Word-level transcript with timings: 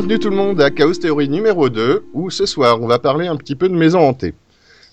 Bienvenue 0.00 0.18
tout 0.18 0.30
le 0.30 0.36
monde 0.36 0.62
à 0.62 0.70
Chaos 0.70 0.94
Theory 0.94 1.28
numéro 1.28 1.68
2, 1.68 2.04
où 2.14 2.30
ce 2.30 2.46
soir 2.46 2.80
on 2.80 2.86
va 2.86 2.98
parler 2.98 3.26
un 3.26 3.36
petit 3.36 3.54
peu 3.54 3.68
de 3.68 3.74
maisons 3.74 4.00
hantées. 4.00 4.32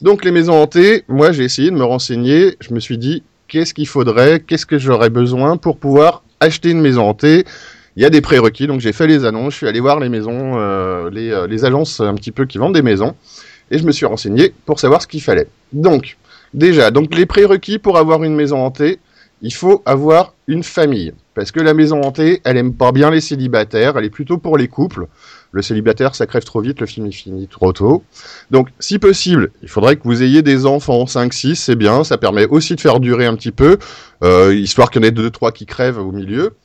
Donc 0.02 0.26
les 0.26 0.32
maisons 0.32 0.62
hantées, 0.62 1.06
moi 1.08 1.32
j'ai 1.32 1.46
essayé 1.46 1.72
de 1.72 1.78
me 1.78 1.86
renseigner, 1.86 2.58
je 2.60 2.74
me 2.74 2.82
suis 2.82 2.98
dit 2.98 3.24
qu'est-ce 3.48 3.74
qu'il 3.74 3.88
faudrait, 3.88 4.42
qu'est-ce 4.42 4.66
que 4.66 4.78
j'aurais 4.78 5.10
besoin 5.10 5.56
pour 5.56 5.78
pouvoir 5.78 6.24
acheter 6.42 6.72
une 6.72 6.82
maison 6.82 7.04
hantée? 7.04 7.46
Il 7.96 8.04
y 8.04 8.06
a 8.06 8.10
des 8.10 8.20
prérequis, 8.20 8.68
donc 8.68 8.82
j'ai 8.82 8.92
fait 8.92 9.08
les 9.08 9.24
annonces, 9.24 9.54
je 9.54 9.60
suis 9.60 9.68
allé 9.70 9.80
voir 9.80 10.02
les 10.02 10.10
maisons, 10.10 10.60
euh, 10.60 11.10
les, 11.10 11.32
euh, 11.32 11.48
les 11.48 11.64
agences 11.64 12.02
un 12.02 12.16
petit 12.16 12.32
peu 12.32 12.46
qui 12.46 12.58
vendent 12.58 12.76
des 12.76 12.82
maisons, 12.82 13.16
et 13.72 13.78
je 13.78 13.86
me 13.86 13.94
suis 13.94 14.06
renseigné 14.06 14.54
pour 14.66 14.82
savoir 14.82 15.02
ce 15.02 15.08
qu'il 15.08 15.22
fallait. 15.22 15.48
Donc, 15.72 16.18
déjà, 16.54 16.92
donc 16.92 17.16
les 17.16 17.26
prérequis 17.26 17.80
pour 17.80 17.98
avoir 17.98 18.26
une 18.26 18.36
maison 18.36 18.58
hantée, 18.58 19.00
il 19.42 19.54
faut 19.54 19.82
avoir 19.86 20.34
une 20.48 20.64
famille. 20.64 21.14
Parce 21.36 21.52
que 21.52 21.60
la 21.60 21.74
maison 21.74 22.02
hantée, 22.02 22.42
elle 22.44 22.58
aime 22.58 22.74
pas 22.74 22.92
bien 22.92 23.12
les 23.12 23.22
célibataires, 23.22 23.98
elle 23.98 24.06
est 24.06 24.10
plutôt 24.10 24.38
pour 24.38 24.58
les 24.58 24.68
couples. 24.68 25.08
Le 25.52 25.62
célibataire, 25.62 26.16
ça 26.16 26.26
crève 26.26 26.44
trop 26.44 26.62
vite, 26.62 26.82
le 26.82 26.88
film 26.88 27.06
est 27.08 27.12
fini 27.12 27.48
trop 27.48 27.74
tôt. 27.74 28.04
Donc, 28.52 28.70
si 28.80 29.00
possible, 29.00 29.52
il 29.62 29.70
faudrait 29.70 29.96
que 29.96 30.04
vous 30.04 30.24
ayez 30.24 30.42
des 30.42 30.66
enfants, 30.66 31.06
5-6, 31.06 31.56
c'est 31.56 31.76
bien, 31.76 32.04
ça 32.04 32.18
permet 32.18 32.48
aussi 32.48 32.76
de 32.76 32.82
faire 32.82 33.00
durer 33.00 33.26
un 33.26 33.36
petit 33.36 33.52
peu, 33.52 33.78
euh, 34.24 34.54
histoire 34.56 34.90
qu'il 34.90 35.04
y 35.04 35.06
en 35.06 35.08
ait 35.08 35.12
2-3 35.12 35.52
qui 35.52 35.66
crèvent 35.66 36.00
au 36.00 36.12
milieu. 36.12 36.56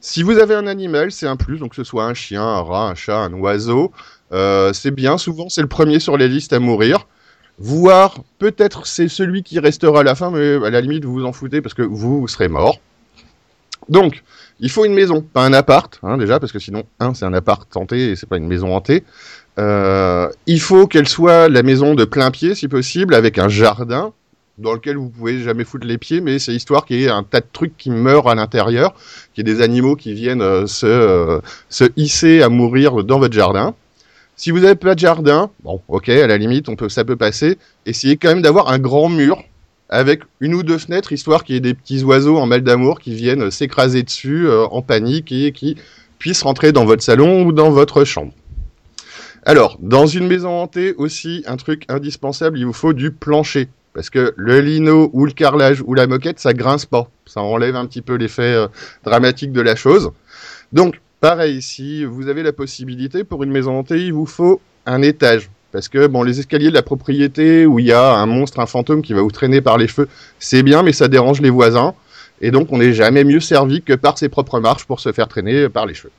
Si 0.00 0.22
vous 0.22 0.38
avez 0.38 0.54
un 0.54 0.66
animal, 0.66 1.12
c'est 1.12 1.26
un 1.26 1.36
plus, 1.36 1.58
donc 1.58 1.70
que 1.70 1.76
ce 1.76 1.84
soit 1.84 2.04
un 2.04 2.14
chien, 2.14 2.42
un 2.42 2.60
rat, 2.60 2.88
un 2.88 2.94
chat, 2.94 3.18
un 3.18 3.32
oiseau, 3.34 3.92
euh, 4.32 4.72
c'est 4.72 4.90
bien, 4.90 5.18
souvent 5.18 5.48
c'est 5.48 5.62
le 5.62 5.68
premier 5.68 6.00
sur 6.00 6.16
les 6.16 6.28
listes 6.28 6.52
à 6.52 6.58
mourir. 6.58 7.06
Voire, 7.58 8.18
peut-être 8.38 8.86
c'est 8.86 9.08
celui 9.08 9.42
qui 9.42 9.58
restera 9.58 10.00
à 10.00 10.02
la 10.02 10.14
fin, 10.14 10.30
mais 10.30 10.66
à 10.66 10.70
la 10.70 10.80
limite 10.80 11.04
vous 11.04 11.14
vous 11.14 11.24
en 11.24 11.32
foutez 11.32 11.62
parce 11.62 11.74
que 11.74 11.82
vous, 11.82 12.20
vous 12.20 12.28
serez 12.28 12.48
mort. 12.48 12.80
Donc, 13.88 14.22
il 14.60 14.70
faut 14.70 14.84
une 14.84 14.94
maison, 14.94 15.20
pas 15.20 15.44
un 15.44 15.52
appart, 15.52 15.98
hein, 16.02 16.18
déjà, 16.18 16.40
parce 16.40 16.52
que 16.52 16.58
sinon, 16.58 16.84
un, 16.98 17.14
c'est 17.14 17.24
un 17.24 17.32
appart 17.34 17.68
hanté 17.76 18.10
et 18.10 18.16
c'est 18.16 18.28
pas 18.28 18.36
une 18.36 18.46
maison 18.46 18.74
hantée. 18.74 19.04
Euh, 19.58 20.28
il 20.46 20.60
faut 20.60 20.86
qu'elle 20.86 21.08
soit 21.08 21.48
la 21.48 21.62
maison 21.62 21.94
de 21.94 22.04
plein 22.04 22.30
pied, 22.30 22.54
si 22.54 22.68
possible, 22.68 23.14
avec 23.14 23.38
un 23.38 23.48
jardin 23.48 24.12
dans 24.58 24.72
lequel 24.72 24.96
vous 24.96 25.10
pouvez 25.10 25.42
jamais 25.42 25.64
foutre 25.64 25.86
les 25.86 25.98
pieds, 25.98 26.20
mais 26.20 26.38
c'est 26.38 26.54
histoire 26.54 26.86
qu'il 26.86 26.98
y 27.00 27.04
ait 27.04 27.10
un 27.10 27.22
tas 27.22 27.40
de 27.40 27.46
trucs 27.52 27.76
qui 27.76 27.90
meurent 27.90 28.28
à 28.28 28.34
l'intérieur, 28.34 28.94
qu'il 29.34 29.46
y 29.46 29.50
ait 29.50 29.54
des 29.54 29.62
animaux 29.62 29.96
qui 29.96 30.14
viennent 30.14 30.40
euh, 30.40 30.66
euh, 30.84 31.40
se 31.68 31.84
hisser 31.96 32.42
à 32.42 32.48
mourir 32.48 33.04
dans 33.04 33.18
votre 33.18 33.34
jardin. 33.34 33.74
Si 34.36 34.50
vous 34.50 34.60
n'avez 34.60 34.74
pas 34.74 34.94
de 34.94 35.00
jardin, 35.00 35.50
bon, 35.64 35.80
ok, 35.88 36.10
à 36.10 36.26
la 36.26 36.36
limite, 36.36 36.68
on 36.68 36.76
peut, 36.76 36.90
ça 36.90 37.04
peut 37.04 37.16
passer. 37.16 37.56
Essayez 37.86 38.18
quand 38.18 38.28
même 38.28 38.42
d'avoir 38.42 38.68
un 38.68 38.78
grand 38.78 39.08
mur 39.08 39.42
avec 39.88 40.22
une 40.40 40.54
ou 40.54 40.62
deux 40.62 40.76
fenêtres, 40.76 41.12
histoire 41.12 41.42
qu'il 41.42 41.54
y 41.54 41.58
ait 41.58 41.62
des 41.62 41.72
petits 41.72 42.02
oiseaux 42.04 42.36
en 42.36 42.46
mal 42.46 42.62
d'amour 42.62 43.00
qui 43.00 43.14
viennent 43.14 43.50
s'écraser 43.50 44.02
dessus 44.02 44.46
euh, 44.46 44.66
en 44.66 44.82
panique 44.82 45.32
et 45.32 45.52
qui 45.52 45.76
puissent 46.18 46.42
rentrer 46.42 46.72
dans 46.72 46.84
votre 46.84 47.02
salon 47.02 47.44
ou 47.44 47.52
dans 47.52 47.70
votre 47.70 48.04
chambre. 48.04 48.32
Alors, 49.44 49.78
dans 49.80 50.06
une 50.06 50.26
maison 50.26 50.50
hantée 50.50 50.92
aussi, 50.94 51.44
un 51.46 51.56
truc 51.56 51.84
indispensable, 51.88 52.58
il 52.58 52.66
vous 52.66 52.72
faut 52.72 52.92
du 52.92 53.12
plancher. 53.12 53.68
Parce 53.94 54.10
que 54.10 54.34
le 54.36 54.60
lino 54.60 55.08
ou 55.14 55.24
le 55.24 55.32
carrelage 55.32 55.82
ou 55.86 55.94
la 55.94 56.06
moquette, 56.06 56.40
ça 56.40 56.52
grince 56.52 56.84
pas. 56.84 57.08
Ça 57.24 57.40
enlève 57.40 57.76
un 57.76 57.86
petit 57.86 58.02
peu 58.02 58.16
l'effet 58.16 58.42
euh, 58.54 58.68
dramatique 59.04 59.52
de 59.52 59.62
la 59.62 59.76
chose. 59.76 60.10
Donc, 60.72 61.00
pareil, 61.20 61.62
si 61.62 62.04
vous 62.04 62.28
avez 62.28 62.42
la 62.42 62.52
possibilité, 62.52 63.24
pour 63.24 63.42
une 63.42 63.50
maison 63.50 63.78
hantée, 63.78 64.06
il 64.06 64.12
vous 64.12 64.26
faut 64.26 64.60
un 64.86 65.02
étage. 65.02 65.50
Parce 65.72 65.88
que 65.88 66.06
bon, 66.06 66.22
les 66.22 66.38
escaliers 66.38 66.70
de 66.70 66.74
la 66.74 66.82
propriété 66.82 67.66
où 67.66 67.78
il 67.78 67.86
y 67.86 67.92
a 67.92 68.14
un 68.14 68.26
monstre, 68.26 68.60
un 68.60 68.66
fantôme 68.66 69.02
qui 69.02 69.12
va 69.12 69.20
vous 69.20 69.30
traîner 69.30 69.60
par 69.60 69.78
les 69.78 69.88
cheveux, 69.88 70.08
c'est 70.38 70.62
bien, 70.62 70.82
mais 70.82 70.92
ça 70.92 71.08
dérange 71.08 71.40
les 71.40 71.50
voisins. 71.50 71.94
Et 72.40 72.50
donc, 72.50 72.72
on 72.72 72.78
n'est 72.78 72.92
jamais 72.92 73.24
mieux 73.24 73.40
servi 73.40 73.82
que 73.82 73.92
par 73.94 74.18
ses 74.18 74.28
propres 74.28 74.60
marches 74.60 74.84
pour 74.84 75.00
se 75.00 75.12
faire 75.12 75.28
traîner 75.28 75.68
par 75.68 75.86
les 75.86 75.94
cheveux. 75.94 76.12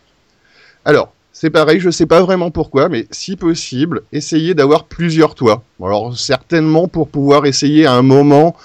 Alors, 0.86 1.14
c'est 1.40 1.52
pareil, 1.52 1.80
je 1.80 1.86
ne 1.86 1.92
sais 1.92 2.08
pas 2.08 2.22
vraiment 2.22 2.50
pourquoi, 2.50 2.90
mais 2.90 3.06
si 3.12 3.36
possible, 3.36 4.02
essayez 4.12 4.56
d'avoir 4.56 4.86
plusieurs 4.86 5.36
toits. 5.36 5.62
Alors, 5.80 6.18
certainement 6.18 6.88
pour 6.88 7.10
pouvoir 7.10 7.46
essayer 7.46 7.86
à 7.86 7.94
un 7.94 8.02
moment 8.02 8.56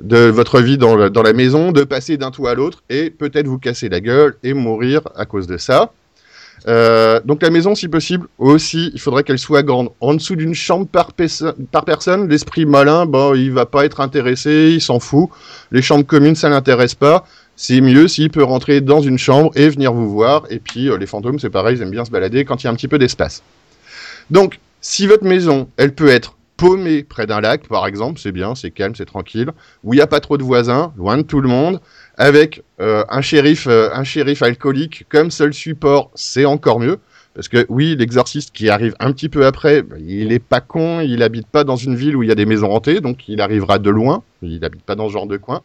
de 0.00 0.16
votre 0.30 0.62
vie 0.62 0.78
dans, 0.78 0.96
la 0.96 1.32
maison, 1.34 1.72
de 1.72 1.84
passer 1.84 2.16
d'un 2.16 2.30
toit 2.30 2.52
à 2.52 2.54
l'autre 2.54 2.82
et 2.88 3.10
peut-être 3.10 3.46
vous 3.46 3.58
casser 3.58 3.90
la 3.90 4.00
gueule 4.00 4.34
et 4.42 4.54
mourir 4.54 5.02
à 5.14 5.26
cause 5.26 5.46
de 5.46 5.58
ça. 5.58 5.92
Euh, 6.68 7.20
donc 7.26 7.42
la 7.42 7.50
maison, 7.50 7.74
si 7.74 7.88
possible, 7.88 8.26
aussi, 8.38 8.90
il 8.94 9.00
faudrait 9.00 9.24
qu'elle 9.24 9.38
soit 9.38 9.62
grande. 9.62 9.90
En 10.00 10.14
dessous 10.14 10.34
d'une 10.34 10.54
chambre 10.54 10.86
par 10.86 11.12
personne, 11.12 12.28
l'esprit 12.30 12.64
malin, 12.64 13.04
bon, 13.04 13.34
il 13.34 13.52
va 13.52 13.66
pas 13.66 13.84
être 13.84 14.00
intéressé, 14.00 14.70
il 14.72 14.80
s'en 14.80 15.00
fout. 15.00 15.28
Les 15.70 15.82
chambres 15.82 16.06
communes, 16.06 16.34
ça 16.34 16.48
l'intéresse 16.48 16.94
pas. 16.94 17.26
C'est 17.56 17.80
mieux 17.80 18.08
s'il 18.08 18.30
peut 18.30 18.42
rentrer 18.42 18.80
dans 18.80 19.00
une 19.00 19.18
chambre 19.18 19.50
et 19.54 19.68
venir 19.68 19.92
vous 19.92 20.10
voir. 20.10 20.44
Et 20.50 20.58
puis 20.58 20.88
euh, 20.88 20.96
les 20.96 21.06
fantômes, 21.06 21.38
c'est 21.38 21.50
pareil, 21.50 21.76
ils 21.76 21.82
aiment 21.82 21.90
bien 21.90 22.04
se 22.04 22.10
balader 22.10 22.44
quand 22.44 22.62
il 22.62 22.66
y 22.66 22.68
a 22.68 22.70
un 22.70 22.74
petit 22.74 22.88
peu 22.88 22.98
d'espace. 22.98 23.42
Donc, 24.30 24.58
si 24.80 25.06
votre 25.06 25.24
maison, 25.24 25.68
elle 25.76 25.94
peut 25.94 26.08
être 26.08 26.36
paumée 26.56 27.02
près 27.02 27.26
d'un 27.26 27.40
lac, 27.40 27.66
par 27.66 27.86
exemple, 27.86 28.20
c'est 28.20 28.32
bien, 28.32 28.54
c'est 28.54 28.70
calme, 28.70 28.94
c'est 28.94 29.04
tranquille, 29.04 29.50
où 29.84 29.94
il 29.94 29.96
n'y 29.96 30.02
a 30.02 30.06
pas 30.06 30.20
trop 30.20 30.38
de 30.38 30.42
voisins, 30.42 30.92
loin 30.96 31.16
de 31.16 31.22
tout 31.22 31.40
le 31.40 31.48
monde, 31.48 31.80
avec 32.16 32.62
euh, 32.80 33.04
un 33.08 33.20
shérif, 33.20 33.66
euh, 33.66 33.90
un 33.92 34.04
shérif 34.04 34.42
alcoolique 34.42 35.06
comme 35.08 35.30
seul 35.30 35.52
support, 35.52 36.10
c'est 36.14 36.44
encore 36.44 36.78
mieux. 36.78 36.98
Parce 37.34 37.48
que 37.48 37.64
oui, 37.70 37.96
l'exorciste 37.98 38.54
qui 38.54 38.68
arrive 38.68 38.94
un 39.00 39.10
petit 39.12 39.30
peu 39.30 39.46
après, 39.46 39.80
bah, 39.80 39.96
il 39.98 40.32
est 40.32 40.38
pas 40.38 40.60
con, 40.60 41.00
il 41.00 41.22
habite 41.22 41.46
pas 41.46 41.64
dans 41.64 41.76
une 41.76 41.94
ville 41.94 42.14
où 42.14 42.22
il 42.22 42.28
y 42.28 42.32
a 42.32 42.34
des 42.34 42.44
maisons 42.44 42.70
hantées, 42.70 43.00
donc 43.00 43.26
il 43.26 43.40
arrivera 43.40 43.78
de 43.78 43.88
loin, 43.88 44.22
il 44.42 44.62
habite 44.66 44.82
pas 44.82 44.96
dans 44.96 45.08
ce 45.08 45.14
genre 45.14 45.26
de 45.26 45.38
coin. 45.38 45.62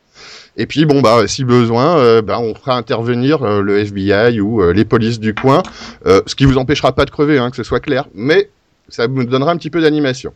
Et 0.55 0.65
puis 0.65 0.85
bon 0.85 1.01
bah 1.01 1.27
si 1.27 1.43
besoin, 1.43 1.97
euh, 1.97 2.21
bah, 2.21 2.39
on 2.39 2.55
fera 2.55 2.77
intervenir 2.77 3.43
euh, 3.43 3.61
le 3.61 3.79
FBI 3.79 4.39
ou 4.39 4.61
euh, 4.61 4.71
les 4.71 4.85
polices 4.85 5.19
du 5.19 5.33
coin, 5.33 5.61
ce 6.05 6.35
qui 6.35 6.45
vous 6.45 6.57
empêchera 6.57 6.93
pas 6.93 7.03
de 7.03 7.11
crever, 7.11 7.37
hein, 7.37 7.49
que 7.49 7.57
ce 7.57 7.63
soit 7.63 7.81
clair, 7.81 8.07
mais 8.13 8.49
ça 8.87 9.07
vous 9.07 9.25
donnera 9.25 9.51
un 9.51 9.57
petit 9.57 9.69
peu 9.69 9.81
d'animation. 9.81 10.33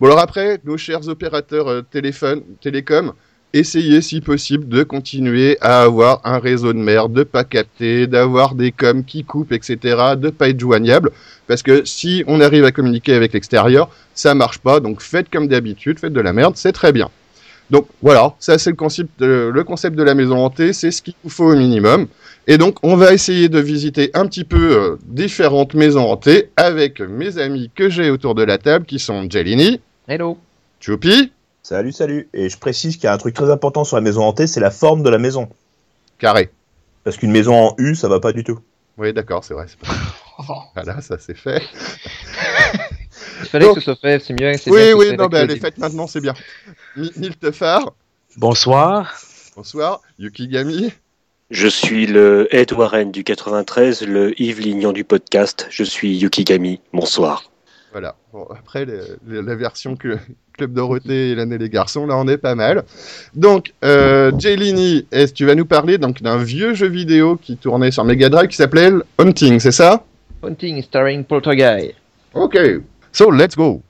Bon 0.00 0.06
alors 0.06 0.18
après, 0.18 0.60
nos 0.64 0.76
chers 0.76 1.08
opérateurs 1.08 1.82
téléphone, 1.90 2.42
télécom, 2.60 3.14
essayez 3.52 4.02
si 4.02 4.20
possible 4.20 4.68
de 4.68 4.82
continuer 4.82 5.56
à 5.60 5.82
avoir 5.82 6.20
un 6.24 6.38
réseau 6.38 6.72
de 6.72 6.78
merde, 6.78 7.12
de 7.12 7.22
pas 7.22 7.44
capter, 7.44 8.06
d'avoir 8.06 8.54
des 8.54 8.72
coms 8.72 9.04
qui 9.04 9.24
coupent, 9.24 9.52
etc., 9.52 9.76
de 10.16 10.30
pas 10.30 10.48
être 10.48 10.60
joignable, 10.60 11.10
parce 11.46 11.62
que 11.62 11.84
si 11.84 12.24
on 12.26 12.40
arrive 12.40 12.64
à 12.64 12.72
communiquer 12.72 13.14
avec 13.14 13.32
l'extérieur, 13.32 13.90
ça 14.14 14.34
marche 14.34 14.58
pas, 14.58 14.80
donc 14.80 15.00
faites 15.00 15.30
comme 15.30 15.48
d'habitude, 15.48 15.98
faites 15.98 16.12
de 16.12 16.20
la 16.20 16.32
merde, 16.32 16.56
c'est 16.56 16.72
très 16.72 16.92
bien. 16.92 17.10
Donc 17.70 17.86
voilà, 18.00 18.34
ça 18.38 18.56
c'est 18.58 18.70
le 18.70 18.76
concept, 18.76 19.10
de, 19.20 19.50
le 19.52 19.64
concept 19.64 19.94
de 19.94 20.02
la 20.02 20.14
maison 20.14 20.38
hantée, 20.38 20.72
c'est 20.72 20.90
ce 20.90 21.02
qu'il 21.02 21.14
vous 21.22 21.30
faut 21.30 21.52
au 21.52 21.56
minimum. 21.56 22.06
Et 22.46 22.56
donc 22.56 22.78
on 22.82 22.96
va 22.96 23.12
essayer 23.12 23.50
de 23.50 23.58
visiter 23.58 24.10
un 24.14 24.26
petit 24.26 24.44
peu 24.44 24.76
euh, 24.76 24.96
différentes 25.04 25.74
maisons 25.74 26.10
hantées 26.10 26.48
avec 26.56 27.00
mes 27.00 27.36
amis 27.36 27.70
que 27.74 27.90
j'ai 27.90 28.10
autour 28.10 28.34
de 28.34 28.42
la 28.42 28.56
table 28.56 28.86
qui 28.86 28.98
sont 28.98 29.28
Jelini, 29.28 29.80
Hello. 30.06 30.38
Choupi, 30.80 31.32
Salut, 31.68 31.92
salut. 31.92 32.30
Et 32.32 32.48
je 32.48 32.56
précise 32.56 32.94
qu'il 32.96 33.04
y 33.04 33.08
a 33.08 33.12
un 33.12 33.18
truc 33.18 33.34
très 33.34 33.50
important 33.50 33.84
sur 33.84 33.94
la 33.96 34.00
maison 34.00 34.22
hantée, 34.22 34.46
c'est 34.46 34.58
la 34.58 34.70
forme 34.70 35.02
de 35.02 35.10
la 35.10 35.18
maison. 35.18 35.50
Carré. 36.18 36.48
Parce 37.04 37.18
qu'une 37.18 37.30
maison 37.30 37.54
en 37.54 37.74
U, 37.76 37.94
ça 37.94 38.08
va 38.08 38.20
pas 38.20 38.32
du 38.32 38.42
tout. 38.42 38.58
Oui, 38.96 39.12
d'accord, 39.12 39.44
c'est 39.44 39.52
vrai. 39.52 39.66
pas- 39.78 40.64
Voilà, 40.74 41.02
ça 41.02 41.18
c'est 41.18 41.36
fait. 41.36 41.60
Il 43.42 43.48
fallait 43.48 43.66
Donc- 43.66 43.74
que 43.74 43.80
ce 43.82 43.84
soit 43.84 43.96
fait, 44.00 44.18
c'est 44.24 44.32
mieux. 44.32 44.50
Oui, 44.68 44.78
bien 44.78 44.94
oui, 44.96 45.14
non, 45.14 45.28
mais 45.30 45.40
elle 45.40 45.50
est 45.50 45.58
faite 45.60 45.76
maintenant, 45.76 46.06
c'est 46.06 46.22
bien. 46.22 46.32
Mi- 46.96 47.12
Miltefar, 47.16 47.92
Bonsoir. 48.38 49.14
bonsoir. 49.54 50.00
Yukigami, 50.18 50.90
Je 51.50 51.68
suis 51.68 52.06
le 52.06 52.48
Ed 52.50 52.72
Warren 52.72 53.12
du 53.12 53.24
93, 53.24 54.06
le 54.06 54.40
Yves 54.40 54.60
Lignon 54.60 54.92
du 54.92 55.04
podcast. 55.04 55.66
Je 55.68 55.84
suis 55.84 56.16
Yukigami. 56.16 56.80
Bonsoir. 56.94 57.42
Voilà. 57.92 58.16
Bon, 58.32 58.46
après, 58.50 58.86
la 59.26 59.54
version 59.54 59.96
que 59.96 60.18
Club 60.58 60.74
Dorothée 60.74 61.30
et 61.30 61.34
l'année 61.34 61.56
les 61.56 61.70
garçons, 61.70 62.06
là, 62.06 62.16
on 62.16 62.26
est 62.28 62.36
pas 62.36 62.54
mal. 62.54 62.84
Donc, 63.34 63.72
euh, 63.84 64.32
Jelini, 64.38 65.06
est-ce 65.12 65.32
que 65.32 65.38
tu 65.38 65.46
vas 65.46 65.54
nous 65.54 65.64
parler 65.64 65.98
donc 65.98 66.20
d'un 66.20 66.36
vieux 66.36 66.74
jeu 66.74 66.88
vidéo 66.88 67.36
qui 67.36 67.56
tournait 67.56 67.90
sur 67.90 68.04
Mega 68.04 68.28
Drive 68.28 68.48
qui 68.48 68.56
s'appelait 68.56 68.90
Hunting, 69.18 69.60
c'est 69.60 69.72
ça? 69.72 70.04
Haunting 70.42 70.82
starring 70.82 71.24
Poltergeist. 71.24 71.94
Ok. 72.34 72.58
So, 73.12 73.30
let's 73.30 73.56
go. 73.56 73.82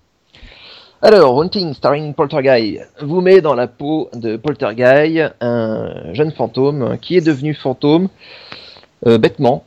Alors, 1.02 1.36
Haunting 1.36 1.74
starring 1.74 2.14
Poltergeist 2.14 2.88
vous 3.02 3.20
met 3.20 3.40
dans 3.40 3.54
la 3.54 3.66
peau 3.66 4.10
de 4.14 4.36
Poltergeist, 4.36 5.34
un 5.40 6.12
jeune 6.12 6.32
fantôme 6.32 6.98
qui 7.00 7.16
est 7.16 7.20
devenu 7.20 7.54
fantôme 7.54 8.08
euh, 9.06 9.18
bêtement. 9.18 9.64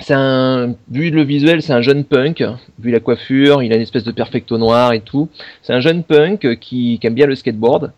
C'est 0.00 0.14
un, 0.14 0.74
vu 0.90 1.10
le 1.10 1.22
visuel, 1.22 1.60
c'est 1.60 1.72
un 1.72 1.80
jeune 1.80 2.04
punk. 2.04 2.44
Vu 2.78 2.90
la 2.90 3.00
coiffure, 3.00 3.62
il 3.62 3.72
a 3.72 3.76
une 3.76 3.82
espèce 3.82 4.04
de 4.04 4.12
perfecto 4.12 4.56
noir 4.56 4.92
et 4.92 5.00
tout. 5.00 5.28
C'est 5.62 5.72
un 5.72 5.80
jeune 5.80 6.04
punk 6.04 6.58
qui, 6.60 6.98
qui 7.00 7.06
aime 7.06 7.14
bien 7.14 7.26
le 7.26 7.34
skateboard, 7.34 7.92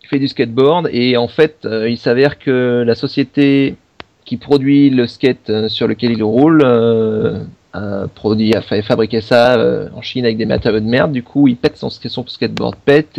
qui 0.00 0.06
fait 0.06 0.18
du 0.18 0.28
skateboard 0.28 0.88
et 0.92 1.16
en 1.16 1.28
fait, 1.28 1.58
euh, 1.64 1.88
il 1.88 1.98
s'avère 1.98 2.38
que 2.38 2.84
la 2.86 2.94
société 2.94 3.76
qui 4.24 4.36
produit 4.36 4.90
le 4.90 5.06
skate 5.06 5.50
euh, 5.50 5.68
sur 5.68 5.86
lequel 5.86 6.12
il 6.12 6.22
roule 6.22 6.62
euh, 6.64 7.44
a 7.72 8.06
produit, 8.14 8.54
a 8.54 8.62
fait 8.62 8.82
fabriquer 8.82 9.20
ça 9.20 9.58
euh, 9.58 9.88
en 9.94 10.00
Chine 10.00 10.24
avec 10.24 10.36
des 10.36 10.46
matériaux 10.46 10.80
de 10.80 10.86
merde. 10.86 11.12
Du 11.12 11.22
coup, 11.22 11.48
il 11.48 11.56
pète 11.56 11.76
son, 11.76 11.90
skateboard 11.90 12.76
pète 12.76 13.18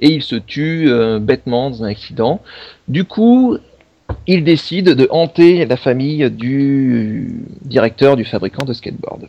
et 0.00 0.08
il 0.08 0.22
se 0.22 0.36
tue 0.36 0.90
bêtement 1.20 1.70
dans 1.70 1.84
un 1.84 1.88
accident. 1.88 2.40
Du 2.88 3.04
coup, 3.04 3.58
il 4.26 4.44
décide 4.44 4.90
de 4.90 5.08
hanter 5.10 5.66
la 5.66 5.76
famille 5.76 6.30
du 6.30 7.44
directeur 7.62 8.16
du 8.16 8.24
fabricant 8.24 8.64
de 8.64 8.72
skateboard. 8.72 9.28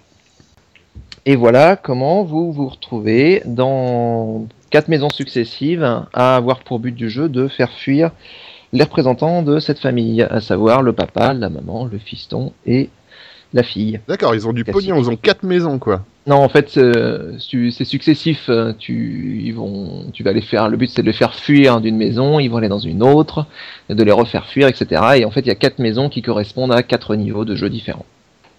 Et 1.26 1.36
voilà 1.36 1.76
comment 1.76 2.24
vous 2.24 2.52
vous 2.52 2.68
retrouvez 2.68 3.42
dans 3.46 4.46
quatre 4.70 4.90
maisons 4.90 5.10
successives 5.10 5.84
à 6.14 6.36
avoir 6.36 6.60
pour 6.60 6.80
but 6.80 6.94
du 6.94 7.10
jeu 7.10 7.30
de 7.30 7.48
faire 7.48 7.72
fuir 7.72 8.12
les 8.74 8.84
représentants 8.84 9.44
de 9.44 9.60
cette 9.60 9.80
famille, 9.80 10.24
à 10.24 10.42
savoir 10.42 10.82
le 10.82 10.94
papa, 10.94 11.34
la 11.34 11.50
maman, 11.50 11.86
le 11.86 12.00
fiston 12.00 12.52
et 12.66 12.90
la 13.54 13.64
fille. 13.64 14.00
D'accord, 14.08 14.34
ils 14.36 14.48
ont 14.48 14.54
du 14.54 14.64
pognon, 14.64 14.98
ils 14.98 15.10
ont 15.10 15.16
quatre 15.16 15.44
maisons, 15.44 15.80
quoi. 15.80 16.04
Non, 16.26 16.38
en 16.38 16.50
fait, 16.50 16.78
euh, 16.78 17.34
c'est 17.40 17.86
successif. 17.86 18.46
euh, 18.50 18.74
Tu, 18.80 19.42
ils 19.44 19.52
vont, 19.52 20.06
tu 20.14 20.24
vas 20.24 20.32
les 20.32 20.42
faire. 20.42 20.70
Le 20.70 20.78
but, 20.78 20.90
c'est 20.90 21.02
de 21.02 21.08
les 21.08 21.14
faire 21.14 21.36
fuir 21.36 21.82
d'une 21.82 21.98
maison. 21.98 22.40
Ils 22.40 22.48
vont 22.48 22.58
aller 22.58 22.70
dans 22.70 22.80
une 22.80 23.04
autre, 23.04 23.46
de 23.90 24.04
les 24.04 24.12
refaire 24.12 24.48
fuir, 24.48 24.68
etc. 24.68 25.02
Et 25.18 25.26
en 25.26 25.32
fait, 25.32 25.42
il 25.42 25.48
y 25.48 25.52
a 25.52 25.56
quatre 25.56 25.80
maisons 25.80 26.10
qui 26.10 26.22
correspondent 26.22 26.72
à 26.74 26.82
quatre 26.82 27.16
niveaux 27.16 27.46
de 27.46 27.56
jeu 27.56 27.70
différents. 27.70 28.06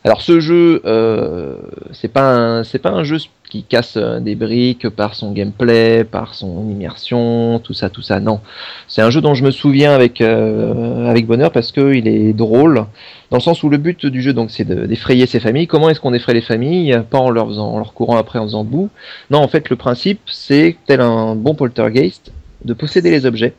Alors, 0.05 0.20
ce 0.20 0.38
jeu, 0.41 0.82
euh, 0.85 1.56
c'est 1.93 2.12
pas 2.12 2.35
un, 2.37 2.64
c'est 2.64 2.79
pas 2.79 2.90
un 2.90 3.05
jeu 3.05 3.17
casse 3.62 3.96
euh, 3.96 4.20
des 4.20 4.34
briques 4.34 4.88
par 4.88 5.14
son 5.14 5.32
gameplay, 5.32 6.04
par 6.04 6.34
son 6.34 6.68
immersion, 6.68 7.60
tout 7.62 7.74
ça, 7.74 7.88
tout 7.88 8.02
ça. 8.02 8.20
Non, 8.20 8.40
c'est 8.88 9.02
un 9.02 9.10
jeu 9.10 9.20
dont 9.20 9.34
je 9.34 9.44
me 9.44 9.50
souviens 9.50 9.94
avec 9.94 10.20
euh, 10.20 11.22
bonheur 11.26 11.52
parce 11.52 11.72
que 11.72 11.94
il 11.94 12.08
est 12.08 12.32
drôle 12.32 12.86
dans 13.30 13.36
le 13.38 13.42
sens 13.42 13.62
où 13.62 13.68
le 13.68 13.78
but 13.78 14.04
du 14.06 14.20
jeu 14.20 14.32
donc 14.32 14.50
c'est 14.50 14.64
de- 14.64 14.86
d'effrayer 14.86 15.26
ces 15.26 15.40
familles. 15.40 15.66
Comment 15.66 15.88
est-ce 15.90 16.00
qu'on 16.00 16.12
effraie 16.12 16.34
les 16.34 16.40
familles? 16.40 17.00
Pas 17.08 17.18
en 17.18 17.30
leur 17.30 17.48
leur 17.48 17.94
courant 17.94 18.16
après 18.16 18.38
en 18.38 18.44
faisant 18.44 18.64
boue. 18.64 18.90
Non, 19.30 19.38
en 19.38 19.48
fait 19.48 19.70
le 19.70 19.76
principe 19.76 20.20
c'est 20.26 20.76
tel 20.86 21.00
un 21.00 21.34
bon 21.34 21.54
poltergeist 21.54 22.32
de 22.64 22.74
posséder 22.74 23.10
les 23.10 23.26
objets 23.26 23.54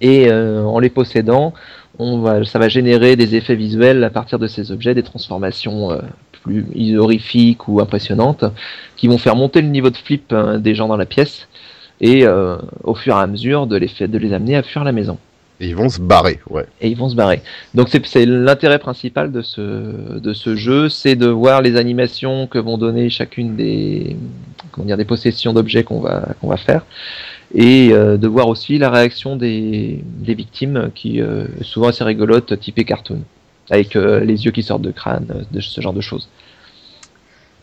et 0.00 0.30
euh, 0.30 0.62
en 0.64 0.78
les 0.78 0.90
possédant, 0.90 1.52
on 1.98 2.18
va, 2.20 2.44
ça 2.44 2.58
va 2.58 2.68
générer 2.68 3.16
des 3.16 3.34
effets 3.34 3.56
visuels 3.56 4.04
à 4.04 4.10
partir 4.10 4.38
de 4.38 4.46
ces 4.46 4.70
objets, 4.70 4.94
des 4.94 5.02
transformations 5.02 5.90
plus 6.48 6.98
horrifiques 6.98 7.68
ou 7.68 7.80
impressionnantes 7.80 8.44
qui 8.96 9.06
vont 9.08 9.18
faire 9.18 9.36
monter 9.36 9.60
le 9.62 9.68
niveau 9.68 9.90
de 9.90 9.96
flip 9.96 10.32
euh, 10.32 10.58
des 10.58 10.74
gens 10.74 10.88
dans 10.88 10.96
la 10.96 11.06
pièce 11.06 11.48
et 12.00 12.26
euh, 12.26 12.56
au 12.84 12.94
fur 12.94 13.16
et 13.16 13.20
à 13.20 13.26
mesure 13.26 13.66
de 13.66 13.76
les, 13.76 13.88
fait- 13.88 14.08
de 14.08 14.18
les 14.18 14.32
amener 14.32 14.56
à 14.56 14.62
fuir 14.62 14.84
la 14.84 14.92
maison 14.92 15.18
Et 15.60 15.66
ils 15.68 15.74
vont 15.76 15.88
se 15.88 16.00
barrer, 16.00 16.38
ouais. 16.48 16.66
et 16.80 16.88
ils 16.88 16.96
vont 16.96 17.08
se 17.08 17.16
barrer. 17.16 17.40
Donc 17.74 17.88
c'est 17.90 18.04
c'est 18.06 18.24
l'intérêt 18.26 18.78
principal 18.78 19.32
de 19.32 19.42
ce, 19.42 19.60
de 20.26 20.32
ce 20.32 20.54
jeu, 20.54 20.88
c'est 20.88 21.16
de 21.16 21.26
voir 21.26 21.60
les 21.62 21.74
animations 21.76 22.46
que 22.46 22.58
vont 22.60 22.78
donner 22.78 23.10
chacune 23.10 23.56
des, 23.56 24.16
comment 24.70 24.86
dire, 24.86 24.96
des 24.96 25.04
possessions 25.04 25.52
d'objets 25.52 25.82
qu'on 25.88 26.00
va, 26.00 26.16
qu'on 26.40 26.48
va 26.48 26.56
faire, 26.56 26.82
et 27.54 27.90
euh, 27.92 28.16
de 28.16 28.28
voir 28.28 28.46
aussi 28.46 28.78
la 28.78 28.90
réaction 28.90 29.34
des, 29.34 30.04
des 30.28 30.34
victimes, 30.34 30.90
qui 30.94 31.20
euh, 31.20 31.46
souvent 31.62 31.88
assez 31.88 32.04
rigolote, 32.04 32.50
typée 32.60 32.84
cartoon, 32.84 33.22
avec 33.70 33.96
euh, 33.96 34.20
les 34.20 34.44
yeux 34.44 34.50
qui 34.50 34.62
sortent 34.62 34.82
de 34.82 34.90
crâne, 34.90 35.26
euh, 35.30 35.42
de 35.50 35.60
ce 35.60 35.80
genre 35.80 35.92
de 35.92 36.00
choses. 36.00 36.28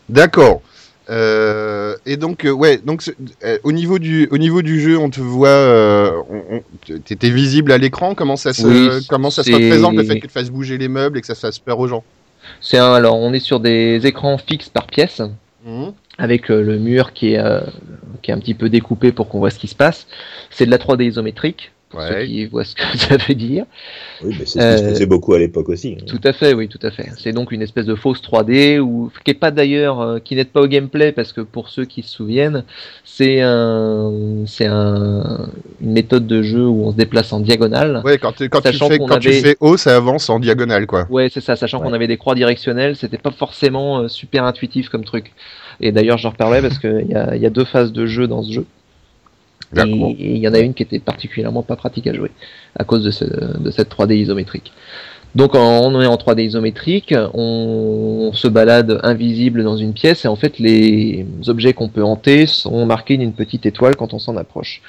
D'accord. 0.08 0.62
Euh, 1.08 1.94
et 2.04 2.16
donc, 2.16 2.44
euh, 2.44 2.50
ouais, 2.50 2.78
donc 2.78 3.02
euh, 3.44 3.58
au 3.62 3.70
niveau 3.70 3.98
du 4.00 4.26
au 4.32 4.38
niveau 4.38 4.60
du 4.62 4.80
jeu, 4.80 4.98
on 4.98 5.08
te 5.08 5.20
voit, 5.20 6.24
t'étais 7.04 7.30
visible 7.30 7.70
à 7.70 7.78
l'écran? 7.78 8.14
Comment 8.14 8.36
ça 8.36 8.52
se 8.52 8.66
Oui, 8.66 9.06
comment 9.08 9.30
ça 9.30 9.44
se 9.44 9.52
représente 9.52 9.94
le 9.94 10.02
fait 10.02 10.18
que 10.18 10.26
tu 10.26 10.32
fasses 10.32 10.50
bouger 10.50 10.78
les 10.78 10.88
meubles 10.88 11.18
et 11.18 11.20
que 11.20 11.26
ça 11.26 11.36
fasse 11.36 11.58
peur 11.60 11.78
aux 11.78 11.86
gens? 11.86 12.02
C'est 12.60 12.78
un, 12.78 12.92
alors 12.92 13.16
on 13.16 13.32
est 13.32 13.40
sur 13.40 13.60
des 13.60 14.04
écrans 14.04 14.38
fixes 14.38 14.68
par 14.68 14.86
pièce, 14.86 15.22
Mhm. 15.64 15.92
avec 16.18 16.48
le 16.48 16.78
mur 16.78 17.12
qui 17.12 17.34
est, 17.34 17.42
qui 18.22 18.30
est 18.30 18.34
un 18.34 18.38
petit 18.38 18.54
peu 18.54 18.68
découpé 18.68 19.10
pour 19.12 19.28
qu'on 19.28 19.38
voit 19.38 19.50
ce 19.50 19.58
qui 19.58 19.66
se 19.68 19.74
passe. 19.74 20.06
C'est 20.50 20.66
de 20.66 20.70
la 20.70 20.78
3D 20.78 21.04
isométrique, 21.04 21.72
pour 21.88 22.00
Ouais. 22.00 22.08
ceux 22.08 22.26
qui 22.26 22.46
voient 22.46 22.64
ce 22.64 22.74
que 22.74 22.82
ça 22.98 23.16
veut 23.16 23.34
dire. 23.34 23.64
Oui, 24.22 24.34
mais 24.38 24.44
c'est 24.44 24.60
ce 24.60 24.68
qui 24.72 24.78
se 24.78 24.84
Euh, 24.84 24.88
faisait 24.94 25.06
beaucoup 25.06 25.34
à 25.34 25.38
l'époque 25.38 25.68
aussi. 25.68 25.96
hein. 26.00 26.04
Tout 26.06 26.20
à 26.24 26.32
fait, 26.32 26.52
oui, 26.52 26.68
tout 26.68 26.80
à 26.82 26.90
fait. 26.90 27.08
C'est 27.16 27.32
donc 27.32 27.52
une 27.52 27.62
espèce 27.62 27.86
de 27.86 27.94
fausse 27.94 28.20
3D 28.20 28.78
ou 28.80 29.10
qui 29.24 29.30
est 29.30 29.34
pas 29.34 29.50
d'ailleurs, 29.52 30.00
euh, 30.00 30.18
qui 30.18 30.34
n'aide 30.34 30.48
pas 30.48 30.60
au 30.62 30.66
gameplay 30.66 31.12
parce 31.12 31.32
que 31.32 31.40
pour 31.40 31.68
ceux 31.68 31.84
qui 31.84 32.02
se 32.02 32.10
souviennent, 32.10 32.64
c'est 33.04 33.40
un, 33.40 34.12
c'est 34.46 34.66
un, 34.66 35.48
une 35.80 35.92
méthode 35.92 36.26
de 36.26 36.42
jeu 36.42 36.66
où 36.66 36.84
on 36.86 36.90
se 36.90 36.96
déplace 36.96 37.32
en 37.32 37.40
diagonale. 37.40 38.02
Ouais, 38.04 38.18
quand, 38.18 38.32
tu- 38.32 38.48
quand, 38.48 38.60
tu 38.62 38.68
Sachant 38.72 38.88
fais, 38.88 38.98
quand 38.98 39.18
tu 39.18 39.32
fais 39.32 39.56
haut, 39.60 39.76
ça 39.76 39.96
avance 39.96 40.28
en 40.28 40.40
diagonale, 40.40 40.86
quoi. 40.86 41.06
Ouais, 41.08 41.28
c'est 41.32 41.40
ça, 41.40 41.54
sachant 41.56 41.78
qu'on 41.80 41.92
avait 41.92 42.08
des 42.08 42.16
croix 42.16 42.34
directionnelles, 42.34 42.96
c'était 42.96 43.18
pas 43.18 43.30
forcément 43.30 44.00
euh, 44.00 44.08
super 44.08 44.44
intuitif 44.44 44.88
comme 44.88 45.04
truc. 45.04 45.32
Et 45.80 45.92
d'ailleurs, 45.92 46.18
j'en 46.18 46.30
reparlerai 46.30 46.62
parce 46.62 46.78
qu'il 46.78 47.06
y 47.08 47.14
a, 47.14 47.36
il 47.36 47.42
y 47.42 47.46
a 47.46 47.50
deux 47.50 47.64
phases 47.64 47.92
de 47.92 48.06
jeu 48.06 48.26
dans 48.26 48.42
ce 48.42 48.52
jeu. 48.52 48.66
Et 50.18 50.34
il 50.36 50.38
y 50.38 50.48
en 50.48 50.54
a 50.54 50.58
une 50.60 50.74
qui 50.74 50.82
était 50.82 50.98
particulièrement 51.00 51.62
pas 51.62 51.76
pratique 51.76 52.06
à 52.06 52.12
jouer 52.14 52.30
à 52.78 52.84
cause 52.84 53.02
de, 53.02 53.10
ce- 53.10 53.24
de 53.58 53.70
cette 53.70 53.90
3D 53.90 54.14
isométrique. 54.16 54.72
Donc 55.34 55.54
on 55.54 56.00
est 56.00 56.06
en 56.06 56.16
3D 56.16 56.44
isométrique, 56.46 57.14
on, 57.34 58.30
se 58.32 58.48
balade 58.48 59.00
invisible 59.02 59.62
dans 59.64 59.76
une 59.76 59.92
pièce 59.92 60.24
et 60.24 60.28
en 60.28 60.36
fait 60.36 60.58
les 60.58 61.26
objets 61.46 61.74
qu'on 61.74 61.88
peut 61.88 62.02
hanter 62.02 62.46
sont 62.46 62.86
marqués 62.86 63.16
d'une 63.18 63.32
petite 63.32 63.66
étoile 63.66 63.96
quand 63.96 64.14
on 64.14 64.18
s'en 64.18 64.36
approche. 64.36 64.80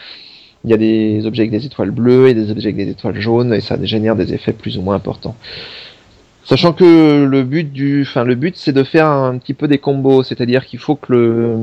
Il 0.63 0.71
y 0.71 0.73
a 0.73 0.77
des 0.77 1.25
objets 1.25 1.43
avec 1.43 1.51
des 1.51 1.65
étoiles 1.65 1.91
bleues 1.91 2.29
et 2.29 2.33
des 2.33 2.49
objets 2.49 2.69
avec 2.69 2.77
des 2.77 2.89
étoiles 2.89 3.19
jaunes 3.19 3.53
et 3.53 3.61
ça 3.61 3.77
génère 3.83 4.15
des 4.15 4.33
effets 4.33 4.53
plus 4.53 4.77
ou 4.77 4.81
moins 4.81 4.95
importants. 4.95 5.35
Sachant 6.43 6.71
que 6.71 7.25
le 7.25 7.43
but 7.43 7.71
du, 7.73 8.03
enfin 8.03 8.23
le 8.23 8.35
but 8.35 8.55
c'est 8.55 8.71
de 8.71 8.83
faire 8.83 9.07
un 9.07 9.37
petit 9.37 9.53
peu 9.53 9.67
des 9.67 9.79
combos, 9.79 10.23
c'est-à-dire 10.23 10.65
qu'il 10.65 10.79
faut 10.79 10.95
que 10.95 11.11
le, 11.13 11.55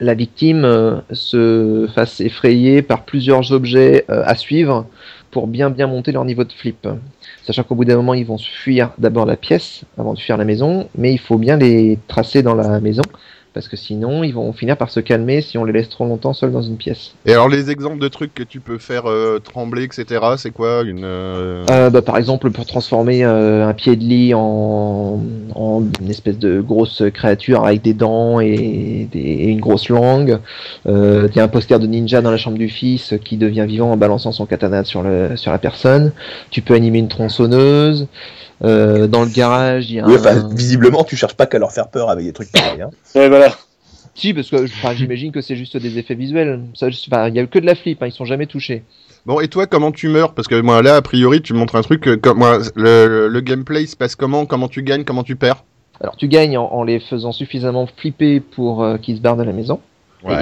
la 0.00 0.14
victime 0.14 0.64
euh, 0.64 1.00
se 1.12 1.88
fasse 1.94 2.20
effrayer 2.20 2.82
par 2.82 3.04
plusieurs 3.04 3.52
objets 3.52 4.04
euh, 4.10 4.22
à 4.24 4.34
suivre 4.34 4.86
pour 5.30 5.46
bien 5.46 5.70
bien 5.70 5.86
monter 5.86 6.10
leur 6.12 6.24
niveau 6.24 6.44
de 6.44 6.52
flip. 6.52 6.88
Sachant 7.44 7.62
qu'au 7.62 7.74
bout 7.74 7.84
d'un 7.84 7.96
moment 7.96 8.14
ils 8.14 8.26
vont 8.26 8.38
fuir 8.38 8.90
d'abord 8.98 9.26
la 9.26 9.36
pièce 9.36 9.82
avant 9.98 10.14
de 10.14 10.18
fuir 10.18 10.36
la 10.36 10.44
maison, 10.44 10.88
mais 10.96 11.12
il 11.12 11.18
faut 11.18 11.38
bien 11.38 11.56
les 11.56 11.98
tracer 12.08 12.42
dans 12.42 12.54
la 12.54 12.80
maison 12.80 13.02
parce 13.52 13.68
que 13.68 13.76
sinon 13.76 14.22
ils 14.24 14.32
vont 14.34 14.52
finir 14.52 14.76
par 14.76 14.90
se 14.90 15.00
calmer 15.00 15.40
si 15.40 15.58
on 15.58 15.64
les 15.64 15.72
laisse 15.72 15.88
trop 15.88 16.04
longtemps 16.04 16.32
seuls 16.32 16.52
dans 16.52 16.62
une 16.62 16.76
pièce. 16.76 17.12
Et 17.26 17.32
alors, 17.32 17.48
les 17.48 17.70
exemples 17.70 17.98
de 17.98 18.08
trucs 18.08 18.32
que 18.34 18.42
tu 18.42 18.60
peux 18.60 18.78
faire 18.78 19.08
euh, 19.08 19.38
trembler, 19.38 19.84
etc., 19.84 20.04
c'est 20.36 20.50
quoi 20.52 20.82
une 20.82 21.02
euh, 21.04 21.64
Euh, 21.70 21.90
bah, 21.90 22.02
par 22.02 22.16
exemple, 22.16 22.50
pour 22.50 22.66
transformer 22.66 23.24
euh, 23.24 23.66
un 23.66 23.72
pied 23.74 23.96
de 23.96 24.02
lit 24.04 24.34
en, 24.34 25.20
en 25.54 25.82
une 26.00 26.10
espèce 26.10 26.38
de 26.38 26.60
grosse 26.60 27.02
créature 27.12 27.64
avec 27.64 27.82
des 27.82 27.94
dents 27.94 28.40
et, 28.40 29.08
des- 29.10 29.18
et 29.18 29.48
une 29.48 29.60
grosse 29.60 29.88
langue. 29.88 30.38
Euh, 30.86 31.28
Il 31.30 31.36
y 31.36 31.40
a 31.40 31.44
un 31.44 31.48
poster 31.48 31.78
de 31.78 31.86
ninja 31.86 32.22
dans 32.22 32.30
la 32.30 32.36
chambre 32.36 32.58
du 32.58 32.68
fils 32.68 33.14
qui 33.24 33.36
devient 33.36 33.64
vivant 33.66 33.90
en 33.92 33.96
balançant 33.96 34.32
son 34.32 34.46
katana 34.46 34.84
sur, 34.84 35.02
le, 35.02 35.36
sur 35.36 35.50
la 35.52 35.58
personne. 35.58 36.12
Tu 36.50 36.62
peux 36.62 36.74
animer 36.74 36.98
une 36.98 37.08
tronçonneuse. 37.08 38.06
Euh, 38.62 39.06
dans 39.06 39.22
le 39.22 39.30
garage, 39.30 39.90
il 39.90 39.96
y 39.96 40.00
a 40.00 40.06
Oui, 40.06 40.14
un... 40.14 40.18
enfin, 40.18 40.48
visiblement, 40.54 41.04
tu 41.04 41.16
cherches 41.16 41.34
pas 41.34 41.46
qu'à 41.46 41.58
leur 41.58 41.72
faire 41.72 41.88
peur 41.88 42.10
avec 42.10 42.24
des 42.26 42.32
trucs 42.32 42.52
pareils. 42.52 42.82
Hein. 42.82 42.90
Ouais, 43.14 43.28
voilà. 43.28 43.54
Si, 44.14 44.34
parce 44.34 44.50
que 44.50 44.66
j'imagine 44.96 45.32
que 45.32 45.40
c'est 45.40 45.56
juste 45.56 45.76
des 45.76 45.96
effets 45.98 46.14
visuels. 46.14 46.60
Il 46.82 47.34
y 47.34 47.38
a 47.38 47.46
que 47.46 47.58
de 47.58 47.66
la 47.66 47.74
flip, 47.74 48.02
hein, 48.02 48.06
ils 48.06 48.12
sont 48.12 48.24
jamais 48.26 48.46
touchés. 48.46 48.82
Bon, 49.24 49.40
et 49.40 49.48
toi, 49.48 49.66
comment 49.66 49.92
tu 49.92 50.08
meurs? 50.08 50.34
Parce 50.34 50.48
que 50.48 50.60
moi, 50.60 50.82
là, 50.82 50.96
a 50.96 51.02
priori, 51.02 51.40
tu 51.42 51.52
me 51.54 51.58
montres 51.58 51.76
un 51.76 51.82
truc. 51.82 52.00
que- 52.02 52.14
Comme, 52.16 52.38
moi, 52.38 52.58
le, 52.74 53.06
le- 53.06 53.28
le 53.28 53.40
gameplay 53.40 53.82
il 53.82 53.88
se 53.88 53.96
passe 53.96 54.16
comment? 54.16 54.46
Comment 54.46 54.68
tu 54.68 54.82
gagnes? 54.82 55.04
Comment 55.04 55.22
tu 55.22 55.36
perds? 55.36 55.64
Alors 56.02 56.16
tu 56.16 56.28
gagnes 56.28 56.56
en, 56.56 56.64
en 56.72 56.82
les 56.82 56.98
faisant 56.98 57.30
suffisamment 57.32 57.86
flipper 57.98 58.40
pour 58.40 58.82
euh, 58.82 58.96
qu'ils 58.96 59.16
se 59.16 59.20
barrent 59.20 59.36
de 59.36 59.42
la 59.42 59.52
maison. 59.52 59.80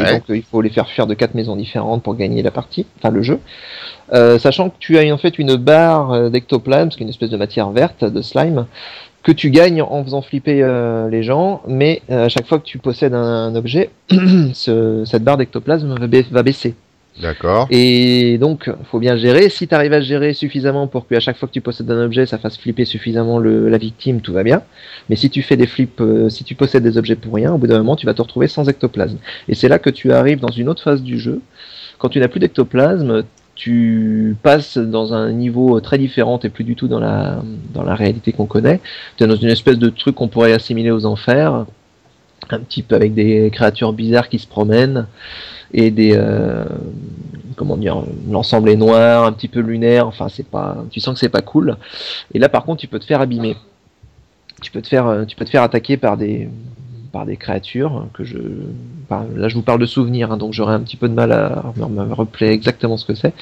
Et 0.00 0.12
donc 0.12 0.22
euh, 0.30 0.36
il 0.36 0.42
faut 0.42 0.60
les 0.60 0.70
faire 0.70 0.88
fuir 0.88 1.06
de 1.06 1.14
quatre 1.14 1.34
maisons 1.34 1.56
différentes 1.56 2.02
pour 2.02 2.14
gagner 2.16 2.42
la 2.42 2.50
partie, 2.50 2.86
enfin 2.98 3.10
le 3.10 3.22
jeu. 3.22 3.38
Euh, 4.12 4.38
sachant 4.38 4.70
que 4.70 4.76
tu 4.78 4.98
as 4.98 5.12
en 5.12 5.18
fait 5.18 5.38
une 5.38 5.56
barre 5.56 6.12
euh, 6.12 6.28
d'ectoplasme, 6.30 6.90
qui 6.90 6.98
est 7.00 7.02
une 7.04 7.08
espèce 7.10 7.30
de 7.30 7.36
matière 7.36 7.70
verte, 7.70 8.04
de 8.04 8.22
slime, 8.22 8.66
que 9.22 9.32
tu 9.32 9.50
gagnes 9.50 9.82
en 9.82 10.02
faisant 10.04 10.22
flipper 10.22 10.62
euh, 10.62 11.08
les 11.10 11.22
gens, 11.22 11.60
mais 11.66 12.02
à 12.08 12.28
chaque 12.28 12.46
fois 12.46 12.58
que 12.58 12.64
tu 12.64 12.78
possèdes 12.78 13.14
un, 13.14 13.22
un 13.48 13.54
objet, 13.54 13.90
ce- 14.54 15.02
cette 15.04 15.22
barre 15.24 15.36
d'ectoplasme 15.36 15.94
va, 15.98 16.06
ba- 16.06 16.18
va 16.30 16.42
baisser. 16.42 16.74
D'accord. 17.20 17.66
Et 17.70 18.38
donc, 18.38 18.70
faut 18.90 18.98
bien 18.98 19.16
gérer. 19.16 19.48
Si 19.48 19.66
tu 19.66 19.74
arrives 19.74 19.92
à 19.92 20.00
gérer 20.00 20.34
suffisamment 20.34 20.86
pour 20.86 21.06
qu'à 21.08 21.20
chaque 21.20 21.36
fois 21.36 21.48
que 21.48 21.52
tu 21.52 21.60
possèdes 21.60 21.90
un 21.90 22.04
objet, 22.04 22.26
ça 22.26 22.38
fasse 22.38 22.56
flipper 22.56 22.84
suffisamment 22.84 23.38
la 23.40 23.78
victime, 23.78 24.20
tout 24.20 24.32
va 24.32 24.42
bien. 24.42 24.62
Mais 25.08 25.16
si 25.16 25.28
tu 25.30 25.42
fais 25.42 25.56
des 25.56 25.66
flips, 25.66 26.00
euh, 26.00 26.28
si 26.28 26.44
tu 26.44 26.54
possèdes 26.54 26.84
des 26.84 26.96
objets 26.96 27.16
pour 27.16 27.34
rien, 27.34 27.52
au 27.52 27.58
bout 27.58 27.66
d'un 27.66 27.78
moment, 27.78 27.96
tu 27.96 28.06
vas 28.06 28.14
te 28.14 28.22
retrouver 28.22 28.46
sans 28.46 28.68
ectoplasme. 28.68 29.18
Et 29.48 29.54
c'est 29.54 29.68
là 29.68 29.78
que 29.78 29.90
tu 29.90 30.12
arrives 30.12 30.40
dans 30.40 30.52
une 30.52 30.68
autre 30.68 30.82
phase 30.82 31.02
du 31.02 31.18
jeu. 31.18 31.40
Quand 31.98 32.08
tu 32.08 32.20
n'as 32.20 32.28
plus 32.28 32.40
d'ectoplasme, 32.40 33.24
tu 33.56 34.36
passes 34.44 34.78
dans 34.78 35.12
un 35.12 35.32
niveau 35.32 35.80
très 35.80 35.98
différent, 35.98 36.38
et 36.44 36.48
plus 36.48 36.62
du 36.62 36.76
tout 36.76 36.86
dans 36.86 37.00
la, 37.00 37.42
dans 37.74 37.82
la 37.82 37.96
réalité 37.96 38.32
qu'on 38.32 38.46
connaît. 38.46 38.80
Tu 39.16 39.24
es 39.24 39.26
dans 39.26 39.34
une 39.34 39.48
espèce 39.48 39.78
de 39.78 39.88
truc 39.88 40.14
qu'on 40.14 40.28
pourrait 40.28 40.52
assimiler 40.52 40.92
aux 40.92 41.06
enfers, 41.06 41.66
un 42.50 42.60
petit 42.60 42.82
peu 42.82 42.94
avec 42.94 43.14
des 43.14 43.50
créatures 43.52 43.92
bizarres 43.92 44.28
qui 44.28 44.38
se 44.38 44.46
promènent 44.46 45.06
et 45.72 45.90
des 45.90 46.12
euh, 46.14 46.64
comment 47.56 47.76
dire 47.76 48.02
l'ensemble 48.30 48.70
est 48.70 48.76
noir 48.76 49.24
un 49.24 49.32
petit 49.32 49.48
peu 49.48 49.60
lunaire 49.60 50.06
enfin 50.06 50.28
c'est 50.28 50.46
pas 50.46 50.84
tu 50.90 51.00
sens 51.00 51.14
que 51.14 51.20
c'est 51.20 51.28
pas 51.28 51.42
cool 51.42 51.76
et 52.32 52.38
là 52.38 52.48
par 52.48 52.64
contre 52.64 52.80
tu 52.80 52.86
peux 52.88 52.98
te 52.98 53.04
faire 53.04 53.20
abîmer 53.20 53.56
tu 54.62 54.70
peux 54.70 54.82
te 54.82 54.88
faire 54.88 55.06
euh, 55.06 55.24
tu 55.24 55.36
peux 55.36 55.44
te 55.44 55.50
faire 55.50 55.62
attaquer 55.62 55.96
par 55.96 56.16
des 56.16 56.48
par 57.12 57.26
des 57.26 57.36
créatures 57.36 58.06
que 58.14 58.24
je. 58.24 58.36
là, 59.10 59.48
je 59.48 59.54
vous 59.54 59.62
parle 59.62 59.80
de 59.80 59.86
souvenirs, 59.86 60.30
hein, 60.32 60.36
donc 60.36 60.52
j'aurai 60.52 60.74
un 60.74 60.80
petit 60.80 60.96
peu 60.96 61.08
de 61.08 61.14
mal 61.14 61.32
à 61.32 61.72
me 61.76 62.12
rappeler 62.12 62.48
exactement 62.48 62.96
ce 62.96 63.06
que 63.06 63.14
c'est. 63.14 63.32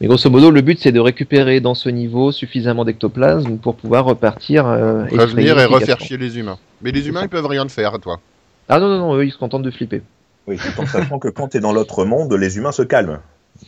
Mais 0.00 0.06
grosso 0.06 0.28
modo, 0.30 0.50
le 0.50 0.60
but 0.60 0.78
c'est 0.78 0.92
de 0.92 1.00
récupérer 1.00 1.60
dans 1.60 1.74
ce 1.74 1.88
niveau 1.88 2.32
suffisamment 2.32 2.84
d'ectoplasme 2.84 3.56
pour 3.56 3.76
pouvoir 3.76 4.04
repartir. 4.04 4.66
euh, 4.66 5.04
Revenir 5.10 5.58
et 5.58 5.64
refaire 5.64 5.98
chier 6.00 6.18
les 6.18 6.38
humains. 6.38 6.58
Mais 6.82 6.92
les 6.92 7.08
humains, 7.08 7.22
ils 7.22 7.28
peuvent 7.28 7.46
rien 7.46 7.66
faire, 7.68 7.98
toi. 7.98 8.20
Ah 8.68 8.78
non, 8.78 8.88
non, 8.88 8.98
non, 8.98 9.16
eux 9.16 9.24
ils 9.24 9.32
se 9.32 9.38
contentent 9.38 9.62
de 9.62 9.70
flipper. 9.70 10.02
Oui, 10.46 10.56
tout 10.58 10.80
en 10.80 10.86
sachant 10.86 11.18
que 11.18 11.28
quand 11.28 11.48
tu 11.48 11.56
es 11.56 11.60
dans 11.60 11.72
l'autre 11.72 12.04
monde, 12.04 12.32
les 12.34 12.56
humains 12.56 12.72
se 12.72 12.82
calment. 12.82 13.18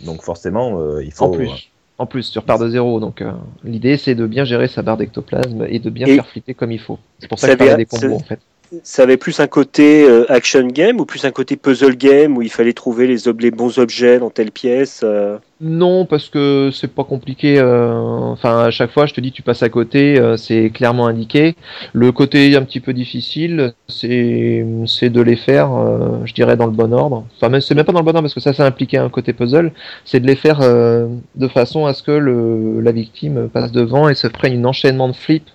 Donc 0.05 0.23
forcément, 0.23 0.81
euh, 0.81 1.03
il 1.03 1.13
faut. 1.13 1.25
En 1.25 1.31
plus. 1.31 1.71
En 2.01 2.07
plus, 2.07 2.31
tu 2.31 2.39
repars 2.39 2.61
de 2.61 2.69
zéro, 2.69 3.01
donc 3.01 3.23
euh, 3.23 3.33
l'idée 3.65 3.97
c'est 3.97 4.15
de 4.15 4.27
bien 4.27 4.45
gérer 4.45 4.69
sa 4.69 4.83
barre 4.83 4.97
d'ectoplasme 4.99 5.67
et 5.69 5.81
de 5.81 5.91
bien 5.91 6.07
Et- 6.07 6.15
faire 6.15 6.29
flipper 6.29 6.55
comme 6.55 6.71
il 6.71 6.79
faut. 6.79 6.99
C'est 7.19 7.27
pour 7.27 7.39
ça 7.41 7.49
Ça 7.49 7.57
que 7.57 7.65
je 7.65 7.69
avait- 7.71 7.77
des 7.79 7.87
combos 7.87 8.15
en 8.15 8.19
fait. 8.21 8.39
Ça 8.85 9.03
avait 9.03 9.17
plus 9.17 9.41
un 9.41 9.47
côté 9.49 10.05
euh, 10.05 10.31
action 10.31 10.65
game 10.69 11.01
ou 11.01 11.07
plus 11.07 11.25
un 11.25 11.31
côté 11.33 11.57
puzzle 11.57 11.97
game 11.97 12.37
où 12.37 12.43
il 12.43 12.51
fallait 12.53 12.75
trouver 12.75 13.07
les, 13.09 13.27
ob- 13.27 13.41
les 13.41 13.51
bons 13.51 13.79
objets 13.79 14.19
dans 14.19 14.29
telle 14.31 14.53
pièce 14.53 15.01
euh. 15.03 15.39
Non, 15.61 16.07
parce 16.07 16.29
que 16.29 16.71
c'est 16.73 16.95
pas 16.95 17.03
compliqué. 17.03 17.59
euh, 17.59 17.93
Enfin, 18.33 18.61
à 18.67 18.71
chaque 18.71 18.93
fois, 18.93 19.07
je 19.07 19.15
te 19.15 19.21
dis, 19.21 19.33
tu 19.33 19.43
passes 19.43 19.65
à 19.65 19.69
côté, 19.69 20.17
euh, 20.17 20.37
c'est 20.37 20.71
clairement 20.71 21.09
indiqué. 21.09 21.57
Le 21.93 22.13
côté 22.13 22.55
un 22.57 22.63
petit 22.63 22.79
peu 22.79 22.93
difficile, 22.93 23.73
c'est 23.89 25.11
de 25.11 25.21
les 25.21 25.35
faire, 25.35 25.73
euh, 25.75 26.21
je 26.25 26.33
dirais, 26.33 26.57
dans 26.57 26.67
le 26.67 26.71
bon 26.73 26.93
ordre. 26.93 27.25
Enfin, 27.37 27.49
même 27.49 27.61
c'est 27.61 27.75
même 27.75 27.85
pas 27.85 27.91
dans 27.93 27.99
le 27.99 28.05
bon 28.05 28.11
ordre 28.11 28.23
parce 28.23 28.35
que 28.35 28.41
ça, 28.41 28.53
ça 28.53 28.65
impliquait 28.67 28.99
un 28.99 29.09
côté 29.09 29.33
puzzle. 29.33 29.73
C'est 30.05 30.21
de 30.21 30.29
les 30.29 30.37
faire 30.37 30.61
de 30.61 31.49
façon 31.49 31.87
à 31.87 31.93
ce 31.93 32.05
que 32.05 32.13
le, 32.13 32.81
la 32.81 32.93
victime 32.93 33.49
passe 33.49 33.73
devant 33.73 34.09
et 34.09 34.15
se 34.15 34.29
prenne 34.29 34.61
un 34.61 34.65
enchaînement 34.65 35.09
de 35.09 35.15
flips 35.17 35.51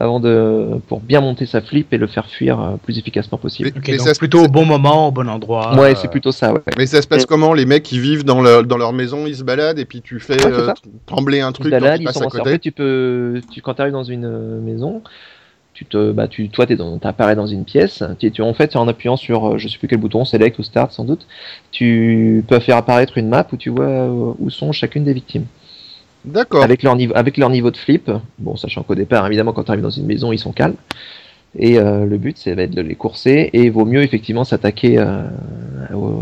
avant 0.00 0.20
de 0.20 0.78
pour 0.86 1.00
bien 1.00 1.20
monter 1.20 1.44
sa 1.44 1.60
flip 1.60 1.92
et 1.92 1.98
le 1.98 2.06
faire 2.06 2.26
fuir 2.28 2.60
euh, 2.60 2.76
plus 2.82 2.98
efficacement 2.98 3.36
possible. 3.38 3.70
Mais- 3.74 3.78
Ok, 3.80 3.88
mais 3.88 3.96
donc 3.96 4.06
ça 4.06 4.14
se- 4.14 4.18
plutôt 4.18 4.44
au 4.44 4.48
bon 4.48 4.64
moment, 4.64 5.08
au 5.08 5.10
bon 5.10 5.28
endroit. 5.28 5.74
Ouais, 5.74 5.90
euh, 5.90 5.94
c'est 5.96 6.08
plutôt 6.10 6.30
ça. 6.32 6.52
Ouais. 6.52 6.60
Mais 6.76 6.86
ça 6.86 7.02
se 7.02 7.08
passe 7.08 7.26
comment? 7.26 7.52
Les 7.52 7.66
mecs, 7.66 7.90
ils 7.90 8.00
vivent 8.00 8.24
dans 8.24 8.40
leur, 8.40 8.62
dans 8.64 8.76
leur 8.78 8.92
maison, 8.92 9.26
ils 9.26 9.36
se 9.36 9.42
baladent, 9.42 9.78
et 9.78 9.84
puis 9.84 10.00
tu 10.00 10.20
fais 10.20 10.34
Ouais, 10.44 10.52
euh, 10.52 10.72
trembler 11.06 11.40
un 11.40 11.50
Ils 11.50 11.54
se 11.56 11.60
truc 11.60 11.72
quand 11.72 11.80
baladent, 11.80 12.00
tu 12.00 12.06
ils 12.06 12.12
sont 12.12 12.20
à 12.22 12.26
En 12.26 12.28
côté. 12.30 12.50
fait, 12.50 12.58
tu 12.60 12.72
peux, 12.72 13.40
tu, 13.50 13.60
quand 13.60 13.74
tu 13.74 13.80
arrives 13.82 13.92
dans 13.92 14.04
une 14.04 14.24
euh, 14.24 14.60
maison, 14.60 15.02
tu 15.74 15.84
te, 15.84 16.12
bah, 16.12 16.28
tu, 16.28 16.48
toi, 16.48 16.66
tu 16.66 16.76
apparais 17.02 17.34
dans 17.36 17.46
une 17.46 17.64
pièce. 17.64 18.02
Tu, 18.20 18.30
tu- 18.30 18.42
en 18.42 18.54
fait, 18.54 18.74
en 18.76 18.86
appuyant 18.88 19.16
sur, 19.16 19.58
je 19.58 19.66
sais 19.68 19.78
plus 19.78 19.88
quel 19.88 19.98
bouton, 19.98 20.24
Select 20.24 20.58
ou 20.58 20.62
Start 20.62 20.92
sans 20.92 21.04
doute, 21.04 21.26
tu 21.72 22.44
peux 22.48 22.58
faire 22.60 22.76
apparaître 22.76 23.18
une 23.18 23.28
map 23.28 23.46
où 23.52 23.56
tu 23.56 23.70
vois 23.70 24.06
où 24.06 24.48
sont 24.50 24.72
chacune 24.72 25.04
des 25.04 25.12
victimes. 25.12 25.44
D'accord. 26.24 26.62
Avec 26.62 26.82
leur, 26.82 26.96
niveau, 26.96 27.12
avec 27.16 27.36
leur 27.36 27.50
niveau 27.50 27.70
de 27.70 27.76
flip. 27.76 28.10
Bon, 28.38 28.56
sachant 28.56 28.82
qu'au 28.82 28.94
départ, 28.94 29.26
évidemment, 29.26 29.52
quand 29.52 29.64
tu 29.64 29.70
arrives 29.70 29.82
dans 29.82 29.90
une 29.90 30.06
maison, 30.06 30.32
ils 30.32 30.38
sont 30.38 30.52
calmes. 30.52 30.76
Et 31.58 31.78
euh, 31.78 32.04
le 32.04 32.18
but, 32.18 32.36
c'est 32.38 32.50
être 32.58 32.74
de 32.74 32.82
les 32.82 32.94
courser. 32.94 33.50
Et 33.52 33.64
il 33.64 33.72
vaut 33.72 33.84
mieux 33.84 34.02
effectivement 34.02 34.44
s'attaquer 34.44 34.98
euh, 34.98 35.22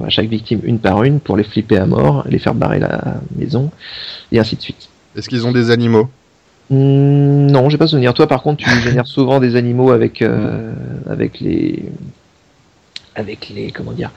à 0.04 0.08
chaque 0.08 0.28
victime 0.28 0.60
une 0.64 0.78
par 0.78 1.02
une 1.02 1.20
pour 1.20 1.36
les 1.36 1.44
flipper 1.44 1.78
à 1.78 1.86
mort, 1.86 2.24
les 2.28 2.38
faire 2.38 2.54
barrer 2.54 2.78
la 2.78 3.20
maison, 3.36 3.70
et 4.32 4.38
ainsi 4.38 4.56
de 4.56 4.60
suite. 4.60 4.88
Est-ce 5.16 5.28
qu'ils 5.28 5.46
ont 5.46 5.52
des 5.52 5.70
animaux? 5.70 6.08
Hmm, 6.70 7.46
non, 7.46 7.68
j'ai 7.68 7.78
pas 7.78 7.86
souvenir. 7.86 8.12
Toi, 8.14 8.26
par 8.26 8.42
contre, 8.42 8.64
tu 8.64 8.70
génères 8.80 9.06
souvent 9.06 9.40
des 9.40 9.56
animaux 9.56 9.90
avec 9.90 10.22
euh, 10.22 10.72
avec 11.08 11.40
les 11.40 11.84
avec 13.16 13.48
les 13.48 13.72
comment 13.72 13.92
dire 13.92 14.10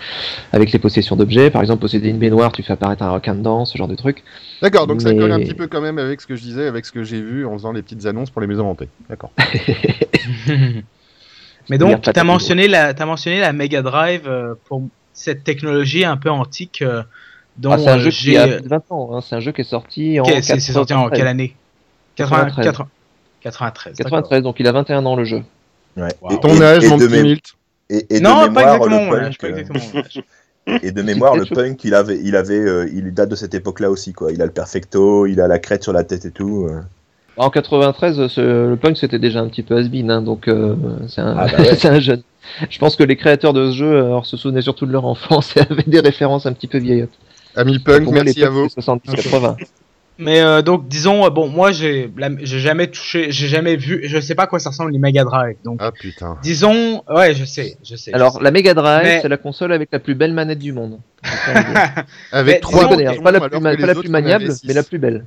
avec 0.54 0.72
les 0.72 0.78
possessions 0.80 1.16
d'objets. 1.16 1.50
Par 1.50 1.62
exemple, 1.62 1.82
posséder 1.82 2.10
une 2.10 2.18
baignoire, 2.20 2.52
tu 2.52 2.62
fais 2.64 2.74
apparaître 2.74 3.02
un 3.02 3.12
requin 3.12 3.34
dedans, 3.34 3.66
ce 3.66 3.78
genre 3.78 3.88
de 3.88 3.96
truc. 3.96 4.24
D'accord, 4.62 4.86
donc 4.88 5.02
ça 5.02 5.14
colle 5.14 5.32
un 5.32 5.40
petit 5.40 5.54
peu 5.56 5.68
quand 5.68 5.82
même 5.82 5.98
avec 5.98 6.22
ce 6.22 6.28
que 6.28 6.36
je 6.36 6.42
disais, 6.42 6.68
avec 6.68 6.86
ce 6.86 6.92
que 6.92 7.04
j'ai 7.04 7.22
vu 7.22 7.46
en 7.46 7.54
faisant 7.54 7.72
les 7.72 7.82
petites 7.82 8.06
annonces 8.06 8.30
pour 8.30 8.42
les 8.42 8.48
maisons 8.48 8.68
hantées. 8.70 8.90
D'accord. 9.10 9.32
Mais 11.70 11.78
donc, 11.78 12.02
tu 12.02 12.12
as 12.20 12.24
mentionné, 12.24 12.68
la, 12.68 12.88
as 12.98 13.06
mentionné 13.06 13.40
la 13.40 13.54
Mega 13.54 13.82
Drive 13.82 14.28
euh, 14.28 14.56
pour 14.66 14.82
cette 15.14 15.44
technologie 15.44 16.04
un 16.04 16.18
peu 16.18 16.30
antique 16.32 16.82
euh, 16.82 17.04
dont 17.58 17.72
Ah, 17.74 17.78
c'est 17.78 17.90
un 17.90 17.98
euh, 17.98 18.00
jeu 18.00 18.10
qui 18.10 18.24
j'ai. 18.32 18.38
a 18.38 18.48
plus 18.48 18.62
de 18.64 18.68
20 18.70 18.84
ans. 18.90 19.10
hein. 19.14 19.22
C'est 19.22 19.36
un 19.36 19.40
jeu 19.40 19.52
qui 19.52 19.62
est 19.62 19.66
sorti 19.66 20.20
en 20.20 20.26
c'est 20.26 20.60
sorti 20.60 20.94
en 20.94 21.10
93. 21.10 21.18
quelle 21.20 21.28
année? 21.28 21.56
80, 22.16 22.38
93. 22.46 22.66
80, 22.66 22.88
93. 23.42 23.98
d'accord. 23.98 24.10
93, 24.12 24.42
donc 24.44 24.60
il 24.60 24.68
a 24.68 24.72
21 24.72 25.06
ans 25.06 25.16
le 25.16 25.26
jeu. 25.26 25.44
Ouais. 25.96 26.08
Wow. 26.22 26.32
Et- 26.32 26.40
Ton 26.40 26.56
et- 26.56 26.64
âge, 26.64 26.84
et 26.84 26.90
mon 26.90 26.98
petit 26.98 27.22
Milt? 27.22 27.46
Et, 27.90 28.06
et 28.16 28.20
de 28.20 28.24
pas 28.24 28.46
mémoire, 28.48 28.76
exactement 28.76 29.12
le 29.12 29.20
punk, 29.20 29.38
pas 29.40 29.48
exactement 29.50 29.80
mon 29.94 30.00
âge. 30.02 30.24
Et 30.84 30.92
de 30.92 31.02
mémoire, 31.02 31.36
le 31.38 31.44
quelque 31.46 31.56
punk, 31.56 31.84
il 31.84 31.94
avait, 31.96 32.20
il 32.24 32.36
avait, 32.36 32.60
euh, 32.60 32.90
il 32.94 33.14
date 33.14 33.30
de 33.30 33.36
cette 33.36 33.54
époque-là 33.56 33.90
aussi, 33.90 34.14
quoi. 34.14 34.32
Il 34.32 34.42
a 34.42 34.46
le 34.46 34.52
perfecto, 34.52 35.26
il 35.26 35.42
a 35.42 35.48
la 35.48 35.58
crête 35.60 35.84
sur 35.84 35.94
la 35.94 36.04
tête 36.04 36.26
et 36.26 36.32
tout. 36.32 36.68
euh. 36.70 36.82
En 37.38 37.50
93, 37.50 38.28
ce- 38.28 38.70
le 38.70 38.76
punk 38.76 38.98
c'était 38.98 39.18
déjà 39.18 39.40
un 39.40 39.48
petit 39.48 39.64
peu 39.64 39.78
has-been, 39.78 40.12
hein, 40.12 40.22
donc 40.22 40.48
euh, 40.50 40.76
c'est 41.08 41.22
un, 41.22 41.36
Ah 41.38 41.48
bah 41.48 41.58
ouais. 41.60 41.76
c'est 41.76 41.88
un 41.88 42.00
jeune. 42.00 42.22
Je 42.70 42.78
pense 42.80 42.96
que 42.98 43.04
les 43.04 43.16
créateurs 43.16 43.54
de 43.54 43.72
ce 43.72 43.78
jeu 43.78 43.98
alors, 44.04 44.26
se 44.26 44.36
souvenaient 44.38 44.62
surtout 44.62 44.86
de 44.86 44.92
leur 44.92 45.06
enfance 45.06 45.56
et 45.56 45.62
avaient 45.62 45.84
des 45.88 46.00
références 46.02 46.46
un 46.46 46.54
petit 46.54 46.68
peu 46.68 46.78
vieillottes. 46.80 47.18
Ami 47.56 47.80
Punk, 47.80 48.08
merci 48.12 48.40
les 48.40 48.46
à 48.46 48.50
vous. 48.50 48.68
punks, 48.68 48.72
c'est 48.76 48.82
70-80. 49.32 49.56
Mais 50.22 50.42
euh, 50.42 50.62
donc, 50.62 50.90
disons, 50.90 51.26
euh, 51.26 51.30
bon, 51.30 51.48
moi, 51.48 51.72
j'ai 51.72 52.12
la- 52.18 52.30
j'ai 52.42 52.60
jamais 52.60 52.88
touché, 52.88 53.32
j'ai 53.32 53.48
jamais 53.48 53.78
vu, 53.78 54.02
je 54.04 54.20
sais 54.20 54.36
pas 54.36 54.44
à 54.44 54.48
quoi 54.48 54.60
ça 54.60 54.70
ressemble 54.70 54.92
les 54.92 55.00
Mega 55.00 55.24
Drive. 55.24 55.56
Donc, 55.64 55.78
Ah 55.82 55.92
putain. 55.94 56.38
disons, 56.44 57.04
ouais, 57.10 57.34
je 57.34 57.46
sais, 57.46 57.78
je 57.84 57.96
sais. 57.96 58.12
je 58.12 58.16
Alors, 58.16 58.34
sais. 58.34 58.44
la 58.44 58.52
Mega 58.52 58.74
Drive, 58.74 59.04
Mais- 59.06 59.20
c'est 59.22 59.30
la 59.30 59.38
console 59.38 59.72
avec 59.72 59.90
la 59.94 60.00
plus 60.00 60.16
belle 60.16 60.34
manette 60.34 60.60
du 60.60 60.74
monde. 60.74 61.00
Avec 62.32 62.56
Mais 62.56 62.60
trois 62.60 62.84
disons, 62.86 62.90
boutons, 62.98 63.22
pas 63.24 63.32
la 63.32 63.38
alors 63.38 63.50
plus, 63.50 63.58
que 63.58 63.64
ma- 63.64 63.72
les 63.72 63.78
pas 63.78 63.86
la 63.86 63.92
autres 63.94 64.02
plus 64.02 64.10
en 64.10 64.14
avaient 64.14 64.22
maniable, 64.24 64.52
six. 64.52 64.68
mais 64.68 64.74
la 64.74 64.84
plus 64.84 65.00
belle. 65.00 65.26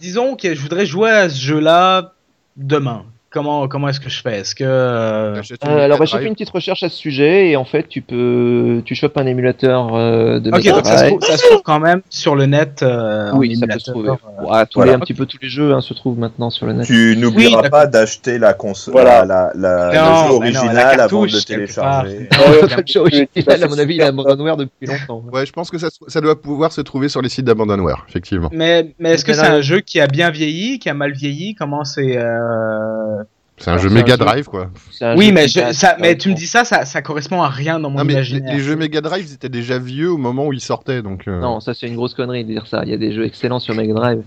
disons 0.00 0.36
que 0.36 0.54
je 0.54 0.60
voudrais 0.60 0.84
jouer 0.86 1.10
à 1.10 1.28
ce 1.30 1.40
jeu-là 1.40 2.12
demain. 2.56 3.04
Comment, 3.36 3.68
comment 3.68 3.88
est-ce 3.90 4.00
que 4.00 4.08
je 4.08 4.22
fais? 4.22 4.38
Est-ce 4.38 4.54
que 4.54 4.64
euh, 4.64 5.42
Euh, 5.66 5.78
alors, 5.84 5.98
bah, 5.98 6.06
j'ai 6.06 6.16
fait 6.16 6.24
une 6.24 6.32
petite 6.32 6.48
recherche 6.48 6.82
à 6.82 6.88
ce 6.88 6.96
sujet 6.96 7.50
et 7.50 7.56
en 7.56 7.66
fait, 7.66 7.86
tu 7.86 8.00
peux, 8.00 8.80
tu 8.86 8.94
chopes 8.94 9.18
un 9.18 9.26
émulateur 9.26 9.94
euh, 9.94 10.40
de 10.40 10.48
Ok, 10.48 10.56
Mega 10.56 10.72
donc 10.72 10.86
ça 10.86 10.96
se, 10.96 11.04
trouve, 11.08 11.20
ça 11.20 11.36
se 11.36 11.46
trouve 11.46 11.60
quand 11.62 11.78
même 11.78 12.00
sur 12.08 12.34
le 12.34 12.46
net. 12.46 12.82
euh, 12.82 13.30
Oui, 13.34 13.54
ça 13.56 13.66
peut 13.66 13.78
se 13.78 13.90
trouver. 13.90 14.08
euh, 14.08 14.42
Ouais, 14.42 14.64
tous 14.64 14.78
voilà. 14.78 14.92
les, 14.92 14.96
un 14.96 15.00
petit 15.00 15.12
peu 15.12 15.26
tous 15.26 15.36
les 15.42 15.50
jeux 15.50 15.74
hein, 15.74 15.82
se 15.82 15.92
trouvent 15.92 16.18
maintenant 16.18 16.48
sur 16.48 16.64
le 16.64 16.72
net. 16.72 16.86
Tu 16.86 17.14
n'oublieras 17.18 17.60
Oui, 17.64 17.68
pas 17.68 17.86
d'acheter 17.86 18.38
la 18.38 18.54
console, 18.54 18.92
Voilà. 18.94 19.26
la, 19.26 19.50
la, 19.54 19.92
la- 19.92 20.02
Non, 20.02 20.10
le 20.10 20.16
jeu 20.16 20.38
mais 20.40 20.50
non, 20.52 20.52
la 20.54 20.60
original 20.62 21.00
avant 21.00 21.26
de 21.26 21.44
télécharger. 21.44 22.28
part. 22.30 22.78
Le 22.80 22.86
jeu 22.86 23.00
original, 23.00 23.62
à 23.64 23.68
mon 23.68 23.78
avis, 23.78 23.96
il 23.96 24.00
super 24.02 24.06
Abandonware 24.08 24.56
depuis 24.56 24.86
longtemps. 24.86 25.22
Ouais, 25.30 25.44
je 25.44 25.52
pense 25.52 25.70
que 25.70 25.76
ça, 25.76 25.88
ça 26.08 26.20
doit 26.22 26.40
pouvoir 26.40 26.72
se 26.72 26.80
trouver 26.80 27.10
sur 27.10 27.20
les 27.20 27.28
sites 27.28 27.44
d'Abandonware, 27.44 28.06
effectivement. 28.08 28.48
Mais, 28.50 28.94
mais 28.98 29.10
est-ce 29.12 29.26
que 29.26 29.34
c'est 29.34 29.46
un 29.46 29.60
jeu 29.60 29.80
qui 29.80 30.00
a 30.00 30.06
bien 30.06 30.30
vieilli, 30.30 30.78
qui 30.78 30.88
a 30.88 30.94
mal 30.94 31.12
vieilli? 31.12 31.54
Comment 31.54 31.84
c'est 31.84 32.16
euh, 32.16 33.22
C'est 33.58 33.70
un 33.70 33.78
jeu 33.78 33.88
Mega 33.88 34.18
Drive, 34.18 34.44
quoi. 34.46 34.70
Oui, 35.16 35.32
mais, 35.32 35.48
je, 35.48 35.72
ça, 35.72 35.96
mais 35.98 36.14
tu 36.16 36.28
me 36.28 36.34
dis 36.34 36.46
ça, 36.46 36.64
ça, 36.64 36.84
ça 36.84 37.00
correspond 37.00 37.40
à 37.42 37.48
rien 37.48 37.80
dans 37.80 37.88
mon 37.88 37.98
Non, 37.98 38.04
mais 38.04 38.12
les, 38.12 38.18
imaginaire. 38.18 38.54
les 38.54 38.60
jeux 38.60 38.76
Mega 38.76 39.00
Drive, 39.00 39.24
ils 39.28 39.32
étaient 39.32 39.48
déjà 39.48 39.78
vieux 39.78 40.10
au 40.10 40.18
moment 40.18 40.46
où 40.46 40.52
ils 40.52 40.60
sortaient, 40.60 41.00
donc. 41.00 41.22
euh, 41.26 41.40
Non, 41.40 41.60
ça 41.60 41.72
c'est 41.72 41.86
une 41.86 41.96
grosse 41.96 42.12
connerie 42.12 42.44
de 42.44 42.50
dire 42.52 42.66
ça. 42.66 42.82
Il 42.84 42.90
y 42.90 42.94
a 42.94 42.98
des 42.98 43.12
jeux 43.12 43.24
excellents 43.24 43.58
sur 43.58 43.74
Mega 43.74 43.94
Drive, 43.94 44.20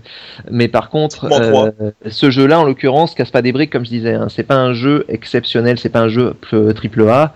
mais 0.50 0.66
par 0.66 0.90
contre, 0.90 1.28
euh, 1.30 1.70
ce 2.08 2.30
jeu-là, 2.30 2.58
en 2.58 2.64
l'occurrence, 2.64 3.14
casse 3.14 3.30
pas 3.30 3.42
des 3.42 3.52
briques 3.52 3.70
comme 3.70 3.84
je 3.84 3.90
disais. 3.90 4.14
Hein. 4.14 4.26
C'est 4.28 4.42
pas 4.42 4.56
un 4.56 4.72
jeu 4.72 5.04
exceptionnel, 5.08 5.78
c'est 5.78 5.90
pas 5.90 6.00
un 6.00 6.08
jeu 6.08 6.34
ple- 6.50 6.72
triple 6.74 7.08
A. 7.08 7.32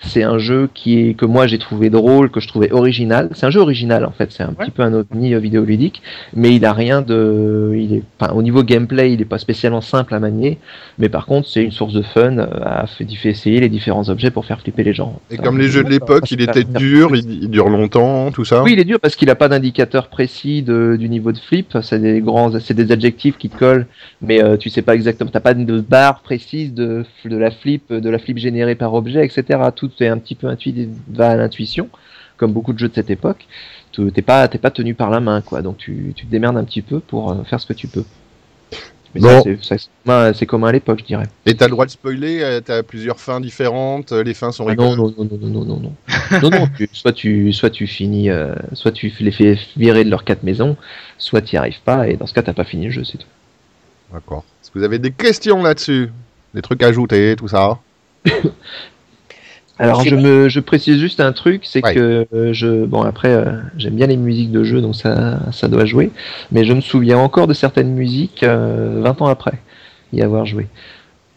C'est 0.00 0.22
un 0.22 0.38
jeu 0.38 0.68
qui 0.74 1.00
est 1.00 1.14
que 1.14 1.24
moi 1.24 1.46
j'ai 1.46 1.58
trouvé 1.58 1.88
drôle, 1.90 2.30
que 2.30 2.38
je 2.40 2.48
trouvais 2.48 2.70
original. 2.70 3.30
C'est 3.32 3.46
un 3.46 3.50
jeu 3.50 3.60
original 3.60 4.04
en 4.04 4.10
fait. 4.12 4.30
C'est 4.30 4.42
un 4.42 4.48
Ouais. 4.48 4.54
petit 4.66 4.70
peu 4.70 4.82
un 4.82 4.92
ovni 4.92 5.34
euh, 5.34 5.38
vidéoludique, 5.38 6.02
mais 6.34 6.54
il 6.54 6.64
a 6.66 6.72
rien 6.72 7.00
de, 7.02 7.72
il 7.76 7.94
est, 7.94 8.02
enfin, 8.20 8.32
au 8.34 8.42
niveau 8.42 8.62
gameplay, 8.62 9.12
il 9.14 9.20
est 9.22 9.24
pas 9.26 9.38
spécialement 9.38 9.80
simple 9.80 10.14
à 10.14 10.20
manier. 10.20 10.58
Mais 10.98 11.08
par 11.08 11.24
contre, 11.26 11.48
c'est 11.48 11.62
une 11.64 11.70
source 11.72 11.94
de 11.94 12.02
fun 12.02 12.38
euh, 12.38 12.46
à 12.62 12.86
fait, 12.86 13.06
essayer 13.24 13.58
les 13.60 13.68
différents 13.70 14.08
objets 14.10 14.30
pour 14.30 14.44
faire 14.44 14.60
flipper 14.60 14.84
les 14.84 14.92
gens. 14.92 15.18
Et 15.30 15.36
Ça, 15.36 15.42
comme 15.42 15.58
les 15.58 15.68
jeux 15.68 15.82
de 15.82 15.90
l'époque, 15.90 16.30
il 16.30 16.40
était 16.42 16.64
dur, 16.64 17.16
il, 17.16 17.44
il 17.44 17.48
dure 17.50 17.68
longtemps, 17.68 18.30
tout 18.30 18.44
ça. 18.44 18.62
oui, 18.62 18.74
il 18.74 18.78
est 18.78 18.84
dur 18.84 19.00
parce 19.00 19.16
qu'il 19.16 19.28
n'a 19.28 19.34
pas 19.34 19.48
d'indicateur 19.48 20.08
précis 20.08 20.62
de, 20.62 20.96
du 20.98 21.08
niveau 21.08 21.32
de 21.32 21.38
flip. 21.38 21.76
C'est 21.82 21.98
des 22.00 22.20
grands, 22.20 22.52
c'est 22.60 22.74
des 22.74 22.92
adjectifs 22.92 23.38
qui 23.38 23.48
te 23.48 23.56
collent, 23.56 23.86
mais 24.20 24.42
euh, 24.44 24.56
tu 24.58 24.68
sais 24.70 24.82
pas 24.82 24.94
exactement. 24.94 25.30
T'as 25.32 25.40
pas 25.40 25.54
de 25.54 25.80
barre 25.80 26.20
précise 26.20 26.74
de, 26.74 27.04
de 27.24 27.36
la 27.36 27.50
flip, 27.50 27.92
de 27.92 28.10
la 28.10 28.18
flip 28.18 28.38
générée 28.38 28.74
par 28.74 28.92
objet, 28.94 29.24
etc. 29.24 29.58
Tout 29.74 29.90
est 30.04 30.08
un 30.08 30.18
petit 30.18 30.34
peu 30.34 30.46
intuitif, 30.48 30.88
va 31.08 31.30
à 31.30 31.36
l'intuition, 31.36 31.88
comme 32.36 32.52
beaucoup 32.52 32.72
de 32.72 32.78
jeux 32.78 32.88
de 32.88 32.94
cette 32.94 33.10
époque. 33.10 33.46
Tu- 33.92 34.10
T'es 34.12 34.22
pas, 34.22 34.46
t'es 34.48 34.58
pas 34.58 34.70
tenu 34.70 34.94
par 34.94 35.10
la 35.10 35.20
main, 35.20 35.40
quoi. 35.40 35.62
Donc 35.62 35.78
tu, 35.78 36.12
tu 36.14 36.26
te 36.26 36.30
démerdes 36.30 36.56
un 36.56 36.64
petit 36.64 36.82
peu 36.82 37.00
pour 37.00 37.30
euh, 37.32 37.42
faire 37.44 37.60
ce 37.60 37.66
que 37.66 37.72
tu 37.72 37.86
peux. 37.88 38.04
Mais 39.14 39.20
Bon. 39.22 39.42
ça, 39.62 39.76
c'est- 39.78 40.44
commun- 40.46 40.68
à 40.68 40.72
l'époque, 40.72 40.98
je 41.00 41.04
dirais. 41.04 41.26
Et 41.46 41.54
t'as 41.54 41.64
le 41.66 41.70
droit 41.70 41.86
de 41.86 41.90
spoiler, 41.90 42.40
euh, 42.42 42.60
t'as 42.60 42.82
plusieurs 42.82 43.18
fins 43.18 43.40
différentes, 43.40 44.12
euh, 44.12 44.22
les 44.22 44.34
fins 44.34 44.52
sont 44.52 44.68
Ah 44.68 44.74
non, 44.74 44.90
rigolotes. 44.90 45.16
non, 45.16 45.24
non, 45.24 45.38
non, 45.40 45.48
non, 45.48 45.64
non, 45.64 45.80
non. 45.80 45.92
non, 46.42 46.50
non, 46.50 46.68
soit 46.92 47.12
tu, 47.14 47.50
soit 47.54 47.70
tu 47.70 47.86
finis, 47.86 48.28
soit 48.74 48.92
tu 48.92 49.10
les 49.20 49.30
fais 49.30 49.58
virer 49.78 50.04
de 50.04 50.10
leurs 50.10 50.24
quatre 50.24 50.42
maisons, 50.42 50.76
soit 51.16 51.40
tu 51.40 51.54
n'y 51.54 51.58
arrives 51.58 51.80
pas, 51.82 52.08
et 52.08 52.16
dans 52.18 52.26
ce 52.26 52.34
cas, 52.34 52.42
t'as 52.42 52.52
pas 52.52 52.64
fini 52.64 52.86
le 52.86 52.90
jeu, 52.90 53.04
c'est 53.04 53.16
tout. 53.16 53.26
D'accord. 54.12 54.44
Est-ce 54.62 54.70
que 54.70 54.78
vous 54.78 54.84
avez 54.84 54.98
des 54.98 55.12
questions 55.12 55.62
là-dessus? 55.62 56.10
Des 56.52 56.60
trucs 56.60 56.82
à 56.82 56.88
ajouter, 56.88 57.36
tout 57.38 57.48
ça? 57.48 57.78
Alors, 59.78 60.02
je 60.04 60.16
me, 60.16 60.48
je 60.48 60.60
précise 60.60 60.98
juste 60.98 61.20
un 61.20 61.32
truc, 61.32 61.62
c'est 61.64 61.84
Ouais. 61.84 61.94
que 61.94 62.26
euh, 62.32 62.52
je, 62.52 62.84
bon 62.86 63.02
après, 63.02 63.28
euh, 63.28 63.44
j'aime 63.76 63.94
bien 63.94 64.06
les 64.06 64.16
musiques 64.16 64.50
de 64.50 64.64
jeu, 64.64 64.80
donc 64.80 64.94
ça, 64.94 65.38
ça 65.52 65.68
doit 65.68 65.84
jouer, 65.84 66.10
mais 66.50 66.64
je 66.64 66.72
me 66.72 66.80
souviens 66.80 67.18
encore 67.18 67.46
de 67.46 67.52
certaines 67.54 67.92
musiques 67.92 68.42
euh, 68.42 69.00
20 69.02 69.22
ans 69.22 69.26
après 69.26 69.58
y 70.12 70.22
avoir 70.22 70.46
joué. 70.46 70.66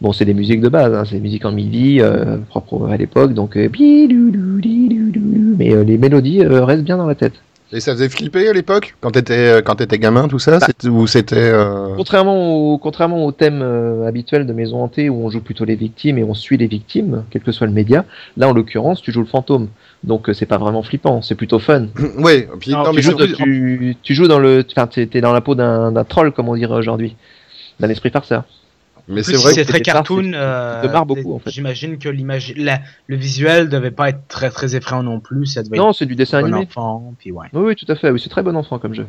Bon, 0.00 0.12
c'est 0.14 0.24
des 0.24 0.32
musiques 0.32 0.62
de 0.62 0.70
base, 0.70 0.94
hein, 0.94 1.04
c'est 1.04 1.16
des 1.16 1.20
musiques 1.20 1.44
en 1.44 1.52
midi, 1.52 1.98
euh, 2.00 2.38
propres 2.48 2.88
à 2.88 2.96
l'époque, 2.96 3.34
donc 3.34 3.56
euh, 3.58 3.68
mais 5.58 5.74
euh, 5.74 5.84
les 5.84 5.98
mélodies 5.98 6.40
euh, 6.42 6.64
restent 6.64 6.84
bien 6.84 6.96
dans 6.96 7.06
la 7.06 7.14
tête. 7.14 7.34
Et 7.72 7.78
ça 7.78 7.92
faisait 7.92 8.08
flipper 8.08 8.48
à 8.48 8.52
l'époque 8.52 8.96
quand 9.00 9.12
t'étais 9.12 9.34
euh, 9.38 9.62
quand 9.62 9.76
t'étais 9.76 9.98
gamin 10.00 10.26
tout 10.26 10.40
ça 10.40 10.58
Bah. 10.58 10.66
c'était- 10.66 10.88
ou 10.88 11.06
c'était 11.06 11.36
euh, 11.38 11.94
Contrairement 11.96 12.56
au, 12.72 12.78
contrairement 12.78 13.24
au 13.24 13.30
thème 13.30 13.60
euh, 13.62 14.08
habituel 14.08 14.44
de 14.44 14.52
Maison 14.52 14.82
Hantée 14.82 15.08
où 15.08 15.24
on 15.24 15.30
joue 15.30 15.40
plutôt 15.40 15.64
les 15.64 15.76
victimes 15.76 16.18
et 16.18 16.24
on 16.24 16.34
suit 16.34 16.56
les 16.56 16.66
victimes, 16.66 17.24
quel 17.30 17.42
que 17.42 17.52
soit 17.52 17.68
le 17.68 17.72
média, 17.72 18.04
là 18.36 18.48
en 18.48 18.52
l'occurrence 18.52 19.00
tu 19.02 19.12
joues 19.12 19.20
le 19.20 19.26
fantôme. 19.26 19.68
Donc 20.02 20.28
euh, 20.28 20.32
c'est 20.32 20.46
pas 20.46 20.58
vraiment 20.58 20.82
flippant, 20.82 21.22
c'est 21.22 21.36
plutôt 21.36 21.60
fun. 21.60 21.86
ouais 22.18 22.48
puis 22.58 22.72
Non, 22.72 22.78
non, 22.84 22.90
tu 22.90 22.96
mais 22.96 23.02
tu, 23.02 23.10
joues, 23.10 23.26
tu, 23.36 23.96
tu 24.02 24.14
joues 24.14 24.26
dans 24.26 24.40
le, 24.40 24.64
enfin 24.68 24.88
t'es 24.88 25.06
t'es 25.06 25.20
dans 25.20 25.32
la 25.32 25.40
peau 25.40 25.54
d'un 25.54 25.92
d'un 25.92 26.04
troll 26.04 26.32
comme 26.32 26.48
on 26.48 26.56
dirait 26.56 26.74
aujourd'hui, 26.74 27.14
d'un 27.78 27.88
esprit 27.88 28.10
farceur. 28.10 28.42
Mais 29.10 29.22
c'est 29.22 29.36
vrai 29.36 29.52
c'est 29.52 29.62
que 29.64 29.68
très 29.68 29.80
cartoon. 29.80 30.22
c'est- 30.30 30.30
euh, 30.34 31.04
beaucoup, 31.04 31.34
en 31.34 31.38
fait. 31.38 31.50
J'imagine 31.50 31.98
que 31.98 32.08
l'image, 32.08 32.54
la- 32.56 32.80
le 33.06 33.16
visuel 33.16 33.68
devait 33.68 33.90
pas 33.90 34.08
être 34.10 34.26
très 34.28 34.50
très 34.50 34.76
effrayant 34.76 35.02
non 35.02 35.20
plus. 35.20 35.46
Ça 35.46 35.62
devait 35.62 35.76
Non, 35.76 35.92
c'est 35.92 36.06
du 36.06 36.14
dessin 36.14 36.40
bon 36.40 36.46
animé. 36.48 36.66
enfant. 36.70 37.14
Puis 37.18 37.32
ouais. 37.32 37.46
Oui, 37.52 37.62
oui, 37.66 37.76
tout 37.76 37.90
à 37.90 37.96
fait. 37.96 38.10
Oui, 38.10 38.20
c'est 38.22 38.30
très 38.30 38.42
bon 38.42 38.56
enfant 38.56 38.78
comme 38.78 38.94
jeu. 38.94 39.06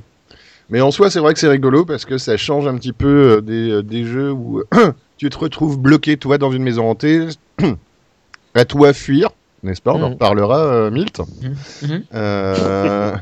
Mais 0.70 0.80
en 0.82 0.92
soi, 0.92 1.10
c'est 1.10 1.20
vrai 1.20 1.34
que 1.34 1.40
c'est 1.40 1.50
rigolo 1.50 1.86
parce 1.86 2.06
que 2.06 2.18
ça 2.18 2.38
change 2.38 2.66
un 2.68 2.76
petit 2.78 2.94
peu 2.94 3.38
euh, 3.38 3.42
des, 3.42 3.70
euh, 3.72 3.84
des 3.84 4.06
jeux 4.06 4.32
où 4.32 4.64
tu 5.18 5.30
te 5.30 5.38
retrouves 5.38 5.78
bloqué, 5.80 6.18
toi, 6.18 6.38
dans 6.38 6.52
une 6.52 6.64
maison 6.64 6.90
hantée, 6.90 7.28
à 8.56 8.66
toi 8.66 8.94
fuir, 8.94 9.30
n'est-ce 9.64 9.82
pas? 9.82 9.92
On 9.94 10.02
en 10.02 10.08
Mhm. 10.08 10.14
reparlera, 10.14 10.60
euh, 10.60 10.90
Milt. 10.92 11.22
Euh, 12.14 13.16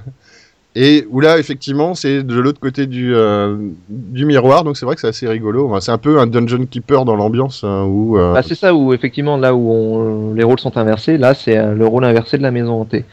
et 0.76 1.08
où 1.10 1.20
là, 1.20 1.40
effectivement, 1.40 1.96
c'est 1.96 2.22
de 2.24 2.40
l'autre 2.40 2.60
côté 2.60 2.86
du, 2.86 3.16
euh, 3.16 3.58
du 3.90 4.26
miroir, 4.26 4.64
donc 4.64 4.78
c'est 4.78 4.86
vrai 4.86 4.96
que 4.96 5.02
c'est 5.02 5.08
assez 5.08 5.28
rigolo. 5.28 5.68
Enfin, 5.68 5.80
c'est 5.82 5.92
un 5.92 5.98
peu 5.98 6.20
un 6.20 6.28
dungeon 6.28 6.66
keeper 6.70 7.06
dans 7.06 7.16
l'ambiance 7.16 7.64
hein, 7.64 7.86
où. 7.86 8.18
euh, 8.18 8.34
Bah, 8.34 8.44
c'est 8.44 8.56
ça 8.56 8.74
où 8.76 8.94
effectivement 8.94 9.36
là 9.38 9.56
où 9.56 9.72
on- 9.72 10.34
les 10.36 10.44
rôles 10.44 10.60
sont 10.60 10.78
inversés, 10.78 11.18
là 11.18 11.34
c'est 11.34 11.58
euh, 11.58 11.74
le 11.74 11.88
rôle 11.88 12.06
inversé 12.06 12.38
de 12.38 12.44
la 12.44 12.52
maison 12.52 12.82
hantée. 12.82 13.06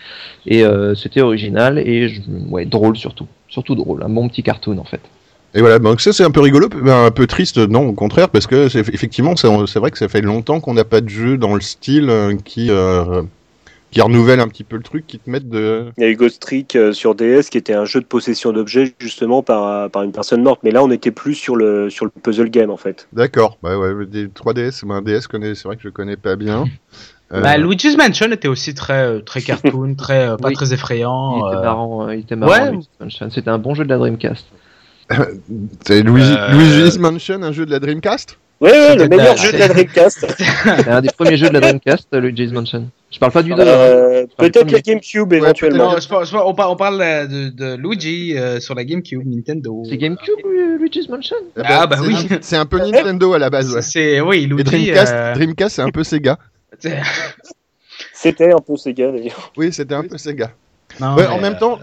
Et 0.47 0.63
c'était 0.95 1.23
original 1.23 1.79
et 1.79 2.09
je- 2.09 2.21
ouais 2.51 2.65
drôle 2.67 2.97
surtout, 2.97 3.27
surtout 3.49 3.75
drôle, 3.75 4.03
un 4.05 4.09
bon 4.09 4.29
petit 4.29 4.45
cartoon 4.45 4.79
en 4.79 4.85
fait. 4.85 5.01
Et 5.55 5.61
voilà, 5.61 5.79
donc 5.81 6.01
ça 6.01 6.13
c'est 6.13 6.23
un 6.23 6.31
peu 6.31 6.41
rigolo, 6.41 6.69
un 6.87 7.11
peu 7.11 7.27
triste, 7.27 7.57
non, 7.59 7.89
au 7.89 7.95
contraire, 7.95 8.29
parce 8.29 8.47
que 8.47 8.67
effectivement, 8.77 9.35
c'est, 9.35 9.49
vrai 9.79 9.91
que 9.91 9.99
ça 9.99 10.07
fait 10.07 10.21
longtemps 10.21 10.61
qu'on 10.61 10.75
n'a 10.75 10.85
pas 10.85 11.01
de 11.01 11.09
jeu 11.09 11.37
dans 11.39 11.55
le 11.55 11.61
style 11.63 12.13
qui, 12.45 12.71
qui 13.91 14.01
renouvelle 14.01 14.41
un 14.41 14.49
petit 14.49 14.65
peu 14.65 14.77
le 14.77 14.83
truc, 14.83 15.07
qui 15.07 15.19
te 15.19 15.31
mette 15.31 15.49
de. 15.49 15.87
Il 15.97 16.03
y 16.03 16.07
a 16.07 16.11
eu 16.11 16.17
Ghost 16.17 16.41
Trick 16.43 16.77
euh, 16.77 16.93
sur 16.93 17.15
DS 17.15 17.49
qui 17.51 17.57
était 17.59 17.73
un 17.75 17.85
jeu 17.85 18.01
de 18.01 18.07
possession 18.07 18.53
d'objets 18.53 18.95
justement 18.99 19.43
par, 19.43 19.89
par 19.91 20.03
une 20.03 20.13
personne 20.13 20.43
morte. 20.43 20.61
Mais 20.65 20.71
là, 20.71 20.83
on 20.83 20.91
était 20.91 21.11
plus 21.13 21.35
sur 21.35 21.57
le, 21.57 21.89
sur 21.89 22.05
le 22.05 22.11
puzzle 22.11 22.51
game 22.51 22.71
en 22.71 22.77
fait. 22.77 23.09
D'accord, 23.13 23.59
bah 23.63 23.79
ouais, 23.79 24.05
des 24.07 24.27
3DS, 24.29 24.85
moi 24.85 24.97
un 24.97 25.03
DS, 25.03 25.27
connais, 25.29 25.55
c'est 25.55 25.65
vrai 25.69 25.77
que 25.77 25.83
je 25.83 25.89
connais 25.89 26.17
pas 26.17 26.37
bien. 26.37 26.65
Euh, 27.33 27.41
Bah, 27.41 27.57
Luigi's 27.57 27.97
Mansion 27.99 28.31
était 28.31 28.47
aussi 28.47 28.73
très 28.73 29.03
euh, 29.05 29.19
très 29.21 29.41
cartoon, 29.43 29.97
très 29.97 30.29
euh, 30.29 30.37
pas 30.37 30.47
Oui. 30.47 30.55
très 30.55 30.69
Il 30.69 30.75
effrayant. 30.75 31.39
était 31.49 31.57
euh, 31.57 31.63
marrant, 31.63 32.07
euh, 32.07 32.15
il 32.15 32.21
était 32.21 32.37
marrant. 32.37 32.53
ouais. 32.53 32.71
Luigi's 32.71 32.89
Mansion. 33.01 33.31
C'était 33.31 33.51
un 33.51 33.59
bon 33.59 33.75
jeu 33.75 33.83
de 33.83 33.89
la 33.89 33.99
Dreamcast. 33.99 34.47
c'est 35.85 36.03
Luigi, 36.03 36.33
Euh, 36.39 36.53
Luigi's 36.53 36.99
Mansion, 37.01 37.43
un 37.43 37.51
jeu 37.51 37.67
de 37.67 37.73
la 37.73 37.81
Dreamcast? 37.81 38.39
C'était 38.63 38.97
le 38.97 39.09
meilleur 39.09 39.35
la- 39.35 39.37
jeu 39.37 39.53
de 39.53 39.59
la 39.59 39.69
Dreamcast. 39.69 40.27
C'est 40.39 40.89
un 40.89 41.01
des 41.03 41.11
premiers 41.11 41.37
jeux 41.37 41.49
de 41.49 41.55
la 41.55 41.61
Dreamcast, 41.61 42.09
euh, 42.15 42.21
Luigi's 42.21 42.53
Mansion. 42.53 42.89
Je 43.11 43.19
parle 43.19 43.33
pas 43.33 43.43
du 43.43 43.51
2. 43.55 43.61
hein. 43.61 43.65
Euh, 43.67 44.27
parle 44.37 44.51
Peut-être 44.51 44.71
la 44.71 44.81
GameCube 44.81 45.31
Ouais, 45.31 45.39
éventuellement. 45.39 45.93
Non, 45.93 46.01
je 46.01 46.09
parle- 46.09 46.27
je 46.27 46.33
parle- 46.33 46.45
on 46.47 46.55
parle, 46.55 46.71
on 46.71 46.77
parle 46.77 47.03
euh, 47.03 47.27
de, 47.27 47.49
de 47.51 47.75
Luigi 47.77 48.37
euh, 48.37 48.59
sur 48.61 48.75
la 48.75 48.85
GameCube, 48.85 49.23
Nintendo. 49.27 49.83
C'est 49.89 49.99
GameCube 49.99 50.35
euh, 50.47 50.79
Luigi's 50.79 51.09
Mansion? 51.09 51.37
Ah, 51.63 51.87
bah 51.87 51.97
c'est 52.01 52.07
oui. 52.07 52.15
un- 52.31 52.39
C'est 52.41 52.57
un 52.57 52.67
peu 52.67 52.79
Nintendo 52.91 53.35
à 53.35 53.39
la 53.39 53.51
base, 53.51 53.75
ouais. 53.75 53.83
C'est 53.83 54.21
oui, 54.23 54.45
Et 54.45 54.47
Luigi. 54.47 54.65
Dreamcast, 54.65 55.13
euh, 55.13 55.35
Dreamcast 55.35 55.77
c'est 55.77 55.83
un 55.83 55.91
peu 55.91 56.03
Sega. 56.05 56.39
C'était 58.13 58.53
un 58.53 58.59
peu 58.59 58.77
Sega 58.77 59.11
d'ailleurs. 59.13 59.53
Oui, 59.57 59.73
c'était 59.73 59.95
un 59.95 60.03
peu 60.03 60.19
Sega. 60.19 60.51
non, 61.01 61.15
Ouais, 61.15 61.23
mais, 61.23 61.29
en 61.29 61.41
même 61.41 61.55
euh, 61.55 61.59
temps, 61.59 61.79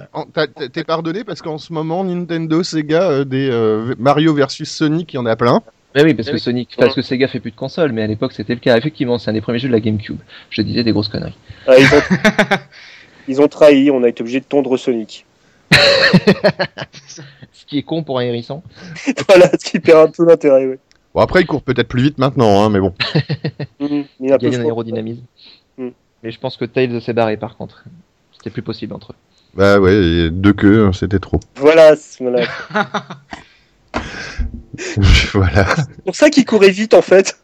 t'es 0.71 0.83
pardonné 0.83 1.23
parce 1.23 1.41
qu'en 1.41 1.57
ce 1.57 1.71
moment, 1.73 2.03
Nintendo, 2.03 2.63
Sega, 2.63 3.09
euh, 3.09 3.23
des 3.25 3.49
euh, 3.49 3.95
Mario 3.99 4.33
versus 4.33 4.69
Sonic, 4.71 5.13
il 5.13 5.17
y 5.17 5.19
en 5.19 5.25
a 5.25 5.35
plein. 5.35 5.61
Mais 5.95 6.03
oui, 6.03 6.13
parce 6.13 6.27
que 6.27 6.33
oui. 6.33 6.39
Sonic, 6.39 6.75
parce 6.77 6.95
que 6.95 7.01
Sega 7.01 7.27
fait 7.27 7.39
plus 7.39 7.51
de 7.51 7.55
consoles, 7.55 7.91
mais 7.91 8.01
à 8.01 8.07
l'époque 8.07 8.33
c'était 8.33 8.53
le 8.53 8.59
cas. 8.59 8.77
Effectivement, 8.77 9.17
c'est 9.19 9.29
un 9.29 9.33
des 9.33 9.41
premiers 9.41 9.59
jeux 9.59 9.67
de 9.67 9.73
la 9.73 9.79
GameCube. 9.79 10.19
Je 10.49 10.61
disais 10.61 10.83
des 10.83 10.91
grosses 10.91 11.07
conneries. 11.07 11.37
Ah, 11.67 11.73
ils, 11.77 11.85
ont... 11.85 12.57
ils 13.27 13.41
ont 13.41 13.47
trahi, 13.47 13.91
on 13.91 14.03
a 14.03 14.09
été 14.09 14.21
obligé 14.21 14.39
de 14.39 14.45
tondre 14.45 14.75
Sonic. 14.77 15.25
Ce 17.53 17.65
qui 17.65 17.77
est 17.77 17.83
con 17.83 18.03
pour 18.03 18.19
un 18.19 18.23
hérisson. 18.23 18.63
voilà, 19.27 19.49
ce 19.51 19.65
qui 19.69 19.79
perd 19.79 20.09
un 20.09 20.11
peu 20.11 20.25
l'intérêt. 20.25 20.65
Ouais. 20.65 20.79
Bon, 21.13 21.21
après, 21.21 21.41
il 21.41 21.47
court 21.47 21.61
peut-être 21.61 21.87
plus 21.87 22.01
vite 22.01 22.17
maintenant, 22.17 22.63
hein, 22.63 22.69
mais 22.69 22.79
bon. 22.79 22.93
Mhm. 23.79 24.05
Il 24.19 24.29
est 24.29 24.33
un 24.33 24.37
peu 24.37 24.45
Gagner 24.45 24.57
en 24.57 24.59
fort. 24.59 24.65
aérodynamisme. 24.65 25.23
Hmm. 25.77 25.89
Mais 26.23 26.31
je 26.31 26.39
pense 26.39 26.57
que 26.57 26.65
Tails 26.65 27.01
s'est 27.01 27.13
barré 27.13 27.37
par 27.37 27.55
contre. 27.55 27.83
C'était 28.33 28.49
plus 28.49 28.61
possible 28.61 28.93
entre 28.93 29.11
eux. 29.11 29.15
Bah 29.55 29.79
ouais, 29.79 29.93
et 29.93 30.29
deux 30.31 30.53
queues, 30.53 30.87
hein, 30.87 30.93
c'était 30.93 31.19
trop. 31.19 31.39
Voilà, 31.55 31.95
c'est 31.95 32.23
voilà. 32.23 32.47
Voilà. 35.33 35.75
C'est 35.75 36.03
pour 36.03 36.15
ça 36.15 36.29
qu'il 36.29 36.45
courait 36.45 36.69
vite 36.71 36.93
en 36.93 37.01
fait. 37.01 37.37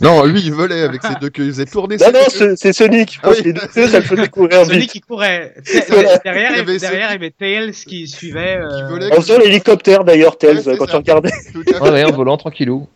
Non, 0.00 0.24
lui, 0.24 0.40
il 0.42 0.52
volait 0.52 0.82
avec 0.82 1.02
ses 1.02 1.14
deux 1.20 1.28
queues. 1.28 1.44
Il 1.46 1.50
faisait 1.50 1.64
tourner 1.66 1.96
Non, 1.96 2.12
non, 2.12 2.20
c'est 2.56 2.72
Sonic. 2.72 3.18
Ah 3.22 3.26
pense 3.28 3.36
oui. 3.36 3.42
que 3.42 3.46
les 3.48 3.52
deux 3.54 3.66
queues, 3.66 3.88
ça 3.88 3.98
le 3.98 4.04
faisait 4.04 4.28
courir 4.28 4.64
Sonic 4.64 4.80
vite. 4.82 4.90
qui 4.92 5.00
courait. 5.00 5.54
Voilà. 5.88 6.18
derrière, 6.18 6.50
Il 6.52 6.56
y 6.56 6.58
il 6.58 6.60
avait 6.60 6.78
derrière, 6.78 7.08
il 7.10 7.12
y 7.12 7.16
avait 7.16 7.30
Tails 7.32 7.72
qui 7.72 8.06
suivait. 8.06 8.58
euh, 8.58 8.68
Qui 8.68 8.82
volait. 8.88 9.12
En 9.12 9.16
faisant 9.16 9.38
l'hélicoptère 9.38 10.04
d'ailleurs, 10.04 10.38
Tails, 10.38 10.58
Ouais, 10.66 10.76
quand 10.76 10.86
ça. 10.86 10.92
tu 10.92 10.96
regardais. 10.96 11.32
Ouais, 11.56 11.90
ouais, 11.90 12.04
en 12.04 12.12
volant 12.12 12.36
tranquillou. 12.36 12.86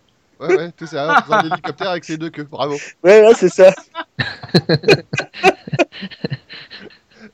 Ouais, 0.41 0.57
ouais, 0.57 0.71
tout 0.77 0.87
ça. 0.87 1.19
En 1.19 1.23
faisant 1.23 1.43
l'hélicoptère 1.43 1.91
avec 1.91 2.05
ses 2.05 2.17
deux 2.17 2.31
queues. 2.31 2.45
Bravo. 2.51 2.77
Ouais, 3.03 3.21
là, 3.23 3.33
c'est 3.37 3.49
ça. 3.51 3.75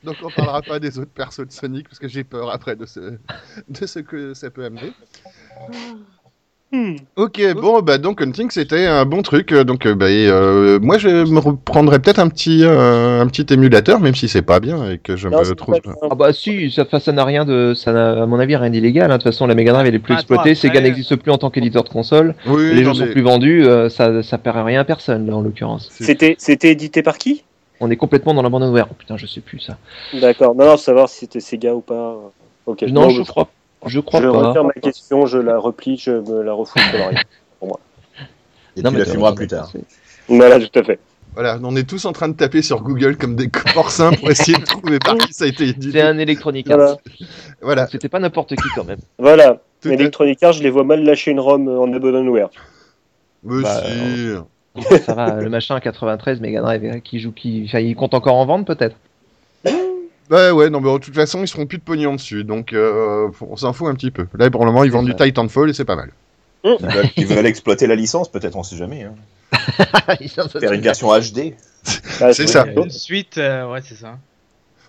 Donc, 0.03 0.15
on 0.23 0.29
parlera 0.29 0.61
pas 0.61 0.79
des 0.79 0.99
autres 0.99 1.11
persos 1.11 1.45
de 1.47 1.51
Sonic 1.51 1.87
parce 1.87 1.99
que 1.99 2.07
j'ai 2.07 2.23
peur 2.23 2.49
après 2.51 2.75
de 2.75 2.85
ce, 2.85 2.99
de 3.69 3.85
ce 3.85 3.99
que 3.99 4.33
ça 4.33 4.49
peut 4.49 4.65
amener. 4.65 4.91
Hmm. 6.69 6.95
Ok, 7.15 7.41
bon, 7.55 7.81
bah 7.81 7.97
donc 7.97 8.21
Hunting 8.21 8.49
c'était 8.51 8.85
un 8.87 9.05
bon 9.05 9.21
truc. 9.21 9.53
euh, 9.53 9.63
Donc, 9.63 9.85
euh, 9.85 9.95
bah, 9.95 10.09
et, 10.09 10.27
euh, 10.27 10.79
moi 10.81 10.97
je 10.97 11.07
me 11.07 11.39
reprendrai 11.39 11.97
peut-être 11.99 12.19
un 12.19 12.27
petit, 12.27 12.65
euh, 12.65 13.21
un 13.21 13.27
petit 13.27 13.45
émulateur, 13.53 14.01
même 14.01 14.15
si 14.15 14.27
c'est 14.27 14.41
pas 14.41 14.59
bien 14.59 14.91
et 14.91 14.97
que 14.97 15.15
je 15.15 15.29
Non, 15.29 15.39
me 15.39 15.55
trouve. 15.55 15.79
pas. 15.79 15.93
Ah 16.11 16.15
bah 16.15 16.33
si, 16.33 16.69
ça, 16.69 16.85
n'a 17.13 17.23
rien 17.23 17.45
de, 17.45 17.73
ça 17.73 17.93
n'a 17.93 18.23
à 18.23 18.25
mon 18.25 18.37
avis 18.37 18.57
rien 18.57 18.69
d'illégal. 18.69 19.11
hein. 19.11 19.17
De 19.17 19.23
toute 19.23 19.31
façon, 19.31 19.47
la 19.47 19.55
Mega 19.55 19.71
Drive 19.71 19.87
elle 19.87 19.95
est 19.95 19.99
plus 19.99 20.13
Attends, 20.13 20.19
exploitée, 20.23 20.55
Sega 20.55 20.81
n'existe 20.81 21.15
plus 21.15 21.31
en 21.31 21.37
tant 21.37 21.49
qu'éditeur 21.49 21.85
de 21.85 21.89
console, 21.89 22.35
Oui, 22.45 22.73
les 22.75 22.83
jeux 22.83 22.93
sont 22.93 23.07
plus 23.07 23.21
vendus, 23.21 23.65
euh, 23.65 23.87
ça, 23.87 24.21
ça 24.21 24.37
perd 24.37 24.57
rien 24.65 24.81
à 24.81 24.83
personne 24.83 25.25
là 25.25 25.37
en 25.37 25.41
l'occurrence. 25.41 25.87
C'était 25.91 26.35
c'était 26.37 26.71
édité 26.71 27.01
par 27.01 27.17
qui? 27.17 27.45
On 27.79 27.89
est 27.91 27.95
complètement 27.95 28.33
dans 28.33 28.41
la 28.41 28.49
bande 28.49 28.63
ouverte. 28.63 28.89
Oh, 28.91 28.95
putain, 28.97 29.15
je 29.15 29.25
sais 29.25 29.39
plus 29.39 29.59
ça. 29.59 29.77
D'accord. 30.13 30.53
Non, 30.55 30.65
non, 30.65 30.77
savoir 30.77 31.07
si 31.07 31.19
c'était 31.19 31.39
Sega 31.39 31.73
ou 31.75 31.81
pas. 31.81 32.17
Ok. 32.65 32.81
Non, 32.89 33.03
Bon, 33.03 33.09
je 33.11 33.21
crois, 33.21 33.47
je 33.85 33.99
crois 33.99 34.21
je 34.21 34.27
pas. 34.27 34.47
retire 34.49 34.63
ma 34.63 34.73
question, 34.73 35.25
je 35.25 35.37
la 35.37 35.57
replie, 35.57 35.97
je 35.97 36.11
me 36.11 36.41
la 36.41 36.53
refous 36.53 36.79
sur 36.79 36.97
l'oreille. 36.97 37.17
Et 38.75 38.81
Non, 38.81 38.89
tu 38.91 38.97
mais 38.97 38.99
la 38.99 39.11
fumeras 39.11 39.33
plus 39.33 39.47
tard. 39.47 39.71
Voilà, 40.27 40.59
tout 40.59 40.79
à 40.79 40.83
fait. 40.83 40.99
Voilà, 41.33 41.59
on 41.63 41.75
est 41.75 41.87
tous 41.87 42.05
en 42.05 42.13
train 42.13 42.29
de 42.29 42.35
taper 42.35 42.61
sur 42.63 42.81
Google 42.81 43.15
comme 43.15 43.35
des 43.35 43.47
porcins 43.73 44.11
pour 44.11 44.29
essayer 44.31 44.57
de 44.57 44.63
trouver 44.63 44.97
par 44.99 45.17
qui 45.17 45.33
ça 45.33 45.45
a 45.45 45.47
été 45.47 45.65
C'est 45.65 45.69
édité. 45.71 46.01
un 46.01 46.17
Electronic 46.17 46.69
Arts. 46.71 46.77
Voilà. 46.77 46.97
Voilà. 47.61 47.87
C'était 47.87 48.09
pas 48.09 48.19
n'importe 48.19 48.55
qui 48.55 48.67
quand 48.75 48.83
même. 48.85 48.99
Voilà. 49.19 49.61
Tout 49.81 49.89
Electronic 49.89 50.41
Arts, 50.41 50.53
je 50.53 50.63
les 50.63 50.71
vois 50.71 50.83
mal 50.83 51.03
lâcher 51.03 51.29
une 51.31 51.39
ROM 51.39 51.67
en 51.67 51.93
abandonware. 51.93 52.49
Mais 53.43 53.61
Bah, 53.61 53.81
si. 53.85 54.33
Ça 55.05 55.13
va, 55.13 55.35
le 55.35 55.49
machin 55.49 55.79
93 55.79 56.39
Mega 56.39 56.61
Drive 56.61 56.83
euh, 56.85 56.99
qui 56.99 57.19
joue, 57.19 57.31
qui, 57.31 57.63
enfin, 57.67 57.79
il 57.79 57.95
compte 57.95 58.13
encore 58.13 58.35
en 58.35 58.45
vente 58.45 58.65
peut-être. 58.67 58.95
Bah 60.29 60.53
ouais, 60.53 60.69
non, 60.69 60.81
mais 60.81 60.91
de 60.91 60.97
toute 60.97 61.15
façon, 61.15 61.41
ils 61.41 61.47
seront 61.47 61.65
plus 61.65 61.77
de 61.77 61.83
pognon 61.83 62.15
dessus, 62.15 62.43
donc 62.43 62.73
euh, 62.73 63.29
on 63.41 63.55
s'en 63.55 63.71
fout 63.71 63.87
un 63.87 63.93
petit 63.95 64.11
peu. 64.11 64.27
Là, 64.37 64.49
pour 64.51 64.65
le 64.65 64.71
moment, 64.71 64.83
ils 64.83 64.91
vendent 64.91 65.05
du. 65.05 65.15
Titanfall 65.15 65.69
et 65.69 65.73
c'est 65.73 65.85
pas 65.85 65.95
mal. 65.95 66.11
Ils 66.63 66.85
veulent, 66.85 67.09
ils 67.15 67.25
veulent 67.25 67.45
exploiter 67.45 67.87
la 67.87 67.95
licence, 67.95 68.29
peut-être, 68.29 68.57
on 68.57 68.63
sait 68.63 68.75
jamais. 68.75 69.03
hein. 69.03 69.13
Faire 70.59 70.73
une 70.73 70.81
version 70.81 71.07
HD. 71.17 71.53
Ah, 72.19 72.33
C'est 72.33 72.47
ça. 72.47 72.65
Une 72.65 72.89
suite, 72.89 73.37
euh, 73.37 73.71
ouais, 73.71 73.79
c'est 73.81 73.95
ça. 73.95 74.17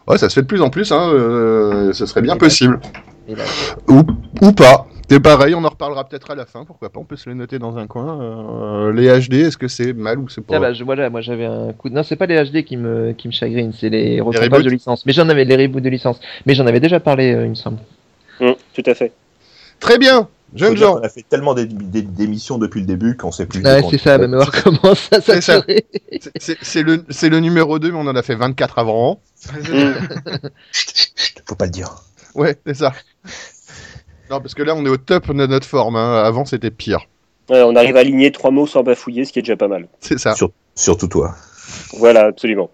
Ouais, 0.09 0.18
ça 0.18 0.29
se 0.29 0.35
fait 0.35 0.42
de 0.42 0.46
plus 0.46 0.62
en 0.62 0.70
plus, 0.70 0.90
hein, 0.90 1.11
euh, 1.12 1.92
ce 1.92 2.07
serait 2.07 2.22
bien 2.22 2.37
possible. 2.37 2.81
Ou, 3.88 4.03
ou 4.40 4.53
pas. 4.53 4.87
C'est 5.11 5.21
pareil, 5.21 5.55
on 5.55 5.64
en 5.64 5.68
reparlera 5.71 6.07
peut-être 6.07 6.31
à 6.31 6.35
la 6.35 6.44
fin, 6.44 6.64
pourquoi 6.64 6.90
pas, 6.90 7.01
on 7.01 7.05
peut 7.05 7.16
se 7.16 7.29
les 7.31 7.35
noter 7.35 7.59
dans 7.59 7.79
un 7.79 7.87
coin. 7.87 8.21
Euh, 8.21 8.92
les 8.92 9.07
HD, 9.09 9.35
est-ce 9.35 9.57
que 9.57 9.68
c'est 9.68 9.92
mal 9.94 10.18
ou 10.18 10.29
c'est 10.29 10.42
pas 10.42 10.57
Ah 10.57 10.61
bah, 10.61 10.73
je, 10.75 10.85
voilà, 10.85 11.09
moi 11.09 11.23
j'avais 11.23 11.47
un 11.47 11.73
coup 11.73 11.88
de... 11.88 11.94
Non, 11.94 12.03
c'est 12.03 12.16
pas 12.16 12.27
les 12.27 12.42
HD 12.44 12.62
qui 12.62 12.77
me, 12.77 13.12
qui 13.12 13.27
me 13.29 13.33
chagrinent, 13.33 13.73
c'est 13.73 13.88
les 13.88 14.18
de 14.18 14.68
licence. 14.71 15.07
Mais 15.07 15.12
j'en 15.14 15.29
avais 15.29 15.44
les 15.47 15.57
reboots 15.57 15.81
de 15.81 15.88
licence. 15.88 16.21
Mais 16.44 16.55
j'en 16.55 16.66
avais 16.66 16.81
déjà 16.81 17.01
parlé, 17.01 17.33
euh, 17.33 17.44
il 17.44 17.51
me 17.51 17.55
semble. 17.55 17.79
Hum, 18.40 18.55
tout 18.75 18.83
à 18.85 18.94
fait. 18.94 19.12
Très 19.81 19.97
bien, 19.97 20.29
dire 20.53 20.77
gens. 20.77 20.97
qu'on 20.97 21.03
a 21.03 21.09
fait 21.09 21.25
tellement 21.27 21.55
d'é- 21.55 21.66
d'é- 21.66 22.03
d'émissions 22.03 22.59
depuis 22.59 22.81
le 22.81 22.87
début 22.87 23.16
qu'on 23.16 23.33
sait 23.33 23.47
plus. 23.47 23.62
Ouais, 23.62 23.81
c'est 23.90 23.99
ça, 23.99 24.18
mais 24.18 24.27
voir 24.27 24.51
comment 24.62 24.94
ça 24.94 25.21
C'est 25.21 25.40
ça. 25.40 25.62
le, 26.83 27.05
c'est 27.09 27.29
le 27.31 27.40
numéro 27.40 27.79
2, 27.79 27.92
mais 27.92 27.99
on 27.99 28.07
en 28.07 28.16
a 28.16 28.23
fait 28.23 28.35
24 28.35 28.79
avant. 28.79 29.21
Hum. 29.73 29.94
Faut 31.47 31.55
pas 31.55 31.64
le 31.64 31.71
dire. 31.71 31.94
Ouais, 32.35 32.57
c'est 32.66 32.75
ça. 32.75 32.92
Non, 34.31 34.41
parce 34.41 34.55
que 34.55 34.62
là, 34.62 34.75
on 34.75 34.85
est 34.85 34.91
au 34.91 34.97
top 34.97 35.29
de 35.29 35.47
notre 35.47 35.67
forme. 35.67 35.97
hein. 35.97 36.23
Avant, 36.25 36.45
c'était 36.45 36.71
pire. 36.71 37.01
Ouais, 37.51 37.62
on 37.62 37.75
arrive 37.77 37.97
à 37.97 38.01
aligner 38.01 38.31
trois 38.31 38.51
mots 38.51 38.67
sans 38.67 38.83
bafouiller, 38.83 39.25
ce 39.25 39.33
qui 39.33 39.38
est 39.38 39.43
déjà 39.43 39.57
pas 39.57 39.69
mal. 39.69 39.88
C'est 40.01 40.19
ça. 40.19 40.35
Surtout 40.75 41.07
toi. 41.09 41.35
Voilà, 41.99 42.27
absolument. 42.27 42.71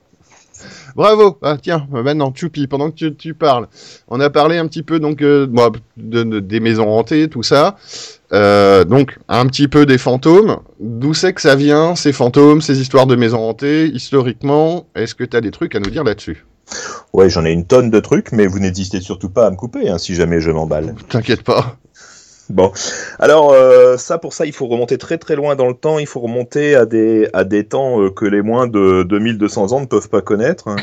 Bravo. 0.96 1.38
Ah, 1.42 1.56
tiens, 1.60 1.86
maintenant, 1.90 2.32
Choupi, 2.34 2.66
pendant 2.68 2.90
que 2.90 2.94
tu, 2.96 3.14
tu 3.16 3.34
parles, 3.34 3.66
on 4.08 4.20
a 4.20 4.30
parlé 4.30 4.58
un 4.58 4.66
petit 4.68 4.84
peu 4.84 5.00
donc 5.00 5.22
euh, 5.22 5.46
bon, 5.48 5.72
de, 5.96 6.22
de- 6.22 6.40
des 6.40 6.60
maisons 6.60 6.88
hantées, 6.88 7.28
tout 7.28 7.42
ça. 7.42 7.76
Euh, 8.32 8.84
donc, 8.84 9.18
un 9.28 9.46
petit 9.46 9.66
peu 9.68 9.86
des 9.86 9.98
fantômes. 9.98 10.58
D'où 10.80 11.12
c'est 11.14 11.32
que 11.32 11.40
ça 11.40 11.56
vient, 11.56 11.96
ces 11.96 12.12
fantômes, 12.12 12.60
ces 12.60 12.80
histoires 12.80 13.06
de 13.06 13.16
maisons 13.16 13.48
hantées, 13.48 13.86
historiquement? 13.86 14.86
Est-ce 14.94 15.14
que 15.16 15.24
tu 15.24 15.36
as 15.36 15.40
des 15.40 15.50
trucs 15.50 15.74
à 15.74 15.80
nous 15.80 15.90
dire 15.90 16.04
là-dessus? 16.04 16.44
Ouais, 17.12 17.30
j'en 17.30 17.44
ai 17.44 17.52
une 17.52 17.64
tonne 17.66 17.90
de 17.90 18.00
trucs, 18.00 18.32
mais 18.32 18.46
vous 18.46 18.58
n'hésitez 18.58 19.00
surtout 19.00 19.28
pas 19.30 19.46
à 19.46 19.50
me 19.50 19.56
couper 19.56 19.88
hein, 19.88 19.98
si 19.98 20.14
jamais 20.14 20.40
je 20.40 20.50
m'emballe. 20.50 20.94
T'inquiète 21.08 21.42
pas. 21.42 21.76
Bon, 22.50 22.72
alors 23.18 23.52
euh, 23.52 23.96
ça 23.96 24.18
pour 24.18 24.34
ça, 24.34 24.44
il 24.44 24.52
faut 24.52 24.66
remonter 24.66 24.98
très 24.98 25.16
très 25.16 25.34
loin 25.34 25.56
dans 25.56 25.66
le 25.66 25.72
temps. 25.74 25.98
Il 25.98 26.06
faut 26.06 26.20
remonter 26.20 26.74
à 26.74 26.84
des 26.84 27.26
à 27.32 27.44
des 27.44 27.64
temps 27.64 28.02
euh, 28.02 28.10
que 28.10 28.26
les 28.26 28.42
moins 28.42 28.66
de 28.66 29.02
2200 29.04 29.72
ans 29.72 29.80
ne 29.80 29.86
peuvent 29.86 30.10
pas 30.10 30.20
connaître. 30.20 30.68
hein. 30.68 30.76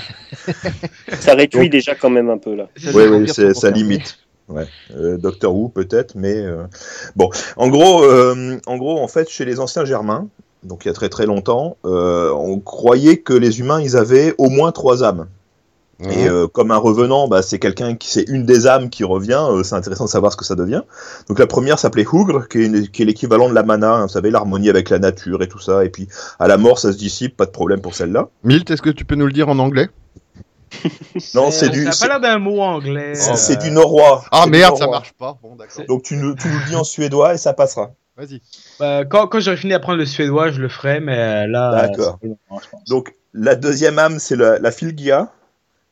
Ça 1.19 1.35
réduit 1.35 1.69
déjà 1.69 1.93
quand 1.93 2.09
même 2.09 2.31
un 2.31 2.39
peu 2.39 2.55
là. 2.55 2.67
Oui, 2.95 3.03
oui, 3.07 3.29
ça 3.53 3.69
limite. 3.69 4.17
Ouais. 4.49 4.65
Euh, 4.95 5.17
Doctor 5.17 5.55
Who 5.55 5.69
peut-être, 5.69 6.15
mais 6.15 6.35
euh, 6.35 6.63
bon. 7.15 7.29
En 7.57 7.67
gros, 7.69 8.03
euh, 8.03 8.57
en 8.65 8.77
gros, 8.77 8.99
en 8.99 9.07
fait, 9.07 9.29
chez 9.29 9.45
les 9.45 9.59
anciens 9.59 9.85
Germains, 9.85 10.27
donc 10.63 10.85
il 10.85 10.87
y 10.87 10.91
a 10.91 10.93
très 10.93 11.09
très 11.09 11.25
longtemps, 11.25 11.77
euh, 11.85 12.31
on 12.31 12.59
croyait 12.59 13.17
que 13.17 13.33
les 13.33 13.59
humains, 13.59 13.81
ils 13.81 13.95
avaient 13.95 14.33
au 14.39 14.49
moins 14.49 14.71
trois 14.71 15.03
âmes. 15.03 15.27
Et 16.09 16.27
euh, 16.27 16.47
comme 16.47 16.71
un 16.71 16.77
revenant, 16.77 17.27
bah, 17.27 17.41
c'est 17.41 17.59
quelqu'un 17.59 17.95
qui 17.95 18.09
c'est 18.09 18.25
une 18.27 18.45
des 18.45 18.65
âmes 18.65 18.89
qui 18.89 19.03
revient. 19.03 19.39
euh, 19.49 19.61
c'est 19.63 19.75
intéressant 19.75 20.05
de 20.05 20.09
savoir 20.09 20.31
ce 20.31 20.37
que 20.37 20.45
ça 20.45 20.55
devient. 20.55 20.81
Donc 21.29 21.37
la 21.37 21.47
première 21.47 21.77
s'appelait 21.77 22.05
Hugr, 22.11 22.47
qui 22.49 22.59
est, 22.59 22.65
une- 22.65 22.87
qui 22.87 23.03
est 23.03 23.05
l'équivalent 23.05 23.49
de 23.49 23.53
la 23.53 23.63
mana. 23.63 23.93
hein, 23.93 24.01
vous 24.03 24.07
savez, 24.07 24.31
l'harmonie 24.31 24.69
avec 24.69 24.89
la 24.89 24.97
nature 24.99 25.43
et 25.43 25.47
tout 25.47 25.59
ça. 25.59 25.85
Et 25.85 25.89
puis 25.89 26.07
à 26.39 26.47
la 26.47 26.57
mort, 26.57 26.79
ça 26.79 26.91
se 26.91 26.97
dissipe, 26.97 27.37
pas 27.37 27.45
de 27.45 27.51
problème 27.51 27.81
pour 27.81 27.93
celle-là. 27.93 28.29
Milt, 28.43 28.69
est-ce 28.71 28.81
que 28.81 28.89
tu 28.89 29.05
peux 29.05 29.15
nous 29.15 29.27
le 29.27 29.33
dire 29.33 29.49
en 29.49 29.59
anglais? 29.59 29.89
Non, 31.35 31.51
c'est 31.51 31.69
du- 31.69 31.83
Ça 31.85 31.91
c'est- 31.91 32.05
a 32.05 32.07
pas 32.07 32.13
l'air 32.19 32.21
d'un 32.21 32.39
mot 32.39 32.61
anglais. 32.61 33.13
C'est 33.15 33.31
euh, 33.31 33.35
c'est 33.35 33.57
du 33.61 33.71
norrois. 33.71 34.23
Ah 34.31 34.45
merde, 34.47 34.75
ça 34.77 34.85
norrois. 34.85 34.99
marche 34.99 35.13
pas. 35.13 35.37
Bon, 35.43 35.55
d'accord. 35.55 35.85
Donc 35.87 36.03
tu, 36.03 36.15
nous- 36.15 36.33
tu 36.35 36.47
nous 36.47 36.57
le 36.59 36.65
dis 36.69 36.75
en 36.75 36.83
suédois 36.83 37.33
et 37.33 37.37
ça 37.37 37.53
passera. 37.53 37.91
Vas-y. 38.17 38.41
bah, 38.79 39.03
quand 39.05 39.27
quand 39.27 39.39
j'aurai 39.39 39.57
fini 39.57 39.71
d'apprendre 39.73 39.97
le 39.97 40.05
suédois, 40.05 40.49
je 40.51 40.61
le 40.61 40.69
ferai, 40.69 40.99
mais 40.99 41.47
là. 41.47 41.71
D'accord. 41.87 42.17
euh. 42.23 42.29
Donc 42.87 43.13
la 43.33 43.55
deuxième 43.55 43.99
âme, 43.99 44.19
c'est 44.19 44.35
la, 44.35 44.59
la 44.59 44.71
Filgia 44.71 45.31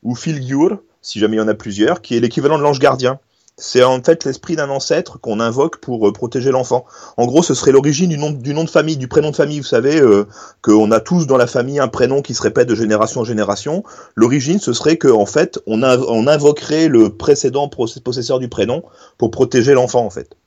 ou 0.04 0.16
Filgjur, 0.16 0.80
si 1.02 1.20
jamais 1.20 1.38
il 1.38 1.40
y 1.40 1.42
en 1.42 1.48
a 1.48 1.54
plusieurs, 1.54 2.02
qui 2.02 2.16
est 2.16 2.20
l'équivalent 2.20 2.58
de 2.58 2.64
l'ange 2.64 2.80
gardien. 2.80 3.20
C'est 3.62 3.84
en 3.84 4.02
fait 4.02 4.24
l'esprit 4.24 4.56
d'un 4.56 4.70
ancêtre 4.70 5.20
qu'on 5.20 5.42
invoque 5.42 5.82
pour 5.82 6.08
euh, 6.08 6.14
protéger 6.14 6.50
l'enfant. 6.50 6.86
En 7.18 7.26
gros, 7.26 7.44
ce 7.44 7.54
serait 7.54 7.74
l'origine 7.74 8.10
du 8.10 8.18
nom, 8.18 8.32
du 8.32 8.54
nom 8.54 8.64
de 8.64 8.70
famille, 8.70 8.96
du 8.96 9.10
prénom 9.10 9.32
de 9.32 9.36
famille. 9.36 9.60
Vous 9.60 9.66
savez 9.66 10.00
euh, 10.00 10.26
qu'on 10.62 10.92
a 10.92 11.02
tous 11.02 11.28
dans 11.28 11.36
la 11.36 11.46
famille 11.46 11.78
un 11.80 11.90
prénom 11.90 12.22
qui 12.22 12.34
se 12.34 12.42
répète 12.42 12.70
de 12.70 12.76
génération 12.76 13.20
en 13.20 13.26
génération. 13.26 13.84
L'origine, 14.16 14.60
ce 14.60 14.72
serait 14.72 14.96
que 14.96 15.10
en 15.10 15.26
fait, 15.26 15.60
on, 15.68 15.84
invoquerait 15.84 16.88
le 16.88 17.10
précédent 17.10 17.68
possesseur 17.68 18.40
du 18.40 18.48
prénom 18.48 18.82
pour 19.18 19.30
protéger 19.30 19.74
l'enfant, 19.74 20.06
en 20.06 20.10
fait. 20.10 20.38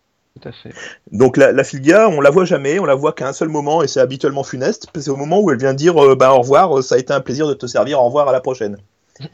Tout 0.41 0.49
à 0.49 0.53
fait. 0.53 0.73
Donc 1.11 1.37
la, 1.37 1.53
la 1.53 1.65
Filga, 1.65 2.09
on 2.09 2.21
la 2.21 2.31
voit 2.31 2.45
jamais, 2.45 2.79
on 2.79 2.85
la 2.85 2.95
voit 2.95 3.13
qu'à 3.13 3.29
un 3.29 3.33
seul 3.33 3.49
moment 3.49 3.83
et 3.83 3.89
c'est 3.89 4.01
habituellement 4.01 4.43
funeste. 4.43 4.87
C'est 4.95 5.11
au 5.11 5.17
moment 5.17 5.41
où 5.41 5.51
elle 5.51 5.59
vient 5.59 5.75
dire 5.75 6.03
euh, 6.03 6.15
bah, 6.15 6.33
au 6.33 6.39
revoir, 6.39 6.79
euh, 6.79 6.83
ça 6.83 6.95
a 6.95 6.99
été 6.99 7.13
un 7.13 7.21
plaisir 7.21 7.47
de 7.47 7.55
te 7.55 7.67
servir, 7.67 8.01
au 8.01 8.07
revoir 8.07 8.29
à 8.29 8.33
la 8.33 8.41
prochaine. 8.41 8.79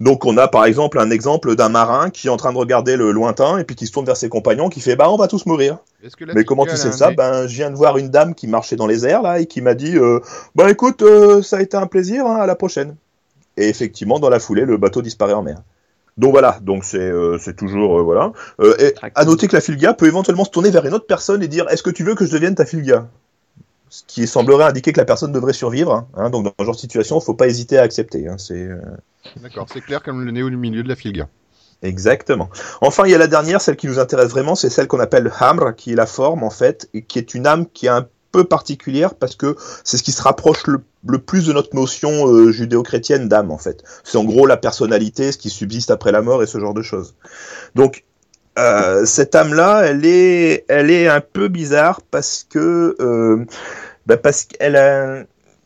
Donc 0.00 0.24
on 0.24 0.36
a 0.36 0.48
par 0.48 0.64
exemple 0.66 0.98
un 0.98 1.10
exemple 1.10 1.56
d'un 1.56 1.68
marin 1.68 2.10
qui 2.10 2.26
est 2.28 2.30
en 2.30 2.36
train 2.36 2.52
de 2.52 2.58
regarder 2.58 2.96
le 2.96 3.10
lointain 3.10 3.58
et 3.58 3.64
puis 3.64 3.76
qui 3.76 3.86
se 3.86 3.92
tourne 3.92 4.06
vers 4.06 4.16
ses 4.16 4.28
compagnons 4.28 4.68
qui 4.68 4.80
fait 4.80 4.96
bah 4.96 5.10
on 5.10 5.16
va 5.16 5.28
tous 5.28 5.46
mourir. 5.46 5.78
Que 6.16 6.24
Mais 6.34 6.44
comment 6.44 6.66
tu 6.66 6.76
sais 6.76 6.92
ça 6.92 7.10
Ben 7.10 7.46
je 7.46 7.54
viens 7.54 7.70
de 7.70 7.76
voir 7.76 7.98
une 7.98 8.08
dame 8.08 8.34
qui 8.34 8.46
marchait 8.46 8.76
dans 8.76 8.86
les 8.86 9.06
airs 9.06 9.22
là 9.22 9.40
et 9.40 9.46
qui 9.46 9.60
m'a 9.62 9.74
dit 9.74 9.96
euh, 9.96 10.20
bah 10.54 10.70
écoute 10.70 11.02
euh, 11.02 11.42
ça 11.42 11.56
a 11.56 11.62
été 11.62 11.76
un 11.76 11.86
plaisir, 11.86 12.26
hein, 12.26 12.36
à 12.36 12.46
la 12.46 12.54
prochaine. 12.54 12.96
Et 13.56 13.68
effectivement 13.68 14.18
dans 14.18 14.30
la 14.30 14.40
foulée 14.40 14.64
le 14.64 14.76
bateau 14.76 15.02
disparaît 15.02 15.32
en 15.32 15.42
mer. 15.42 15.62
Donc 16.16 16.30
voilà, 16.30 16.58
donc 16.62 16.84
c'est 16.84 16.98
euh, 16.98 17.38
c'est 17.38 17.56
toujours 17.56 17.98
euh, 17.98 18.02
voilà. 18.02 18.32
Euh, 18.60 18.74
et 18.78 18.94
à 19.14 19.24
noter 19.24 19.48
que 19.48 19.56
la 19.56 19.60
filga 19.60 19.94
peut 19.94 20.06
éventuellement 20.06 20.44
se 20.44 20.50
tourner 20.50 20.70
vers 20.70 20.86
une 20.86 20.94
autre 20.94 21.06
personne 21.06 21.42
et 21.42 21.48
dire 21.48 21.66
est-ce 21.70 21.82
que 21.82 21.90
tu 21.90 22.04
veux 22.04 22.14
que 22.14 22.24
je 22.24 22.30
devienne 22.30 22.54
ta 22.54 22.64
filga 22.64 23.08
Ce 23.94 24.02
qui 24.08 24.26
semblerait 24.26 24.64
indiquer 24.64 24.92
que 24.92 24.98
la 24.98 25.04
personne 25.04 25.30
devrait 25.30 25.52
survivre. 25.52 26.04
hein. 26.16 26.28
donc 26.30 26.44
dans 26.46 26.52
ce 26.58 26.64
genre 26.64 26.74
de 26.74 26.80
situation, 26.80 27.20
faut 27.20 27.34
pas 27.34 27.46
hésiter 27.46 27.78
à 27.78 27.82
accepter. 27.82 28.26
hein, 28.26 28.34
c'est 28.38 28.54
euh, 28.66 28.80
D'accord, 29.40 29.68
c'est 29.72 29.82
clair 29.82 30.02
comme 30.02 30.24
le 30.24 30.32
nez 30.32 30.42
au 30.42 30.50
milieu 30.50 30.82
de 30.82 30.88
la 30.88 30.96
filga. 30.96 31.28
Exactement. 31.80 32.50
Enfin, 32.80 33.04
il 33.06 33.12
y 33.12 33.14
a 33.14 33.18
la 33.18 33.28
dernière, 33.28 33.60
celle 33.60 33.76
qui 33.76 33.86
nous 33.86 34.00
intéresse 34.00 34.30
vraiment, 34.30 34.56
c'est 34.56 34.68
celle 34.68 34.88
qu'on 34.88 34.98
appelle 34.98 35.22
le 35.22 35.30
hamr, 35.38 35.76
qui 35.76 35.92
est 35.92 35.94
la 35.94 36.06
forme 36.06 36.42
en 36.42 36.50
fait, 36.50 36.88
et 36.92 37.02
qui 37.02 37.20
est 37.20 37.34
une 37.34 37.46
âme 37.46 37.66
qui 37.72 37.86
est 37.86 37.90
un 37.90 38.08
peu 38.32 38.42
particulière 38.42 39.14
parce 39.14 39.36
que 39.36 39.54
c'est 39.84 39.96
ce 39.96 40.02
qui 40.02 40.10
se 40.10 40.20
rapproche 40.22 40.66
le, 40.66 40.82
le 41.06 41.18
plus 41.18 41.46
de 41.46 41.52
notre 41.52 41.76
notion 41.76 42.26
euh, 42.26 42.50
judéo-chrétienne 42.50 43.28
d'âme 43.28 43.52
en 43.52 43.58
fait. 43.58 43.84
C'est 44.02 44.18
en 44.18 44.24
gros 44.24 44.46
la 44.46 44.56
personnalité, 44.56 45.30
ce 45.30 45.38
qui 45.38 45.50
subsiste 45.50 45.92
après 45.92 46.10
la 46.10 46.20
mort 46.20 46.42
et 46.42 46.46
ce 46.48 46.58
genre 46.58 46.74
de 46.74 46.82
choses. 46.82 47.14
Donc 47.76 48.02
euh, 48.58 49.04
cette 49.04 49.34
âme-là, 49.34 49.82
elle 49.86 50.04
est, 50.06 50.64
elle 50.68 50.90
est 50.90 51.08
un 51.08 51.20
peu 51.20 51.48
bizarre 51.48 52.00
parce 52.10 52.46
que, 52.48 52.96
euh, 53.00 53.44
bah, 54.06 54.16
parce 54.16 54.44
qu'elle 54.44 54.76
a, 54.76 55.24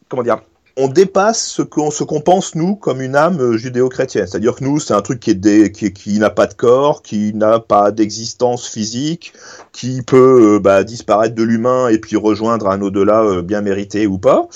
comment 0.09 0.23
dire, 0.23 0.41
on 0.79 0.87
dépasse 0.87 1.45
ce 1.45 1.63
qu'on 1.63 1.91
ce 1.91 2.05
qu'on 2.05 2.21
pense 2.21 2.55
nous 2.55 2.77
comme 2.77 3.03
une 3.03 3.17
âme 3.17 3.57
judéo-chrétienne. 3.57 4.27
C'est-à-dire 4.29 4.55
que 4.55 4.65
nous, 4.65 4.79
c'est 4.79 4.95
un 4.95 5.03
truc 5.03 5.19
qui 5.19 5.33
est 5.33 5.73
qui 5.73 6.19
n'a 6.21 6.31
pas 6.31 6.47
de 6.47 6.55
corps, 6.55 7.03
qui 7.03 7.35
n'a 7.35 7.59
pas 7.59 7.91
d'existence 7.91 8.69
physique, 8.69 9.33
qui 9.73 10.03
peut 10.03 10.55
euh, 10.57 10.61
bah, 10.61 10.85
disparaître 10.85 11.35
de 11.35 11.43
l'humain 11.43 11.89
et 11.89 11.99
puis 11.99 12.17
rejoindre 12.17 12.69
un 12.69 12.81
au-delà 12.81 13.25
euh, 13.25 13.43
bien 13.43 13.61
mérité 13.61 14.07
ou 14.07 14.19
pas. 14.19 14.49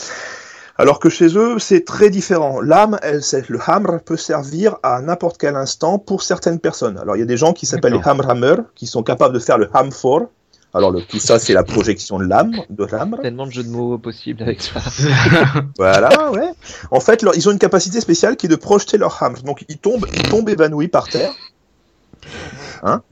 Alors 0.78 0.98
que 1.00 1.08
chez 1.10 1.36
eux, 1.36 1.58
c'est 1.58 1.84
très 1.84 2.10
différent. 2.10 2.60
L'âme, 2.60 2.98
elle, 3.02 3.22
c'est- 3.22 3.48
le 3.48 3.58
hamr 3.66 4.00
peut 4.04 4.16
servir 4.16 4.76
à 4.82 5.00
n'importe 5.02 5.38
quel 5.38 5.54
instant 5.56 5.98
pour 5.98 6.22
certaines 6.22 6.58
personnes. 6.58 6.98
Alors 6.98 7.16
il 7.16 7.20
y 7.20 7.22
a 7.22 7.26
des 7.26 7.36
gens 7.36 7.52
qui 7.52 7.66
s'appellent 7.66 7.92
les 7.92 8.00
hamramers, 8.08 8.62
qui 8.74 8.86
sont 8.86 9.02
capables 9.02 9.34
de 9.34 9.38
faire 9.38 9.58
le 9.58 9.68
hamfor. 9.74 10.28
Alors 10.74 10.90
le, 10.90 11.02
tout 11.02 11.18
ça, 11.18 11.38
c'est 11.38 11.52
la 11.52 11.64
projection 11.64 12.18
de 12.18 12.24
l'âme, 12.24 12.54
de 12.70 12.86
l'âme. 12.86 13.18
Tellement 13.20 13.46
de 13.46 13.52
jeux 13.52 13.62
de 13.62 13.68
mots 13.68 13.98
possibles 13.98 14.42
avec 14.42 14.62
ça. 14.62 14.80
Voilà, 15.78 16.30
ouais. 16.30 16.48
En 16.90 17.00
fait, 17.00 17.22
leur- 17.22 17.36
ils 17.36 17.46
ont 17.46 17.52
une 17.52 17.58
capacité 17.58 18.00
spéciale 18.00 18.36
qui 18.36 18.46
est 18.46 18.48
de 18.48 18.56
projeter 18.56 18.96
leur 18.96 19.22
hamr. 19.22 19.42
Donc 19.42 19.66
ils 19.68 19.76
tombent, 19.76 20.06
ils 20.14 20.22
tombent 20.22 20.48
évanouis 20.48 20.88
par 20.88 21.08
terre. 21.08 21.32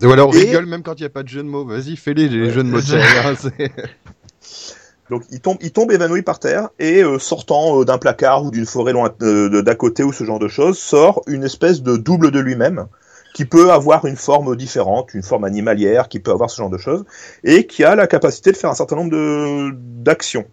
Ou 0.02 0.10
alors 0.10 0.30
on 0.30 0.32
Et- 0.32 0.40
rigole 0.46 0.64
même 0.66 0.82
quand 0.82 0.94
il 0.98 1.02
n'y 1.02 1.06
a 1.06 1.10
pas 1.10 1.22
de 1.22 1.28
jeu 1.28 1.42
de 1.42 1.48
mots. 1.48 1.66
Vas-y, 1.66 1.96
fais-les, 1.96 2.28
les 2.30 2.50
jeux 2.50 2.62
de 2.64 2.68
mots 2.68 2.80
Donc 5.10 5.24
ils 5.30 5.40
tombent, 5.40 5.58
ils 5.60 5.72
tombent 5.72 5.90
évanouis 5.90 6.22
par 6.22 6.38
terre 6.38 6.70
et 6.78 7.02
euh, 7.02 7.18
sortant 7.18 7.80
euh, 7.80 7.84
d'un 7.84 7.98
placard 7.98 8.44
ou 8.44 8.50
d'une 8.52 8.64
forêt 8.64 8.92
loin 8.92 9.12
euh, 9.22 9.60
d'à 9.60 9.74
côté 9.74 10.04
ou 10.04 10.12
ce 10.12 10.22
genre 10.22 10.38
de 10.38 10.46
choses, 10.46 10.78
sort 10.78 11.22
une 11.26 11.42
espèce 11.42 11.82
de 11.82 11.96
double 11.96 12.30
de 12.30 12.38
lui-même 12.38 12.86
qui 13.34 13.44
peut 13.44 13.70
avoir 13.72 14.06
une 14.06 14.16
forme 14.16 14.56
différente, 14.56 15.12
une 15.14 15.22
forme 15.22 15.44
animalière, 15.44 16.08
qui 16.08 16.20
peut 16.20 16.30
avoir 16.30 16.48
ce 16.48 16.56
genre 16.56 16.70
de 16.70 16.78
choses 16.78 17.04
et 17.42 17.66
qui 17.66 17.84
a 17.84 17.96
la 17.96 18.06
capacité 18.06 18.52
de 18.52 18.56
faire 18.56 18.70
un 18.70 18.74
certain 18.74 18.96
nombre 18.96 19.10
de 19.10 19.72
d'actions. 19.74 20.46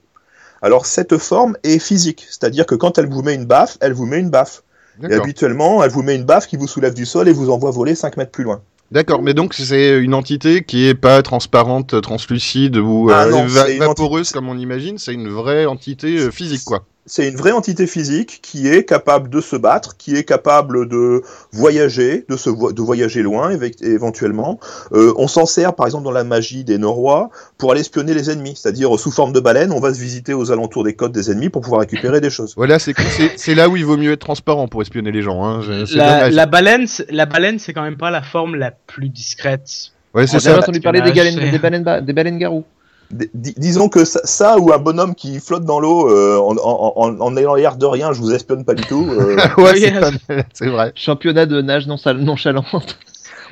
Alors 0.64 0.88
cette 0.88 1.18
forme 1.20 1.56
est 1.64 1.80
physique, 1.80 2.26
c'est-à-dire 2.28 2.66
que 2.66 2.76
quand 2.76 2.98
elle 2.98 3.08
vous 3.08 3.22
met 3.22 3.36
une 3.36 3.46
baffe, 3.46 3.78
elle 3.80 3.94
vous 3.94 4.08
met 4.08 4.20
une 4.20 4.32
baffe. 4.32 4.64
Et 5.08 5.14
habituellement, 5.14 5.84
elle 5.84 5.92
vous 5.92 6.02
met 6.02 6.16
une 6.16 6.26
baffe 6.26 6.48
qui 6.48 6.58
vous 6.58 6.68
soulève 6.68 6.96
du 6.96 7.06
sol 7.06 7.28
et 7.28 7.32
vous 7.32 7.52
envoie 7.52 7.70
voler 7.70 7.94
5 7.94 8.18
mètres 8.18 8.32
plus 8.32 8.44
loin. 8.44 8.64
D'accord, 8.92 9.22
mais 9.22 9.34
donc 9.34 9.54
c'est 9.54 10.00
une 10.00 10.14
entité 10.14 10.64
qui 10.64 10.88
est 10.88 10.96
pas 10.96 11.22
transparente, 11.22 12.00
translucide 12.02 12.78
ou 12.78 13.10
Ah 13.12 13.26
euh, 13.26 13.32
non, 13.32 13.46
va- 13.46 13.68
vaporeuse 13.78 14.32
comme 14.32 14.48
on 14.48 14.58
imagine, 14.58 14.98
c'est 14.98 15.14
une 15.14 15.28
vraie 15.28 15.66
entité 15.66 16.18
euh, 16.20 16.32
physique 16.32 16.64
quoi. 16.64 16.86
C'est 17.10 17.28
une 17.28 17.38
vraie 17.38 17.54
entité 17.54 17.88
physique 17.88 18.40
qui 18.44 18.68
est 18.68 18.84
capable 18.84 19.30
de 19.30 19.40
se 19.42 19.56
battre, 19.56 19.96
qui 19.98 20.16
est 20.16 20.24
capable 20.26 20.88
de 20.90 21.22
voyager, 21.54 22.26
de 22.30 22.36
se 22.38 22.50
vo- 22.50 22.72
de 22.74 22.82
voyager 22.82 23.24
loin 23.24 23.52
éve- 23.56 23.82
éventuellement. 23.84 24.60
Euh, 24.92 25.14
on 25.18 25.28
s'en 25.28 25.46
sert 25.46 25.74
par 25.74 25.86
exemple 25.86 26.04
dans 26.04 26.12
la 26.12 26.24
magie 26.24 26.64
des 26.64 26.78
Norrois 26.78 27.30
pour 27.58 27.72
aller 27.72 27.82
espionner 27.82 28.14
les 28.14 28.30
ennemis, 28.30 28.56
c'est-à-dire 28.62 29.00
sous 29.00 29.12
forme 29.12 29.32
de 29.34 29.40
baleine, 29.40 29.72
on 29.72 29.80
va 29.80 29.94
se 29.94 30.00
visiter 30.00 30.34
aux 30.34 30.52
alentours 30.52 30.84
des 30.84 30.94
côtes 30.96 31.14
des 31.14 31.32
ennemis 31.32 31.50
pour 31.50 31.62
pouvoir 31.62 31.82
récupérer 31.82 32.22
des 32.22 32.30
choses. 32.30 32.54
Voilà, 32.58 32.78
c'est 32.80 33.56
là 33.56 33.70
où 33.70 33.78
il 33.78 33.86
vaut 33.86 33.98
mieux 33.98 34.12
être 34.12 34.20
transparent 34.20 34.68
pour 34.68 34.82
espionner 34.82 35.12
les 35.12 35.22
gens. 35.22 35.44
Hein. 35.46 35.62
La, 35.96 36.46
baleine, 36.46 36.88
c'est- 36.88 37.10
la 37.12 37.26
baleine, 37.26 37.58
c'est 37.58 37.74
quand 37.74 37.84
même 37.84 37.98
pas 37.98 38.12
la 38.12 38.22
forme 38.22 38.56
la 38.56 38.72
plus 38.72 39.10
discrète. 39.10 39.70
Ouais, 40.14 40.26
c'est 40.28 40.34
J'ai 40.34 40.40
ça. 40.40 40.50
jamais 40.52 40.64
entendu 40.64 40.80
parler 40.82 41.02
des, 41.02 41.12
des 41.52 41.60
baleines, 41.60 41.84
ba- 41.84 42.02
des 42.02 42.14
baleines 42.14 42.38
garous. 42.38 42.66
Dis- 43.12 43.54
disons 43.58 43.88
que 43.90 44.04
ça, 44.06 44.20
ça 44.26 44.58
ou 44.60 44.74
un 44.74 44.78
bonhomme 44.80 45.16
qui 45.16 45.40
flotte 45.40 45.64
dans 45.64 45.80
l'eau 45.80 46.10
euh, 46.10 46.38
en, 46.40 46.56
en, 46.58 46.94
en, 46.96 47.20
en 47.22 47.38
ayant 47.38 47.56
l'air 47.56 47.78
de 47.78 47.86
rien, 47.86 48.12
je 48.12 48.20
vous 48.20 48.34
espionne 48.34 48.66
pas 48.66 48.74
du 48.74 48.84
tout. 48.84 49.08
euh, 49.10 49.36
ouais, 49.58 49.72
Oui, 49.74 49.80
c'est 49.80 49.96
euh, 50.32 50.44
c'est 50.54 50.68
vrai. 50.68 50.92
Championnat 50.96 51.46
de 51.46 51.62
nage 51.62 51.88
non 51.88 51.96
nonchalante. 52.16 52.98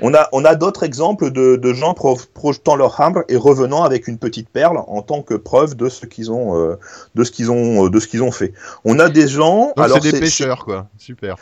On 0.01 0.13
a, 0.13 0.27
on 0.33 0.43
a 0.43 0.55
d'autres 0.55 0.83
exemples 0.83 1.31
de, 1.31 1.55
de 1.55 1.73
gens 1.73 1.93
pro- 1.93 2.19
projetant 2.33 2.75
leur 2.75 2.99
hambre 2.99 3.23
et 3.29 3.37
revenant 3.37 3.83
avec 3.85 4.09
une 4.09 4.17
petite 4.17 4.49
perle 4.49 4.79
en 4.87 5.01
tant 5.01 5.21
que 5.21 5.35
preuve 5.35 5.75
de 5.77 5.87
ce 5.87 6.05
qu'ils 6.05 6.33
ont, 6.33 6.57
euh, 6.59 6.75
de 7.15 7.23
ce 7.23 7.31
qu'ils 7.31 7.49
ont, 7.49 7.87
de 7.87 7.99
ce 8.01 8.07
qu'ils 8.07 8.21
ont 8.21 8.31
fait. 8.31 8.51
On 8.83 8.99
a 8.99 9.07
des 9.07 9.29
gens. 9.29 9.67
Donc 9.77 9.85
alors 9.85 9.99
c'est 10.03 10.11
des 10.11 10.17
c'est- 10.17 10.23
pêcheurs 10.43 10.65
quoi. 10.65 10.87
Super. 10.97 11.37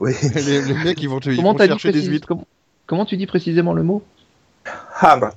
Oui. 0.00 0.12
les, 0.34 0.60
les 0.62 0.74
mecs 0.74 1.00
ils 1.00 1.08
vont, 1.08 1.20
te, 1.20 1.30
ils 1.30 1.36
Comment 1.36 1.52
vont 1.52 1.58
t'as 1.58 1.66
dit 1.68 1.72
chercher 1.74 1.92
des 1.92 1.98
précis- 2.00 2.10
huîtres. 2.10 2.26
comment, 2.26 2.46
comment 2.88 3.04
tu 3.06 3.16
dis 3.16 3.26
précisément 3.28 3.72
le 3.74 3.84
mot? 3.84 4.02
Hamr, 5.00 5.30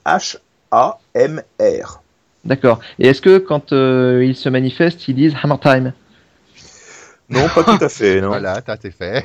H-A-M-R. 0.72 2.02
D'accord. 2.48 2.80
Et 2.98 3.08
est-ce 3.08 3.22
que 3.22 3.38
quand 3.38 3.72
euh, 3.74 4.24
ils 4.26 4.36
se 4.36 4.50
manifestent, 4.50 5.08
ils 5.08 5.16
disent 5.16 5.36
Hammer 5.44 5.60
Time 5.62 5.94
Non, 7.30 7.48
pas 7.54 7.64
tout 7.64 7.84
à 7.84 7.90
fait. 7.90 8.22
Non. 8.22 8.28
Voilà, 8.30 8.62
t'as 8.62 8.78
t'es 8.78 8.90
fait. 8.92 9.24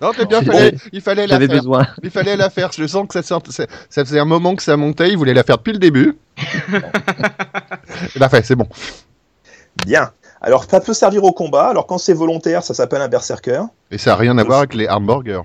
Non, 0.00 0.12
t'es 0.12 0.24
bien, 0.24 0.40
fallait- 0.42 0.74
il 0.92 1.00
fallait 1.02 1.26
la 1.26 1.34
J'avais 1.34 1.46
faire. 1.46 1.56
besoin. 1.56 1.86
Il 2.02 2.10
fallait 2.10 2.36
la 2.36 2.48
faire. 2.48 2.70
Je 2.72 2.86
sens 2.86 3.06
que 3.06 3.12
ça, 3.12 3.22
sort- 3.22 3.42
ça, 3.50 3.66
ça 3.90 4.04
faisait 4.04 4.18
un 4.18 4.24
moment 4.24 4.56
que 4.56 4.62
ça 4.62 4.76
montait. 4.78 5.10
Il 5.10 5.18
voulait 5.18 5.34
la 5.34 5.42
faire 5.44 5.58
depuis 5.58 5.72
le 5.74 5.78
début. 5.78 6.16
Il 8.14 8.20
l'a 8.20 8.28
fait, 8.28 8.44
c'est 8.44 8.56
bon. 8.56 8.66
Bien. 9.86 10.10
Alors, 10.40 10.64
ça 10.64 10.80
peut 10.80 10.94
servir 10.94 11.22
au 11.24 11.32
combat. 11.32 11.68
Alors, 11.68 11.86
quand 11.86 11.98
c'est 11.98 12.14
volontaire, 12.14 12.62
ça 12.64 12.74
s'appelle 12.74 13.02
un 13.02 13.08
berserker. 13.08 13.62
Et 13.90 13.98
ça 13.98 14.10
n'a 14.12 14.16
rien 14.16 14.36
à 14.38 14.44
voir 14.44 14.58
avec 14.60 14.74
les 14.74 14.88
hamburgers. 14.88 15.42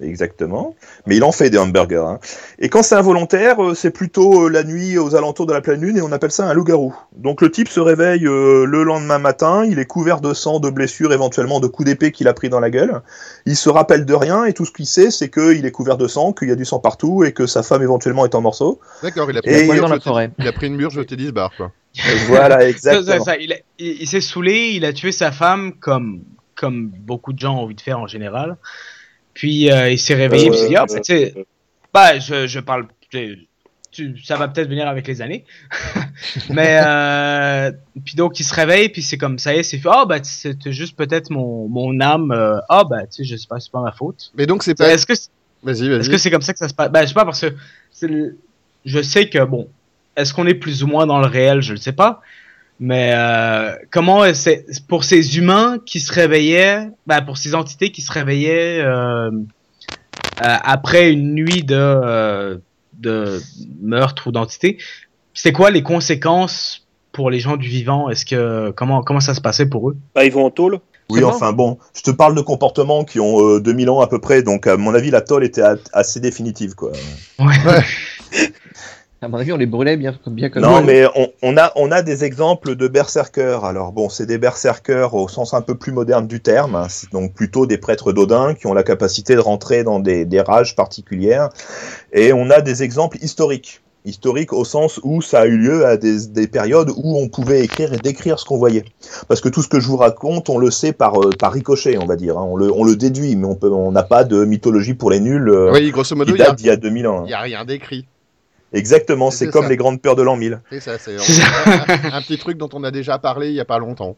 Exactement. 0.00 0.74
Mais 1.06 1.16
il 1.16 1.24
en 1.24 1.32
fait 1.32 1.50
des 1.50 1.58
hamburgers. 1.58 1.96
hein. 2.06 2.18
Et 2.58 2.68
quand 2.68 2.82
c'est 2.82 2.94
involontaire, 2.94 3.62
euh, 3.62 3.74
c'est 3.74 3.90
plutôt 3.90 4.46
euh, 4.46 4.48
la 4.50 4.64
nuit 4.64 4.98
aux 4.98 5.14
alentours 5.14 5.46
de 5.46 5.52
la 5.52 5.60
pleine 5.60 5.80
lune 5.80 5.96
et 5.96 6.00
on 6.02 6.10
appelle 6.12 6.30
ça 6.32 6.46
un 6.48 6.54
loup-garou. 6.54 6.94
Donc 7.16 7.40
le 7.42 7.50
type 7.50 7.68
se 7.68 7.78
réveille 7.78 8.26
euh, 8.26 8.64
le 8.64 8.82
lendemain 8.82 9.18
matin, 9.18 9.64
il 9.64 9.78
est 9.78 9.84
couvert 9.84 10.20
de 10.20 10.34
sang, 10.34 10.60
de 10.60 10.70
blessures, 10.70 11.12
éventuellement 11.12 11.60
de 11.60 11.66
coups 11.68 11.86
d'épée 11.86 12.10
qu'il 12.10 12.26
a 12.26 12.32
pris 12.34 12.48
dans 12.48 12.58
la 12.58 12.70
gueule. 12.70 13.02
Il 13.46 13.56
se 13.56 13.68
rappelle 13.68 14.04
de 14.04 14.14
rien 14.14 14.44
et 14.44 14.54
tout 14.54 14.64
ce 14.64 14.72
qu'il 14.72 14.86
sait, 14.86 15.10
c'est 15.10 15.28
qu'il 15.30 15.64
est 15.66 15.70
couvert 15.70 15.96
de 15.98 16.08
sang, 16.08 16.32
qu'il 16.32 16.48
y 16.48 16.52
a 16.52 16.56
du 16.56 16.64
sang 16.64 16.78
partout 16.80 17.22
et 17.22 17.32
que 17.32 17.46
sa 17.46 17.62
femme 17.62 17.82
éventuellement 17.82 18.24
est 18.24 18.34
en 18.34 18.40
morceaux. 18.40 18.80
D'accord, 19.02 19.30
il 19.30 19.38
a 19.38 19.42
pris, 19.42 19.50
Et 19.52 19.66
une 19.66 19.76
dans 19.76 19.88
la 19.88 19.96
jeté- 19.96 20.04
forêt. 20.04 20.30
il 20.38 20.48
a 20.48 20.52
pris 20.52 20.66
une 20.68 20.76
mûre, 20.76 20.90
jeté 20.90 21.16
10 21.16 21.32
barres, 21.32 21.52
quoi. 21.56 21.70
voilà, 22.26 22.54
Ça, 22.56 22.60
ça, 22.60 22.68
exactement. 22.68 23.24
ça, 23.24 23.36
il 23.36 23.52
a- 23.52 23.56
il- 23.78 24.02
il 24.02 24.08
s'est 24.08 24.20
saoulé, 24.22 24.70
il 24.74 24.84
a 24.86 24.92
tué 24.92 25.12
sa 25.12 25.30
femme 25.30 25.74
comme, 25.78 26.22
comme 26.54 26.88
beaucoup 26.88 27.32
de 27.34 27.38
gens 27.38 27.54
ont 27.56 27.62
envie 27.64 27.74
de 27.74 27.80
faire 27.80 27.98
en 27.98 28.06
général. 28.06 28.56
Puis 29.34 29.70
euh, 29.70 29.90
il 29.90 29.98
s'est 29.98 30.14
réveillé, 30.14 30.50
puis 30.50 30.58
il 30.58 30.62
s'est 30.62 30.68
dit, 30.68 30.76
ah, 30.76 30.86
bah, 30.86 31.00
tu 31.00 31.12
sais, 31.14 31.34
bah, 31.92 32.18
je, 32.18 32.46
je 32.46 32.60
parle, 32.60 32.86
tu- 33.10 33.46
tu- 33.90 34.18
ça 34.22 34.36
va 34.36 34.48
peut-être 34.48 34.68
venir 34.68 34.88
avec 34.88 35.06
les 35.06 35.20
années. 35.22 35.44
Mais, 36.50 36.80
euh, 36.84 37.72
puis 38.04 38.14
donc 38.14 38.38
il 38.40 38.44
se 38.44 38.54
réveille, 38.54 38.88
puis 38.88 39.02
c'est 39.02 39.18
comme, 39.18 39.38
ça 39.38 39.54
y 39.54 39.58
est, 39.58 39.62
c'est 39.62 39.78
fait, 39.78 39.88
ah, 39.90 40.04
bah, 40.06 40.18
c'était 40.22 40.72
juste 40.72 40.96
peut-être 40.96 41.30
mon, 41.30 41.68
mon 41.68 42.00
âme, 42.00 42.30
euh, 42.32 42.58
ah, 42.68 42.84
bah, 42.84 43.02
tu 43.06 43.22
sais, 43.22 43.24
je 43.24 43.36
sais 43.36 43.46
pas, 43.48 43.60
c'est 43.60 43.72
pas 43.72 43.80
ma 43.82 43.92
faute. 43.92 44.32
Mais 44.36 44.46
donc, 44.46 44.62
c'est 44.62 44.74
pas. 44.74 44.92
Est-ce 44.92 45.06
que 45.06 45.12
Vas-y, 45.62 45.86
est-ce 45.92 46.10
que 46.10 46.18
c'est 46.18 46.30
comme 46.30 46.42
ça 46.42 46.52
que 46.52 46.58
ça 46.58 46.68
se 46.68 46.74
passe? 46.74 46.90
Ben, 46.90 47.02
je 47.02 47.06
sais 47.08 47.14
pas, 47.14 47.24
parce 47.24 47.40
que 47.40 47.54
c'est 47.92 48.08
le- 48.08 48.36
je 48.84 49.00
sais 49.00 49.28
que, 49.28 49.44
bon, 49.44 49.68
est-ce 50.16 50.34
qu'on 50.34 50.46
est 50.46 50.54
plus 50.54 50.82
ou 50.82 50.88
moins 50.88 51.06
dans 51.06 51.20
le 51.20 51.26
réel? 51.26 51.60
Je 51.60 51.72
ne 51.72 51.78
sais 51.78 51.92
pas. 51.92 52.20
Mais 52.84 53.12
euh, 53.14 53.76
comment 53.92 54.34
c'est 54.34 54.66
pour 54.88 55.04
ces 55.04 55.38
humains 55.38 55.78
qui 55.86 56.00
se 56.00 56.12
réveillaient, 56.12 56.88
ben, 57.06 57.22
pour 57.22 57.38
ces 57.38 57.54
entités 57.54 57.92
qui 57.92 58.02
se 58.02 58.10
réveillaient 58.10 58.80
euh, 58.80 59.30
euh, 59.30 59.36
après 60.40 61.12
une 61.12 61.32
nuit 61.32 61.62
de, 61.62 61.76
euh, 61.76 62.58
de 62.94 63.40
meurtre 63.80 64.26
ou 64.26 64.32
d'entité, 64.32 64.78
c'est 65.32 65.52
quoi 65.52 65.70
les 65.70 65.84
conséquences 65.84 66.88
pour 67.12 67.30
les 67.30 67.38
gens 67.38 67.56
du 67.56 67.68
vivant? 67.68 68.10
Est-ce 68.10 68.26
que 68.26 68.72
comment 68.72 69.02
comment 69.02 69.20
ça 69.20 69.34
se 69.34 69.40
passait 69.40 69.66
pour 69.66 69.90
eux? 69.90 69.96
Bah, 70.16 70.24
ils 70.24 70.32
vont 70.32 70.46
en 70.46 70.50
tôle. 70.50 70.80
Oui, 71.08 71.22
enfin 71.22 71.52
bon, 71.52 71.78
je 71.94 72.02
te 72.02 72.10
parle 72.10 72.34
de 72.34 72.40
comportements 72.40 73.04
qui 73.04 73.20
ont 73.20 73.56
euh, 73.56 73.60
2000 73.60 73.90
ans 73.90 74.00
à 74.00 74.08
peu 74.08 74.18
près, 74.18 74.42
donc 74.42 74.66
à 74.66 74.76
mon 74.76 74.92
avis 74.92 75.12
la 75.12 75.20
tôle 75.20 75.44
était 75.44 75.62
assez 75.92 76.18
définitive 76.18 76.74
quoi. 76.74 76.90
Ouais. 77.38 77.54
À 79.22 79.28
mon 79.28 79.38
avis, 79.38 79.52
on 79.52 79.56
les 79.56 79.66
brûlait 79.66 79.96
bien, 79.96 80.14
bien 80.26 80.50
comme 80.50 80.62
Non, 80.62 80.82
mais 80.82 81.06
on, 81.14 81.28
on 81.42 81.56
a, 81.56 81.70
on 81.76 81.92
a 81.92 82.02
des 82.02 82.24
exemples 82.24 82.74
de 82.74 82.88
berserkers. 82.88 83.64
Alors 83.64 83.92
bon, 83.92 84.08
c'est 84.08 84.26
des 84.26 84.36
berserkers 84.36 85.14
au 85.14 85.28
sens 85.28 85.54
un 85.54 85.60
peu 85.62 85.76
plus 85.76 85.92
moderne 85.92 86.26
du 86.26 86.40
terme, 86.40 86.74
hein. 86.74 86.86
C'est 86.88 87.12
donc 87.12 87.32
plutôt 87.32 87.64
des 87.66 87.78
prêtres 87.78 88.12
d'Odin 88.12 88.54
qui 88.54 88.66
ont 88.66 88.74
la 88.74 88.82
capacité 88.82 89.34
de 89.36 89.40
rentrer 89.40 89.84
dans 89.84 90.00
des, 90.00 90.24
des 90.24 90.40
rages 90.40 90.74
particulières. 90.74 91.50
Et 92.12 92.32
on 92.32 92.50
a 92.50 92.60
des 92.60 92.82
exemples 92.82 93.18
historiques. 93.22 93.80
Historiques 94.04 94.52
au 94.52 94.64
sens 94.64 94.98
où 95.04 95.22
ça 95.22 95.42
a 95.42 95.46
eu 95.46 95.56
lieu 95.56 95.86
à 95.86 95.96
des, 95.96 96.26
des 96.26 96.48
périodes 96.48 96.90
où 96.90 97.16
on 97.16 97.28
pouvait 97.28 97.62
écrire 97.62 97.92
et 97.92 97.98
décrire 97.98 98.40
ce 98.40 98.44
qu'on 98.44 98.58
voyait. 98.58 98.82
Parce 99.28 99.40
que 99.40 99.48
tout 99.48 99.62
ce 99.62 99.68
que 99.68 99.78
je 99.78 99.86
vous 99.86 99.96
raconte, 99.98 100.50
on 100.50 100.58
le 100.58 100.72
sait 100.72 100.92
par, 100.92 101.22
euh, 101.22 101.30
par 101.38 101.52
ricochet, 101.52 101.96
on 101.98 102.06
va 102.06 102.16
dire. 102.16 102.36
hein. 102.36 102.44
On, 102.50 102.56
le, 102.56 102.72
on 102.72 102.82
le 102.82 102.96
déduit, 102.96 103.36
mais 103.36 103.46
on 103.46 103.54
peut, 103.54 103.70
on 103.70 103.92
n'a 103.92 104.02
pas 104.02 104.24
de 104.24 104.44
mythologie 104.44 104.94
pour 104.94 105.12
les 105.12 105.20
nuls 105.20 105.48
euh, 105.48 105.70
Oui, 105.72 105.88
grosso 105.92 106.16
modo, 106.16 106.32
qui 106.32 106.38
il 106.38 106.40
y 106.40 106.42
a, 106.42 106.46
date 106.48 106.56
d'il 106.58 106.66
y 106.66 106.70
a 106.70 106.76
2000 106.76 107.06
ans. 107.06 107.18
hein. 107.20 107.24
il 107.26 107.30
y 107.30 107.34
a 107.34 107.40
rien 107.40 107.64
d'écrit. 107.64 108.06
Exactement, 108.72 109.30
C'est 109.30 109.48
comme 109.50 109.64
ça. 109.64 109.68
les 109.68 109.76
grandes 109.76 110.00
peurs 110.00 110.16
de 110.16 110.22
l'an 110.22 110.36
1000. 110.36 110.60
C'est 110.70 110.80
ça, 110.80 110.98
c'est 110.98 111.18
C'est 111.20 111.42
un, 111.42 112.14
un 112.14 112.22
petit 112.22 112.38
truc 112.38 112.56
dont 112.56 112.68
on 112.72 112.84
a 112.84 112.90
déjà 112.90 113.18
parlé 113.18 113.48
il 113.48 113.54
y 113.54 113.60
a 113.60 113.64
pas 113.64 113.78
longtemps. 113.78 114.16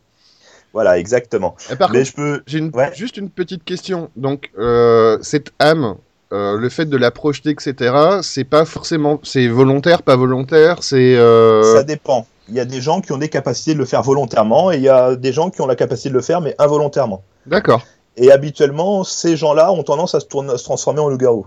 Voilà, 0.72 0.98
exactement. 0.98 1.54
Et 1.72 1.76
par 1.76 1.90
Mais 1.90 1.98
contre, 2.00 2.10
je 2.10 2.14
peux, 2.16 2.42
j'ai 2.46 2.58
une- 2.58 2.70
Ouais. 2.74 2.90
juste 2.94 3.16
une 3.16 3.30
petite 3.30 3.64
question. 3.64 4.10
Donc, 4.16 4.50
euh, 4.58 5.18
cette 5.22 5.52
âme, 5.60 5.96
euh, 6.32 6.56
le 6.58 6.68
fait 6.68 6.86
de 6.86 6.96
la 6.96 7.10
projeter, 7.12 7.50
etc., 7.50 7.94
c'est 8.22 8.44
pas 8.44 8.64
forcément, 8.64 9.20
c'est 9.22 9.46
volontaire, 9.46 10.02
pas 10.02 10.16
volontaire, 10.16 10.82
c'est. 10.82 11.16
euh, 11.16 11.74
Ça 11.76 11.84
dépend. 11.84 12.26
Il 12.48 12.54
y 12.54 12.60
a 12.60 12.64
des 12.64 12.80
gens 12.80 13.00
qui 13.00 13.12
ont 13.12 13.18
des 13.18 13.28
capacités 13.28 13.72
de 13.74 13.78
le 13.78 13.84
faire 13.86 14.02
volontairement 14.02 14.70
et 14.72 14.76
il 14.76 14.82
y 14.82 14.88
a 14.88 15.14
des 15.16 15.32
gens 15.32 15.48
qui 15.50 15.60
ont 15.62 15.66
la 15.66 15.76
capacité 15.76 16.08
de 16.10 16.14
le 16.14 16.20
faire 16.20 16.40
mais 16.40 16.54
involontairement. 16.58 17.22
D'accord. 17.46 17.82
Et 18.16 18.30
habituellement, 18.30 19.02
ces 19.04 19.36
gens-là 19.36 19.72
ont 19.72 19.82
tendance 19.82 20.14
à 20.14 20.20
se, 20.20 20.26
tourner- 20.26 20.52
à 20.52 20.58
se 20.58 20.64
transformer 20.64 21.00
en 21.00 21.08
loup-garou. 21.08 21.46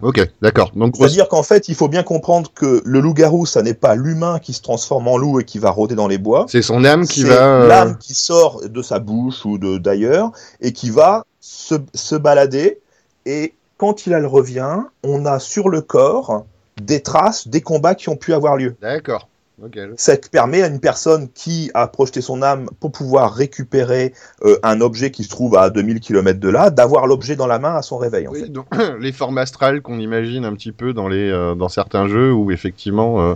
Ok, 0.00 0.20
d'accord. 0.42 0.70
Donc, 0.76 0.94
C'est-à-dire 0.96 1.28
qu'en 1.28 1.42
fait, 1.42 1.68
il 1.68 1.74
faut 1.74 1.88
bien 1.88 2.02
comprendre 2.02 2.52
que 2.54 2.82
le 2.84 3.00
loup-garou, 3.00 3.46
ça 3.46 3.62
n'est 3.62 3.74
pas 3.74 3.94
l'humain 3.96 4.38
qui 4.38 4.52
se 4.52 4.62
transforme 4.62 5.08
en 5.08 5.16
loup 5.16 5.40
et 5.40 5.44
qui 5.44 5.58
va 5.58 5.70
rôder 5.70 5.94
dans 5.96 6.06
les 6.06 6.18
bois. 6.18 6.46
c'est 6.48 6.62
son 6.62 6.84
âme 6.84 7.06
qui 7.06 7.24
va. 7.24 7.62
euh, 7.62 7.66
l'âme 7.66 7.98
qui 7.98 8.14
sort 8.14 8.60
de 8.68 8.82
sa 8.82 9.00
bouche 9.00 9.44
ou 9.44 9.58
de 9.58 9.78
d'ailleurs 9.78 10.30
et 10.60 10.72
qui 10.72 10.90
va 10.90 11.24
se, 11.40 11.74
se 11.94 12.14
balader. 12.14 12.78
Et 13.26 13.54
quand 13.76 14.06
il 14.06 14.14
revient, 14.24 14.78
on 15.02 15.26
a 15.26 15.38
sur 15.40 15.68
le 15.68 15.80
corps 15.80 16.44
des 16.80 17.00
traces 17.00 17.48
des 17.48 17.60
combats 17.60 17.94
qui 17.96 18.08
ont 18.08 18.16
pu 18.16 18.34
avoir 18.34 18.56
lieu. 18.56 18.76
D'accord. 18.80 19.28
Ok. 19.64 19.76
Ça 19.96 20.14
permet 20.30 20.62
à 20.62 20.68
une 20.68 20.78
personne 20.80 21.28
qui 21.34 21.70
a 21.74 21.88
projeté 21.88 22.20
son 22.20 22.42
âme 22.42 22.68
pour 22.78 22.92
pouvoir 22.92 23.34
récupérer 23.34 24.12
euh, 24.44 24.56
un 24.62 24.80
objet 24.80 25.10
qui 25.10 25.24
se 25.24 25.28
trouve 25.30 25.56
à 25.56 25.68
2000 25.70 25.98
km 26.00 26.38
de 26.38 26.48
là, 26.48 26.70
d'avoir 26.70 27.06
l'objet 27.08 27.34
dans 27.34 27.48
la 27.48 27.58
main 27.58 27.74
à 27.74 27.82
son 27.82 27.96
réveil. 27.98 28.28
En 28.28 28.32
Oui, 28.32 28.42
fait. 28.42 28.48
donc, 28.48 28.66
les 29.00 29.12
formes 29.12 29.38
astrales 29.38 29.82
qu'on 29.82 29.98
imagine 29.98 30.44
un 30.44 30.54
petit 30.54 30.70
peu 30.72 30.92
dans, 30.92 31.08
les, 31.08 31.28
euh, 31.30 31.54
dans 31.56 31.68
certains 31.68 32.06
jeux 32.06 32.32
où 32.32 32.52
effectivement 32.52 33.20
euh, 33.20 33.34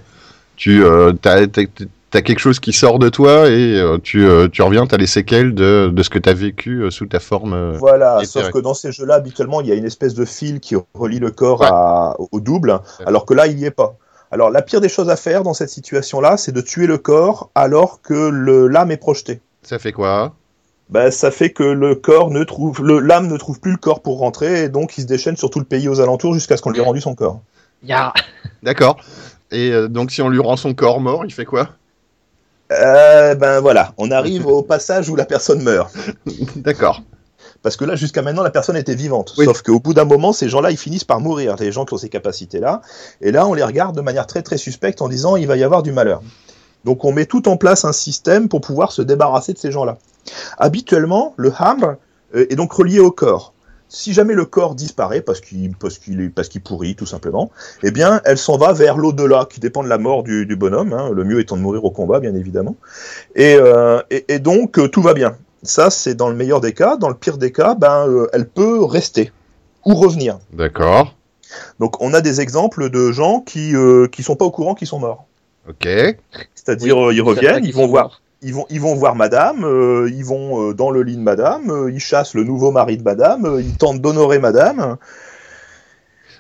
tu 0.57 0.85
as, 0.87 2.23
quelque 2.23 2.39
chose 2.39 2.61
qui 2.61 2.73
sort 2.73 2.99
de 3.01 3.09
toi 3.09 3.49
et 3.49 3.81
euh, 3.81 3.99
tu, 4.01 4.25
euh, 4.25 4.47
tu 4.47 4.63
reviens, 4.63 4.87
tu 4.87 4.95
as 4.95 4.99
les 4.99 5.07
séquelles 5.07 5.55
de, 5.55 5.91
de 5.93 6.03
ce 6.05 6.11
que 6.11 6.19
tu 6.21 6.29
as 6.29 6.35
vécu 6.35 6.83
euh, 6.83 6.91
sous 6.91 7.07
ta 7.07 7.19
forme. 7.19 7.73
Voilà, 7.79 8.21
sauf 8.25 8.51
que 8.51 8.59
dans 8.59 8.75
ces 8.75 8.93
jeux-là, 8.93 9.15
habituellement, 9.15 9.61
il 9.61 9.67
y 9.67 9.73
a 9.73 9.75
une 9.75 9.87
espèce 9.87 10.15
de 10.15 10.25
fil 10.25 10.61
qui 10.61 10.77
relie 10.95 11.19
le 11.19 11.31
corps 11.31 11.63
Ouais. 11.63 11.67
à- 11.69 12.15
au 12.31 12.39
double, 12.39 12.79
alors 13.07 13.27
que 13.27 13.35
là, 13.35 13.47
il 13.49 13.57
n'y 13.57 13.65
est 13.65 13.71
pas. 13.73 13.97
Alors, 14.33 14.51
la 14.51 14.63
pire 14.63 14.81
des 14.81 14.89
choses 14.89 15.11
à 15.11 15.17
faire 15.17 15.43
dans 15.43 15.53
cette 15.55 15.69
situation-là, 15.69 16.37
c'est 16.37 16.53
de 16.53 16.61
tuer 16.63 16.87
le 16.87 16.99
corps 16.99 17.51
alors 17.55 18.01
que 18.03 18.15
le- 18.31 18.67
l'âme 18.67 18.91
est 18.91 18.97
projetée. 18.97 19.41
Ça 19.63 19.79
fait 19.79 19.93
quoi? 19.93 20.33
Ben, 20.89 21.11
ça 21.11 21.31
fait 21.31 21.51
que 21.51 21.63
le 21.63 21.95
corps 21.95 22.31
ne 22.31 22.43
trouve, 22.43 22.83
le- 22.85 22.99
l'âme 22.99 23.27
ne 23.29 23.37
trouve 23.37 23.61
plus 23.61 23.73
le 23.73 23.77
corps 23.77 24.01
pour 24.01 24.19
rentrer, 24.19 24.65
et 24.65 24.69
donc 24.69 24.97
il 24.99 25.03
se 25.03 25.07
déchaîne 25.07 25.37
sur 25.37 25.51
tout 25.51 25.59
le 25.59 25.65
pays 25.65 25.87
aux 25.89 26.01
alentours 26.01 26.35
jusqu'à 26.35 26.57
ce 26.57 26.63
qu'on 26.63 26.71
lui 26.71 26.81
ait 26.81 26.85
rendu 26.85 27.01
son 27.01 27.15
corps. 27.15 27.41
Ya. 27.83 28.13
D'accord. 28.63 28.97
Et 29.51 29.71
euh, 29.71 29.89
donc 29.89 30.11
si 30.11 30.23
on 30.23 30.29
lui 30.29 30.41
rend 30.41 30.57
son 30.57 30.73
corps 30.75 31.01
mort, 31.01 31.25
il 31.27 31.33
fait 31.33 31.45
quoi? 31.45 31.69
Euh, 32.73 33.35
ben 33.35 33.61
voilà, 33.61 33.93
on 33.99 34.11
arrive 34.11 34.47
au 34.47 34.63
passage 34.63 35.09
où 35.11 35.17
la 35.17 35.27
personne 35.27 35.63
meurt. 35.63 35.95
D'accord. 36.57 37.03
Parce 37.63 37.77
que 37.77 37.85
là, 37.85 37.95
jusqu'à 37.95 38.23
maintenant, 38.23 38.43
la 38.43 38.51
personne 38.51 38.77
était 38.77 38.95
vivante. 38.95 39.35
Oui. 39.39 39.45
Sauf 39.45 39.63
qu'au 39.63 39.79
bout 39.79 39.95
d'un 39.95 40.05
moment, 40.05 40.33
ces 40.33 40.49
gens-là, 40.49 40.71
ils 40.71 40.77
finissent 40.77 41.05
par 41.05 41.21
mourir, 41.21 41.57
les 41.61 41.71
gens 41.73 41.85
qui 41.85 41.95
ont 41.95 41.99
ces 41.99 42.09
capacités-là. 42.09 42.83
Et 43.21 43.31
là, 43.31 43.47
on 43.47 43.55
les 43.55 43.63
regarde 43.63 43.97
de 43.97 44.01
manière 44.01 44.27
très 44.27 44.43
très 44.43 44.59
suspecte 44.59 45.01
en 45.01 45.09
disant 45.09 45.37
il 45.37 45.47
va 45.47 45.57
y 45.57 45.63
avoir 45.63 45.83
du 45.83 45.93
malheur. 45.93 46.23
Donc 46.85 47.05
on 47.05 47.13
met 47.13 47.27
tout 47.27 47.49
en 47.49 47.57
place 47.57 47.85
un 47.85 47.93
système 47.93 48.49
pour 48.49 48.61
pouvoir 48.61 48.91
se 48.91 49.03
débarrasser 49.03 49.53
de 49.53 49.59
ces 49.59 49.71
gens-là. 49.71 49.99
Habituellement, 50.59 51.35
le 51.37 51.53
hambre 51.59 51.97
euh, 52.35 52.47
est 52.51 52.57
donc 52.57 52.73
relié 52.73 52.99
au 52.99 53.13
corps. 53.13 53.53
Si 53.89 54.15
jamais 54.15 54.33
le 54.35 54.47
corps 54.47 54.75
disparaît 54.75 55.21
parce 55.21 55.41
qu'il 55.41 55.77
parce 55.77 55.99
qu'il 55.99 56.33
parce 56.33 56.49
qu'il 56.49 56.63
pourrit 56.63 56.97
tout 56.97 57.05
simplement, 57.07 57.51
eh 57.83 57.91
bien, 57.91 58.23
elle 58.25 58.39
s'en 58.39 58.57
va 58.57 58.73
vers 58.73 58.97
l'au-delà, 58.97 59.47
qui 59.49 59.61
dépend 59.61 59.85
de 59.85 59.89
la 59.89 59.99
mort 59.99 60.23
du, 60.23 60.47
du 60.47 60.57
bonhomme. 60.57 60.95
hein, 60.95 61.11
le 61.13 61.25
mieux 61.25 61.41
étant 61.41 61.57
de 61.57 61.61
mourir 61.63 61.85
au 61.85 61.91
combat, 61.91 62.19
bien 62.19 62.35
évidemment. 62.35 62.75
Et, 63.37 63.55
euh, 63.55 64.01
et, 64.11 64.25
et 64.35 64.39
donc 64.39 64.79
euh, 64.79 64.89
tout 64.89 65.03
va 65.03 65.13
bien. 65.13 65.37
Ça, 65.63 65.91
c'est 65.91 66.15
dans 66.15 66.29
le 66.29 66.35
meilleur 66.35 66.61
des 66.61 66.73
cas. 66.73 66.97
Dans 66.97 67.09
le 67.09 67.15
pire 67.15 67.39
des 67.39 67.53
cas, 67.53 67.75
ben, 67.75 68.07
euh, 68.09 68.27
elle 68.33 68.49
peut 68.49 68.83
rester 68.85 69.33
ou 69.85 69.95
revenir. 69.95 70.39
D'accord. 70.53 71.17
Donc, 71.79 72.03
on 72.03 72.15
a 72.15 72.21
des 72.21 72.41
exemples 72.41 72.91
de 72.91 73.13
gens 73.13 73.41
qui 73.41 73.77
euh, 73.77 74.09
qui 74.09 74.23
sont 74.23 74.37
pas 74.37 74.45
au 74.45 74.51
courant 74.51 74.75
qu'ils 74.75 74.89
sont 74.89 74.99
morts. 74.99 75.27
Ok. 75.69 75.87
C'est-à-dire, 76.55 77.09
euh, 77.09 77.15
ils 77.15 77.23
reviennent, 77.23 77.65
ils 77.65 77.75
vont 77.75 77.87
voir, 77.87 78.23
ils 78.43 78.55
vont, 78.55 78.67
ils 78.71 78.81
vont 78.81 78.95
voir 78.95 79.15
Madame, 79.15 79.65
euh, 79.65 80.11
ils 80.13 80.25
vont 80.25 80.71
euh, 80.71 80.75
dans 80.75 80.91
le 80.91 81.03
lit 81.03 81.17
de 81.17 81.23
Madame, 81.23 81.71
euh, 81.71 81.91
ils 81.93 82.01
chassent 82.01 82.35
le 82.35 82.43
nouveau 82.43 82.73
mari 82.73 82.97
de 82.97 83.03
Madame, 83.03 83.47
euh, 83.47 83.63
ils 83.63 83.77
tentent 83.77 84.01
d'honorer 84.01 84.41
Madame. 84.41 84.97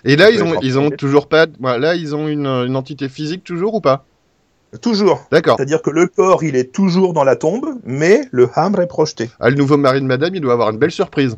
Et 0.05 0.17
là, 0.17 0.31
ils 0.31 0.43
ont, 0.43 0.59
ils 0.63 0.79
ont 0.81 0.91
toujours 0.91 1.29
pas. 1.29 1.47
Là, 1.61 1.95
ils 1.95 2.17
ont 2.17 2.27
une, 2.27 2.47
une 2.47 2.75
entité 2.75 3.09
physique 3.09 3.45
toujours 3.45 3.75
ou 3.75 3.81
pas? 3.81 4.05
Toujours. 4.81 5.27
D'accord. 5.31 5.57
C'est-à-dire 5.57 5.83
que 5.83 5.91
le 5.91 6.07
corps, 6.07 6.45
il 6.45 6.57
est 6.57 6.73
toujours 6.73 7.13
dans 7.13 7.25
la 7.25 7.37
tombe, 7.37 7.75
mais 7.85 8.23
le 8.31 8.49
hambre 8.57 8.81
est 8.81 8.87
projeté. 8.87 9.31
Ah, 9.39 9.51
le 9.51 9.57
nouveau 9.57 9.77
mari 9.77 10.01
de 10.01 10.07
madame, 10.07 10.35
il 10.35 10.41
doit 10.41 10.55
avoir 10.55 10.71
une 10.71 10.79
belle 10.79 10.91
surprise. 10.91 11.37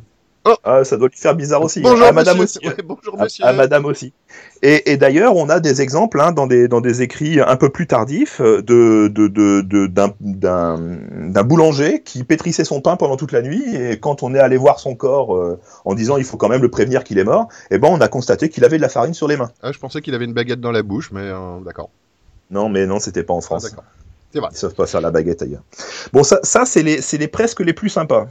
Ah, 0.63 0.85
ça 0.85 0.99
doit 0.99 1.09
lui 1.09 1.17
faire 1.17 1.35
bizarre 1.35 1.63
aussi. 1.63 1.81
Bonjour, 1.81 2.07
à 2.07 2.13
madame 2.13 2.37
monsieur. 2.39 2.61
aussi. 2.61 2.69
Ouais, 2.69 2.83
bonjour, 2.85 3.19
monsieur. 3.19 3.47
à 3.47 3.55
madame 3.55 3.87
aussi. 3.87 4.13
Et, 4.63 4.93
et 4.93 4.99
d'ailleurs, 4.99 5.37
on 5.37 5.49
a 5.49 5.59
des 5.59 5.81
exemples 5.81 6.21
hein, 6.21 6.33
dans, 6.33 6.47
des, 6.47 6.69
dans 6.69 6.83
des 6.83 7.01
écrits 7.01 7.41
un 7.41 7.57
peu 7.57 7.71
plus 7.71 7.87
tardifs 7.87 8.43
euh, 8.43 8.61
de, 8.61 9.09
d'un 10.21 11.43
boulanger 11.45 12.03
qui 12.03 12.25
pétrissait 12.25 12.65
son 12.65 12.83
pain 12.83 12.97
pendant 12.97 13.17
toute 13.17 13.33
la 13.33 13.41
nuit 13.41 13.75
et 13.75 13.99
quand 13.99 14.23
on 14.23 14.35
est 14.35 14.39
allé 14.39 14.59
voir 14.59 14.81
son 14.81 14.95
corps 14.95 15.35
euh, 15.35 15.59
en 15.87 15.95
disant 15.95 16.19
il 16.19 16.25
faut 16.25 16.37
quand 16.37 16.51
même 16.51 16.63
le 16.63 16.71
prévenir 16.71 17.05
qu'il 17.05 17.19
est 17.19 17.25
mort, 17.25 17.49
eh 17.71 17.79
ben 17.79 17.89
on 17.91 18.01
a 18.03 18.09
constaté 18.09 18.51
qu'il 18.51 18.65
avait 18.67 18.77
de 18.77 18.83
la 18.83 18.91
farine 18.91 19.15
sur 19.15 19.29
les 19.29 19.39
mains. 19.39 19.51
Ah, 19.63 19.73
je 19.73 19.79
pensais 19.79 20.03
qu'il 20.03 20.15
avait 20.15 20.27
une 20.27 20.35
baguette 20.35 20.61
dans 20.61 20.73
la 20.73 20.83
bouche, 20.83 21.11
mais 21.11 21.23
euh, 21.23 21.61
d'accord. 21.65 21.89
Non, 22.51 22.69
mais 22.69 22.87
non, 22.87 22.99
c'était 23.01 23.23
pas 23.23 23.35
en 23.35 23.39
Ah, 23.39 23.43
France. 23.43 23.63
d'accord. 23.65 23.85
C'est 24.33 24.41
vrai. 24.41 24.49
Ils 24.53 24.57
savent 24.57 24.75
pas 24.75 24.87
faire 24.87 25.01
la 25.01 25.11
baguette 25.11 25.43
ailleurs. 25.43 25.63
Bon, 26.13 26.23
ça, 26.25 26.41
ça 26.43 26.65
c'est 26.67 26.83
les, 26.83 27.01
c'est 27.01 27.19
les 27.19 27.29
presque 27.29 27.61
les 27.61 27.73
plus 27.73 27.89
sympas. 27.89 28.27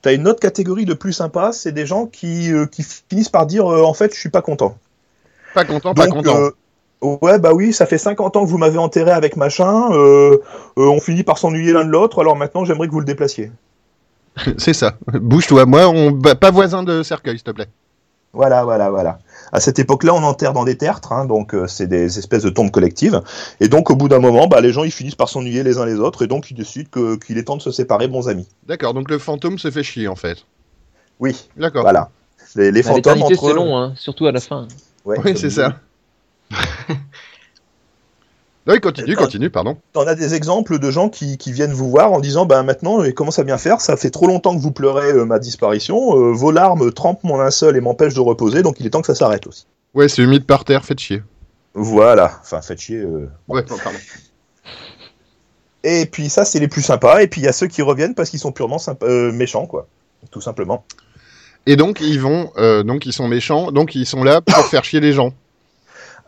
T'as 0.00 0.14
une 0.14 0.26
autre 0.26 0.40
catégorie 0.40 0.84
de 0.84 0.94
plus 0.94 1.12
sympas, 1.12 1.52
c'est 1.52 1.72
des 1.72 1.86
gens 1.86 2.06
qui, 2.06 2.52
euh, 2.52 2.66
qui 2.66 2.82
finissent 2.82 3.28
par 3.28 3.46
dire 3.46 3.70
euh, 3.70 3.82
en 3.84 3.94
fait 3.94 4.12
je 4.14 4.18
suis 4.18 4.30
pas 4.30 4.42
content. 4.42 4.76
Pas 5.54 5.64
content, 5.64 5.94
pas 5.94 6.08
content. 6.08 6.36
euh, 6.40 6.50
ouais, 7.22 7.38
bah 7.38 7.52
oui, 7.52 7.72
ça 7.72 7.86
fait 7.86 7.98
50 7.98 8.36
ans 8.36 8.44
que 8.44 8.48
vous 8.50 8.58
m'avez 8.58 8.78
enterré 8.78 9.10
avec 9.12 9.36
machin. 9.36 9.90
on 10.76 11.00
finit 11.00 11.22
par 11.22 11.38
s'ennuyer 11.38 11.72
l'un 11.72 11.84
de 11.84 11.90
l'autre. 11.90 12.20
Alors 12.20 12.34
maintenant, 12.36 12.64
j'aimerais 12.64 12.88
que 12.88 12.92
vous 12.92 13.00
le 13.00 13.06
déplaciez. 13.06 13.52
C'est 14.58 14.72
ça. 14.72 14.94
Bouge-toi. 15.12 15.66
Moi, 15.66 15.86
on... 15.86 16.10
bah, 16.10 16.34
pas 16.34 16.50
voisin 16.50 16.82
de 16.82 17.02
cercueil, 17.02 17.36
s'il 17.36 17.44
te 17.44 17.50
plaît. 17.50 17.68
Voilà, 18.32 18.64
voilà, 18.64 18.88
voilà. 18.90 19.18
À 19.52 19.60
cette 19.60 19.78
époque-là, 19.78 20.14
on 20.14 20.22
enterre 20.22 20.54
dans 20.54 20.64
des 20.64 20.76
tertres, 20.78 21.12
hein, 21.12 21.26
donc 21.26 21.54
euh, 21.54 21.66
c'est 21.66 21.86
des 21.86 22.18
espèces 22.18 22.42
de 22.42 22.48
tombes 22.50 22.70
collectives. 22.70 23.20
Et 23.60 23.68
donc, 23.68 23.90
au 23.90 23.96
bout 23.96 24.08
d'un 24.08 24.18
moment, 24.18 24.46
bah, 24.48 24.60
les 24.62 24.72
gens 24.72 24.82
ils 24.84 24.90
finissent 24.90 25.14
par 25.14 25.28
s'ennuyer 25.28 25.62
les 25.62 25.76
uns 25.78 25.84
les 25.84 25.96
autres, 25.96 26.24
et 26.24 26.26
donc 26.26 26.50
ils 26.50 26.54
décident 26.54 26.88
qu'il 27.18 27.36
est 27.38 27.44
temps 27.44 27.56
de 27.56 27.62
se 27.62 27.70
séparer, 27.70 28.08
bons 28.08 28.28
amis. 28.28 28.48
D'accord, 28.66 28.94
donc 28.94 29.10
le 29.10 29.18
fantôme 29.18 29.58
se 29.58 29.70
fait 29.70 29.82
chier, 29.82 30.08
en 30.08 30.16
fait. 30.16 30.38
Oui, 31.20 31.48
D'accord. 31.56 31.82
voilà. 31.82 32.08
Les, 32.56 32.72
les 32.72 32.82
Bah, 32.82 32.90
fantômes 32.90 33.22
entre 33.22 33.48
c'est 33.48 33.54
long, 33.54 33.76
hein, 33.76 33.92
surtout 33.96 34.26
à 34.26 34.32
la 34.32 34.40
fin. 34.40 34.66
Ouais, 35.04 35.18
Oui, 35.24 35.34
c'est 35.36 35.48
dit. 35.48 35.60
oui, 38.66 38.80
continue, 38.80 39.16
continue, 39.16 39.50
pardon. 39.50 39.76
On 39.94 40.06
a 40.06 40.14
des 40.14 40.34
exemples 40.34 40.78
de 40.78 40.90
gens 40.90 41.08
qui, 41.08 41.36
qui 41.38 41.52
viennent 41.52 41.72
vous 41.72 41.90
voir 41.90 42.12
en 42.12 42.20
disant 42.20 42.46
ben 42.46 42.62
maintenant 42.62 43.02
il 43.02 43.12
commence 43.14 43.38
à 43.38 43.44
bien 43.44 43.58
faire, 43.58 43.80
ça 43.80 43.96
fait 43.96 44.10
trop 44.10 44.26
longtemps 44.26 44.54
que 44.56 44.60
vous 44.60 44.70
pleurez 44.72 45.10
euh, 45.12 45.24
ma 45.24 45.38
disparition, 45.38 46.16
euh, 46.16 46.32
vos 46.32 46.50
larmes 46.52 46.92
trempent 46.92 47.24
mon 47.24 47.36
linceul 47.38 47.76
et 47.76 47.80
m'empêchent 47.80 48.14
de 48.14 48.20
reposer, 48.20 48.62
donc 48.62 48.78
il 48.78 48.86
est 48.86 48.90
temps 48.90 49.00
que 49.00 49.06
ça 49.08 49.14
s'arrête 49.16 49.46
aussi. 49.46 49.66
Ouais, 49.94 50.08
c'est 50.08 50.22
humide 50.22 50.44
par 50.46 50.64
terre, 50.64 50.84
faites 50.84 51.00
chier. 51.00 51.22
Voilà, 51.74 52.38
enfin 52.42 52.62
faites 52.62 52.80
chier. 52.80 52.98
euh. 52.98 53.28
Ouais, 53.48 53.64
non, 53.68 53.76
pardon. 53.82 53.98
Et 55.84 56.06
puis 56.06 56.28
ça 56.28 56.44
c'est 56.44 56.60
les 56.60 56.68
plus 56.68 56.82
sympas, 56.82 57.22
et 57.22 57.26
puis 57.26 57.40
il 57.40 57.44
y 57.44 57.48
a 57.48 57.52
ceux 57.52 57.66
qui 57.66 57.82
reviennent 57.82 58.14
parce 58.14 58.30
qu'ils 58.30 58.38
sont 58.38 58.52
purement 58.52 58.78
sympa- 58.78 59.32
méchants 59.32 59.66
quoi, 59.66 59.88
tout 60.30 60.40
simplement. 60.40 60.84
Et 61.66 61.76
donc, 61.76 62.00
ils 62.00 62.20
vont, 62.20 62.50
donc 62.84 63.06
ils 63.06 63.12
sont 63.12 63.28
méchants, 63.28 63.70
donc 63.72 63.94
ils 63.94 64.06
sont 64.06 64.22
là 64.24 64.40
pour 64.40 64.64
faire 64.66 64.84
chier 64.84 65.00
les 65.00 65.12
gens. 65.12 65.32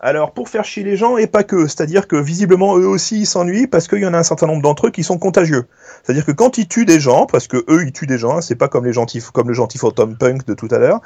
Alors 0.05 0.33
pour 0.33 0.49
faire 0.49 0.63
chier 0.63 0.83
les 0.83 0.97
gens 0.97 1.17
et 1.17 1.25
pas 1.25 1.43
que, 1.43 1.65
c'est-à-dire 1.65 2.07
que 2.07 2.15
visiblement 2.15 2.77
eux 2.77 2.85
aussi 2.87 3.21
ils 3.21 3.25
s'ennuient 3.25 3.65
parce 3.65 3.87
qu'il 3.87 3.97
y 4.01 4.05
en 4.05 4.13
a 4.13 4.19
un 4.19 4.23
certain 4.23 4.45
nombre 4.45 4.61
d'entre 4.61 4.85
eux 4.85 4.91
qui 4.91 5.03
sont 5.03 5.17
contagieux. 5.17 5.65
C'est-à-dire 6.03 6.23
que 6.23 6.31
quand 6.31 6.59
ils 6.59 6.67
tuent 6.67 6.85
des 6.85 6.99
gens, 6.99 7.25
parce 7.25 7.47
que 7.47 7.57
eux 7.69 7.83
ils 7.87 7.91
tuent 7.91 8.05
des 8.05 8.19
gens, 8.19 8.37
hein, 8.37 8.41
c'est 8.41 8.53
pas 8.55 8.67
comme 8.67 8.85
les 8.85 8.93
gentils, 8.93 9.19
comme 9.33 9.47
le 9.47 9.55
gentil 9.55 9.79
phantom 9.79 10.15
punk 10.15 10.45
de 10.45 10.53
tout 10.53 10.67
à 10.69 10.77
l'heure. 10.77 10.99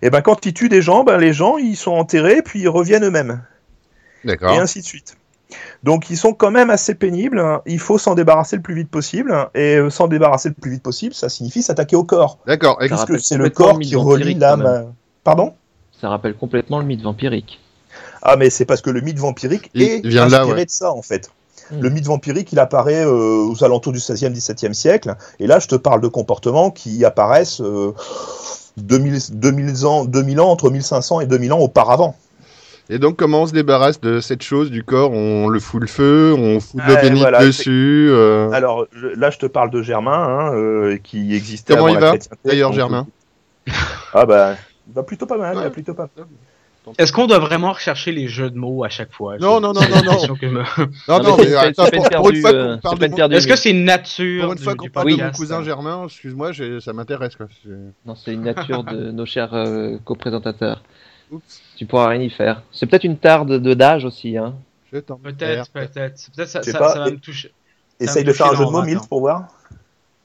Et 0.00 0.08
ben 0.08 0.22
quand 0.22 0.46
ils 0.46 0.54
tuent 0.54 0.70
des 0.70 0.80
gens, 0.80 1.04
ben 1.04 1.18
les 1.18 1.34
gens 1.34 1.58
ils 1.58 1.76
sont 1.76 1.92
enterrés 1.92 2.40
puis 2.40 2.60
ils 2.60 2.68
reviennent 2.68 3.04
eux-mêmes 3.04 3.42
et 4.24 4.28
D'accord. 4.28 4.58
ainsi 4.58 4.80
de 4.80 4.86
suite. 4.86 5.18
Donc 5.82 6.08
ils 6.08 6.16
sont 6.16 6.32
quand 6.32 6.50
même 6.50 6.70
assez 6.70 6.94
pénibles. 6.94 7.38
hein. 7.40 7.60
Il 7.66 7.78
faut 7.78 7.98
s'en 7.98 8.14
débarrasser 8.14 8.56
le 8.56 8.62
plus 8.62 8.74
vite 8.74 8.88
possible 8.88 9.32
hein. 9.32 9.50
et 9.54 9.76
euh, 9.76 9.90
s'en 9.90 10.08
débarrasser 10.08 10.48
le 10.48 10.54
plus 10.54 10.70
vite 10.70 10.82
possible, 10.82 11.12
ça 11.14 11.28
signifie 11.28 11.62
s'attaquer 11.62 11.94
au 11.96 12.04
corps, 12.04 12.38
D'accord. 12.46 12.78
Et- 12.80 12.86
puisque 12.86 13.00
rappelle 13.00 13.20
c'est 13.20 13.36
le 13.36 13.50
corps 13.50 13.78
qui 13.78 13.96
relie 13.96 14.32
l'âme. 14.32 14.94
Pardon? 15.24 15.52
Ça 16.00 16.08
rappelle 16.08 16.34
complètement 16.34 16.78
le 16.78 16.86
mythe 16.86 17.02
vampirique. 17.02 17.60
Ah, 18.22 18.36
mais 18.36 18.50
c'est 18.50 18.64
parce 18.64 18.80
que 18.82 18.90
le 18.90 19.00
mythe 19.00 19.18
vampirique 19.18 19.70
Il 19.74 19.82
est 19.82 20.06
vient 20.06 20.28
là, 20.28 20.40
inspiré 20.40 20.60
ouais. 20.60 20.64
de 20.66 20.70
ça, 20.70 20.90
en 20.92 21.02
fait. 21.02 21.30
Hmm. 21.70 21.80
Le 21.80 21.90
mythe 21.90 22.06
vampirique, 22.06 22.52
il 22.52 22.58
apparaît 22.58 23.04
euh, 23.04 23.46
aux 23.48 23.64
alentours 23.64 23.92
du 23.92 23.98
16e, 23.98 24.32
17e 24.32 24.72
siècle. 24.72 25.14
Et 25.40 25.46
là, 25.46 25.58
je 25.58 25.66
te 25.66 25.74
parle 25.74 26.00
de 26.00 26.08
comportements 26.08 26.70
qui 26.70 27.04
apparaissent 27.04 27.60
euh, 27.60 27.92
2000, 28.76 29.18
2000 29.32 29.86
ans, 29.86 30.04
2000 30.04 30.40
ans, 30.40 30.50
entre 30.50 30.70
1500 30.70 31.20
et 31.22 31.26
2000 31.26 31.52
ans 31.52 31.58
auparavant. 31.58 32.16
Et 32.88 33.00
donc, 33.00 33.16
comment 33.16 33.42
on 33.42 33.46
se 33.48 33.52
débarrasse 33.52 34.00
de 34.00 34.20
cette 34.20 34.42
chose 34.42 34.70
du 34.70 34.84
corps? 34.84 35.10
On 35.10 35.48
le 35.48 35.58
fout 35.58 35.80
le 35.80 35.88
feu, 35.88 36.36
on 36.38 36.60
fout 36.60 36.80
de 36.80 36.86
l'eau 36.86 36.94
Ouais, 36.94 37.02
bénite 37.02 37.18
voilà, 37.22 37.44
dessus. 37.44 38.06
euh, 38.10 38.48
Alors, 38.52 38.86
je- 38.92 39.08
là, 39.08 39.30
je 39.30 39.38
te 39.38 39.46
parle 39.46 39.70
de 39.70 39.82
Germain, 39.82 40.12
hein, 40.12 40.54
euh, 40.54 40.96
qui 41.02 41.34
existait 41.34 41.74
Comment 41.74 41.86
avant 41.86 41.94
il 41.96 42.00
la 42.00 42.00
va, 42.00 42.08
chrétienté. 42.10 42.38
d'ailleurs, 42.44 42.70
Donc, 42.70 42.78
Germain? 42.78 43.06
Ah 44.14 44.24
bah, 44.24 44.54
va 44.94 45.02
plutôt 45.02 45.26
pas 45.26 45.36
mal, 45.36 45.56
Ouais. 45.56 45.70
plutôt 45.70 45.94
pas 45.94 46.08
mal. 46.16 46.26
Est-ce 46.98 47.12
qu'on 47.12 47.26
doit 47.26 47.38
vraiment 47.38 47.72
rechercher 47.72 48.12
les 48.12 48.28
jeux 48.28 48.50
de 48.50 48.56
mots 48.58 48.84
à 48.84 48.88
chaque 48.88 49.12
fois? 49.12 49.38
Non, 49.38 49.60
non, 49.60 49.72
non, 49.72 49.80
non, 49.82 50.02
non. 50.28 50.34
que 50.36 50.46
me- 50.46 50.62
Non, 51.08 51.20
Non, 51.22 51.36
mais 51.36 51.54
attends, 51.54 51.86
pour, 51.90 52.08
pour 52.10 52.30
une 52.30 52.40
fois 52.40 52.52
euh, 52.52 52.76
qu'on 52.76 52.96
parle 52.96 52.98
de. 53.30 53.34
Est-ce 53.36 53.46
que 53.46 53.56
c'est 53.56 53.70
une 53.70 53.84
nature 53.84 54.44
pour 54.44 54.52
une 54.52 54.58
du- 54.58 54.64
fois 54.64 54.74
qu'on 54.74 54.84
du 54.84 54.90
parle 54.90 55.10
de 55.10 55.16
mon 55.22 55.30
cousin 55.32 55.62
Germain, 55.62 56.04
excuse-moi, 56.04 56.50
ça 56.80 56.92
m'intéresse. 56.92 57.32
Non, 58.04 58.14
c'est 58.14 58.32
une 58.34 58.42
nature 58.42 58.84
de 58.84 59.10
nos 59.10 59.26
chers 59.26 59.52
euh, 59.54 59.96
coprésentateurs. 60.04 60.82
Oups. 61.30 61.60
Tu 61.76 61.86
pourras 61.86 62.08
rien 62.08 62.20
y 62.22 62.30
faire. 62.30 62.62
C'est 62.72 62.86
peut-être 62.86 63.04
une 63.04 63.18
tarde 63.18 63.52
de 63.60 63.74
d'âge 63.74 64.04
aussi. 64.04 64.36
Hein. 64.36 64.54
Peut-être, 64.92 65.16
peut-être. 65.72 66.30
Peut-être 66.36 66.48
ça, 66.48 66.60
va 66.78 67.08
et- 67.08 67.12
me 67.12 67.18
toucher. 67.18 67.52
Essaye 67.98 68.24
de 68.24 68.32
faire 68.32 68.46
un 68.46 68.54
jeu 68.54 68.64
de 68.64 68.70
mots, 68.70 68.80
20 68.80 68.84
Milt, 68.86 69.08
pour 69.08 69.20
voir. 69.20 69.48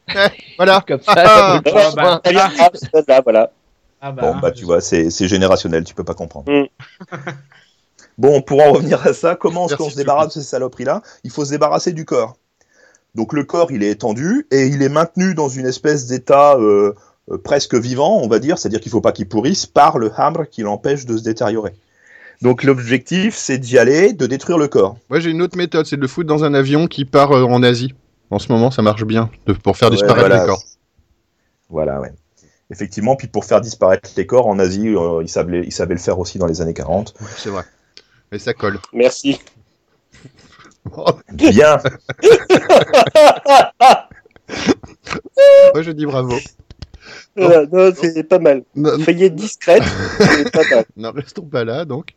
Voilà. 0.58 0.84
Comme 0.88 1.00
ça. 1.02 1.62
Voilà. 3.24 3.52
Ah 4.02 4.12
bah, 4.12 4.22
Bon, 4.24 4.40
bah, 4.40 4.52
je- 4.54 4.60
tu 4.60 4.66
vois, 4.66 4.82
c'est 4.82 5.10
c'est 5.12 5.28
générationnel, 5.28 5.84
tu 5.84 5.94
peux 5.94 6.04
pas 6.04 6.14
comprendre. 6.16 6.52
Mm. 6.52 6.66
bon, 8.18 8.42
pour 8.42 8.62
en 8.62 8.72
revenir 8.72 9.06
à 9.06 9.14
ça, 9.14 9.36
comment 9.36 9.68
est-ce 9.68 9.76
qu'on 9.76 9.90
se 9.90 9.96
débarrasse 9.96 10.28
de 10.36 10.42
ces 10.42 10.48
saloperies-là? 10.48 11.02
Il 11.24 11.32
faut 11.32 11.46
se 11.46 11.52
débarrasser 11.52 11.94
du 11.94 12.06
corps. 12.06 12.36
Donc 13.16 13.34
le 13.34 13.44
corps, 13.44 13.72
il 13.72 13.84
est 13.84 13.92
étendu 13.92 14.48
et 14.52 14.68
il 14.68 14.82
est 14.82 14.90
maintenu 14.90 15.34
dans 15.36 15.50
une 15.50 15.66
espèce 15.66 16.08
d'état 16.08 16.56
euh, 16.56 16.94
euh, 17.30 17.38
presque 17.38 17.76
vivant, 17.76 18.20
on 18.24 18.28
va 18.28 18.40
dire, 18.40 18.58
c'est-à-dire 18.58 18.80
qu'il 18.80 18.92
faut 18.92 19.02
pas 19.02 19.12
qu'il 19.12 19.28
pourrisse 19.28 19.66
par 19.66 19.98
le 19.98 20.12
hambre 20.18 20.46
qui 20.46 20.62
l'empêche 20.62 21.06
de 21.06 21.18
se 21.18 21.24
détériorer. 21.24 21.74
Donc 22.42 22.64
l'objectif, 22.64 23.36
c'est 23.36 23.58
d'y 23.60 23.78
aller, 23.78 24.14
de 24.14 24.26
détruire 24.26 24.58
le 24.58 24.68
corps. 24.68 24.98
Moi, 25.10 25.20
j'ai 25.20 25.30
une 25.30 25.42
autre 25.42 25.58
méthode, 25.58 25.86
c'est 25.86 25.98
de 25.98 26.02
le 26.02 26.08
foutre 26.08 26.28
dans 26.28 26.44
un 26.44 26.54
avion 26.54 26.88
qui 26.88 27.06
part 27.06 27.32
euh, 27.34 27.44
en 27.44 27.62
Asie. 27.64 27.94
En 28.32 28.40
ce 28.40 28.52
moment, 28.52 28.72
ça 28.72 28.82
marche 28.82 29.04
bien 29.04 29.30
de- 29.46 29.54
pour 29.54 29.76
faire 29.78 29.90
Ouais, 29.90 29.96
disparaître 29.98 30.28
voilà. 30.28 30.42
les 30.42 30.48
corps. 30.48 30.64
Voilà, 31.70 32.00
ouais. 32.00 32.14
Effectivement, 32.71 33.15
puis 33.17 33.27
pour 33.27 33.43
faire 33.45 33.60
disparaître 33.60 34.10
les 34.15 34.25
corps 34.25 34.47
en 34.47 34.57
Asie, 34.57 34.88
euh, 34.88 35.21
ils, 35.21 35.29
savaient, 35.29 35.63
ils 35.65 35.73
savaient 35.73 35.93
le 35.93 35.99
faire 35.99 36.19
aussi 36.19 36.38
dans 36.38 36.47
les 36.47 36.62
années 36.62 36.73
40. 36.73 37.13
Ouais, 37.19 37.27
c'est 37.38 37.49
vrai. 37.49 37.63
Mais 38.31 38.39
ça 38.39 38.53
colle. 38.53 38.79
Merci. 38.93 39.41
Bien 41.34 41.77
Moi, 45.73 45.81
je 45.81 45.91
dis 45.91 46.05
bravo. 46.05 46.36
Voilà, 47.36 47.65
non, 47.71 47.93
c'est 47.95 48.23
pas 48.23 48.39
mal. 48.39 48.63
Non, 48.75 48.97
Soyez 49.03 49.29
discrète, 49.29 49.84
c'est 50.17 50.51
pas 50.51 50.63
mal. 50.69 50.86
non, 50.97 51.12
restons 51.12 51.45
pas 51.45 51.63
là, 51.63 51.86
donc. 51.86 52.15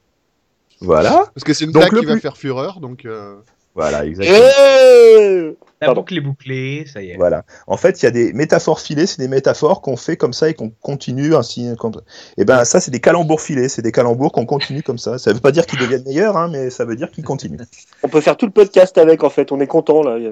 Voilà, 0.80 1.30
Parce 1.34 1.44
que 1.44 1.54
c'est 1.54 1.64
une 1.64 1.72
Donc, 1.72 1.90
blague 1.90 2.00
qui 2.02 2.06
va 2.06 2.18
faire 2.18 2.36
fureur, 2.36 2.80
donc... 2.80 3.04
euh, 3.04 3.36
voilà, 3.74 4.04
exactement. 4.04 4.38
La 5.84 5.88
Pardon. 5.88 6.00
boucle 6.00 6.16
est 6.16 6.20
bouclée, 6.20 6.84
ça 6.92 7.02
y 7.02 7.10
est. 7.10 7.16
Voilà. 7.16 7.44
En 7.66 7.76
fait, 7.76 8.02
il 8.02 8.04
y 8.04 8.08
a 8.08 8.10
des 8.10 8.32
métaphores 8.32 8.80
filées, 8.80 9.06
c'est 9.06 9.18
des 9.20 9.28
métaphores 9.28 9.80
qu'on 9.82 9.96
fait 9.96 10.16
comme 10.16 10.32
ça 10.32 10.48
et 10.48 10.54
qu'on 10.54 10.70
continue 10.82 11.34
ainsi. 11.34 11.68
Et 12.36 12.44
ben, 12.44 12.64
ça, 12.64 12.80
c'est 12.80 12.90
des 12.90 13.00
calembours 13.00 13.40
filés, 13.40 13.68
c'est 13.68 13.82
des 13.82 13.92
calembours 13.92 14.32
qu'on 14.32 14.46
continue 14.46 14.82
comme 14.82 14.98
ça. 14.98 15.18
Ça 15.18 15.32
veut 15.32 15.40
pas 15.40 15.52
dire 15.52 15.66
qu'ils 15.66 15.78
deviennent 15.78 16.04
meilleurs, 16.04 16.36
hein, 16.36 16.48
mais 16.50 16.70
ça 16.70 16.84
veut 16.84 16.96
dire 16.96 17.10
qu'ils 17.10 17.24
continuent. 17.24 17.58
On 18.02 18.08
peut 18.08 18.20
faire 18.20 18.36
tout 18.36 18.46
le 18.46 18.52
podcast 18.52 18.96
avec, 18.98 19.22
en 19.24 19.30
fait. 19.30 19.52
On 19.52 19.60
est 19.60 19.66
content, 19.66 20.02
là. 20.02 20.18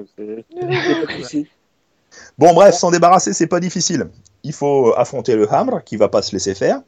Bon, 2.37 2.53
bref, 2.53 2.75
s'en 2.75 2.91
débarrasser, 2.91 3.33
c'est 3.33 3.47
pas 3.47 3.59
difficile. 3.59 4.07
Il 4.43 4.53
faut 4.53 4.93
affronter 4.95 5.35
le 5.35 5.51
hambre 5.51 5.81
qui 5.83 5.97
va 5.97 6.09
pas 6.09 6.21
se 6.21 6.31
laisser 6.31 6.53
faire. 6.53 6.81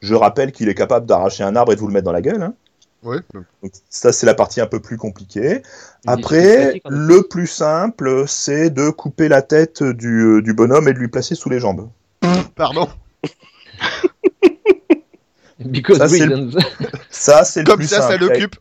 Je 0.00 0.14
rappelle 0.14 0.52
qu'il 0.52 0.68
est 0.68 0.74
capable 0.74 1.06
d'arracher 1.06 1.42
un 1.42 1.56
arbre 1.56 1.72
et 1.72 1.74
de 1.74 1.80
vous 1.80 1.86
le 1.88 1.92
mettre 1.92 2.04
dans 2.04 2.12
la 2.12 2.22
gueule. 2.22 2.42
hein. 2.42 2.54
Donc, 3.02 3.72
ça, 3.88 4.12
c'est 4.12 4.26
la 4.26 4.34
partie 4.34 4.60
un 4.60 4.66
peu 4.66 4.80
plus 4.80 4.96
compliquée. 4.98 5.62
Après, 6.06 6.80
le 6.88 7.22
plus 7.22 7.46
simple, 7.46 8.24
c'est 8.26 8.68
de 8.70 8.90
couper 8.90 9.28
la 9.28 9.40
tête 9.42 9.82
du, 9.82 10.20
euh, 10.38 10.42
du 10.42 10.52
bonhomme 10.52 10.86
et 10.88 10.92
de 10.92 10.98
lui 10.98 11.08
placer 11.08 11.34
sous 11.34 11.48
les 11.48 11.60
jambes. 11.60 11.88
Pardon. 12.56 12.88
Because 15.58 15.98
Ça, 15.98 16.08
c'est 16.08 16.26
le-. 16.26 16.50
Ça, 17.10 17.44
c'est 17.44 17.60
le 17.60 17.66
Comme 17.66 17.76
plus 17.78 17.86
ça, 17.88 18.00
ça 18.00 18.08
simple. 18.12 18.24
l'occupe. 18.24 18.56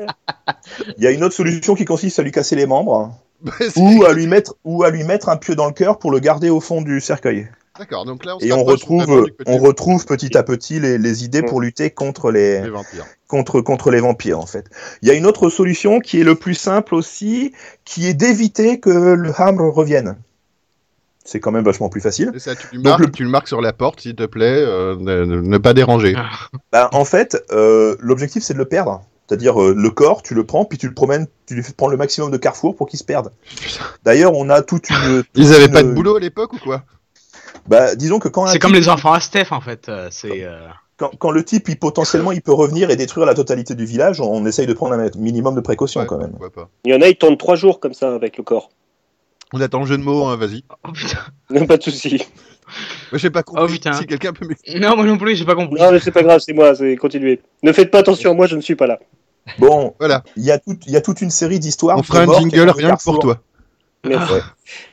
Il 0.96 1.04
y 1.04 1.06
a 1.06 1.10
une 1.10 1.22
autre 1.22 1.34
solution 1.34 1.74
qui 1.74 1.84
consiste 1.84 2.18
à 2.18 2.22
lui 2.22 2.32
casser 2.32 2.56
les 2.56 2.66
membres 2.66 3.14
C'est- 3.60 3.72
ou 3.76 4.04
à 4.06 4.12
lui 4.14 4.26
mettre 4.26 4.54
ou 4.64 4.84
à 4.84 4.90
lui 4.90 5.04
mettre 5.04 5.28
un 5.28 5.36
pieu 5.36 5.54
dans 5.54 5.66
le 5.66 5.72
cœur 5.72 5.98
pour 5.98 6.10
le 6.10 6.18
garder 6.18 6.48
au 6.48 6.60
fond 6.60 6.80
du 6.80 7.00
cercueil. 7.00 7.48
D'accord, 7.80 8.04
donc 8.04 8.24
là, 8.26 8.36
on 8.36 8.38
Et 8.40 8.52
on 8.52 8.62
retrouve 8.62 9.24
on 9.46 9.56
retrouve 9.58 10.04
petit 10.04 10.36
à 10.36 10.42
petit 10.42 10.78
les, 10.78 10.98
les 10.98 11.24
idées 11.24 11.42
pour 11.42 11.60
lutter 11.62 11.90
contre 11.90 12.30
les 12.30 12.60
contre 13.26 13.60
contre 13.62 13.90
les 13.90 14.00
vampires 14.00 14.38
en 14.38 14.44
fait. 14.46 14.66
Il 15.00 15.08
y 15.08 15.10
a 15.10 15.14
une 15.14 15.24
autre 15.24 15.48
solution 15.48 15.98
qui 15.98 16.20
est 16.20 16.24
le 16.24 16.34
plus 16.34 16.54
simple 16.54 16.94
aussi, 16.94 17.52
qui 17.86 18.06
est 18.06 18.12
d'éviter 18.14 18.80
que 18.80 18.90
le 18.90 19.32
hambre 19.40 19.68
revienne. 19.70 20.16
C'est 21.24 21.40
quand 21.40 21.52
même 21.52 21.64
vachement 21.64 21.88
plus 21.88 22.00
facile. 22.02 22.32
Ça, 22.38 22.54
tu, 22.54 22.66
le 22.72 22.82
Donc, 22.82 22.84
marques, 22.84 23.00
le- 23.00 23.10
tu 23.12 23.22
le 23.24 23.30
marques 23.30 23.48
sur 23.48 23.60
la 23.62 23.72
porte, 23.72 24.00
s'il 24.00 24.14
te 24.14 24.26
plaît, 24.26 24.62
euh, 24.66 24.96
ne, 24.98 25.58
pas 25.58 25.72
déranger. 25.74 26.14
Bah, 26.72 26.88
en 26.92 27.04
fait, 27.06 27.42
euh, 27.50 27.96
l'objectif 28.00 28.42
c'est 28.42 28.52
de 28.54 28.58
le 28.58 28.64
perdre. 28.66 29.02
C'est-à-dire 29.28 29.62
euh, 29.62 29.74
le 29.74 29.90
corps, 29.90 30.22
tu 30.22 30.34
le 30.34 30.44
prends, 30.44 30.64
puis 30.66 30.76
tu 30.76 30.86
le 30.88 30.92
promènes, 30.94 31.26
tu 31.46 31.54
lui 31.54 31.62
fais 31.62 31.72
prendre 31.72 31.92
le 31.92 31.96
maximum 31.98 32.30
de 32.30 32.36
carrefour 32.36 32.76
pour 32.76 32.88
qu'il 32.88 32.98
se 32.98 33.04
perde. 33.04 33.30
D'ailleurs, 34.04 34.34
on 34.34 34.50
a 34.50 34.60
toute 34.60 34.90
une. 34.90 35.22
Ils 35.34 35.54
avaient 35.54 35.66
une- 35.66 35.72
pas 35.72 35.82
de 35.82 35.92
boulot 35.92 36.16
à 36.16 36.20
l'époque 36.20 36.52
ou 36.52 36.58
quoi? 36.58 36.82
Bah, 37.70 37.94
disons 37.94 38.18
que 38.18 38.28
quand 38.28 38.46
C'est 38.46 38.54
type- 38.54 38.62
comme 38.62 38.74
les 38.74 38.88
enfants 38.88 39.12
à 39.12 39.20
Steph 39.20 39.46
en 39.52 39.60
fait. 39.60 39.88
euh, 39.88 40.08
C'est. 40.10 40.42
euh, 40.44 40.58
quand, 40.98 41.10
quand 41.18 41.30
le 41.30 41.42
type, 41.44 41.68
il, 41.70 41.78
potentiellement, 41.78 42.32
il 42.32 42.42
peut 42.42 42.52
revenir 42.52 42.90
et 42.90 42.96
détruire 42.96 43.24
la 43.26 43.32
totalité 43.34 43.74
du 43.74 43.86
village, 43.86 44.20
on 44.20 44.44
essaye 44.44 44.66
de 44.66 44.72
prendre 44.74 44.94
un 44.94 45.08
minimum 45.16 45.54
de 45.54 45.60
précaution 45.60 46.00
Ouais, 46.00 46.06
quand 46.06 46.18
même. 46.18 46.32
pas. 46.54 46.68
Il 46.84 46.92
y 46.92 46.94
en 46.94 47.00
a, 47.00 47.08
ils 47.08 47.16
tournent 47.16 47.38
trois 47.38 47.54
jours 47.56 47.80
comme 47.80 47.94
ça 47.94 48.14
avec 48.14 48.36
le 48.36 48.42
corps. 48.44 48.70
On 49.52 49.60
attend 49.60 49.80
le 49.80 49.86
jeu 49.86 49.96
de 49.96 50.02
mots, 50.02 50.26
hein, 50.26 50.36
vas-y. 50.36 50.64
Oh 50.86 50.92
putain. 50.92 51.18
Pas 51.66 51.76
de 51.78 51.82
souci. 51.82 52.22
Moi, 53.10 53.18
j'ai 53.18 53.30
pas 53.30 53.42
compris. 53.42 53.64
Oh, 53.64 53.68
putain. 53.68 53.92
Si 53.94 54.06
quelqu'un 54.06 54.32
peut. 54.32 54.46
Non, 54.76 54.94
moi 54.96 55.04
non 55.06 55.16
plus, 55.18 55.34
j'ai 55.36 55.44
pas 55.44 55.54
compris. 55.56 55.80
Non, 55.80 55.90
mais 55.90 55.98
c'est 56.00 56.12
pas 56.12 56.22
grave, 56.22 56.40
c'est 56.40 56.52
moi, 56.52 56.74
c'est 56.74 56.94
continuez. 56.96 57.40
Ne 57.64 57.72
faites 57.72 57.90
pas 57.90 57.98
attention, 58.00 58.34
moi 58.34 58.46
je 58.46 58.54
ne 58.56 58.60
suis 58.60 58.76
pas 58.76 58.86
là. 58.86 58.98
Bon, 59.58 59.94
Voilà. 59.98 60.22
il 60.36 60.44
y, 60.44 60.52
a 60.52 60.60
y 60.86 60.96
a 60.96 61.00
toute 61.00 61.20
une 61.20 61.30
série 61.30 61.58
d'histoires. 61.58 61.96
On 61.98 62.02
fera 62.04 62.20
un 62.20 62.32
jingle 62.32 62.70
rien 62.70 62.94
que 62.94 63.02
pour 63.02 63.18
carrefour. 63.18 63.36
Toi. 64.02 64.10
Merci. 64.18 64.32
Ouais. 64.34 64.40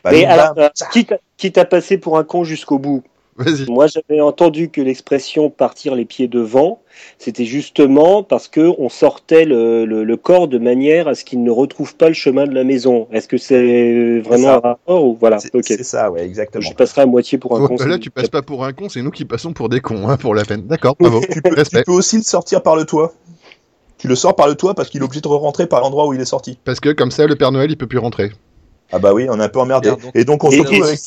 Bah, 0.04 0.10
Mais 0.12 0.26
alors, 0.26 0.54
euh, 0.58 0.70
quitte, 0.92 1.12
à- 1.14 1.18
quitte 1.38 1.58
à 1.58 1.66
passer 1.66 1.98
pour 1.98 2.18
un 2.18 2.24
con 2.24 2.44
jusqu'au 2.44 2.80
bout, 2.80 3.04
Vas-y. 3.38 3.70
moi 3.70 3.86
j'avais 3.88 4.20
entendu 4.20 4.70
que 4.70 4.82
l'expression 4.82 5.50
partir 5.52 5.94
les 5.94 6.06
pieds 6.06 6.28
devant, 6.28 6.82
c'était 7.20 7.46
justement 7.46 8.24
parce 8.24 8.48
que 8.48 8.74
on 8.80 8.90
sortait 8.90 9.46
le, 9.46 9.86
le- 9.86 10.04
le 10.04 10.18
corps 10.18 10.48
de 10.48 10.58
manière 10.58 11.08
à 11.08 11.14
ce 11.14 11.24
qu'il 11.24 11.44
ne 11.44 11.52
retrouve 11.52 11.96
pas 11.96 12.08
le 12.08 12.16
chemin 12.16 12.46
de 12.48 12.56
la 12.56 12.64
maison. 12.64 13.08
Est-ce 13.12 13.28
que 13.28 13.38
c'est 13.38 14.20
vraiment 14.22 14.50
un 14.50 14.60
rapport 14.60 15.06
ou 15.06 15.16
voilà 15.20 15.38
c'est 15.40 15.54
Ok. 15.54 15.66
c'est 15.68 15.84
ça, 15.84 16.10
ouais, 16.10 16.26
exactement. 16.26 16.64
Je 16.68 16.74
passerai 16.74 17.02
à 17.04 17.06
moitié 17.06 17.38
pour 17.38 17.56
un 17.56 17.62
Oh, 17.64 17.68
con. 17.68 17.76
bah 17.76 17.86
là, 17.86 18.00
tu 18.00 18.10
passes 18.10 18.30
pas 18.30 18.42
pour 18.42 18.66
un 18.66 18.74
con, 18.74 18.90
c'est 18.90 19.04
nous 19.04 19.12
qui 19.12 19.26
passons 19.26 19.54
pour 19.54 19.70
des 19.70 19.80
cons, 19.82 20.10
hein, 20.10 20.18
pour 20.18 20.34
la 20.34 20.44
peine. 20.44 20.64
D'accord, 20.66 20.96
bravo. 21.00 21.22
tu, 21.32 21.42
peux, 21.44 21.56
tu 21.64 21.84
peux 21.84 21.92
aussi 21.92 22.18
le 22.18 22.24
sortir 22.24 22.64
par 22.64 22.76
le 22.76 22.86
toit. 22.86 23.14
Tu 24.00 24.08
le 24.08 24.16
sors 24.16 24.36
par 24.36 24.48
le 24.48 24.56
toit 24.56 24.74
parce 24.76 24.90
qu'il 24.90 25.02
est 25.02 25.04
obligé 25.04 25.22
de 25.22 25.28
rentrer 25.28 25.66
par 25.68 25.82
l'endroit 25.82 26.08
où 26.08 26.14
il 26.14 26.22
est 26.22 26.26
sorti. 26.26 26.58
Parce 26.64 26.80
que 26.80 26.90
comme 26.90 27.10
ça, 27.12 27.26
le 27.26 27.36
Père 27.36 27.52
Noël, 27.52 27.70
il 27.72 27.78
peut 27.78 27.88
plus 27.88 27.98
rentrer. 27.98 28.32
Ah 28.92 29.00
bah 29.00 29.14
oui, 29.14 29.28
on 29.30 29.40
est 29.40 29.44
un 29.44 29.50
peu 29.50 29.60
emmerdé. 29.60 29.92
Et 30.14 30.26
donc 30.26 30.44
on 30.44 30.52
se, 30.52 30.56
Et- 30.56 30.60
retrouve 30.60 30.78
et- 30.78 30.84
avec, 30.84 31.00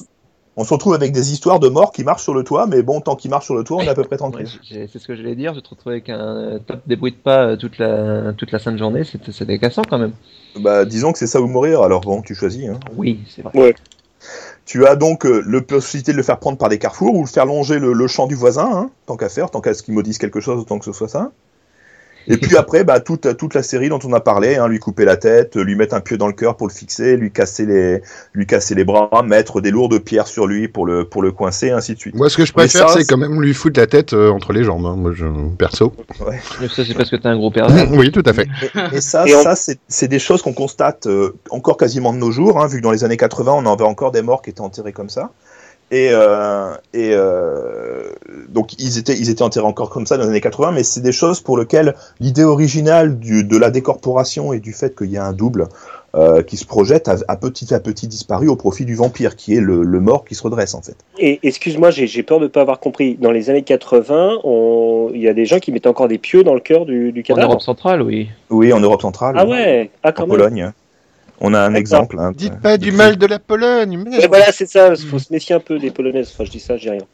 on 0.57 0.65
se 0.65 0.75
retrouve 0.75 0.95
avec 0.95 1.13
des 1.13 1.33
histoires 1.33 1.61
de 1.61 1.69
morts 1.69 1.93
qui 1.93 2.05
marchent 2.05 2.23
sur 2.25 2.35
le 2.35 2.45
toit, 2.45 2.67
mais 2.67 2.83
bon, 2.83 3.01
tant 3.01 3.17
qu'ils 3.17 3.31
marchent 3.31 3.47
sur 3.47 3.55
le 3.55 3.65
toit, 3.65 3.79
on 3.79 3.83
est 3.83 3.89
à 3.89 3.95
peu 3.95 4.05
près 4.05 4.17
tranquille. 4.17 4.49
c'est 4.69 4.99
ce 4.99 5.07
que 5.07 5.15
j'allais 5.17 5.35
dire. 5.35 5.55
Je 5.55 5.61
te 5.61 5.69
retrouve 5.71 5.93
avec 5.93 6.09
un 6.09 6.59
top 6.67 6.81
débrouille 6.87 7.13
de 7.13 7.17
pas 7.17 7.45
euh, 7.45 7.57
toute 7.57 7.79
la 7.79 8.33
toute 8.35 8.53
la 8.53 8.59
sainte 8.59 8.79
journée. 8.79 9.03
C'est 9.05 9.45
décassant 9.47 9.83
quand 9.89 9.99
même. 9.99 10.13
Bah 10.59 10.85
disons 10.85 11.13
que 11.13 11.19
c'est 11.19 11.27
ça 11.27 11.41
ou 11.41 11.47
mourir, 11.47 11.83
alors 11.83 12.01
bon, 12.01 12.23
tu 12.23 12.35
choisis. 12.35 12.69
Hein. 12.69 12.81
Oui, 12.97 13.21
c'est 13.29 13.43
vrai. 13.43 13.75
Tu 14.67 14.87
as 14.87 14.97
donc 14.97 15.25
euh, 15.25 15.43
le 15.47 15.63
possibilité 15.63 16.13
de 16.13 16.17
le 16.17 16.23
faire 16.23 16.39
prendre 16.39 16.59
par 16.59 16.69
des 16.69 16.79
carrefours 16.79 17.15
ou 17.15 17.25
de 17.25 17.29
faire 17.29 17.47
longer 17.47 17.79
le, 17.79 17.93
le 17.93 18.07
champ 18.07 18.27
du 18.27 18.35
voisin, 18.35 18.69
hein, 18.71 18.91
tant 19.07 19.17
qu'à 19.17 19.29
faire, 19.29 19.51
tant 19.51 19.61
qu'à 19.61 19.73
ce 19.75 19.83
qu'il 19.83 19.95
maudisse 19.95 20.19
quelque 20.19 20.41
chose, 20.41 20.61
autant 20.61 20.79
que 20.79 20.85
ce 20.85 20.93
soit 20.93 21.09
ça. 21.09 21.33
Et 22.29 22.37
puis 22.37 22.57
après, 22.57 22.85
bah, 22.85 23.01
toute, 23.01 23.37
toute 23.37 23.55
la 23.55 23.63
série 23.63 23.89
dont 23.89 23.99
on 24.05 24.13
a 24.13 24.21
parlé, 24.21 24.57
hein, 24.57 24.69
lui 24.69 24.79
couper 24.79 25.05
la 25.05 25.17
tête, 25.17 25.57
lui 25.57 25.75
mettre 25.75 25.95
un 25.95 26.01
pieu 26.01 26.17
dans 26.19 26.27
le 26.27 26.33
cœur 26.33 26.57
pour 26.57 26.69
le 26.69 26.73
fixer, 26.73 27.17
lui 27.17 27.33
casser 27.33 27.67
les, 27.67 28.03
lui 28.35 28.47
casser 28.47 28.75
les 28.75 28.85
bras, 28.85 29.09
mettre 29.25 29.61
des 29.61 29.71
lourdes 29.71 29.99
pierres 29.99 30.27
sur 30.27 30.47
lui 30.47 30.69
pour 30.69 30.87
le, 30.87 31.05
pour 31.05 31.23
le 31.23 31.33
coincer, 31.33 31.71
ainsi 31.71 31.95
de 31.95 31.99
suite. 31.99 32.15
Moi, 32.15 32.29
ce 32.29 32.37
que 32.37 32.45
je 32.45 32.53
préfère, 32.53 32.91
c'est 32.91 33.05
quand 33.05 33.17
même 33.17 33.41
lui 33.41 33.55
foutre 33.55 33.81
la 33.81 33.87
tête 33.87 34.13
euh, 34.13 34.31
entre 34.31 34.53
les 34.53 34.65
jambes. 34.65 34.87
hein. 34.87 34.97
Moi, 34.97 35.13
je... 35.15 35.25
perso. 35.57 35.93
Mais 36.61 36.69
ça, 36.69 36.85
c'est 36.85 36.95
parce 36.95 37.11
que 37.11 37.17
t'es 37.17 37.29
un 37.29 37.37
gros 37.37 37.51
pervers. 37.51 37.91
oui, 37.93 38.13
tout 38.13 38.23
à 38.27 38.33
fait. 38.33 38.47
Et, 38.93 38.97
et 38.97 39.01
ça, 39.01 39.27
Et 39.27 39.35
on- 39.35 39.43
ça 39.43 39.57
c'est 39.57 39.79
c'est 39.89 40.09
des 40.09 40.19
choses 40.19 40.43
qu'on 40.43 40.53
constate 40.53 41.07
euh, 41.07 41.35
encore 41.51 41.77
quasiment 41.77 42.13
de 42.13 42.19
nos 42.19 42.31
jours, 42.31 42.61
hein, 42.61 42.67
vu 42.67 42.79
que 42.79 42.83
dans 42.83 42.93
les 42.93 43.03
années 43.05 43.17
80, 43.17 43.53
on 43.53 43.67
en 43.67 43.73
avait 43.73 43.85
encore 43.85 44.13
des 44.13 44.23
morts 44.23 44.43
qui 44.43 44.51
étaient 44.51 44.61
enterrés 44.61 44.93
comme 44.93 45.11
ça. 45.11 45.31
Et, 45.93 46.11
euh, 46.13 46.73
et 46.95 47.11
euh, 47.15 48.11
donc 48.49 48.75
ils 48.79 48.99
étaient, 48.99 49.15
ils 49.19 49.29
étaient 49.29 49.43
enterrés 49.43 49.67
encore 49.67 49.91
comme 49.91 50.07
ça 50.07 50.17
dans 50.17 50.23
les 50.23 50.29
années 50.31 50.41
80, 50.41 50.71
mais 50.73 50.85
c'est 50.85 51.01
des 51.01 51.11
choses 51.13 51.41
pour 51.41 51.59
lesquelles 51.59 51.95
l'idée 52.21 52.45
originale 52.45 53.19
du, 53.19 53.43
de 53.43 53.57
la 53.57 53.71
décorporation 53.71 54.53
et 54.53 54.61
du 54.61 54.73
fait 54.73 54.97
qu'il 54.97 55.11
y 55.11 55.17
a 55.19 55.25
un 55.25 55.33
double 55.33 55.69
euh, 56.15 56.43
qui 56.43 56.57
se 56.57 56.65
projette 56.65 57.09
a, 57.09 57.17
a 57.27 57.37
petit 57.37 57.75
à 57.75 57.81
petit 57.81 58.07
disparu 58.09 58.49
au 58.49 58.55
profit 58.57 58.85
du 58.85 58.95
vampire, 58.95 59.35
qui 59.37 59.57
est 59.57 59.61
le, 59.61 59.83
le 59.83 60.01
mort 60.01 60.25
qui 60.25 60.35
se 60.37 60.43
redresse 60.45 60.75
en 60.75 60.83
fait. 60.83 60.97
Et 61.19 61.41
excuse-moi, 61.43 61.91
j'ai 61.91 62.07
j'ai 62.07 62.23
peur 62.23 62.39
de 62.39 62.45
ne 62.45 62.49
pas 62.49 62.61
avoir 62.63 62.79
compris. 62.81 63.17
Dans 63.21 63.31
les 63.33 63.51
années 63.51 63.63
80, 63.63 64.39
on- 64.45 65.11
il 65.13 65.21
y 65.21 65.29
a 65.29 65.35
des 65.35 65.45
gens 65.47 65.59
qui 65.59 65.73
mettaient 65.73 65.89
encore 65.89 66.09
des 66.09 66.19
pieux 66.19 66.45
dans 66.45 66.55
le 66.55 66.61
cœur 66.61 66.85
du, 66.87 67.11
du 67.13 67.21
En 67.21 67.23
cadavre? 67.23 67.49
Europe 67.49 67.63
centrale, 67.63 68.03
oui. 68.03 68.29
Oui, 68.49 68.73
en 68.73 68.79
Europe 68.81 69.03
centrale, 69.03 69.35
Ah 69.37 69.45
ouais, 69.47 69.91
ah 70.05 70.13
en 70.17 70.21
même. 70.21 70.29
Pologne. 70.29 70.73
On 71.41 71.55
a 71.55 71.61
un 71.61 71.75
exemple. 71.75 72.19
hein, 72.19 72.33
Dites 72.35 72.61
pas 72.61 72.77
du 72.77 72.93
mal 72.93 73.17
de 73.17 73.27
la 73.27 73.39
Pologne. 73.39 74.05
Ouais, 74.07 74.27
voilà, 74.29 74.53
c'est 74.53 74.67
ça. 74.67 74.93
Il 74.95 75.07
faut 75.07 75.19
se 75.19 75.33
méfier 75.33 75.55
un 75.55 75.61
peu 75.61 75.79
des 75.79 75.91
Polonaises. 75.91 76.31
Enfin, 76.35 76.45
je 76.45 76.51
dis 76.51 76.61
ça, 76.61 76.77
je 76.77 76.83
dis 76.83 76.91
rien. 76.91 77.07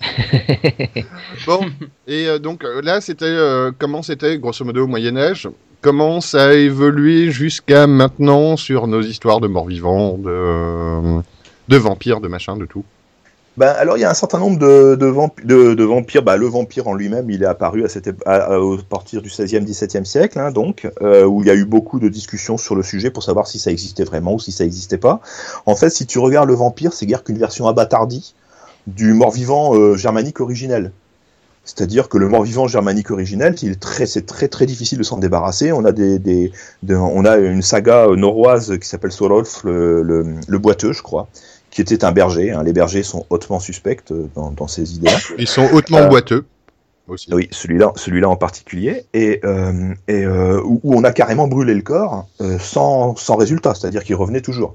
Bon, 1.46 1.60
et 2.06 2.26
euh, 2.26 2.38
donc 2.38 2.64
euh, 2.64 2.80
là, 2.82 3.00
c'était 3.00 3.24
euh, 3.26 3.70
comment 3.78 4.02
c'était, 4.02 4.38
grosso 4.38 4.64
modo, 4.64 4.84
au 4.84 4.86
Moyen-Âge? 4.86 5.48
Comment 5.80 6.20
ça 6.20 6.48
a 6.48 6.52
évolué 6.54 7.30
jusqu'à 7.30 7.86
maintenant 7.86 8.56
sur 8.56 8.86
nos 8.86 9.02
histoires 9.02 9.40
de 9.40 9.48
morts-vivants, 9.48 10.16
de, 10.18 10.28
euh, 10.30 11.20
de 11.68 11.76
vampires, 11.76 12.20
de 12.20 12.28
machin, 12.28 12.56
de 12.56 12.64
tout? 12.66 12.84
Ben, 13.56 13.68
alors 13.68 13.96
il 13.96 14.00
y 14.00 14.04
a 14.04 14.10
un 14.10 14.14
certain 14.14 14.40
nombre 14.40 14.58
de, 14.58 14.96
de, 14.96 15.06
vamp- 15.06 15.40
de- 15.44 15.74
de 15.74 15.84
vampires. 15.84 16.24
Bah, 16.24 16.36
le 16.36 16.46
vampire 16.46 16.88
en 16.88 16.94
lui-même, 16.94 17.30
il 17.30 17.42
est 17.44 17.46
apparu 17.46 17.84
à 17.84 17.88
partir 18.88 19.22
du 19.22 19.30
16e, 19.30 19.64
17e 19.64 20.04
siècle, 20.04 20.40
hein, 20.40 20.50
donc, 20.50 20.90
euh, 21.02 21.24
où 21.24 21.40
il 21.42 21.46
y 21.46 21.50
a 21.50 21.54
eu 21.54 21.64
beaucoup 21.64 22.00
de 22.00 22.08
discussions 22.08 22.56
sur 22.56 22.74
le 22.74 22.82
sujet 22.82 23.10
pour 23.10 23.22
savoir 23.22 23.46
si 23.46 23.60
ça 23.60 23.70
existait 23.70 24.02
vraiment 24.04 24.34
ou 24.34 24.40
si 24.40 24.50
ça 24.50 24.64
n'existait 24.64 24.98
pas. 24.98 25.20
En 25.66 25.76
fait, 25.76 25.90
si 25.90 26.04
tu 26.06 26.18
regardes 26.18 26.48
le 26.48 26.54
vampire, 26.54 26.92
c'est 26.92 27.06
guère 27.06 27.22
qu'une 27.22 27.38
version 27.38 27.68
abattardie 27.68 28.34
du 28.88 29.12
mort-vivant 29.14 29.74
euh, 29.76 29.96
germanique 29.96 30.40
originel. 30.40 30.90
C'est-à-dire 31.64 32.10
que 32.10 32.18
le 32.18 32.28
mort-vivant 32.28 32.66
germanique 32.68 33.10
originel, 33.10 33.56
c'est 34.06 34.26
très 34.26 34.48
très 34.48 34.66
difficile 34.66 34.98
de 34.98 35.02
s'en 35.02 35.16
débarrasser. 35.16 35.72
On 35.72 35.84
a 35.86 35.92
des, 35.92 36.18
des, 36.18 36.52
de- 36.82 36.94
on 36.96 37.24
a 37.24 37.38
une 37.38 37.62
saga 37.62 38.06
euh, 38.08 38.16
norroise 38.16 38.78
qui 38.78 38.86
s'appelle 38.86 39.12
Sorolf, 39.12 39.62
le 39.64 40.58
boiteux, 40.58 40.92
je 40.92 41.02
crois, 41.02 41.28
qui 41.74 41.82
était 41.82 42.04
un 42.04 42.12
berger. 42.12 42.52
hein. 42.52 42.62
Les 42.62 42.72
bergers 42.72 43.02
sont 43.02 43.26
hautement 43.30 43.58
suspects 43.60 44.10
euh, 44.12 44.26
dans, 44.34 44.50
dans 44.52 44.68
ces 44.68 44.94
idées-là. 44.96 45.18
Ils 45.38 45.48
sont 45.48 45.68
hautement 45.72 45.98
Euh, 45.98 46.08
boiteux 46.08 46.46
aussi. 47.08 47.28
Oui, 47.34 47.48
celui-là, 47.50 47.92
celui-là 47.96 48.28
en 48.30 48.36
particulier, 48.36 49.04
et, 49.12 49.40
euh, 49.44 49.92
et 50.08 50.24
euh, 50.24 50.60
où 50.64 50.80
où 50.84 50.94
on 50.94 51.04
a 51.04 51.12
carrément 51.12 51.48
brûlé 51.48 51.74
le 51.74 51.82
corps 51.82 52.26
euh, 52.40 52.58
sans, 52.58 53.14
sans 53.16 53.36
résultat, 53.36 53.74
c'est-à-dire 53.74 54.04
qu'il 54.04 54.14
revenait 54.16 54.40
toujours. 54.40 54.74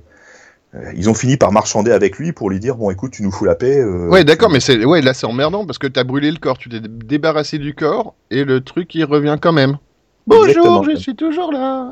Ils 0.95 1.09
ont 1.09 1.15
fini 1.15 1.35
par 1.35 1.51
marchander 1.51 1.91
avec 1.91 2.19
lui 2.19 2.31
pour 2.31 2.51
lui 2.51 2.59
dire 2.59 2.75
bon, 2.75 2.91
écoute, 2.91 3.11
tu 3.13 3.23
nous 3.23 3.31
fous 3.31 3.45
la 3.45 3.55
paix. 3.55 3.79
euh, 3.79 4.07
Ouais, 4.09 4.23
d'accord, 4.23 4.49
tu- 4.49 4.53
mais 4.53 4.59
c'est 4.59 4.85
ouais, 4.85 5.01
là 5.01 5.15
c'est 5.15 5.25
emmerdant 5.25 5.65
parce 5.65 5.79
que 5.79 5.87
t'as 5.87 6.03
brûlé 6.03 6.29
le 6.29 6.37
corps, 6.37 6.59
tu 6.59 6.69
t'es 6.69 6.79
débarrassé 6.79 7.57
du 7.57 7.73
corps 7.73 8.13
et 8.29 8.43
le 8.43 8.61
truc 8.61 8.93
il 8.93 9.03
revient 9.05 9.37
quand 9.41 9.51
même. 9.53 9.79
Bonjour, 10.27 10.45
Exactement. 10.47 10.83
je 10.83 10.95
suis 10.95 11.15
toujours 11.15 11.51
là. 11.51 11.91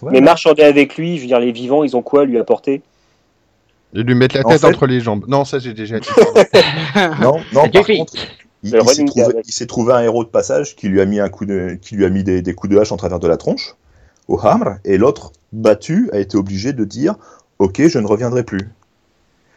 Voilà. 0.00 0.18
Mais 0.18 0.20
marchander 0.24 0.64
avec 0.64 0.96
lui, 0.96 1.18
je 1.18 1.20
veux 1.22 1.28
dire, 1.28 1.38
les 1.38 1.52
vivants, 1.52 1.84
ils 1.84 1.96
ont 1.96 2.02
quoi 2.02 2.22
à 2.22 2.24
lui 2.24 2.36
apporter? 2.36 2.82
Et 3.94 4.02
lui 4.02 4.14
mettre 4.14 4.36
la 4.36 4.46
En 4.46 4.50
tête 4.50 4.60
fait- 4.60 4.66
entre 4.66 4.86
les 4.86 5.00
jambes. 5.00 5.24
Non, 5.28 5.44
ça 5.44 5.58
j'ai 5.58 5.74
déjà 5.74 5.98
dit. 5.98 6.08
Non, 7.20 7.38
non, 7.52 7.68
par 7.68 7.86
contre, 7.86 8.14
il, 8.62 8.70
s'est 9.52 9.66
trouvé, 9.66 9.92
un 9.92 10.02
héros 10.02 10.24
de 10.24 10.28
passage 10.28 10.76
qui 10.76 10.88
lui 10.88 11.00
a 11.00 11.06
mis 11.06 11.18
un 11.18 11.28
coup 11.28 11.46
de, 11.46 11.78
qui 11.80 11.96
lui 11.96 12.04
a 12.04 12.10
mis 12.10 12.22
des, 12.22 12.42
des 12.42 12.54
coups 12.54 12.72
de 12.72 12.78
hache 12.78 12.92
en 12.92 12.96
travers 12.96 13.18
de 13.18 13.26
la 13.26 13.36
tronche 13.36 13.74
au 14.28 14.38
hamre, 14.38 14.76
et 14.84 14.96
l'autre 14.96 15.32
battu 15.52 16.08
a 16.12 16.18
été 16.18 16.36
obligé 16.36 16.72
de 16.72 16.84
dire 16.84 17.16
ok, 17.58 17.82
je 17.88 17.98
ne 17.98 18.06
reviendrai 18.06 18.44
plus. 18.44 18.68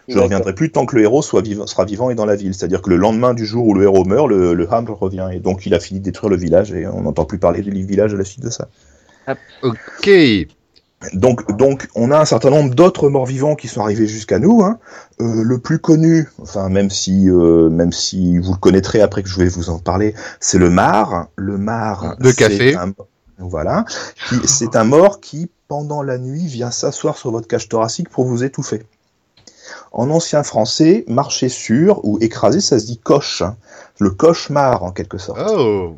Je 0.10 0.18
ne 0.18 0.24
reviendrai 0.24 0.54
plus 0.54 0.70
tant 0.70 0.86
que 0.86 0.98
le 0.98 1.04
héros 1.04 1.22
soit 1.22 1.42
vivant, 1.42 1.66
sera 1.66 1.86
vivant 1.86 2.10
et 2.10 2.16
dans 2.16 2.26
la 2.26 2.36
ville. 2.36 2.54
C'est-à-dire 2.54 2.82
que 2.82 2.90
le 2.90 2.98
lendemain 2.98 3.34
du 3.34 3.46
jour 3.46 3.68
où 3.68 3.74
le 3.74 3.84
héros 3.84 4.04
meurt, 4.04 4.28
le, 4.28 4.54
le 4.54 4.74
hamre 4.74 4.98
revient. 4.98 5.30
Et 5.32 5.40
donc 5.40 5.66
il 5.66 5.74
a 5.74 5.80
fini 5.80 6.02
de 6.02 6.06
détruire 6.06 6.30
le 6.30 6.36
village 6.36 6.74
et 6.74 6.86
on 6.88 7.04
n'entend 7.04 7.24
plus 7.24 7.38
parler 7.38 7.62
du 7.62 7.86
village 7.86 8.14
à 8.14 8.18
la 8.18 8.26
suite 8.26 8.44
de 8.44 8.50
ça. 8.50 8.68
ok. 9.62 10.10
Donc, 11.14 11.56
donc 11.58 11.90
on 11.96 12.12
a 12.12 12.20
un 12.20 12.26
certain 12.26 12.50
nombre 12.50 12.74
d'autres 12.74 13.10
morts 13.10 13.26
vivants 13.26 13.56
qui 13.56 13.68
sont 13.68 13.82
arrivés 13.82 14.08
jusqu'à 14.08 14.40
nous. 14.40 14.62
hein. 14.64 14.80
Euh, 15.22 15.44
le 15.44 15.58
plus 15.60 15.80
connu, 15.80 16.30
enfin 16.42 16.70
même 16.70 16.90
si 16.90 17.30
euh, 17.30 17.70
même 17.70 17.92
si 17.92 18.38
vous 18.40 18.54
le 18.54 18.58
connaîtrez 18.58 19.02
après 19.02 19.22
que 19.24 19.30
je 19.30 19.38
vais 19.38 19.48
vous 19.50 19.70
en 19.70 19.80
parler, 19.80 20.16
c'est 20.40 20.58
le 20.58 20.70
mar. 20.70 21.28
Le 21.36 21.58
mar 21.58 22.16
De 22.20 22.30
c'est 22.30 22.36
café. 22.36 22.76
un- 22.76 22.94
voilà, 23.40 23.84
c'est 24.46 24.76
un 24.76 24.84
mort 24.86 25.20
qui 25.20 25.50
pendant 25.68 26.02
la 26.04 26.18
nuit 26.18 26.46
vient 26.48 26.72
s'asseoir 26.72 27.18
sur 27.18 27.32
votre 27.32 27.48
cage 27.48 27.68
thoracique 27.68 28.10
pour 28.10 28.26
vous 28.26 28.44
étouffer. 28.44 28.84
En 29.92 30.10
ancien 30.10 30.44
français, 30.44 31.04
marcher 31.08 31.50
sur 31.50 32.04
ou 32.06 32.18
écraser, 32.22 32.62
ça 32.62 32.80
se 32.80 32.86
dit 32.86 32.98
coche. 33.00 33.42
hein. 33.42 33.56
Le 34.00 34.10
cauchemar 34.12 34.84
en 34.84 34.92
quelque 34.92 35.18
sorte. 35.18 35.40
Oh. 35.50 35.96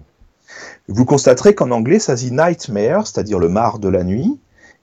Vous 0.88 1.06
constaterez 1.06 1.56
qu'en 1.56 1.72
anglais, 1.72 2.00
ça 2.00 2.16
se 2.18 2.24
dit 2.26 2.32
nightmare, 2.32 3.08
c'est-à-dire 3.08 3.40
le 3.40 3.50
mar 3.50 3.80
de 3.80 3.90
la 3.90 4.04
nuit, 4.04 4.38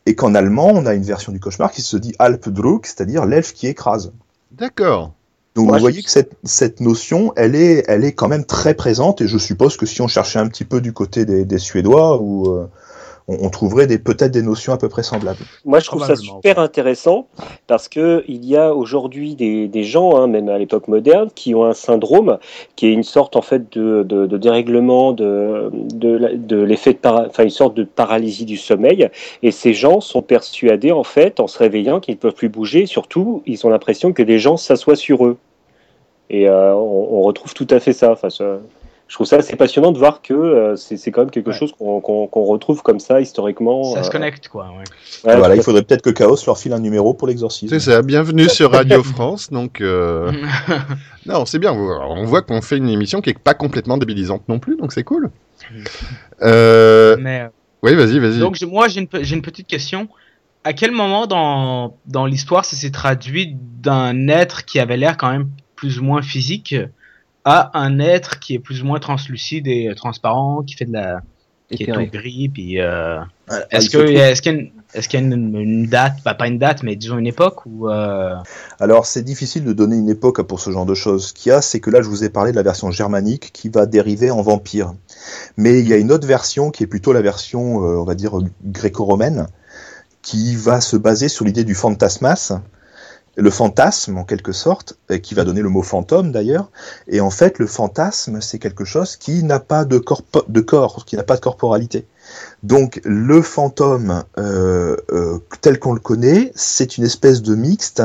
et 0.06 0.14
qu'en 0.14 0.34
allemand, 0.34 0.68
on 0.74 0.86
a 0.86 0.94
une 0.94 1.02
version 1.04 1.32
du 1.32 1.40
cauchemar 1.40 1.70
qui 1.72 1.82
se 1.82 1.96
dit 1.96 2.14
Alpdruck, 2.18 2.86
c'est-à-dire 2.86 3.24
l'elfe 3.26 3.52
qui 3.52 3.66
écrase. 3.68 4.12
D'accord. 4.50 5.12
Donc 5.54 5.68
vous 5.68 5.74
je- 5.76 5.80
voyez 5.80 6.02
que 6.02 6.10
cette, 6.10 6.32
cette 6.44 6.80
notion, 6.80 7.32
elle 7.36 7.54
est, 7.54 7.84
elle 7.86 8.04
est 8.04 8.12
quand 8.12 8.28
même 8.28 8.44
très 8.44 8.74
présente, 8.74 9.20
et 9.20 9.28
je 9.28 9.36
suppose 9.38 9.76
que 9.76 9.84
si 9.86 10.00
on 10.00 10.08
cherchait 10.08 10.38
un 10.38 10.48
petit 10.48 10.64
peu 10.64 10.80
du 10.80 10.92
côté 10.92 11.24
des, 11.26 11.44
des 11.44 11.58
Suédois 11.58 12.20
ou, 12.22 12.48
euh, 12.50 12.66
on, 13.28 13.46
on 13.46 13.50
trouverait 13.50 13.86
des 13.86 13.98
peut-être 13.98 14.32
des 14.32 14.42
notions 14.42 14.72
à 14.72 14.76
peu 14.78 14.88
près 14.88 15.02
semblables. 15.02 15.38
Moi, 15.64 15.78
je 15.80 15.86
trouve 15.86 16.00
ça 16.08 16.14
super 16.40 16.58
intéressant 16.58 17.26
parce 17.66 17.88
que 17.88 18.24
il 18.28 18.44
y 18.44 18.56
a 18.56 18.74
aujourd'hui 18.74 19.34
des, 19.34 19.68
des 19.68 19.84
gens, 19.84 20.16
hein, 20.16 20.26
même 20.26 20.48
à 20.48 20.58
l'époque 20.58 20.88
moderne, 20.88 21.28
qui 21.34 21.54
ont 21.54 21.64
un 21.64 21.74
syndrome 21.74 22.38
qui 22.76 22.86
est 22.86 22.92
une 22.92 23.02
sorte 23.04 23.36
en 23.36 23.42
fait 23.42 23.72
de, 23.72 24.02
de, 24.02 24.26
de 24.26 24.36
dérèglement 24.38 25.12
de, 25.12 25.70
de, 25.72 26.08
la- 26.16 26.34
de 26.34 26.56
l'effet 26.60 26.92
de 26.92 26.98
para- 26.98 27.26
enfin 27.28 27.44
une 27.44 27.50
sorte 27.50 27.74
de 27.74 27.84
paralysie 27.84 28.44
du 28.44 28.56
sommeil. 28.56 29.08
Et 29.42 29.50
ces 29.50 29.72
gens 29.74 30.00
sont 30.00 30.22
persuadés 30.22 30.92
en 30.92 31.04
fait, 31.04 31.38
en 31.40 31.46
se 31.46 31.58
réveillant, 31.58 32.00
qu'ils 32.00 32.14
ne 32.14 32.18
peuvent 32.20 32.34
plus 32.34 32.48
bouger. 32.48 32.86
Surtout, 32.86 33.42
ils 33.46 33.64
ont 33.66 33.70
l'impression 33.70 34.12
que 34.12 34.22
des 34.22 34.38
gens 34.38 34.56
s'assoient 34.56 34.96
sur 34.96 35.24
eux. 35.26 35.36
Et 36.30 36.48
euh, 36.48 36.74
on, 36.74 37.18
on 37.18 37.22
retrouve 37.22 37.52
tout 37.54 37.66
à 37.70 37.78
fait 37.78 37.92
ça. 37.92 38.12
Enfin, 38.12 38.30
ça- 38.30 38.58
je 39.12 39.16
trouve 39.18 39.26
ça 39.26 39.36
assez 39.36 39.56
passionnant 39.56 39.92
de 39.92 39.98
voir 39.98 40.22
que 40.22 40.32
euh, 40.32 40.74
c'est 40.74 41.10
quand 41.10 41.20
même 41.20 41.30
quelque 41.30 41.50
Ouais. 41.50 41.52
chose 41.54 41.74
qu'on 41.76 42.00
retrouve 42.46 42.82
comme 42.82 42.98
ça 42.98 43.20
historiquement. 43.20 43.84
Ça 43.92 44.02
se 44.04 44.08
euh, 44.08 44.10
connecte, 44.10 44.48
quoi. 44.48 44.68
Ouais. 44.70 45.30
ouais, 45.30 45.36
voilà, 45.36 45.54
il 45.54 45.62
faudrait 45.62 45.82
peut-être 45.82 46.00
que 46.00 46.08
Chaos 46.08 46.38
leur 46.46 46.56
file 46.56 46.72
un 46.72 46.78
numéro 46.78 47.12
pour 47.12 47.28
l'exorcisme. 47.28 47.78
C'est 47.78 47.90
ça, 47.90 48.00
bienvenue 48.00 48.48
sur 48.48 48.72
Radio 48.72 49.02
France. 49.14 49.50
Donc, 49.50 49.82
euh, 49.82 50.32
non, 51.26 51.44
c'est 51.44 51.58
bien. 51.58 51.74
On 51.74 52.24
voit 52.24 52.40
qu'on 52.40 52.62
fait 52.62 52.78
une 52.78 52.88
émission 52.88 53.20
qui 53.20 53.28
est 53.28 53.38
pas 53.38 53.52
complètement 53.52 53.98
débilisante 53.98 54.48
non 54.48 54.58
plus, 54.58 54.78
donc 54.78 54.94
c'est 54.94 55.04
cool. 55.04 55.28
Euh, 56.40 57.18
Mais, 57.20 57.50
oui, 57.82 57.94
vas-y, 57.94 58.18
vas-y. 58.18 58.38
donc, 58.38 58.58
moi, 58.62 58.88
j'ai 58.88 59.00
une, 59.00 59.08
une 59.30 59.42
petite 59.42 59.66
question. 59.66 60.08
À 60.64 60.72
quel 60.72 60.90
moment 60.90 61.26
dans, 61.26 61.98
dans 62.06 62.24
l'histoire 62.24 62.64
ça 62.64 62.76
s'est 62.76 62.92
traduit 62.92 63.56
d'un 63.82 64.28
être 64.28 64.64
qui 64.64 64.80
avait 64.80 64.96
l'air 64.96 65.18
quand 65.18 65.30
même 65.30 65.50
plus 65.76 65.98
ou 65.98 66.02
moins 66.02 66.22
physique 66.22 66.74
à 67.44 67.70
un 67.78 67.98
être 67.98 68.38
qui 68.40 68.54
est 68.54 68.58
plus 68.58 68.82
ou 68.82 68.86
moins 68.86 69.00
translucide 69.00 69.66
et 69.66 69.88
euh, 69.88 69.94
transparent, 69.94 70.62
qui 70.62 70.74
fait 70.74 70.84
de 70.84 70.92
la, 70.92 71.20
qui 71.70 71.84
est 71.84 71.92
tout 71.92 72.06
gris, 72.12 72.48
puis 72.48 72.80
euh, 72.80 73.20
Ah, 73.48 73.58
est-ce 73.70 73.88
trouve- 73.90 74.04
qu'il 74.06 74.14
y 74.14 74.20
a 74.20 74.28
une, 74.28 74.70
est-ce 74.94 75.08
qu'il 75.08 75.20
y 75.20 75.22
a 75.22 75.26
une, 75.26 75.56
une 75.56 75.86
date, 75.86 76.18
bah, 76.24 76.34
pas 76.34 76.46
une 76.46 76.58
date, 76.58 76.82
mais 76.82 76.96
disons 76.96 77.16
une 77.18 77.26
époque 77.26 77.64
où 77.66 77.88
euh, 77.88 78.34
Alors, 78.78 79.06
c'est 79.06 79.22
difficile 79.22 79.64
de 79.64 79.72
donner 79.72 79.96
une 79.96 80.10
époque 80.10 80.42
pour 80.42 80.60
ce 80.60 80.70
genre 80.70 80.84
de 80.86 80.94
choses. 80.94 81.28
Ce 81.28 81.32
qu'il 81.32 81.48
y 81.50 81.52
a, 81.52 81.62
c'est 81.62 81.80
que 81.80 81.88
là, 81.90 82.02
je 82.02 82.08
vous 82.08 82.24
ai 82.24 82.28
parlé 82.28 82.50
de 82.52 82.56
la 82.56 82.62
version 82.62 82.90
germanique 82.90 83.50
qui 83.52 83.70
va 83.70 83.86
dériver 83.86 84.30
en 84.30 84.42
vampire. 84.42 84.92
Mais 85.56 85.80
il 85.80 85.88
y 85.88 85.94
a 85.94 85.96
une 85.96 86.12
autre 86.12 86.26
version 86.28 86.70
qui 86.70 86.82
est 86.84 86.86
plutôt 86.86 87.12
la 87.14 87.22
version, 87.22 87.82
euh, 87.82 87.96
on 87.96 88.04
va 88.04 88.14
dire, 88.14 88.38
gréco-romaine, 88.64 89.46
qui 90.20 90.54
va 90.54 90.80
se 90.80 90.96
baser 90.96 91.28
sur 91.28 91.44
l'idée 91.44 91.64
du 91.64 91.74
fantasmas, 91.74 92.60
le 93.36 93.50
fantasme 93.50 94.18
en 94.18 94.24
quelque 94.24 94.52
sorte, 94.52 94.98
qui 95.22 95.34
va 95.34 95.44
donner 95.44 95.62
le 95.62 95.68
mot 95.68 95.82
fantôme 95.82 96.32
d'ailleurs. 96.32 96.70
Et 97.08 97.20
en 97.20 97.30
fait, 97.30 97.58
le 97.58 97.66
fantasme, 97.66 98.40
c'est 98.40 98.58
quelque 98.58 98.84
chose 98.84 99.16
qui 99.16 99.42
n'a 99.42 99.60
pas 99.60 99.84
de, 99.84 100.02
de 100.48 100.60
corps, 100.60 101.04
qui 101.06 101.16
n'a 101.16 101.22
pas 101.22 101.36
de 101.36 101.40
corporalité. 101.40 102.06
Donc 102.62 103.00
le 103.04 103.42
fantôme 103.42 104.24
euh, 104.38 104.96
euh, 105.12 105.38
tel 105.60 105.78
qu'on 105.78 105.92
le 105.92 106.00
connaît, 106.00 106.52
c'est 106.54 106.96
une 106.96 107.04
espèce 107.04 107.42
de 107.42 107.54
mixte 107.54 108.02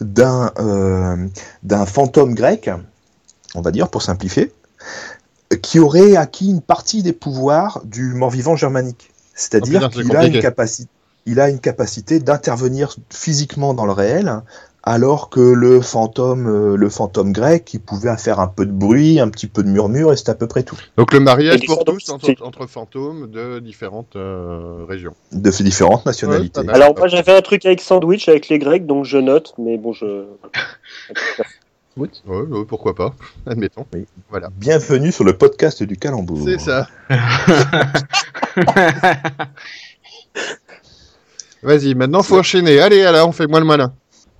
d'un 0.00 0.52
euh, 0.58 1.16
d'un 1.62 1.86
fantôme 1.86 2.34
grec, 2.34 2.70
on 3.54 3.62
va 3.62 3.70
dire 3.70 3.88
pour 3.88 4.02
simplifier, 4.02 4.52
qui 5.62 5.78
aurait 5.78 6.16
acquis 6.16 6.50
une 6.50 6.60
partie 6.60 7.02
des 7.02 7.12
pouvoirs 7.12 7.80
du 7.84 8.14
mort-vivant 8.14 8.56
germanique. 8.56 9.10
C'est-à-dire 9.34 9.82
Oh 9.86 9.88
qu'il 9.88 10.14
a 10.14 10.26
une 10.26 10.40
capacité, 10.40 10.88
il 11.26 11.40
a 11.40 11.48
une 11.48 11.60
capacité 11.60 12.18
d'intervenir 12.18 12.96
physiquement 13.10 13.74
dans 13.74 13.86
le 13.86 13.92
réel, 13.92 14.42
alors 14.82 15.30
que 15.30 15.40
le 15.40 15.80
fantôme, 15.80 16.46
euh, 16.46 16.76
le 16.76 16.90
fantôme 16.90 17.32
grec, 17.32 17.72
il 17.72 17.80
pouvait 17.80 18.14
faire 18.18 18.38
un 18.38 18.48
peu 18.48 18.66
de 18.66 18.72
bruit, 18.72 19.18
un 19.18 19.28
petit 19.28 19.46
peu 19.46 19.62
de 19.62 19.68
murmure, 19.68 20.12
et 20.12 20.16
c'est 20.16 20.28
à 20.28 20.34
peu 20.34 20.46
près 20.46 20.62
tout. 20.62 20.78
Donc 20.98 21.14
le 21.14 21.20
mariage 21.20 21.64
pour 21.64 21.84
tous 21.84 22.10
entre, 22.10 22.66
fantômes 22.66 23.30
de 23.30 23.60
différentes 23.60 24.16
euh, 24.16 24.84
régions. 24.86 25.14
De 25.32 25.50
différentes 25.50 26.04
nationalités. 26.04 26.60
Ouais. 26.60 26.70
Alors 26.70 26.94
moi 26.96 27.08
j'avais 27.08 27.32
un 27.32 27.40
truc 27.40 27.64
avec 27.64 27.80
sandwich 27.80 28.28
avec 28.28 28.48
les 28.48 28.58
Grecs 28.58 28.86
donc 28.86 29.06
je 29.06 29.16
note 29.16 29.54
mais 29.58 29.78
bon 29.78 29.92
je 29.92 30.06
Ouais, 31.96 32.08
ouais, 32.26 32.64
pourquoi 32.66 32.96
pas, 32.96 33.14
admettons. 33.46 33.86
Oui. 33.94 34.04
Voilà. 34.28 34.48
Bienvenue 34.50 35.12
sur 35.12 35.22
le 35.22 35.38
podcast 35.38 35.84
du 35.84 35.96
calembour. 35.96 36.40
C'est 36.44 36.58
ça. 36.58 36.88
Vas-y, 41.64 41.94
maintenant 41.94 42.22
faut 42.22 42.38
enchaîner. 42.38 42.78
Allez, 42.78 43.02
alors, 43.04 43.28
on 43.28 43.32
fait 43.32 43.46
moins 43.46 43.60
le 43.60 43.66
malin. 43.66 43.92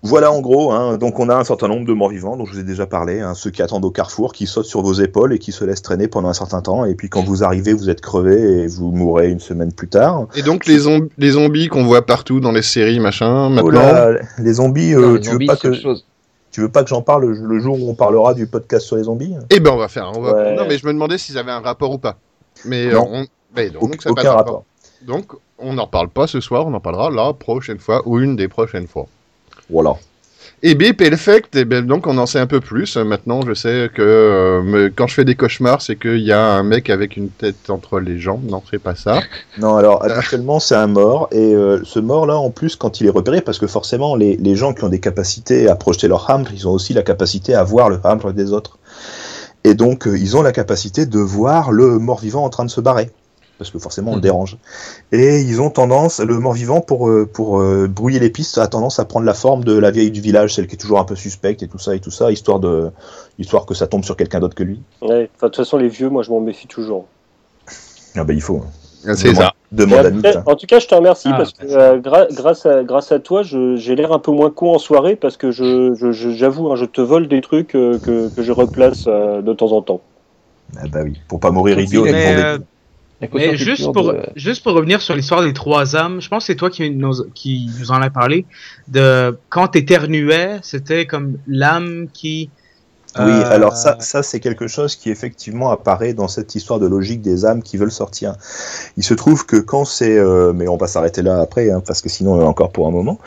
Voilà 0.06 0.30
en 0.30 0.42
gros, 0.42 0.70
hein, 0.70 0.98
donc 0.98 1.18
on 1.18 1.30
a 1.30 1.34
un 1.34 1.44
certain 1.44 1.66
nombre 1.66 1.86
de 1.86 1.94
morts 1.94 2.10
vivants 2.10 2.36
dont 2.36 2.44
je 2.44 2.52
vous 2.52 2.58
ai 2.58 2.62
déjà 2.62 2.84
parlé, 2.86 3.20
hein, 3.20 3.32
ceux 3.32 3.50
qui 3.50 3.62
attendent 3.62 3.86
au 3.86 3.90
carrefour, 3.90 4.34
qui 4.34 4.46
sautent 4.46 4.66
sur 4.66 4.82
vos 4.82 4.92
épaules 4.92 5.32
et 5.32 5.38
qui 5.38 5.50
se 5.50 5.64
laissent 5.64 5.80
traîner 5.80 6.08
pendant 6.08 6.28
un 6.28 6.34
certain 6.34 6.60
temps, 6.60 6.84
et 6.84 6.94
puis 6.94 7.08
quand 7.08 7.22
vous 7.24 7.42
arrivez, 7.42 7.72
vous 7.72 7.88
êtes 7.88 8.02
crevé 8.02 8.34
et 8.34 8.66
vous 8.66 8.90
mourrez 8.92 9.30
une 9.30 9.40
semaine 9.40 9.72
plus 9.72 9.88
tard. 9.88 10.26
Et 10.36 10.42
donc 10.42 10.66
les, 10.66 10.80
zom- 10.80 11.08
les 11.16 11.30
zombies 11.30 11.68
qu'on 11.68 11.84
voit 11.84 12.04
partout 12.04 12.38
dans 12.38 12.52
les 12.52 12.60
séries, 12.60 13.00
machin, 13.00 13.46
Oh 13.46 13.48
maintenant. 13.48 13.70
là, 13.80 14.10
les 14.38 14.52
zombies, 14.52 14.92
euh, 14.94 15.00
Non, 15.00 15.14
les 15.14 15.20
tu, 15.20 15.30
zombies, 15.30 15.46
veux 15.46 15.54
pas 15.54 15.56
que, 15.56 15.72
chose. 15.72 16.04
tu 16.50 16.60
veux 16.60 16.68
pas 16.68 16.82
que 16.82 16.90
j'en 16.90 17.00
parle 17.00 17.24
le, 17.24 17.58
jour 17.58 17.80
où 17.82 17.88
on 17.88 17.94
parlera 17.94 18.34
du 18.34 18.46
podcast 18.46 18.84
sur 18.84 18.96
les 18.96 19.04
zombies? 19.04 19.34
Eh 19.48 19.58
ben 19.58 19.70
on 19.72 19.78
va 19.78 19.88
faire. 19.88 20.12
On 20.14 20.20
va... 20.20 20.34
Ouais. 20.34 20.54
Non 20.54 20.64
mais 20.68 20.76
je 20.76 20.86
me 20.86 20.92
demandais 20.92 21.16
s'ils 21.16 21.38
avaient 21.38 21.50
un 21.52 21.60
rapport 21.60 21.90
ou 21.90 21.96
pas. 21.98 22.18
Mais 22.66 22.88
Non. 22.92 23.04
euh, 23.10 23.20
on... 23.22 23.26
mais 23.56 23.70
donc, 23.70 23.82
Auc- 23.96 24.02
ça 24.02 24.10
n'a 24.10 24.14
pas 24.16 24.22
de 24.22 24.28
Aucun 24.28 24.36
rapport. 24.36 24.64
Donc 25.06 25.32
on 25.64 25.74
n'en 25.74 25.86
parle 25.86 26.08
pas 26.08 26.26
ce 26.26 26.40
soir, 26.40 26.66
on 26.66 26.74
en 26.74 26.80
parlera 26.80 27.10
la 27.10 27.32
prochaine 27.32 27.78
fois 27.78 28.02
ou 28.06 28.18
une 28.20 28.36
des 28.36 28.48
prochaines 28.48 28.86
fois. 28.86 29.06
Voilà. 29.70 29.94
Et 30.62 30.74
bip, 30.74 31.00
et 31.02 31.10
le 31.10 31.16
fait, 31.16 31.44
eh 31.54 31.64
ben, 31.66 31.84
donc 31.86 32.06
on 32.06 32.16
en 32.16 32.24
sait 32.26 32.38
un 32.38 32.46
peu 32.46 32.60
plus. 32.60 32.96
Maintenant, 32.96 33.40
je 33.46 33.52
sais 33.52 33.90
que 33.92 34.00
euh, 34.02 34.62
me- 34.62 34.88
quand 34.88 35.06
je 35.06 35.14
fais 35.14 35.24
des 35.24 35.34
cauchemars, 35.34 35.82
c'est 35.82 35.96
qu'il 35.96 36.20
y 36.20 36.32
a 36.32 36.40
un 36.42 36.62
mec 36.62 36.88
avec 36.88 37.16
une 37.18 37.28
tête 37.28 37.68
entre 37.68 38.00
les 38.00 38.18
jambes. 38.18 38.44
Non, 38.48 38.62
c'est 38.70 38.78
pas 38.78 38.94
ça. 38.94 39.20
Non, 39.58 39.76
alors 39.76 40.02
habituellement 40.04 40.60
c'est 40.60 40.74
un 40.74 40.86
mort, 40.86 41.28
et 41.32 41.54
euh, 41.54 41.80
ce 41.84 41.98
mort-là, 41.98 42.36
en 42.38 42.50
plus, 42.50 42.76
quand 42.76 43.00
il 43.00 43.06
est 43.06 43.10
repéré, 43.10 43.40
parce 43.42 43.58
que 43.58 43.66
forcément, 43.66 44.16
les, 44.16 44.36
les 44.38 44.56
gens 44.56 44.72
qui 44.72 44.84
ont 44.84 44.88
des 44.88 45.00
capacités 45.00 45.68
à 45.68 45.74
projeter 45.76 46.08
leur 46.08 46.28
hambre, 46.30 46.50
ils 46.54 46.66
ont 46.66 46.72
aussi 46.72 46.94
la 46.94 47.02
capacité 47.02 47.54
à 47.54 47.62
voir 47.62 47.88
le 47.90 48.00
hambre 48.04 48.32
des 48.32 48.52
autres. 48.52 48.78
Et 49.64 49.74
donc, 49.74 50.06
euh, 50.06 50.16
ils 50.18 50.34
ont 50.36 50.42
la 50.42 50.52
capacité 50.52 51.04
de 51.04 51.18
voir 51.18 51.72
le 51.72 51.98
mort-vivant 51.98 52.44
en 52.44 52.50
train 52.50 52.64
de 52.64 52.70
se 52.70 52.80
barrer. 52.80 53.10
Parce 53.58 53.70
que 53.70 53.78
forcément, 53.78 54.10
on 54.10 54.14
le 54.14 54.18
Mhm. 54.18 54.22
dérange. 54.22 54.56
Et 55.12 55.40
ils 55.40 55.60
ont 55.60 55.70
tendance, 55.70 56.18
le 56.20 56.38
mort-vivant, 56.40 56.80
pour, 56.80 57.08
euh, 57.08 57.24
pour 57.24 57.60
euh, 57.60 57.86
brouiller 57.86 58.18
les 58.18 58.30
pistes, 58.30 58.58
a 58.58 58.66
tendance 58.66 58.98
à 58.98 59.04
prendre 59.04 59.24
la 59.26 59.34
forme 59.34 59.62
de 59.62 59.78
la 59.78 59.92
vieille 59.92 60.10
du 60.10 60.20
village, 60.20 60.54
celle 60.54 60.66
qui 60.66 60.74
est 60.74 60.78
toujours 60.78 60.98
un 60.98 61.04
peu 61.04 61.14
suspecte 61.14 61.62
et 61.62 61.68
tout 61.68 61.78
ça, 61.78 61.94
et 61.94 62.00
tout 62.00 62.10
ça, 62.10 62.32
histoire, 62.32 62.58
de, 62.58 62.90
histoire 63.38 63.64
que 63.64 63.74
ça 63.74 63.86
tombe 63.86 64.02
sur 64.04 64.16
quelqu'un 64.16 64.40
d'autre 64.40 64.56
que 64.56 64.64
lui. 64.64 64.80
ouais, 65.02 65.30
enfin, 65.36 65.46
de 65.46 65.52
toute 65.52 65.56
façon 65.56 65.76
les 65.76 65.88
vieux 65.88 66.08
moi 66.08 66.22
je 66.24 66.30
m'en 66.30 66.40
méfie 66.40 66.66
toujours. 66.66 67.06
Ah 68.16 68.24
ben, 68.24 68.34
il 68.36 68.42
faut. 68.42 68.62
C'est 69.14 69.28
Demande- 69.28 69.36
ça. 69.42 69.52
Demande 69.70 69.98
à 69.98 70.00
après, 70.00 70.12
Nick, 70.12 70.26
hein. 70.26 70.42
en 70.46 70.54
tout 70.56 70.66
cas 70.66 70.78
je 70.80 70.86
te 70.86 70.94
remercie 70.94 71.28
Ah, 71.32 71.36
parce 71.36 71.52
que 71.52 71.66
euh, 71.66 71.98
gra- 72.00 72.32
grâce 72.34 72.64
à 72.66 72.82
grâce 72.84 73.12
à 73.12 73.18
toi 73.18 73.42
j'ai 73.42 73.94
l'air 73.96 74.12
un 74.12 74.18
peu 74.18 74.30
moins 74.32 74.50
con 74.50 74.74
en 74.74 74.78
soirée 74.78 75.14
parce 75.16 75.36
que 75.36 75.50
je 75.50 75.94
je- 75.94 76.10
je- 76.12 76.30
j'avoue 76.30 76.70
hein, 76.72 76.76
je 76.76 76.84
te 76.86 77.00
vole 77.00 77.28
des 77.28 77.40
trucs 77.40 77.74
euh, 77.74 77.98
que, 77.98 78.28
que 78.34 78.42
je 78.42 78.50
replace 78.52 79.04
euh, 79.08 79.42
de 79.42 79.52
temps 79.52 79.72
en 79.72 79.82
temps. 79.82 80.00
Ah 80.76 80.86
bah 80.90 81.00
oui, 81.04 81.14
pour 81.28 81.38
pas 81.40 81.50
mourir 81.50 81.78
idiot. 81.78 82.04
Mais, 83.32 83.56
juste 83.56 83.92
pour, 83.92 84.12
de- 84.12 84.22
juste 84.36 84.62
pour 84.62 84.72
revenir 84.74 85.00
sur 85.00 85.14
l'histoire 85.14 85.42
des 85.42 85.52
trois 85.52 85.96
âmes, 85.96 86.20
je 86.20 86.28
pense 86.28 86.44
que 86.44 86.46
c'est 86.52 86.56
toi 86.56 86.70
qui 86.70 86.90
nous, 86.90 87.24
qui 87.34 87.70
nous 87.78 87.90
en 87.90 88.02
a 88.02 88.10
parlé. 88.10 88.46
De 88.88 89.38
quand 89.48 89.68
t'éternuais, 89.68 90.58
c'était 90.62 91.06
comme 91.06 91.38
l'âme 91.46 92.08
qui. 92.12 92.50
Oui, 93.16 93.30
euh, 93.30 93.54
alors 93.54 93.76
ça, 93.76 93.96
ça 94.00 94.24
c'est 94.24 94.40
quelque 94.40 94.66
chose 94.66 94.96
qui 94.96 95.08
effectivement 95.08 95.70
apparaît 95.70 96.14
dans 96.14 96.26
cette 96.26 96.56
histoire 96.56 96.80
de 96.80 96.88
logique 96.88 97.22
des 97.22 97.44
âmes 97.46 97.62
qui 97.62 97.76
veulent 97.76 97.92
sortir. 97.92 98.34
Il 98.96 99.04
se 99.04 99.14
trouve 99.14 99.46
que 99.46 99.56
quand 99.56 99.84
c'est, 99.84 100.18
euh, 100.18 100.52
mais 100.52 100.66
on 100.66 100.76
va 100.76 100.88
s'arrêter 100.88 101.22
là 101.22 101.40
après, 101.40 101.70
hein, 101.70 101.80
parce 101.86 102.00
que 102.00 102.08
sinon 102.08 102.32
on 102.34 102.40
est 102.40 102.44
encore 102.44 102.72
pour 102.72 102.88
un 102.88 102.90
moment. 102.90 103.20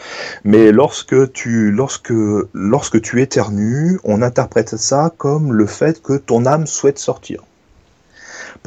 Mais 0.44 0.74
lorsque 0.74 1.32
tu, 1.32 1.72
lorsque, 1.72 2.12
lorsque 2.54 3.02
tu 3.02 3.22
éternues, 3.22 3.98
on 4.04 4.22
interprète 4.22 4.76
ça 4.76 5.14
comme 5.18 5.54
le 5.54 5.66
fait 5.66 6.02
que 6.02 6.18
ton 6.18 6.46
âme 6.46 6.68
souhaite 6.68 7.00
sortir. 7.00 7.44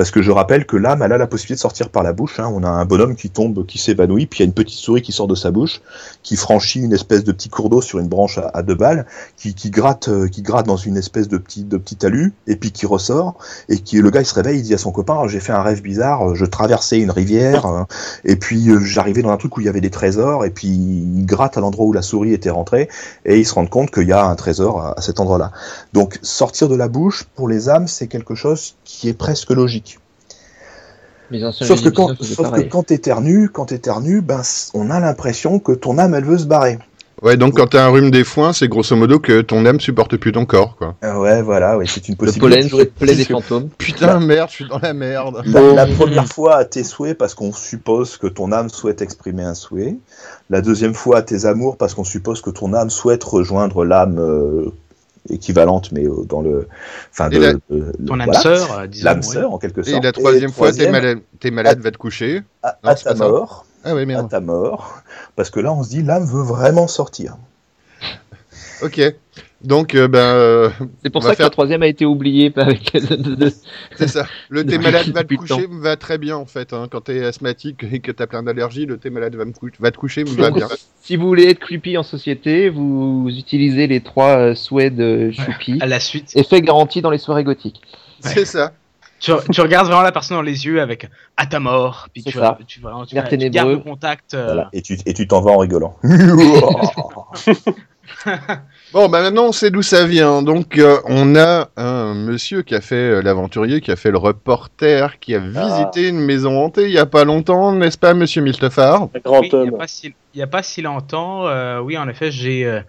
Parce 0.01 0.13
que 0.13 0.23
je 0.23 0.31
rappelle 0.31 0.65
que 0.65 0.79
l'âme, 0.79 1.03
elle 1.03 1.13
a 1.13 1.19
la 1.19 1.27
possibilité 1.27 1.57
de 1.57 1.61
sortir 1.61 1.91
par 1.91 2.03
la 2.03 2.15
bouche. 2.15 2.41
hein. 2.41 2.51
On 2.55 2.65
a 2.65 2.71
un 2.71 2.87
bonhomme 2.87 3.15
qui 3.17 3.29
tombe, 3.29 3.67
qui 3.67 3.77
s'évanouit, 3.77 4.25
puis 4.25 4.39
il 4.39 4.41
y 4.41 4.45
a 4.45 4.47
une 4.47 4.55
petite 4.55 4.79
souris 4.79 5.03
qui 5.03 5.13
sort 5.13 5.27
de 5.27 5.35
sa 5.35 5.51
bouche, 5.51 5.83
qui 6.23 6.37
franchit 6.37 6.81
une 6.81 6.95
espèce 6.95 7.23
de 7.23 7.33
petit 7.33 7.51
cours 7.51 7.69
d'eau 7.69 7.83
sur 7.83 7.99
une 7.99 8.09
branche 8.09 8.41
à, 8.55 8.63
deux 8.63 8.75
balles, 8.75 9.05
qui, 9.37 9.53
gratte, 9.69 10.09
euh, 10.09 10.27
qui 10.27 10.41
gratte 10.41 10.65
dans 10.65 10.79
une 10.79 10.97
espèce 10.97 11.29
de 11.29 11.37
petit, 11.37 11.65
de 11.65 11.77
talus, 11.77 12.33
et 12.47 12.57
puis 12.57 12.73
qui 12.73 12.87
ressort, 12.87 13.37
et 13.69 13.77
le 13.93 14.11
gars 14.11 14.23
il 14.23 14.25
se 14.25 14.33
réveille, 14.33 14.61
il 14.61 14.63
dit 14.63 14.73
à 14.73 14.79
son 14.79 14.91
copain, 14.91 15.29
j'ai 15.29 15.39
fait 15.39 15.53
un 15.53 15.61
rêve 15.61 15.83
bizarre, 15.83 16.35
je 16.35 16.47
traversais 16.47 16.99
une 16.99 17.11
rivière, 17.11 17.67
euh, 17.67 17.83
et 18.25 18.37
puis 18.37 18.71
euh, 18.71 18.81
j'arrivais 18.81 19.21
dans 19.21 19.33
un 19.33 19.37
truc 19.37 19.59
où 19.59 19.61
il 19.61 19.67
y 19.67 19.69
avait 19.69 19.83
des 19.83 19.91
trésors, 19.91 20.47
et 20.47 20.51
puis 20.51 20.69
il 20.69 21.27
gratte 21.27 21.59
à 21.59 21.61
l'endroit 21.61 21.85
où 21.85 21.93
la 21.93 22.01
souris 22.01 22.33
était 22.33 22.49
rentrée, 22.49 22.89
et 23.27 23.39
il 23.39 23.45
se 23.45 23.53
rend 23.53 23.67
compte 23.67 23.91
qu'il 23.91 24.09
y 24.09 24.13
a 24.13 24.25
un 24.25 24.35
trésor 24.35 24.95
à 24.97 25.03
cet 25.03 25.21
endroit-là. 25.21 25.53
Donc 25.93 26.19
sortir 26.23 26.71
de 26.71 26.75
la 26.75 26.89
bouche 26.89 27.25
pour 27.35 27.49
les 27.49 27.69
âmes, 27.69 27.87
c'est 27.87 28.07
quelque 28.07 28.35
chose 28.35 28.77
qui 28.85 29.11
est 29.11 29.13
presque 29.13 29.51
logique. 29.51 29.90
Sauf 31.53 31.83
que 31.83 31.89
quand, 31.89 32.11
19, 32.11 32.19
c'est 32.21 32.35
sauf 32.35 32.47
que 32.47 32.51
pareil. 32.51 32.69
quand 32.69 32.83
t'éternues, 32.85 33.49
quand 33.49 33.67
t'éternues, 33.67 34.21
ben 34.21 34.43
on 34.75 34.91
a 34.91 35.01
l'impression 35.01 35.59
que 35.59 35.73
ton 35.73 35.99
âme 35.99 36.15
elle 36.15 36.25
veut 36.25 36.39
se 36.39 36.47
barrer. 36.47 36.79
Ouais, 37.23 37.37
donc 37.37 37.55
quand 37.59 37.67
t'as 37.67 37.85
un 37.85 37.89
rhume 37.91 38.11
des 38.11 38.25
foins, 38.25 38.55
c'est 38.55 38.67
grosso 38.67 38.97
modo 38.97 39.19
que 39.19 39.43
ton 39.43 39.67
âme 39.67 39.79
supporte 39.79 40.17
plus 40.17 40.33
ton 40.33 40.47
corps, 40.47 40.77
quoi. 40.79 40.97
Ah 41.03 41.21
ouais, 41.21 41.43
voilà, 41.43 41.77
ouais, 41.77 41.85
c'est 41.87 42.09
une 42.09 42.15
Le 42.19 42.25
possibilité. 42.27 42.41
pollen, 42.41 42.69
Je- 42.71 42.77
c'est 42.77 42.85
le 42.85 42.91
pollen 42.99 43.17
des 43.17 43.23
je- 43.25 43.29
fantômes. 43.33 43.69
Putain, 43.77 44.21
merde, 44.21 44.49
je 44.49 44.55
suis 44.55 44.69
dans 44.69 44.79
la 44.79 44.95
merde. 44.95 45.43
La, 45.45 45.61
la 45.75 45.87
première 45.87 46.27
fois 46.27 46.57
à 46.57 46.65
tes 46.65 46.83
souhaits 46.83 47.19
parce 47.19 47.35
qu'on 47.35 47.53
suppose 47.53 48.17
que 48.17 48.27
ton 48.27 48.53
âme 48.53 48.71
souhaite 48.71 49.03
exprimer 49.03 49.43
un 49.43 49.53
souhait. 49.53 49.97
La 50.49 50.63
deuxième 50.63 50.95
fois 50.95 51.19
à 51.19 51.23
tes 51.23 51.45
amours 51.45 51.77
parce 51.77 51.93
qu'on 51.93 52.05
suppose 52.05 52.41
que 52.41 52.49
ton 52.49 52.73
âme 52.73 52.89
souhaite 52.89 53.23
rejoindre 53.23 53.85
l'âme 53.85 54.17
euh, 54.19 54.71
équivalente, 55.29 55.93
mais 55.93 56.05
euh, 56.07 56.25
dans 56.25 56.41
le. 56.41 56.69
Enfin, 57.13 57.29
Et 57.31 57.37
de, 57.37 57.43
la- 57.43 57.53
de- 57.55 57.93
Ton 58.07 58.19
âme 58.21 58.27
voilà. 58.27 58.41
sœur, 58.41 58.79
euh, 58.79 58.87
disons. 58.87 59.05
L'âme 59.05 59.19
ouais. 59.19 59.23
sœur, 59.23 59.53
en 59.53 59.59
quelque 59.59 59.81
Et 59.81 59.91
sorte. 59.93 60.05
la 60.05 60.13
troisième 60.13 60.53
fois, 60.53 60.73
t'es 60.73 60.91
malade, 60.91 61.19
t'es 61.39 61.51
malade, 61.51 61.81
va 61.81 61.91
te 61.91 61.99
coucher. 61.99 62.43
À, 62.63 62.79
Non, 62.85 62.91
à 62.91 62.97
c'est 62.97 63.05
ta 63.05 63.15
mort. 63.15 63.67
Ah 63.85 63.93
À 63.95 64.23
ta 64.25 64.41
mort. 64.41 65.03
Parce 65.37 65.49
que 65.51 65.59
là, 65.61 65.73
on 65.73 65.83
se 65.83 65.89
dit, 65.89 66.03
l'âme 66.03 66.25
veut 66.27 66.43
vraiment 66.43 66.87
sortir. 66.87 67.37
Ok. 68.83 69.01
Donc, 69.63 69.95
euh, 69.95 70.09
ben, 70.09 70.19
euh, 70.19 70.71
C'est 71.03 71.11
pour 71.11 71.21
On 71.21 71.25
va 71.25 71.31
ça 71.31 71.35
que 71.35 71.37
faire- 71.39 71.47
la 71.47 71.51
troisième 71.51 71.83
a 71.83 71.87
été 71.87 72.07
oubliée 72.07 72.51
avec. 72.57 72.93
c'est 73.97 74.09
ça. 74.09 74.27
Le 74.49 74.65
thé 74.65 74.79
malade 74.83 75.09
va 75.09 75.23
te 75.23 75.35
coucher 75.35 75.67
me 75.69 75.83
va 75.83 75.97
très 75.97 76.17
bien, 76.17 76.37
en 76.37 76.47
fait. 76.47 76.73
Hein. 76.73 76.89
Quand 76.91 77.03
t'es 77.03 77.23
asthmatique 77.25 77.85
et 77.93 78.01
que 78.01 78.11
t'as 78.11 78.27
plein 78.27 78.43
d'allergies, 78.43 78.87
le 78.87 78.97
thé 78.97 79.11
malade 79.11 79.35
va, 79.37 79.45
me 79.45 79.53
cou- 79.53 79.69
va 79.79 79.91
te 79.91 79.99
coucher 79.99 80.25
me 80.25 80.31
va 80.31 80.51
bien. 80.51 80.67
si 81.03 81.17
vous 81.17 81.27
voulez 81.27 81.51
être 81.51 81.59
creepy 81.61 81.99
en 81.99 82.03
société, 82.03 82.71
vous 82.71 83.29
utilisez 83.37 83.87
les 83.87 84.01
trois 84.01 84.39
euh, 84.39 84.55
souhaits 84.55 84.95
de 84.97 85.31
Choupi. 85.31 85.79
À 85.83 85.87
la 85.87 86.01
suite. 86.01 86.35
Effet 86.37 86.63
garanti 86.63 87.03
dans 87.03 87.11
les 87.11 87.19
soirées 87.19 87.45
gothiques. 87.45 87.83
C'est 88.21 88.47
ça. 88.47 88.73
Tu, 89.19 89.33
tu 89.53 89.61
regardes 89.61 89.87
vraiment 89.87 90.01
la 90.01 90.13
personne 90.13 90.39
dans 90.39 90.43
les 90.43 90.65
yeux 90.65 90.81
avec 90.81 91.07
à 91.37 91.45
ta 91.45 91.61
mort. 91.61 92.09
Puis 92.15 92.23
tu, 92.25 92.33
ça. 92.39 92.57
tu, 92.67 92.81
vraiment, 92.81 93.05
tu, 93.05 93.15
tu 93.15 93.51
gardes 93.51 93.69
le 93.69 93.77
contact. 93.77 94.33
euh, 94.33 94.47
Voilà. 94.47 94.71
Et 94.73 94.81
tu 94.81 94.97
et 95.05 95.13
tu 95.13 95.29
t'en 95.29 95.43
vas 95.43 95.51
en 95.51 95.59
rigolant. 95.59 95.97
Bon, 98.93 99.09
bah 99.09 99.23
maintenant 99.23 99.45
on 99.47 99.53
sait 99.53 99.71
d'où 99.71 99.83
ça 99.83 100.05
vient. 100.07 100.43
Donc 100.43 100.77
euh, 100.77 100.99
on 101.05 101.37
a 101.37 101.69
un 101.77 102.15
monsieur 102.15 102.63
qui 102.63 102.75
a 102.75 102.81
fait 102.81 102.97
euh, 102.97 103.23
l'aventurier, 103.23 103.81
qui 103.81 103.93
a 103.93 103.97
fait 103.97 104.11
le 104.11 104.19
reporter, 104.19 105.21
qui 105.21 105.35
a 105.35 105.39
visité 105.39 106.09
une 106.09 106.19
maison 106.19 106.59
hantée 106.59 106.87
il 106.87 106.91
y 106.93 106.99
a 106.99 107.07
pas 107.07 107.25
longtemps, 107.25 107.73
n'est-ce 107.73 107.99
pas, 107.99 108.15
monsieur 108.15 108.43
Miltefard 108.43 109.09
Un 109.15 109.19
grand 109.21 109.41
Oui, 109.41 109.51
il 109.53 109.59
n'y 109.61 109.69
homme. 109.69 109.75
a, 109.77 109.79
pas 109.79 109.87
si- 109.87 110.15
il 110.35 110.41
y 110.41 110.43
a 110.43 110.49
pas 110.49 110.63
si 110.65 110.83
longtemps, 110.83 111.47
euh, 111.47 111.79
oui, 111.81 111.97
en 111.97 112.09
effet, 112.09 112.33
j'ai 112.33 112.65
euh, 112.67 112.81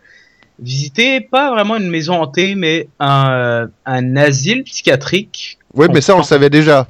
visité 0.59 1.21
pas 1.21 1.51
vraiment 1.51 1.77
une 1.77 1.89
maison 1.89 2.15
hantée, 2.15 2.55
mais 2.55 2.87
un, 2.99 3.69
un 3.85 4.15
asile 4.15 4.63
psychiatrique. 4.63 5.59
Oui, 5.75 5.87
mais 5.93 6.01
ça 6.01 6.15
on 6.15 6.19
le 6.19 6.23
savait 6.23 6.49
déjà. 6.49 6.87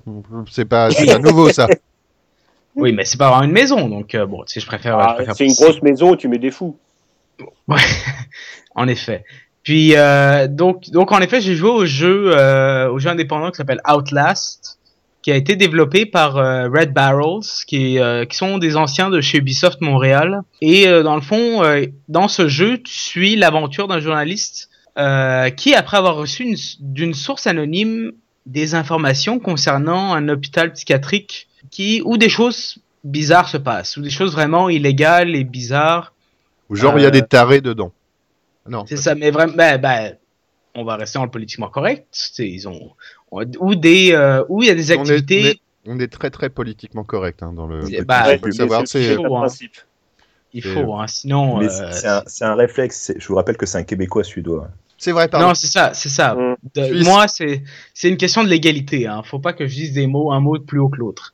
C'est 0.50 0.66
pas, 0.66 0.90
nouveau 1.22 1.50
ça. 1.50 1.68
Oui, 2.76 2.94
mais 2.94 3.04
c'est 3.04 3.18
pas 3.18 3.30
vraiment 3.30 3.44
une 3.44 3.52
maison, 3.52 3.90
donc 3.90 4.16
euh, 4.16 4.26
bon, 4.26 4.44
tu 4.46 4.54
sais, 4.54 4.60
je 4.62 4.66
préfère. 4.66 4.98
Ah, 4.98 5.08
je 5.10 5.16
préfère 5.16 5.36
c'est 5.36 5.46
une 5.46 5.54
grosse 5.54 5.82
maison 5.82 6.12
où 6.12 6.16
tu 6.16 6.30
mets 6.30 6.40
des 6.40 6.52
fous. 6.52 6.78
En 8.76 8.88
effet. 8.88 9.24
Puis 9.64 9.96
euh, 9.96 10.48
donc 10.48 10.90
donc 10.90 11.12
en 11.12 11.20
effet 11.20 11.40
j'ai 11.42 11.56
joué 11.56 11.70
au 11.70 11.86
jeu 11.86 12.32
euh, 12.36 12.90
au 12.90 13.00
jeu 13.00 13.10
indépendant 13.10 13.52
qui 13.52 13.58
s'appelle 13.58 13.82
Outlast 13.88 14.80
qui 15.22 15.32
a 15.32 15.36
été 15.36 15.56
développé 15.56 16.08
par 16.08 16.38
euh, 16.38 16.68
Red 16.68 16.94
Barrels 16.94 17.44
qui 17.68 18.00
qui 18.30 18.38
sont 18.38 18.58
des 18.58 18.76
anciens 18.76 19.10
de 19.12 19.22
chez 19.22 19.38
Ubisoft 19.38 19.82
Montréal 19.82 20.42
et 20.62 20.88
dans 21.04 21.16
le 21.16 21.22
fond 21.22 21.62
dans 22.08 22.28
ce 22.28 22.48
jeu 22.48 22.80
tu 22.82 22.94
suis 22.94 23.36
l'aventure 23.36 23.88
d'un 23.88 24.00
journaliste 24.00 24.70
qui 24.96 25.76
après 25.76 25.98
avoir 25.98 26.16
reçu 26.16 26.44
une- 26.44 26.58
d'une 26.80 27.14
source 27.14 27.46
anonyme 27.46 28.14
des 28.48 28.74
informations 28.74 29.38
concernant 29.38 30.14
un 30.16 30.28
hôpital 30.30 30.74
psychiatrique 30.74 31.48
qui 31.70 32.02
où 32.04 32.18
des 32.18 32.30
choses 32.30 32.80
bizarres 33.04 33.48
se 33.50 33.58
passent 33.58 33.96
où 33.98 34.02
des 34.02 34.10
choses 34.10 34.32
vraiment 34.32 34.70
illégales 34.70 35.36
et 35.36 35.44
bizarres 35.44 36.14
Ou 36.72 36.76
genre 36.76 36.98
il 36.98 37.02
y 37.02 37.06
a 37.06 37.10
Euh, 37.10 37.12
des 37.12 37.22
tarés 37.22 37.62
dedans. 37.62 37.92
Non. 38.68 38.86
c'est 38.88 38.98
ça, 38.98 39.14
mais 39.16 39.30
vraiment, 39.32 39.54
ben, 39.56 39.78
ben, 39.80 40.16
on 40.76 40.84
va 40.84 40.96
rester 40.96 41.20
dans 41.20 41.26
le 41.26 41.32
politiquement 41.32 41.68
correct. 41.70 42.08
c'est- 42.12 42.48
Ils 42.48 42.68
ont, 42.68 42.92
on- 43.32 43.44
ou 43.60 43.76
des, 43.76 44.14
euh, 44.14 44.44
où 44.50 44.64
il 44.64 44.68
y 44.68 44.72
a 44.72 44.76
des 44.76 44.92
On 44.92 44.96
est- 44.96 45.00
activités. 45.12 45.62
On 45.88 46.00
est 46.00 46.08
très 46.08 46.30
très 46.30 46.50
politiquement 46.50 47.04
correct 47.04 47.42
hein, 47.44 47.54
dans 47.54 47.66
le. 47.68 47.82
Bah, 48.06 48.24
faut 48.24 48.30
Ouais, 48.30 48.40
le 48.44 48.52
savoir, 48.52 48.84
c'est 48.86 49.16
le 49.16 49.20
hein. 49.20 49.24
principe. 49.28 49.76
Il 50.54 50.62
faut, 50.64 50.94
hein, 50.96 51.08
sinon. 51.08 51.62
Euh, 51.62 51.68
c'est 51.92 52.08
un, 52.08 52.24
c'est 52.28 52.46
un 52.46 52.56
réflexe. 52.56 53.12
Je 53.18 53.28
vous 53.28 53.36
rappelle 53.36 53.58
que 53.58 53.66
c'est 53.66 53.78
un 53.80 53.84
Québécois 53.84 54.24
suédois. 54.24 54.70
c'est 54.98 55.12
vrai. 55.12 55.28
Pardon. 55.28 55.48
non, 55.48 55.54
c'est 55.56 55.68
ça, 55.68 55.94
c'est 55.96 56.10
ça. 56.10 56.36
Mm. 56.36 56.56
De- 56.76 56.84
Suisse. 56.86 57.06
moi, 57.08 57.28
c'est, 57.28 57.64
c'est 57.96 58.10
une 58.10 58.18
question 58.18 58.44
de 58.44 58.50
l'égalité. 58.50 59.08
Hein. 59.08 59.24
Faut 59.26 59.40
pas 59.40 59.54
que 59.54 59.66
je 59.66 59.74
dise 59.74 59.94
des 59.94 60.06
mots, 60.08 60.32
un 60.32 60.40
mot 60.40 60.60
plus 60.60 60.78
haut 60.80 60.90
que 60.90 60.98
l'autre. 60.98 61.34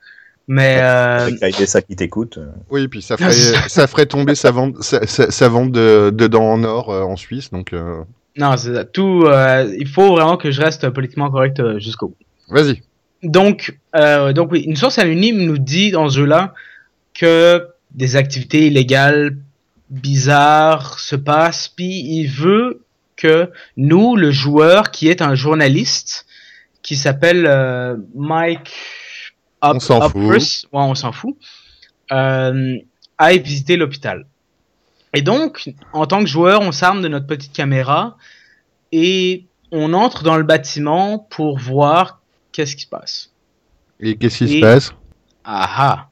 Mais 0.49 0.77
euh, 0.81 1.29
IDSA 1.41 1.81
qui 1.81 1.95
t'écoute. 1.97 2.37
euh, 2.37 2.47
Oui, 2.69 2.87
puis 2.87 3.01
ça 3.01 3.17
ferait, 3.17 3.31
ça 3.67 3.85
ferait 3.87 4.05
tomber 4.05 4.33
sa 4.33 4.51
vente, 4.51 4.81
sa, 4.81 5.05
sa- 5.05 5.29
sa 5.29 5.49
vente 5.49 5.71
de, 5.73 6.09
de 6.09 6.27
dents 6.27 6.51
en 6.53 6.63
or 6.63 6.89
euh, 6.89 7.01
en 7.03 7.17
Suisse, 7.17 7.51
donc 7.51 7.73
euh, 7.73 8.01
non, 8.37 8.55
c'est 8.55 8.73
ça. 8.73 8.85
tout. 8.85 9.23
euh, 9.25 9.69
il 9.77 9.87
faut 9.87 10.15
vraiment 10.15 10.37
que 10.37 10.51
je 10.51 10.61
reste 10.61 10.89
politiquement 10.91 11.29
correct 11.29 11.59
euh, 11.59 11.79
jusqu'au 11.79 12.09
bout. 12.09 12.15
vas-y. 12.49 12.81
Donc, 13.23 13.77
euh, 13.95 14.31
donc 14.31 14.51
oui, 14.51 14.61
une 14.61 14.75
source 14.77 14.99
anonyme 14.99 15.43
nous 15.43 15.57
dit 15.57 15.91
dans 15.91 16.07
ce 16.07 16.17
jeu-là 16.19 16.53
que 17.13 17.67
des 17.91 18.15
activités 18.15 18.67
illégales 18.67 19.35
bizarres 19.89 20.99
se 20.99 21.15
passent, 21.15 21.67
puis 21.67 22.03
il 22.05 22.27
veut 22.27 22.81
que 23.15 23.49
nous, 23.75 24.15
le 24.15 24.31
joueur, 24.31 24.91
qui 24.91 25.07
est 25.09 25.21
un 25.21 25.33
journaliste, 25.33 26.25
qui 26.83 26.95
s'appelle 26.95 27.45
euh, 27.47 27.95
Mike 28.15 28.71
Up- 29.63 29.75
On 29.75 29.79
s'en 29.79 30.09
fout. 30.09 30.21
Ouais, 30.21 30.39
on 30.71 30.95
s'en 30.95 31.11
fout, 31.11 31.35
euh, 32.11 32.77
aille 33.17 33.39
visiter 33.39 33.75
l'hôpital. 33.77 34.25
Et 35.13 35.21
donc, 35.21 35.69
en 35.93 36.05
tant 36.05 36.19
que 36.19 36.27
joueur, 36.27 36.61
on 36.61 36.71
s'arme 36.71 37.01
de 37.01 37.07
notre 37.07 37.25
petite 37.27 37.53
caméra 37.53 38.17
et 38.91 39.45
on 39.71 39.93
entre 39.93 40.23
dans 40.23 40.37
le 40.37 40.43
bâtiment 40.43 41.17
pour 41.17 41.57
voir 41.57 42.21
qu'est-ce 42.51 42.75
qui 42.75 42.83
se 42.83 42.87
passe. 42.87 43.31
Et 43.99 44.15
qu'est-ce 44.15 44.39
qui 44.45 44.53
Et- 44.57 44.57
se 44.57 44.61
passe? 44.61 44.93
Ah 45.43 45.69
ah. 45.77 46.09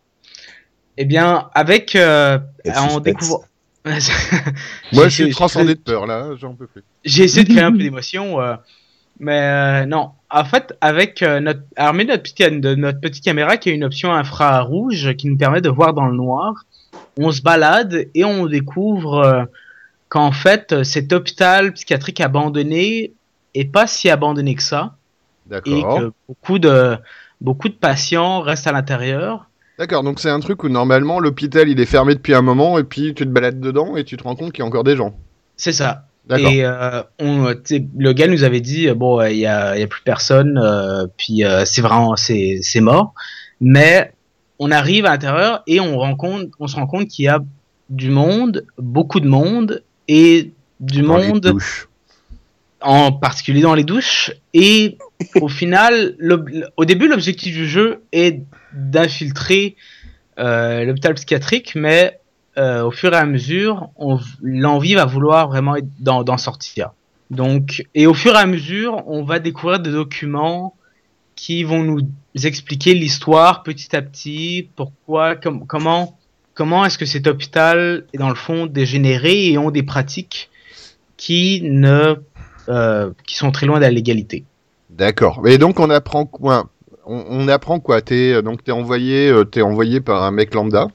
Eh 0.98 1.06
bien, 1.06 1.50
avec 1.54 1.96
euh, 1.96 2.40
en 2.68 2.74
suspense. 2.90 3.02
découvrant. 3.04 3.44
Moi, 3.86 4.00
J'ai- 4.00 5.10
je 5.10 5.10
suis 5.10 5.30
transcendé 5.32 5.76
de 5.76 5.80
peur 5.80 6.08
là, 6.08 6.30
j'en 6.40 6.56
peux 6.56 6.66
plus. 6.68 6.84
J'ai 7.04 7.24
essayé 7.26 7.44
de 7.44 7.50
créer 7.52 7.64
un 7.64 7.72
peu 7.72 7.78
d'émotion, 7.84 8.42
euh, 8.42 8.56
mais 9.20 9.40
euh, 9.42 9.86
non. 9.86 10.12
En 10.36 10.44
fait, 10.44 10.76
avec 10.82 11.24
euh, 11.24 11.40
notre 11.40 11.62
armée 11.78 12.04
de 12.04 12.10
notre 12.10 12.24
petite, 12.24 12.60
de 12.60 12.76
notre 12.76 13.00
petite 13.00 13.24
caméra 13.24 13.56
qui 13.56 13.70
a 13.70 13.72
une 13.72 13.86
option 13.86 14.14
infrarouge 14.14 15.16
qui 15.16 15.30
nous 15.30 15.38
permet 15.38 15.62
de 15.62 15.70
voir 15.70 15.94
dans 15.94 16.08
le 16.08 16.16
noir, 16.18 16.66
on 17.18 17.32
se 17.32 17.42
balade 17.42 18.10
et 18.14 18.26
on 18.26 18.46
découvre 18.46 19.20
euh, 19.20 19.44
qu'en 20.10 20.34
fait, 20.34 20.84
cet 20.84 21.14
hôpital 21.14 21.72
psychiatrique 21.72 22.20
abandonné 22.20 23.14
est 23.54 23.72
pas 23.72 23.88
si 23.88 24.10
abandonné 24.10 24.56
que 24.56 24.62
ça 24.62 24.98
et 25.48 25.52
D'accord. 25.52 26.00
que 26.00 26.12
beaucoup 26.28 26.60
de 26.60 26.98
beaucoup 27.40 27.70
de 27.70 27.74
patients 27.74 28.42
restent 28.42 28.68
à 28.68 28.74
l'intérieur. 28.74 29.50
D'accord, 29.80 30.04
donc 30.04 30.20
c'est 30.20 30.30
un 30.30 30.42
truc 30.42 30.66
où 30.66 30.70
normalement 30.70 31.22
l'hôpital 31.22 31.70
il 31.70 31.80
est 31.80 31.86
fermé 31.86 32.14
depuis 32.14 32.34
un 32.34 32.42
moment 32.42 32.78
et 32.78 32.84
puis 32.84 33.14
tu 33.14 33.24
te 33.24 33.30
balades 33.30 33.62
dedans 33.62 33.96
et 33.96 34.04
tu 34.04 34.18
te 34.18 34.24
rends 34.24 34.36
compte 34.36 34.52
qu'il 34.52 34.64
y 34.64 34.66
a 34.66 34.68
encore 34.68 34.84
des 34.84 34.98
gens. 34.98 35.16
C'est 35.56 35.72
ça. 35.72 36.08
Et 36.38 36.66
euh, 36.66 37.04
on, 37.20 37.54
sais, 37.64 37.86
le 37.98 38.14
gars 38.14 38.28
nous 38.28 38.44
avait 38.44 38.62
dit 38.62 38.88
euh, 38.88 38.96
bon, 38.96 39.20
euh, 39.20 39.30
il 39.30 39.38
y 39.38 39.46
a, 39.46 39.78
y 39.78 39.84
a 39.84 39.88
plus 39.88 40.02
personne, 40.02 40.60
euh, 40.62 41.06
puis 41.18 41.44
euh, 41.44 41.66
c'est 41.66 41.82
vraiment 41.82 42.16
c'est 42.16 42.82
mort. 42.82 43.14
Mais 43.62 44.12
on 44.58 44.72
arrive 44.72 45.06
à 45.06 45.12
l'intérieur 45.12 45.62
et 45.68 45.80
on 45.80 45.98
rencontre, 45.98 46.56
on 46.60 46.68
se 46.68 46.76
rend 46.76 46.88
compte 46.88 47.08
qu'il 47.08 47.26
y 47.26 47.28
a 47.28 47.40
du 47.90 48.10
monde, 48.10 48.66
beaucoup 48.78 49.20
de 49.20 49.28
monde 49.28 49.84
et 50.08 50.52
du 50.80 51.02
Dans 51.02 51.18
monde 51.18 51.58
en 52.82 53.12
particulier 53.12 53.62
dans 53.62 53.76
les 53.76 53.84
douches. 53.84 54.32
Et 54.54 54.98
au 55.42 55.48
final, 55.50 56.16
au 56.78 56.86
début, 56.86 57.08
l'objectif 57.08 57.56
du 57.56 57.68
jeu 57.68 58.02
est 58.12 58.42
d'infiltrer 58.74 59.76
euh, 60.38 60.84
l'hôpital 60.84 61.14
psychiatrique, 61.16 61.74
mais 61.76 62.20
euh, 62.58 62.84
au 62.84 62.92
fur 62.92 63.14
et 63.14 63.18
à 63.18 63.26
mesure, 63.26 63.90
l'envie 64.42 64.96
va 64.96 65.06
vouloir 65.06 65.48
vraiment 65.48 65.76
d'en 66.00 66.38
sortir. 66.38 66.92
Donc, 67.32 67.84
et 67.96 68.08
au 68.08 68.14
fur 68.14 68.34
et 68.36 68.40
à 68.40 68.46
mesure, 68.46 69.04
on 69.08 69.24
va 69.24 69.40
découvrir 69.40 69.80
des 69.80 69.92
documents 69.92 70.76
qui 71.36 71.64
vont 71.64 71.84
nous 71.84 72.02
expliquer 72.44 72.94
l'histoire 72.94 73.64
petit 73.64 73.96
à 73.96 74.02
petit, 74.02 74.70
pourquoi, 74.76 75.36
com- 75.36 75.66
comment, 75.68 76.18
comment 76.54 76.86
est-ce 76.86 76.98
que 76.98 77.06
cet 77.06 77.28
hôpital 77.28 78.06
est 78.14 78.18
dans 78.18 78.30
le 78.30 78.36
fond 78.36 78.68
dégénéré 78.68 79.52
et 79.52 79.58
ont 79.58 79.72
des 79.72 79.84
pratiques 79.84 80.50
qui 81.18 81.62
ne 81.64 82.16
euh, 82.68 83.12
qui 83.28 83.36
sont 83.36 83.52
très 83.52 83.66
loin 83.68 83.78
de 83.78 83.84
la 83.84 83.92
légalité. 83.92 84.44
D'accord. 84.90 85.48
Et 85.48 85.58
donc 85.58 85.80
on 85.80 85.90
apprend 85.90 86.26
quoi? 86.26 86.70
On, 87.06 87.48
apprend 87.48 87.80
quoi? 87.80 88.02
T'es 88.02 88.42
donc 88.42 88.64
t'es 88.64 88.72
envoyé, 88.72 89.30
euh, 89.30 89.44
t'es 89.44 89.62
envoyé 89.62 90.02
par 90.02 90.24
un 90.24 90.32
mec 90.32 90.56
lambda? 90.56 90.88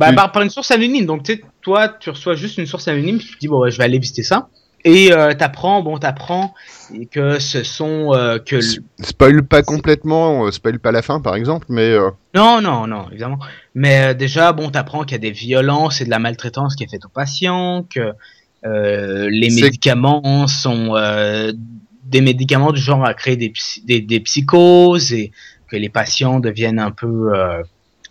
Bah, 0.00 0.12
par, 0.14 0.32
par 0.32 0.42
une 0.42 0.50
source 0.50 0.70
anonyme. 0.70 1.06
Donc, 1.06 1.22
tu 1.22 1.34
sais, 1.34 1.42
toi, 1.60 1.88
tu 1.88 2.10
reçois 2.10 2.34
juste 2.34 2.58
une 2.58 2.66
source 2.66 2.88
anonyme, 2.88 3.18
tu 3.18 3.34
te 3.34 3.38
dis, 3.38 3.48
bon, 3.48 3.60
ouais, 3.60 3.70
je 3.70 3.78
vais 3.78 3.84
aller 3.84 3.98
visiter 3.98 4.22
ça. 4.22 4.48
Et 4.82 5.12
euh, 5.12 5.34
t'apprends, 5.34 5.82
bon, 5.82 5.98
t'apprends 5.98 6.54
que 7.10 7.38
ce 7.38 7.62
sont 7.62 8.14
euh, 8.14 8.38
que 8.38 8.56
l- 8.56 8.62
S- 8.62 8.78
Spoil 9.08 9.42
pas 9.42 9.62
complètement, 9.62 10.46
euh, 10.46 10.50
spoil 10.50 10.78
pas 10.78 10.90
la 10.90 11.02
fin 11.02 11.20
par 11.20 11.36
exemple, 11.36 11.66
mais 11.68 11.90
euh, 11.90 12.08
non, 12.34 12.62
non, 12.62 12.86
non, 12.86 13.06
évidemment. 13.10 13.38
Mais 13.74 14.00
euh, 14.00 14.14
déjà, 14.14 14.52
bon, 14.54 14.70
t'apprends 14.70 15.02
qu'il 15.04 15.12
y 15.12 15.16
a 15.16 15.18
des 15.18 15.30
violences 15.32 16.00
et 16.00 16.06
de 16.06 16.10
la 16.10 16.18
maltraitance 16.18 16.76
qui 16.76 16.84
est 16.84 16.90
faite 16.90 17.04
aux 17.04 17.10
patients, 17.10 17.86
que 17.94 18.14
euh, 18.64 19.28
les 19.30 19.50
médicaments 19.50 20.46
sont 20.46 20.96
euh, 20.96 21.52
des 22.04 22.22
médicaments 22.22 22.72
du 22.72 22.80
genre 22.80 23.04
à 23.04 23.12
créer 23.12 23.36
des, 23.36 23.52
des, 23.84 24.00
des 24.00 24.20
psychoses 24.20 25.12
et 25.12 25.30
que 25.68 25.76
les 25.76 25.90
patients 25.90 26.40
deviennent 26.40 26.78
un 26.78 26.90
peu 26.90 27.34
euh, 27.34 27.62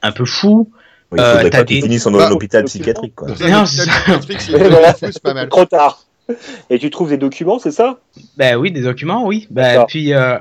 un 0.04 0.12
peu 0.12 0.26
fous. 0.26 0.72
Oui, 1.12 1.18
il 1.20 1.22
Euh, 1.24 1.32
faudrait 1.34 1.50
t'as 1.50 1.58
pas 1.60 1.64
qu'ils 1.66 1.78
des- 1.78 1.82
finissent 1.84 2.06
en 2.08 2.12
Bah, 2.12 2.32
hôpital 2.32 2.64
psychiatrique, 2.66 3.16
quoi. 3.16 3.30
Non, 3.50 3.66
c'est 3.66 5.22
pas 5.22 5.34
mal. 5.34 5.50
Trop 5.50 5.66
tard. 5.66 6.06
Et 6.70 6.78
tu 6.78 6.90
trouves 6.92 7.10
des 7.10 7.18
documents, 7.18 7.58
c'est 7.58 7.72
ça? 7.72 8.00
Ben 8.38 8.56
oui, 8.56 8.72
des 8.72 8.82
documents, 8.82 9.26
oui. 9.26 9.48
Ben, 9.50 9.86
puis 9.88 10.14
euh, 10.14 10.38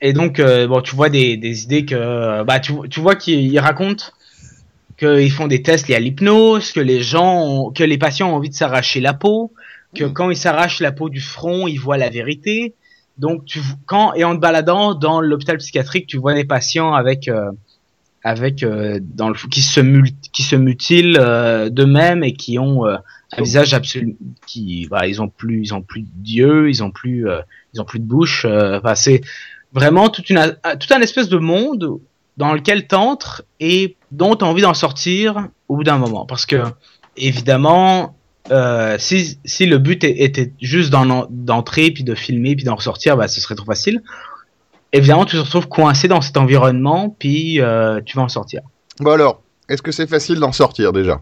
et 0.00 0.14
donc 0.14 0.38
euh, 0.40 0.66
bon, 0.66 0.80
tu 0.80 0.96
vois 0.96 1.10
des, 1.10 1.36
des 1.36 1.64
idées 1.64 1.84
que 1.84 2.42
bah 2.44 2.60
tu, 2.60 2.72
tu 2.88 3.00
vois 3.00 3.14
qu'ils 3.16 3.52
ils 3.52 3.58
racontent 3.58 4.04
qu'ils 4.98 5.30
font 5.30 5.46
des 5.46 5.60
tests 5.62 5.86
liés 5.88 5.94
à 5.96 6.00
l'hypnose, 6.00 6.72
que 6.72 6.80
les 6.80 7.02
gens, 7.02 7.42
ont- 7.44 7.70
que 7.70 7.84
les 7.84 7.98
patients 7.98 8.30
ont 8.32 8.36
envie 8.36 8.48
de 8.48 8.54
s'arracher 8.54 9.00
la 9.00 9.12
peau, 9.14 9.52
que 9.94 10.04
Mm. 10.04 10.12
quand 10.14 10.30
ils 10.30 10.36
s'arrachent 10.36 10.80
la 10.80 10.92
peau 10.92 11.08
du 11.10 11.20
front, 11.20 11.66
ils 11.68 11.76
voient 11.78 11.98
la 11.98 12.08
vérité. 12.08 12.74
Donc 13.18 13.44
tu 13.44 13.60
quand 13.86 14.14
et 14.14 14.24
en 14.24 14.34
te 14.34 14.40
baladant 14.40 14.94
dans 14.94 15.20
l'hôpital 15.20 15.58
psychiatrique, 15.58 16.06
tu 16.06 16.16
vois 16.16 16.32
des 16.34 16.44
patients 16.44 16.94
avec 16.94 17.28
euh, 17.28 17.50
avec 18.28 18.62
euh, 18.62 19.00
dans 19.02 19.30
le 19.30 19.34
qui 19.50 19.62
se 19.62 19.80
qui 20.32 20.42
se 20.42 20.54
mutilent 20.54 21.16
euh, 21.18 21.70
d'eux-mêmes 21.70 22.22
et 22.22 22.34
qui 22.34 22.58
ont 22.58 22.86
euh, 22.86 22.96
un 23.32 23.42
visage 23.42 23.72
absolument 23.72 24.14
qui 24.46 24.86
bah, 24.90 25.06
ils 25.06 25.22
ont 25.22 25.28
plus 25.28 25.62
ils 25.62 25.72
ont 25.74 25.80
plus 25.80 26.04
d'yeux 26.14 26.68
ils 26.68 26.82
ont 26.82 26.90
plus 26.90 27.26
euh, 27.26 27.40
ils 27.72 27.80
ont 27.80 27.86
plus 27.86 28.00
de 28.00 28.04
bouche 28.04 28.44
enfin, 28.44 28.94
c'est 28.94 29.22
vraiment 29.72 30.10
toute 30.10 30.28
une 30.28 30.56
tout 30.78 30.94
un 30.94 31.00
espèce 31.00 31.30
de 31.30 31.38
monde 31.38 32.00
dans 32.36 32.52
lequel 32.52 32.86
t'entres 32.86 33.44
et 33.60 33.96
dont 34.12 34.36
tu 34.36 34.44
as 34.44 34.48
envie 34.48 34.62
d'en 34.62 34.74
sortir 34.74 35.48
au 35.68 35.76
bout 35.76 35.84
d'un 35.84 35.98
moment. 35.98 36.26
Parce 36.26 36.44
que 36.44 36.62
évidemment 37.16 38.14
si, 38.98 39.38
si 39.44 39.66
le 39.66 39.78
but 39.78 40.04
était 40.04 40.52
juste 40.60 40.90
d'en- 40.90 41.26
d'entrer 41.30 41.90
puis 41.90 42.04
de 42.04 42.14
filmer 42.14 42.56
puis 42.56 42.64
d'en 42.64 42.76
ressortir 42.76 43.16
bah 43.16 43.26
ce 43.28 43.40
serait 43.40 43.54
trop 43.54 43.66
facile 43.66 44.02
évidemment 44.92 45.24
tu 45.24 45.36
te 45.36 45.42
retrouves 45.42 45.68
coincé 45.68 46.08
dans 46.08 46.20
cet 46.20 46.36
environnement 46.36 47.14
puis 47.18 47.60
euh, 47.60 48.00
tu 48.04 48.16
vas 48.16 48.22
en 48.22 48.28
sortir 48.28 48.62
Bon 49.00 49.12
alors, 49.12 49.42
est-ce 49.68 49.82
que 49.82 49.92
c'est 49.92 50.08
facile 50.08 50.40
d'en 50.40 50.52
sortir 50.52 50.92
déjà? 50.92 51.20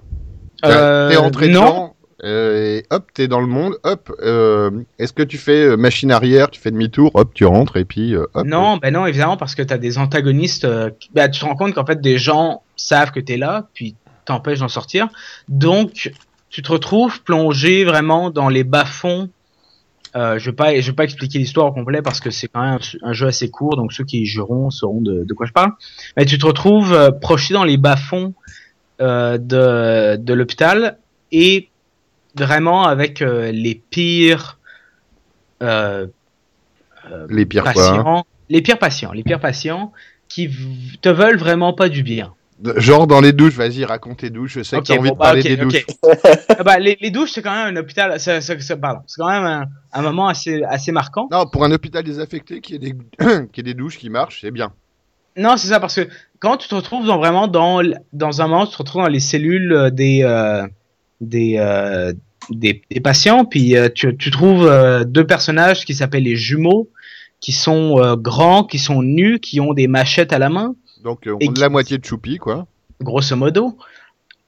Euh, 0.64 1.10
T'es 1.10 1.16
rentré 1.16 1.48
non 1.48 1.60
dedans, 1.60 1.96
euh, 2.24 2.78
et 2.78 2.86
hop, 2.90 3.10
t'es 3.12 3.28
dans 3.28 3.40
le 3.40 3.46
monde, 3.46 3.74
hop, 3.84 4.10
euh, 4.22 4.70
est-ce 4.98 5.12
que 5.12 5.22
tu 5.22 5.36
fais 5.36 5.76
machine 5.76 6.10
arrière, 6.10 6.50
tu 6.50 6.58
fais 6.58 6.70
demi-tour, 6.70 7.10
hop, 7.12 7.34
tu 7.34 7.44
rentres 7.44 7.76
et 7.76 7.84
puis 7.84 8.16
hop. 8.16 8.46
Non, 8.46 8.78
ben 8.78 8.94
non, 8.94 9.04
évidemment, 9.04 9.36
parce 9.36 9.54
que 9.54 9.62
tu 9.62 9.74
as 9.74 9.78
des 9.78 9.98
antagonistes. 9.98 10.66
bah, 11.12 11.28
tu 11.28 11.40
te 11.40 11.44
rends 11.44 11.56
compte 11.56 11.74
qu'en 11.74 11.84
fait, 11.84 12.00
des 12.00 12.16
gens 12.16 12.62
savent 12.76 13.10
que 13.10 13.20
tu 13.20 13.34
es 13.34 13.36
là, 13.36 13.68
puis 13.74 13.94
t'empêchent 14.24 14.60
d'en 14.60 14.68
sortir. 14.68 15.08
Donc, 15.48 16.12
tu 16.48 16.62
te 16.62 16.72
retrouves 16.72 17.22
plongé 17.22 17.84
vraiment 17.84 18.30
dans 18.30 18.48
les 18.48 18.64
bas-fonds. 18.64 19.28
Euh, 20.16 20.38
je 20.38 20.50
vais 20.50 20.56
pas, 20.56 20.80
je 20.80 20.90
vais 20.90 20.94
pas 20.94 21.04
expliquer 21.04 21.38
l'histoire 21.38 21.66
au 21.66 21.72
complet 21.72 22.00
parce 22.00 22.20
que 22.20 22.30
c'est 22.30 22.48
quand 22.48 22.62
même 22.62 22.78
un, 23.02 23.08
un 23.08 23.12
jeu 23.12 23.26
assez 23.26 23.50
court, 23.50 23.76
donc 23.76 23.92
ceux 23.92 24.04
qui 24.04 24.22
y 24.22 24.26
joueront 24.26 24.70
sauront 24.70 25.02
de, 25.02 25.24
de 25.24 25.34
quoi 25.34 25.44
je 25.46 25.52
parle. 25.52 25.72
Mais 26.16 26.24
tu 26.24 26.38
te 26.38 26.46
retrouves 26.46 26.94
euh, 26.94 27.10
projeté 27.10 27.52
dans 27.54 27.64
les 27.64 27.76
bas-fonds 27.76 28.32
euh, 29.02 29.36
de, 29.36 30.16
de 30.16 30.32
l'hôpital 30.34 30.98
et 31.32 31.68
vraiment 32.34 32.84
avec 32.84 33.20
les 33.20 33.74
pires 33.90 34.58
Les 37.28 37.46
pires 37.46 37.64
quoi. 37.64 37.72
hein? 37.72 37.96
patients, 37.96 38.26
les 38.48 38.62
pires 38.62 38.78
patients, 38.78 39.12
les 39.12 39.22
pires 39.22 39.40
patients 39.40 39.92
qui 40.28 40.50
te 41.02 41.08
veulent 41.08 41.38
vraiment 41.38 41.72
pas 41.72 41.88
du 41.88 42.02
bien. 42.02 42.32
Genre 42.76 43.06
dans 43.06 43.20
les 43.20 43.32
douches, 43.34 43.54
vas-y, 43.54 43.84
raconte 43.84 44.22
les 44.22 44.30
douches, 44.30 44.54
je 44.54 44.62
sais 44.62 44.76
Ok, 44.76 44.84
que 44.84 44.88
t'as 44.88 44.98
envie 44.98 45.08
bon, 45.10 45.14
de 45.14 45.18
bah, 45.18 45.24
parler 45.26 45.40
ok, 45.42 45.46
des 45.48 45.56
douches. 45.56 45.86
Ah 46.58 46.62
bah, 46.64 46.78
les, 46.78 46.96
les 47.00 47.10
douches, 47.10 47.32
c'est 47.32 47.42
quand 47.42 47.54
même 47.54 47.76
un 47.76 47.80
hôpital, 47.80 48.18
c'est 48.18 48.40
c'est- 48.40 48.58
c'est- 48.60 48.76
pardon, 48.76 49.00
c'est 49.06 49.20
quand 49.20 49.28
même 49.28 49.44
un, 49.44 49.66
un 49.92 50.02
moment 50.02 50.28
assez, 50.28 50.62
assez 50.62 50.90
marquant. 50.90 51.28
Non, 51.30 51.46
pour 51.46 51.64
un 51.64 51.72
hôpital 51.72 52.02
désaffecté, 52.02 52.60
qui 52.62 52.76
ait 52.76 52.78
des, 52.78 52.94
qui 53.52 53.60
ait 53.60 53.62
des 53.62 53.74
douches 53.74 53.98
qui 53.98 54.08
marchent, 54.08 54.40
c'est 54.40 54.50
bien. 54.50 54.72
Non, 55.36 55.58
c'est 55.58 55.68
ça, 55.68 55.80
parce 55.80 55.96
que 55.96 56.08
quand 56.38 56.56
tu 56.56 56.66
te 56.68 56.74
retrouves 56.74 57.06
dans, 57.06 57.18
vraiment 57.18 57.46
dans, 57.46 57.80
un 57.82 58.48
moment, 58.48 58.64
tu 58.66 58.72
te 58.72 58.78
retrouves 58.78 59.02
dans 59.02 59.08
les 59.08 59.20
cellules 59.20 59.72
euh, 59.74 59.90
des, 59.90 60.22
euh, 60.22 60.66
des, 61.20 61.56
euh, 61.58 62.14
des, 62.48 62.80
des 62.90 63.00
patients, 63.00 63.44
puis 63.44 63.76
euh, 63.76 63.90
tu, 63.94 64.16
tu 64.16 64.30
trouves 64.30 64.66
deux 65.04 65.26
personnages 65.26 65.84
qui 65.84 65.94
s'appellent 65.94 66.22
les 66.22 66.36
jumeaux, 66.36 66.88
qui 67.40 67.52
sont 67.52 68.16
grands, 68.16 68.64
qui 68.64 68.78
sont 68.78 69.02
nus, 69.02 69.40
qui 69.40 69.60
ont 69.60 69.74
des 69.74 69.88
machettes 69.88 70.32
à 70.32 70.38
la 70.38 70.48
main. 70.48 70.74
Donc 71.06 71.26
euh, 71.28 71.36
Et 71.40 71.48
on 71.48 71.52
qui- 71.52 71.60
la 71.60 71.68
moitié 71.68 71.98
de 71.98 72.04
choupi, 72.04 72.36
quoi. 72.38 72.66
grosso 73.00 73.36
modo. 73.36 73.78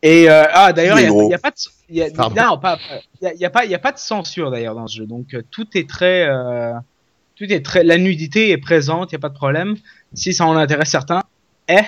Et 0.02 0.28
euh, 0.28 0.44
ah 0.52 0.72
d'ailleurs 0.72 0.98
Il 0.98 1.02
il 1.02 1.04
est 1.04 1.06
y 1.06 1.09
a, 1.09 1.11
gros. 1.11 1.30
y 1.30 1.34
a 1.34 1.38
pas 1.38 1.50
de 1.52 1.56
y 1.90 2.02
a, 2.02 2.11
Pardon. 2.11 2.34
non, 2.42 2.59
pas 2.59 2.78
il 3.20 3.24
y 3.24 3.26
a, 3.28 3.34
y 3.34 3.44
a 3.44 3.50
pas 3.50 3.64
il 3.64 3.70
y 3.70 3.74
a 3.74 3.78
pas 3.78 3.92
de 3.92 3.98
censure 3.98 4.50
d'ailleurs 4.50 4.74
dans 4.74 4.86
ce 4.88 4.96
jeu 4.98 5.06
donc 5.06 5.34
euh, 5.34 5.42
tout 5.50 5.66
est 5.76 5.88
très 5.88 6.26
euh, 6.28 6.72
tout 7.36 7.44
est 7.52 7.64
très 7.64 7.82
la 7.84 7.96
nudité 7.98 8.50
est 8.50 8.59
présente 8.59 9.11
il 9.11 9.14
y 9.14 9.16
a 9.16 9.18
pas 9.20 9.28
de 9.28 9.34
problème 9.34 9.76
si 10.14 10.32
ça 10.32 10.46
en 10.46 10.56
intéresse 10.56 10.90
certains 10.90 11.22
eh 11.68 11.80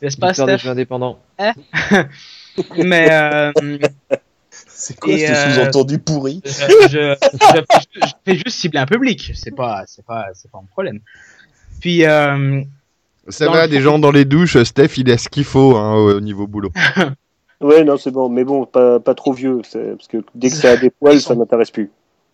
n'est-ce 0.00 0.16
pas 0.16 0.32
des 0.32 0.58
jeux 0.58 0.70
indépendants. 0.70 1.18
mais 2.76 3.08
euh, 3.12 3.52
C'est 4.66 4.98
quoi 4.98 5.16
ce 5.16 5.22
euh, 5.24 5.54
sous-entendu 5.54 5.98
pourri 5.98 6.42
je, 6.44 6.50
je, 6.88 7.16
je- 7.20 8.00
je 8.06 8.12
fais 8.24 8.34
juste 8.34 8.58
cibler 8.58 8.80
un 8.80 8.86
public 8.86 9.30
c'est 9.34 9.54
pas 9.54 9.84
c'est 9.86 10.04
pas 10.04 10.26
c'est 10.34 10.50
pas 10.50 10.58
un 10.58 10.66
problème 10.70 10.98
puis 11.80 12.04
euh, 12.04 12.62
Ça 13.28 13.48
va, 13.50 13.68
des 13.68 13.80
gens 13.80 13.98
dans 13.98 14.10
les 14.10 14.24
douches, 14.24 14.60
Steph, 14.62 14.96
il 14.98 15.10
a 15.10 15.18
ce 15.18 15.28
qu'il 15.28 15.44
faut 15.44 15.76
hein, 15.76 15.94
au 15.94 16.20
niveau 16.20 16.46
boulot. 16.46 16.70
Ouais, 17.60 17.84
non, 17.84 17.96
c'est 17.96 18.10
bon, 18.10 18.28
mais 18.28 18.42
bon, 18.42 18.66
pas, 18.66 18.98
pas 18.98 19.14
trop 19.14 19.32
vieux, 19.32 19.58
parce 19.58 20.08
que 20.08 20.16
dès 20.34 20.50
que 20.50 20.56
ça 20.56 20.72
a 20.72 20.76
des 20.76 20.90
poils, 21.00 21.20
ça 21.20 21.36
m'intéresse 21.36 21.70
plus. 21.70 21.92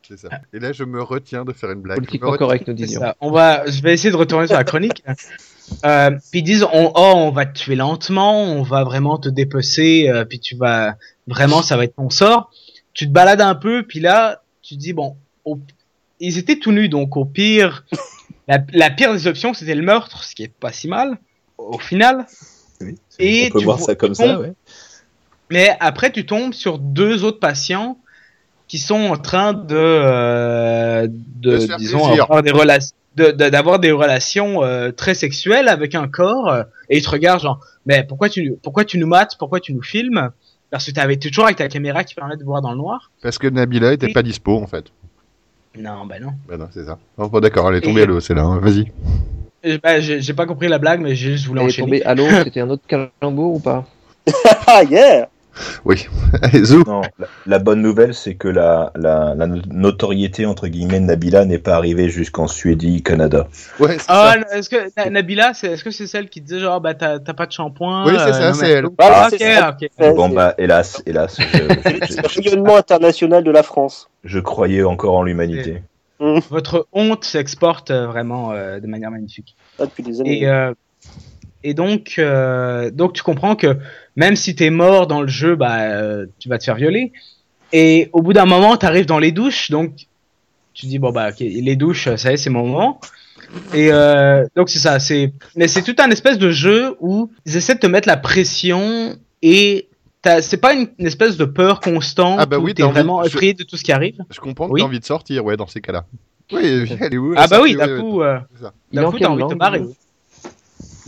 C'est 0.09 0.19
ça. 0.19 0.31
Et 0.55 0.59
là, 0.59 0.73
je 0.73 0.85
me 0.85 1.03
retiens 1.03 1.45
de 1.45 1.53
faire 1.53 1.71
une 1.71 1.83
blague. 1.83 1.99
Politiquement 1.99 2.35
correct, 2.39 2.67
nous 2.67 2.73
disions. 2.73 3.03
On 3.21 3.31
va, 3.31 3.69
je 3.69 3.83
vais 3.83 3.93
essayer 3.93 4.11
de 4.11 4.17
retourner 4.17 4.47
sur 4.47 4.57
la 4.57 4.65
chronique. 4.65 5.05
Euh, 5.85 6.11
puis 6.31 6.41
ils 6.41 6.43
disent, 6.43 6.65
on, 6.73 6.93
oh, 6.95 7.13
on 7.17 7.31
va 7.31 7.45
te 7.45 7.59
tuer 7.59 7.77
lentement, 7.77 8.43
on 8.43 8.63
va 8.63 8.85
vraiment 8.85 9.19
te 9.19 9.29
dépecer, 9.29 10.09
euh, 10.09 10.25
puis 10.25 10.41
tu 10.41 10.57
vas, 10.57 10.95
vraiment, 11.27 11.61
ça 11.61 11.77
va 11.77 11.85
être 11.85 11.97
ton 11.97 12.09
sort. 12.09 12.51
Tu 12.95 13.07
te 13.07 13.13
balades 13.13 13.43
un 13.43 13.55
peu, 13.55 13.83
puis 13.87 14.01
là, 14.01 14.41
tu 14.63 14.77
te 14.77 14.81
dis, 14.81 14.95
bon, 14.95 15.17
au- 15.45 15.59
ils 16.21 16.39
étaient 16.39 16.59
tout 16.59 16.73
nus, 16.73 16.89
donc 16.89 17.19
au 17.19 17.27
pire, 17.27 17.85
la, 18.49 18.59
la 18.73 18.91
pire 18.91 19.13
des 19.13 19.27
options, 19.27 19.55
c'était 19.55 19.75
le 19.75 19.83
meurtre, 19.83 20.25
ce 20.25 20.35
qui 20.35 20.43
est 20.45 20.53
pas 20.53 20.73
si 20.73 20.89
mal, 20.89 21.19
au 21.59 21.79
final. 21.79 22.27
Oui, 22.81 22.97
Et 23.19 23.47
On 23.49 23.53
peut 23.53 23.59
tu 23.61 23.65
voir 23.65 23.79
ça 23.81 23.95
comme 23.95 24.11
tu 24.13 24.23
ça, 24.23 24.41
ouais. 24.41 24.53
Mais 25.51 25.77
après, 25.81 26.11
tu 26.13 26.27
tombes 26.27 26.53
sur 26.53 26.79
deux 26.79 27.25
autres 27.25 27.41
patients 27.41 27.99
qui 28.69 28.79
sont 28.79 29.01
en 29.01 29.17
train 29.17 29.55
de, 29.55 29.75
euh, 29.75 31.07
de, 31.09 31.53
De 31.59 31.77
disons, 31.79 32.05
plaisir. 32.07 32.25
avoir 32.25 32.43
des 32.43 32.51
relations, 32.51 32.95
de- 33.17 33.31
de- 33.31 33.49
d'avoir 33.49 33.79
des 33.79 33.93
relations 33.93 34.63
euh, 34.63 34.93
très 34.93 35.15
sexuelles 35.15 35.69
avec 35.69 35.95
un 35.95 36.07
corps, 36.07 36.49
euh, 36.49 36.63
et 36.91 36.99
ils 36.99 37.03
te 37.03 37.09
regardent 37.11 37.41
genre, 37.41 37.61
mais 37.87 38.05
pourquoi 38.07 38.29
tu, 38.29 38.55
pourquoi 38.63 38.85
tu 38.85 38.99
nous 38.99 39.07
mates, 39.07 39.37
pourquoi 39.39 39.59
tu 39.61 39.73
nous 39.73 39.83
filmes? 39.83 40.31
Parce 40.71 40.85
que 40.85 40.91
t'avais 40.91 41.17
toujours 41.17 41.45
avec 41.45 41.57
ta 41.57 41.67
caméra 41.69 42.05
qui 42.05 42.15
permet 42.15 42.37
de 42.37 42.45
voir 42.45 42.61
dans 42.61 42.73
le 42.73 42.77
noir. 42.77 43.11
Parce 43.23 43.39
que 43.39 43.47
Nabila 43.47 43.95
était 43.95 44.13
pas 44.13 44.23
dispo, 44.23 44.59
en 44.63 44.67
fait. 44.67 44.85
Non, 45.77 46.07
bah 46.07 46.19
non. 46.21 46.31
Bah 46.49 46.57
non, 46.57 46.69
c'est 46.73 46.85
ça. 46.85 46.99
Non, 47.17 47.27
bon, 47.27 47.41
d'accord, 47.41 47.69
elle 47.71 47.77
est 47.77 47.81
tombée 47.81 48.01
Et- 48.01 48.05
à 48.05 48.07
l'eau, 48.07 48.21
c'est 48.21 48.35
là. 48.35 48.43
hein. 48.43 48.59
Vas-y. 48.61 48.91
Euh, 49.67 49.79
bah, 49.83 50.01
j'ai 50.01 50.33
pas 50.35 50.47
compris 50.47 50.69
la 50.69 50.79
blague, 50.79 51.01
mais 51.01 51.15
j'ai 51.15 51.33
juste 51.33 51.47
voulu 51.47 51.61
Elle 51.61 51.67
est 51.67 51.69
enchaîner. 51.69 51.87
tombée 51.87 52.03
à 52.05 52.15
l'eau, 52.15 52.27
c'était 52.45 52.61
un 52.61 52.71
autre 52.71 52.85
calembour 52.87 53.55
ou 53.55 53.59
pas? 53.61 53.85
Ah, 54.67 54.83
yeah 54.85 55.29
Oui. 55.85 56.07
Allez, 56.43 56.65
zou. 56.65 56.83
Non, 56.87 57.03
la, 57.19 57.27
la 57.47 57.59
bonne 57.59 57.81
nouvelle, 57.83 58.15
c'est 58.15 58.35
que 58.35 58.49
la, 58.49 58.93
la, 58.95 59.35
la 59.35 59.47
notoriété, 59.47 60.47
entre 60.47 60.69
guillemets, 60.69 61.01
de 61.01 61.07
Nabila 61.07 61.45
n'est 61.45 61.59
pas 61.59 61.75
arrivée 61.77 62.09
jusqu'en 62.09 62.47
Suédie, 62.47 63.03
Canada. 63.03 63.49
Ouais, 63.81 63.99
c'est 63.99 64.07
Ah, 64.09 64.35
ça. 64.49 64.57
est-ce 64.59 64.69
que 64.69 64.77
Na- 64.97 65.11
Nabila, 65.11 65.55
c'est, 65.55 65.69
est-ce 65.73 65.85
que 65.85 65.91
c'est 65.91 66.07
celle 66.07 66.29
qui 66.29 66.41
disait 66.41 66.61
genre, 66.61 66.81
bah 66.81 66.95
t'as 66.95 67.19
t'as 67.19 67.35
pas 67.35 67.47
de 67.47 67.53
shampoing 67.53 68.07
Oui, 68.07 68.13
c'est 68.17 68.23
euh, 68.29 68.33
ça, 68.33 68.49
non, 68.49 68.55
c'est 68.55 68.71
elle. 68.71 68.87
Voilà, 68.99 69.23
Ah, 69.25 69.29
ok, 69.31 69.35
c'est 69.39 69.55
ça. 69.55 69.71
ok. 69.81 69.91
C'est- 69.99 70.15
bon, 70.15 70.29
c'est- 70.29 70.35
bah, 70.35 70.55
hélas, 70.59 71.03
hélas, 71.07 71.39
je, 71.41 71.45
C'est 72.09 72.23
le 72.23 72.29
rayonnement 72.51 72.77
international 72.77 73.43
de 73.45 73.51
la 73.51 73.63
France. 73.63 74.09
je 74.25 74.39
croyais 74.41 74.83
encore 74.85 75.15
en 75.17 75.23
l'humanité. 75.23 75.83
Votre 76.21 76.89
honte 76.93 77.25
s'exporte 77.25 77.91
euh, 77.93 78.07
vraiment 78.09 78.51
euh, 78.53 78.81
de 78.81 78.87
manière 78.89 79.11
magnifique. 79.11 79.55
Ah, 79.79 79.85
depuis 79.85 80.03
des 80.03 80.21
années. 80.21 80.43
Et, 80.43 80.49
euh, 80.49 80.75
et 81.63 81.75
donc, 81.75 82.17
euh, 82.19 82.91
donc 82.91 83.13
tu 83.13 83.23
comprends 83.23 83.55
que 83.55 83.77
même 84.19 84.35
si 84.35 84.57
t'es 84.57 84.71
mort 84.71 85.07
dans 85.07 85.23
le 85.23 85.29
jeu, 85.29 85.55
bah, 85.55 85.79
euh, 85.79 86.27
tu 86.41 86.49
vas 86.49 86.59
te 86.59 86.65
faire 86.65 86.75
violer. 86.75 87.13
Et 87.73 88.11
au 88.13 88.21
bout 88.21 88.33
d'un 88.33 88.47
moment, 88.47 88.77
t'arrives 88.77 89.07
dans 89.07 89.21
les 89.21 89.31
douches, 89.31 89.71
donc 89.71 89.93
tu 90.75 90.87
dis 90.87 90.99
bon 90.99 91.13
bah 91.13 91.29
ok, 91.31 91.39
les 91.39 91.77
douches, 91.77 92.13
ça 92.17 92.33
y 92.33 92.35
est, 92.35 92.37
c'est 92.37 92.51
mon 92.51 92.67
moment. 92.67 93.01
Et 93.73 93.93
euh, 93.93 94.45
donc 94.57 94.71
c'est 94.71 94.81
ça, 94.81 94.99
c'est 94.99 95.33
mais 95.55 95.69
c'est 95.69 95.83
tout 95.83 95.95
un 96.03 96.11
espèce 96.11 96.37
de 96.37 96.51
jeu 96.51 96.97
où 96.99 97.31
ils 97.47 97.57
essaient 97.57 97.77
de 97.77 97.79
te 97.81 97.87
mettre 97.87 98.09
la 98.09 98.17
pression 98.17 99.15
et 99.41 99.89
c'est 100.43 100.61
pas 100.61 100.75
une, 100.75 100.89
une 100.99 101.07
espèce 101.07 101.37
de 101.37 101.45
peur 101.45 101.79
constante 101.79 102.39
Ah 102.41 102.47
bah 102.47 102.59
où 102.59 102.65
oui, 102.65 102.75
t'es 102.75 102.83
vraiment 102.83 103.23
effrayé 103.23 103.55
de 103.55 103.63
tout 103.63 103.77
ce 103.77 103.85
qui 103.85 103.93
arrive. 103.93 104.17
Je 104.31 104.41
comprends 104.41 104.67
que 104.67 104.73
Oui. 104.73 104.81
t'as 104.81 104.87
envie 104.87 105.01
de 105.01 105.05
sortir, 105.05 105.45
ouais, 105.45 105.57
dans 105.57 105.69
ces 105.69 105.81
cas-là. 105.81 106.07
Oui, 106.53 106.89
elle 107.01 107.15
est 107.15 107.19
où 107.19 107.35
Ah 107.37 107.47
bah 107.47 107.61
oui, 107.63 107.77
d'un 107.77 107.87
ouais, 107.87 108.01
coup, 108.01 108.23
euh, 108.23 108.39
d'un 108.93 109.11
coup, 109.11 109.19
t'as 109.21 109.29
envie 109.29 109.45
de 109.45 109.49
te 109.49 109.77
lui 109.77 109.95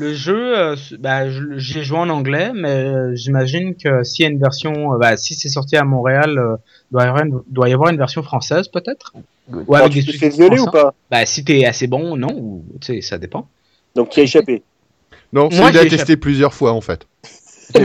Le 0.00 0.14
jeu, 0.14 0.58
euh, 0.58 0.76
bah, 0.98 1.28
j'y 1.58 1.78
ai 1.78 1.84
joué 1.84 1.98
en 1.98 2.08
anglais, 2.08 2.52
mais 2.54 2.68
euh, 2.70 3.14
j'imagine 3.14 3.74
que 3.76 4.02
s'il 4.02 4.24
y 4.24 4.28
a 4.28 4.30
une 4.30 4.40
version, 4.40 4.94
euh, 4.94 4.98
bah, 4.98 5.18
si 5.18 5.34
c'est 5.34 5.50
sorti 5.50 5.76
à 5.76 5.84
Montréal, 5.84 6.38
euh, 6.38 6.56
doit 6.90 7.04
y 7.04 7.06
avoir 7.08 7.24
une, 7.24 7.40
doit 7.48 7.68
y 7.68 7.72
avoir 7.74 7.90
une 7.90 7.98
version 7.98 8.22
française 8.22 8.68
peut-être? 8.68 9.12
Good. 9.50 9.64
Ou 9.68 9.74
avec 9.74 9.92
tu 9.92 10.00
des 10.00 10.12
te 10.12 10.16
fais 10.16 10.30
violer 10.30 10.58
ou 10.58 10.66
pas? 10.66 10.94
Bah 11.10 11.26
si 11.26 11.44
t'es 11.44 11.66
assez 11.66 11.86
bon, 11.86 12.16
non, 12.16 12.32
ou 12.32 12.64
tu 12.80 12.94
sais, 12.94 13.00
ça 13.02 13.18
dépend. 13.18 13.48
Donc 13.94 14.08
tu 14.08 14.20
as 14.20 14.22
échappé? 14.22 14.62
Non, 15.32 15.48
Moi, 15.52 15.70
j'ai 15.70 15.88
testé 15.88 16.16
plusieurs 16.16 16.54
fois 16.54 16.72
en 16.72 16.80
fait. 16.80 17.06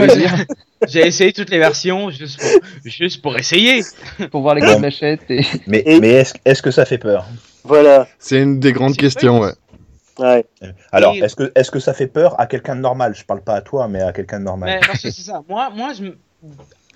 J'ai- 0.88 1.08
essayé 1.08 1.34
toutes 1.34 1.50
les 1.50 1.60
versions 1.60 2.10
juste 2.10 2.40
pour, 2.40 2.50
juste 2.86 3.22
pour 3.22 3.38
essayer. 3.38 3.84
Pour 4.32 4.42
voir 4.42 4.56
les 4.56 4.62
grandes 4.62 4.86
et 4.86 5.42
Mais, 5.68 5.84
Et- 5.86 6.00
mais 6.02 6.10
est-ce 6.10 6.34
est-ce 6.46 6.62
que 6.62 6.72
ça 6.72 6.86
fait 6.86 6.98
peur? 6.98 7.26
Voilà. 7.64 8.08
C'est 8.20 8.42
une 8.42 8.60
des 8.60 8.72
grandes 8.72 8.96
questions, 8.96 9.40
ouais. 9.40 9.54
Ouais. 10.20 10.46
Alors, 10.92 11.14
Et- 11.16 11.20
est-ce 11.20 11.36
que, 11.36 11.52
est 11.56 11.70
que 11.70 11.80
ça 11.80 11.94
fait 11.94 12.08
peur 12.08 12.40
à 12.40 12.48
quelqu'un 12.48 12.76
de 12.76 12.82
normal? 12.82 13.14
Je 13.16 13.26
parle 13.26 13.42
pas 13.42 13.56
à 13.56 13.62
toi, 13.62 13.88
mais 13.88 14.02
à 14.02 14.14
quelqu'un 14.14 14.40
de 14.40 14.46
normal. 14.46 14.70
Mais 14.70 14.80
parce 14.88 15.02
que 15.02 15.12
c'est 15.12 15.22
ça. 15.24 15.42
Moi, 15.50 15.70
moi, 15.76 15.92
je, 15.98 16.04
me- 16.04 16.18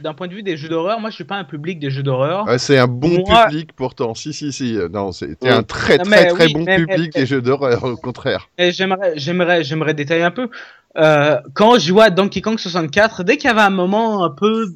d'un 0.01 0.13
point 0.13 0.27
de 0.29 0.33
vue 0.33 0.43
des 0.43 0.55
jeux 0.55 0.69
d'horreur, 0.69 0.99
moi, 1.01 1.09
je 1.09 1.15
suis 1.15 1.25
pas 1.25 1.35
un 1.35 1.43
public 1.43 1.79
des 1.79 1.89
jeux 1.89 2.03
d'horreur. 2.03 2.45
Ouais, 2.47 2.57
c'est 2.57 2.77
un 2.77 2.87
bon 2.87 3.23
Moi- 3.27 3.47
public 3.47 3.71
pourtant. 3.75 4.13
Si, 4.15 4.31
si, 4.31 4.53
si. 4.53 4.77
euh, 4.77 4.87
Non, 4.87 5.11
c'est 5.11 5.35
Oui. 5.41 5.49
un 5.49 5.63
très, 5.63 5.97
très, 5.97 6.09
mais 6.09 6.27
très 6.27 6.45
oui, 6.45 6.53
bon 6.53 6.63
mais- 6.65 6.77
public 6.77 7.11
mais- 7.13 7.21
des 7.21 7.25
jeux 7.25 7.41
d'horreur, 7.41 7.83
au 7.83 7.97
contraire. 7.97 8.47
Et 8.57 8.71
j'aimerais, 8.71 9.13
j'aimerais, 9.17 9.63
j'aimerais 9.65 9.93
détailler 9.93 10.23
un 10.23 10.31
peu. 10.31 10.49
Euh, 10.97 11.39
quand 11.53 11.77
je 11.77 11.93
à 11.99 12.09
Donkey 12.09 12.41
Kong 12.41 12.57
64, 12.57 13.23
dès 13.23 13.35
qu'il 13.37 13.49
y 13.49 13.51
avait 13.51 13.59
un 13.61 13.69
moment 13.69 14.23
un 14.23 14.29
peu, 14.31 14.67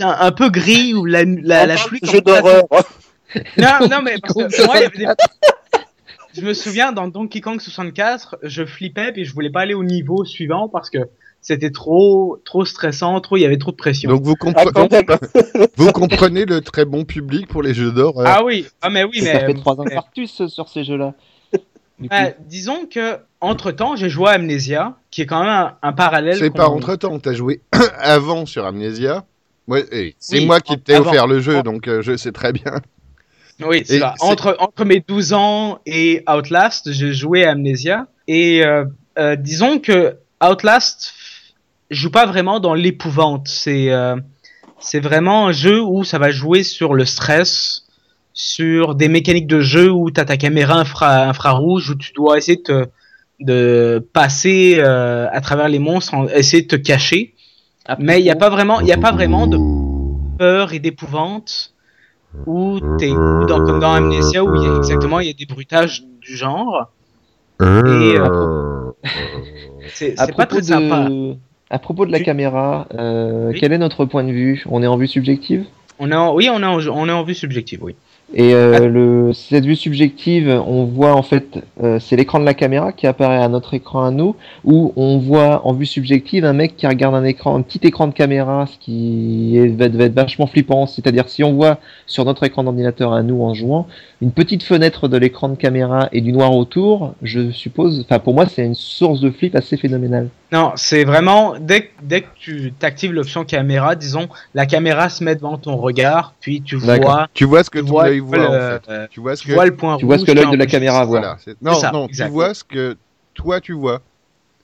un, 0.00 0.16
un 0.20 0.32
peu 0.32 0.50
gris 0.50 0.92
ou 0.94 1.04
la, 1.06 1.22
la, 1.24 1.66
la 1.66 1.76
pluie 1.76 2.00
Jeu 2.02 2.20
d'horreur. 2.20 2.64
Non, 3.56 3.88
non, 3.90 4.02
mais 4.02 4.16
parce 4.20 4.34
que 4.34 4.66
moi, 4.66 4.74
il 4.76 4.82
y 4.82 4.84
avait 4.84 4.98
des... 4.98 5.06
Je 6.34 6.40
me 6.42 6.54
souviens, 6.54 6.92
dans 6.92 7.08
Donkey 7.08 7.40
Kong 7.40 7.60
64, 7.60 8.38
je 8.42 8.64
flippais 8.64 9.12
et 9.16 9.24
je 9.24 9.34
voulais 9.34 9.50
pas 9.50 9.60
aller 9.60 9.74
au 9.74 9.84
niveau 9.84 10.24
suivant 10.24 10.68
parce 10.68 10.90
que 10.90 10.98
c'était 11.40 11.70
trop, 11.70 12.40
trop 12.44 12.64
stressant, 12.64 13.20
trop, 13.20 13.36
il 13.36 13.40
y 13.40 13.44
avait 13.44 13.58
trop 13.58 13.72
de 13.72 13.76
pression. 13.76 14.08
Donc 14.10 14.22
vous, 14.22 14.34
Ah, 14.54 14.64
comprenez, 15.92 16.44
vous 16.44 16.54
le 16.54 16.60
très 16.60 16.84
bon 16.84 17.04
public 17.04 17.48
pour 17.48 17.62
les 17.62 17.74
jeux 17.74 17.92
d'horreur. 17.92 18.26
ah 18.26 18.44
oui, 18.44 18.66
ah 18.80 18.90
mais 18.90 19.04
oui, 19.04 19.20
mais. 19.22 19.32
ça 19.32 19.40
fait 19.40 19.54
trois 19.54 19.78
ans 19.80 19.84
que 19.84 19.94
Artus 19.94 20.46
sur 20.46 20.68
ces 20.68 20.84
jeux-là. 20.84 21.14
Ouais, 22.10 22.36
disons 22.48 22.86
que 22.86 23.18
entre 23.40 23.70
temps, 23.70 23.96
j'ai 23.96 24.08
joué 24.08 24.28
à 24.28 24.32
Amnesia, 24.32 24.96
qui 25.10 25.22
est 25.22 25.26
quand 25.26 25.40
même 25.40 25.48
un, 25.48 25.76
un 25.82 25.92
parallèle. 25.92 26.36
C'est 26.36 26.50
pas 26.50 26.68
entre 26.68 26.96
temps, 26.96 27.18
t'as 27.18 27.32
joué 27.32 27.60
avant 27.98 28.46
sur 28.46 28.64
Amnesia. 28.64 29.24
Ouais, 29.68 29.84
c'est 30.18 30.38
Oui, 30.38 30.46
moi 30.46 30.60
qui 30.60 30.78
t'ai 30.78 30.96
offert 30.96 31.26
le 31.26 31.40
jeu, 31.40 31.62
donc 31.62 31.86
euh, 31.86 32.02
je 32.02 32.16
sais 32.16 32.32
très 32.32 32.52
bien. 32.52 32.80
Oui, 33.64 33.82
c'est 33.84 33.98
ça. 34.00 34.14
Entre, 34.20 34.56
entre 34.58 34.84
mes 34.84 35.00
12 35.00 35.32
ans 35.32 35.78
et 35.86 36.22
Outlast, 36.28 36.92
j'ai 36.92 37.12
joué 37.12 37.44
à 37.44 37.50
Amnesia. 37.52 38.06
Et 38.28 38.64
euh, 38.64 38.84
euh, 39.18 39.36
disons 39.36 39.78
que 39.78 40.16
Outlast 40.42 41.12
joue 41.90 42.10
pas 42.10 42.26
vraiment 42.26 42.60
dans 42.60 42.74
l'épouvante. 42.74 43.48
C'est 43.48 43.90
euh, 43.92 44.16
c'est 44.80 45.00
vraiment 45.00 45.48
un 45.48 45.52
jeu 45.52 45.80
où 45.80 46.02
ça 46.04 46.18
va 46.18 46.30
jouer 46.30 46.62
sur 46.64 46.94
le 46.94 47.04
stress, 47.04 47.82
sur 48.32 48.94
des 48.96 49.08
mécaniques 49.08 49.46
de 49.46 49.60
jeu 49.60 49.90
où 49.90 50.10
tu 50.10 50.20
as 50.20 50.24
ta 50.24 50.36
caméra 50.36 50.74
infra, 50.74 51.28
infrarouge, 51.28 51.90
où 51.90 51.94
tu 51.94 52.12
dois 52.14 52.38
essayer 52.38 52.56
de, 52.56 52.62
te- 52.62 52.88
de 53.40 54.08
passer 54.12 54.76
euh, 54.78 55.28
à 55.30 55.40
travers 55.40 55.68
les 55.68 55.78
monstres, 55.78 56.14
en- 56.14 56.26
essayer 56.28 56.62
de 56.62 56.68
te 56.68 56.76
cacher. 56.76 57.34
après, 57.86 58.02
Mais 58.02 58.20
il 58.20 58.24
n'y 58.24 58.30
a 58.30 58.36
pas 58.36 58.50
vraiment, 58.50 58.80
il 58.80 58.88
y 58.88 58.92
a 58.92 58.96
pas 58.98 59.12
vraiment 59.12 59.46
de 59.46 59.58
peur 60.38 60.72
et 60.72 60.78
d'épouvante 60.80 61.71
où 62.46 62.80
t'es 62.98 63.10
dans, 63.10 63.64
comme 63.64 63.80
dans 63.80 63.92
Amnesia 63.92 64.44
où 64.44 64.54
il 64.56 64.62
y 64.62 64.66
a 64.66 64.76
exactement 64.76 65.20
il 65.20 65.26
y 65.26 65.30
a 65.30 65.34
des 65.34 65.46
bruitages 65.46 66.04
du 66.20 66.36
genre. 66.36 66.92
Et 67.60 67.64
euh, 67.64 68.90
c'est 69.88 70.18
à 70.18 70.26
c'est 70.26 70.36
pas 70.36 70.46
très 70.46 70.62
sympa. 70.62 71.08
de, 71.08 71.36
à 71.70 71.78
propos 71.78 72.06
de 72.06 72.12
la 72.12 72.18
Tu- 72.18 72.24
caméra, 72.24 72.86
euh, 72.94 73.50
Oui. 73.52 73.60
quel 73.60 73.72
est 73.72 73.78
notre 73.78 74.04
point 74.04 74.24
de 74.24 74.32
vue? 74.32 74.64
On 74.68 74.82
est 74.82 74.86
en 74.86 74.96
vue 74.96 75.06
subjective? 75.06 75.64
On 75.98 76.10
est 76.10 76.16
en, 76.16 76.34
oui 76.34 76.48
on 76.50 76.60
est 76.60 76.66
en, 76.66 76.78
on 76.88 77.08
est 77.08 77.12
en 77.12 77.22
vue 77.22 77.34
subjective 77.34 77.84
oui 77.84 77.94
Et 78.34 78.54
euh, 78.54 78.72
Ah. 78.74 78.88
le, 78.88 79.32
cette 79.34 79.66
vue 79.66 79.76
subjective, 79.76 80.48
on 80.66 80.84
voit 80.84 81.14
en 81.14 81.22
fait, 81.22 81.58
euh, 81.82 81.98
c'est 82.00 82.16
l'écran 82.16 82.40
de 82.40 82.44
la 82.46 82.54
caméra 82.54 82.92
qui 82.92 83.06
apparaît 83.06 83.42
à 83.42 83.48
notre 83.48 83.74
écran 83.74 84.04
à 84.04 84.10
nous, 84.10 84.36
où 84.64 84.92
on 84.96 85.18
voit 85.18 85.66
en 85.66 85.74
vue 85.74 85.84
subjective 85.86 86.44
un 86.44 86.54
mec 86.54 86.76
qui 86.76 86.86
regarde 86.86 87.14
un 87.14 87.24
écran, 87.24 87.54
un 87.56 87.62
petit 87.62 87.80
écran 87.82 88.08
de 88.08 88.14
caméra, 88.14 88.66
ce 88.66 88.78
qui 88.78 89.58
est, 89.58 89.68
va, 89.68 89.88
va 89.88 90.04
être 90.04 90.14
vachement 90.14 90.46
flippant. 90.46 90.86
C'est-à-dire 90.86 91.28
si 91.28 91.44
on 91.44 91.52
voit 91.52 91.78
sur 92.06 92.24
notre 92.24 92.44
écran 92.44 92.64
d'ordinateur 92.64 93.12
à 93.12 93.22
nous 93.22 93.42
en 93.42 93.52
jouant 93.52 93.86
une 94.22 94.30
petite 94.32 94.62
fenêtre 94.62 95.08
de 95.08 95.16
l'écran 95.16 95.48
de 95.48 95.56
caméra 95.56 96.08
et 96.12 96.20
du 96.20 96.32
noir 96.32 96.54
autour, 96.56 97.14
je 97.22 97.50
suppose, 97.50 98.00
enfin 98.04 98.20
pour 98.20 98.34
moi 98.34 98.46
c'est 98.46 98.64
une 98.64 98.76
source 98.76 99.20
de 99.20 99.30
flip 99.30 99.54
assez 99.56 99.76
phénoménale. 99.76 100.28
non 100.52 100.72
c'est 100.76 101.04
vraiment 101.04 101.54
dès, 101.60 101.82
que- 101.86 101.90
dès 102.04 102.20
que 102.22 102.28
tu 102.38 102.72
t'actives 102.78 103.12
l'option 103.12 103.44
caméra 103.44 103.96
disons 103.96 104.28
la 104.54 104.64
caméra 104.66 105.08
se 105.08 105.24
met 105.24 105.34
devant 105.34 105.58
ton 105.58 105.76
regard 105.76 106.34
puis 106.40 106.62
tu 106.62 106.76
vois 106.76 107.26
Tu 107.34 107.44
vois 107.44 107.64
ce 107.64 107.70
que 107.70 107.80
tu 107.80 107.84
ton 107.84 107.90
vois, 107.90 108.04
œil 108.04 108.20
voit, 108.20 108.38
le- 108.38 108.46
en 108.46 108.52
fait. 108.52 108.82
euh, 108.88 109.06
Tu 109.10 109.18
vois 109.20 109.34
ce 109.36 109.42
tu 109.42 109.48
que. 109.48 109.54
vois 109.54 109.66
le 109.66 109.74
point 109.74 109.96
Tu 109.96 110.04
vois 110.06 110.16
ce 110.18 110.20
rouge 110.20 110.28
que 110.28 110.32
l'œil 110.40 110.50
de 110.52 110.56
la 110.56 110.66
caméra 110.66 111.04
voit. 111.04 111.18
Voilà, 111.18 111.36
non, 111.60 111.74
ça, 111.74 111.90
non, 111.92 112.06
tu 112.06 112.22
vois 112.24 112.54
ce 112.54 112.62
que 112.64 112.96
toi 113.34 113.60
tu 113.60 113.72
vois. 113.72 114.00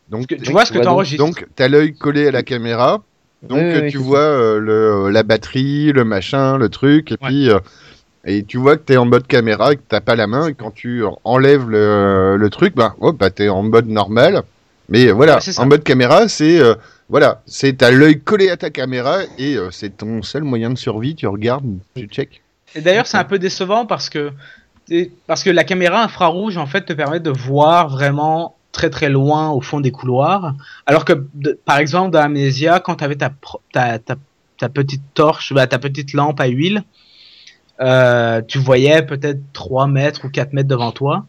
Donc, 0.08 0.28
tu 0.28 0.52
vois 0.52 0.64
ce 0.64 0.70
que 0.72 0.78
Tu 0.78 0.80
tu 0.82 0.84
donc- 0.86 0.94
enregistres 0.94 1.24
donc 1.24 1.46
t'as 1.56 1.68
l'œil 1.68 1.92
collé 1.94 2.28
à 2.28 2.30
la 2.30 2.42
caméra. 2.42 3.02
Donc 3.42 3.58
Oui, 3.60 3.64
oui, 3.66 3.74
euh, 3.86 3.90
tu 3.90 3.98
vois 3.98 4.18
euh, 4.18 4.58
le, 4.58 5.10
la 5.10 5.22
batterie, 5.22 5.92
le 5.92 6.04
machin, 6.04 6.56
le 6.58 6.68
truc, 6.68 7.12
et 7.12 7.16
Ouais. 7.22 7.28
puis 7.28 7.50
euh, 7.50 7.58
et 8.28 8.44
tu 8.44 8.56
vois 8.58 8.76
que 8.76 8.82
t'es 8.82 8.96
en 8.96 9.04
mode 9.06 9.26
caméra 9.26 9.72
et 9.72 9.76
que 9.76 9.82
t'as 9.88 10.00
pas 10.00 10.14
la 10.16 10.26
main, 10.26 10.48
et 10.48 10.54
quand 10.54 10.70
tu 10.70 11.02
enlèves 11.24 11.68
le, 11.68 12.36
le 12.36 12.50
truc, 12.50 12.74
bah, 12.74 12.94
hop, 13.00 13.16
bah 13.18 13.30
t'es 13.30 13.48
en 13.48 13.62
mode 13.62 13.88
normal. 13.88 14.42
Mais 14.88 15.10
voilà, 15.10 15.36
Ouais, 15.38 15.58
en 15.58 15.66
mode 15.66 15.82
caméra, 15.82 16.28
c'est 16.28 16.60
euh, 16.60 16.74
voilà, 17.08 17.42
c'est 17.46 17.76
t'as 17.78 17.90
l'œil 17.90 18.20
collé 18.20 18.48
à 18.50 18.56
ta 18.56 18.70
caméra 18.70 19.18
et 19.38 19.56
euh, 19.56 19.70
c'est 19.70 19.96
ton 19.96 20.22
seul 20.22 20.44
moyen 20.44 20.70
de 20.70 20.78
survie. 20.78 21.14
Tu 21.14 21.26
regardes, 21.26 21.64
tu 21.96 22.06
check. 22.06 22.42
Et 22.74 22.80
d'ailleurs, 22.80 23.06
c'est 23.06 23.16
un 23.18 23.24
peu 23.24 23.38
décevant 23.38 23.84
parce 23.86 24.08
que 24.10 24.30
parce 25.26 25.42
que 25.42 25.50
la 25.50 25.64
caméra 25.64 26.02
infrarouge 26.02 26.56
en 26.56 26.66
fait 26.66 26.82
te 26.86 26.92
permet 26.94 27.20
de 27.20 27.30
voir 27.30 27.88
vraiment 27.90 28.56
très 28.72 28.88
très 28.90 29.08
loin 29.10 29.50
au 29.50 29.60
fond 29.60 29.80
des 29.80 29.90
couloirs, 29.90 30.54
alors 30.86 31.04
que 31.04 31.12
de- 31.34 31.58
par 31.64 31.78
exemple 31.78 32.10
dans 32.12 32.20
Amnesia, 32.20 32.80
quand 32.80 32.96
tu 32.96 33.04
avais 33.04 33.16
ta, 33.16 33.30
ta, 33.72 33.98
ta, 33.98 34.16
ta 34.58 34.68
petite 34.68 35.02
torche, 35.14 35.52
bah, 35.52 35.66
ta 35.66 35.78
petite 35.78 36.12
lampe 36.14 36.40
à 36.40 36.46
huile, 36.46 36.84
euh, 37.80 38.42
tu 38.46 38.58
voyais 38.58 39.02
peut-être 39.02 39.40
3 39.52 39.86
mètres 39.86 40.24
ou 40.24 40.28
4 40.30 40.52
mètres 40.52 40.68
devant 40.68 40.92
toi. 40.92 41.26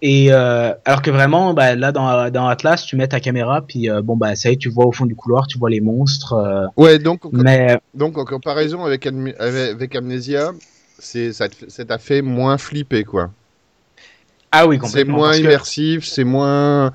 Et 0.00 0.28
euh, 0.32 0.72
alors 0.84 1.02
que 1.02 1.10
vraiment, 1.10 1.54
bah, 1.54 1.74
là 1.74 1.90
dans, 1.90 2.30
dans 2.30 2.46
Atlas, 2.46 2.84
tu 2.86 2.94
mets 2.94 3.08
ta 3.08 3.18
caméra, 3.18 3.62
puis 3.62 3.90
euh, 3.90 4.00
bon 4.00 4.16
bah 4.16 4.36
ça 4.36 4.48
y 4.50 4.52
est, 4.52 4.56
tu 4.56 4.68
vois 4.68 4.86
au 4.86 4.92
fond 4.92 5.06
du 5.06 5.16
couloir, 5.16 5.48
tu 5.48 5.58
vois 5.58 5.70
les 5.70 5.80
monstres. 5.80 6.34
euh, 6.34 6.66
Ouais, 6.76 6.98
donc 7.00 7.24
en- 7.24 7.30
mais 7.32 7.78
donc 7.94 8.16
en 8.16 8.24
comparaison 8.24 8.84
avec, 8.84 9.06
avec, 9.06 9.36
avec 9.40 9.96
Amnesia, 9.96 10.52
c'est 11.00 11.32
ça 11.32 11.48
t'a 11.48 11.98
fait 11.98 12.22
moins 12.22 12.58
flipper 12.58 13.02
quoi. 13.02 13.30
ah 14.52 14.66
oui, 14.68 14.78
C'est 14.84 15.04
moins 15.04 15.32
que- 15.32 15.38
immersif, 15.38 16.04
c'est 16.04 16.24
moins. 16.24 16.92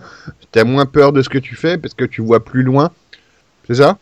T'as 0.53 0.63
moins 0.63 0.85
peur 0.85 1.11
de 1.11 1.21
ce 1.21 1.29
que 1.29 1.37
tu 1.39 1.55
fais 1.55 1.77
parce 1.77 1.93
que 1.93 2.05
tu 2.05 2.21
vois 2.21 2.43
plus 2.43 2.63
loin. 2.63 2.91
C'est 3.67 3.75
ça? 3.75 3.97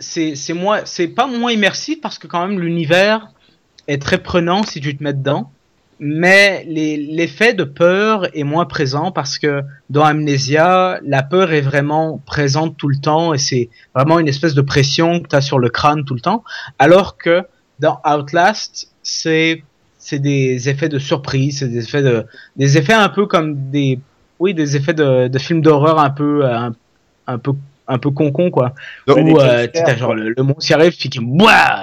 C'est 0.00 0.34
c'est 0.36 0.52
moins, 0.54 0.80
c'est 0.84 1.08
pas 1.08 1.26
moins 1.26 1.50
immersif 1.52 2.00
parce 2.00 2.18
que 2.18 2.26
quand 2.26 2.46
même 2.46 2.60
l'univers 2.60 3.28
est 3.88 4.00
très 4.00 4.18
prenant 4.18 4.62
si 4.62 4.80
tu 4.80 4.96
te 4.96 5.02
mets 5.02 5.14
dedans. 5.14 5.50
Mais 6.00 6.64
l'effet 6.68 7.54
de 7.54 7.64
peur 7.64 8.28
est 8.36 8.44
moins 8.44 8.66
présent 8.66 9.10
parce 9.10 9.36
que 9.36 9.62
dans 9.90 10.04
Amnesia, 10.04 11.00
la 11.04 11.24
peur 11.24 11.52
est 11.52 11.60
vraiment 11.60 12.22
présente 12.24 12.76
tout 12.76 12.86
le 12.86 12.98
temps 12.98 13.34
et 13.34 13.38
c'est 13.38 13.68
vraiment 13.96 14.20
une 14.20 14.28
espèce 14.28 14.54
de 14.54 14.60
pression 14.60 15.18
que 15.18 15.26
tu 15.26 15.34
as 15.34 15.40
sur 15.40 15.58
le 15.58 15.70
crâne 15.70 16.04
tout 16.04 16.14
le 16.14 16.20
temps. 16.20 16.44
Alors 16.78 17.16
que 17.16 17.42
dans 17.80 18.00
Outlast, 18.04 18.92
c'est 19.02 19.64
c'est 19.98 20.20
des 20.20 20.68
effets 20.68 20.88
de 20.88 21.00
surprise, 21.00 21.58
c'est 21.58 21.68
des 21.68 21.82
effets 21.82 22.02
de 22.02 22.24
des 22.56 22.78
effets 22.78 22.92
un 22.92 23.08
peu 23.08 23.26
comme 23.26 23.70
des 23.70 23.98
oui 24.38 24.54
des 24.54 24.76
effets 24.76 24.94
de, 24.94 25.26
de 25.26 25.38
films 25.38 25.62
d'horreur 25.62 25.98
un 25.98 26.10
peu 26.10 26.46
euh, 26.46 26.70
un 27.26 27.38
peu 27.38 27.54
un 27.88 27.98
peu 27.98 28.10
con 28.10 28.30
con 28.32 28.50
quoi 28.50 28.74
où 29.08 29.40
euh, 29.40 29.66
t'as 29.72 29.96
genre 29.96 30.14
le, 30.14 30.30
le 30.36 30.42
monstre 30.42 30.72
arrive 30.74 30.96
puis 30.96 31.08
qui 31.08 31.20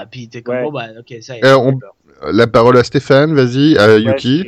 puis 0.09 0.29
t'es 0.29 0.41
comme 0.41 0.55
Ouais. 0.55 0.63
bon 0.63 0.71
bah 0.71 0.87
ok 0.99 1.15
ça 1.21 1.35
y 1.35 1.39
est 1.39 1.45
Euh, 1.45 1.57
on-. 1.57 1.79
La 2.21 2.47
parole 2.47 2.77
à 2.77 2.83
Stéphane, 2.83 3.33
vas-y, 3.35 3.77
à 3.77 3.87
Ouais, 3.87 4.01
Yuki. 4.01 4.45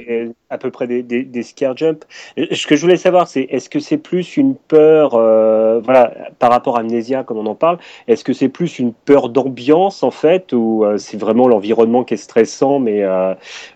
à 0.50 0.58
peu 0.58 0.72
près 0.72 0.88
des, 0.88 1.04
des, 1.04 1.24
des 1.24 1.44
scare 1.44 1.76
jump. 1.76 2.06
Euh, 2.40 2.46
Ce 2.52 2.66
que 2.66 2.76
je 2.78 2.82
voulais 2.82 2.96
savoir, 2.98 3.28
c'est 3.28 3.42
est-ce 3.42 3.70
que 3.70 3.80
c'est 3.80 3.98
plus 3.98 4.38
une 4.38 4.56
peur, 4.56 5.14
euh, 5.16 5.82
voilà, 5.84 6.14
par 6.40 6.50
rapport 6.50 6.78
à 6.78 6.80
Amnesia, 6.80 7.24
comme 7.24 7.38
on 7.38 7.46
en 7.46 7.56
parle, 7.56 7.78
est-ce 8.08 8.24
que 8.24 8.32
c'est 8.34 8.48
plus 8.48 8.80
une 8.80 8.94
peur 8.94 9.30
d'ambiance 9.30 10.04
en 10.04 10.12
fait, 10.12 10.54
ou 10.54 10.86
euh, 10.86 10.98
c'est 10.98 11.18
vraiment 11.18 11.48
l'environnement 11.50 12.06
qui 12.06 12.14
est 12.14 12.18
stressant, 12.18 12.80
mais 12.80 13.04
euh, 13.04 13.34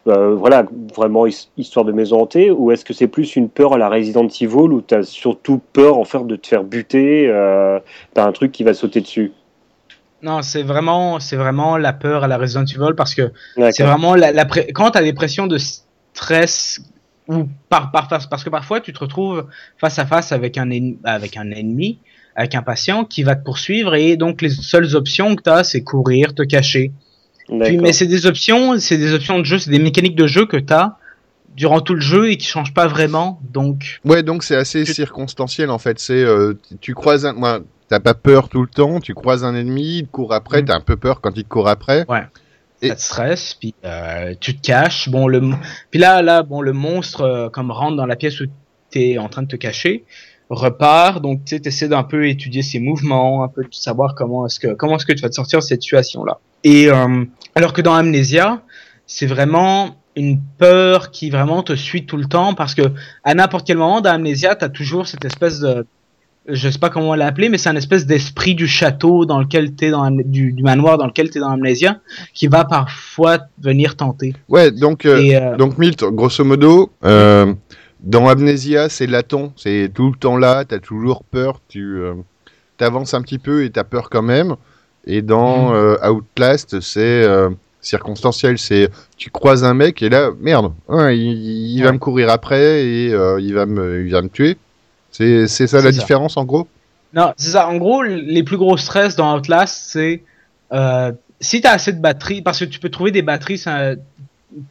euh, 0.07 0.33
voilà, 0.35 0.65
vraiment 0.95 1.27
his- 1.27 1.49
histoire 1.57 1.85
de 1.85 1.91
maison 1.91 2.21
hantée, 2.21 2.49
ou 2.49 2.71
est-ce 2.71 2.85
que 2.85 2.93
c'est 2.93 3.07
plus 3.07 3.35
une 3.35 3.49
peur 3.49 3.73
à 3.73 3.77
la 3.77 3.89
Resident 3.89 4.27
Evil 4.27 4.71
où 4.71 4.81
tu 4.81 4.95
as 4.95 5.03
surtout 5.03 5.59
peur 5.73 5.97
en 5.97 6.05
fait 6.05 6.25
de 6.25 6.37
te 6.37 6.47
faire 6.47 6.63
buter 6.63 7.27
euh, 7.29 7.79
par 8.13 8.27
un 8.27 8.31
truc 8.31 8.53
qui 8.53 8.63
va 8.63 8.73
sauter 8.73 9.01
dessus? 9.01 9.33
Non, 10.23 10.41
c'est 10.41 10.63
vraiment, 10.63 11.19
c'est 11.19 11.35
vraiment 11.35 11.77
la 11.77 11.93
peur 11.93 12.23
à 12.23 12.27
la 12.27 12.37
Resident 12.37 12.65
Evil 12.65 12.93
parce 12.95 13.15
que 13.15 13.31
c'est 13.71 13.83
vraiment 13.83 14.15
la, 14.15 14.31
la 14.31 14.45
pré- 14.45 14.71
quand 14.73 14.91
t'as 14.91 15.01
des 15.01 15.13
pressions 15.13 15.47
de 15.47 15.57
stress 16.13 16.81
ou 17.27 17.47
par, 17.69 17.91
par 17.91 18.07
parce 18.07 18.43
que 18.43 18.49
parfois 18.49 18.81
tu 18.81 18.93
te 18.93 18.99
retrouves 18.99 19.45
face 19.77 19.99
à 19.99 20.05
face 20.05 20.31
avec 20.31 20.57
un 20.57 20.69
ennemi, 20.69 20.97
avec 21.03 21.37
un 21.37 21.49
ennemi, 21.51 21.99
avec 22.35 22.55
un 22.55 22.61
patient 22.61 23.05
qui 23.05 23.23
va 23.23 23.35
te 23.35 23.43
poursuivre 23.43 23.95
et 23.95 24.17
donc 24.17 24.41
les 24.41 24.49
seules 24.49 24.95
options 24.95 25.35
que 25.35 25.41
t'as 25.43 25.63
c'est 25.63 25.83
courir, 25.83 26.33
te 26.35 26.43
cacher. 26.43 26.91
Puis, 27.65 27.77
mais 27.77 27.93
c'est 27.93 28.05
des 28.07 28.25
options, 28.25 28.79
c'est 28.79 28.97
des 28.97 29.13
options 29.13 29.39
de 29.39 29.43
jeu, 29.43 29.59
c'est 29.59 29.71
des 29.71 29.79
mécaniques 29.79 30.15
de 30.15 30.27
jeu 30.27 30.45
que 30.45 30.57
t'as 30.57 30.95
durant 31.55 31.81
tout 31.81 31.95
le 31.95 31.99
jeu 32.01 32.29
et 32.31 32.37
qui 32.37 32.47
changent 32.47 32.73
pas 32.73 32.87
vraiment. 32.87 33.39
Donc 33.51 33.99
Ouais, 34.05 34.23
donc 34.23 34.43
c'est 34.43 34.55
assez 34.55 34.83
Tu- 34.85 34.93
circonstanciel 34.93 35.69
en 35.69 35.77
fait. 35.79 35.99
C'est 35.99 36.13
euh, 36.23 36.53
tu- 36.69 36.77
tu 36.77 36.93
croises 36.93 37.25
un, 37.25 37.33
moi, 37.33 37.59
t'as 37.91 37.99
pas 37.99 38.13
peur 38.15 38.49
tout 38.49 38.61
le 38.61 38.67
temps. 38.67 38.99
Tu 38.99 39.13
croises 39.13 39.43
un 39.43 39.53
ennemi, 39.53 39.97
il 39.99 40.05
te 40.07 40.11
court 40.11 40.33
après. 40.33 40.61
Mm. 40.61 40.65
T'as 40.65 40.75
un 40.77 40.81
peu 40.81 40.95
peur 40.95 41.21
quand 41.21 41.31
il 41.35 41.43
te 41.43 41.49
court 41.49 41.67
après. 41.67 42.05
Et- 42.81 42.87
ça 42.89 42.95
te 42.95 43.01
stresse, 43.01 43.53
puis 43.53 43.75
euh, 43.85 44.33
tu 44.39 44.57
te 44.57 44.65
caches. 44.65 45.07
Bon, 45.09 45.27
le, 45.27 45.39
mon- 45.41 45.59
puis 45.91 45.99
là, 45.99 46.23
là, 46.23 46.41
bon, 46.41 46.61
le 46.61 46.73
monstre 46.73 47.21
euh, 47.21 47.49
comme 47.49 47.69
rentre 47.69 47.95
dans 47.97 48.07
la 48.07 48.15
pièce 48.15 48.39
où 48.41 48.45
t'es 48.89 49.19
en 49.19 49.29
train 49.29 49.43
de 49.43 49.47
te 49.47 49.55
cacher, 49.55 50.03
repart. 50.49 51.21
Donc, 51.21 51.45
tu 51.45 51.55
sais, 51.55 51.59
t'essaies 51.61 51.89
d'un 51.89 52.01
peu 52.03 52.27
étudier 52.27 52.63
ses 52.63 52.79
mouvements, 52.79 53.43
un 53.43 53.49
peu 53.49 53.63
de 53.63 53.69
savoir 53.71 54.15
comment 54.15 54.47
est-ce 54.47 54.59
que 54.59 54.73
comment 54.73 54.95
est-ce 54.95 55.05
que 55.05 55.13
tu 55.13 55.21
vas 55.21 55.29
te 55.29 55.35
sortir 55.35 55.59
de 55.59 55.63
cette 55.63 55.83
situation-là. 55.83 56.39
Et 56.63 56.89
euh, 56.89 57.25
alors 57.53 57.73
que 57.73 57.81
dans 57.81 57.93
Amnesia, 57.93 58.61
c'est 59.05 59.27
vraiment 59.27 59.95
une 60.15 60.39
peur 60.57 61.11
qui 61.11 61.29
vraiment 61.29 61.63
te 61.63 61.73
suit 61.75 62.05
tout 62.05 62.17
le 62.17 62.25
temps 62.25 62.53
parce 62.53 62.73
que 62.75 62.81
à 63.23 63.33
n'importe 63.33 63.65
quel 63.67 63.77
moment 63.77 64.01
dans 64.01 64.11
Amnesia, 64.11 64.55
t'as 64.55 64.69
toujours 64.69 65.07
cette 65.07 65.23
espèce 65.23 65.59
de 65.59 65.85
je 66.51 66.69
sais 66.69 66.79
pas 66.79 66.89
comment 66.89 67.15
l'appeler, 67.15 67.49
mais 67.49 67.57
c'est 67.57 67.69
un 67.69 67.75
espèce 67.75 68.05
d'esprit 68.05 68.55
du 68.55 68.67
château 68.67 69.25
dans 69.25 69.39
lequel 69.39 69.73
t'es 69.73 69.89
dans 69.89 70.09
du, 70.11 70.51
du 70.53 70.63
manoir 70.63 70.97
dans 70.97 71.07
lequel 71.07 71.29
t'es 71.29 71.39
dans 71.39 71.49
Amnesia, 71.51 71.99
qui 72.33 72.47
va 72.47 72.65
parfois 72.65 73.39
venir 73.61 73.95
tenter. 73.95 74.33
Ouais, 74.49 74.71
donc 74.71 75.05
euh, 75.05 75.17
Et, 75.21 75.35
euh, 75.35 75.55
donc 75.55 75.77
Milt, 75.77 76.03
grosso 76.03 76.43
modo, 76.43 76.91
euh, 77.03 77.53
dans 78.01 78.27
Amnesia, 78.27 78.89
c'est 78.89 79.07
latent, 79.07 79.53
c'est 79.55 79.91
tout 79.93 80.09
le 80.11 80.17
temps 80.17 80.37
là. 80.37 80.65
T'as 80.65 80.79
toujours 80.79 81.23
peur. 81.23 81.61
Tu 81.67 82.01
t'avances 82.77 83.13
un 83.13 83.21
petit 83.21 83.39
peu 83.39 83.63
et 83.63 83.69
t'as 83.69 83.83
peur 83.83 84.09
quand 84.09 84.23
même. 84.23 84.55
Et 85.05 85.21
dans 85.21 85.71
Mhm. 85.71 85.97
Outlast, 86.11 86.79
c'est 86.81 87.25
circonstanciel. 87.81 88.57
C'est 88.57 88.89
tu 89.17 89.29
croises 89.29 89.63
un 89.63 89.73
mec 89.73 90.01
et 90.01 90.09
là, 90.09 90.29
merde, 90.39 90.73
hein, 90.89 91.11
il, 91.11 91.75
il 91.77 91.83
va 91.83 91.91
me 91.91 91.97
courir 91.97 92.29
après 92.29 92.85
et 92.85 93.13
euh, 93.13 93.39
il 93.41 93.53
va 93.53 93.65
me 93.65 94.05
il 94.05 94.11
va 94.11 94.21
me 94.21 94.29
tuer. 94.29 94.57
C'est 95.11 95.47
c'est 95.47 95.67
ça 95.67 95.81
la 95.81 95.91
ça. 95.91 95.91
différence 95.91 96.37
en 96.37 96.45
gros? 96.45 96.67
Non, 97.13 97.33
c'est 97.37 97.51
ça. 97.51 97.67
En 97.67 97.77
gros, 97.77 98.03
les 98.03 98.43
plus 98.43 98.57
gros 98.57 98.77
stress 98.77 99.15
dans 99.15 99.35
Outlast, 99.37 99.75
c'est 99.91 100.23
euh, 100.73 101.11
si 101.41 101.61
t'as 101.61 101.73
assez 101.73 101.93
de 101.93 101.99
batterie, 102.01 102.41
parce 102.41 102.59
que 102.59 102.65
tu 102.65 102.79
peux 102.79 102.89
trouver 102.89 103.11
des 103.11 103.21
batteries 103.21 103.57
ça, 103.57 103.93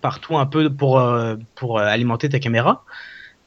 partout 0.03 0.39
un 0.39 0.47
peu 0.47 0.71
pour 0.75 1.01
euh, 1.01 1.37
pour 1.57 1.79
euh, 1.79 1.85
alimenter 1.87 2.29
ta 2.31 2.41
caméra. 2.41 2.85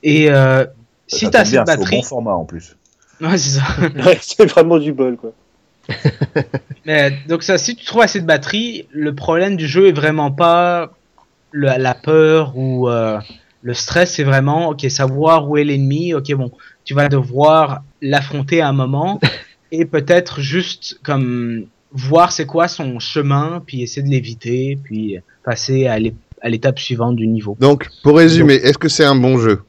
Et 0.04 0.32
euh, 0.32 0.66
si 1.08 1.26
Ça 1.26 1.32
t'as 1.32 1.42
tombe 1.42 1.42
assez 1.42 1.60
de 1.60 1.64
c'est 1.66 1.80
au 1.80 1.86
batterie, 1.86 1.88
bon 1.88 2.04
format 2.04 2.34
en 2.36 2.46
plus. 2.46 2.78
ouais, 3.22 3.38
c'est 3.38 3.60
ça. 3.60 3.64
Ouais, 4.06 4.20
c'est 4.22 4.46
vraiment 4.46 4.78
du 4.80 4.94
bol, 4.94 5.18
quoi. 5.18 5.34
Mais 6.86 7.12
donc 7.28 7.44
ça, 7.44 7.58
si 7.58 7.76
tu 7.76 7.86
trouves 7.86 8.02
assez 8.02 8.22
de 8.22 8.26
batterie, 8.26 8.88
le 8.92 9.16
problème 9.16 9.56
du 9.56 9.68
jeu 9.68 9.88
est 9.88 9.92
vraiment 9.94 10.32
pas 10.32 10.92
le- 11.52 11.78
la 11.78 11.96
peur 11.96 12.58
ou 12.58 12.90
euh, 12.90 13.20
le 13.64 13.74
stress, 13.74 14.14
c'est 14.16 14.24
vraiment 14.24 14.70
ok 14.70 14.86
savoir 14.90 15.50
où 15.50 15.58
est 15.58 15.64
l'ennemi. 15.64 16.14
Ok 16.14 16.34
bon, 16.36 16.52
tu 16.86 16.94
vas 16.94 17.08
devoir 17.10 17.82
l'affronter 18.02 18.62
à 18.62 18.68
un 18.68 18.74
moment 18.74 19.20
et 19.72 19.86
peut-être 19.86 20.42
juste 20.42 21.00
comme 21.04 21.66
voir 21.92 22.32
c'est 22.32 22.46
quoi 22.46 22.68
son 22.68 23.00
chemin, 23.00 23.64
puis 23.66 23.82
essayer 23.82 24.02
de 24.06 24.10
l'éviter, 24.12 24.78
puis 24.84 25.18
passer 25.44 25.88
à 25.88 25.98
l'é- 26.00 26.16
à 26.42 26.50
l'étape 26.50 26.78
suivante 26.78 27.16
du 27.16 27.26
niveau. 27.28 27.56
Donc 27.60 27.88
pour 28.04 28.18
résumer, 28.18 28.56
est-ce 28.56 28.78
que 28.78 28.90
c'est 28.90 29.06
un 29.06 29.16
bon 29.16 29.38
jeu? 29.38 29.62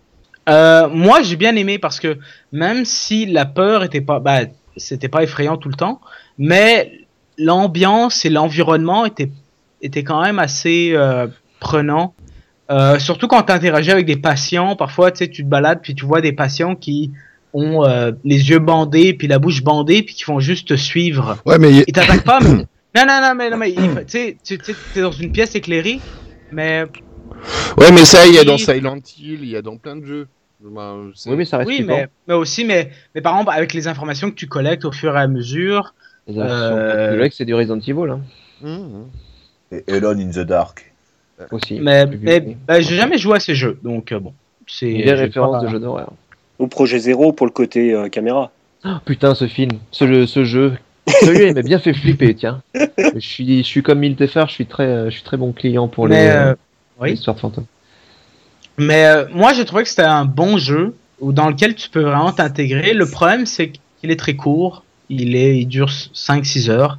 Euh, 0.48 0.88
moi, 0.88 1.22
j'ai 1.22 1.36
bien 1.36 1.54
aimé 1.56 1.78
parce 1.78 2.00
que 2.00 2.18
même 2.52 2.84
si 2.84 3.26
la 3.26 3.46
peur 3.46 3.84
était 3.84 4.00
pas, 4.00 4.18
bah, 4.18 4.40
c'était 4.76 5.08
pas 5.08 5.22
effrayant 5.22 5.56
tout 5.56 5.68
le 5.68 5.74
temps, 5.76 6.00
mais 6.36 6.92
l'ambiance 7.38 8.24
et 8.24 8.30
l'environnement 8.30 9.04
étaient 9.04 9.30
étaient 9.82 10.02
quand 10.04 10.22
même 10.22 10.38
assez 10.38 10.92
euh, 10.94 11.26
prenants. 11.60 12.14
Euh, 12.70 12.98
surtout 12.98 13.28
quand 13.28 13.42
tu 13.42 13.52
interagis 13.52 13.90
avec 13.90 14.06
des 14.06 14.16
patients, 14.16 14.74
parfois 14.76 15.10
tu 15.10 15.18
sais, 15.18 15.28
tu 15.28 15.44
te 15.44 15.48
balades 15.48 15.80
puis 15.82 15.94
tu 15.94 16.06
vois 16.06 16.20
des 16.22 16.32
patients 16.32 16.74
qui 16.74 17.10
ont 17.52 17.84
euh, 17.84 18.12
les 18.24 18.48
yeux 18.50 18.58
bandés 18.58 19.12
puis 19.12 19.28
la 19.28 19.38
bouche 19.38 19.62
bandée 19.62 20.02
puis 20.02 20.14
qui 20.14 20.24
font 20.24 20.40
juste 20.40 20.68
te 20.68 20.74
suivre. 20.74 21.36
Ouais, 21.44 21.58
mais 21.58 21.84
Ils 21.86 21.92
t'attaquent 21.92 22.24
pas. 22.24 22.40
mais... 22.40 22.66
Non 22.96 23.02
non 23.08 23.20
non 23.20 23.34
mais 23.34 23.50
non 23.50 23.56
mais 23.56 23.74
tu 24.06 24.36
tu 24.44 24.56
tu 24.56 24.72
t'es 24.94 25.00
dans 25.00 25.10
une 25.10 25.32
pièce 25.32 25.56
éclairée, 25.56 25.98
mais 26.52 26.84
ouais, 27.76 27.90
mais 27.90 28.04
ça, 28.04 28.24
il 28.24 28.34
y 28.34 28.38
a 28.38 28.44
dans. 28.44 28.56
Silent 28.56 29.00
Hill, 29.18 29.40
il 29.42 29.48
y 29.48 29.56
a 29.56 29.62
dans 29.62 29.76
plein 29.78 29.96
de 29.96 30.06
jeux. 30.06 30.28
Ben, 30.62 31.10
Oui, 31.26 31.34
mais 31.36 31.44
ça 31.44 31.58
reste 31.58 31.68
oui 31.68 31.82
mais 31.84 32.08
mais 32.28 32.34
aussi 32.34 32.64
mais 32.64 32.90
mais 33.14 33.20
par 33.20 33.34
exemple 33.34 33.50
avec 33.54 33.74
les 33.74 33.88
informations 33.88 34.30
que 34.30 34.36
tu 34.36 34.46
collectes 34.46 34.84
au 34.84 34.92
fur 34.92 35.16
et 35.16 35.20
à 35.20 35.26
mesure. 35.26 35.92
Les 36.28 36.34
versions 36.34 36.54
Euh, 36.54 37.18
plus 37.18 37.30
que 37.30 37.34
c'est 37.34 37.44
du 37.44 37.52
Resident 37.52 37.80
Evil 37.80 38.10
hein. 38.10 38.20
Et 39.72 39.82
Alone 39.92 40.20
in 40.20 40.30
the 40.30 40.46
Dark. 40.46 40.93
Aussi. 41.50 41.78
Mais, 41.80 42.04
mais 42.06 42.56
bah, 42.66 42.80
j'ai 42.80 42.96
jamais 42.96 43.18
joué 43.18 43.36
à 43.36 43.40
ces 43.40 43.54
jeux, 43.54 43.78
donc 43.82 44.12
euh, 44.12 44.20
bon. 44.20 44.32
C'est 44.66 44.92
Des 44.92 45.12
références 45.12 45.60
pas- 45.60 45.66
de 45.66 45.70
jeux 45.70 45.78
d'horreur. 45.80 46.12
Ou 46.58 46.66
Projet 46.68 46.98
Zéro 46.98 47.32
pour 47.32 47.46
le 47.46 47.52
côté 47.52 47.92
euh, 47.92 48.08
caméra. 48.08 48.50
Oh, 48.84 48.90
putain, 49.04 49.34
ce 49.34 49.46
film, 49.46 49.72
ce 49.90 50.06
jeu, 50.06 50.26
ce 50.26 50.44
jeu. 50.44 50.74
Celui-là, 51.06 51.48
il 51.48 51.54
m'a 51.54 51.62
bien 51.62 51.78
fait 51.78 51.92
flipper, 51.92 52.34
tiens. 52.34 52.62
Je 53.14 53.18
suis, 53.20 53.58
je 53.58 53.62
suis 53.66 53.82
comme 53.82 53.98
Miltefer, 53.98 54.44
je 54.48 54.52
suis 54.52 54.66
très, 54.66 54.84
euh, 54.86 55.04
je 55.10 55.14
suis 55.16 55.22
très 55.22 55.36
bon 55.36 55.52
client 55.52 55.86
pour 55.88 56.08
les, 56.08 56.16
Mais, 56.16 56.30
euh, 56.30 56.50
euh, 56.50 56.54
oui. 57.00 57.08
les 57.10 57.14
histoires 57.14 57.36
de 57.36 57.40
fantômes. 57.40 57.66
Mais 58.78 59.04
euh, 59.06 59.26
moi, 59.32 59.52
j'ai 59.52 59.64
trouvé 59.64 59.82
que 59.82 59.88
c'était 59.88 60.02
un 60.02 60.24
bon 60.24 60.56
jeu 60.58 60.94
où 61.20 61.32
dans 61.32 61.48
lequel 61.48 61.74
tu 61.74 61.90
peux 61.90 62.00
vraiment 62.02 62.32
t'intégrer. 62.32 62.92
Le 62.94 63.06
problème, 63.06 63.46
c'est 63.46 63.72
qu'il 64.00 64.10
est 64.10 64.16
très 64.18 64.34
court. 64.34 64.82
Il 65.10 65.36
est, 65.36 65.58
il 65.58 65.66
dure 65.66 65.90
5-6 65.90 66.70
heures. 66.70 66.98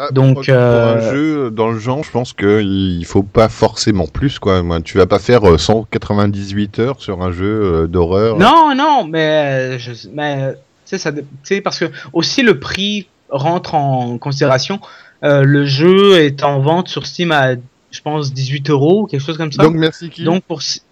Ah, 0.00 0.10
Donc, 0.12 0.34
pour, 0.36 0.44
pour 0.44 0.54
euh, 0.54 0.96
un 0.96 1.10
jeu 1.12 1.50
dans 1.50 1.70
le 1.70 1.78
genre, 1.80 2.04
je 2.04 2.10
pense 2.12 2.32
qu'il 2.32 3.04
faut 3.04 3.24
pas 3.24 3.48
forcément 3.48 4.06
plus 4.06 4.38
quoi. 4.38 4.62
Tu 4.84 4.96
vas 4.96 5.06
pas 5.06 5.18
faire 5.18 5.42
euh, 5.48 5.58
198 5.58 6.78
heures 6.78 7.00
sur 7.02 7.20
un 7.22 7.32
jeu 7.32 7.44
euh, 7.82 7.86
d'horreur. 7.88 8.38
Non, 8.38 8.74
non, 8.76 9.04
mais, 9.04 9.74
euh, 9.74 9.78
je, 9.78 9.90
mais 10.12 10.36
euh, 10.40 10.52
ça, 10.84 11.10
sais, 11.42 11.60
parce 11.60 11.78
que 11.80 11.86
aussi 12.12 12.42
le 12.42 12.60
prix 12.60 13.08
rentre 13.28 13.74
en 13.74 14.18
considération. 14.18 14.80
Euh, 15.24 15.42
le 15.42 15.66
jeu 15.66 16.16
est 16.20 16.44
en 16.44 16.60
vente 16.60 16.88
sur 16.88 17.04
Steam 17.04 17.32
à, 17.32 17.54
je 17.90 18.00
pense, 18.00 18.32
18 18.32 18.70
euros, 18.70 19.06
quelque 19.06 19.20
chose 19.24 19.36
comme 19.36 19.50
ça. 19.50 19.64
Donc 19.64 19.74
merci 19.74 20.10
qui 20.10 20.22
Donc 20.22 20.44
pour, 20.44 20.62
si- 20.62 20.82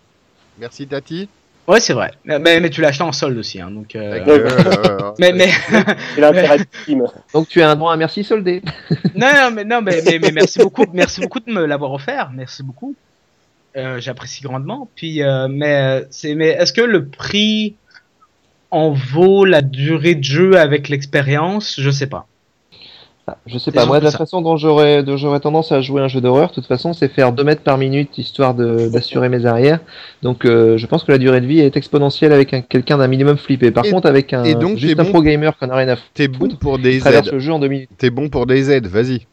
Merci 0.59 0.87
Tati. 0.89 1.29
Ouais, 1.69 1.81
c'est 1.81 1.93
vrai. 1.93 2.13
Mais, 2.25 2.39
mais 2.39 2.71
tu 2.71 2.81
l'as 2.81 2.89
acheté 2.89 3.05
en 3.05 3.13
solde 3.13 3.39
aussi, 3.39 3.61
hein, 3.61 3.71
donc. 3.71 3.95
euh, 3.97 5.13
mais, 5.19 5.33
mais, 5.33 5.51
C'est 6.15 6.21
l'intérêt. 6.21 6.59
Donc 7.33 7.49
tu 7.49 7.63
as 7.63 7.71
un 7.71 7.77
droit 7.77 7.93
à 7.93 7.97
merci 7.97 8.25
soldé. 8.25 8.63
non, 9.15 9.29
non, 9.35 9.51
mais, 9.53 9.65
non, 9.65 9.83
mais, 9.83 10.03
mais, 10.05 10.19
mais 10.19 10.33
merci 10.33 10.59
beaucoup, 10.59 10.85
merci 10.93 11.21
beaucoup 11.21 11.41
de 11.41 11.51
me 11.51 11.65
l'avoir 11.67 11.93
offert, 11.93 12.31
merci 12.35 12.63
beaucoup. 12.63 12.95
Euh, 13.77 14.01
J'apprécie 14.01 14.43
grandement. 14.43 14.89
Puis, 14.95 15.23
euh, 15.23 15.49
mais 15.49 16.05
c'est, 16.11 16.35
mais 16.35 16.49
est-ce 16.49 16.73
que 16.73 16.81
le 16.81 17.07
prix 17.07 17.77
en 18.71 18.91
vaut 18.91 19.45
la 19.45 19.63
durée 19.63 20.15
de 20.15 20.25
jeu 20.25 20.59
avec 20.59 20.89
l'expérience? 20.89 21.79
Je 21.79 21.91
sais 21.91 22.07
pas. 22.07 22.27
Ah, 23.29 23.39
je 23.45 23.59
sais 23.59 23.73
pas, 23.73 23.87
moi 23.87 23.99
de 23.99 24.05
la 24.05 24.13
ça. 24.13 24.19
façon 24.19 24.41
dont 24.41 24.57
j'aurais, 24.57 25.03
tendance 25.41 25.73
à 25.73 25.81
jouer 25.81 26.01
un 26.01 26.07
jeu 26.07 26.21
d'horreur, 26.21 26.51
de 26.51 26.55
toute 26.55 26.67
façon, 26.67 26.93
c'est 26.93 27.09
faire 27.09 27.33
2 27.33 27.43
mètres 27.43 27.63
par 27.63 27.77
minute 27.77 28.17
histoire 28.19 28.55
d'assurer 28.55 29.29
mes 29.29 29.47
arrières. 29.47 29.81
Donc 30.23 30.45
euh, 30.45 30.77
je 30.79 30.87
pense 30.87 31.03
que 31.03 31.11
la 31.11 31.19
durée 31.19 31.41
de 31.41 31.47
vie 31.47 31.59
est 31.59 31.77
exponentielle 31.77 32.33
avec 32.33 32.55
un- 32.55 32.61
quelqu'un 32.61 32.99
d'un 32.99 33.09
minimum 33.09 33.37
flippé. 33.37 33.73
Par 33.73 33.85
Et- 33.85 33.91
contre, 33.91 34.07
avec 34.07 34.33
un 34.33 34.45
et 34.45 34.55
donc, 34.55 34.77
juste 34.79 34.99
un 35.01 35.03
bon- 35.03 35.11
pro 35.11 35.23
gamer 35.23 35.59
qu'on 35.59 35.69
a 35.71 35.75
rien 35.75 35.89
à 35.89 35.97
foutre, 35.97 36.09
T'es 36.15 36.29
bon 36.29 36.49
pour 36.61 36.79
des 36.79 37.01
traverse 37.01 37.27
aides. 37.27 37.33
le 37.35 37.39
jeu 37.41 37.53
en 37.53 37.59
2 37.59 37.67
minutes. 37.67 37.91
T'es 37.99 38.11
bon 38.11 38.29
pour 38.29 38.47
des 38.47 38.71
aides. 38.71 38.87
Vas-y. 38.87 39.27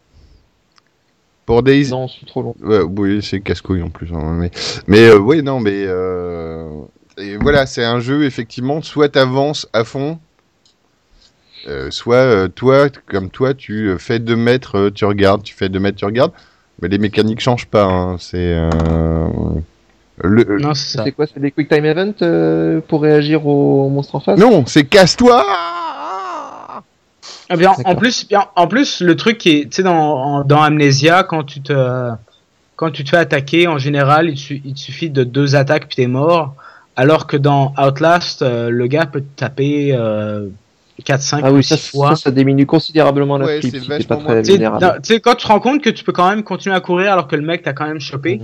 Pour 1.46 1.62
des 1.62 1.90
Non, 1.90 2.08
c'est 2.08 2.26
trop 2.26 2.42
long. 2.42 2.56
Ouais, 2.64 2.80
oui, 2.82 3.20
c'est 3.22 3.42
casse-couille 3.42 3.84
en 3.84 3.90
plus. 3.90 4.10
hein, 4.14 4.38
mais 4.40 4.50
mais 4.88 5.10
euh, 5.10 5.20
oui, 5.20 5.44
non, 5.44 5.60
mais 5.60 5.84
euh, 5.86 6.68
et 7.20 7.36
voilà, 7.38 7.66
c'est 7.68 7.84
un 7.84 8.00
jeu 8.00 8.24
effectivement. 8.24 8.82
Soit 8.82 9.10
t'avances 9.10 9.68
à 9.74 9.84
fond, 9.84 10.18
euh, 11.68 11.90
soit 11.92 12.16
euh, 12.16 12.48
toi, 12.48 12.88
comme 13.08 13.30
toi, 13.30 13.54
tu 13.54 13.88
euh, 13.90 13.98
fais 13.98 14.20
2 14.20 14.36
mètres, 14.36 14.90
tu 14.90 15.06
regardes, 15.06 15.44
tu 15.44 15.54
fais 15.56 15.70
2 15.70 15.80
mètres, 15.80 15.98
tu 15.98 16.06
regardes. 16.06 16.32
Mais 16.82 16.88
les 16.90 16.98
mécaniques 16.98 17.40
changent 17.40 17.68
pas. 17.68 17.84
hein, 17.86 18.18
c'est 18.20 18.38
euh, 18.56 19.28
le 20.22 20.60
Non, 20.60 20.74
c'est 20.74 20.98
ça. 20.98 21.04
C'est 21.04 21.12
quoi 21.12 21.26
C'est 21.28 21.40
des 21.40 21.52
quick 21.52 21.70
time 21.70 21.86
events 21.86 22.14
euh, 22.22 22.82
pour 22.88 23.02
réagir 23.04 23.46
aux 23.48 23.90
monstres 23.90 24.16
en 24.16 24.20
face? 24.20 24.40
Non, 24.40 24.66
c'est 24.66 24.84
casse-toi. 24.86 25.44
Ah, 27.50 27.56
bien, 27.58 27.74
en 27.86 27.96
plus, 27.96 28.28
bien, 28.28 28.46
en 28.56 28.68
plus, 28.68 29.02
le 29.02 29.16
truc 29.16 29.38
qui 29.38 29.52
est, 29.60 29.64
tu 29.66 29.78
sais, 29.78 29.84
dans, 29.84 29.96
en- 29.96 30.44
dans 30.44 30.62
Amnesia, 30.62 31.24
quand 31.24 31.44
tu 31.44 31.62
te, 31.62 32.10
quand 32.76 32.92
tu 32.92 33.04
te 33.04 33.10
fais 33.10 33.18
attaquer, 33.18 33.68
en 33.68 33.78
général, 33.78 34.30
il, 34.30 34.38
su- 34.38 34.62
il 34.66 34.74
te 34.74 34.80
suffit 34.80 35.10
de 35.10 35.24
deux 35.24 35.56
attaques 35.56 35.88
puis 35.88 35.98
t'es 35.98 36.08
mort. 36.08 36.56
Alors 36.96 37.28
que 37.28 37.38
dans 37.38 37.74
Outlast, 37.78 38.42
euh, 38.42 38.70
le 38.70 38.88
gars 38.88 39.06
peut 39.06 39.22
te 39.22 39.36
taper 39.40 39.94
euh, 39.94 40.48
4, 41.04 41.22
5 41.22 41.42
Ah 41.44 41.52
ou 41.52 41.56
oui, 41.58 41.64
ça, 41.64 41.78
6 41.78 41.92
fois. 41.92 42.10
ça, 42.16 42.24
ça 42.24 42.32
diminue 42.32 42.66
considérablement 42.66 43.38
la 43.38 43.46
Ouais, 43.46 43.60
Tu 43.60 43.72
sais, 45.04 45.20
quand 45.20 45.36
tu 45.36 45.46
te 45.46 45.48
rends 45.48 45.60
compte 45.60 45.82
que 45.82 45.90
tu 45.90 46.04
peux 46.04 46.12
quand 46.12 46.30
même 46.30 46.44
continuer 46.44 46.76
à 46.76 46.80
courir 46.82 47.14
alors 47.14 47.28
que 47.28 47.36
le 47.36 47.42
mec 47.42 47.64
t'a 47.64 47.74
quand 47.74 47.88
même 47.88 48.00
chopé, 48.00 48.42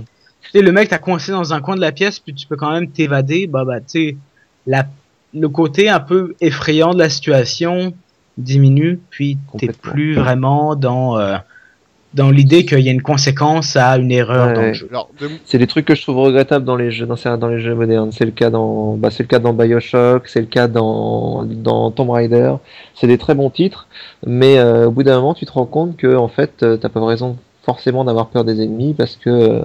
tu 0.52 0.62
le 0.62 0.72
mec 0.72 0.88
t'a 0.88 0.98
coincé 0.98 1.32
dans 1.32 1.52
un 1.52 1.60
coin 1.60 1.76
de 1.76 1.80
la 1.80 1.92
pièce, 1.92 2.18
puis 2.18 2.34
tu 2.34 2.46
peux 2.46 2.56
quand 2.56 2.72
même 2.72 2.90
t'évader, 2.90 3.46
bah, 3.46 3.64
bah, 3.64 3.80
tu 3.80 3.86
sais, 3.86 4.16
la, 4.66 4.86
le 5.34 5.48
côté 5.48 5.88
un 5.88 6.00
peu 6.00 6.34
effrayant 6.40 6.92
de 6.92 6.98
la 6.98 7.08
situation 7.08 7.94
diminue, 8.36 8.98
puis 9.10 9.38
t'es 9.58 9.68
plus 9.68 10.14
vraiment 10.14 10.74
dans, 10.74 11.18
euh, 11.18 11.36
dans 12.14 12.30
l'idée 12.30 12.64
qu'il 12.64 12.80
y 12.80 12.88
a 12.88 12.92
une 12.92 13.02
conséquence 13.02 13.76
à 13.76 13.96
une 13.96 14.10
erreur 14.10 14.48
Ouais, 14.48 14.54
dans 14.54 14.60
ouais. 14.62 14.66
le 14.68 14.72
jeu. 14.74 14.88
C'est 15.44 15.58
des 15.58 15.66
trucs 15.68 15.84
que 15.86 15.94
je 15.94 16.02
trouve 16.02 16.16
regrettables 16.18 16.64
dans 16.64 16.74
les 16.76 16.90
jeux, 16.90 17.06
dans, 17.06 17.36
dans 17.38 17.48
les 17.48 17.60
jeux 17.60 17.74
modernes. 17.74 18.10
C'est 18.12 18.24
le 18.24 18.32
cas 18.32 18.50
dans, 18.50 18.96
bah, 18.96 19.10
c'est 19.10 19.22
le 19.22 19.28
cas 19.28 19.38
dans 19.38 19.52
Bioshock, 19.52 20.26
c'est 20.26 20.40
le 20.40 20.46
cas 20.46 20.66
dans, 20.66 21.44
dans 21.44 21.90
Tomb 21.92 22.10
Raider. 22.10 22.54
C'est 22.94 23.06
des 23.06 23.18
très 23.18 23.34
bons 23.34 23.50
titres, 23.50 23.86
mais 24.26 24.58
euh, 24.58 24.86
au 24.88 24.90
bout 24.90 25.04
d'un 25.04 25.16
moment, 25.20 25.34
tu 25.34 25.46
te 25.46 25.52
rends 25.52 25.66
compte 25.66 25.96
que 25.96 26.16
en 26.16 26.28
fait, 26.28 26.62
euh, 26.62 26.76
t'as 26.76 26.88
pas 26.88 27.04
raison 27.06 27.36
forcément 27.64 28.04
d'avoir 28.04 28.26
peur 28.28 28.44
des 28.44 28.60
ennemis 28.62 28.94
parce 28.94 29.16
que 29.16 29.30
euh, 29.30 29.60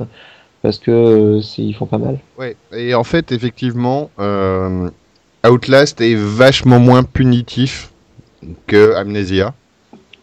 parce 0.62 0.78
que 0.80 0.92
euh, 0.92 1.42
ils 1.58 1.74
font 1.74 1.86
pas 1.88 1.98
mal. 1.98 2.20
ouais. 2.38 2.56
Et 2.76 2.94
en 2.94 3.04
fait, 3.04 3.32
effectivement, 3.32 4.10
euh, 4.20 4.90
Outlast 5.48 6.02
est 6.02 6.16
vachement 6.16 6.80
moins 6.80 7.04
punitif 7.04 7.92
que 8.68 8.94
Amnesia. 8.96 9.54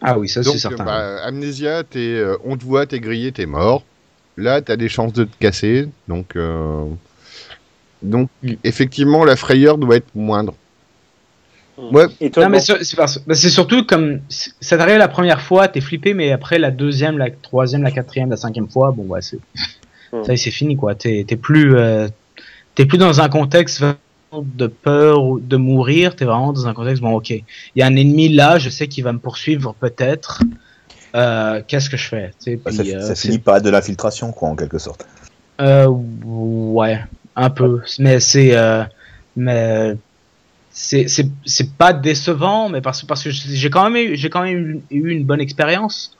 Ah 0.03 0.19
oui, 0.19 0.27
ça 0.29 0.43
c'est 0.43 0.57
certain. 0.57 0.83
bah, 0.83 1.23
Amnesia, 1.23 1.83
t'es, 1.83 1.99
euh, 1.99 2.35
on 2.43 2.57
te 2.57 2.63
voit, 2.63 2.85
t'es 2.85 2.99
grillé, 2.99 3.31
t'es 3.31 3.45
mort. 3.45 3.83
Là, 4.37 4.61
t'as 4.61 4.75
des 4.75 4.89
chances 4.89 5.13
de 5.13 5.23
te 5.25 5.37
casser. 5.39 5.87
Donc, 6.07 6.35
euh, 6.35 6.85
donc 8.01 8.29
effectivement, 8.63 9.23
la 9.25 9.35
frayeur 9.35 9.77
doit 9.77 9.95
être 9.97 10.13
moindre. 10.15 10.55
Ouais. 11.77 12.05
Et 12.21 12.29
toi, 12.29 12.43
Non, 12.43 12.49
mais 12.49 12.59
c'est 12.59 12.95
bah, 12.95 13.07
c'est 13.07 13.49
surtout 13.49 13.83
comme 13.85 14.19
ça 14.29 14.77
t'arrive 14.77 14.97
la 14.97 15.07
première 15.07 15.41
fois, 15.41 15.67
t'es 15.67 15.81
flippé, 15.81 16.13
mais 16.13 16.31
après 16.31 16.59
la 16.59 16.69
deuxième, 16.69 17.17
la 17.17 17.31
troisième, 17.31 17.81
la 17.81 17.91
quatrième, 17.91 18.29
la 18.29 18.37
cinquième 18.37 18.69
fois, 18.69 18.91
bon 18.91 19.03
ouais, 19.07 19.21
c'est 19.21 19.39
Hmm. 20.11 20.23
ça 20.23 20.37
c'est 20.37 20.51
fini 20.51 20.75
quoi. 20.77 20.93
T'es 20.93 21.25
t'es 21.27 21.35
plus 21.35 21.75
euh, 21.75 22.07
t'es 22.75 22.85
plus 22.85 22.99
dans 22.99 23.19
un 23.19 23.29
contexte 23.29 23.83
de 24.41 24.67
peur 24.67 25.23
ou 25.23 25.39
de 25.39 25.57
mourir, 25.57 26.15
t'es 26.15 26.25
vraiment 26.25 26.53
dans 26.53 26.67
un 26.67 26.73
contexte 26.73 27.01
bon 27.01 27.13
ok, 27.13 27.29
il 27.29 27.43
y 27.75 27.81
a 27.81 27.85
un 27.85 27.95
ennemi 27.95 28.29
là, 28.29 28.57
je 28.57 28.69
sais 28.69 28.87
qu'il 28.87 29.03
va 29.03 29.13
me 29.13 29.19
poursuivre 29.19 29.75
peut-être. 29.79 30.41
Euh, 31.15 31.61
Qu'est-ce 31.67 31.89
que 31.89 31.97
je 31.97 32.07
fais? 32.07 32.31
Tu 32.43 32.51
sais, 32.51 32.55
Bah, 32.55 32.71
puis, 32.75 32.89
ça, 32.89 32.97
euh, 32.97 33.01
ça 33.01 33.15
finit 33.15 33.37
par 33.39 33.57
être 33.57 33.63
de 33.63 33.69
l'infiltration, 33.69 34.31
quoi, 34.31 34.49
en 34.49 34.55
quelque 34.55 34.79
sorte. 34.79 35.05
euh, 35.61 35.87
ouais, 35.87 36.99
un 37.35 37.49
peu. 37.51 37.81
Mais 37.99 38.19
c'est, 38.19 38.57
mais 39.35 39.95
c'est, 40.73 41.77
pas 41.77 41.93
décevant, 41.93 42.69
mais 42.69 42.81
parce, 42.81 43.03
parce 43.03 43.23
que 43.23 43.29
j'ai 43.29 43.69
quand 43.69 43.89
même 43.89 43.95
eu, 43.95 44.15
j'ai 44.15 44.29
quand 44.29 44.41
même 44.43 44.57
eu, 44.57 44.81
eu 44.89 45.11
une 45.11 45.23
bonne 45.23 45.41
expérience. 45.41 46.17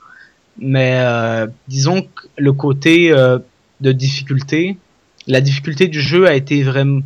Mais 0.58 0.98
euh, 1.00 1.48
disons 1.66 2.02
que 2.02 2.28
le 2.38 2.52
côté 2.52 3.10
euh, 3.10 3.38
de 3.80 3.90
difficulté, 3.90 4.76
la 5.26 5.40
difficulté 5.40 5.88
du 5.88 6.00
jeu 6.00 6.28
a 6.28 6.34
été 6.34 6.62
vraiment, 6.62 7.00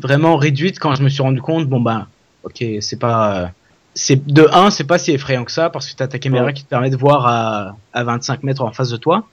vraiment 0.00 0.36
réduite 0.36 0.78
quand 0.78 0.94
je 0.94 1.02
me 1.02 1.08
suis 1.08 1.22
rendu 1.22 1.40
compte, 1.40 1.66
bon 1.68 1.80
ben, 1.80 2.06
ok, 2.44 2.64
c'est 2.80 2.98
pas, 2.98 3.36
euh, 3.42 3.46
c'est 3.94 4.26
de 4.26 4.46
1, 4.52 4.70
c'est 4.70 4.84
pas 4.84 4.98
si 4.98 5.12
effrayant 5.12 5.44
que 5.44 5.52
ça 5.52 5.70
parce 5.70 5.90
que 5.90 5.96
t'as 5.96 6.06
ta 6.08 6.18
caméra 6.18 6.46
Ouais. 6.46 6.52
qui 6.52 6.64
te 6.64 6.68
permet 6.68 6.90
de 6.90 6.96
voir 6.96 7.26
à, 7.26 7.76
à 7.92 8.04
25 8.04 8.42
mètres 8.42 8.62
en 8.62 8.72
face 8.72 8.90
de 8.90 8.96
toi. 8.96 9.24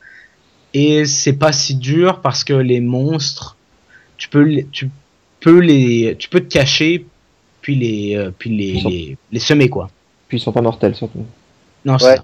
Et 0.73 1.05
c'est 1.05 1.33
pas 1.33 1.51
si 1.51 1.75
dur 1.75 2.21
parce 2.21 2.43
que 2.43 2.53
les 2.53 2.79
monstres, 2.79 3.57
tu 4.17 4.27
peux, 4.29 4.41
les- 4.41 4.65
tu 4.71 4.89
peux 5.39 5.59
les, 5.59 6.15
tu 6.17 6.29
peux 6.29 6.39
te 6.39 6.51
cacher 6.51 7.05
puis 7.61 7.75
les, 7.75 8.15
euh, 8.15 8.31
puis 8.37 8.49
les, 8.55 8.79
sont- 8.81 8.89
les, 8.89 9.17
les 9.31 9.39
semer 9.39 9.69
quoi. 9.69 9.89
Puis 10.27 10.37
ils 10.37 10.41
sont 10.41 10.51
pas 10.51 10.61
mortels 10.61 10.95
surtout. 10.95 11.25
Non, 11.85 11.97
c'est 11.99 12.05
Ouais. 12.07 12.15
ça. 12.17 12.23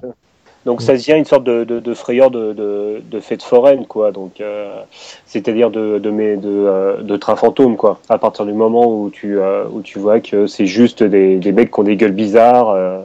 Donc 0.65 0.81
ça 0.81 0.93
devient 0.93 1.13
une 1.17 1.25
sorte 1.25 1.45
de, 1.45 1.63
de, 1.63 1.79
de 1.79 1.93
frayeur 1.93 2.29
de, 2.31 2.51
de, 2.53 3.01
de 3.09 3.19
fête 3.21 3.41
foraine, 3.41 3.85
quoi. 3.85 4.11
Donc, 4.11 4.41
euh, 4.41 4.81
c'est-à-dire 5.25 5.71
de, 5.71 5.99
de, 5.99 6.09
mes- 6.09 6.35
de, 6.35 6.49
euh, 6.49 7.01
de 7.01 7.15
train 7.15 7.37
fantôme, 7.37 7.77
quoi. 7.77 8.01
À 8.09 8.17
partir 8.17 8.45
du 8.45 8.51
moment 8.51 8.85
où 8.85 9.09
tu, 9.09 9.39
euh, 9.39 9.63
où 9.71 9.81
tu 9.81 9.99
vois 9.99 10.19
que 10.19 10.47
c'est 10.47 10.65
juste 10.65 11.01
des, 11.01 11.37
des 11.37 11.51
mecs 11.53 11.71
qui 11.71 11.79
ont 11.79 11.83
des 11.83 11.95
gueules 11.95 12.11
bizarres 12.11 12.69
euh, 12.71 12.99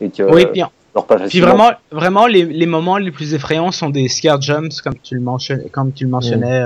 et 0.00 0.08
que 0.08 0.22
oui, 0.22 0.46
puis, 0.46 0.62
leur 0.94 1.04
pas 1.04 1.16
puis 1.16 1.40
vraiment, 1.40 1.70
vraiment 1.90 2.26
les, 2.28 2.44
les 2.44 2.66
moments 2.66 2.96
les 2.96 3.10
plus 3.10 3.34
effrayants 3.34 3.72
sont 3.72 3.90
des 3.90 4.06
scare 4.08 4.40
jumps 4.40 4.80
comme 4.80 4.96
tu 5.02 5.16
le 5.16 5.20
mentionnais, 5.20 5.68
comme 5.70 5.92
tu 5.92 6.04
le 6.04 6.10
mentionnais. 6.10 6.64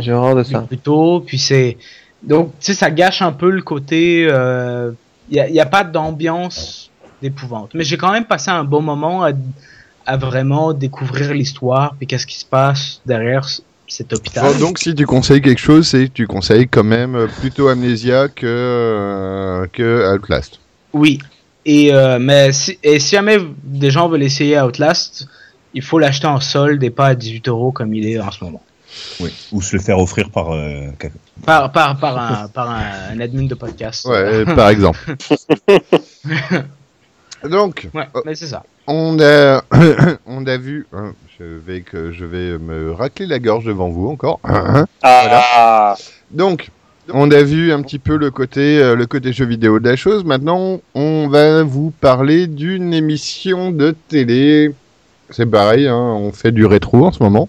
J'ai 0.00 0.12
horreur 0.12 0.36
de 0.36 0.42
ça. 0.42 0.60
plus 0.60 0.78
tôt. 0.78 1.20
Puis 1.26 1.38
c'est 1.38 1.78
donc 2.22 2.50
tu 2.60 2.66
sais 2.66 2.74
ça 2.74 2.90
gâche 2.90 3.22
un 3.22 3.32
peu 3.32 3.48
le 3.48 3.62
côté. 3.62 4.24
Il 4.24 5.36
y, 5.36 5.40
a, 5.40 5.48
y 5.48 5.60
a 5.60 5.66
pas 5.66 5.84
d'ambiance 5.84 6.89
d'épouvante. 7.22 7.70
Mais 7.74 7.84
j'ai 7.84 7.96
quand 7.96 8.12
même 8.12 8.24
passé 8.24 8.50
un 8.50 8.64
bon 8.64 8.82
moment 8.82 9.24
à, 9.24 9.30
à 10.06 10.16
vraiment 10.16 10.72
découvrir 10.72 11.32
l'histoire 11.34 11.94
puis 11.96 12.06
qu'est-ce 12.06 12.26
qui 12.26 12.38
se 12.38 12.44
passe 12.44 13.00
derrière 13.06 13.46
cet 13.88 14.12
hôpital. 14.12 14.44
Bon, 14.52 14.58
donc, 14.58 14.78
si 14.78 14.94
tu 14.94 15.04
conseilles 15.04 15.42
quelque 15.42 15.60
chose, 15.60 15.88
c'est 15.88 16.06
que 16.08 16.12
tu 16.12 16.26
conseilles 16.28 16.68
quand 16.68 16.84
même 16.84 17.16
euh, 17.16 17.26
plutôt 17.26 17.68
Amnesia 17.68 18.28
que, 18.28 18.46
euh, 18.46 19.66
que 19.72 20.14
Outlast. 20.14 20.60
Oui. 20.92 21.18
Et 21.66 21.92
euh, 21.92 22.18
mais 22.20 22.52
si, 22.52 22.78
et 22.82 22.98
si 23.00 23.16
jamais 23.16 23.38
des 23.64 23.90
gens 23.90 24.08
veulent 24.08 24.22
essayer 24.22 24.60
Outlast, 24.60 25.26
il 25.74 25.82
faut 25.82 25.98
l'acheter 25.98 26.26
en 26.26 26.40
solde 26.40 26.82
et 26.84 26.90
pas 26.90 27.08
à 27.08 27.14
18 27.14 27.48
euros 27.48 27.72
comme 27.72 27.92
il 27.92 28.06
est 28.08 28.18
en 28.20 28.30
ce 28.30 28.42
moment. 28.44 28.62
Oui. 29.20 29.30
Ou 29.52 29.60
se 29.60 29.76
le 29.76 29.82
faire 29.82 29.98
offrir 29.98 30.30
par. 30.30 30.52
euh. 30.52 30.86
Par, 31.44 31.70
par, 31.72 31.96
par, 31.98 32.18
un, 32.18 32.48
par 32.48 32.70
un, 32.70 32.82
un 33.12 33.20
admin 33.20 33.44
de 33.46 33.54
podcast. 33.54 34.06
Ouais, 34.06 34.44
par 34.44 34.68
exemple. 34.68 34.98
Donc, 37.48 37.88
Ouais, 37.94 38.08
euh, 38.16 38.20
mais 38.26 38.34
c'est 38.34 38.46
ça. 38.46 38.62
on 38.86 39.18
a, 39.20 39.62
on 40.26 40.46
a 40.46 40.56
vu. 40.56 40.86
hein, 40.92 41.14
je 41.38 41.44
vais 41.44 41.80
que 41.80 42.12
je 42.12 42.24
vais 42.24 42.58
me 42.58 42.92
racler 42.92 43.26
la 43.26 43.38
gorge 43.38 43.64
devant 43.64 43.88
vous 43.88 44.08
encore. 44.08 44.40
Ah, 45.02 45.96
Donc, 46.30 46.70
on 47.12 47.30
a 47.30 47.42
vu 47.42 47.72
un 47.72 47.82
petit 47.82 47.98
peu 47.98 48.16
le 48.16 48.30
côté, 48.30 48.78
euh, 48.78 48.94
le 48.94 49.06
côté 49.06 49.32
jeu 49.32 49.44
vidéo 49.46 49.78
de 49.80 49.88
la 49.88 49.96
chose. 49.96 50.24
Maintenant, 50.24 50.80
on 50.94 51.28
va 51.28 51.62
vous 51.62 51.90
parler 52.00 52.46
d'une 52.46 52.92
émission 52.92 53.70
de 53.72 53.94
télé. 54.08 54.72
C'est 55.30 55.46
pareil, 55.46 55.86
hein, 55.88 55.96
on 55.96 56.32
fait 56.32 56.52
du 56.52 56.66
rétro 56.66 57.06
en 57.06 57.12
ce 57.12 57.22
moment. 57.22 57.48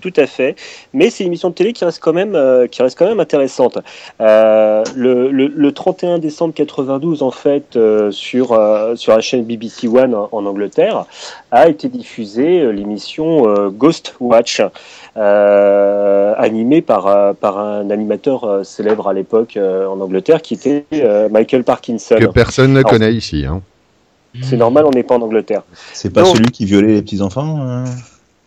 Tout 0.00 0.12
à 0.16 0.26
fait. 0.26 0.56
Mais 0.94 1.10
c'est 1.10 1.24
une 1.24 1.28
émission 1.28 1.50
de 1.50 1.54
télé 1.54 1.72
qui 1.72 1.84
reste 1.84 2.00
quand 2.00 2.12
même, 2.12 2.34
euh, 2.34 2.66
qui 2.66 2.82
reste 2.82 2.98
quand 2.98 3.06
même 3.06 3.20
intéressante. 3.20 3.78
Euh, 4.20 4.82
le, 4.96 5.30
le, 5.30 5.46
le 5.48 5.72
31 5.72 6.18
décembre 6.18 6.54
92, 6.54 7.22
en 7.22 7.30
fait, 7.30 7.76
euh, 7.76 8.10
sur, 8.10 8.52
euh, 8.52 8.96
sur 8.96 9.14
la 9.14 9.20
chaîne 9.20 9.44
BBC 9.44 9.88
One 9.88 10.14
en, 10.14 10.28
en 10.32 10.46
Angleterre, 10.46 11.04
a 11.50 11.68
été 11.68 11.88
diffusée 11.88 12.60
euh, 12.60 12.70
l'émission 12.70 13.48
euh, 13.48 13.68
Ghost 13.68 14.14
Watch, 14.20 14.62
euh, 15.16 16.34
animée 16.36 16.82
par, 16.82 17.34
par 17.34 17.58
un 17.58 17.90
animateur 17.90 18.44
euh, 18.44 18.64
célèbre 18.64 19.08
à 19.08 19.12
l'époque 19.12 19.56
euh, 19.56 19.86
en 19.86 20.00
Angleterre 20.00 20.40
qui 20.40 20.54
était 20.54 20.84
euh, 20.94 21.28
Michael 21.28 21.64
Parkinson. 21.64 22.16
Que 22.18 22.26
personne 22.26 22.72
ne 22.72 22.78
Alors, 22.78 22.90
connaît 22.90 23.12
ici. 23.12 23.44
Hein. 23.46 23.60
C'est 24.42 24.56
normal, 24.56 24.86
on 24.86 24.90
n'est 24.90 25.02
pas 25.02 25.16
en 25.16 25.22
Angleterre. 25.22 25.62
C'est 25.92 26.12
pas 26.12 26.24
celui 26.24 26.46
qui 26.46 26.64
violait 26.64 26.94
les 26.94 27.02
petits 27.02 27.20
enfants 27.20 27.58
euh 27.60 27.84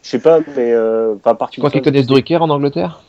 Je 0.03 0.09
sais 0.09 0.19
pas, 0.19 0.39
mais 0.55 0.71
euh, 0.73 1.15
enfin, 1.23 1.35
Tu 1.49 1.61
crois 1.61 1.71
qu'ils 1.71 1.81
connaissent 1.81 2.07
Drucker 2.07 2.37
en 2.37 2.49
Angleterre? 2.49 3.01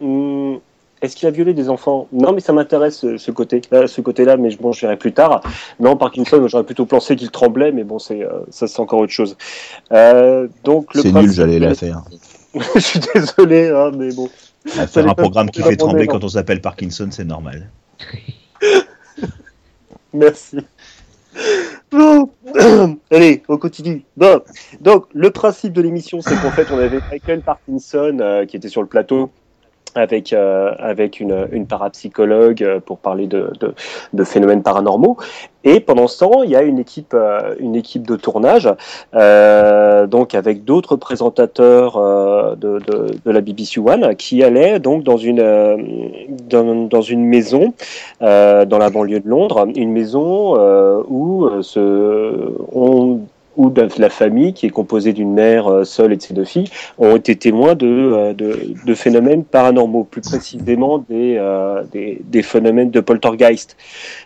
Hmm, 0.00 0.56
Est-ce 1.00 1.14
qu'il 1.16 1.28
a 1.28 1.30
violé 1.30 1.54
des 1.54 1.68
enfants? 1.70 2.08
Non, 2.12 2.32
mais 2.32 2.40
ça 2.40 2.52
m'intéresse 2.52 3.04
euh, 3.04 3.18
ce 3.18 3.30
côté, 3.30 3.62
euh, 3.72 3.86
ce 3.86 4.00
côté-là, 4.00 4.36
mais 4.36 4.50
je- 4.50 4.58
bon, 4.58 4.72
je 4.72 4.80
verrai 4.80 4.96
plus 4.96 5.12
tard. 5.12 5.40
Non, 5.80 5.96
Parkinson, 5.96 6.46
j'aurais 6.48 6.64
plutôt 6.64 6.86
pensé 6.86 7.14
qu'il 7.16 7.30
tremblait, 7.30 7.70
mais 7.72 7.84
bon, 7.84 7.98
c'est 8.00 8.22
euh, 8.22 8.40
ça, 8.50 8.66
c'est 8.66 8.80
encore 8.80 8.98
autre 9.00 9.12
chose. 9.12 9.36
Euh, 9.92 10.48
donc 10.64 10.92
le 10.94 11.02
C'est 11.02 11.12
nul, 11.12 11.32
j'allais 11.32 11.58
la 11.60 11.74
faire. 11.74 12.02
je 12.74 12.80
suis 12.80 13.00
désolé, 13.14 13.68
hein, 13.70 13.92
mais 13.96 14.12
bon. 14.12 14.28
À 14.78 14.86
faire 14.86 15.04
un 15.08 15.14
pas- 15.14 15.22
programme 15.22 15.50
qui 15.50 15.62
fait 15.62 15.76
trembler 15.76 16.06
quand 16.08 16.22
on 16.24 16.28
s'appelle 16.28 16.60
Parkinson, 16.60 17.08
c'est 17.10 17.24
normal. 17.24 17.68
Merci. 20.12 20.58
Allez, 23.10 23.42
on 23.48 23.56
continue. 23.58 24.04
Bon. 24.16 24.40
Donc, 24.80 25.06
le 25.12 25.30
principe 25.30 25.72
de 25.72 25.82
l'émission, 25.82 26.20
c'est 26.20 26.36
qu'en 26.40 26.50
fait, 26.50 26.68
on 26.70 26.78
avait 26.78 27.00
Michael 27.10 27.42
Parkinson 27.42 28.18
euh, 28.20 28.46
qui 28.46 28.56
était 28.56 28.68
sur 28.68 28.82
le 28.82 28.88
plateau 28.88 29.30
avec, 29.94 30.32
euh, 30.32 30.72
avec 30.78 31.20
une, 31.20 31.46
une 31.52 31.66
parapsychologue 31.66 32.62
euh, 32.62 32.80
pour 32.80 32.98
parler 32.98 33.26
de, 33.26 33.52
de, 33.60 33.74
de 34.12 34.24
phénomènes 34.24 34.62
paranormaux. 34.62 35.16
Et 35.64 35.80
pendant 35.80 36.08
ce 36.08 36.18
temps, 36.18 36.42
il 36.42 36.50
y 36.50 36.56
a 36.56 36.62
une 36.62 36.78
équipe, 36.78 37.14
euh, 37.14 37.54
une 37.60 37.76
équipe 37.76 38.06
de 38.06 38.16
tournage, 38.16 38.68
euh, 39.14 40.06
donc 40.06 40.34
avec 40.34 40.64
d'autres 40.64 40.96
présentateurs 40.96 41.96
euh, 41.96 42.56
de, 42.56 42.80
de, 42.80 43.06
de 43.24 43.30
la 43.30 43.40
BBC 43.40 43.78
One, 43.78 44.16
qui 44.16 44.42
allaient 44.42 44.80
donc 44.80 45.04
dans 45.04 45.16
une, 45.16 46.26
dans, 46.48 46.88
dans 46.88 47.02
une 47.02 47.24
maison 47.24 47.74
dans 48.20 48.78
la 48.78 48.90
banlieue 48.90 49.20
de 49.20 49.28
Londres, 49.28 49.66
une 49.76 49.92
maison 49.92 50.54
où 51.08 51.48
se, 51.62 52.52
on 52.72 53.20
ou 53.56 53.70
de 53.70 53.88
la 53.98 54.10
famille 54.10 54.52
qui 54.54 54.66
est 54.66 54.70
composée 54.70 55.12
d'une 55.12 55.32
mère 55.32 55.66
euh, 55.70 55.84
seule 55.84 56.12
et 56.12 56.16
de 56.16 56.22
ses 56.22 56.34
deux 56.34 56.44
filles 56.44 56.68
ont 56.98 57.16
été 57.16 57.36
témoins 57.36 57.74
de, 57.74 57.86
euh, 57.86 58.32
de, 58.34 58.58
de 58.86 58.94
phénomènes 58.94 59.44
paranormaux, 59.44 60.04
plus 60.04 60.22
précisément 60.22 60.98
des, 60.98 61.36
euh, 61.38 61.82
des, 61.92 62.20
des 62.24 62.42
phénomènes 62.42 62.90
de 62.90 63.00
poltergeist. 63.00 63.76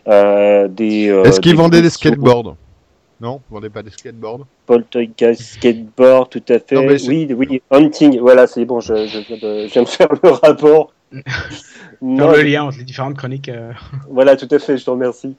Euh, 0.09 0.69
des, 0.69 1.09
euh, 1.09 1.25
Est-ce 1.25 1.41
qu'ils 1.41 1.57
vendaient 1.57 1.83
des 1.83 1.91
skateboards? 1.91 2.57
Non, 3.21 3.41
ils 3.51 3.55
vendaient 3.55 3.71
pas 3.71 3.83
des 3.83 3.91
skateboards. 3.91 4.47
Poltergeist, 4.67 5.41
skateboard, 5.43 6.29
tout 6.29 6.43
à 6.49 6.59
fait. 6.59 6.75
Non, 6.75 6.95
oui, 7.09 7.33
oui, 7.35 7.63
hunting. 7.71 8.19
Voilà, 8.21 8.47
c'est 8.47 8.65
bon, 8.65 8.81
je, 8.81 9.07
je, 9.07 9.19
viens 9.21 9.37
de, 9.39 9.67
je 9.67 9.73
viens 9.73 9.83
de 9.83 9.89
faire 9.89 10.09
le 10.23 10.31
rapport. 10.31 10.93
Non, 12.03 12.31
le 12.33 12.43
lien 12.43 12.65
entre 12.65 12.77
les 12.77 12.85
différentes 12.85 13.17
chroniques. 13.17 13.49
euh. 13.49 13.73
voilà, 14.11 14.37
tout 14.37 14.49
à 14.51 14.59
fait, 14.59 14.77
je 14.77 14.85
te 14.85 14.91
remercie. 14.91 15.35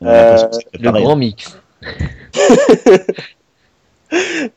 Le 0.00 0.90
grand 0.92 1.16
mix. 1.16 1.58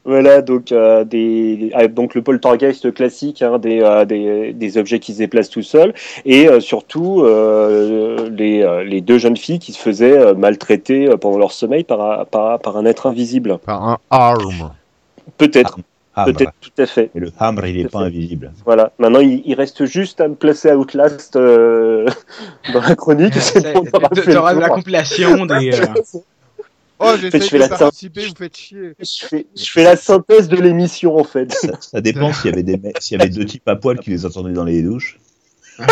Voilà, 0.03 0.41
donc, 0.41 0.71
euh, 0.71 1.03
des, 1.03 1.69
ah, 1.75 1.87
donc 1.87 2.15
le 2.15 2.23
poltergeist 2.23 2.91
classique, 2.91 3.43
hein, 3.43 3.59
des, 3.59 3.81
euh, 3.81 4.03
des, 4.03 4.51
des 4.51 4.77
objets 4.79 4.99
qui 4.99 5.13
se 5.13 5.19
déplacent 5.19 5.51
tout 5.51 5.61
seuls, 5.61 5.93
et 6.25 6.49
euh, 6.49 6.59
surtout 6.59 7.21
euh, 7.21 8.31
les, 8.31 8.63
euh, 8.63 8.83
les 8.83 9.01
deux 9.01 9.19
jeunes 9.19 9.37
filles 9.37 9.59
qui 9.59 9.71
se 9.71 9.77
faisaient 9.79 10.17
euh, 10.17 10.33
maltraiter 10.33 11.07
euh, 11.07 11.17
pendant 11.17 11.37
leur 11.37 11.51
sommeil 11.51 11.83
par, 11.83 12.01
un- 12.01 12.25
par, 12.25 12.57
par 12.59 12.77
un 12.77 12.85
être 12.85 13.05
invisible. 13.05 13.59
Par 13.63 13.87
un 13.87 13.97
arm. 14.09 14.71
Peut-être, 15.37 15.77
Hammer. 16.15 16.33
peut-être, 16.33 16.53
tout 16.59 16.81
à 16.81 16.87
fait. 16.87 17.11
Et 17.13 17.19
le 17.19 17.31
hammer, 17.39 17.69
il 17.69 17.79
est 17.81 17.89
pas 17.89 17.99
invisible. 17.99 18.51
Voilà. 18.65 18.91
Maintenant, 18.97 19.19
il, 19.19 19.43
il 19.45 19.53
reste 19.53 19.85
juste 19.85 20.19
à 20.19 20.27
me 20.27 20.33
placer 20.35 20.71
à 20.71 20.77
Outlast 20.77 21.35
euh, 21.35 22.07
dans 22.73 22.81
la 22.81 22.95
chronique. 22.95 23.33
Tu 24.23 24.35
auras 24.35 24.53
la 24.55 24.69
compilation 24.69 25.45
des. 25.45 25.71
euh, 27.01 27.05
Oh, 27.05 27.17
j'essaie 27.19 27.39
je 27.39 27.45
fais 27.45 27.57
de 27.57 27.61
la 27.61 27.69
participer, 27.69 28.25
vous 28.27 28.35
faites 28.37 28.55
chier. 28.55 28.93
Je 28.99 29.25
fais, 29.25 29.45
je 29.55 29.69
fais 29.69 29.83
la 29.83 29.95
synthèse 29.95 30.47
de 30.47 30.57
l'émission 30.57 31.17
en 31.17 31.23
fait. 31.23 31.51
Ça, 31.51 31.69
ça 31.81 32.01
dépend 32.01 32.31
s'il 32.31 32.51
y 32.51 32.53
avait 32.53 32.63
des 32.63 32.79
s'il 32.99 33.17
y 33.17 33.21
avait 33.21 33.29
deux 33.29 33.45
types 33.45 33.67
à 33.67 33.75
poil 33.75 33.99
qui 33.99 34.09
les 34.09 34.25
attendaient 34.25 34.53
dans 34.53 34.63
les 34.63 34.81
douches. 34.81 35.19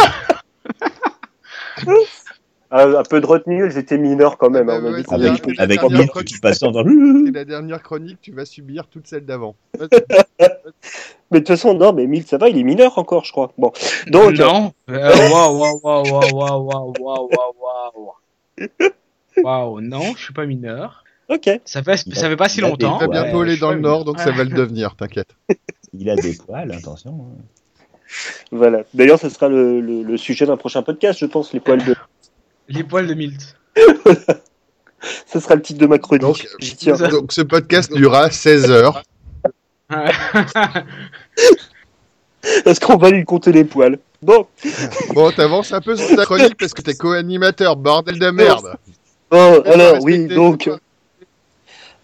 Un 2.73 3.03
peu 3.03 3.19
de 3.19 3.25
retenue, 3.25 3.65
elles 3.65 3.77
étaient 3.77 3.97
mineures 3.97 4.37
quand 4.37 4.49
même. 4.49 4.69
Hein, 4.69 4.81
ouais. 4.81 5.03
Avec, 5.09 5.45
la 5.57 5.63
avec 5.63 5.79
chronique. 5.79 6.23
qui 6.23 6.39
passaient 6.39 6.65
en 6.65 6.71
C'est 6.71 7.31
la 7.33 7.43
dernière 7.43 7.83
chronique, 7.83 8.19
tu 8.21 8.31
vas 8.31 8.45
subir 8.45 8.87
toute 8.87 9.07
celle 9.07 9.25
d'avant. 9.25 9.55
Mais 11.31 11.39
de 11.39 11.45
toute 11.45 11.47
façon, 11.47 11.73
non, 11.73 11.93
mais 11.93 12.07
Mille, 12.07 12.25
ça 12.25 12.37
va, 12.37 12.49
il 12.49 12.57
est 12.57 12.63
mineur 12.63 12.97
encore, 12.97 13.23
je 13.23 13.31
crois. 13.31 13.53
Bon, 13.57 13.71
donc, 14.07 14.37
non. 14.37 14.73
Euh, 14.89 15.29
Waouh, 15.29 15.59
waouh, 15.59 15.79
waouh, 15.81 16.03
waouh, 16.03 16.33
waouh, 16.33 16.93
waouh, 16.99 17.29
waouh, 17.39 17.93
waouh, 17.97 18.91
waouh. 19.37 19.81
Non, 19.81 20.13
je 20.15 20.23
suis 20.23 20.33
pas 20.33 20.45
mineur. 20.45 21.03
ok. 21.29 21.49
Ça 21.65 21.81
fait, 21.83 22.01
Il 22.05 22.15
ça 22.15 22.25
a- 22.25 22.29
fait 22.29 22.35
pas 22.35 22.49
si 22.49 22.59
il 22.59 22.61
longtemps. 22.61 22.97
Vas 22.97 23.05
Ouais, 23.07 23.11
bientôt 23.11 23.41
aller 23.41 23.57
dans 23.57 23.71
le 23.71 23.79
nord, 23.79 24.05
donc 24.05 24.19
ça 24.19 24.31
va 24.31 24.43
le 24.43 24.49
devenir, 24.55 24.95
t'inquiète. 24.95 25.35
Il 25.93 26.09
a 26.09 26.15
des 26.15 26.33
poils, 26.35 26.71
attention. 26.71 27.11
hein. 27.31 27.41
Voilà. 28.51 28.83
D'ailleurs, 28.93 29.19
ça 29.19 29.29
sera 29.29 29.47
le, 29.49 29.79
le- 29.81 30.03
le 30.03 30.17
sujet 30.17 30.45
d'un 30.45 30.57
prochain 30.57 30.81
podcast, 30.83 31.19
je 31.19 31.25
pense, 31.25 31.53
les 31.53 31.59
poils 31.59 31.83
de. 31.83 31.95
Les 32.69 32.83
poils 32.83 33.07
de 33.07 33.13
Milt. 33.13 33.57
Ça 35.25 35.41
sera 35.41 35.55
le 35.55 35.61
titre 35.63 35.79
de 35.79 35.87
ma 35.87 35.97
chronique. 35.97 36.21
Donc, 36.21 36.47
J'y 36.59 36.75
tiens. 36.75 36.95
Donc 36.95 37.33
ce 37.33 37.41
podcast 37.41 37.91
durera 37.91 38.29
16 38.29 38.69
heures. 38.69 39.01
Parce 42.63 42.79
qu'on 42.79 42.97
va 42.97 43.09
lui 43.09 43.23
compter 43.25 43.51
les 43.51 43.63
poils. 43.65 43.97
Bon, 44.21 44.45
Bon, 45.13 45.31
t'avances 45.31 45.73
un 45.73 45.81
peu 45.81 45.95
sur 45.95 46.15
ta 46.15 46.25
chronique 46.25 46.55
parce 46.57 46.73
que 46.73 46.81
t'es 46.81 46.93
co-animateur, 46.93 47.75
bordel 47.75 48.19
de 48.19 48.29
merde. 48.29 48.75
Bon 49.31 49.61
alors, 49.65 49.97
oui, 50.03 50.27
donc. 50.27 50.69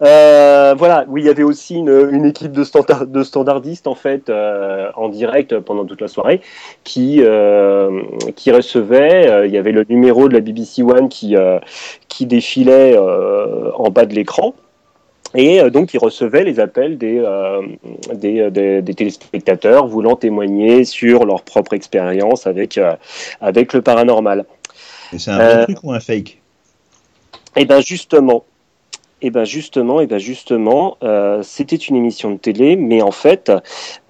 Euh, 0.00 0.74
voilà, 0.78 1.04
oui, 1.08 1.22
il 1.22 1.26
y 1.26 1.28
avait 1.28 1.42
aussi 1.42 1.74
une, 1.74 2.08
une 2.12 2.24
équipe 2.24 2.52
de, 2.52 2.62
standard, 2.62 3.04
de 3.04 3.24
standardistes 3.24 3.88
en 3.88 3.96
fait 3.96 4.30
euh, 4.30 4.90
en 4.94 5.08
direct 5.08 5.58
pendant 5.58 5.84
toute 5.84 6.00
la 6.00 6.06
soirée 6.06 6.40
qui 6.84 7.20
euh, 7.20 8.02
qui 8.36 8.52
recevait. 8.52 9.28
euh, 9.28 9.46
il 9.46 9.52
y 9.52 9.58
avait 9.58 9.72
le 9.72 9.84
numéro 9.88 10.28
de 10.28 10.34
la 10.34 10.40
BBC 10.40 10.84
One 10.84 11.08
qui 11.08 11.34
euh, 11.36 11.58
qui 12.06 12.26
défilait 12.26 12.96
euh, 12.96 13.72
en 13.74 13.90
bas 13.90 14.06
de 14.06 14.14
l'écran. 14.14 14.54
Et 15.34 15.60
euh, 15.60 15.68
donc, 15.68 15.92
ils 15.94 15.98
recevaient 15.98 16.44
les 16.44 16.58
appels 16.60 16.96
des, 16.96 17.18
euh, 17.18 17.60
des, 18.14 18.50
des, 18.50 18.80
des 18.82 18.94
téléspectateurs 18.94 19.86
voulant 19.86 20.16
témoigner 20.16 20.84
sur 20.84 21.26
leur 21.26 21.42
propre 21.42 21.74
expérience 21.74 22.46
avec, 22.46 22.78
euh, 22.78 22.94
avec 23.40 23.72
le 23.74 23.82
paranormal. 23.82 24.46
C'est 25.16 25.30
un 25.30 25.40
vrai 25.42 25.58
Euh, 25.58 25.64
truc 25.64 25.78
ou 25.82 25.92
un 25.92 26.00
fake? 26.00 26.38
Et 27.58 27.64
ben 27.64 27.80
justement, 27.80 28.44
et 29.20 29.30
ben 29.30 29.44
justement, 29.44 30.00
et 30.00 30.06
ben 30.06 30.18
justement, 30.18 30.96
euh, 31.02 31.42
c'était 31.42 31.76
une 31.76 31.96
émission 31.96 32.30
de 32.30 32.36
télé, 32.36 32.76
mais 32.76 33.02
en 33.02 33.10
fait, 33.10 33.50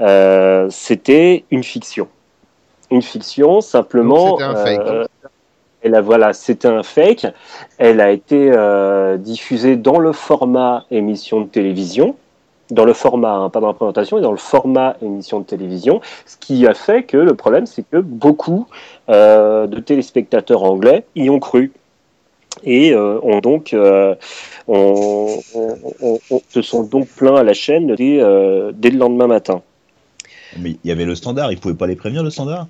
euh, 0.02 0.66
c'était 0.70 1.44
une 1.50 1.64
fiction. 1.64 2.08
Une 2.90 3.00
fiction, 3.00 3.62
simplement. 3.62 4.36
C'était 4.36 4.44
un 4.44 4.56
fake. 4.56 4.80
euh, 4.80 5.06
et 5.82 5.88
là, 5.88 6.02
voilà, 6.02 6.32
c'était 6.34 6.68
un 6.68 6.82
fake. 6.82 7.26
Elle 7.78 8.00
a 8.00 8.10
été 8.10 8.52
diffusée 9.18 9.76
dans 9.76 9.98
le 9.98 10.12
format 10.12 10.84
émission 10.90 11.40
de 11.40 11.46
télévision, 11.46 12.16
dans 12.70 12.84
le 12.84 12.92
format, 12.92 13.34
hein, 13.34 13.48
pas 13.48 13.60
dans 13.60 13.68
la 13.68 13.74
présentation, 13.74 14.16
mais 14.16 14.22
dans 14.22 14.32
le 14.32 14.38
format 14.38 14.96
émission 15.00 15.38
de 15.38 15.44
télévision. 15.44 16.00
Ce 16.26 16.36
qui 16.36 16.66
a 16.66 16.74
fait 16.74 17.04
que 17.04 17.16
le 17.16 17.34
problème, 17.34 17.64
c'est 17.64 17.88
que 17.88 17.98
beaucoup 17.98 18.66
de 19.06 19.78
téléspectateurs 19.78 20.64
anglais 20.64 21.04
y 21.14 21.30
ont 21.30 21.38
cru 21.38 21.72
et 22.64 22.92
euh, 22.92 23.18
ont 23.22 23.40
donc 23.40 23.72
euh, 23.72 24.14
on, 24.66 25.38
on- 25.54 25.76
on- 26.00 26.18
on- 26.30 26.40
se 26.48 26.62
sont 26.62 26.82
donc 26.82 27.08
plaints 27.08 27.36
à 27.36 27.42
la 27.42 27.54
chaîne 27.54 27.94
dès, 27.94 28.18
euh, 28.20 28.72
dès 28.74 28.90
le 28.90 28.98
lendemain 28.98 29.26
matin. 29.26 29.62
Mais 30.58 30.76
il 30.82 30.88
y 30.88 30.92
avait 30.92 31.04
le 31.04 31.14
standard, 31.14 31.52
il 31.52 31.58
pouvait 31.58 31.74
pas 31.74 31.86
les 31.86 31.96
prévenir 31.96 32.22
le 32.22 32.30
standard? 32.30 32.66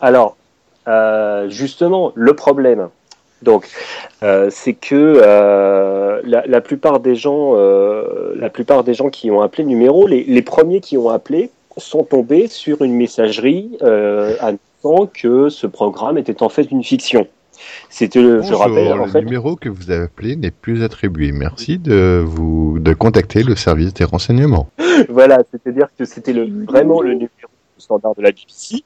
Alors, 0.00 0.36
justement, 1.48 2.12
le 2.14 2.34
problème, 2.34 2.88
donc, 3.42 3.68
c'est 4.48 4.72
que 4.72 5.20
la, 6.24 6.46
la 6.46 6.60
plupart 6.60 7.00
des 7.00 7.14
gens, 7.14 7.54
la 7.54 8.48
plupart 8.48 8.82
des 8.84 8.94
gens 8.94 9.10
qui 9.10 9.30
ont 9.30 9.42
appelé 9.42 9.64
le 9.64 9.68
numéro, 9.68 10.06
les, 10.06 10.24
les 10.24 10.42
premiers 10.42 10.80
qui 10.80 10.96
ont 10.96 11.10
appelé 11.10 11.50
sont 11.76 12.02
tombés 12.02 12.48
sur 12.48 12.82
une 12.82 12.94
messagerie 12.94 13.78
annonçant 14.40 15.06
que 15.12 15.50
ce 15.50 15.66
programme 15.66 16.16
était 16.16 16.42
en 16.42 16.48
fait 16.48 16.70
une 16.70 16.82
fiction. 16.82 17.26
C'était, 17.90 18.20
le- 18.22 18.38
je 18.38 18.48
Bonjour, 18.48 18.60
rappelle, 18.60 18.92
en 18.92 19.04
le 19.06 19.10
fait, 19.10 19.20
numéro 19.22 19.56
que 19.56 19.68
vous 19.68 19.90
avez 19.90 20.04
appelé 20.04 20.36
n'est 20.36 20.50
plus 20.50 20.82
attribué. 20.82 21.32
Merci 21.32 21.78
de 21.78 22.22
vous 22.26 22.78
de 22.78 22.92
contacter 22.94 23.42
le 23.42 23.56
service 23.56 23.94
des 23.94 24.04
renseignements. 24.04 24.68
Voilà, 25.08 25.38
c'est-à-dire 25.50 25.86
que 25.96 26.04
c'était 26.04 26.32
le, 26.32 26.64
vraiment 26.64 27.00
le 27.00 27.12
numéro 27.12 27.30
standard 27.78 28.14
de 28.16 28.22
la 28.22 28.30
BBC. 28.32 28.82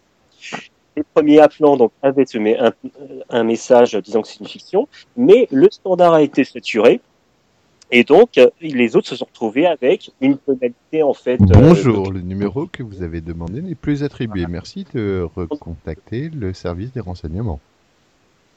Les 0.94 1.02
premiers 1.14 1.40
appelants 1.40 1.76
donc, 1.78 1.90
avaient 2.02 2.26
un, 2.58 2.72
un 3.30 3.44
message 3.44 3.94
disant 3.94 4.20
que 4.20 4.28
c'est 4.28 4.40
une 4.40 4.46
fiction, 4.46 4.88
mais 5.16 5.48
le 5.50 5.68
standard 5.70 6.12
a 6.12 6.22
été 6.22 6.44
saturé. 6.44 7.00
Et 7.94 8.04
donc, 8.04 8.36
euh, 8.38 8.48
les 8.60 8.94
autres 8.96 9.08
se 9.08 9.16
sont 9.16 9.26
retrouvés 9.26 9.66
avec 9.66 10.10
une 10.20 10.36
tonalité 10.38 11.02
en 11.02 11.12
fait. 11.14 11.40
euh, 11.40 11.46
Bonjour, 11.54 12.10
le 12.12 12.20
numéro 12.20 12.66
que 12.66 12.82
vous 12.82 13.02
avez 13.02 13.20
demandé 13.22 13.60
n'est 13.62 13.74
plus 13.74 14.02
attribué. 14.04 14.44
Merci 14.48 14.86
de 14.94 15.26
recontacter 15.34 16.28
le 16.30 16.52
service 16.54 16.92
des 16.92 17.00
renseignements. 17.00 17.60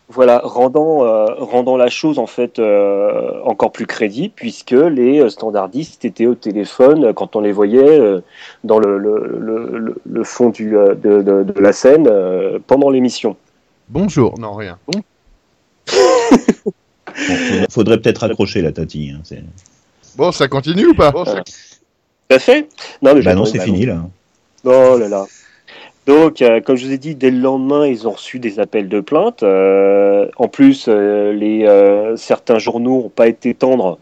Voilà, 0.08 0.40
rendant, 0.44 1.04
euh, 1.04 1.26
rendant 1.40 1.78
la 1.78 1.90
chose 1.90 2.20
en 2.20 2.28
fait 2.28 2.60
euh, 2.60 3.42
encore 3.44 3.72
plus 3.72 3.88
crédible, 3.88 4.34
puisque 4.36 4.72
les 4.72 5.20
euh, 5.20 5.30
standardistes 5.30 6.06
étaient 6.06 6.28
au 6.28 6.36
téléphone 6.36 7.14
quand 7.14 7.36
on 7.36 7.40
les 7.42 7.52
voyait 7.52 8.00
euh, 8.00 8.22
dans 8.64 8.78
le, 8.80 8.98
le, 9.00 9.96
le, 10.06 10.24
fond 10.24 10.50
du, 10.50 10.70
de, 10.72 10.94
de, 11.22 11.44
de 11.44 11.60
la 11.60 11.74
scène 11.74 12.08
euh, 12.08 12.60
pendant 12.68 12.90
l'émission. 12.90 13.36
Bonjour, 13.90 14.38
non 14.40 14.54
rien. 14.54 14.78
Bon, 14.88 15.02
Bon, 15.88 15.96
faudrait, 17.08 17.68
faudrait 17.72 17.98
peut-être 18.00 18.24
accrocher 18.24 18.62
la 18.62 18.72
tati. 18.72 19.12
hein, 19.16 19.22
bon 20.18 20.32
ça 20.32 20.48
continue 20.48 20.88
ou 20.88 20.94
pas? 20.94 21.12
Bon, 21.12 21.26
ça- 21.26 21.44
Tout 21.44 22.36
à 22.36 22.40
fait. 22.40 22.68
Non, 23.02 23.14
mais 23.16 23.22
Bah 23.22 23.36
non, 23.36 23.46
c'est 23.46 23.60
fini 23.60 23.86
là. 23.86 24.02
Oh 24.64 24.98
là 24.98 25.08
là. 25.08 25.26
Donc, 26.06 26.44
euh, 26.44 26.62
comme 26.62 26.76
je 26.76 26.86
vous 26.86 26.92
ai 26.94 27.00
dit, 27.00 27.16
dès 27.16 27.32
le 27.32 27.40
lendemain, 27.40 27.88
ils 27.88 28.08
ont 28.08 28.12
reçu 28.12 28.38
des 28.38 28.60
appels 28.60 28.88
de 28.88 29.00
plainte. 29.00 29.42
Euh, 29.42 30.28
en 30.38 30.48
plus, 30.48 30.86
euh, 30.88 32.16
certains 32.16 32.60
journaux 32.60 33.04
n'ont 33.04 33.10
pas 33.10 33.28
été 33.28 33.56
tendres 33.56 33.98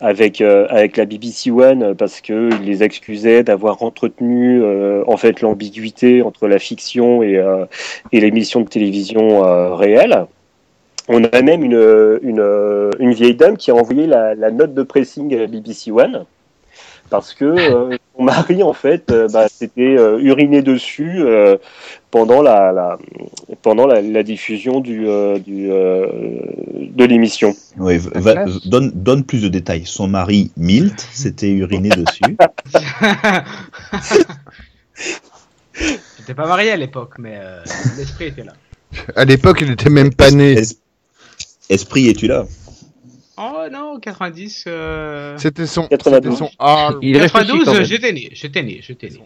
avec, 0.00 0.40
avec 0.40 0.96
la 0.96 1.04
BBC 1.04 1.50
One 1.50 1.94
parce 1.94 2.20
qu'ils 2.20 2.62
les 2.64 2.82
excusaient 2.82 3.42
d'avoir 3.42 3.82
entretenu 3.82 4.62
en 5.06 5.16
fait 5.16 5.40
l'ambiguïté 5.40 6.22
entre 6.22 6.48
la 6.48 6.58
fiction 6.58 7.22
et, 7.22 7.40
l'émission 8.12 8.60
de 8.60 8.68
télévision 8.68 9.40
réelle. 9.74 10.26
On 11.08 11.22
a 11.24 11.42
même 11.42 11.64
une, 11.64 12.18
une, 12.22 12.90
une 12.98 13.12
vieille 13.12 13.34
dame 13.34 13.56
qui 13.56 13.70
a 13.70 13.74
envoyé 13.74 14.06
la, 14.06 14.34
la 14.34 14.50
note 14.50 14.74
de 14.74 14.82
pressing 14.82 15.34
à 15.34 15.38
la 15.38 15.46
BBC 15.46 15.90
One 15.90 16.26
parce 17.12 17.34
que 17.34 17.44
euh, 17.44 17.96
son 18.16 18.22
mari 18.24 18.62
en 18.62 18.72
fait 18.72 19.12
euh, 19.12 19.28
bah, 19.28 19.46
s'était 19.48 19.96
euh, 19.98 20.18
uriné 20.18 20.62
dessus 20.62 21.20
euh, 21.20 21.58
pendant 22.10 22.40
la, 22.40 22.72
la 22.72 22.98
pendant 23.60 23.86
la, 23.86 24.00
la 24.00 24.22
diffusion 24.22 24.80
du, 24.80 25.06
euh, 25.06 25.38
du 25.38 25.70
euh, 25.70 26.06
de 26.80 27.04
l'émission. 27.04 27.54
Va- 27.76 27.98
va- 28.14 28.46
donne, 28.64 28.90
donne 28.94 29.24
plus 29.24 29.42
de 29.42 29.48
détails. 29.48 29.84
Son 29.84 30.08
mari, 30.08 30.52
Milt, 30.56 31.06
s'était 31.12 31.50
uriné 31.50 31.90
dessus. 31.96 32.22
J'étais 36.18 36.34
pas 36.34 36.46
marié 36.46 36.70
à 36.70 36.76
l'époque, 36.76 37.14
mais 37.18 37.34
euh, 37.36 37.62
l'esprit 37.98 38.26
était 38.26 38.44
là. 38.44 38.54
À 39.16 39.24
l'époque, 39.26 39.58
il 39.60 39.70
était 39.70 39.90
même 39.90 40.14
pas 40.14 40.30
né. 40.30 40.52
Es- 40.52 40.78
Esprit, 41.68 42.08
es-tu 42.08 42.26
là? 42.26 42.46
Oh 43.38 43.64
non, 43.70 43.98
90. 43.98 44.64
Euh... 44.66 45.38
C'était 45.38 45.66
son, 45.66 45.86
92. 45.88 46.32
c'était 46.32 46.44
son 46.44 46.50
Arl. 46.58 46.98
Il 47.02 47.16
réfléchit 47.16 47.48
quand 47.48 47.58
92, 47.58 47.74
même. 47.74 47.84
j'étais 47.84 48.12
né, 48.12 48.28
j'étais 48.32 48.62
né, 48.62 48.80
j'étais 48.82 49.08
né. 49.08 49.20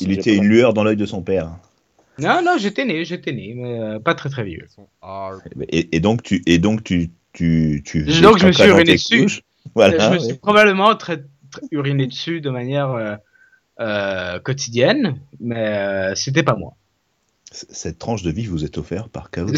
Il, 0.00 0.12
était 0.12 0.36
une 0.36 0.44
lueur 0.44 0.74
dans 0.74 0.84
l'œil 0.84 0.96
de 0.96 1.06
son 1.06 1.22
père. 1.22 1.50
Non, 2.18 2.40
non, 2.44 2.56
j'étais 2.58 2.84
né, 2.84 3.04
j'étais 3.04 3.32
né, 3.32 3.54
mais 3.56 3.80
euh, 3.80 3.98
pas 3.98 4.14
très 4.14 4.28
très 4.28 4.44
vieux. 4.44 4.66
Et, 5.68 5.96
et 5.96 6.00
donc, 6.00 6.22
tu, 6.22 6.42
et 6.46 6.58
donc 6.58 6.84
tu, 6.84 7.10
tu, 7.32 7.82
tu 7.84 8.04
donc, 8.20 8.38
je 8.38 8.46
me 8.46 8.52
suis 8.52 8.64
uriné 8.64 8.92
dessus. 8.92 9.42
Voilà. 9.74 9.98
je 9.98 10.08
me 10.08 10.12
ouais. 10.12 10.20
suis 10.20 10.34
probablement 10.34 10.94
très, 10.96 11.24
très 11.50 11.62
uriné 11.70 12.06
dessus 12.06 12.40
de 12.40 12.50
manière 12.50 12.90
euh, 12.90 13.16
euh, 13.80 14.38
quotidienne, 14.40 15.20
mais 15.40 15.68
euh, 15.68 16.14
c'était 16.14 16.42
pas 16.42 16.54
moi. 16.54 16.74
Cette 17.50 17.98
tranche 17.98 18.22
de 18.22 18.30
vie 18.30 18.46
vous 18.46 18.64
est 18.64 18.78
offerte 18.78 19.10
par 19.10 19.30
Chaos. 19.30 19.52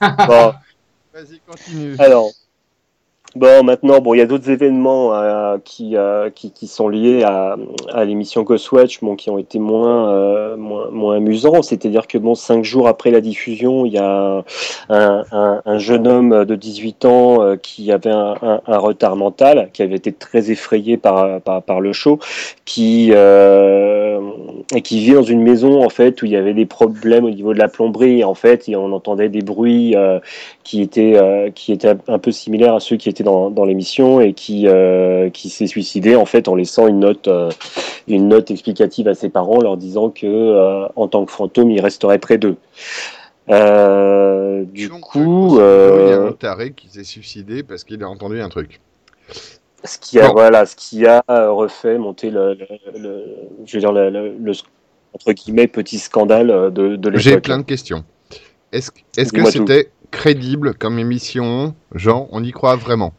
Bon, 0.00 0.54
Vas-y, 1.14 1.38
continue. 1.46 1.96
Bon, 3.36 3.64
maintenant, 3.64 3.98
bon, 4.00 4.14
il 4.14 4.18
y 4.18 4.20
a 4.20 4.26
d'autres 4.26 4.48
événements 4.48 5.12
euh, 5.12 5.58
qui, 5.64 5.96
euh, 5.96 6.30
qui, 6.30 6.52
qui 6.52 6.68
sont 6.68 6.88
liés 6.88 7.24
à, 7.24 7.56
à 7.92 8.04
l'émission 8.04 8.42
Ghostwatch, 8.42 9.00
bon, 9.00 9.16
qui 9.16 9.28
ont 9.28 9.38
été 9.38 9.58
moins, 9.58 10.08
euh, 10.14 10.56
moins, 10.56 10.88
moins 10.90 11.16
amusants. 11.16 11.60
C'est-à-dire 11.62 12.06
que, 12.06 12.16
bon, 12.16 12.36
cinq 12.36 12.62
jours 12.62 12.86
après 12.86 13.10
la 13.10 13.20
diffusion, 13.20 13.86
il 13.86 13.94
y 13.94 13.98
a 13.98 14.44
un, 14.88 15.24
un, 15.32 15.62
un 15.64 15.78
jeune 15.78 16.06
homme 16.06 16.44
de 16.44 16.54
18 16.54 17.04
ans 17.06 17.56
qui 17.60 17.90
avait 17.90 18.12
un, 18.12 18.60
retard 18.68 19.16
mental, 19.16 19.70
qui 19.72 19.82
avait 19.82 19.96
été 19.96 20.12
très 20.12 20.52
effrayé 20.52 20.96
par, 20.96 21.40
par, 21.40 21.60
par 21.60 21.80
le 21.80 21.92
show, 21.92 22.20
qui, 22.64 23.12
qui 24.84 25.00
vit 25.00 25.12
dans 25.12 25.22
une 25.24 25.42
maison, 25.42 25.84
en 25.84 25.88
fait, 25.88 26.22
où 26.22 26.26
il 26.26 26.30
y 26.30 26.36
avait 26.36 26.54
des 26.54 26.66
problèmes 26.66 27.24
au 27.24 27.30
niveau 27.30 27.52
de 27.52 27.58
la 27.58 27.66
plomberie. 27.66 28.22
En 28.22 28.34
fait, 28.34 28.68
et 28.68 28.76
on 28.76 28.92
entendait 28.92 29.28
des 29.28 29.42
bruits 29.42 29.96
qui 30.62 30.82
étaient, 30.82 31.50
qui 31.56 31.72
étaient 31.72 31.96
un 32.06 32.18
peu 32.20 32.30
similaires 32.30 32.76
à 32.76 32.80
ceux 32.80 32.96
qui 32.96 33.08
étaient 33.08 33.23
dans, 33.24 33.50
dans 33.50 33.64
l'émission 33.64 34.20
et 34.20 34.32
qui, 34.32 34.68
euh, 34.68 35.30
qui 35.30 35.50
s'est 35.50 35.66
suicidé 35.66 36.14
en 36.16 36.24
fait 36.26 36.46
en 36.48 36.54
laissant 36.54 36.86
une 36.86 37.00
note, 37.00 37.26
euh, 37.28 37.50
une 38.06 38.28
note 38.28 38.50
explicative 38.52 39.08
à 39.08 39.14
ses 39.14 39.28
parents, 39.30 39.60
leur 39.60 39.76
disant 39.76 40.10
que 40.10 40.26
euh, 40.26 40.86
en 40.94 41.08
tant 41.08 41.24
que 41.24 41.32
fantôme, 41.32 41.70
il 41.72 41.80
resterait 41.80 42.18
près 42.18 42.38
d'eux. 42.38 42.56
Du 44.72 44.88
Donc, 44.88 45.00
coup, 45.00 45.58
il 45.58 46.08
y 46.08 46.12
a 46.12 46.20
un 46.22 46.32
taré 46.32 46.72
qui 46.72 46.88
s'est 46.88 47.04
suicidé 47.04 47.62
parce 47.62 47.84
qu'il 47.84 48.02
a 48.02 48.08
entendu 48.08 48.40
un 48.40 48.48
truc. 48.48 48.80
ce 49.84 49.98
qui 49.98 50.18
a, 50.20 50.28
Bon. 50.28 50.32
voilà, 50.32 50.64
ce 50.66 50.76
qui 50.76 51.06
a 51.06 51.22
refait 51.28 51.98
monter 51.98 52.30
le, 52.30 52.54
le, 52.54 52.66
le- 52.98 53.24
je 53.66 53.74
veux 53.76 53.80
dire 53.80 53.92
le, 53.92 54.52
entre 55.14 55.32
guillemets 55.32 55.66
petit 55.66 55.98
scandale 55.98 56.72
de, 56.72 56.96
de 56.96 57.16
J'ai 57.18 57.40
plein 57.40 57.58
de 57.58 57.64
questions. 57.64 58.04
Est-ce 58.72 58.90
est-ce 59.16 59.32
que 59.32 59.36
Dis-moi 59.36 59.52
tout. 59.52 59.66
c'était 59.68 59.90
crédible 60.14 60.74
comme 60.74 60.98
émission. 60.98 61.74
Genre, 61.94 62.28
on 62.30 62.42
y 62.42 62.52
croit 62.52 62.76
vraiment. 62.76 63.12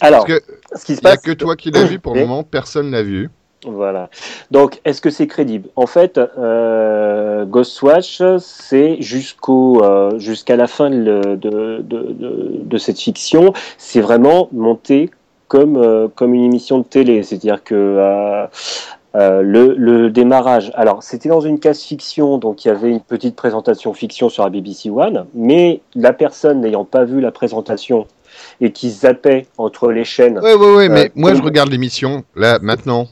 Alors, 0.00 0.26
Parce 0.26 0.40
que 0.40 0.44
ce 0.74 0.84
qui 0.84 0.96
se 0.96 1.00
il 1.00 1.04
n'y 1.04 1.10
a 1.10 1.14
passe, 1.14 1.22
que 1.22 1.32
toi 1.32 1.56
qui 1.56 1.70
l'as 1.70 1.84
vu 1.84 1.98
pour 1.98 2.14
le 2.14 2.22
moment, 2.22 2.42
personne 2.42 2.90
l'a 2.90 3.02
vu. 3.02 3.30
Voilà. 3.64 4.08
Donc, 4.50 4.80
est-ce 4.84 5.00
que 5.00 5.10
c'est 5.10 5.26
crédible? 5.26 5.68
En 5.74 5.86
fait, 5.86 6.18
euh, 6.18 7.44
Ghostwatch, 7.44 8.22
c'est 8.38 9.00
jusqu'au 9.00 9.82
euh, 9.82 10.18
jusqu'à 10.18 10.56
la 10.56 10.66
fin 10.66 10.90
de, 10.90 11.36
de, 11.36 11.36
de, 11.36 12.12
de, 12.12 12.60
de 12.62 12.78
cette 12.78 13.00
fiction, 13.00 13.52
c'est 13.76 14.00
vraiment 14.00 14.48
monté 14.52 15.10
comme 15.48 15.76
euh, 15.76 16.08
comme 16.14 16.34
une 16.34 16.44
émission 16.44 16.78
de 16.78 16.84
télé, 16.84 17.22
c'est-à-dire 17.22 17.64
que 17.64 17.74
euh, 19.14 19.42
le, 19.42 19.74
le 19.74 20.10
démarrage. 20.10 20.70
Alors, 20.74 21.02
c'était 21.02 21.28
dans 21.28 21.40
une 21.40 21.58
case 21.58 21.80
fiction, 21.82 22.38
donc 22.38 22.64
il 22.64 22.68
y 22.68 22.70
avait 22.70 22.90
une 22.90 23.00
petite 23.00 23.36
présentation 23.36 23.94
fiction 23.94 24.28
sur 24.28 24.44
la 24.44 24.50
BBC 24.50 24.90
One, 24.90 25.26
mais 25.34 25.80
la 25.94 26.12
personne 26.12 26.60
n'ayant 26.60 26.84
pas 26.84 27.04
vu 27.04 27.20
la 27.20 27.30
présentation 27.30 28.06
et 28.60 28.70
qui 28.72 28.90
zappait 28.90 29.46
entre 29.56 29.90
les 29.90 30.04
chaînes 30.04 30.38
Ouais, 30.38 30.54
ouais, 30.54 30.74
ouais, 30.76 30.88
mais 30.88 31.06
Euh, 31.06 31.10
moi 31.14 31.34
je 31.34 31.42
regarde 31.42 31.70
l'émission, 31.70 32.22
là, 32.36 32.58
maintenant. 32.60 33.08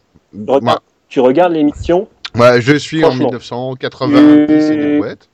Tu 1.08 1.20
regardes 1.20 1.52
l'émission, 1.52 2.08
moi, 2.34 2.60
je 2.60 2.74
suis 2.76 3.02
en 3.02 3.08
Franchement. 3.12 3.30
1990 3.30 4.70
et 4.70 4.98
brouettes. 4.98 5.28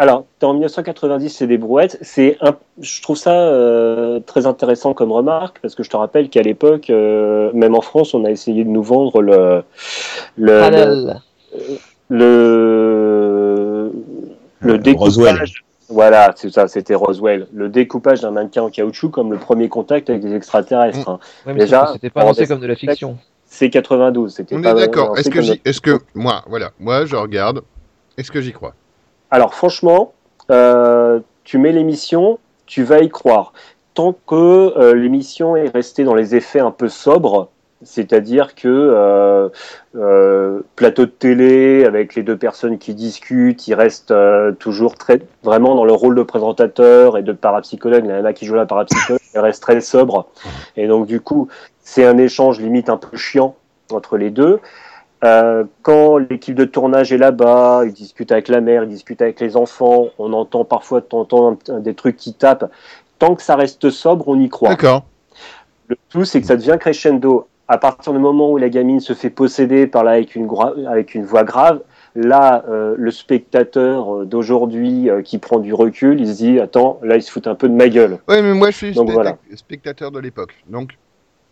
Alors, 0.00 0.26
t'es 0.38 0.46
en 0.46 0.52
1990, 0.52 1.28
c'est 1.28 1.48
des 1.48 1.58
brouettes. 1.58 1.98
C'est 2.02 2.36
un, 2.40 2.54
je 2.80 3.02
trouve 3.02 3.16
ça 3.16 3.32
euh, 3.32 4.20
très 4.20 4.46
intéressant 4.46 4.94
comme 4.94 5.10
remarque 5.10 5.58
parce 5.60 5.74
que 5.74 5.82
je 5.82 5.90
te 5.90 5.96
rappelle 5.96 6.28
qu'à 6.28 6.42
l'époque, 6.42 6.88
euh, 6.88 7.50
même 7.52 7.74
en 7.74 7.80
France, 7.80 8.14
on 8.14 8.24
a 8.24 8.30
essayé 8.30 8.62
de 8.62 8.68
nous 8.70 8.82
vendre 8.84 9.20
le 9.22 9.64
le 10.36 10.62
Halal. 10.62 11.20
le, 12.08 13.92
le 14.60 14.74
Euh, 14.74 14.78
découpage. 14.78 15.16
Roswell. 15.16 15.44
Voilà, 15.90 16.32
c'est 16.36 16.50
ça, 16.50 16.68
c'était 16.68 16.94
Roswell. 16.94 17.46
Le 17.52 17.68
découpage 17.68 18.20
d'un 18.20 18.30
mannequin 18.30 18.62
en 18.62 18.68
caoutchouc 18.70 19.08
comme 19.08 19.32
le 19.32 19.38
premier 19.38 19.68
contact 19.68 20.10
avec 20.10 20.22
des 20.22 20.34
extraterrestres. 20.34 21.08
hein. 21.08 21.18
Ouais, 21.46 21.54
mais 21.54 21.60
Déjà, 21.60 21.90
c'était 21.94 22.10
pas 22.10 22.20
on 22.20 22.24
annoncé 22.26 22.46
comme 22.46 22.60
de 22.60 22.66
la 22.66 22.76
fiction. 22.76 23.16
C'est 23.46 23.70
92. 23.70 24.32
C'était 24.34 24.54
On 24.54 24.60
pas 24.62 24.72
est 24.72 24.74
d'accord. 24.74 25.16
Est-ce 25.18 25.30
que 25.30 25.40
est-ce 25.68 25.80
que 25.80 25.98
moi, 26.14 26.44
voilà, 26.46 26.70
moi 26.78 27.06
je 27.06 27.16
regarde. 27.16 27.62
Est-ce 28.18 28.30
que 28.30 28.40
j'y 28.42 28.52
crois? 28.52 28.74
Alors 29.30 29.54
franchement, 29.54 30.12
euh, 30.50 31.20
tu 31.44 31.58
mets 31.58 31.72
l'émission, 31.72 32.38
tu 32.66 32.82
vas 32.82 33.00
y 33.00 33.08
croire. 33.08 33.52
Tant 33.94 34.14
que 34.26 34.34
euh, 34.34 34.94
l'émission 34.94 35.56
est 35.56 35.68
restée 35.68 36.04
dans 36.04 36.14
les 36.14 36.34
effets 36.34 36.60
un 36.60 36.70
peu 36.70 36.88
sobres, 36.88 37.50
c'est-à-dire 37.82 38.54
que 38.54 38.66
euh, 38.68 39.48
euh, 39.96 40.60
plateau 40.74 41.06
de 41.06 41.10
télé 41.10 41.84
avec 41.84 42.14
les 42.14 42.22
deux 42.22 42.36
personnes 42.36 42.78
qui 42.78 42.94
discutent, 42.94 43.68
ils 43.68 43.74
restent 43.74 44.10
euh, 44.10 44.52
toujours 44.52 44.96
très 44.96 45.20
vraiment 45.44 45.74
dans 45.74 45.84
le 45.84 45.92
rôle 45.92 46.16
de 46.16 46.22
présentateur 46.22 47.16
et 47.18 47.22
de 47.22 47.32
parapsychologue. 47.32 48.04
Il 48.04 48.10
y 48.10 48.14
en 48.14 48.24
a 48.24 48.32
qui 48.32 48.46
jouent 48.46 48.56
la 48.56 48.66
parapsychologue, 48.66 49.20
ils 49.34 49.40
restent 49.40 49.62
très 49.62 49.80
sobres. 49.80 50.28
Et 50.76 50.88
donc 50.88 51.06
du 51.06 51.20
coup, 51.20 51.48
c'est 51.80 52.04
un 52.04 52.18
échange 52.18 52.60
limite 52.60 52.88
un 52.88 52.96
peu 52.96 53.16
chiant 53.16 53.54
entre 53.92 54.16
les 54.16 54.30
deux. 54.30 54.60
Euh, 55.24 55.64
quand 55.82 56.18
l'équipe 56.18 56.54
de 56.54 56.64
tournage 56.64 57.12
est 57.12 57.18
là-bas, 57.18 57.82
ils 57.84 57.92
discutent 57.92 58.30
avec 58.30 58.48
la 58.48 58.60
mère, 58.60 58.84
ils 58.84 58.88
discutent 58.88 59.22
avec 59.22 59.40
les 59.40 59.56
enfants, 59.56 60.06
on 60.18 60.32
entend 60.32 60.64
parfois 60.64 61.00
de 61.00 61.80
des 61.80 61.94
trucs 61.94 62.16
qui 62.16 62.34
tapent. 62.34 62.70
Tant 63.18 63.34
que 63.34 63.42
ça 63.42 63.56
reste 63.56 63.90
sobre, 63.90 64.28
on 64.28 64.38
y 64.38 64.48
croit. 64.48 64.68
D'accord. 64.68 65.04
Le 65.88 65.96
tout, 66.08 66.24
c'est 66.24 66.40
que 66.40 66.46
ça 66.46 66.56
devient 66.56 66.76
crescendo. 66.78 67.48
À 67.66 67.78
partir 67.78 68.12
du 68.12 68.18
moment 68.18 68.50
où 68.52 68.56
la 68.58 68.68
gamine 68.68 69.00
se 69.00 69.12
fait 69.12 69.28
posséder 69.28 69.86
par 69.86 70.04
là 70.04 70.12
avec 70.12 70.36
une, 70.36 70.46
gra- 70.46 70.86
avec 70.86 71.14
une 71.14 71.24
voix 71.24 71.44
grave, 71.44 71.80
là, 72.14 72.64
euh, 72.68 72.94
le 72.96 73.10
spectateur 73.10 74.14
euh, 74.20 74.24
d'aujourd'hui 74.24 75.10
euh, 75.10 75.20
qui 75.22 75.38
prend 75.38 75.58
du 75.58 75.74
recul, 75.74 76.20
il 76.20 76.28
se 76.28 76.36
dit 76.36 76.60
Attends, 76.60 76.98
là, 77.02 77.16
il 77.16 77.22
se 77.22 77.30
fout 77.30 77.46
un 77.46 77.54
peu 77.54 77.68
de 77.68 77.74
ma 77.74 77.88
gueule. 77.88 78.18
Ouais, 78.28 78.40
mais 78.40 78.54
moi 78.54 78.70
je 78.70 78.76
suis 78.76 78.92
Donc, 78.92 79.10
voilà. 79.10 79.36
spectateur 79.56 80.10
de 80.10 80.20
l'époque. 80.20 80.54
Donc, 80.68 80.96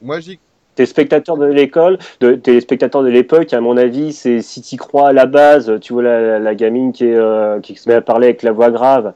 moi 0.01 0.21
j'y. 0.21 0.39
Tes 0.77 0.85
spectateurs 0.85 1.39
de 1.39 1.47
l'école, 1.47 1.99
tes 2.43 2.61
spectateurs 2.61 3.03
de 3.03 3.09
l'époque, 3.09 3.55
à 3.55 3.61
mon 3.61 3.79
avis, 3.79 4.13
c'est 4.13 4.43
si 4.43 4.61
tu 4.61 4.77
crois 4.77 5.09
à 5.09 5.13
la 5.15 5.25
base, 5.25 5.81
tu 5.81 5.95
vois 5.95 6.03
la, 6.03 6.55
gamine 6.55 6.93
qui, 6.93 7.07
est, 7.07 7.17
euh, 7.17 7.59
se 7.63 7.89
met 7.89 7.95
à 7.95 8.03
parler 8.03 8.27
avec 8.27 8.43
la 8.43 8.53
voix 8.53 8.71
grave, 8.71 9.15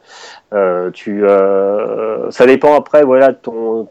euh, 0.55 0.91
tu, 0.91 1.23
euh, 1.25 2.31
ça 2.31 2.47
dépend 2.47 2.75
après, 2.75 3.05
voilà, 3.05 3.35
ton, 3.35 3.87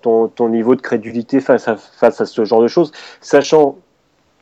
niveau 0.50 0.76
de 0.76 0.82
crédulité 0.82 1.42
face 1.42 1.68
à, 1.68 2.12
ce 2.12 2.44
genre 2.44 2.62
de 2.62 2.68
choses. 2.68 2.92
Sachant, 3.22 3.78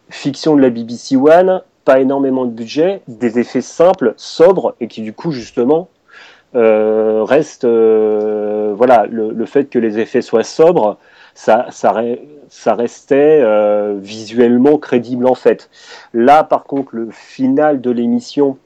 fiction 0.10 0.56
de 0.56 0.62
la 0.62 0.70
BBC 0.70 1.18
One, 1.18 1.62
pas 1.84 2.00
énormément 2.00 2.46
de 2.46 2.52
budget, 2.52 3.02
des 3.10 3.40
effets 3.40 3.62
simples, 3.62 4.14
sobres, 4.16 4.74
et 4.80 4.88
qui 4.88 5.02
du 5.02 5.12
coup, 5.12 5.32
justement, 5.32 5.90
reste, 6.54 7.66
euh, 7.66 8.74
voilà, 8.76 9.06
le, 9.10 9.46
fait 9.46 9.66
que 9.66 9.80
les 9.80 10.00
effets 10.00 10.22
soient 10.22 10.44
sobres, 10.44 10.98
ça, 11.34 11.68
ça, 11.70 11.94
ça 12.50 12.76
restait 12.76 13.40
euh, 13.42 13.96
visuellement 14.02 14.78
crédible 14.78 15.28
en 15.28 15.36
fait. 15.36 15.70
Là, 16.14 16.44
par 16.44 16.64
contre, 16.64 16.96
le 16.96 17.10
final 17.12 17.82
de 17.82 17.92
l'émission, 17.92 18.58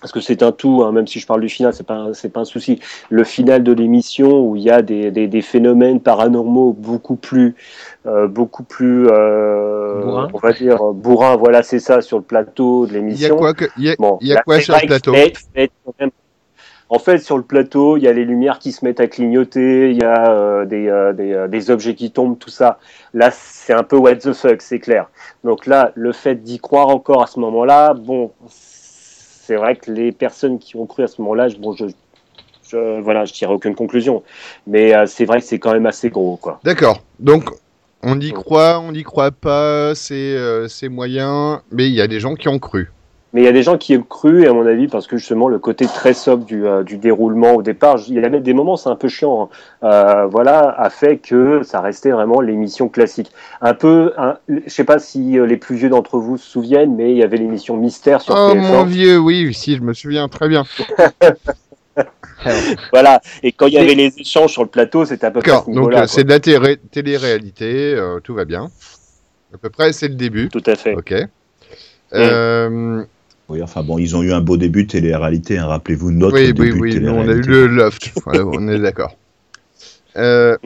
parce 0.00 0.12
que 0.12 0.20
c'est 0.20 0.42
un 0.42 0.50
tout, 0.52 0.82
hein, 0.84 0.90
même 0.92 1.06
si 1.06 1.20
je 1.20 1.26
parle 1.26 1.40
du 1.42 1.48
final, 1.48 1.72
c'est 1.72 1.86
pas 1.86 2.08
c'est 2.12 2.28
pas 2.30 2.40
un 2.40 2.44
souci. 2.44 2.80
Le 3.10 3.22
final 3.24 3.62
de 3.62 3.72
l'émission 3.72 4.40
où 4.44 4.56
il 4.56 4.62
y 4.62 4.70
a 4.70 4.82
des, 4.82 5.10
des, 5.12 5.28
des 5.28 5.42
phénomènes 5.42 6.00
paranormaux 6.00 6.72
beaucoup 6.72 7.14
plus, 7.16 7.54
euh, 8.06 8.26
beaucoup 8.26 8.64
plus, 8.64 9.06
euh, 9.08 10.02
Bourrin. 10.02 10.28
on 10.34 10.38
va 10.38 10.52
dire 10.52 10.78
bourrin. 10.92 11.36
Voilà, 11.36 11.62
c'est 11.62 11.78
ça 11.78 12.00
sur 12.00 12.18
le 12.18 12.24
plateau 12.24 12.86
de 12.86 12.92
Il 13.08 13.20
y 13.20 13.26
a 13.26 13.30
l'émission. 13.30 13.36
quoi 13.36 13.54
que, 13.54 13.66
il 13.76 13.84
y 13.84 13.90
a, 13.90 13.96
Bon, 13.98 14.18
il 14.20 14.28
y 14.28 14.32
a 14.32 14.36
là, 14.36 14.42
quoi 14.44 14.56
c'est 14.56 14.62
sur 14.62 14.74
le 14.74 14.80
que 14.80 14.86
plateau? 14.86 15.12
fait- 15.12 15.34
fait 15.54 15.70
quand 15.84 15.94
même- 16.00 16.10
En 16.94 16.98
fait, 16.98 17.20
sur 17.20 17.38
le 17.38 17.42
plateau, 17.42 17.96
il 17.96 18.02
y 18.02 18.06
a 18.06 18.12
les 18.12 18.26
lumières 18.26 18.58
qui 18.58 18.70
se 18.70 18.84
mettent 18.84 19.00
à 19.00 19.06
clignoter, 19.06 19.92
il 19.92 19.96
y 19.96 20.04
a 20.04 20.30
euh, 20.30 20.66
des, 20.66 20.88
euh, 20.88 21.14
des, 21.14 21.32
euh, 21.32 21.48
des 21.48 21.70
objets 21.70 21.94
qui 21.94 22.10
tombent, 22.10 22.38
tout 22.38 22.50
ça. 22.50 22.78
Là, 23.14 23.30
c'est 23.32 23.72
un 23.72 23.82
peu 23.82 23.96
what 23.96 24.16
the 24.16 24.34
fuck, 24.34 24.60
c'est 24.60 24.78
clair. 24.78 25.08
Donc 25.42 25.64
là, 25.64 25.92
le 25.94 26.12
fait 26.12 26.34
d'y 26.34 26.58
croire 26.58 26.88
encore 26.88 27.22
à 27.22 27.26
ce 27.28 27.40
moment-là, 27.40 27.94
bon, 27.94 28.32
c'est 28.46 29.56
vrai 29.56 29.76
que 29.76 29.90
les 29.90 30.12
personnes 30.12 30.58
qui 30.58 30.76
ont 30.76 30.84
cru 30.84 31.02
à 31.02 31.06
ce 31.06 31.22
moment-là, 31.22 31.48
bon, 31.58 31.72
je, 31.72 31.86
je 32.68 33.00
voilà, 33.00 33.24
je 33.24 33.32
tirerai 33.32 33.54
aucune 33.54 33.74
conclusion. 33.74 34.22
Mais 34.66 34.92
c'est 35.06 35.24
vrai 35.24 35.40
que 35.40 35.46
c'est 35.46 35.58
quand 35.58 35.72
même 35.72 35.86
assez 35.86 36.10
gros, 36.10 36.36
quoi. 36.36 36.60
D'accord. 36.62 37.00
Donc, 37.18 37.48
on 38.02 38.20
y 38.20 38.32
croit, 38.32 38.80
on 38.80 38.92
n'y 38.92 39.02
croit 39.02 39.30
pas, 39.30 39.94
c'est 39.94 40.36
c'est 40.68 40.90
moyen, 40.90 41.62
mais 41.70 41.86
il 41.86 41.94
y 41.94 42.02
a 42.02 42.06
des 42.06 42.20
gens 42.20 42.34
qui 42.34 42.48
ont 42.48 42.58
cru. 42.58 42.90
Mais 43.34 43.40
il 43.40 43.44
y 43.44 43.48
a 43.48 43.52
des 43.52 43.62
gens 43.62 43.78
qui 43.78 43.96
ont 43.96 44.02
cru, 44.02 44.42
et 44.42 44.46
à 44.46 44.52
mon 44.52 44.66
avis, 44.66 44.88
parce 44.88 45.06
que 45.06 45.16
justement 45.16 45.48
le 45.48 45.58
côté 45.58 45.86
très 45.86 46.12
sobre 46.12 46.44
du, 46.44 46.66
euh, 46.66 46.82
du 46.82 46.98
déroulement 46.98 47.54
au 47.54 47.62
départ, 47.62 47.98
il 48.06 48.14
y 48.14 48.18
a 48.22 48.28
même 48.28 48.42
des 48.42 48.52
moments, 48.52 48.76
c'est 48.76 48.90
un 48.90 48.94
peu 48.96 49.08
chiant, 49.08 49.48
hein, 49.82 49.86
euh, 49.88 50.26
voilà, 50.26 50.68
a 50.78 50.90
fait 50.90 51.16
que 51.16 51.62
ça 51.62 51.80
restait 51.80 52.10
vraiment 52.10 52.42
l'émission 52.42 52.90
classique. 52.90 53.32
Un 53.62 53.72
peu, 53.72 54.12
un- 54.18 54.36
je 54.48 54.68
sais 54.70 54.84
pas 54.84 54.98
si 54.98 55.38
euh, 55.38 55.46
les 55.46 55.56
plus 55.56 55.76
vieux 55.76 55.88
d'entre 55.88 56.18
vous 56.18 56.36
se 56.36 56.46
souviennent, 56.46 56.94
mais 56.94 57.12
il 57.12 57.16
y 57.16 57.22
avait 57.22 57.38
l'émission 57.38 57.76
Mystère 57.78 58.20
sur 58.20 58.34
Oh 58.34 58.52
TF1. 58.52 58.60
mon 58.60 58.84
vieux, 58.84 59.18
oui, 59.18 59.54
si, 59.54 59.76
je 59.76 59.82
me 59.82 59.94
souviens 59.94 60.28
très 60.28 60.48
bien. 60.48 60.64
Voilà, 62.92 63.20
et 63.42 63.52
quand 63.52 63.66
il 63.66 63.74
y 63.74 63.78
avait 63.78 63.94
les 63.94 64.12
échanges 64.18 64.50
sur 64.52 64.62
le 64.62 64.68
plateau, 64.68 65.04
c'était 65.04 65.26
à 65.26 65.30
peu 65.30 65.40
près 65.40 65.52
ce 65.64 65.70
donc 65.70 65.92
c'est 66.08 66.24
de 66.24 66.28
la 66.30 66.40
télé- 66.40 66.76
télé-réalité, 66.90 67.94
euh, 67.94 68.18
tout 68.20 68.34
va 68.34 68.44
bien. 68.44 68.70
À 69.54 69.58
peu 69.58 69.70
près, 69.70 69.92
c'est 69.92 70.08
le 70.08 70.14
début. 70.14 70.48
Tout 70.48 70.62
à 70.66 70.74
fait. 70.74 70.94
Ok. 70.94 71.14
Euh, 72.14 73.04
Oui, 73.52 73.62
enfin 73.62 73.82
bon, 73.82 73.98
ils 73.98 74.16
ont 74.16 74.22
eu 74.22 74.32
un 74.32 74.40
beau 74.40 74.56
début 74.56 74.84
de 74.84 74.88
télé-réalité, 74.90 75.58
hein, 75.58 75.66
rappelez-vous 75.66 76.10
notre 76.10 76.36
oui, 76.36 76.46
début 76.46 76.72
oui, 76.72 76.94
de 76.94 76.98
oui, 76.98 77.04
nous, 77.04 77.12
on 77.12 77.28
a 77.28 77.32
eu 77.32 77.42
le 77.42 77.66
loft, 77.66 78.10
Voilà, 78.24 78.46
on 78.46 78.66
est 78.68 78.78
d'accord. 78.78 79.14
Euh, 80.16 80.56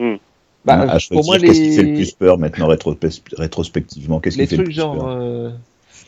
Bah, 0.65 0.81
à 0.89 0.97
pour 1.09 1.23
moi, 1.23 1.37
choisir, 1.37 1.41
qu'est-ce 1.47 1.61
qui 1.61 1.75
fait 1.75 1.81
le 1.83 1.87
les, 1.89 1.93
plus 1.95 2.11
peur 2.11 2.37
maintenant 2.37 2.67
rétros- 2.67 2.97
rétrospectivement 3.37 4.19
Qu'est-ce 4.19 4.35
qui 4.35 4.41
les 4.41 4.47
fait 4.47 4.57
le 4.57 4.63
trucs 4.63 4.73
plus 4.73 4.81
genre, 4.81 4.95
peur 4.95 5.07
euh, 5.21 5.49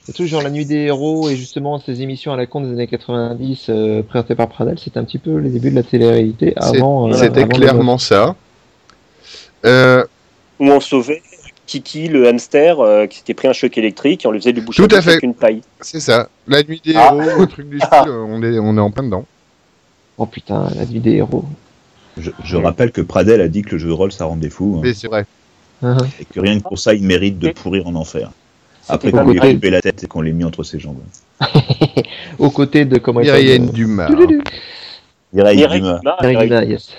les 0.07 0.13
trucs 0.13 0.27
genre 0.27 0.41
la 0.41 0.49
nuit 0.49 0.65
des 0.65 0.75
héros 0.87 1.29
et 1.29 1.37
justement 1.37 1.79
ces 1.79 2.01
émissions 2.01 2.33
à 2.33 2.35
la 2.37 2.47
con 2.47 2.59
des 2.59 2.69
années 2.71 2.87
90 2.87 3.67
euh, 3.69 4.03
présentées 4.03 4.35
par 4.35 4.49
Pradel, 4.49 4.77
c'était 4.77 4.99
un 4.99 5.05
petit 5.05 5.19
peu 5.19 5.37
les 5.37 5.49
débuts 5.49 5.69
de 5.71 5.75
la 5.75 5.83
télé-réalité 5.83 6.51
avant. 6.57 7.09
euh, 7.09 7.13
C'était 7.13 7.47
clairement 7.47 7.97
ça. 7.97 8.35
Euh, 9.65 10.03
Où 10.59 10.65
on 10.69 10.79
sauvait 10.81 11.21
Kiki, 11.69 12.07
le 12.07 12.27
hamster, 12.27 12.79
euh, 12.79 13.05
qui 13.05 13.19
s'était 13.19 13.35
pris 13.35 13.47
un 13.47 13.53
choc 13.53 13.77
électrique, 13.77 14.25
et 14.25 14.27
on 14.27 14.31
lui 14.31 14.39
faisait 14.39 14.53
du 14.53 14.61
bouche 14.61 14.75
Tout 14.77 14.85
à 14.85 14.87
bouche 14.87 15.01
fait. 15.03 15.09
avec 15.11 15.23
une 15.23 15.35
paille. 15.35 15.61
c'est 15.81 15.99
ça. 15.99 16.27
La 16.47 16.63
nuit 16.63 16.81
des 16.83 16.95
Ah. 16.95 17.11
héros, 17.13 17.41
le 17.41 17.45
truc 17.45 17.69
du 17.69 17.77
style, 17.79 18.09
on 18.09 18.41
est, 18.41 18.57
on 18.57 18.75
est 18.75 18.79
en 18.81 18.89
plein 18.89 19.03
dedans. 19.03 19.25
Oh 20.17 20.25
putain, 20.25 20.67
la 20.75 20.85
nuit 20.87 20.99
des 20.99 21.11
héros. 21.17 21.45
Je, 22.17 22.31
je 22.43 22.57
rappelle 22.57 22.91
que 22.91 23.01
Pradel 23.01 23.39
a 23.39 23.47
dit 23.47 23.61
que 23.61 23.73
le 23.73 23.77
jeu 23.77 23.87
de 23.89 23.93
rôle 23.93 24.11
ça 24.11 24.25
rendait 24.25 24.49
fou 24.49 24.81
hein, 24.83 24.91
c'est 24.95 25.07
vrai. 25.07 25.25
Hein, 25.83 25.95
et 26.19 26.25
que 26.25 26.39
rien 26.39 26.57
que 26.57 26.63
pour 26.63 26.79
ça 26.79 26.93
il 26.95 27.03
mérite 27.03 27.37
de 27.39 27.51
pourrir 27.51 27.87
en 27.87 27.93
enfer. 27.95 28.31
Après 28.89 29.11
qu'on 29.11 29.23
lui 29.29 29.37
ait 29.37 29.53
coupé 29.53 29.69
la 29.69 29.79
tête 29.79 30.03
et 30.03 30.07
qu'on 30.07 30.21
l'ait 30.21 30.31
mis 30.33 30.43
entre 30.43 30.63
ses 30.63 30.79
jambes. 30.79 30.97
Aux 32.39 32.49
côtés 32.49 32.83
de 32.85 32.97
comment 32.97 33.21
il 33.21 33.27
s'appelle, 33.27 33.69
Dumas. 33.71 34.09
Mireille 35.31 35.67
Dumas. 35.67 36.01
Mireille- 36.21 36.47
Dumas, 36.49 36.63
yes. 36.65 36.89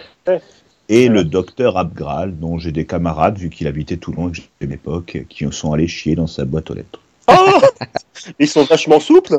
Et 0.93 1.09
le 1.09 1.23
docteur 1.25 1.79
Abgral, 1.79 2.37
dont 2.37 2.59
j'ai 2.59 2.73
des 2.73 2.85
camarades, 2.85 3.39
vu 3.39 3.49
qu'il 3.49 3.67
habitait 3.69 3.97
Toulon 3.97 4.29
et 4.29 4.33
que 4.33 4.37
j'ai 4.39 4.49
une 4.61 4.73
époque, 4.73 5.19
qui 5.29 5.47
sont 5.53 5.73
allés 5.73 5.87
chier 5.87 6.17
dans 6.17 6.27
sa 6.27 6.45
boîte 6.45 6.71
aux 6.71 6.75
lettres. 6.75 6.99
Oh 7.29 7.61
Ils 8.41 8.49
sont 8.49 8.65
vachement 8.65 8.99
souples. 8.99 9.37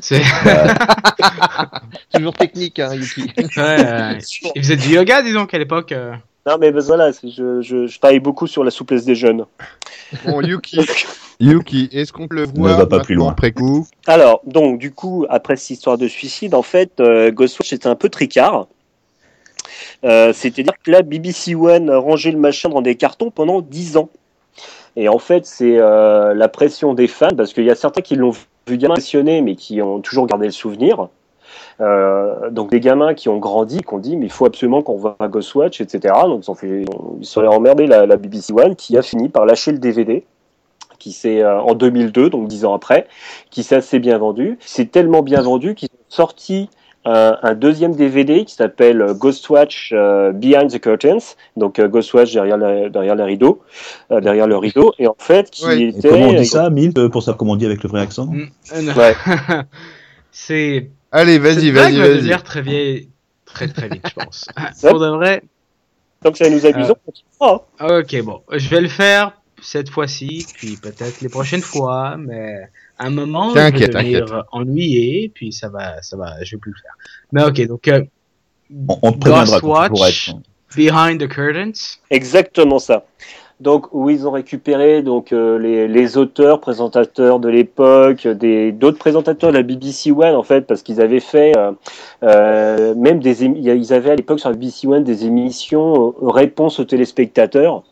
C'est 0.00 0.20
Bah, 0.44 0.74
Toujours 2.14 2.34
technique, 2.34 2.80
hein, 2.80 2.92
Yuki. 2.94 3.22
ouais, 3.22 3.86
euh, 3.86 4.18
il 4.56 4.62
faisait 4.62 4.76
du 4.76 4.88
yoga, 4.88 5.22
disons 5.22 5.46
qu'à 5.46 5.58
l'époque. 5.58 5.92
euh. 5.92 6.12
Non, 6.46 6.56
mais 6.60 6.72
ben, 6.72 6.80
voilà, 6.82 7.10
je, 7.12 7.62
je, 7.62 7.86
je 7.86 7.98
travaille 8.00 8.18
beaucoup 8.18 8.46
sur 8.48 8.64
la 8.64 8.70
souplesse 8.72 9.04
des 9.04 9.14
jeunes. 9.14 9.44
Bon, 10.26 10.42
Yuki, 10.42 10.80
Yuki 11.40 11.88
est-ce 11.92 12.12
qu'on 12.12 12.26
peut 12.28 12.34
le 12.34 12.46
Ne 12.46 12.52
voir 12.52 12.78
va 12.78 12.86
pas 12.86 13.00
plus 13.00 13.14
loin. 13.14 13.30
après 13.30 13.52
coup? 13.52 13.86
Alors, 14.08 14.40
donc, 14.44 14.78
du 14.80 14.90
coup, 14.90 15.24
après 15.30 15.56
cette 15.56 15.70
histoire 15.70 15.96
de 15.98 16.08
suicide, 16.08 16.54
en 16.54 16.62
fait, 16.62 16.98
euh, 17.00 17.30
Ghostwatch 17.30 17.72
était 17.72 17.86
un 17.86 17.94
peu 17.94 18.08
tricard. 18.08 18.66
Euh, 20.04 20.32
C'est-à-dire 20.32 20.74
que 20.82 20.90
là, 20.90 21.02
BBC 21.02 21.54
One 21.54 21.90
a 21.90 21.98
rangé 21.98 22.30
le 22.30 22.38
machin 22.38 22.68
dans 22.68 22.82
des 22.82 22.96
cartons 22.96 23.30
pendant 23.30 23.60
10 23.60 23.96
ans. 23.96 24.10
Et 24.96 25.08
en 25.08 25.18
fait, 25.18 25.46
c'est 25.46 25.78
euh, 25.78 26.34
la 26.34 26.48
pression 26.48 26.94
des 26.94 27.08
fans, 27.08 27.34
parce 27.36 27.52
qu'il 27.52 27.64
y 27.64 27.70
a 27.70 27.74
certains 27.74 28.02
qui 28.02 28.14
l'ont 28.14 28.30
vu 28.30 28.78
gamin 28.78 28.94
impressionné, 28.94 29.40
mais 29.40 29.56
qui 29.56 29.82
ont 29.82 30.00
toujours 30.00 30.26
gardé 30.26 30.46
le 30.46 30.52
souvenir. 30.52 31.08
Euh, 31.80 32.50
donc 32.50 32.70
des 32.70 32.78
gamins 32.78 33.14
qui 33.14 33.28
ont 33.28 33.38
grandi, 33.38 33.80
qui 33.80 33.92
ont 33.92 33.98
dit 33.98 34.16
mais 34.16 34.26
il 34.26 34.32
faut 34.32 34.46
absolument 34.46 34.82
qu'on 34.82 34.96
voit 34.96 35.16
Ghostwatch, 35.20 35.80
etc. 35.80 36.14
Donc 36.24 36.44
ils 36.44 36.50
ont 36.50 36.54
fait, 36.54 36.84
ils 37.20 37.26
sont 37.26 37.40
allés 37.40 37.48
emmerder 37.48 37.86
la, 37.86 38.06
la 38.06 38.16
BBC 38.16 38.52
One, 38.52 38.76
qui 38.76 38.96
a 38.96 39.02
fini 39.02 39.28
par 39.28 39.44
lâcher 39.44 39.72
le 39.72 39.78
DVD, 39.78 40.24
qui 41.00 41.10
s'est 41.10 41.44
en 41.44 41.74
2002, 41.74 42.30
donc 42.30 42.46
10 42.46 42.64
ans 42.64 42.74
après, 42.74 43.08
qui 43.50 43.64
s'est 43.64 43.76
assez 43.76 43.98
bien 43.98 44.18
vendu. 44.18 44.56
C'est 44.60 44.90
tellement 44.90 45.22
bien 45.22 45.42
vendu 45.42 45.74
qu'ils 45.74 45.88
ont 45.92 46.04
sorti 46.08 46.70
un, 47.04 47.38
un 47.42 47.54
deuxième 47.54 47.94
DVD 47.94 48.44
qui 48.44 48.54
s'appelle 48.54 49.02
euh, 49.02 49.14
Ghostwatch 49.14 49.90
euh, 49.92 50.32
Behind 50.32 50.70
the 50.70 50.80
Curtains, 50.80 51.18
donc 51.56 51.78
euh, 51.78 51.88
Ghostwatch 51.88 52.32
derrière, 52.32 52.56
la- 52.56 52.88
derrière 52.88 53.14
les 53.14 53.24
rideaux, 53.24 53.62
euh, 54.10 54.20
derrière 54.20 54.46
le 54.46 54.56
rideau, 54.56 54.92
et 54.98 55.06
en 55.06 55.16
fait 55.18 55.50
qui 55.50 55.64
et 55.70 55.88
était 55.88 56.08
comment 56.08 56.28
on 56.28 56.32
dit 56.34 56.46
ça, 56.46 56.70
Milt, 56.70 56.98
euh, 56.98 57.08
pour 57.08 57.22
savoir 57.22 57.36
comment 57.38 57.52
on 57.52 57.56
dit 57.56 57.66
avec 57.66 57.82
le 57.82 57.88
vrai 57.90 58.00
accent? 58.00 58.26
Mm, 58.26 58.46
euh. 58.74 58.94
Ouais. 58.94 59.14
C'est. 60.30 60.90
Allez, 61.12 61.38
vas-y, 61.38 61.70
vas-y, 61.70 61.96
va 61.96 62.02
vas-y. 62.02 62.16
devenir 62.16 62.42
très 62.42 62.62
vieille 62.62 63.08
très 63.46 63.68
très 63.68 63.88
vite, 63.88 64.04
je 64.08 64.14
pense. 64.24 64.46
Pour 64.80 64.98
de 64.98 65.06
vrai. 65.08 65.42
Tant 66.22 66.32
que 66.32 66.38
ça 66.38 66.48
nous 66.50 66.64
amuse, 66.66 66.90
Euh. 66.90 66.94
on 67.40 67.58
continuera. 67.60 67.98
Ok, 68.00 68.22
bon, 68.24 68.40
je 68.52 68.68
vais 68.68 68.80
le 68.80 68.88
faire 68.88 69.32
cette 69.62 69.90
fois-ci, 69.90 70.46
puis 70.54 70.76
peut-être 70.76 71.20
les 71.20 71.28
prochaines 71.28 71.60
fois, 71.60 72.16
mais 72.18 72.68
à 72.98 73.06
un 73.06 73.10
moment, 73.10 73.50
je 73.50 73.58
vais 73.58 73.88
devenir 73.88 74.44
ennuyé, 74.52 75.30
puis 75.34 75.52
ça 75.52 75.68
va, 75.68 76.00
ça 76.02 76.16
va, 76.16 76.42
je 76.42 76.56
vais 76.56 76.60
plus 76.60 76.72
le 76.72 76.80
faire. 76.80 76.94
Mais 77.32 77.42
ok, 77.44 77.66
donc 77.66 77.88
euh, 77.88 78.04
on, 78.88 78.98
on 79.02 79.12
te 79.12 79.28
être. 79.28 80.36
Behind 80.76 81.20
the 81.20 81.28
Curtains. 81.28 81.98
Exactement 82.10 82.78
ça. 82.78 83.04
Donc 83.60 83.86
où 83.92 84.10
ils 84.10 84.26
ont 84.26 84.32
récupéré 84.32 85.02
donc 85.02 85.32
euh, 85.32 85.58
les, 85.58 85.86
les 85.86 86.18
auteurs, 86.18 86.60
présentateurs 86.60 87.38
de 87.38 87.48
l'époque, 87.48 88.26
des 88.26 88.72
d'autres 88.72 88.98
présentateurs 88.98 89.52
de 89.52 89.56
la 89.56 89.62
BBC 89.62 90.10
One 90.10 90.34
en 90.34 90.42
fait 90.42 90.62
parce 90.62 90.82
qu'ils 90.82 91.00
avaient 91.00 91.20
fait 91.20 91.56
euh, 91.56 91.70
euh, 92.24 92.94
même 92.96 93.20
des 93.20 93.44
ils 93.44 93.92
avaient 93.92 94.10
à 94.10 94.16
l'époque 94.16 94.40
sur 94.40 94.50
la 94.50 94.56
BBC 94.56 94.88
One 94.88 95.04
des 95.04 95.24
émissions 95.24 96.14
euh, 96.20 96.30
réponses 96.30 96.80
aux 96.80 96.84
téléspectateurs 96.84 97.84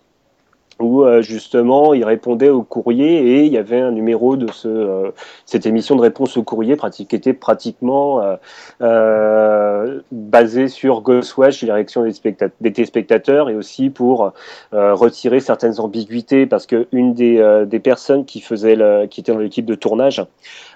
où 0.82 1.04
euh, 1.04 1.22
justement 1.22 1.94
ils 1.94 2.04
répondaient 2.04 2.48
au 2.48 2.62
courrier 2.62 3.38
et 3.38 3.44
il 3.44 3.52
y 3.52 3.58
avait 3.58 3.80
un 3.80 3.90
numéro 3.90 4.36
de 4.36 4.46
euh, 4.66 5.10
cette 5.46 5.66
émission 5.66 5.96
de 5.96 6.00
réponse 6.00 6.36
au 6.36 6.42
courrier 6.42 6.76
qui 6.90 7.16
était 7.16 7.32
pratiquement 7.32 8.36
euh, 8.80 10.00
basée 10.10 10.68
sur 10.68 11.00
Ghostwatch 11.00 11.62
et 11.62 11.66
les 11.66 11.72
réactions 11.72 12.02
des, 12.02 12.12
des 12.60 12.72
téléspectateurs 12.72 13.48
et 13.50 13.54
aussi 13.54 13.90
pour 13.90 14.32
retirer 14.72 15.40
certaines 15.40 15.80
ambiguïtés 15.80 16.46
parce 16.46 16.66
que 16.66 16.86
une 16.92 17.14
des, 17.14 17.64
des 17.66 17.80
personnes 17.80 18.24
qui 18.24 18.40
qui 18.40 19.20
était 19.20 19.32
dans 19.32 19.38
l'équipe 19.38 19.66
de 19.66 19.74
tournage 19.74 20.24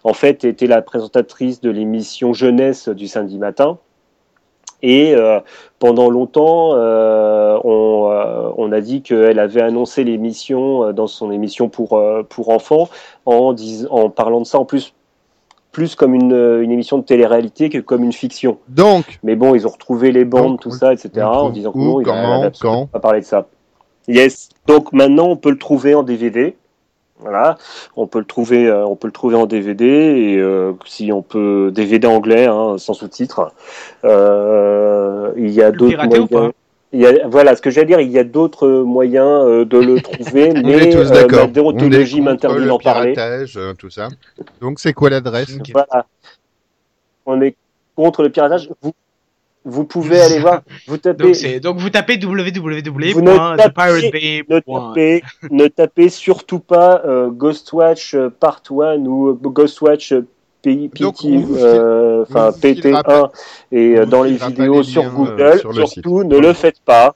en 0.05 0.13
fait 0.13 0.45
était 0.45 0.67
la 0.67 0.83
présentatrice 0.83 1.61
de 1.61 1.71
l'émission 1.71 2.33
jeunesse 2.33 2.89
du 2.89 3.09
samedi 3.09 3.39
matin 3.39 3.79
et 4.87 5.15
euh, 5.15 5.41
pendant 5.81 6.11
longtemps 6.11 6.75
euh, 6.75 7.59
on, 7.65 8.09
euh, 8.11 8.51
on 8.57 8.71
a 8.71 8.81
dit 8.81 9.03
qu'elle 9.03 9.41
avait 9.41 9.61
annoncé 9.63 10.05
l'émission 10.05 10.93
dans 10.93 11.09
son 11.09 11.33
émission 11.33 11.69
pour 11.69 12.01
pour 12.29 12.51
enfants 12.51 12.89
en 13.25 13.53
dis- 13.53 13.87
en 13.91 14.11
parlant 14.11 14.41
de 14.41 14.47
ça 14.47 14.59
en 14.59 14.65
plus 14.65 14.95
plus 15.73 15.95
comme 15.97 16.15
une, 16.15 16.33
une 16.63 16.71
émission 16.71 16.97
de 16.99 17.03
télé-réalité 17.03 17.69
que 17.69 17.79
comme 17.79 18.03
une 18.03 18.13
fiction. 18.15 18.57
Donc, 18.69 19.19
Mais 19.23 19.37
bon, 19.37 19.55
ils 19.55 19.67
ont 19.67 19.71
retrouvé 19.71 20.11
les 20.11 20.25
bandes, 20.25 20.53
Donc, 20.53 20.61
tout 20.61 20.71
ça, 20.71 20.95
etc. 20.95 21.11
en 21.27 21.51
disant 21.51 21.73
que 21.73 21.79
non, 21.79 22.01
il 22.01 22.05
comment, 22.05 22.43
a, 22.43 22.47
absolument 22.47 22.87
quand 22.87 22.93
pas 22.93 22.99
parlé 23.01 23.21
de 23.21 23.27
ça. 23.27 23.47
Yes. 24.09 24.49
Donc 24.67 24.95
maintenant, 24.95 25.27
on 25.27 25.37
peut 25.37 25.51
le 25.51 25.59
trouver 25.59 25.95
en 25.95 26.03
DVD. 26.03 26.57
Voilà, 27.21 27.57
on 27.97 28.07
peut 28.07 28.19
le 28.19 28.27
trouver, 28.27 28.67
euh, 28.67 28.85
on 28.87 28.95
peut 28.95 29.09
le 29.09 29.13
trouver 29.13 29.37
en 29.37 29.47
DVD 29.47 29.85
et 29.87 30.39
euh, 30.39 30.73
si 30.85 31.13
on 31.13 31.23
peut 31.23 31.71
DVD 31.75 32.07
anglais, 32.07 32.47
hein, 32.47 32.77
sans 32.79 32.93
sous-titres. 32.93 33.53
Euh, 34.05 35.33
il 35.37 35.51
y 35.51 35.63
a 35.63 35.71
d'autres 35.73 36.05
moyens. 36.07 36.53
Il 36.93 37.01
y 37.01 37.07
a, 37.07 37.27
voilà, 37.27 37.57
ce 37.57 37.63
que 37.63 37.71
j'allais 37.71 37.87
dire, 37.87 38.01
il 38.01 38.11
y 38.11 38.19
a 38.19 38.25
d'autres 38.25 38.69
moyens 38.69 39.45
euh, 39.45 39.65
de 39.65 39.79
le 39.79 40.01
trouver, 40.03 40.53
on 40.55 40.63
mais 40.63 40.89
est 40.89 40.93
tous 40.93 41.11
euh, 41.11 41.15
d'accord. 41.15 41.39
ma 41.39 41.45
On 41.45 41.49
est 41.49 41.53
déontologie 41.53 42.21
m'interdit 42.21 42.61
le 42.61 42.67
d'en 42.69 42.79
parler. 42.79 43.13
piratage, 43.13 43.59
tout 43.79 43.91
ça. 43.91 44.09
Donc, 44.61 44.79
c'est 44.79 44.93
quoi 44.93 45.11
l'adresse? 45.11 45.59
Voilà. 45.73 46.07
On 47.27 47.41
est 47.43 47.57
contre 47.97 48.23
le 48.23 48.31
piratage. 48.31 48.71
Vous, 48.83 48.93
vous 49.67 49.85
pouvez 49.85 50.21
aller 50.21 50.39
voir. 50.39 50.63
Vous 50.87 50.97
tapez. 50.97 51.59
Donc, 51.61 51.79
vous 51.79 51.91
tapez 51.91 52.17
Vous 52.19 52.35
ne 52.37 52.43
www.thepiratebay. 52.43 54.45
Ne 54.49 54.61
tapez, 54.61 55.23
ne 55.51 55.67
tapez 55.67 56.09
surtout 56.09 56.61
pas 56.61 57.03
euh, 57.05 57.29
Ghostwatch 57.31 58.15
euh, 58.15 58.31
Part 58.31 58.63
1 58.71 58.99
ou 59.05 59.31
euh, 59.31 59.39
Ghostwatch 59.43 60.13
euh, 60.13 60.25
P- 60.63 60.89
Donc, 61.01 61.17
PT, 61.17 61.25
on 61.27 61.39
vous 61.41 61.57
euh, 61.59 62.23
enfin 62.23 62.49
on 62.49 62.51
vous 62.53 62.59
filera 62.81 63.03
PT1 63.03 63.31
et 63.73 63.99
euh, 63.99 64.07
dans 64.07 64.23
les 64.23 64.37
vidéos 64.37 64.79
les 64.79 64.85
sur 64.85 65.05
euh, 65.05 65.11
Google, 65.11 65.59
sur 65.59 65.73
le 65.73 65.87
surtout 65.87 66.23
site. 66.23 66.31
ne 66.31 66.39
le 66.39 66.53
faites 66.53 66.81
pas. 66.85 67.15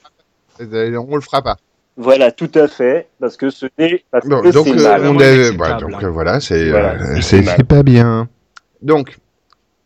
On 0.60 1.14
le 1.14 1.20
fera 1.22 1.42
pas. 1.42 1.56
Voilà, 1.96 2.32
tout 2.32 2.50
à 2.54 2.66
fait, 2.68 3.08
parce 3.20 3.36
que 3.36 3.50
ce 3.50 3.66
n'est 3.78 4.02
parce 4.10 4.26
que 4.26 4.50
donc, 4.52 4.66
c'est 4.68 4.86
euh, 4.86 5.12
mal. 5.12 5.56
voilà, 5.56 5.74
donc 5.76 6.02
voilà, 6.04 6.40
c'est 6.40 6.72
euh, 6.72 7.20
c'est 7.20 7.64
pas 7.64 7.82
bien. 7.82 8.28
Donc, 8.82 9.18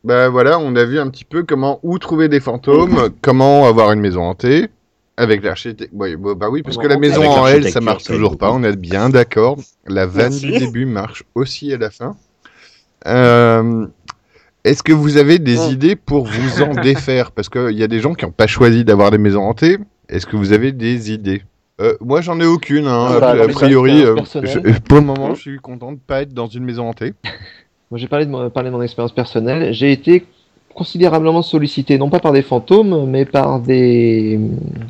bah 0.05 0.28
voilà, 0.28 0.59
on 0.59 0.76
a 0.76 0.85
vu 0.85 0.98
un 0.98 1.09
petit 1.09 1.24
peu 1.24 1.43
comment 1.43 1.81
où 1.82 1.98
trouver 1.98 2.28
des 2.28 2.40
fantômes, 2.40 3.09
comment 3.22 3.66
avoir 3.66 3.90
une 3.93 4.01
maison 4.01 4.22
hantée 4.22 4.68
avec 5.16 5.43
l'architecte. 5.44 5.90
Oui, 5.94 6.16
bah, 6.16 6.35
bah 6.36 6.48
oui, 6.51 6.62
parce 6.62 6.76
que 6.76 6.86
la 6.86 6.98
maison 6.98 7.22
en 7.22 7.47
elle, 7.47 7.68
ça 7.70 7.81
marche 7.81 8.05
toujours 8.05 8.36
pas. 8.36 8.51
On 8.52 8.62
est 8.62 8.76
bien 8.76 9.09
d'accord. 9.09 9.56
La 9.86 10.06
vanne 10.06 10.32
Merci. 10.32 10.47
du 10.47 10.59
début 10.59 10.86
marche 10.86 11.22
aussi 11.35 11.72
à 11.72 11.78
la 11.78 11.90
fin. 11.90 12.16
Euh, 13.06 13.86
Est-ce 14.64 14.82
que 14.82 14.93
vous 14.93 15.16
avez 15.18 15.39
des 15.39 15.70
idées 15.70 15.94
pour 15.97 16.26
vous 16.26 16.62
en 16.62 16.74
défaire? 16.82 17.31
Parce 17.32 17.48
qu'il 17.48 17.72
y 17.78 17.82
a 17.82 17.86
des 17.89 18.01
gens 18.01 18.14
qui 18.14 18.24
n'ont 18.24 18.31
pas 18.32 18.47
choisi 18.47 18.85
d'avoir 18.85 19.10
des 19.10 19.18
maisons 19.18 19.43
hantées. 19.43 19.78
Est-ce 20.09 20.26
que 20.26 20.36
vous 20.36 20.52
avez 20.52 20.72
des 20.72 21.12
idées? 21.12 21.43
Euh, 21.81 21.94
Moi, 22.01 22.20
j'en 22.20 22.39
ai 22.40 22.47
aucune. 22.47 22.86
hein. 22.86 23.09
Ah, 23.10 23.16
a, 23.31 23.35
bah, 23.36 23.44
a 23.44 23.48
priori, 23.48 24.02
euh, 24.05 24.16
je- 24.43 24.78
pour 24.81 24.98
le 24.98 25.05
moment, 25.05 25.35
je 25.35 25.40
suis 25.40 25.59
content 25.59 25.93
de 25.93 25.98
pas 25.98 26.22
être 26.22 26.32
dans 26.32 26.47
une 26.47 26.64
maison 26.64 26.89
hantée. 26.89 27.14
Moi, 27.94 28.00
j'ai 28.00 28.08
parlé 28.08 28.26
de 28.26 28.30
mon, 28.32 28.50
parlé 28.50 28.70
de 28.70 28.74
mon 28.74 28.82
expérience 28.82 29.12
personnelle. 29.12 29.72
J'ai 29.72 29.92
été 29.92 30.26
considérablement 30.74 31.42
sollicité, 31.42 31.96
non 31.96 32.10
pas 32.10 32.18
par 32.18 32.32
des 32.32 32.42
fantômes, 32.42 33.08
mais 33.08 33.24
par 33.24 33.60
des 33.60 34.40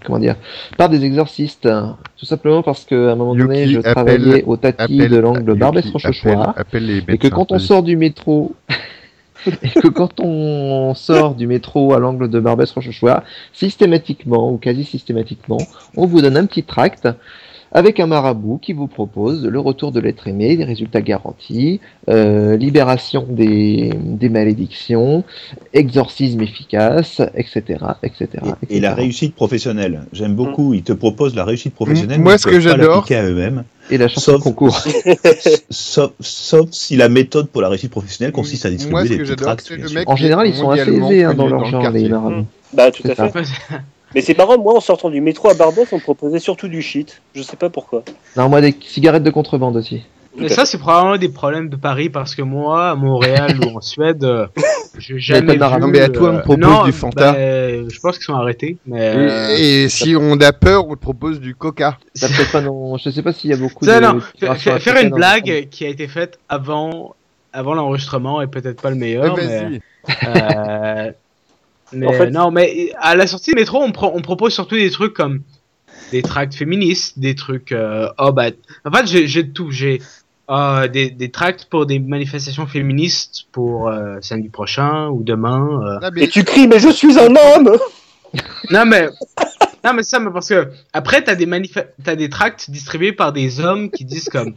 comment 0.06 0.18
dire, 0.18 0.36
par 0.78 0.89
des 0.89 1.05
exorcistes. 1.05 1.68
Tout 2.16 2.24
simplement 2.24 2.62
parce 2.62 2.86
que 2.86 3.09
à 3.09 3.12
un 3.12 3.16
moment 3.16 3.35
donné, 3.35 3.66
je 3.66 3.81
appelle- 3.81 3.93
travaillais 3.93 4.44
au 4.44 4.56
tapis 4.56 5.02
Appelle- 5.02 5.10
de 5.10 5.16
l'angle 5.18 5.52
appelle 6.56 6.86
les 6.86 7.02
Et 7.06 7.18
que 7.18 7.28
quand 7.28 7.52
on 7.52 7.59
sort 7.59 7.82
du 7.82 7.98
métro, 7.98 8.55
et 9.47 9.68
que 9.68 9.89
quand 9.89 10.20
on 10.20 10.94
sort 10.94 11.35
du 11.35 11.47
métro 11.47 11.93
à 11.93 11.98
l'angle 11.98 12.31
de 12.31 12.40
Barbès-Rochechouart, 12.40 13.22
systématiquement 13.52 14.51
ou 14.51 14.56
quasi 14.56 14.82
systématiquement, 14.82 15.59
on 15.94 16.06
vous 16.06 16.22
donne 16.22 16.39
un 16.39 16.47
petit 16.47 16.62
tract 16.62 17.06
avec 17.75 17.99
un 18.01 18.07
marabout 18.07 18.59
qui 18.63 18.73
vous 18.73 18.87
propose 18.87 19.45
le 19.45 19.59
retour 19.61 19.91
de 19.93 19.99
l'être 20.01 20.29
aimé, 20.29 20.57
des 20.57 20.65
résultats 20.65 21.03
garantis, 21.03 21.81
euh, 22.09 22.57
libération 22.57 23.27
des, 23.29 23.91
des 23.99 24.29
malédictions, 24.29 25.25
exorcisme 25.73 26.41
efficace, 26.41 27.21
etc., 27.35 27.63
etc. 28.05 28.29
Et, 28.71 28.77
et 28.77 28.81
la 28.81 28.95
réussite 28.95 29.35
professionnelle. 29.35 30.03
J'aime 30.13 30.35
beaucoup. 30.35 30.73
Ils 30.73 30.85
te 30.85 30.93
proposent 30.93 31.35
la 31.35 31.45
réussite 31.45 31.75
professionnelle. 31.75 32.21
Moi, 32.21 32.39
ce 32.39 32.47
que 32.47 32.61
j'adore- 32.61 32.97
l'appliquer 32.97 33.17
à 33.17 33.25
eux-mêmes. 33.25 33.65
Et 33.91 33.99
la 33.99 34.09
chanson 34.09 34.33
Sauf- 34.33 34.39
de 34.39 34.45
concours. 34.45 34.81
sauf, 35.69 36.13
sauf 36.21 36.69
si 36.71 36.97
la 36.97 37.09
méthode 37.09 37.49
pour 37.49 37.61
la 37.61 37.69
réussite 37.69 37.91
professionnelle 37.91 38.33
consiste 38.33 38.65
à 38.67 38.71
distribuer 38.71 38.93
Moi, 38.93 39.07
ce 39.27 39.31
des 39.31 39.37
tracts. 39.37 39.73
En 40.07 40.17
général, 40.17 40.47
ils 40.49 40.55
sont 40.55 40.71
assez 40.71 40.91
aisés 40.93 41.25
hein, 41.25 41.35
dans 41.35 41.49
leur 41.49 41.61
dans 41.61 41.67
le 41.67 41.71
genre, 41.71 41.91
les 41.91 42.09
marabouts. 42.09 42.47
Bah, 42.73 42.91
tout 42.91 43.03
à 43.09 43.15
fait. 43.15 43.43
Mais 44.15 44.20
c'est 44.20 44.36
marrant, 44.36 44.59
moi, 44.59 44.74
en 44.77 44.81
sortant 44.81 45.11
du 45.11 45.20
métro 45.20 45.49
à 45.51 45.55
Barbès, 45.55 45.93
on 45.93 45.97
me 45.97 46.01
proposait 46.01 46.39
surtout 46.39 46.69
du 46.69 46.82
shit. 46.82 47.20
Je 47.35 47.43
sais 47.43 47.57
pas 47.57 47.70
pourquoi. 47.70 48.03
Non, 48.36 48.49
moi, 48.49 48.61
des 48.61 48.74
cigarettes 48.81 49.23
de 49.24 49.31
contrebande 49.31 49.77
aussi. 49.77 50.03
Mais 50.36 50.49
ça, 50.49 50.65
c'est 50.66 50.78
probablement 50.78 51.16
des 51.16 51.28
problèmes 51.28 51.69
de 51.69 51.77
Paris 51.77 52.09
parce 52.11 52.35
que 52.35 52.43
moi, 52.43 52.91
à 52.91 52.95
Montréal 52.97 53.57
ou 53.65 53.77
en 53.77 53.81
Suède, 53.81 54.24
euh, 54.24 54.47
j'ai 54.99 55.19
jamais 55.20 55.57
pas 55.57 55.69
de 55.69 55.74
vu. 55.77 55.81
Non, 55.81 55.86
mais 55.86 56.01
à 56.01 56.09
toi, 56.09 56.31
on 56.31 56.35
euh, 56.35 56.39
te 56.39 56.43
propose 56.43 56.59
non, 56.59 56.85
du 56.85 56.91
Fanta. 56.93 57.32
bah, 57.32 57.39
je 57.39 58.01
pense 58.01 58.16
qu'ils 58.16 58.24
sont 58.24 58.35
arrêtés. 58.35 58.77
Mais 58.85 59.01
euh, 59.15 59.57
Et, 59.57 59.85
et 59.85 59.89
si 59.89 60.16
on 60.19 60.32
a 60.41 60.53
peur, 60.53 60.89
on 60.89 60.95
te 60.97 61.01
propose 61.01 61.39
du 61.41 61.55
coca. 61.55 61.99
Ça 62.16 62.27
peut-être 62.27 62.51
pas 62.51 62.61
non. 62.62 62.97
Je 62.97 63.11
sais 63.11 63.23
pas 63.23 63.32
s'il 63.32 63.51
y 63.51 63.53
a 63.53 63.57
beaucoup 63.57 63.85
Ça, 63.85 64.01
de. 64.01 64.07
non, 64.07 64.20
faire 64.57 65.01
une 65.01 65.12
en 65.12 65.16
blague 65.16 65.69
qui 65.70 65.86
a 65.86 65.89
été 65.89 66.09
faite 66.09 66.41
avant, 66.49 67.15
avant 67.53 67.74
l'enregistrement 67.74 68.43
est 68.43 68.49
peut-être 68.49 68.82
pas 68.82 68.91
le 68.91 68.97
Eh, 68.97 68.99
meilleur. 68.99 69.36
mais, 69.36 69.47
Vas-y. 69.47 69.81
euh, 70.27 71.12
mais 71.95 72.07
En 72.07 72.12
fait- 72.12 72.31
non, 72.31 72.51
mais 72.51 72.93
à 73.01 73.15
la 73.16 73.27
sortie 73.27 73.51
du 73.53 73.57
métro, 73.57 73.83
on, 73.83 73.93
pro- 73.93 74.12
on 74.15 74.21
propose 74.23 74.53
surtout 74.53 74.77
des 74.77 74.91
trucs 74.91 75.15
comme 75.15 75.43
des 76.12 76.23
tracts 76.23 76.55
féministes, 76.55 77.19
des 77.19 77.35
trucs. 77.35 77.73
euh, 77.73 78.09
oh 78.19 78.33
bah, 78.33 78.47
en 78.85 78.91
fait, 78.93 79.07
j'ai 79.27 79.51
tout. 79.51 79.71
J'ai 79.71 80.01
euh, 80.51 80.89
des, 80.89 81.09
des 81.11 81.31
tracts 81.31 81.65
pour 81.66 81.87
des 81.87 81.99
manifestations 81.99 82.66
féministes 82.66 83.45
pour 83.53 83.89
euh, 83.89 84.19
samedi 84.21 84.51
prochain 84.51 85.09
ou 85.09 85.23
demain. 85.23 85.81
euh. 85.83 85.99
Ah, 86.03 86.11
mais- 86.12 86.25
Et 86.25 86.29
tu 86.29 86.45
cries, 86.45 86.69
mais 86.69 86.79
je 86.79 86.91
suis 86.91 87.19
un 87.19 87.35
homme 87.35 87.77
Non 88.71 88.85
mais 88.85 89.09
non 89.85 89.93
mais 89.95 90.03
ça 90.03 90.19
mais 90.19 90.31
parce 90.33 90.49
que 90.49 90.69
après 90.93 91.23
t'as 91.23 91.35
des 91.35 91.47
manif- 91.47 91.87
t'as 92.03 92.16
des 92.16 92.29
tracts 92.29 92.69
distribués 92.71 93.12
par 93.12 93.33
des 93.33 93.61
hommes 93.61 93.91
qui 93.91 94.05
disent 94.05 94.29
comme 94.29 94.55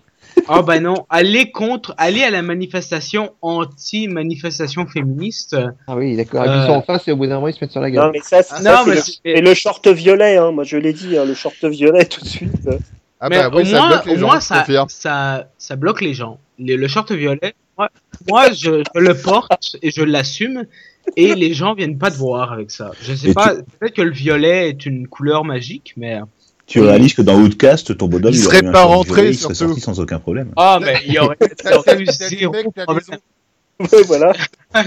oh 0.50 0.64
bah 0.64 0.80
non 0.80 1.06
allez 1.10 1.52
contre 1.52 1.94
allez 1.98 2.24
à 2.24 2.30
la 2.30 2.42
manifestation 2.42 3.34
anti 3.42 4.08
manifestation 4.08 4.86
féministe 4.88 5.56
Ah 5.88 5.96
oui, 5.96 6.16
d'accord. 6.16 6.44
Euh. 6.44 6.56
ils 6.62 6.66
sont 6.68 6.74
en 6.74 6.82
face 6.82 7.08
et 7.08 7.12
au 7.12 7.16
bout 7.18 7.28
d'un 7.28 7.36
moment 7.36 7.48
ils 7.48 7.54
se 7.54 7.60
mettent 7.62 7.72
sur 7.72 7.82
la 7.82 7.90
Non, 7.90 7.96
gueule. 8.04 8.12
mais 8.14 8.20
ça, 8.22 8.44
c'est 8.44 8.56
Ah, 8.56 8.62
ça, 8.62 8.72
non, 8.86 8.94
c'est 8.94 9.20
mais 9.26 9.42
le, 9.42 9.50
le 9.50 9.54
short 9.54 9.88
violet, 9.88 10.38
hein. 10.38 10.52
moi 10.52 10.64
je 10.64 10.78
l'ai 10.78 10.94
dit, 10.94 11.18
hein, 11.18 11.26
le 11.26 11.34
short 11.34 11.64
violet 11.66 12.06
tout 12.06 12.22
de 12.22 12.28
suite. 12.28 12.70
Ah 13.20 13.30
mais 13.30 13.38
bah 13.40 13.50
oui, 13.54 13.64
au 13.64 13.66
ça 13.66 13.78
moins 13.80 13.88
bloque 13.90 14.06
les 14.06 14.14
au 14.14 14.18
gens, 14.20 14.28
moins 14.28 14.40
ça, 14.40 14.66
ça 14.90 15.48
ça 15.58 15.76
bloque 15.76 16.02
les 16.02 16.14
gens 16.14 16.40
le 16.60 16.88
short 16.88 17.12
violet 17.12 17.56
moi, 17.78 17.90
moi 18.28 18.52
je, 18.52 18.84
je 18.96 19.00
le 19.00 19.16
porte 19.16 19.76
et 19.82 19.90
je 19.92 20.04
l'assume 20.04 20.66
et 21.16 21.34
les 21.36 21.54
gens 21.54 21.74
viennent 21.74 21.98
pas 21.98 22.12
te 22.12 22.18
voir 22.18 22.52
avec 22.52 22.70
ça 22.70 22.92
je 23.02 23.14
sais 23.14 23.30
Et 23.30 23.34
pas 23.34 23.56
peut-être 23.80 23.96
que 23.96 24.02
le 24.04 24.12
violet 24.12 24.70
est 24.70 24.86
une 24.86 25.08
couleur 25.08 25.46
magique 25.46 25.94
mais 25.98 26.20
Tu 26.68 26.82
réalises 26.82 27.14
que 27.14 27.22
dans 27.22 27.40
Outcast, 27.40 27.98
ton 27.98 28.08
bonhomme, 28.08 28.34
Il 28.34 28.38
il 28.38 28.44
serait 28.44 28.62
pas 28.72 28.84
rentré, 28.84 29.30
il 29.30 29.36
serait 29.38 29.54
sorti 29.56 29.80
sans 29.80 30.00
aucun 30.00 30.20
problème. 30.20 30.52
ah 30.58 30.80
mais 30.82 30.98
il 31.08 31.14
y 31.14 31.20
aurait, 31.20 31.38
il 31.96 32.02
eu 32.02 32.06
zéro 32.08 32.54
problème. 32.72 33.20
Ouais, 33.80 34.04
voilà. 34.06 34.34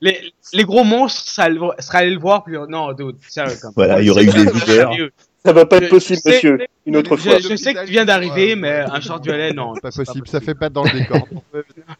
Les, 0.00 0.32
les 0.54 0.64
gros 0.64 0.84
monstres, 0.84 1.22
ça 1.30 1.48
seraient 1.78 1.98
allés 1.98 2.10
le 2.10 2.18
voir, 2.18 2.42
puis 2.44 2.56
non, 2.68 2.92
dude, 2.92 3.16
sérieux, 3.28 3.56
comme. 3.60 3.72
Voilà, 3.76 4.00
il 4.00 4.06
y 4.06 4.10
aurait 4.10 4.24
eu 4.24 4.30
des. 4.30 4.48
Sérieux. 4.66 5.12
Ça 5.44 5.52
va 5.52 5.64
pas 5.64 5.76
être 5.78 5.88
possible, 5.90 6.18
je 6.18 6.22
sais- 6.22 6.34
monsieur. 6.34 6.58
Une 6.86 6.96
autre 6.96 7.16
Je, 7.16 7.22
fois. 7.30 7.38
je 7.38 7.56
sais 7.56 7.72
que 7.72 7.84
tu 7.84 7.92
viens 7.92 8.04
d'arriver, 8.04 8.56
mais 8.56 8.80
un 8.90 9.00
short 9.00 9.22
violet, 9.22 9.52
non. 9.52 9.74
Pas 9.82 9.90
possible, 9.90 10.26
ça 10.28 10.40
fait 10.40 10.54
pas 10.54 10.68
dans 10.70 10.82
le 10.84 10.90
décor. 10.90 11.26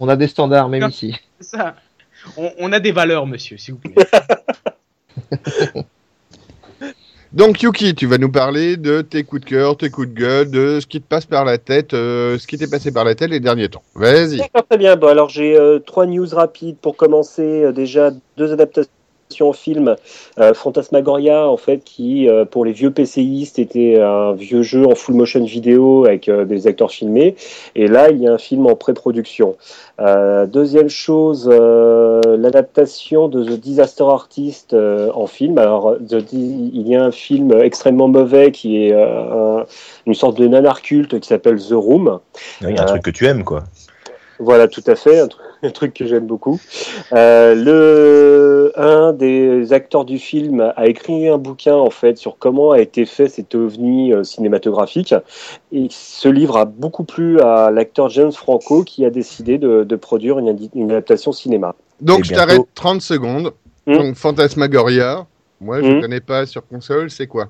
On 0.00 0.08
a 0.08 0.16
des 0.16 0.26
standards 0.26 0.68
même 0.68 0.82
Non. 0.82 0.88
ici. 0.88 1.14
Ça. 1.38 1.76
On, 2.36 2.50
on 2.58 2.72
a 2.72 2.80
des 2.80 2.92
valeurs, 2.92 3.26
monsieur, 3.26 3.56
s'il 3.56 3.74
vous 3.74 3.80
plaît. 3.80 3.94
Donc 7.32 7.62
Yuki, 7.62 7.94
tu 7.94 8.06
vas 8.06 8.18
nous 8.18 8.30
parler 8.30 8.76
de 8.76 9.02
tes 9.02 9.22
coups 9.22 9.42
de 9.42 9.46
cœur, 9.46 9.76
tes 9.76 9.88
coups 9.88 10.08
de 10.08 10.14
gueule, 10.14 10.50
de 10.50 10.80
ce 10.80 10.86
qui 10.86 11.00
te 11.00 11.06
passe 11.06 11.26
par 11.26 11.44
la 11.44 11.58
tête, 11.58 11.94
euh, 11.94 12.36
ce 12.38 12.46
qui 12.48 12.58
t'est 12.58 12.68
passé 12.68 12.90
par 12.90 13.04
la 13.04 13.14
tête 13.14 13.30
les 13.30 13.38
derniers 13.38 13.68
temps. 13.68 13.82
Vas-y. 13.94 14.40
Très 14.68 14.78
bien. 14.78 14.96
Bon, 14.96 15.06
alors 15.06 15.28
j'ai 15.28 15.56
euh, 15.56 15.78
trois 15.78 16.06
news 16.06 16.26
rapides 16.32 16.78
pour 16.78 16.96
commencer. 16.96 17.62
Euh, 17.62 17.72
déjà 17.72 18.10
deux 18.36 18.52
adaptations 18.52 18.90
film. 19.54 19.96
Euh, 20.38 20.54
Fantasmagoria, 20.54 21.48
en 21.48 21.56
fait, 21.56 21.82
qui 21.84 22.28
euh, 22.28 22.44
pour 22.44 22.64
les 22.64 22.72
vieux 22.72 22.90
PCistes 22.90 23.58
était 23.58 24.00
un 24.00 24.32
vieux 24.32 24.62
jeu 24.62 24.86
en 24.86 24.94
full 24.94 25.14
motion 25.14 25.44
vidéo 25.44 26.04
avec 26.04 26.28
euh, 26.28 26.44
des 26.44 26.66
acteurs 26.66 26.90
filmés. 26.90 27.36
Et 27.74 27.86
là, 27.86 28.10
il 28.10 28.18
y 28.18 28.26
a 28.26 28.32
un 28.32 28.38
film 28.38 28.66
en 28.66 28.74
pré-production. 28.76 29.56
Deuxième 30.46 30.88
chose, 30.88 31.46
l'adaptation 31.48 33.28
de 33.28 33.44
The 33.44 33.60
Disaster 33.60 34.04
Artist 34.04 34.74
en 35.14 35.26
film. 35.26 35.58
Alors, 35.58 35.96
The 36.08 36.24
il 36.32 36.88
y 36.88 36.96
a 36.96 37.04
un 37.04 37.10
film 37.10 37.52
extrêmement 37.60 38.08
mauvais 38.08 38.50
qui 38.50 38.86
est 38.86 38.94
un- 38.94 39.66
une 40.06 40.14
sorte 40.14 40.38
de 40.38 40.46
nanar 40.46 40.80
culte 40.80 41.20
qui 41.20 41.28
s'appelle 41.28 41.58
The 41.58 41.72
Room. 41.72 42.18
Il 42.62 42.70
y 42.70 42.78
a 42.78 42.82
un 42.82 42.86
truc 42.86 43.02
que 43.02 43.10
tu 43.10 43.26
aimes, 43.26 43.44
quoi. 43.44 43.64
Voilà, 44.42 44.68
tout 44.68 44.82
à 44.86 44.94
fait, 44.96 45.20
un, 45.20 45.26
tru- 45.26 45.38
un 45.62 45.70
truc 45.70 45.92
que 45.94 46.06
j'aime 46.06 46.26
beaucoup. 46.26 46.58
Euh, 47.12 47.54
le 47.54 48.72
un 48.76 49.12
des 49.12 49.72
acteurs 49.72 50.04
du 50.04 50.18
film 50.18 50.72
a 50.76 50.86
écrit 50.86 51.28
un 51.28 51.36
bouquin 51.38 51.74
en 51.74 51.90
fait 51.90 52.16
sur 52.16 52.38
comment 52.38 52.70
a 52.70 52.80
été 52.80 53.04
fait 53.04 53.28
cet 53.28 53.54
ovni 53.54 54.12
euh, 54.12 54.24
cinématographique 54.24 55.14
et 55.72 55.88
ce 55.90 56.28
livre 56.28 56.56
a 56.56 56.64
beaucoup 56.64 57.04
plu 57.04 57.40
à 57.40 57.70
l'acteur 57.70 58.08
James 58.08 58.32
Franco 58.32 58.84
qui 58.84 59.04
a 59.04 59.10
décidé 59.10 59.58
de, 59.58 59.84
de 59.84 59.96
produire 59.96 60.38
une, 60.38 60.48
adaptation 60.90 61.32
cinéma. 61.32 61.74
Donc 62.00 62.20
Et 62.20 62.24
je 62.24 62.28
bientôt- 62.32 62.46
t'arrête 62.46 62.66
30 62.74 63.02
secondes. 63.02 63.52
Hmm. 63.86 63.94
Donc 63.98 64.14
Fantasmagoria, 64.14 65.26
moi 65.60 65.82
je 65.82 65.86
Hmm. 65.90 66.00
connais 66.00 66.20
pas 66.20 66.46
sur 66.46 66.66
console, 66.66 67.10
c'est 67.10 67.26
quoi? 67.26 67.48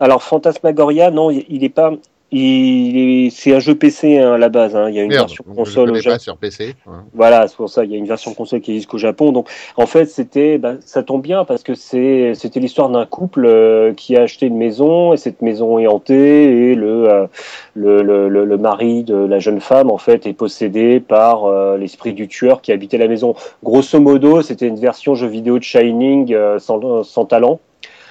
Alors 0.00 0.22
Fantasmagoria, 0.22 1.10
non, 1.10 1.30
il 1.30 1.44
il 1.48 1.64
est 1.64 1.68
pas, 1.68 1.92
il 2.32 3.26
est- 3.26 3.30
c'est 3.30 3.54
un 3.54 3.58
jeu 3.58 3.74
PC 3.74 4.18
hein, 4.18 4.32
à 4.34 4.38
la 4.38 4.48
base. 4.48 4.76
hein. 4.76 4.88
Il 4.88 4.94
y 4.94 4.98
a 5.00 5.02
une 5.02 5.08
Merde, 5.08 5.28
version 5.28 5.44
console 5.54 5.90
au 5.90 5.94
Japon. 5.96 6.14
pas 6.14 6.18
sur 6.18 6.36
PC. 6.36 6.74
hein. 6.86 7.04
Voilà, 7.12 7.48
c'est 7.48 7.56
pour 7.56 7.68
ça, 7.68 7.84
il 7.84 7.90
y 7.90 7.94
a 7.94 7.98
une 7.98 8.06
version 8.06 8.32
console 8.34 8.60
qui 8.60 8.70
existe 8.72 8.88
qu'au 8.88 8.98
Japon. 8.98 9.32
Donc, 9.32 9.48
en 9.76 9.86
fait, 9.86 10.06
c'était, 10.06 10.58
bah, 10.58 10.74
ça 10.80 11.02
tombe 11.02 11.22
bien 11.22 11.44
parce 11.44 11.62
que 11.62 11.74
c'est, 11.74 12.32
c'était 12.34 12.60
l'histoire 12.60 12.88
d'un 12.88 13.04
couple 13.06 13.46
euh, 13.46 13.92
qui 13.94 14.16
a 14.16 14.22
acheté 14.22 14.46
une 14.46 14.56
maison 14.56 15.12
et 15.12 15.16
cette 15.16 15.42
maison 15.42 15.78
est 15.78 15.86
hantée 15.86 16.70
et 16.70 16.74
le, 16.74 17.08
euh, 17.10 17.26
le, 17.74 18.02
le, 18.02 18.28
le, 18.28 18.44
le 18.44 18.58
mari 18.58 19.02
de 19.04 19.16
la 19.16 19.38
jeune 19.38 19.60
femme, 19.60 19.90
en 19.90 19.98
fait, 19.98 20.26
est 20.26 20.32
possédé 20.32 21.00
par 21.00 21.44
euh, 21.46 21.76
l'esprit 21.78 22.12
du 22.12 22.28
tueur 22.28 22.60
qui 22.62 22.72
habitait 22.72 22.98
la 22.98 23.08
maison. 23.08 23.34
Grosso 23.64 23.98
modo, 24.00 24.42
c'était 24.42 24.68
une 24.68 24.78
version 24.78 25.14
jeu 25.14 25.26
vidéo 25.26 25.58
de 25.58 25.64
Shining 25.64 26.36
sans, 26.58 27.02
sans 27.02 27.24
talent. 27.24 27.60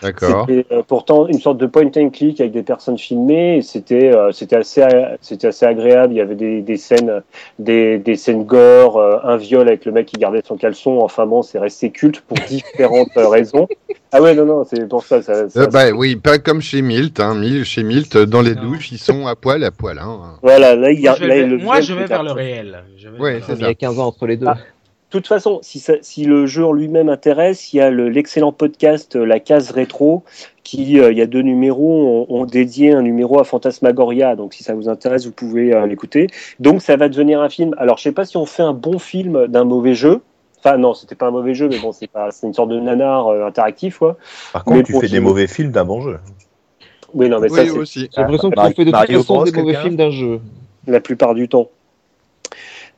D'accord. 0.02 0.46
C'était 0.48 0.66
euh, 0.74 0.82
pourtant 0.88 1.28
une 1.28 1.40
sorte 1.40 1.58
de 1.58 1.66
point 1.66 1.90
and 1.98 2.10
click 2.12 2.40
avec 2.40 2.52
des 2.54 2.64
personnes 2.64 2.98
filmées. 2.98 3.62
C'était 3.62 4.16
euh, 4.16 4.32
c'était 4.32 4.56
assez 4.56 4.84
c'était 5.22 5.48
assez 5.48 5.66
agréable. 5.66 6.14
Il 6.14 6.18
y 6.18 6.22
avait 6.22 6.36
des, 6.36 6.62
des 6.62 6.78
scènes 6.78 7.22
des, 7.60 7.98
des 7.98 8.16
scènes 8.16 8.46
gore, 8.46 8.98
euh, 8.98 9.18
un 9.24 9.38
viol 9.38 9.68
avec 9.68 9.86
le 9.86 9.92
mec 9.92 10.06
qui 10.08 10.18
gardait 10.18 10.42
son 10.46 10.56
caleçon. 10.58 11.00
Enfin 11.02 11.26
bon, 11.26 11.42
c'est 11.42 11.60
resté 11.60 11.90
culte 11.90 12.22
pour 12.22 12.38
différentes 12.48 13.10
raisons. 13.16 13.68
Ah 14.12 14.22
ouais 14.22 14.34
non 14.34 14.46
non, 14.46 14.64
c'est 14.64 14.88
pour 14.88 15.04
ça. 15.04 15.22
ça, 15.22 15.50
ça- 15.50 15.62
Euh, 15.62 15.68
bah 15.68 15.92
oui, 15.92 16.16
pas 16.16 16.40
comme 16.40 16.62
chez 16.62 16.82
Milt. 16.82 17.20
Hein. 17.20 17.36
Mil- 17.36 17.64
Chez 17.66 17.84
Milt, 17.84 18.18
dans 18.18 18.42
les 18.42 18.56
Non. 18.56 18.62
douches, 18.64 18.92
ils 18.92 18.98
sont 18.98 19.28
à 19.28 19.36
poil, 19.36 19.64
à 19.64 19.72
poil. 19.72 20.00
Hein. 20.00 20.36
Voilà, 20.42 20.76
là 20.76 20.92
il 20.92 21.00
y 21.00 21.04
Moi, 21.04 21.12
a 21.12 21.16
je 21.16 21.26
là, 21.26 21.36
vais, 21.36 21.46
le 21.46 21.58
moi, 21.58 21.82
je 21.82 21.94
vais 21.94 22.06
vers 22.06 22.24
le 22.24 22.32
réel. 22.32 22.84
Je 22.98 23.10
vais 23.10 23.20
Ouais, 23.20 23.40
vers 23.40 23.56
Il 23.58 23.62
y 23.62 23.66
a 23.66 23.74
15 23.76 24.00
ans 24.00 24.08
entre 24.08 24.26
les 24.26 24.38
deux. 24.38 24.48
Ah. 24.48 24.58
De 25.12 25.18
toute 25.18 25.28
façon, 25.28 25.60
si, 25.64 25.80
ça- 25.80 25.96
si 26.02 26.24
le 26.26 26.46
jeu 26.46 26.64
en 26.64 26.72
lui-même 26.72 27.10
intéresse, 27.10 27.74
il 27.74 27.78
y 27.78 27.82
a 27.82 27.90
le- 27.90 28.10
l'excellent 28.10 28.52
podcast 28.52 29.16
euh, 29.16 29.26
La 29.26 29.40
Case 29.40 29.72
Rétro, 29.72 30.24
qui, 30.64 31.00
euh, 31.00 31.12
il 31.12 31.18
y 31.18 31.22
a 31.22 31.26
deux 31.26 31.42
numéros, 31.42 32.26
ont, 32.30 32.36
ont 32.42 32.46
dédié 32.46 32.92
un 32.94 33.02
numéro 33.02 33.40
à 33.40 33.44
Fantasmagoria. 33.44 34.36
Donc, 34.36 34.54
si 34.54 34.64
ça 34.64 34.76
vous 34.76 34.88
intéresse, 34.88 35.26
vous 35.26 35.32
pouvez 35.32 35.74
euh, 35.74 35.88
l'écouter. 35.88 36.28
Donc, 36.60 36.84
ça 36.84 36.96
va 36.96 37.10
devenir 37.10 37.42
un 37.42 37.50
film. 37.50 37.74
Alors, 37.80 37.98
je 37.98 38.04
sais 38.04 38.12
pas 38.12 38.26
si 38.26 38.38
on 38.38 38.46
fait 38.46 38.62
un 38.62 38.74
bon 38.74 39.00
film 39.00 39.48
d'un 39.48 39.64
mauvais 39.64 39.96
jeu. 39.96 40.22
Enfin, 40.64 40.78
non, 40.78 40.94
c'était 40.94 41.16
pas 41.16 41.28
un 41.28 41.32
mauvais 41.32 41.56
jeu, 41.56 41.70
mais 41.70 41.80
bon, 41.80 41.92
c'est 41.92 42.10
une 42.44 42.54
sorte 42.54 42.70
de 42.70 42.80
nanar 42.80 43.30
euh, 43.30 43.48
interactif, 43.48 43.98
quoi. 43.98 44.18
Par 44.54 44.64
Mais 44.68 44.74
contre, 44.74 44.88
tu 44.88 45.00
fais 45.00 45.08
des 45.08 45.20
mauvais 45.22 45.48
films 45.48 45.72
d'un 45.72 45.86
bon 45.86 46.02
jeu. 46.02 46.20
Oui, 47.16 47.30
non, 47.30 47.40
mais 47.40 47.50
ça, 47.50 47.64
oui, 47.64 47.70
c'est 47.70 47.78
aussi. 47.80 48.00
J'ai 48.14 48.22
l'impression 48.22 48.50
que 48.52 48.56
tu 48.68 48.76
fais 48.76 48.86
de 48.86 48.92
toute 48.92 49.08
façon 49.24 49.44
des 49.44 49.52
mauvais 49.52 49.74
films 49.76 49.96
d'un 49.96 50.12
jeu. 50.12 50.40
la 50.86 51.00
plupart 51.00 51.34
du 51.34 51.48
temps. 51.48 51.70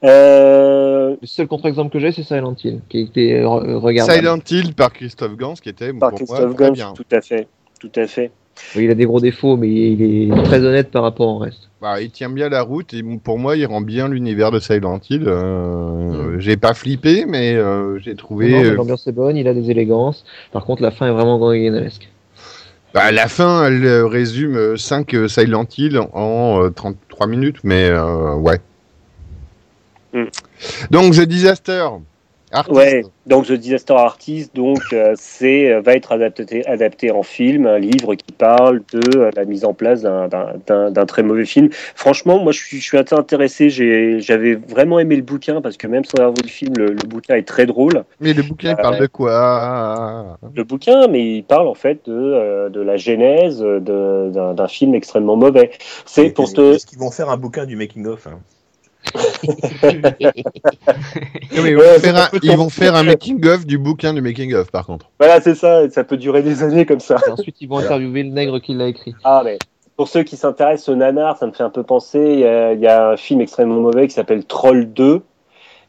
Euh, 0.04 1.16
Le 1.22 1.28
seul 1.28 1.48
contre-exemple 1.48 1.92
que 1.92 2.00
j'ai, 2.00 2.12
c'est 2.12 2.24
Silent 2.24 2.56
Hill, 2.64 2.82
qui 2.90 2.98
a 2.98 3.02
été 3.02 3.44
regardable. 3.44 4.18
Silent 4.20 4.40
Hill 4.50 4.74
par 4.74 4.92
Christophe 4.94 5.36
Gans, 5.38 5.54
qui 5.54 5.70
était 5.70 5.94
par 5.94 6.10
pour 6.10 6.18
Christophe 6.20 6.40
moi 6.40 6.54
très 6.56 6.66
Gans, 6.68 6.72
bien. 6.74 6.94
tout 6.94 7.06
à 7.12 7.22
fait. 7.22 7.48
Tout 7.80 7.92
à 7.96 8.08
fait. 8.08 8.32
Oui, 8.76 8.84
il 8.86 8.92
a 8.92 8.96
des 8.96 9.06
gros 9.06 9.20
défauts, 9.22 9.56
mais 9.58 9.70
il 9.70 10.02
est 10.32 10.44
très 10.44 10.60
honnête 10.64 10.92
par 10.92 11.04
rapport 11.04 11.28
au 11.28 11.38
reste. 11.38 11.70
Bah, 11.82 12.02
il 12.02 12.12
tient 12.12 12.30
bien 12.30 12.50
la 12.50 12.62
route 12.62 12.94
et 12.94 13.02
pour 13.24 13.40
moi, 13.40 13.56
il 13.58 13.66
rend 13.66 13.82
bien 13.82 14.08
l'univers 14.08 14.52
de 14.52 14.60
Silent 14.60 15.00
Hill. 15.10 15.24
Euh, 15.26 16.38
J'ai 16.40 16.58
pas 16.58 16.74
flippé, 16.74 17.26
mais 17.28 17.56
euh, 17.56 17.98
j'ai 18.00 18.16
trouvé. 18.16 18.54
Euh, 18.54 18.76
L'ambiance 18.76 19.08
est 19.08 19.14
bonne, 19.14 19.38
il 19.38 19.48
a 19.48 19.54
des 19.54 19.72
élégances. 19.72 20.26
Par 20.52 20.66
contre, 20.66 20.82
la 20.84 20.92
fin 20.92 21.08
est 21.08 21.12
vraiment 21.12 21.40
ganguesque. 21.40 22.10
bah, 22.94 23.12
la 23.12 23.28
fin, 23.28 23.66
elle 23.66 23.88
résume 24.04 24.78
5 24.78 25.16
Silent 25.28 25.66
Hill 25.78 26.00
en 26.14 26.64
euh, 26.66 26.70
33 26.70 27.28
minutes, 27.28 27.58
mais 27.64 27.90
euh, 27.90 28.36
ouais. 28.36 28.60
Mm. 30.14 30.26
Donc, 30.92 31.14
The 31.16 31.22
Disaster. 31.22 31.88
Artist. 32.54 32.76
Ouais, 32.76 33.06
donc 33.28 33.46
The 33.46 33.54
Disaster 33.54 33.94
Artist, 33.94 34.54
donc 34.54 34.80
euh, 34.92 35.14
c'est 35.16 35.72
euh, 35.72 35.80
va 35.80 35.94
être 35.94 36.12
adapté, 36.12 36.68
adapté 36.68 37.10
en 37.10 37.24
film, 37.24 37.66
un 37.66 37.80
livre 37.80 38.14
qui 38.16 38.34
parle 38.34 38.82
de 38.92 39.00
euh, 39.20 39.32
la 39.38 39.46
mise 39.46 39.64
en 39.64 39.74
place 39.74 40.02
d'un- 40.02 40.28
d'un 40.28 40.56
d'un- 40.68 40.92
d'un 40.92 41.06
très 41.06 41.24
mauvais 41.24 41.46
film. 41.46 41.70
Franchement, 41.96 42.44
moi 42.44 42.52
je 42.52 42.60
suis, 42.60 42.80
je 42.82 42.84
suis 42.84 42.98
assez 42.98 43.16
intéressé. 43.16 43.70
J'ai- 43.70 44.20
J'avais 44.20 44.56
vraiment 44.56 45.00
aimé 45.00 45.16
le 45.16 45.22
bouquin 45.22 45.62
parce 45.62 45.78
que 45.78 45.88
même 45.88 46.04
sans 46.04 46.18
avoir 46.18 46.34
vu 46.34 46.42
le 46.44 46.50
film, 46.50 46.74
le, 46.78 46.88
le 46.88 47.08
bouquin 47.08 47.36
est 47.36 47.48
très 47.48 47.66
drôle. 47.66 48.04
Mais 48.20 48.34
le 48.34 48.44
bouquin, 48.44 48.72
il 48.72 48.76
parle 48.76 49.00
de 49.00 49.08
quoi? 49.08 50.38
Le 50.54 50.64
bouquin, 50.66 51.08
mais 51.08 51.36
il 51.38 51.44
parle 51.46 51.70
en 51.70 51.74
fait 51.74 52.02
de, 52.06 52.12
euh, 52.14 52.68
de 52.68 52.82
la 52.82 52.98
genèse 52.98 53.60
de- 53.62 54.30
d'un 54.54 54.68
film 54.68 54.94
extrêmement 54.94 55.38
mauvais. 55.38 55.72
C'est 56.06 56.32
pour 56.32 56.50
ce 56.50 56.76
Est-ce 56.76 56.86
qu'ils 56.86 57.00
vont 57.00 57.12
faire 57.12 57.30
un 57.30 57.38
bouquin 57.38 57.66
du 57.66 57.78
making 57.78 58.06
of 58.08 58.28
hein? 58.28 58.42
ils, 59.84 61.60
Ouais, 61.60 61.74
vont 61.74 62.00
faire 62.00 62.16
un, 62.18 62.28
peut 62.28 62.40
ils 62.44 62.50
tomber. 62.50 62.56
vont 62.56 62.70
faire 62.70 62.96
un 62.96 63.04
making-of 63.04 63.66
du 63.66 63.78
bouquin 63.78 64.14
du 64.14 64.22
making-of, 64.22 64.72
par 64.72 64.86
contre. 64.86 65.10
voilà, 65.20 65.42
c'est 65.42 65.56
ça. 65.56 65.90
Ça 65.90 66.04
peut 66.04 66.18
durer 66.18 66.42
des 66.44 66.64
années 66.64 66.86
comme 66.86 67.00
ça. 67.00 67.18
Et 67.28 67.32
ensuite, 67.32 67.58
ils 67.62 67.68
vont 67.68 67.78
interviewer 67.80 68.24
le 68.24 68.30
nègre 68.30 68.60
qui 68.60 68.74
l'a 68.74 68.88
écrit. 68.88 69.16
Ah, 69.24 69.42
mais 69.44 69.58
pour 69.98 70.08
ceux 70.08 70.24
qui 70.24 70.38
s'intéressent 70.38 70.90
au 70.90 70.96
nanar, 70.96 71.38
ça 71.38 71.46
me 71.48 71.52
fait 71.52 71.64
un 71.64 71.70
peu 71.70 71.84
penser. 71.84 72.20
Il 72.34 72.40
y 72.40 72.46
a, 72.46 72.74
il 72.74 72.80
y 72.80 72.88
a 72.88 73.10
un 73.10 73.18
film 73.18 73.42
extrêmement 73.42 73.80
mauvais 73.82 74.08
qui 74.08 74.14
s'appelle 74.14 74.46
Troll 74.46 74.92
2. 74.94 75.22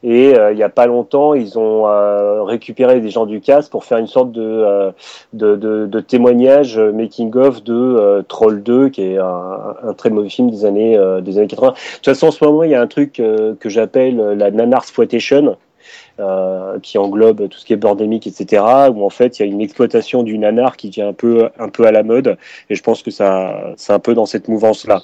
Et 0.04 0.36
euh, 0.36 0.52
il 0.52 0.58
y 0.58 0.62
a 0.64 0.68
pas 0.68 0.86
longtemps, 0.86 1.34
ils 1.34 1.58
ont 1.58 1.86
euh, 1.86 2.42
récupéré 2.42 3.00
des 3.00 3.10
gens 3.10 3.24
du 3.24 3.40
cast 3.40 3.70
pour 3.70 3.84
faire 3.84 3.98
une 3.98 4.08
sorte 4.08 4.32
de, 4.32 4.42
euh, 4.42 4.90
de, 5.32 5.54
de, 5.54 5.86
de 5.86 6.00
témoignage 6.00 6.76
euh, 6.76 6.92
making-of 6.92 7.62
de 7.62 7.72
euh, 7.74 8.22
Troll 8.22 8.62
2, 8.62 8.88
qui 8.88 9.02
est 9.02 9.18
un, 9.18 9.76
un 9.84 9.92
très 9.92 10.10
mauvais 10.10 10.28
film 10.28 10.50
des 10.50 10.64
années, 10.64 10.96
euh, 10.96 11.20
des 11.20 11.38
années 11.38 11.46
80. 11.46 11.68
De 11.68 11.74
toute 11.96 12.04
façon, 12.04 12.28
en 12.28 12.30
ce 12.32 12.44
moment, 12.44 12.64
il 12.64 12.70
y 12.70 12.74
a 12.74 12.80
un 12.80 12.88
truc 12.88 13.20
euh, 13.20 13.54
que 13.60 13.68
j'appelle 13.68 14.18
euh, 14.18 14.34
la 14.34 14.50
nanar 14.50 14.82
exploitation. 14.82 15.56
Euh, 16.20 16.78
qui 16.80 16.98
englobe 16.98 17.48
tout 17.48 17.58
ce 17.58 17.64
qui 17.64 17.72
est 17.72 17.76
bordémique, 17.76 18.26
etc., 18.26 18.62
où 18.94 19.02
en 19.02 19.10
fait 19.10 19.38
il 19.38 19.46
y 19.46 19.48
a 19.48 19.50
une 19.50 19.62
exploitation 19.62 20.22
du 20.22 20.38
nanar 20.38 20.76
qui 20.76 20.90
vient 20.90 21.08
un 21.08 21.12
peu, 21.14 21.48
un 21.58 21.70
peu 21.70 21.86
à 21.86 21.90
la 21.90 22.02
mode, 22.02 22.36
et 22.68 22.74
je 22.74 22.82
pense 22.82 23.02
que 23.02 23.10
ça, 23.10 23.72
c'est 23.76 23.94
un 23.94 23.98
peu 23.98 24.14
dans 24.14 24.26
cette 24.26 24.46
mouvance-là. 24.46 25.00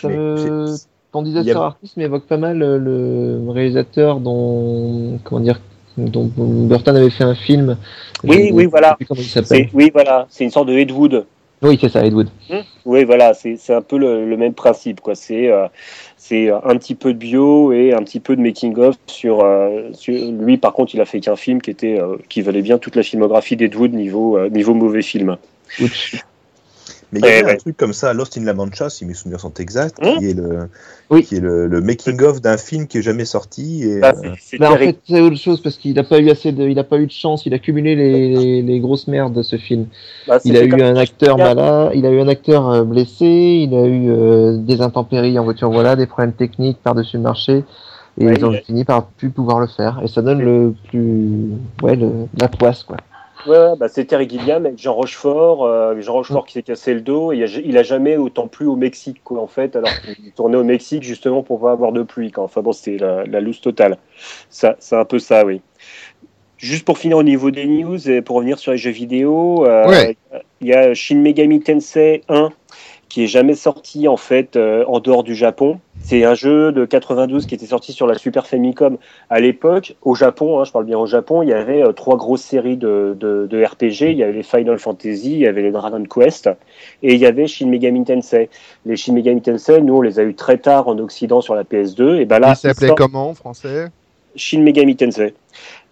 Ça 0.00 0.08
Ton 1.12 1.22
disaster 1.22 1.52
a- 1.52 1.64
artiste 1.66 1.96
m'évoque 1.96 2.24
pas 2.26 2.36
mal 2.36 2.62
euh, 2.62 2.78
le 2.78 3.50
réalisateur 3.50 4.20
dont 4.20 5.18
comment 5.24 5.40
dire 5.40 5.60
dont 5.98 6.30
Burton 6.36 6.96
avait 6.96 7.10
fait 7.10 7.24
un 7.24 7.34
film. 7.34 7.76
Oui, 8.24 8.48
Je- 8.48 8.54
oui, 8.54 8.66
voilà. 8.66 8.96
oui, 9.74 9.90
voilà, 9.92 10.26
c'est 10.30 10.44
une 10.44 10.50
sorte 10.50 10.68
de 10.68 10.74
Ed 10.74 10.90
Wood. 10.92 11.26
Oui, 11.62 11.76
c'est 11.78 11.90
ça, 11.90 12.06
Ed 12.06 12.14
Wood. 12.14 12.28
Oui, 12.86 13.04
voilà, 13.04 13.34
c'est, 13.34 13.58
un 13.70 13.82
peu 13.82 13.98
le, 13.98 14.24
le 14.26 14.36
même 14.38 14.54
principe, 14.54 15.00
quoi. 15.02 15.14
C'est, 15.14 15.50
euh, 15.52 15.66
c'est 16.16 16.48
un 16.50 16.76
petit 16.76 16.94
peu 16.94 17.12
de 17.12 17.18
bio 17.18 17.72
et 17.72 17.92
un 17.92 18.02
petit 18.02 18.18
peu 18.20 18.34
de 18.34 18.40
making 18.40 18.78
of 18.78 18.96
sur, 19.06 19.44
euh, 19.44 19.90
sur- 19.92 20.14
lui. 20.14 20.56
Par 20.56 20.72
contre, 20.72 20.94
il 20.94 21.00
a 21.02 21.04
fait 21.04 21.20
qu'un 21.20 21.36
film 21.36 21.60
qui 21.60 21.70
était, 21.70 22.00
euh, 22.00 22.16
qui 22.30 22.40
valait 22.40 22.62
bien 22.62 22.78
toute 22.78 22.96
la 22.96 23.02
filmographie 23.02 23.56
d'Ed 23.56 23.74
Wood 23.76 23.92
niveau, 23.92 24.38
euh, 24.38 24.48
niveau 24.48 24.72
mauvais 24.72 25.02
film. 25.02 25.36
Ouch. 25.82 26.24
Mais 27.12 27.18
il 27.20 27.24
y 27.24 27.28
avait 27.28 27.44
Ouais, 27.44 27.54
un 27.54 27.56
truc 27.56 27.76
comme 27.76 27.92
ça, 27.92 28.12
Lost 28.14 28.38
in 28.38 28.44
La 28.44 28.54
Mancha, 28.54 28.88
si 28.88 29.04
mes 29.04 29.14
souvenirs 29.14 29.40
sont 29.40 29.52
exacts, 29.54 29.98
Hum 30.00 30.18
qui 30.18 30.30
est 30.30 30.34
le, 30.34 30.68
Oui. 31.10 31.24
qui 31.24 31.36
est 31.36 31.40
le, 31.40 31.66
le 31.66 31.80
making 31.80 32.20
of 32.22 32.40
d'un 32.40 32.56
film 32.56 32.86
qui 32.86 32.98
est 32.98 33.02
jamais 33.02 33.24
sorti. 33.24 33.82
Et, 33.82 33.98
Bah, 34.00 34.12
euh, 34.24 34.30
c'est, 34.38 34.58
Bah, 34.58 34.70
en 34.72 34.76
fait, 34.76 34.96
c'est 35.08 35.20
autre 35.20 35.36
chose 35.36 35.60
parce 35.60 35.76
qu'il 35.76 35.94
n'a 35.94 36.04
pas 36.04 36.20
eu 36.20 36.30
assez 36.30 36.52
de, 36.52 36.68
il 36.68 36.78
a 36.78 36.84
pas 36.84 36.98
eu 36.98 37.06
de 37.06 37.10
chance, 37.12 37.46
il 37.46 37.54
a 37.54 37.58
cumulé 37.58 37.96
les, 37.96 38.28
les, 38.34 38.62
les 38.62 38.78
grosses 38.80 39.08
merdes 39.08 39.32
de 39.34 39.42
ce 39.42 39.56
film. 39.56 39.86
Bah, 40.28 40.38
Il 40.44 40.56
a 40.56 40.62
eu 40.62 40.80
un 40.82 40.96
acteur 40.96 41.36
malade, 41.36 41.90
il 41.94 42.06
a 42.06 42.10
eu 42.10 42.20
un 42.20 42.28
acteur 42.28 42.84
blessé, 42.84 43.26
il 43.68 43.74
a 43.74 43.86
eu 43.86 44.08
euh, 44.10 44.56
des 44.58 44.80
intempéries 44.80 45.36
en 45.38 45.42
voiture, 45.44 45.70
voilà, 45.70 45.96
des 45.96 46.06
problèmes 46.06 46.32
techniques 46.32 46.78
par-dessus 46.80 47.16
le 47.16 47.22
marché, 47.24 47.64
et 48.20 48.24
Ouais, 48.26 48.34
ils 48.36 48.44
ont 48.44 48.52
a- 48.54 48.60
fini 48.60 48.84
par 48.84 49.06
plus 49.06 49.30
pouvoir 49.30 49.58
le 49.58 49.66
faire. 49.66 50.00
Et 50.04 50.08
ça 50.08 50.22
donne 50.22 50.40
le 50.42 50.74
plus, 50.88 51.50
ouais, 51.82 51.96
le, 51.96 52.12
la 52.38 52.46
poisse, 52.48 52.84
quoi. 52.84 52.98
Ouais, 53.46 53.76
bah, 53.78 53.88
c'est 53.88 54.04
Terry 54.04 54.28
Gilliam 54.28 54.66
avec 54.66 54.78
Jean 54.78 54.92
Rochefort, 54.94 55.64
euh, 55.64 56.00
Jean 56.00 56.12
Rochefort 56.14 56.44
qui 56.46 56.54
s'est 56.54 56.62
cassé 56.62 56.92
le 56.94 57.00
dos, 57.00 57.32
et 57.32 57.38
il 57.38 57.44
a, 57.44 57.46
il 57.64 57.78
a 57.78 57.82
jamais 57.82 58.16
autant 58.16 58.48
plu 58.48 58.66
au 58.66 58.76
Mexique, 58.76 59.22
quoi, 59.24 59.40
en 59.40 59.46
fait, 59.46 59.76
alors 59.76 59.90
qu'il 60.02 60.32
tournait 60.32 60.56
au 60.58 60.64
Mexique 60.64 61.02
justement 61.02 61.42
pour 61.42 61.60
pas 61.60 61.72
avoir 61.72 61.92
de 61.92 62.02
pluie, 62.02 62.30
quoi. 62.32 62.44
Enfin 62.44 62.60
bon, 62.60 62.72
c'était 62.72 62.98
la, 62.98 63.24
la 63.24 63.40
loose 63.40 63.60
totale. 63.60 63.96
Ça, 64.50 64.76
c'est 64.78 64.96
un 64.96 65.04
peu 65.04 65.18
ça, 65.18 65.44
oui. 65.44 65.60
Juste 66.58 66.84
pour 66.84 66.98
finir 66.98 67.16
au 67.16 67.22
niveau 67.22 67.50
des 67.50 67.64
news 67.66 68.10
et 68.10 68.20
pour 68.20 68.36
revenir 68.36 68.58
sur 68.58 68.72
les 68.72 68.78
jeux 68.78 68.90
vidéo, 68.90 69.64
euh, 69.66 69.88
Ouais. 69.88 70.16
il 70.60 70.68
y 70.68 70.74
a 70.74 70.92
Shin 70.92 71.16
Megami 71.16 71.60
Tensei 71.60 72.22
1 72.28 72.50
qui 73.10 73.24
est 73.24 73.26
jamais 73.26 73.54
sorti 73.54 74.08
en 74.08 74.16
fait 74.16 74.56
euh, 74.56 74.84
en 74.86 75.00
dehors 75.00 75.24
du 75.24 75.34
Japon. 75.34 75.80
C'est 76.00 76.24
un 76.24 76.34
jeu 76.34 76.72
de 76.72 76.86
92 76.86 77.44
qui 77.44 77.54
était 77.54 77.66
sorti 77.66 77.92
sur 77.92 78.06
la 78.06 78.16
Super 78.16 78.46
Famicom 78.46 78.96
à 79.28 79.40
l'époque. 79.40 79.96
Au 80.00 80.14
Japon, 80.14 80.60
hein, 80.60 80.64
je 80.64 80.72
parle 80.72 80.86
bien 80.86 80.96
au 80.96 81.06
Japon, 81.06 81.42
il 81.42 81.48
y 81.48 81.52
avait 81.52 81.82
euh, 81.82 81.92
trois 81.92 82.16
grosses 82.16 82.42
séries 82.42 82.76
de, 82.76 83.16
de, 83.18 83.46
de 83.50 83.64
RPG. 83.64 84.12
Il 84.12 84.16
y 84.16 84.22
avait 84.22 84.32
les 84.32 84.42
Final 84.44 84.78
Fantasy, 84.78 85.32
il 85.32 85.38
y 85.38 85.46
avait 85.46 85.62
les 85.62 85.72
Dragon 85.72 86.02
Quest 86.04 86.48
et 87.02 87.14
il 87.14 87.20
y 87.20 87.26
avait 87.26 87.48
Shin 87.48 87.68
Megami 87.68 88.04
Tensei. 88.04 88.48
Les 88.86 88.96
Shin 88.96 89.12
Megami 89.12 89.42
Tensei, 89.42 89.82
nous 89.82 89.96
on 89.96 90.02
les 90.02 90.20
a 90.20 90.22
eu 90.22 90.34
très 90.34 90.58
tard 90.58 90.88
en 90.88 90.96
Occident 90.98 91.40
sur 91.40 91.56
la 91.56 91.64
PS2. 91.64 92.20
Et 92.20 92.24
ben 92.24 92.38
là, 92.38 92.54
Il 92.54 92.56
s'appelait 92.56 92.94
comment 92.96 93.30
en 93.30 93.34
français? 93.34 93.88
Shin 94.36 94.62
Megami 94.62 94.94
Tensei. 94.94 95.34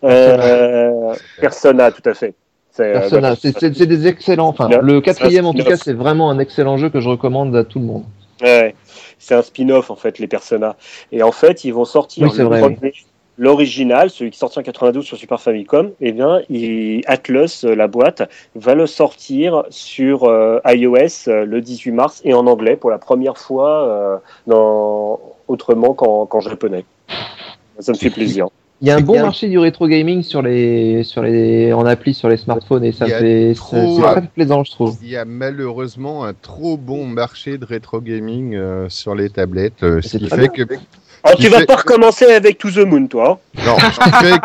Euh, 0.04 1.14
Persona, 1.40 1.90
tout 1.90 2.08
à 2.08 2.14
fait. 2.14 2.34
C'est, 2.78 2.94
euh, 2.94 3.08
voilà. 3.10 3.34
c'est- 3.34 3.86
des 3.86 4.06
excellents. 4.06 4.46
Enfin, 4.46 4.68
le 4.80 5.00
quatrième, 5.00 5.46
en 5.46 5.52
tout 5.52 5.64
cas, 5.64 5.76
c'est 5.76 5.94
vraiment 5.94 6.30
un 6.30 6.38
excellent 6.38 6.76
jeu 6.76 6.90
que 6.90 7.00
je 7.00 7.08
recommande 7.08 7.56
à 7.56 7.64
tout 7.64 7.80
le 7.80 7.86
monde. 7.86 8.04
Ouais, 8.40 8.76
c'est 9.18 9.34
un 9.34 9.42
spin-off 9.42 9.90
en 9.90 9.96
fait, 9.96 10.20
les 10.20 10.28
Persona. 10.28 10.76
Et 11.10 11.24
en 11.24 11.32
fait, 11.32 11.64
ils 11.64 11.74
vont 11.74 11.84
sortir 11.84 12.22
Oui, 12.22 12.30
l'original, 13.36 14.10
celui 14.10 14.30
qui 14.30 14.36
est 14.36 14.38
sorti 14.38 14.60
en 14.60 14.62
92 14.62 15.04
sur 15.04 15.16
Super 15.16 15.40
Famicom. 15.40 15.90
Et 16.00 16.12
bien, 16.12 16.40
il- 16.50 17.02
Atlus, 17.06 17.64
euh, 17.64 17.74
la 17.74 17.88
boîte, 17.88 18.22
va 18.54 18.76
le 18.76 18.86
sortir 18.86 19.64
sur 19.70 20.22
euh, 20.24 20.60
iOS 20.64 21.26
euh, 21.26 21.44
le 21.44 21.60
18 21.60 21.90
mars 21.90 22.20
et 22.24 22.32
en 22.32 22.46
anglais 22.46 22.76
pour 22.76 22.90
la 22.90 22.98
première 22.98 23.38
fois, 23.38 23.88
euh, 23.88 24.16
dans... 24.46 25.18
autrement 25.48 25.94
qu'en 25.94 26.26
qu'en 26.26 26.38
japonais. 26.40 26.84
Ça 27.80 27.90
me 27.90 27.96
fait 27.98 28.10
plaisir. 28.10 28.46
Il 28.80 28.86
y 28.86 28.90
a 28.92 28.96
un 28.96 29.00
bon 29.00 29.20
marché 29.20 29.48
du 29.48 29.58
rétro 29.58 29.88
gaming 29.88 30.22
sur 30.22 30.40
les, 30.40 31.02
sur 31.02 31.22
les, 31.22 31.72
en 31.72 31.84
appli 31.84 32.14
sur 32.14 32.28
les 32.28 32.36
smartphones 32.36 32.84
et 32.84 32.92
ça 32.92 33.06
fait, 33.06 33.54
trop- 33.54 34.00
très 34.02 34.22
plaisant, 34.22 34.62
je 34.62 34.70
trouve. 34.70 34.96
Il 35.02 35.08
y 35.08 35.16
a 35.16 35.24
malheureusement 35.24 36.24
un 36.24 36.32
trop 36.32 36.76
bon 36.76 37.04
marché 37.06 37.58
de 37.58 37.64
rétro 37.64 38.00
gaming 38.00 38.54
euh, 38.54 38.88
sur 38.88 39.16
les 39.16 39.30
tablettes, 39.30 39.82
euh, 39.82 40.00
ce 40.00 40.16
qui 40.18 40.28
fait 40.28 40.48
que 40.48 40.62
Alors, 41.24 41.36
qui 41.36 41.44
tu 41.44 41.48
vas 41.50 41.58
fait- 41.60 41.66
pas 41.66 41.76
recommencer 41.76 42.26
avec 42.26 42.58
To 42.58 42.70
the 42.70 42.78
Moon, 42.86 43.06
toi. 43.08 43.40
hein. 43.56 43.60
Non, 43.66 43.76
ce 43.78 44.00
qui 44.00 44.10
fait 44.24 44.40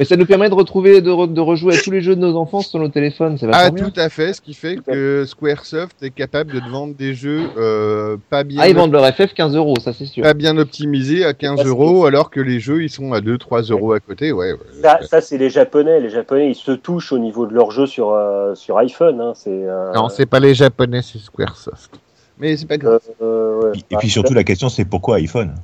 Et 0.00 0.04
ça 0.04 0.16
nous 0.16 0.26
permet 0.26 0.48
de 0.48 0.54
retrouver, 0.54 1.00
de, 1.00 1.10
re- 1.10 1.32
de 1.32 1.40
rejouer 1.40 1.76
à 1.76 1.80
tous 1.80 1.90
les 1.90 2.00
jeux 2.00 2.14
de 2.14 2.20
nos 2.20 2.36
enfants 2.36 2.60
sur 2.60 2.78
nos 2.78 2.88
téléphones. 2.88 3.36
C'est 3.36 3.46
Ah, 3.46 3.64
vachement 3.64 3.72
bien. 3.74 3.90
tout 3.90 4.00
à 4.00 4.08
fait, 4.08 4.32
ce 4.32 4.40
qui 4.40 4.54
fait 4.54 4.76
que 4.76 5.24
Squaresoft 5.26 5.96
est 6.02 6.10
capable 6.10 6.52
de 6.52 6.60
te 6.60 6.68
vendre 6.68 6.94
des 6.94 7.14
jeux 7.14 7.50
euh, 7.56 8.16
pas 8.30 8.44
bien 8.44 8.60
Ah, 8.62 8.68
ils 8.68 8.76
vendent 8.76 8.92
leur 8.92 9.04
FF 9.12 9.34
15 9.34 9.56
euros, 9.56 9.74
ça 9.80 9.92
c'est 9.92 10.06
sûr. 10.06 10.22
pas 10.22 10.34
bien 10.34 10.56
optimisés 10.56 11.24
à 11.24 11.34
15 11.34 11.56
Parce 11.56 11.64
que- 11.64 11.68
euros, 11.72 12.06
alors 12.06 12.30
que 12.30 12.40
les 12.40 12.60
jeux 12.60 12.82
ils 12.84 12.90
sont 12.90 13.12
à 13.12 13.20
2-3 13.20 13.62
euros 13.72 13.92
à 13.92 13.98
côté. 13.98 14.30
Ouais, 14.30 14.52
ouais. 14.52 14.58
Ça, 14.82 15.00
ça, 15.02 15.20
c'est 15.20 15.36
les 15.38 15.50
Japonais. 15.50 16.00
Les 16.00 16.10
Japonais, 16.10 16.48
ils 16.50 16.54
se 16.54 16.70
touchent 16.72 17.10
au 17.12 17.18
niveau 17.18 17.46
de 17.46 17.54
leur 17.54 17.72
jeu 17.72 17.86
sur, 17.86 18.12
euh, 18.12 18.54
sur 18.54 18.78
iPhone. 18.78 19.20
Hein. 19.20 19.32
C'est, 19.34 19.50
euh, 19.50 19.92
Non, 19.94 20.08
c'est 20.08 20.26
pas 20.26 20.38
les 20.38 20.54
japonais, 20.54 21.00
c'est 21.02 21.18
Squaresoft. 21.18 21.98
Mais 22.38 22.56
c'est 22.56 22.66
pas 22.66 22.78
grave. 22.78 23.00
euh, 23.20 23.60
ouais. 23.72 23.78
Et 23.90 23.96
puis 23.96 24.08
surtout, 24.10 24.32
la 24.32 24.44
question, 24.44 24.68
c'est 24.68 24.84
pourquoi 24.84 25.16
iPhone? 25.16 25.54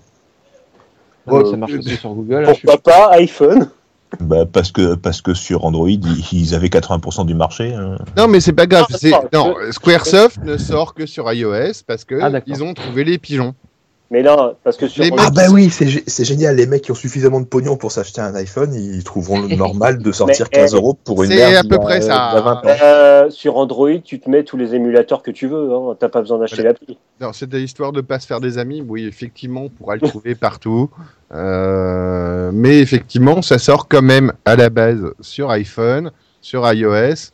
Ah 1.27 1.31
oui, 1.33 1.43
euh, 1.43 1.51
ça 1.51 1.57
marche 1.57 1.73
aussi 1.73 1.97
sur 1.97 2.11
Google. 2.11 2.45
hein, 2.47 2.53
je 2.55 2.67
Pourquoi 2.67 2.93
pas 2.93 3.11
iPhone 3.17 3.69
bah, 4.21 4.45
parce, 4.47 4.71
que, 4.71 4.95
parce 4.95 5.21
que 5.23 5.35
sur 5.35 5.65
Android, 5.65 5.89
ils, 5.89 6.55
avaient 6.55 6.69
80% 6.69 7.27
du 7.27 7.35
marché. 7.35 7.75
hein. 7.75 7.97
Non, 8.17 8.29
mais 8.29 8.41
c'est 8.41 8.53
pas 8.53 8.67
grave. 8.67 8.87
Non, 8.91 8.97
c'est- 8.99 9.33
non, 9.33 9.55
Squaresoft 9.71 10.39
ne 10.45 10.57
sort 10.57 10.95
que 10.95 11.07
sur 11.07 11.33
iOS 11.33 11.83
parce 11.87 12.05
que 12.05 12.21
Ah, 12.21 12.41
ils 12.47 12.63
ont 12.63 12.75
trouvé 12.75 13.05
les 13.05 13.19
pigeons. 13.19 13.55
Mais 14.15 14.23
non, 14.23 14.55
parce 14.62 14.77
que 14.77 14.86
sur 14.86 15.03
Les 15.03 15.11
Ah 15.19 15.31
bah 15.35 15.47
oui, 15.51 15.70
c'est 15.70 15.86
gé- 15.86 16.05
c'est 16.07 16.24
génial, 16.24 16.55
les 16.55 16.69
mecs 16.69 16.82
qui 16.82 16.93
ont 16.93 16.95
suffisamment 16.95 17.41
de 17.41 17.47
pognon 17.47 17.77
pour 17.77 17.91
s'acheter 17.91 18.20
un 18.20 18.32
iPhone, 18.36 18.73
ils 18.73 19.03
trouveront 19.03 19.41
le 19.43 19.49
normal 19.57 19.99
de 19.99 20.12
sortir 20.12 20.47
Mais, 20.53 20.61
15 20.61 20.73
eh, 20.73 20.77
euros 20.77 20.95
pour 20.95 21.24
une 21.24 21.31
c'est 21.31 21.36
merde 21.36 21.66
à 21.66 21.69
peu 21.69 21.74
a- 21.74 21.78
près 21.81 22.01
ça. 22.01 22.31
d'il 22.31 22.36
y 22.36 22.39
a 22.39 22.41
20 22.41 22.53
ans. 22.55 22.61
Euh, 22.81 23.31
sur 23.31 23.57
Android, 23.57 23.91
tu 24.05 24.20
te 24.20 24.31
mets 24.31 24.45
tous 24.45 24.57
les 24.57 24.73
émulateurs 24.77 25.20
que 25.24 25.32
tu 25.32 25.49
veux. 25.49 25.69
Hein. 25.73 25.97
T'as 25.99 26.09
pas 26.09 26.20
besoin 26.20 26.39
d'acheter 26.39 26.62
l'appli. 26.62 26.97
Non, 27.20 27.32
c'était 27.32 27.61
histoire 27.61 27.91
de 27.91 28.03
pas 28.03 28.20
se 28.20 28.27
faire 28.28 28.39
des 28.41 28.57
amis. 28.57 28.85
Oui, 28.86 29.05
effectivement, 29.05 29.62
on 29.65 29.69
pourra 29.69 29.97
le 29.97 30.03
trouver 30.03 30.35
partout. 30.36 30.89
Euh, 31.32 32.51
mais 32.53 32.78
effectivement, 32.78 33.43
ça 33.43 33.59
sort 33.59 33.89
quand 33.89 34.03
même 34.03 34.32
à 34.45 34.55
la 34.55 34.70
base 34.70 35.03
sur 35.20 35.51
iPhone, 35.51 36.12
sur 36.41 36.73
iOS. 36.73 37.32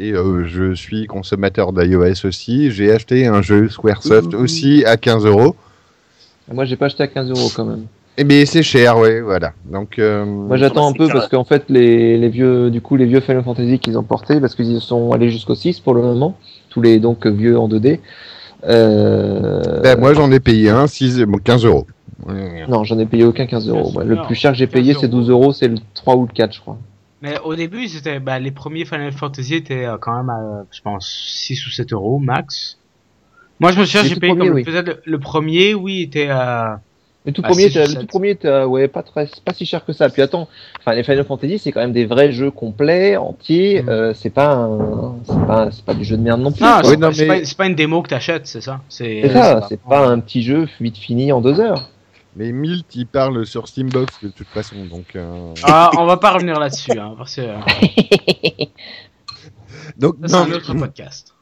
Et 0.00 0.12
euh, 0.12 0.44
je 0.46 0.74
suis 0.74 1.06
consommateur 1.06 1.72
d'iOS 1.72 2.24
aussi. 2.26 2.70
J'ai 2.70 2.92
acheté 2.92 3.26
un 3.26 3.40
jeu 3.40 3.68
Squaresoft 3.70 4.34
aussi 4.34 4.84
à 4.84 4.98
15 4.98 5.24
euros. 5.24 5.56
Moi, 6.52 6.64
j'ai 6.64 6.76
pas 6.76 6.86
acheté 6.86 7.02
à 7.02 7.06
15 7.06 7.30
euros 7.30 7.48
quand 7.54 7.64
même. 7.64 7.86
Et 8.16 8.24
bien, 8.24 8.44
c'est 8.46 8.64
cher, 8.64 8.98
ouais, 8.98 9.20
voilà. 9.20 9.52
Donc, 9.64 9.98
euh, 9.98 10.24
Moi, 10.24 10.56
j'attends 10.56 10.88
un 10.88 10.92
peu 10.92 11.06
parce 11.08 11.28
qu'en 11.28 11.44
fait, 11.44 11.64
les, 11.68 12.18
les 12.18 12.28
vieux, 12.28 12.70
du 12.70 12.80
coup, 12.80 12.96
les 12.96 13.06
vieux 13.06 13.20
Final 13.20 13.44
Fantasy 13.44 13.78
qu'ils 13.78 13.96
ont 13.96 14.02
portés, 14.02 14.40
parce 14.40 14.56
qu'ils 14.56 14.80
sont 14.80 15.12
allés 15.12 15.30
jusqu'au 15.30 15.54
6 15.54 15.78
pour 15.80 15.94
le 15.94 16.02
moment, 16.02 16.36
tous 16.68 16.80
les 16.80 16.98
donc 16.98 17.26
vieux 17.26 17.56
en 17.58 17.68
2D. 17.68 18.00
Euh... 18.64 19.80
ben, 19.82 20.00
moi, 20.00 20.14
j'en 20.14 20.32
ai 20.32 20.40
payé 20.40 20.70
un, 20.70 20.88
6, 20.88 21.22
bon, 21.22 21.38
15 21.38 21.64
euros. 21.64 21.86
Non, 22.68 22.82
j'en 22.82 22.98
ai 22.98 23.06
payé 23.06 23.24
aucun 23.24 23.46
15 23.46 23.68
euros. 23.68 24.00
Le 24.02 24.20
plus 24.26 24.34
cher 24.34 24.50
que 24.50 24.58
j'ai 24.58 24.66
15 24.66 24.72
payé, 24.72 24.94
c'est 24.98 25.08
12 25.08 25.30
euros, 25.30 25.52
c'est 25.52 25.68
le 25.68 25.76
3 25.94 26.16
ou 26.16 26.22
le 26.22 26.32
4, 26.32 26.52
je 26.52 26.60
crois. 26.60 26.78
Mais 27.22 27.38
au 27.44 27.54
début, 27.54 27.86
c'était 27.88 28.20
bah, 28.20 28.38
les 28.38 28.50
premiers 28.50 28.84
Final 28.84 29.12
Fantasy 29.12 29.56
étaient 29.56 29.86
euh, 29.86 29.96
quand 30.00 30.16
même 30.16 30.30
à, 30.30 30.64
je 30.70 30.80
pense, 30.82 31.08
6 31.08 31.66
ou 31.66 31.70
7 31.70 31.92
euros 31.92 32.18
max. 32.18 32.78
Moi, 33.60 33.72
je 33.72 33.80
me 33.80 33.84
souviens, 33.84 34.04
j'ai 34.04 34.16
payé 34.16 34.32
premiers, 34.32 34.46
comme 34.48 34.56
oui. 34.56 34.64
peut-être 34.64 34.86
le, 34.86 35.02
le 35.04 35.18
premier, 35.18 35.74
oui, 35.74 36.02
était 36.02 36.28
à. 36.28 36.80
Le 37.26 37.32
tout 37.32 37.42
Ah, 37.44 37.48
premier, 37.48 37.68
le 37.68 37.94
tout 38.00 38.06
premier 38.06 38.30
était, 38.30 38.62
ouais, 38.64 38.88
pas 38.88 39.02
très, 39.02 39.28
pas 39.44 39.52
si 39.52 39.66
cher 39.66 39.84
que 39.84 39.92
ça. 39.92 40.08
Puis 40.08 40.22
attends, 40.22 40.48
enfin, 40.78 40.94
les 40.94 41.02
Final 41.02 41.24
Fantasy, 41.24 41.58
c'est 41.58 41.72
quand 41.72 41.80
même 41.80 41.92
des 41.92 42.06
vrais 42.06 42.32
jeux 42.32 42.50
complets, 42.50 43.16
entiers. 43.18 43.82
Mm. 43.82 43.88
euh, 43.90 44.14
c'est 44.14 44.30
pas, 44.30 44.52
un- 44.54 45.16
c'est 45.26 45.46
pas, 45.46 45.68
c'est 45.70 45.84
pas 45.84 45.94
du 45.94 46.04
jeu 46.04 46.16
de 46.16 46.22
merde 46.22 46.40
non 46.40 46.52
plus. 46.52 46.60
Quoi. 46.60 46.80
c'est 46.82 46.90
Oui, 46.90 46.96
pas, 46.96 47.06
non, 47.08 47.12
c'est 47.12 47.26
mais- 47.26 47.40
pas- 47.40 47.44
c'est 47.44 47.56
pas 47.58 47.66
une 47.66 47.74
démo 47.74 48.00
que 48.02 48.08
t'achètes, 48.08 48.46
c'est 48.46 48.60
ça? 48.62 48.80
C'est 48.88 49.28
ça, 49.30 49.66
c'est 49.68 49.80
pas 49.80 50.06
un 50.06 50.20
petit 50.20 50.42
jeu 50.42 50.68
vite 50.80 50.96
fini 50.96 51.30
en 51.32 51.40
deux 51.42 51.60
heures. 51.60 51.90
Mais 52.36 52.52
Milt, 52.52 52.86
il 52.94 53.06
parle 53.06 53.44
sur 53.44 53.66
Steambox 53.68 54.22
de 54.22 54.28
toute 54.28 54.46
façon. 54.48 54.76
Donc, 54.90 55.16
euh, 55.16 55.52
Ah, 55.64 55.90
on 55.98 56.06
va 56.06 56.16
pas 56.18 56.30
revenir 56.30 56.58
là-dessus, 56.60 56.92
hein, 56.98 57.14
parce 57.18 57.34
que 57.34 57.40
euh, 57.42 57.56
donc 59.98 60.14
ça, 60.22 60.28
c'est 60.28 60.36
non, 60.48 60.52
un 60.52 60.56
autre 60.56 60.72
podcast. 60.74 61.34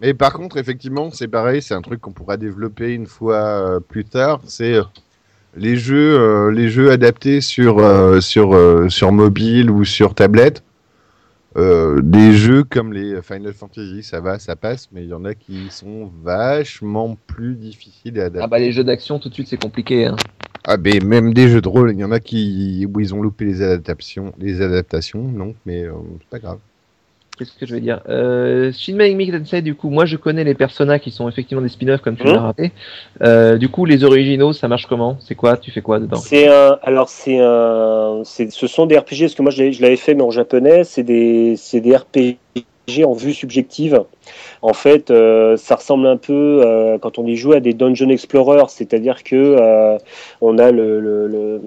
Mais 0.00 0.14
par 0.14 0.32
contre, 0.32 0.56
effectivement, 0.58 1.10
c'est 1.10 1.28
pareil, 1.28 1.60
c'est 1.60 1.74
un 1.74 1.82
truc 1.82 2.00
qu'on 2.00 2.12
pourra 2.12 2.36
développer 2.36 2.94
une 2.94 3.06
fois 3.06 3.36
euh, 3.36 3.80
plus 3.80 4.04
tard. 4.04 4.40
C'est 4.44 4.74
euh, 4.74 4.82
les 5.56 5.76
jeux, 5.76 6.18
euh, 6.20 6.50
les 6.52 6.68
jeux 6.68 6.90
adaptés 6.90 7.40
sur 7.40 7.78
euh, 7.78 8.20
sur 8.20 8.54
euh, 8.54 8.88
sur 8.88 9.12
mobile 9.12 9.70
ou 9.70 9.84
sur 9.84 10.14
tablette. 10.14 10.62
Des 11.56 12.34
jeux 12.34 12.62
comme 12.62 12.92
les 12.92 13.20
Final 13.20 13.52
Fantasy, 13.52 14.04
ça 14.04 14.20
va, 14.20 14.38
ça 14.38 14.54
passe, 14.54 14.88
mais 14.92 15.02
il 15.02 15.08
y 15.08 15.12
en 15.12 15.24
a 15.24 15.34
qui 15.34 15.70
sont 15.70 16.08
vachement 16.22 17.18
plus 17.26 17.56
difficiles 17.56 18.20
à 18.20 18.26
adapter. 18.26 18.44
Ah 18.44 18.46
bah 18.46 18.60
les 18.60 18.70
jeux 18.70 18.84
d'action 18.84 19.18
tout 19.18 19.28
de 19.28 19.34
suite 19.34 19.48
c'est 19.48 19.60
compliqué. 19.60 20.06
Hein. 20.06 20.14
Ah, 20.68 20.76
mais 20.76 21.00
même 21.00 21.34
des 21.34 21.48
jeux 21.48 21.60
de 21.60 21.66
rôle, 21.66 21.90
il 21.90 21.98
y 21.98 22.04
en 22.04 22.12
a 22.12 22.20
qui 22.20 22.86
où 22.86 23.00
ils 23.00 23.12
ont 23.12 23.20
loupé 23.20 23.44
les 23.44 23.60
adaptations, 23.60 24.32
les 24.38 24.60
adaptations, 24.60 25.24
donc, 25.24 25.56
mais 25.66 25.86
c'est 26.20 26.28
pas 26.28 26.38
grave. 26.38 26.58
Qu'est-ce 27.38 27.52
que 27.52 27.66
je 27.66 27.74
vais 27.74 27.80
dire 27.80 28.00
euh, 28.08 28.72
Shin 28.72 28.96
Megami 28.96 29.30
Tensei 29.30 29.62
du 29.62 29.74
coup, 29.74 29.90
moi 29.90 30.04
je 30.06 30.16
connais 30.16 30.44
les 30.44 30.54
personnages 30.54 31.00
qui 31.00 31.10
sont 31.10 31.28
effectivement 31.28 31.62
des 31.62 31.68
spin-offs 31.68 32.00
comme 32.00 32.16
tu 32.16 32.26
Mhm. 32.26 32.32
l'as 32.34 32.40
rappelé. 32.40 32.72
Euh, 33.22 33.56
du 33.56 33.68
coup 33.68 33.84
les 33.84 34.02
originaux 34.04 34.52
ça 34.52 34.66
marche 34.68 34.86
comment? 34.86 35.16
C'est 35.20 35.34
quoi? 35.34 35.56
Tu 35.56 35.70
fais 35.70 35.80
quoi 35.82 36.00
dedans? 36.00 36.16
C'est 36.16 36.48
un, 36.48 36.78
alors 36.82 37.08
c'est 37.08 37.38
un, 37.38 38.22
c'est, 38.24 38.50
ce 38.50 38.66
sont 38.66 38.86
des 38.86 38.98
RPG 38.98 39.20
parce 39.20 39.34
que 39.34 39.42
moi 39.42 39.50
je 39.52 39.62
l'avais 39.80 39.96
fait 39.96 40.14
mais 40.14 40.22
en 40.22 40.30
japonais. 40.30 40.84
C'est 40.84 41.04
des, 41.04 41.54
c'est 41.56 41.80
des 41.80 41.96
RPG 41.96 42.38
en 43.04 43.12
vue 43.12 43.34
subjective. 43.34 44.02
En 44.62 44.72
fait, 44.72 45.10
euh, 45.10 45.56
ça 45.56 45.76
ressemble 45.76 46.06
un 46.06 46.16
peu 46.16 46.62
euh, 46.64 46.98
quand 46.98 47.18
on 47.18 47.26
y 47.26 47.36
joue 47.36 47.52
à 47.52 47.60
des 47.60 47.72
dungeon 47.74 48.08
explorers, 48.08 48.68
c'est-à-dire 48.68 49.22
que 49.22 49.36
euh, 49.36 49.98
on 50.40 50.58
a 50.58 50.70
le, 50.72 50.98
le- 51.00 51.26
le- 51.28 51.60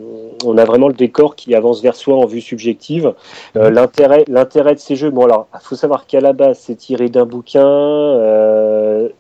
on 0.46 0.58
a 0.58 0.66
vraiment 0.66 0.88
le 0.88 0.94
décor 0.94 1.36
qui 1.36 1.54
avance 1.56 1.82
vers 1.82 1.96
soi 1.96 2.16
en 2.18 2.26
vue 2.26 2.42
subjective. 2.42 3.14
Euh, 3.56 3.70
l'intérêt, 3.70 4.26
l'intérêt 4.28 4.74
de 4.76 4.80
ces 4.80 4.96
jeux, 4.96 5.10
bon 5.12 5.26
alors, 5.26 5.48
faut 5.62 5.76
savoir 5.76 6.06
qu'à 6.08 6.20
la 6.22 6.34
base 6.34 6.60
c'est 6.60 6.76
tiré 6.76 7.10
d'un 7.10 7.26
bouquin 7.26 7.62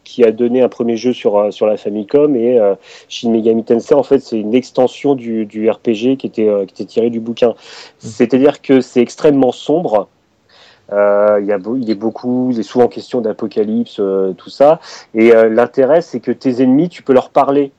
qui 0.03 0.23
a 0.23 0.31
donné 0.31 0.61
un 0.61 0.69
premier 0.69 0.97
jeu 0.97 1.13
sur 1.13 1.53
sur 1.53 1.65
la 1.67 1.77
Famicom 1.77 2.35
et 2.35 2.59
Shin 3.09 3.29
Megami 3.31 3.63
Tensei, 3.63 3.95
en 3.95 4.03
fait, 4.03 4.19
c'est 4.19 4.39
une 4.39 4.53
extension 4.55 5.15
du, 5.15 5.45
du 5.45 5.69
RPG 5.69 6.17
qui 6.17 6.27
était, 6.27 6.47
qui 6.67 6.73
était 6.73 6.85
tiré 6.85 7.09
du 7.09 7.19
bouquin. 7.19 7.53
C'est-à-dire 7.99 8.61
que 8.61 8.81
c'est 8.81 9.01
extrêmement 9.01 9.51
sombre. 9.51 10.07
Euh, 10.91 11.39
il, 11.39 11.45
y 11.45 11.53
a 11.53 11.59
il 11.77 11.89
est 11.89 11.95
beaucoup, 11.95 12.49
il 12.51 12.59
est 12.59 12.63
souvent 12.63 12.87
question 12.87 13.21
d'apocalypse, 13.21 13.97
euh, 13.99 14.33
tout 14.33 14.49
ça. 14.49 14.79
Et 15.13 15.33
euh, 15.33 15.49
l'intérêt, 15.49 16.01
c'est 16.01 16.19
que 16.19 16.31
tes 16.31 16.61
ennemis, 16.61 16.89
tu 16.89 17.01
peux 17.01 17.13
leur 17.13 17.29
parler. 17.29 17.71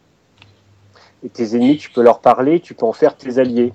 Et 1.25 1.29
tes 1.29 1.55
ennemis, 1.55 1.77
tu 1.77 1.91
peux 1.91 2.03
leur 2.03 2.21
parler, 2.21 2.61
tu 2.61 2.75
peux 2.75 2.87
en 2.87 2.93
faire 2.93 3.17
tes 3.17 3.39
alliés. 3.39 3.73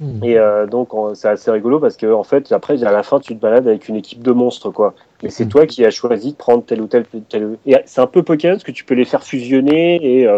Hmm. 0.00 0.24
Et 0.24 0.38
donc, 0.70 0.94
on- 0.94 1.14
c'est 1.14 1.28
assez 1.28 1.50
rigolo 1.50 1.78
parce 1.78 1.96
que, 1.96 2.12
en 2.12 2.22
fait, 2.24 2.50
après, 2.50 2.82
à 2.82 2.90
la 2.90 3.02
fin, 3.02 3.20
tu 3.20 3.36
te 3.36 3.40
balades 3.40 3.68
avec 3.68 3.88
une 3.88 3.96
équipe 3.96 4.22
de 4.22 4.32
monstres, 4.32 4.70
quoi. 4.70 4.94
Mais 5.22 5.28
c'est 5.30 5.46
toi 5.46 5.66
qui 5.66 5.84
as 5.84 5.90
choisi 5.90 6.32
de 6.32 6.36
prendre 6.36 6.64
tel 6.64 6.80
ou 6.80 6.86
tel. 6.86 7.04
tel... 7.28 7.58
Et 7.66 7.76
c'est 7.84 8.00
un 8.00 8.06
peu 8.06 8.22
Pokémon 8.22 8.54
parce 8.54 8.64
que 8.64 8.72
tu 8.72 8.84
peux 8.84 8.94
les 8.94 9.04
faire 9.04 9.22
fusionner 9.22 10.22
et 10.22 10.28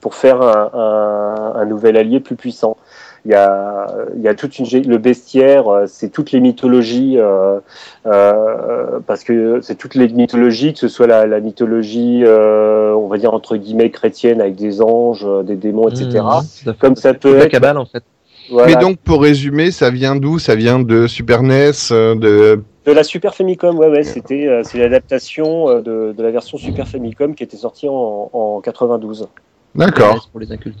pour 0.00 0.14
faire 0.14 0.42
un, 0.42 0.70
un, 0.74 1.60
un 1.60 1.64
nouvel 1.64 1.96
allié 1.96 2.20
plus 2.20 2.36
puissant. 2.36 2.76
Il 3.26 3.30
y 3.30 3.34
a, 3.34 3.86
il 4.16 4.22
y 4.22 4.28
a 4.28 4.34
toute 4.34 4.58
une 4.58 4.66
le 4.82 4.98
bestiaire, 4.98 5.66
euh, 5.68 5.84
c'est 5.86 6.10
toutes 6.10 6.30
les 6.32 6.40
mythologies 6.40 7.14
euh, 7.18 7.58
euh, 8.06 9.00
parce 9.06 9.24
que 9.24 9.60
c'est 9.62 9.76
toutes 9.76 9.94
les 9.94 10.08
mythologies, 10.08 10.74
que 10.74 10.78
ce 10.78 10.88
soit 10.88 11.06
la, 11.06 11.24
la 11.26 11.40
mythologie, 11.40 12.22
euh, 12.24 12.92
on 12.92 13.08
va 13.08 13.16
dire 13.16 13.32
entre 13.32 13.56
guillemets 13.56 13.90
chrétienne 13.90 14.40
avec 14.42 14.56
des 14.56 14.82
anges, 14.82 15.26
des 15.44 15.56
démons, 15.56 15.88
etc. 15.88 16.20
Mmh. 16.66 16.72
Comme 16.78 16.96
ça 16.96 17.14
peut 17.14 17.30
Toute 17.30 17.38
la 17.38 17.44
être. 17.46 17.50
cabale 17.50 17.78
en 17.78 17.86
fait. 17.86 18.04
voilà, 18.50 18.66
Mais 18.68 18.76
donc, 18.76 18.98
pour 18.98 19.22
résumer, 19.22 19.70
ça 19.70 19.88
vient 19.90 20.16
d'où? 20.16 20.38
Ça 20.38 20.54
vient 20.54 20.78
de 20.78 21.06
Super 21.06 21.42
NES, 21.42 21.70
de 21.90 22.60
De 22.84 22.92
la 22.92 23.04
Super 23.04 23.34
Famicom, 23.34 23.78
ouais, 23.78 23.88
ouais, 23.88 24.02
c'était, 24.04 24.46
euh, 24.46 24.60
c'est 24.64 24.76
l'adaptation 24.78 25.70
euh, 25.70 25.80
de, 25.80 26.14
de 26.14 26.22
la 26.22 26.30
version 26.30 26.58
Super 26.58 26.86
Famicom 26.86 27.34
qui 27.34 27.42
était 27.42 27.56
sortie 27.56 27.88
en, 27.88 28.28
en 28.34 28.60
92. 28.60 29.28
D'accord. 29.74 30.28
Pour 30.30 30.40
les 30.40 30.52
incultes. 30.52 30.78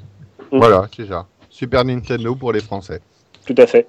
Mm. 0.52 0.58
Voilà, 0.58 0.86
c'est 0.94 1.06
ça. 1.08 1.26
Super 1.54 1.84
Nintendo 1.84 2.34
pour 2.34 2.52
les 2.52 2.58
Français. 2.58 3.00
Tout 3.46 3.54
à 3.58 3.66
fait. 3.68 3.86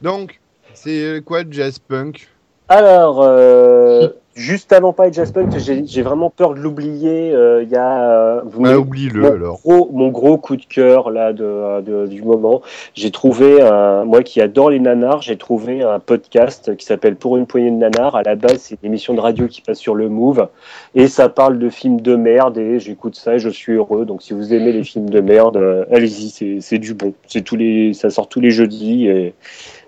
Donc, 0.00 0.38
c'est 0.74 1.20
quoi 1.26 1.42
Jazz 1.50 1.76
Punk? 1.80 2.28
Alors, 2.68 3.20
euh, 3.20 4.10
juste 4.34 4.72
avant 4.72 4.92
pas 4.92 5.10
Jazz 5.10 5.32
Punk, 5.32 5.52
j'ai, 5.58 6.02
vraiment 6.02 6.30
peur 6.30 6.54
de 6.54 6.60
l'oublier. 6.60 7.32
euh, 7.32 7.62
Il 7.62 7.68
y 7.70 7.76
a, 7.76 8.10
euh, 8.10 8.40
vous 8.44 8.60
me- 8.62 8.76
oublie-le 8.76 9.20
mon 9.22 9.32
alors. 9.32 9.60
Gros, 9.64 9.90
mon 9.92 10.08
gros 10.08 10.36
coup 10.38 10.56
de 10.56 10.64
cœur 10.64 11.10
là 11.10 11.32
de, 11.32 11.80
de- 11.82 12.06
du 12.06 12.22
moment, 12.22 12.60
j'ai 12.94 13.10
trouvé 13.10 13.60
un, 13.62 14.04
moi 14.04 14.22
qui 14.22 14.40
adore 14.40 14.70
les 14.70 14.80
nanars, 14.80 15.22
j'ai 15.22 15.36
trouvé 15.36 15.82
un 15.82 15.98
podcast 16.00 16.76
qui 16.76 16.84
s'appelle 16.84 17.16
Pour 17.16 17.36
une 17.36 17.46
poignée 17.46 17.70
de 17.70 17.76
nanars. 17.76 18.16
À 18.16 18.22
la 18.22 18.34
base, 18.36 18.58
c'est 18.58 18.78
une 18.82 18.88
émission 18.88 19.14
de 19.14 19.20
radio 19.20 19.46
qui 19.46 19.60
passe 19.60 19.78
sur 19.78 19.94
le 19.94 20.08
Move 20.08 20.48
et 20.94 21.06
ça 21.08 21.28
parle 21.28 21.58
de 21.58 21.68
films 21.70 22.00
de 22.00 22.16
merde 22.16 22.58
et 22.58 22.80
j'écoute 22.80 23.16
ça 23.16 23.34
et 23.34 23.38
je 23.38 23.48
suis 23.48 23.72
heureux. 23.74 24.04
Donc 24.04 24.22
si 24.22 24.32
vous 24.32 24.52
aimez 24.52 24.72
les 24.72 24.84
films 24.84 25.10
de 25.10 25.20
merde, 25.20 25.56
euh, 25.56 25.84
allez-y, 25.92 26.30
c'est, 26.30 26.58
c'est 26.60 26.78
du 26.78 26.94
bon. 26.94 27.14
C'est 27.26 27.42
tous 27.42 27.56
les, 27.56 27.92
ça 27.94 28.10
sort 28.10 28.28
tous 28.28 28.40
les 28.40 28.50
jeudis 28.50 29.06
et, 29.06 29.34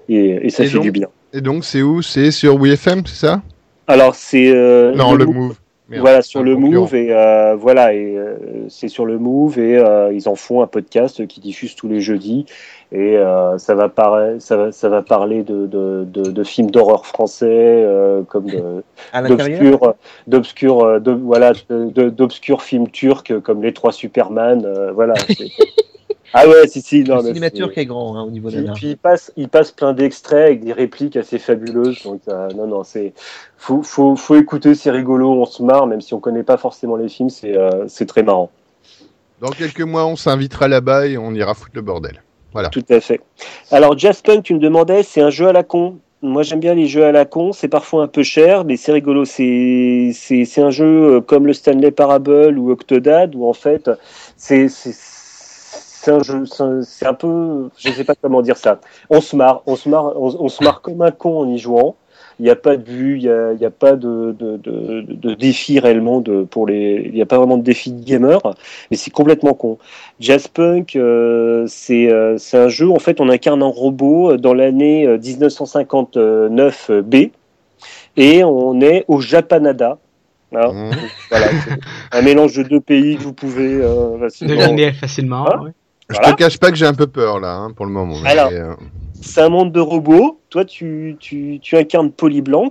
et, 0.08 0.46
et 0.46 0.50
ça 0.50 0.62
Et 0.62 0.66
fait 0.68 0.74
donc 0.74 0.82
du 0.84 0.90
bien. 0.92 1.08
Et 1.32 1.40
donc, 1.40 1.64
c'est 1.64 1.82
où? 1.82 2.00
C'est 2.00 2.30
sur 2.30 2.54
WFM, 2.54 3.02
c'est 3.04 3.26
ça? 3.26 3.42
Alors 3.88 4.14
c'est 4.14 4.50
euh, 4.50 4.94
Non, 4.94 5.14
le 5.14 5.24
Move. 5.26 5.34
Move. 5.36 5.56
Merde, 5.88 6.00
voilà 6.00 6.20
sur 6.22 6.42
le 6.42 6.56
concurrent. 6.56 6.80
Move 6.80 6.94
et 6.96 7.12
euh, 7.12 7.54
voilà 7.54 7.94
et 7.94 8.16
euh, 8.16 8.34
c'est 8.68 8.88
sur 8.88 9.06
le 9.06 9.18
Move 9.20 9.60
et 9.60 9.78
euh, 9.78 10.12
ils 10.12 10.28
en 10.28 10.34
font 10.34 10.60
un 10.60 10.66
podcast 10.66 11.24
qui 11.28 11.38
diffuse 11.38 11.76
tous 11.76 11.86
les 11.86 12.00
jeudis 12.00 12.44
et 12.90 13.16
euh, 13.16 13.56
ça 13.58 13.76
va 13.76 13.88
parler 13.88 14.40
ça 14.40 14.56
va, 14.56 14.72
ça 14.72 14.88
va 14.88 15.02
parler 15.02 15.44
de, 15.44 15.66
de, 15.66 16.04
de, 16.04 16.32
de 16.32 16.42
films 16.42 16.72
d'horreur 16.72 17.06
français 17.06 17.46
euh, 17.48 18.22
comme 18.24 18.46
d'obscurs 19.28 19.94
d'obscurs 20.26 21.00
de, 21.00 21.12
voilà 21.12 21.52
d'obscurs 21.70 22.62
films 22.62 22.90
turcs 22.90 23.40
comme 23.44 23.62
les 23.62 23.72
trois 23.72 23.92
Superman 23.92 24.64
euh, 24.66 24.90
voilà 24.90 25.14
ah 26.38 26.46
ouais 26.46 26.68
si 26.68 26.82
si 26.82 27.02
non 27.02 27.22
Le 27.22 27.50
turc 27.50 27.78
est 27.78 27.86
grand 27.86 28.16
hein, 28.16 28.22
au 28.22 28.30
niveau 28.30 28.50
de 28.50 28.60
la 28.60 28.72
puis 28.72 28.90
il 28.90 28.96
passe, 28.98 29.32
il 29.36 29.48
passe 29.48 29.72
plein 29.72 29.94
d'extraits 29.94 30.44
avec 30.44 30.64
des 30.64 30.74
répliques 30.74 31.16
assez 31.16 31.38
fabuleuses. 31.38 32.02
Donc 32.02 32.20
euh, 32.28 32.48
non, 32.54 32.66
non, 32.66 32.84
c'est 32.84 33.14
faut, 33.56 33.82
faut, 33.82 34.16
faut 34.16 34.36
écouter, 34.36 34.74
c'est 34.74 34.90
rigolo, 34.90 35.32
on 35.32 35.46
se 35.46 35.62
marre, 35.62 35.86
même 35.86 36.02
si 36.02 36.12
on 36.12 36.20
connaît 36.20 36.42
pas 36.42 36.58
forcément 36.58 36.96
les 36.96 37.08
films, 37.08 37.30
c'est 37.30 37.56
euh, 37.56 37.86
c'est 37.88 38.06
très 38.06 38.22
marrant. 38.22 38.50
Dans 39.40 39.48
quelques 39.48 39.80
mois, 39.80 40.06
on 40.06 40.16
s'invitera 40.16 40.68
là-bas 40.68 41.06
et 41.06 41.16
on 41.16 41.32
ira 41.32 41.54
foutre 41.54 41.72
le 41.74 41.82
bordel. 41.82 42.22
Tout 42.72 42.84
à 42.88 43.00
fait. 43.00 43.20
Alors 43.70 43.98
Jazz 43.98 44.22
Punk, 44.22 44.44
tu 44.44 44.54
me 44.54 44.58
demandais, 44.58 45.02
c'est 45.02 45.20
un 45.20 45.30
jeu 45.30 45.48
à 45.48 45.52
la 45.52 45.62
con. 45.62 45.98
Moi 46.22 46.42
j'aime 46.42 46.60
bien 46.60 46.74
les 46.74 46.86
jeux 46.86 47.04
à 47.04 47.12
la 47.12 47.24
con, 47.24 47.52
c'est 47.52 47.68
parfois 47.68 48.04
un 48.04 48.08
peu 48.08 48.22
cher, 48.22 48.64
mais 48.64 48.76
c'est 48.76 48.92
rigolo. 48.92 49.24
C'est 49.24 50.10
c'est 50.14 50.44
c'est 50.44 50.62
un 50.62 50.70
jeu 50.70 51.16
euh, 51.16 51.20
comme 51.20 51.46
le 51.46 51.52
Stanley 51.52 51.90
Parable 51.90 52.58
ou 52.58 52.70
Octodad 52.70 53.34
où 53.34 53.46
en 53.46 53.52
fait 53.52 53.90
c'est 54.36 54.68
c'est 56.06 56.12
un 56.12 56.22
jeu, 56.22 56.44
c'est 56.84 57.04
un- 57.06 57.14
peu, 57.14 57.68
je 57.76 57.90
sais 57.90 58.04
pas 58.04 58.14
comment 58.20 58.40
dire 58.42 58.56
ça. 58.56 58.80
On 59.10 59.20
se 59.20 59.34
marre, 59.34 59.62
on 59.66 59.74
se 59.74 59.88
marre, 59.88 60.12
on, 60.20 60.36
on 60.38 60.48
se 60.48 60.62
marre 60.62 60.80
comme 60.82 61.02
un 61.02 61.10
con 61.10 61.40
en 61.40 61.48
y 61.48 61.58
jouant. 61.58 61.96
Il 62.38 62.44
n'y 62.44 62.50
a 62.50 62.54
pas 62.56 62.76
de 62.76 62.82
but, 62.82 63.16
il 63.16 63.22
n'y 63.22 63.28
a, 63.30 63.52
il 63.54 63.60
y 63.60 63.64
a 63.64 63.70
pas 63.70 63.96
de, 63.96 64.36
de, 64.38 64.56
de, 64.58 65.00
de 65.08 65.34
défi 65.34 65.80
réellement 65.80 66.20
de, 66.20 66.42
pour 66.44 66.66
les. 66.66 67.02
Il 67.06 67.14
n'y 67.14 67.22
a 67.22 67.26
pas 67.26 67.38
vraiment 67.38 67.56
de 67.56 67.62
défi 67.64 67.90
de 67.90 68.04
gamer, 68.04 68.38
mais 68.90 68.96
c'est 68.96 69.10
complètement 69.10 69.54
con. 69.54 69.78
Jazz 70.20 70.46
Punk, 70.46 70.94
euh, 70.96 71.64
c'est 71.66 72.12
euh, 72.12 72.36
c'est 72.38 72.58
un 72.58 72.68
jeu, 72.68 72.88
en 72.90 72.98
fait, 72.98 73.20
on 73.20 73.28
incarne 73.30 73.62
un 73.62 73.66
robot 73.66 74.32
euh, 74.32 74.36
dans 74.36 74.54
l'année 74.54 75.06
euh, 75.06 75.18
1959 75.18 76.90
euh, 76.90 77.02
B, 77.02 77.14
et 78.16 78.44
on 78.44 78.80
est 78.80 79.04
au 79.08 79.20
Japanada. 79.20 79.98
Hein, 80.54 80.72
Mmh. 80.72 80.90
voilà, 81.30 81.46
c'est 81.64 82.16
un 82.18 82.22
mélange 82.22 82.54
de 82.56 82.62
deux 82.62 82.80
pays 82.80 83.16
que 83.16 83.22
vous 83.24 83.32
pouvez 83.32 83.74
euh, 83.82 84.18
facilement- 84.20 84.54
Deviner 84.56 84.92
facilement. 84.92 85.48
Hein 85.52 85.60
ouais. 85.64 85.70
Je 86.08 86.18
te 86.18 86.34
cache 86.34 86.58
pas 86.58 86.70
que 86.70 86.76
j'ai 86.76 86.86
un 86.86 86.94
peu 86.94 87.06
peur 87.06 87.40
là, 87.40 87.54
hein, 87.54 87.72
pour 87.72 87.86
le 87.86 87.92
moment. 87.92 88.16
Alors. 88.24 88.50
euh, 88.52 88.74
c'est 89.20 89.40
un 89.40 89.48
monde 89.48 89.72
de 89.72 89.80
robots. 89.80 90.38
Toi, 90.50 90.64
tu, 90.64 91.16
tu, 91.18 91.58
tu 91.60 91.76
incarnes 91.76 92.12
Polly 92.12 92.42
Blanc 92.42 92.70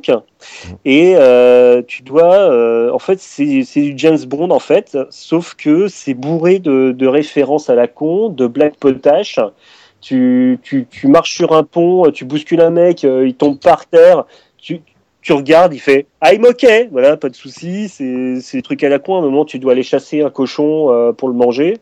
et 0.85 1.15
euh, 1.17 1.81
tu 1.85 2.01
dois. 2.03 2.33
euh, 2.33 2.91
en 2.91 2.99
fait, 2.99 3.19
c'est 3.19 3.43
du 3.43 3.93
James 3.97 4.23
Bond 4.25 4.51
en 4.51 4.59
fait, 4.59 4.97
sauf 5.09 5.55
que 5.55 5.87
c'est 5.87 6.13
bourré 6.13 6.59
de, 6.59 6.91
de 6.91 7.07
références 7.07 7.69
à 7.69 7.75
la 7.75 7.87
con, 7.87 8.29
de 8.29 8.47
black 8.47 8.77
potache. 8.77 9.39
Tu, 10.01 10.59
tu, 10.61 10.87
tu 10.89 11.07
marches 11.07 11.33
sur 11.35 11.53
un 11.53 11.63
pont, 11.63 12.11
tu 12.11 12.25
bouscules 12.25 12.61
un 12.61 12.69
mec, 12.69 13.03
il 13.03 13.33
tombe 13.33 13.59
par 13.59 13.85
terre. 13.87 14.25
Tu, 14.57 14.81
tu 15.21 15.33
regardes, 15.33 15.73
il 15.73 15.79
fait 15.79 16.05
I'm 16.23 16.45
ok, 16.45 16.65
voilà, 16.91 17.17
pas 17.17 17.29
de 17.29 17.35
souci. 17.35 17.89
C'est 17.89 18.57
des 18.57 18.61
trucs 18.61 18.83
à 18.83 18.89
la 18.89 18.99
con. 18.99 19.15
À 19.15 19.19
un 19.19 19.21
moment, 19.23 19.45
tu 19.45 19.57
dois 19.59 19.71
aller 19.73 19.83
chasser 19.83 20.21
un 20.21 20.29
cochon 20.29 21.13
pour 21.17 21.27
le 21.27 21.33
manger. 21.33 21.77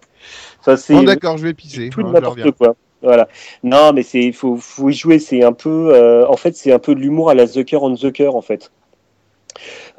Enfin, 0.66 0.78
c'est 0.78 0.94
Bon, 0.94 1.04
d'accord, 1.04 1.38
je 1.38 1.44
vais 1.44 1.54
pisser. 1.54 1.90
tout 1.90 2.02
de 2.04 2.08
hein, 2.08 2.12
n'importe 2.14 2.52
quoi. 2.52 2.76
Voilà. 3.02 3.28
Non, 3.64 3.92
mais 3.94 4.02
c'est 4.04 4.32
faut 4.32 4.56
faut 4.56 4.90
y 4.90 4.94
jouer. 4.94 5.20
C'est 5.20 5.44
un 5.44 5.52
peu, 5.52 5.94
euh, 5.94 6.26
en 6.28 6.38
fait, 6.38 6.56
c'est 6.56 6.72
un 6.72 6.80
peu 6.80 6.96
de 6.96 7.02
l'humour 7.02 7.30
à 7.30 7.34
la 7.36 7.46
Zucker 7.46 7.84
on 7.84 7.94
Zucker 7.98 8.34
en 8.34 8.42
fait. 8.42 8.72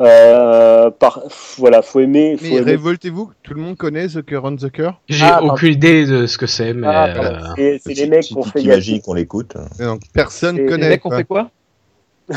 Euh, 0.00 0.90
par, 0.90 1.20
voilà, 1.58 1.82
faut 1.82 2.00
aimer. 2.00 2.36
Faut 2.36 2.44
Mais 2.44 2.52
aimer. 2.56 2.60
révoltez-vous, 2.72 3.30
tout 3.42 3.54
le 3.54 3.60
monde 3.60 3.76
connaît 3.76 4.08
The 4.08 4.24
Cure 4.24 4.42
on 4.44 4.56
The 4.56 4.70
Cure 4.70 5.00
J'ai 5.08 5.24
Ah, 5.24 5.32
pardon. 5.38 5.52
aucune 5.52 5.72
idée 5.72 6.06
de 6.06 6.26
ce 6.26 6.38
que 6.38 6.46
c'est, 6.46 6.72
mais. 6.72 6.86
Ah, 6.90 7.06
euh, 7.08 7.38
c'est 7.56 7.80
c'est 7.84 7.94
les 7.94 8.06
mecs 8.08 8.24
si 8.24 8.32
qui 8.32 8.38
ont 8.38 8.42
tu 8.42 8.50
fait. 8.50 8.60
t'imagines 8.60 9.00
qu'on 9.02 9.14
l'écoute. 9.14 9.54
Donc, 9.78 10.00
Personne 10.12 10.56
C'est- 10.56 10.62
les 10.62 10.66
Les 10.68 10.72
connaît. 10.72 10.88
mecs 10.88 11.06
ont 11.06 11.10
quoi. 11.10 11.18
fait 11.18 11.24
quoi? 11.24 11.50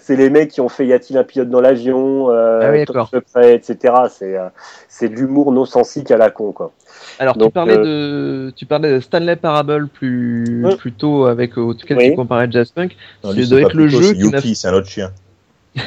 C'est 0.00 0.16
les 0.16 0.28
mecs 0.28 0.50
qui 0.50 0.60
ont 0.60 0.68
fait 0.68 0.84
Y 0.86 0.92
a-t-il 0.92 1.16
un 1.16 1.22
pilote 1.22 1.48
dans 1.48 1.60
l'avion, 1.60 2.30
euh, 2.30 2.60
Ah 2.64 2.70
oui, 2.72 2.84
Top 2.84 2.96
d'accord. 2.96 3.10
Secret, 3.14 3.54
etc. 3.54 3.94
C'est 4.10 4.36
euh, 4.36 4.48
c'est 4.88 5.08
de 5.08 5.14
l'humour 5.14 5.52
non 5.52 5.64
sensique 5.66 6.10
à 6.10 6.16
la 6.16 6.30
con 6.32 6.50
quoi. 6.50 6.72
Alors, 7.18 7.36
tu 7.38 7.50
parlais 7.50 7.76
euh, 7.78 8.46
de, 8.46 8.50
tu 8.56 8.66
parlais 8.66 8.92
de 8.94 9.00
Stanley 9.00 9.36
Parable 9.36 9.88
plus, 9.88 10.64
Ouais. 10.64 10.76
plus 10.76 10.92
tôt 10.92 11.26
avec 11.26 11.56
euh, 11.58 11.60
auquel 11.62 11.96
Oui. 11.98 12.10
tu 12.10 12.16
comparais 12.16 12.48
Jazz 12.50 12.70
Punk. 12.70 12.96
Non, 13.22 13.30
Ça 13.30 13.36
doit 13.36 13.44
c'est 13.46 13.60
être 13.62 13.74
le 13.74 13.88
jeu 13.88 14.02
c'est 14.02 14.14
qui 14.14 14.24
m'a- 14.30 14.36
Yuki, 14.38 14.54
c'est 14.54 14.68
un 14.68 14.74
autre 14.74 14.88
chien. 14.88 15.10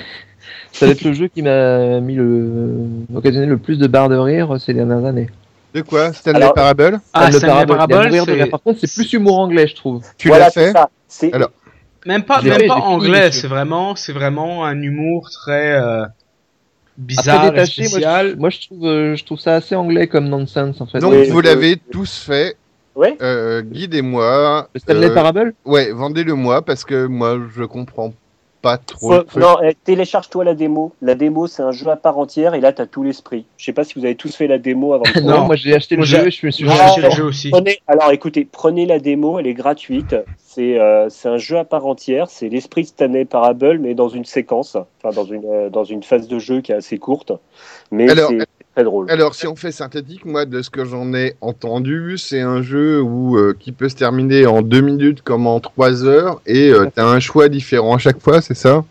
Ça 0.72 0.86
doit 0.86 0.94
être 0.94 1.04
le 1.06 1.14
jeu 1.14 1.28
qui 1.30 1.42
m'a 1.42 2.00
mis 2.02 2.16
le, 2.16 2.70
occasionné 3.14 3.46
le 3.46 3.58
plus 3.58 3.78
de 3.80 3.88
barres 3.88 4.10
de 4.10 4.18
rire 4.18 4.56
ces 4.60 4.74
dernières 4.74 5.06
années. 5.06 5.30
De 5.74 5.82
quoi 5.82 6.12
Stanley 6.14 6.38
Alors- 6.38 6.54
Parable 6.54 7.00
Ah, 7.14 7.32
Stanley 7.32 7.66
Parable. 7.66 8.50
Par 8.50 8.62
contre, 8.62 8.80
c'est 8.82 8.94
plus 8.94 9.14
humour 9.14 9.40
anglais, 9.40 9.68
je 9.68 9.76
trouve. 9.76 10.04
Tu 10.18 10.28
voilà, 10.28 10.46
l'as 10.46 10.52
c'est 10.52 10.66
fait 10.68 10.72
ça. 10.74 10.90
C'est 11.08 11.34
Alors, 11.34 11.50
Même 12.06 12.24
pas, 12.24 12.42
même 12.42 12.54
fait, 12.60 12.68
pas 12.68 12.76
anglais, 12.76 13.32
c'est 13.32 13.48
vraiment, 13.48 13.96
c'est 13.96 14.12
vraiment 14.14 14.66
un 14.66 14.82
humour 14.82 15.30
très 15.32 15.74
euh, 15.78 16.06
bizarre 16.98 17.52
détaché, 17.52 17.82
moi, 17.84 17.90
spécial. 17.90 18.30
je, 18.32 18.36
moi, 18.36 18.50
je 18.50 18.60
trouve, 18.68 18.86
euh, 18.86 19.16
je 19.16 19.26
trouve 19.26 19.40
ça 19.40 19.56
assez 19.56 19.76
anglais 19.76 20.08
comme 20.08 20.28
nonsense 20.30 20.80
en 20.82 20.86
fait. 20.86 21.00
Donc, 21.00 21.14
Oui, 21.14 21.30
vous 21.30 21.42
l'avez 21.42 21.78
tous 21.78 22.18
fait. 22.20 22.56
Ouais. 22.96 23.18
Euh, 23.22 23.62
Guidez-moi. 23.62 24.70
Le 24.74 24.80
Stanley 24.80 25.08
Euh, 25.10 25.14
Parable? 25.14 25.54
Ouais, 25.66 25.92
vendez-le-moi 25.92 26.62
parce 26.62 26.86
que 26.86 27.08
moi, 27.08 27.38
je 27.56 27.64
comprends 27.64 28.14
pas 28.66 28.78
trop 28.80 29.10
Faut- 29.10 29.18
le 29.18 29.24
truc. 29.24 29.44
non, 29.44 29.58
eh, 29.64 29.76
télécharge-toi 29.84 30.44
la 30.44 30.56
démo. 30.56 30.92
La 31.04 31.14
démo, 31.14 31.46
c'est 31.46 31.62
un 31.62 31.72
jeu 31.72 31.88
à 31.88 31.96
part 31.96 32.18
entière 32.18 32.56
et 32.56 32.60
là, 32.62 32.74
t'as 32.74 32.88
tout 32.88 33.04
l'esprit. 33.04 33.46
Je 33.58 33.66
sais 33.66 33.74
pas 33.74 33.84
si 33.84 33.94
vous 34.00 34.04
avez 34.06 34.16
tous 34.16 34.36
fait 34.36 34.48
la 34.48 34.58
démo 34.58 34.94
avant. 34.94 35.04
de 35.16 35.20
Non, 35.22 35.42
Non. 35.42 35.46
moi 35.46 35.56
j'ai 35.56 35.76
acheté 35.76 35.94
le 35.96 36.00
Moi, 36.00 36.06
jeu 36.08 36.30
je 36.32 36.46
me 36.48 36.52
suis 36.52 36.66
J'ai 36.68 36.72
acheté 36.72 37.02
le 37.02 37.12
jeu 37.12 37.24
aussi. 37.26 37.52
Prenez, 37.52 37.78
alors 37.88 38.12
écoutez, 38.12 38.44
prenez 38.52 38.88
la 38.88 38.98
démo, 38.98 39.38
elle 39.38 39.46
est 39.46 39.54
gratuite. 39.54 40.16
C'est 40.38 40.80
euh, 40.80 41.10
c'est 41.10 41.30
un 41.30 41.38
jeu 41.38 41.58
à 41.60 41.64
part 41.66 41.86
entière. 41.86 42.30
C'est 42.32 42.50
l'esprit 42.50 42.82
de 42.82 42.88
Stanley 42.88 43.26
Parable, 43.26 43.78
mais 43.78 43.94
dans 43.94 44.10
une 44.10 44.26
séquence, 44.26 44.76
enfin 45.04 45.14
dans 45.16 45.26
une 45.26 45.46
euh, 45.46 45.70
dans 45.70 45.84
une 45.84 46.02
phase 46.02 46.28
de 46.28 46.40
jeu 46.40 46.62
qui 46.62 46.72
est 46.72 46.76
assez 46.76 46.98
courte, 46.98 47.34
mais 47.92 48.10
Alors, 48.10 48.30
c'est 48.30 48.46
très 48.76 48.84
drôle. 48.84 49.10
Alors, 49.10 49.34
si 49.36 49.48
on 49.48 49.56
fait 49.56 49.72
synthétique, 49.72 50.26
moi, 50.26 50.46
de 50.46 50.62
ce 50.62 50.70
que 50.70 50.86
j'en 50.86 51.14
ai 51.14 51.36
entendu, 51.42 52.18
c'est 52.18 52.42
un 52.42 52.62
jeu 52.62 53.02
où, 53.02 53.38
euh, 53.38 53.56
qui 53.58 53.72
peut 53.72 53.90
se 53.90 53.96
terminer 53.96 54.46
en 54.46 54.62
deux 54.62 54.82
minutes 54.82 55.22
comme 55.22 55.48
en 55.48 55.60
trois 55.60 56.04
heures, 56.04 56.42
et 56.46 56.70
euh, 56.70 56.86
t'as 56.96 57.08
un 57.08 57.20
choix 57.20 57.50
différent 57.50 57.96
à 57.96 58.00
chaque 58.00 58.22
fois, 58.22 58.42
c'est 58.42 58.54
ça? 58.54 58.84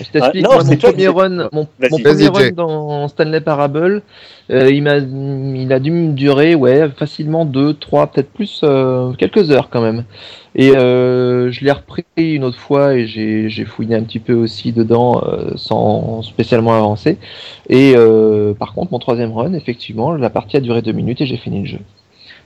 Je 0.00 0.10
t'explique, 0.10 0.46
Ah, 0.50 0.62
mon 0.64 0.76
premier 0.76 1.08
run, 1.08 1.48
mon, 1.52 1.68
Vas-y. 1.78 1.90
mon 1.90 1.98
Vas-y, 1.98 2.02
premier 2.02 2.28
run 2.28 2.40
Jay. 2.40 2.52
dans 2.52 3.08
Stanley 3.08 3.40
Parable, 3.40 4.02
euh, 4.50 4.70
il 4.70 4.82
m'a, 4.82 4.96
il 4.98 5.72
a 5.72 5.78
dû 5.80 5.90
me 5.90 6.12
durer, 6.12 6.54
ouais, 6.54 6.88
facilement 6.96 7.44
deux, 7.44 7.72
trois, 7.74 8.06
peut-être 8.08 8.30
plus, 8.30 8.60
euh, 8.64 9.12
quelques 9.12 9.50
heures 9.50 9.68
quand 9.70 9.80
même. 9.80 10.04
Et 10.54 10.76
euh, 10.76 11.50
je 11.50 11.64
l'ai 11.64 11.70
repris 11.72 12.04
une 12.16 12.44
autre 12.44 12.58
fois 12.58 12.94
et 12.94 13.06
j'ai, 13.06 13.48
j'ai 13.50 13.64
fouiné 13.64 13.94
un 13.94 14.02
petit 14.02 14.18
peu 14.18 14.32
aussi 14.34 14.72
dedans 14.72 15.22
euh, 15.26 15.52
sans 15.56 16.22
spécialement 16.22 16.74
avancer. 16.74 17.18
Et 17.68 17.94
euh, 17.96 18.54
par 18.54 18.72
contre, 18.74 18.92
mon 18.92 18.98
troisième 18.98 19.32
run, 19.32 19.52
effectivement, 19.54 20.12
la 20.14 20.30
partie 20.30 20.56
a 20.56 20.60
duré 20.60 20.80
deux 20.82 20.92
minutes 20.92 21.20
et 21.20 21.26
j'ai 21.26 21.36
fini 21.36 21.60
le 21.60 21.66
jeu. 21.66 21.78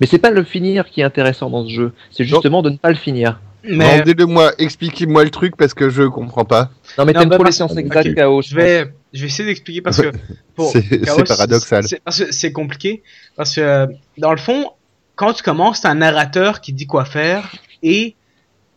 Mais 0.01 0.07
c'est 0.07 0.19
pas 0.19 0.31
le 0.31 0.43
finir 0.43 0.89
qui 0.91 1.03
est 1.03 1.05
intéressant 1.05 1.51
dans 1.51 1.65
ce 1.65 1.71
jeu, 1.71 1.93
c'est 2.11 2.25
justement 2.25 2.63
de 2.63 2.71
ne 2.71 2.77
pas 2.77 2.89
le 2.91 2.97
finir. 2.97 3.39
Mais 3.65 3.99
Vendez-le-moi, 3.99 4.53
expliquez-moi 4.59 5.25
le 5.25 5.31
truc 5.31 5.57
parce 5.57 5.75
que 5.75 5.91
je 5.91 6.03
comprends 6.05 6.45
pas. 6.45 6.71
Non 6.99 7.05
mais 7.05 7.13
t'aimes 7.13 7.29
bah, 7.29 7.37
trop 7.37 7.45
les 7.45 7.53
sciences 7.53 7.77
exactes, 7.77 8.15
Chaos. 8.15 8.43
je 8.43 8.55
vais, 8.55 8.93
je 9.13 9.21
vais 9.21 9.27
essayer 9.27 9.49
d'expliquer 9.49 9.83
parce 9.83 10.01
que 10.01 10.11
C'est- 10.73 11.27
paradoxal. 11.27 11.85
c'est- 11.85 12.01
Parce 12.05 12.19
que 12.21 12.33
c'est 12.33 12.53
compliqué. 12.53 13.03
Parce 13.37 13.55
que 13.55 13.61
euh, 13.61 13.87
dans 14.19 14.31
le 14.33 14.39
fond, 14.39 14.71
quand 15.17 15.33
tu 15.33 15.43
commences, 15.43 15.83
t'as 15.83 15.91
un 15.91 15.97
narrateur 15.97 16.61
qui 16.61 16.73
dit 16.73 16.87
quoi 16.87 17.05
faire 17.05 17.55
et 17.83 18.15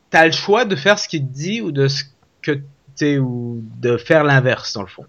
t'as 0.10 0.26
le 0.26 0.32
choix 0.32 0.66
de 0.66 0.76
faire 0.76 1.00
ce 1.00 1.08
qu'il 1.08 1.26
te 1.26 1.34
dit 1.34 1.62
ou 1.62 1.72
de 1.72 1.88
ce 1.88 2.04
que 2.42 2.60
t'es 2.96 3.18
ou 3.18 3.64
de 3.80 3.98
faire 3.98 4.24
l'inverse 4.24 4.74
dans 4.74 4.82
le 4.82 4.88
fond. 4.88 5.06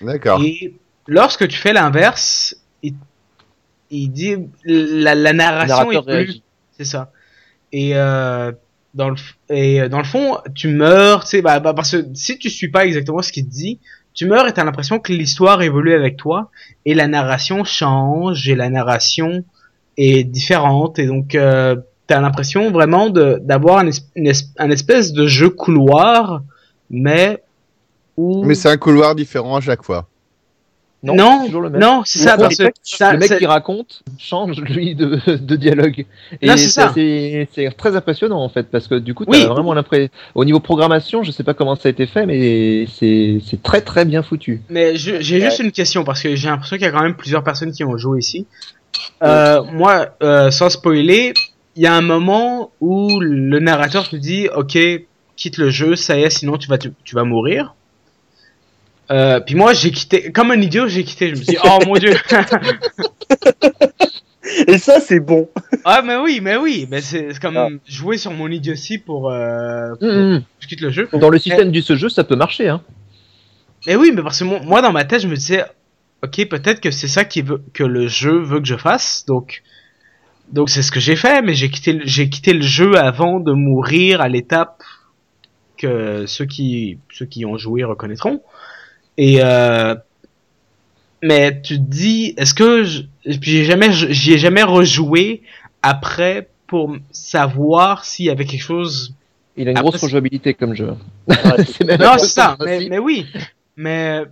D'accord. 0.00 0.42
Et 0.42 0.74
lorsque 1.06 1.46
tu 1.48 1.58
fais 1.58 1.72
l'inverse, 1.72 2.56
il, 2.82 2.94
il 3.90 4.08
dit 4.10 4.36
la, 4.64 5.14
narration 5.32 5.90
est 5.92 6.02
plus 6.02 6.42
c'est 6.78 6.84
ça. 6.84 7.10
Et 7.72 7.96
euh, 7.96 8.52
dans 8.94 9.10
le 9.10 9.16
et 9.50 9.82
euh, 9.82 9.88
dans 9.88 9.98
le 9.98 10.04
fond, 10.04 10.38
tu 10.54 10.68
meurs, 10.68 11.22
tu 11.24 11.30
sais, 11.30 11.42
bah, 11.42 11.60
bah, 11.60 11.74
parce 11.74 11.92
que 11.92 12.06
si 12.14 12.38
tu 12.38 12.50
suis 12.50 12.68
pas 12.68 12.86
exactement 12.86 13.22
ce 13.22 13.32
qu'il 13.32 13.46
te 13.46 13.50
dit, 13.50 13.78
tu 14.14 14.26
meurs 14.26 14.48
et 14.48 14.52
t'as 14.52 14.64
l'impression 14.64 14.98
que 14.98 15.12
l'histoire 15.12 15.62
évolue 15.62 15.94
avec 15.94 16.16
toi 16.16 16.50
et 16.84 16.94
la 16.94 17.06
narration 17.06 17.64
change 17.64 18.48
et 18.48 18.54
la 18.54 18.68
narration 18.70 19.44
est 19.96 20.24
différente 20.24 20.98
et 20.98 21.06
donc 21.06 21.34
euh, 21.34 21.76
t'as 22.06 22.20
l'impression 22.20 22.70
vraiment 22.70 23.10
de 23.10 23.38
d'avoir 23.42 23.78
un, 23.78 23.90
une 24.16 24.26
es- 24.26 24.48
un 24.58 24.70
espèce 24.70 25.12
de 25.12 25.26
jeu 25.26 25.50
couloir, 25.50 26.42
mais 26.90 27.42
où 28.16 28.44
Mais 28.44 28.54
c'est 28.54 28.70
un 28.70 28.76
couloir 28.76 29.14
différent 29.14 29.56
à 29.56 29.60
chaque 29.60 29.84
fois. 29.84 30.08
Non, 31.02 31.14
Non, 31.14 31.38
c'est 31.40 31.46
toujours 31.46 31.60
le 31.62 31.70
même. 31.70 31.80
non, 31.80 32.02
c'est 32.04 32.18
ça. 32.18 32.34
Le 32.36 32.42
Parce 32.42 32.56
que 32.56 32.62
le 32.64 33.18
mec 33.18 33.38
qui 33.38 33.46
raconte 33.46 34.02
change 34.18 34.60
lui 34.60 34.96
de, 34.96 35.20
de 35.36 35.56
dialogue. 35.56 36.04
Et 36.42 36.46
Non, 36.48 36.56
c'est 36.56 36.68
ça. 36.68 36.90
c'est 36.92 37.48
c'est 37.54 37.70
très 37.76 37.94
impressionnant 37.94 38.42
en 38.42 38.48
fait 38.48 38.64
parce 38.64 38.88
que 38.88 38.96
du 38.96 39.14
coup, 39.14 39.24
Oui. 39.28 39.44
vraiment 39.44 39.74
l'impression. 39.74 40.08
Au 40.34 40.44
niveau 40.44 40.58
programmation, 40.58 41.22
je 41.22 41.30
sais 41.30 41.44
pas 41.44 41.54
comment 41.54 41.76
ça 41.76 41.88
a 41.88 41.90
été 41.90 42.06
fait, 42.06 42.26
mais 42.26 42.86
c'est 42.88 43.62
très 43.62 43.80
très 43.80 44.04
bien 44.04 44.22
foutu. 44.24 44.60
Mais 44.70 44.96
j'ai 44.96 45.22
juste 45.22 45.60
une 45.60 45.70
question 45.72 46.02
parce 46.02 46.20
que 46.22 46.34
j'ai 46.34 46.48
l'impression 46.48 46.76
qu'il 46.76 46.84
y 46.84 46.88
a 46.88 46.92
quand 46.92 47.02
même 47.02 47.14
plusieurs 47.16 47.44
personnes 47.44 47.70
qui 47.70 47.84
ont 47.84 47.96
joué 47.96 48.18
ici. 48.18 48.46
Euh, 49.22 49.62
moi, 49.72 50.16
euh, 50.22 50.50
sans 50.50 50.70
spoiler, 50.70 51.32
il 51.76 51.82
y 51.82 51.86
a 51.86 51.94
un 51.94 52.00
moment 52.00 52.72
où 52.80 53.20
le 53.20 53.60
narrateur 53.60 54.08
te 54.08 54.16
dit 54.16 54.48
Ok, 54.56 54.76
quitte 55.36 55.58
le 55.58 55.70
jeu, 55.70 55.94
ça 55.94 56.18
y 56.18 56.22
est, 56.22 56.30
sinon 56.30 56.56
tu 56.56 56.68
vas, 56.68 56.78
tu, 56.78 56.92
tu 57.04 57.14
vas 57.14 57.22
mourir. 57.24 57.74
Euh, 59.10 59.40
puis 59.40 59.54
moi, 59.54 59.72
j'ai 59.72 59.90
quitté, 59.90 60.30
comme 60.32 60.50
un 60.50 60.60
idiot, 60.60 60.86
j'ai 60.88 61.04
quitté. 61.04 61.28
Je 61.28 61.32
me 61.32 61.36
suis 61.36 61.46
dit 61.54 61.58
Oh 61.64 61.78
mon 61.86 61.94
dieu 61.94 62.12
Et 64.66 64.78
ça, 64.78 65.00
c'est 65.00 65.20
bon. 65.20 65.48
Ah, 65.84 66.02
mais 66.02 66.16
oui, 66.16 66.40
mais 66.42 66.56
oui, 66.56 66.86
mais 66.90 67.00
c'est 67.02 67.38
comme 67.38 67.56
Ah. 67.56 67.68
jouer 67.86 68.16
sur 68.16 68.32
mon 68.32 68.48
idiotie 68.48 68.98
pour. 68.98 69.30
Euh, 69.30 69.94
pour- 70.00 70.08
Mhm. 70.08 70.42
Je 70.60 70.66
quitte 70.66 70.80
le 70.80 70.90
jeu. 70.90 71.08
Dans 71.12 71.28
le 71.30 71.38
système 71.38 71.70
du 71.70 71.82
ce 71.82 71.96
jeu, 71.96 72.08
ça 72.08 72.24
peut 72.24 72.36
marcher. 72.36 72.68
Hein. 72.68 72.82
Mais 73.86 73.96
oui, 73.96 74.10
mais 74.14 74.22
parce 74.22 74.38
que 74.38 74.44
moi, 74.44 74.80
dans 74.82 74.92
ma 74.92 75.04
tête, 75.04 75.20
je 75.20 75.28
me 75.28 75.36
disais, 75.36 75.64
ok, 76.22 76.48
peut-être 76.48 76.80
que 76.80 76.90
c'est 76.90 77.08
ça 77.08 77.24
qui 77.24 77.42
veut, 77.42 77.62
que 77.74 77.84
le 77.84 78.08
jeu 78.08 78.38
veut 78.38 78.60
que 78.60 78.66
je 78.66 78.76
fasse, 78.76 79.24
donc, 79.26 79.62
donc 80.52 80.70
c'est 80.70 80.82
ce 80.82 80.90
que 80.90 81.00
j'ai 81.00 81.16
fait, 81.16 81.42
mais 81.42 81.54
j'ai 81.54 81.70
quitté, 81.70 82.00
j'ai 82.04 82.28
quitté 82.28 82.54
le 82.54 82.62
jeu 82.62 82.96
avant 82.96 83.38
de 83.40 83.52
mourir 83.52 84.20
à 84.20 84.28
l'étape 84.28 84.82
que 85.76 86.24
ceux 86.26 86.46
qui, 86.46 86.98
ceux 87.12 87.26
qui 87.26 87.44
ont 87.44 87.56
joué 87.58 87.84
reconnaîtront. 87.84 88.40
Et 89.18 89.40
euh, 89.42 89.96
mais 91.22 91.60
tu 91.60 91.76
te 91.76 91.82
dis, 91.82 92.34
est-ce 92.36 92.54
que 92.54 92.84
je, 92.84 93.02
et 93.24 93.36
puis 93.36 93.50
j'ai 93.50 93.64
jamais, 93.64 93.92
j'y 93.92 94.32
ai 94.32 94.38
jamais 94.38 94.62
rejoué 94.62 95.42
après 95.82 96.48
pour 96.68 96.96
savoir 97.10 98.04
s'il 98.04 98.26
y 98.26 98.30
avait 98.30 98.44
quelque 98.44 98.62
chose 98.62 99.14
Il 99.56 99.66
a 99.66 99.72
une 99.72 99.78
Après, 99.78 99.90
grosse 99.90 100.02
rejouabilité 100.02 100.54
comme 100.54 100.74
jeu. 100.74 100.94
Ouais, 101.26 101.36
non, 101.98 102.12
c'est 102.18 102.28
ça. 102.28 102.56
Mais, 102.64 102.86
mais 102.88 102.98
oui. 102.98 103.26
Mais, 103.76 104.22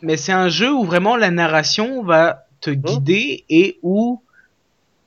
mais 0.00 0.16
c'est 0.16 0.32
un 0.32 0.48
jeu 0.48 0.72
où 0.72 0.84
vraiment 0.84 1.16
la 1.16 1.30
narration 1.30 2.02
va 2.02 2.46
te 2.62 2.70
guider 2.70 3.44
et 3.50 3.78
où 3.82 4.22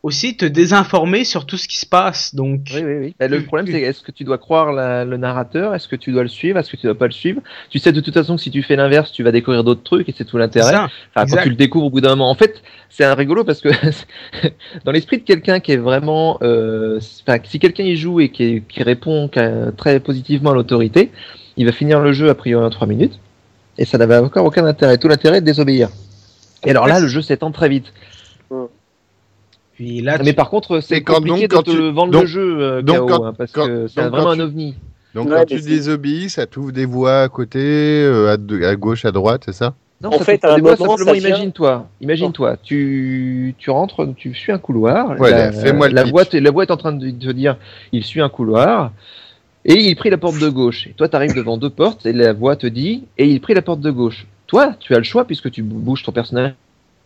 aussi 0.05 0.37
te 0.37 0.45
désinformer 0.45 1.23
sur 1.25 1.47
tout 1.47 1.57
ce 1.57 1.67
qui 1.67 1.79
se 1.79 1.85
passe. 1.87 2.35
Donc, 2.35 2.69
Oui, 2.75 2.83
oui, 2.83 2.93
oui. 3.19 3.27
Le 3.27 3.43
problème, 3.43 3.65
c'est 3.65 3.81
est-ce 3.81 4.03
que 4.03 4.11
tu 4.11 4.23
dois 4.23 4.37
croire 4.37 4.71
la- 4.71 5.03
le 5.03 5.17
narrateur? 5.17 5.73
Est-ce 5.73 5.87
que 5.87 5.95
tu 5.95 6.11
dois 6.11 6.21
le 6.21 6.29
suivre? 6.29 6.59
Est-ce 6.59 6.69
que 6.69 6.77
tu 6.77 6.85
dois 6.85 6.95
pas 6.95 7.07
le 7.07 7.11
suivre? 7.11 7.41
Tu 7.71 7.79
sais 7.79 7.91
de 7.91 8.01
toute 8.01 8.13
façon 8.13 8.35
que 8.35 8.41
si 8.43 8.51
tu 8.51 8.61
fais 8.61 8.75
l'inverse, 8.75 9.11
tu 9.11 9.23
vas 9.23 9.31
découvrir 9.31 9.63
d'autres 9.63 9.81
trucs 9.81 10.07
et 10.07 10.13
c'est 10.15 10.23
tout 10.23 10.33
c'est 10.37 10.37
l'intérêt. 10.37 10.71
ça. 10.73 10.89
Enfin, 11.15 11.25
quand 11.25 11.41
tu 11.41 11.49
le 11.49 11.55
découvres 11.55 11.87
au 11.87 11.89
bout 11.89 12.01
d'un 12.01 12.09
moment. 12.09 12.29
En 12.29 12.35
fait, 12.35 12.61
c'est 12.89 13.03
un 13.03 13.15
rigolo 13.15 13.43
parce 13.43 13.61
que 13.61 13.69
dans 14.85 14.91
l'esprit 14.91 15.17
de 15.17 15.23
quelqu'un 15.23 15.59
qui 15.59 15.71
est 15.71 15.77
vraiment, 15.77 16.37
euh, 16.43 16.99
si 16.99 17.57
quelqu'un 17.57 17.83
y 17.83 17.95
joue 17.95 18.19
et 18.19 18.29
qui, 18.29 18.61
qui 18.69 18.83
répond 18.83 19.27
très 19.75 19.99
positivement 19.99 20.51
à 20.51 20.53
l'autorité, 20.53 21.11
il 21.57 21.65
va 21.65 21.71
finir 21.71 21.99
le 21.99 22.11
jeu 22.13 22.29
a 22.29 22.35
priori 22.35 22.63
en 22.63 22.69
3 22.69 22.85
minutes 22.85 23.19
et 23.79 23.85
ça 23.85 23.97
n'avait 23.97 24.17
encore 24.17 24.45
aucun 24.45 24.67
intérêt. 24.67 24.99
Tout 24.99 25.07
l'intérêt 25.07 25.37
est 25.37 25.41
de 25.41 25.47
désobéir. 25.47 25.89
Et 26.63 26.69
alors 26.69 26.85
là, 26.85 26.99
le 26.99 27.07
jeu 27.07 27.23
s'étend 27.23 27.51
très 27.51 27.69
vite. 27.69 27.91
Puis 29.75 30.01
là, 30.01 30.17
Mais 30.23 30.33
par 30.33 30.49
contre, 30.49 30.79
c'est 30.79 30.97
Et 30.97 31.03
quand- 31.03 31.15
compliqué 31.15 31.47
donc, 31.47 31.65
de 31.65 31.71
te 31.71 31.75
tu- 31.77 31.91
vendre 31.91 32.11
donc- 32.11 32.21
le 32.21 32.27
jeu, 32.27 32.57
euh, 32.61 32.81
donc, 32.81 32.97
KO, 32.97 33.05
quand- 33.07 33.25
hein, 33.25 33.33
parce 33.37 33.51
quand- 33.51 33.67
que 33.67 33.87
c'est 33.87 34.01
vraiment 34.07 34.29
un 34.31 34.39
ovni. 34.39 34.75
Donc 35.13 35.29
Ouais, 35.29 35.35
quand 35.37 35.45
tu 35.45 35.61
désobéis, 35.61 36.29
ça 36.29 36.45
t'ouvre 36.45 36.71
des 36.71 36.85
voies 36.85 37.21
à 37.21 37.29
côté, 37.29 37.59
euh, 37.61 38.31
à, 38.33 38.37
de- 38.37 38.63
à 38.63 38.75
gauche, 38.75 39.05
à 39.05 39.11
droite, 39.11 39.43
c'est 39.45 39.53
ça? 39.53 39.73
Non, 40.01 40.09
En 40.09 40.17
ça 40.17 40.25
fait, 40.25 40.43
à 40.43 40.53
un 40.55 40.57
moment, 40.57 40.75
simplement, 40.75 41.13
vient- 41.13 41.29
imagine-toi, 41.29 41.87
imagine-toi, 42.01 42.57
tu, 42.61 43.55
tu 43.57 43.69
rentres, 43.69 44.07
tu 44.17 44.33
suis 44.33 44.51
un 44.51 44.57
couloir, 44.57 45.19
Ouais, 45.19 45.31
la, 45.31 45.51
fais-moi 45.53 45.87
la 45.89 46.01
est- 46.01 46.39
la 46.41 46.51
voix 46.51 46.63
est 46.63 46.71
en 46.71 46.77
train 46.77 46.91
de 46.91 47.09
te 47.11 47.31
dire, 47.31 47.55
il 47.93 48.03
suit 48.03 48.19
un 48.21 48.27
couloir, 48.29 48.91
et 49.63 49.73
il 49.73 49.95
prit 49.95 50.09
la 50.09 50.17
porte 50.17 50.37
de 50.39 50.49
gauche. 50.49 50.87
Et 50.87 50.91
toi, 50.97 51.07
tu 51.07 51.15
arrives 51.15 51.33
devant 51.33 51.57
deux 51.57 51.69
portes, 51.69 52.05
et 52.05 52.11
la 52.13 52.33
voix 52.33 52.55
te 52.57 52.67
dit, 52.67 53.03
et 53.17 53.25
il 53.25 53.39
prit 53.39 53.53
la 53.53 53.61
porte 53.61 53.79
de 53.79 53.89
gauche. 53.91 54.27
Toi, 54.47 54.73
tu 54.79 54.93
as 54.93 54.97
le 54.97 55.03
choix, 55.03 55.25
puisque 55.25 55.49
tu 55.49 55.63
bouges 55.63 56.03
ton 56.03 56.11
personnage 56.11 56.53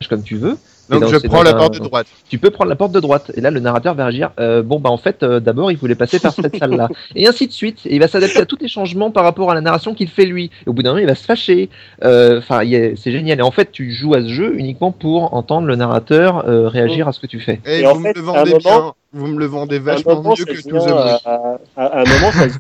comme 0.09 0.23
tu 0.23 0.35
veux. 0.37 0.57
Donc 0.89 1.05
je 1.07 1.17
prends 1.27 1.43
la 1.43 1.51
un- 1.51 1.53
porte 1.53 1.73
de 1.75 1.79
droite. 1.79 2.07
tu 2.29 2.37
peux 2.39 2.49
prendre 2.49 2.69
la 2.69 2.75
porte 2.75 2.91
de 2.91 2.99
droite. 2.99 3.31
Et 3.35 3.41
là, 3.41 3.51
le 3.51 3.59
narrateur 3.59 3.93
va 3.95 4.05
réagir. 4.05 4.31
euh, 4.39 4.63
bon, 4.63 4.79
bah 4.79 4.89
en 4.89 4.97
fait, 4.97 5.21
euh, 5.23 5.39
d'abord, 5.39 5.71
il 5.71 5.77
voulait 5.77 5.95
passer 5.95 6.19
par 6.19 6.33
cette 6.33 6.55
salle-là. 6.59 6.89
Et 7.15 7.27
ainsi 7.27 7.47
de 7.47 7.51
suite. 7.51 7.79
Et 7.85 7.95
il 7.95 7.99
va 7.99 8.07
s'adapter 8.07 8.39
à 8.39 8.45
tous 8.45 8.57
les 8.61 8.67
changements 8.67 9.11
par 9.11 9.23
rapport 9.23 9.51
à 9.51 9.53
la 9.55 9.61
narration 9.61 9.93
qu'il 9.93 10.09
fait 10.09 10.25
lui. 10.25 10.49
Et 10.65 10.69
au 10.69 10.73
bout 10.73 10.81
d'un 10.83 10.89
moment, 10.91 11.01
il 11.01 11.07
va 11.07 11.15
se 11.15 11.25
fâcher. 11.25 11.69
Euh, 12.03 12.39
Enfin, 12.39 12.61
c'est 12.95 13.11
génial. 13.11 13.39
Et 13.39 13.41
en 13.43 13.51
fait, 13.51 13.71
tu 13.71 13.91
joues 13.91 14.13
à 14.13 14.21
ce 14.21 14.29
jeu 14.29 14.57
uniquement 14.57 14.91
pour 14.91 15.33
entendre 15.33 15.67
le 15.67 15.75
narrateur 15.75 16.47
euh, 16.47 16.67
réagir 16.67 17.07
à 17.07 17.11
ce 17.11 17.19
que 17.19 17.27
tu 17.27 17.39
fais. 17.39 17.59
Et, 17.65 17.81
Et 17.81 17.85
en 17.85 17.93
vous 17.93 18.01
fait, 18.01 18.09
me 18.09 18.13
le 18.15 18.21
vendez 18.21 18.51
moment- 18.51 18.59
bien, 18.59 18.93
vous 19.13 19.27
me 19.27 19.39
le 19.39 19.45
vendez 19.45 19.79
vachement 19.79 20.15
moment, 20.15 20.35
mieux 20.37 20.45
que 20.45 20.51
tous 20.53 20.67
devient, 20.67 20.85
les 20.85 20.91
autres. 20.91 21.21
euh, 21.27 21.57
à, 21.77 21.85
à 21.85 22.01
un 22.01 22.03
moment, 22.05 22.31
ça, 22.31 22.49
ça- 22.49 22.55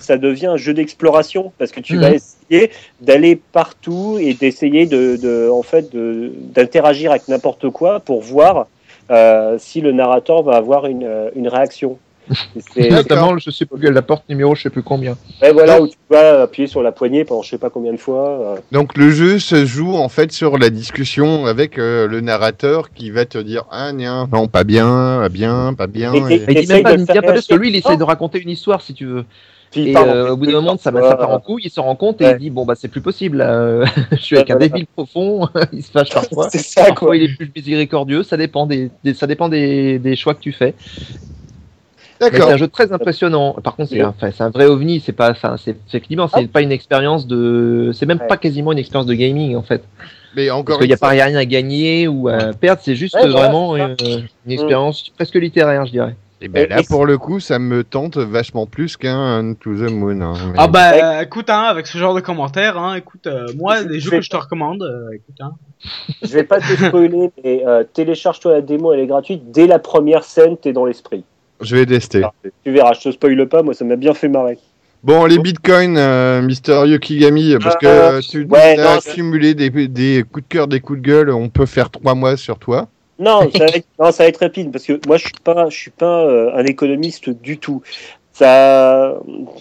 ça 0.00 0.16
devient 0.16 0.46
un 0.46 0.56
jeu 0.56 0.74
d'exploration 0.74 1.52
parce 1.58 1.70
que 1.70 1.80
tu 1.80 1.94
Mhm. 1.94 2.00
vas 2.00 2.10
essayer 2.12 2.70
d'aller 3.00 3.36
partout 3.52 4.18
et 4.20 4.34
d'essayer 4.34 4.86
de, 4.86 5.16
de- 5.16 5.48
en 5.52 5.62
fait, 5.62 5.92
de- 5.92 6.32
d'interagir 6.54 7.10
avec 7.10 7.28
n'importe 7.28 7.68
quoi 7.70 8.00
pour 8.00 8.20
voir 8.22 8.66
euh, 9.10 9.56
si 9.58 9.82
le 9.82 9.92
narrateur 9.92 10.42
va 10.42 10.56
avoir 10.56 10.86
une, 10.86 11.04
euh, 11.04 11.28
une 11.36 11.46
réaction. 11.48 11.98
Et 12.56 12.60
c'est- 12.72 12.88
Notamment, 12.88 13.36
je 13.36 13.50
sais 13.50 13.66
plus, 13.66 13.92
la 13.92 14.00
porte 14.00 14.26
numéro, 14.30 14.54
je 14.54 14.62
sais 14.62 14.70
plus 14.70 14.82
combien. 14.82 15.14
ouais, 15.42 15.52
voilà 15.52 15.82
où 15.82 15.86
tu 15.86 15.94
vas 16.08 16.40
appuyer 16.44 16.66
sur 16.66 16.82
la 16.82 16.90
poignée 16.90 17.22
pendant 17.26 17.42
je 17.42 17.50
sais 17.50 17.58
pas 17.58 17.68
combien 17.68 17.92
de 17.92 17.98
fois. 17.98 18.30
euh. 18.30 18.56
Donc 18.72 18.96
le 18.96 19.10
jeu 19.10 19.38
se 19.38 19.66
joue 19.66 19.94
en 19.94 20.08
fait 20.08 20.32
sur 20.32 20.56
la 20.56 20.70
discussion 20.70 21.44
avec 21.44 21.78
euh, 21.78 22.06
le 22.08 22.22
narrateur 22.22 22.94
qui 22.94 23.10
va 23.10 23.26
te 23.26 23.36
dire 23.36 23.64
ah 23.70 23.92
non, 23.92 24.26
non 24.32 24.48
pas 24.48 24.64
bien, 24.64 25.28
bien, 25.28 25.74
pas 25.76 25.86
bien. 25.86 26.14
Et- 26.14 26.16
et- 26.36 26.42
Mais 26.46 26.54
il 26.54 26.60
dit 26.66 26.72
même 26.72 26.82
pas, 27.06 27.14
pas 27.20 27.20
parce 27.34 27.46
que 27.46 27.54
lui, 27.56 27.68
il 27.68 27.76
essaie 27.76 27.98
de 27.98 28.02
raconter 28.04 28.40
une 28.40 28.48
histoire, 28.48 28.80
si 28.80 28.94
tu 28.94 29.04
veux. 29.04 29.26
Puis, 29.74 29.90
Et 29.90 29.92
pardon, 29.92 30.12
euh, 30.12 30.30
au 30.30 30.36
bout 30.36 30.46
d'un 30.46 30.52
moment, 30.52 30.76
ça, 30.76 30.92
ça 30.92 31.16
part 31.16 31.30
en 31.30 31.40
couille, 31.40 31.62
il 31.64 31.70
se 31.70 31.80
rend 31.80 31.96
compte 31.96 32.20
et 32.20 32.26
Ouais. 32.26 32.32
il 32.32 32.38
dit 32.38 32.50
bon 32.50 32.64
bah 32.64 32.74
c'est 32.76 32.86
plus 32.88 33.00
possible. 33.00 33.40
euh, 33.40 33.84
je 34.12 34.16
suis 34.16 34.36
avec 34.36 34.50
un 34.50 34.56
débile 34.56 34.86
profond, 34.86 35.48
il 35.72 35.82
se 35.82 35.90
fâche 35.90 36.10
parfois. 36.14 36.48
C'est 36.48 36.58
ça 36.58 36.84
Parfois 36.86 37.08
quoi. 37.08 37.16
il 37.16 37.24
est 37.24 37.34
plus 37.36 37.50
miséricordieux, 37.54 38.22
ça 38.22 38.36
dépend 38.36 38.66
des, 38.66 38.90
des- 39.02 39.14
ça 39.14 39.26
dépend 39.26 39.48
des, 39.48 39.98
des 39.98 40.14
choix 40.16 40.34
que 40.34 40.40
tu 40.40 40.52
fais. 40.52 40.74
C'est 42.20 42.40
un 42.40 42.56
jeu 42.56 42.68
très 42.68 42.92
impressionnant. 42.92 43.54
Par 43.62 43.74
contre, 43.76 43.90
c'est 43.90 44.00
un, 44.00 44.14
un 44.40 44.50
vrai 44.50 44.66
ovni. 44.66 45.00
C'est 45.04 45.12
pas, 45.12 45.32
enfin, 45.32 45.56
c'est 45.58 45.72
c'est- 45.72 45.96
effectivement, 45.98 46.28
c'est 46.28 46.46
pas 46.46 46.62
une 46.62 46.72
expérience 46.72 47.26
de, 47.26 47.90
c'est 47.92 48.06
même 48.06 48.20
Ouais. 48.20 48.26
pas 48.28 48.36
quasiment 48.36 48.72
une 48.72 48.78
expérience 48.78 49.06
de 49.06 49.14
gaming 49.14 49.56
en 49.56 49.62
fait. 49.62 49.82
Mais 50.36 50.46
Parce 50.46 50.58
encore 50.60 50.78
qu'il 50.78 50.86
n'y 50.86 50.92
a 50.92 50.96
une 50.96 51.00
pas 51.00 51.08
rien 51.08 51.34
à 51.34 51.44
gagner 51.44 52.08
ou 52.08 52.28
à 52.28 52.52
perdre. 52.54 52.80
C'est 52.82 52.94
juste 52.96 53.14
Ouais, 53.16 53.28
vraiment 53.28 53.74
euh, 53.76 53.94
une 54.46 54.52
expérience 54.52 55.10
presque 55.10 55.34
littéraire, 55.34 55.84
je 55.86 55.90
dirais. 55.92 56.14
Eh 56.40 56.48
ben, 56.48 56.68
là 56.68 56.80
Et- 56.80 56.84
pour 56.84 57.06
le 57.06 57.16
coup, 57.18 57.40
ça 57.40 57.58
me 57.58 57.84
tente 57.84 58.16
vachement 58.18 58.66
plus 58.66 58.96
qu'un 58.96 59.54
To 59.54 59.74
the 59.74 59.90
Moon. 59.90 60.20
hein. 60.20 60.34
Mais- 60.52 60.58
Ah 60.58 60.68
bah 60.68 60.92
euh, 60.92 61.20
écoute 61.22 61.48
hein, 61.50 61.62
avec 61.62 61.86
ce 61.86 61.96
genre 61.98 62.14
de 62.14 62.20
commentaires, 62.20 62.76
hein, 62.78 62.94
écoute, 62.96 63.26
euh, 63.26 63.46
moi 63.56 63.76
Je- 63.82 63.88
les 63.88 64.00
je 64.00 64.04
jeux 64.04 64.10
vais- 64.12 64.18
que 64.18 64.24
je 64.24 64.30
te 64.30 64.36
recommande, 64.36 64.82
euh, 64.82 65.14
écoute 65.14 65.36
hein. 65.40 65.52
Je 66.22 66.28
vais 66.32 66.44
pas 66.44 66.60
te 66.60 66.64
spoiler, 66.76 67.30
mais 67.44 67.62
euh, 67.66 67.84
télécharge-toi 67.92 68.52
la 68.52 68.60
démo, 68.62 68.92
elle 68.92 69.00
est 69.00 69.06
gratuite. 69.06 69.50
Dès 69.50 69.66
la 69.66 69.78
première 69.78 70.24
scène, 70.24 70.56
t'es 70.56 70.72
dans 70.72 70.84
l'esprit. 70.86 71.24
Je 71.60 71.76
vais 71.76 71.86
tester. 71.86 72.22
Tu 72.64 72.72
verras, 72.72 72.92
je 72.94 73.00
te 73.08 73.12
spoile 73.12 73.46
pas, 73.48 73.62
moi 73.62 73.74
ça 73.74 73.84
m'a 73.84 73.96
bien 73.96 74.12
fait 74.14 74.28
marrer. 74.28 74.58
Bon, 75.02 75.26
les 75.26 75.38
bitcoins, 75.38 75.98
euh, 75.98 76.40
Mister 76.40 76.82
Yokigami, 76.86 77.56
parce 77.62 77.76
que 77.76 77.86
Euh, 77.86 78.12
euh, 78.12 78.20
tu 78.22 78.44
ouais, 78.44 78.78
as 78.78 78.84
non, 78.84 78.98
accumulé 78.98 79.52
des, 79.54 79.68
des 79.88 80.24
coups 80.30 80.44
de 80.46 80.48
cœur, 80.48 80.66
des 80.66 80.80
coups 80.80 80.98
de 81.00 81.04
gueule, 81.06 81.30
on 81.30 81.50
peut 81.50 81.66
faire 81.66 81.90
trois 81.90 82.14
mois 82.14 82.38
sur 82.38 82.58
toi. 82.58 82.88
Non, 83.18 83.50
ça 83.50 83.58
va 83.60 83.64
être, 83.74 83.86
non, 83.98 84.12
ça 84.12 84.24
va 84.24 84.28
être 84.28 84.40
rapide 84.40 84.72
parce 84.72 84.84
que 84.84 85.00
moi 85.06 85.16
je 85.16 85.24
suis 85.24 85.40
pas, 85.42 85.68
je 85.68 85.76
suis 85.76 85.90
pas 85.90 86.24
euh, 86.24 86.54
un 86.54 86.64
économiste 86.64 87.30
du 87.30 87.58
tout. 87.58 87.82
Ça, 88.34 89.14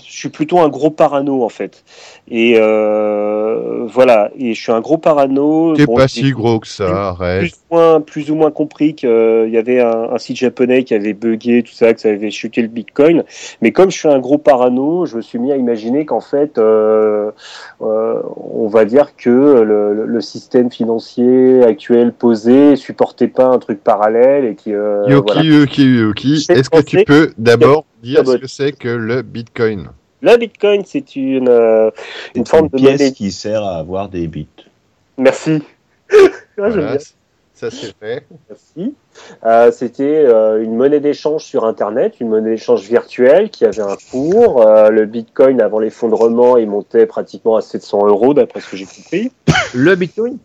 je 0.03 0.11
suis 0.11 0.29
plutôt 0.29 0.59
un 0.59 0.67
gros 0.67 0.89
parano 0.89 1.43
en 1.43 1.49
fait. 1.49 1.83
Et 2.27 2.55
euh, 2.57 3.85
voilà, 3.85 4.31
et 4.35 4.55
je 4.55 4.61
suis 4.61 4.71
un 4.71 4.81
gros 4.81 4.97
parano. 4.97 5.75
T'es 5.75 5.85
Bon, 5.85 5.95
pas 5.95 6.07
si 6.07 6.31
gros 6.31 6.59
que 6.59 6.67
ça, 6.67 7.09
arrête. 7.09 7.41
plus 7.41 7.51
ou 7.51 7.75
moins, 7.75 8.01
plus 8.01 8.31
ou 8.31 8.35
moins 8.35 8.49
compris 8.49 8.95
qu'il 8.95 9.49
y 9.49 9.57
avait 9.57 9.79
un, 9.79 10.09
un 10.13 10.17
site 10.17 10.37
japonais 10.37 10.83
qui 10.83 10.95
avait 10.95 11.13
bugué, 11.13 11.61
tout 11.61 11.73
ça, 11.73 11.93
que 11.93 12.01
ça 12.01 12.09
avait 12.09 12.31
chuté 12.31 12.63
le 12.63 12.67
bitcoin. 12.67 13.23
Mais 13.61 13.71
comme 13.71 13.91
je 13.91 13.97
suis 13.97 14.09
un 14.09 14.19
gros 14.19 14.39
parano, 14.39 15.05
je 15.05 15.17
me 15.17 15.21
suis 15.21 15.37
mis 15.37 15.51
à 15.51 15.55
imaginer 15.55 16.05
qu'en 16.05 16.21
fait, 16.21 16.57
euh, 16.57 17.31
euh, 17.81 18.21
on 18.35 18.67
va 18.67 18.85
dire 18.85 19.15
que 19.15 19.29
le, 19.29 20.21
système 20.21 20.71
financier 20.71 21.63
actuel 21.63 22.13
posé 22.13 22.75
supportait 22.77 23.27
pas 23.27 23.45
un 23.45 23.59
truc 23.59 23.83
parallèle 23.83 24.45
et 24.45 24.55
qui 24.55 24.73
euh, 24.73 25.03
Yoki, 25.07 25.33
voilà. 25.33 25.43
Yoki, 25.43 25.83
Yoki, 25.83 26.45
est-ce 26.49 26.69
que 26.69 26.81
tu 26.81 27.03
peux 27.03 27.33
d'abord 27.37 27.85
dire 28.03 28.27
ce 28.27 28.37
que 28.37 28.47
c'est 28.47 28.71
que 28.73 28.89
le 28.89 29.21
bitcoin 29.21 29.89
Le 30.21 30.37
bitcoin, 30.37 30.83
c'est 30.85 31.15
une 31.15 31.49
euh, 31.49 31.89
une 32.35 32.45
forme 32.45 32.65
une 32.65 32.71
de 32.71 32.77
pièce 32.77 32.99
monnaie. 32.99 33.13
qui 33.13 33.31
sert 33.31 33.63
à 33.63 33.77
avoir 33.77 34.09
des 34.09 34.27
bits. 34.27 34.47
Merci. 35.17 35.63
Voilà. 36.57 36.97
Ça 37.55 37.69
c'est 37.71 37.95
fait. 37.99 38.25
Merci. 38.49 38.93
Euh, 39.45 39.71
C'était 39.71 40.03
euh, 40.03 40.61
une 40.63 40.75
monnaie 40.75 40.99
d'échange 40.99 41.43
sur 41.43 41.65
Internet, 41.65 42.15
une 42.19 42.29
monnaie 42.29 42.51
d'échange 42.51 42.81
virtuelle 42.83 43.49
qui 43.49 43.63
avait 43.65 43.81
un 43.81 43.95
cours. 44.11 44.61
Euh, 44.67 44.89
le 44.89 45.05
Bitcoin, 45.05 45.61
avant 45.61 45.79
l'effondrement, 45.79 46.57
il 46.57 46.67
montait 46.67 47.05
pratiquement 47.05 47.55
à 47.55 47.61
700 47.61 48.07
euros, 48.07 48.33
d'après 48.33 48.59
ce 48.59 48.69
que 48.69 48.77
j'ai 48.77 48.85
compris. 48.85 49.31
Le 49.73 49.95
Bitcoin. 49.95 50.37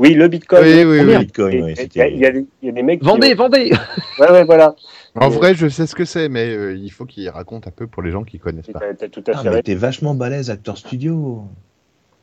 Oui, 0.00 0.14
le 0.14 0.28
bitcoin. 0.28 0.62
Oui, 0.64 0.84
oui, 0.84 0.98
Oh, 1.02 1.04
oui. 1.08 1.18
Bitcoin, 1.18 1.52
Il 1.52 1.68
y, 1.68 1.72
a- 1.72 1.76
c'était- 1.76 2.10
il 2.12 2.18
y 2.20 2.24
a 2.26 2.30
des- 2.30 2.46
il 2.62 2.66
y 2.66 2.68
a 2.70 2.72
des 2.72 2.82
mecs 2.82 3.00
qui 3.00 3.06
Vendez, 3.06 3.34
ont- 3.34 3.36
vendez 3.36 3.70
Ouais, 4.18 4.30
ouais, 4.30 4.44
voilà. 4.44 4.74
En 5.14 5.30
Et- 5.30 5.34
vrai, 5.34 5.54
je 5.54 5.68
sais 5.68 5.86
ce 5.86 5.94
que 5.94 6.06
c'est, 6.06 6.30
mais 6.30 6.48
euh, 6.48 6.74
il 6.74 6.88
faut 6.90 7.04
qu'il 7.04 7.28
raconte 7.28 7.66
un 7.66 7.70
peu 7.70 7.86
pour 7.86 8.02
les 8.02 8.10
gens 8.10 8.24
qui 8.24 8.38
connaissent 8.38 8.68
pas. 8.72 8.80
T'as 8.98 9.08
tout 9.08 9.22
à 9.26 9.32
Ah, 9.34 9.38
fait 9.38 9.44
mais 9.44 9.50
raison. 9.50 9.62
t'es 9.62 9.74
vachement 9.74 10.14
balèze, 10.14 10.48
acteur 10.50 10.78
studio. 10.78 11.44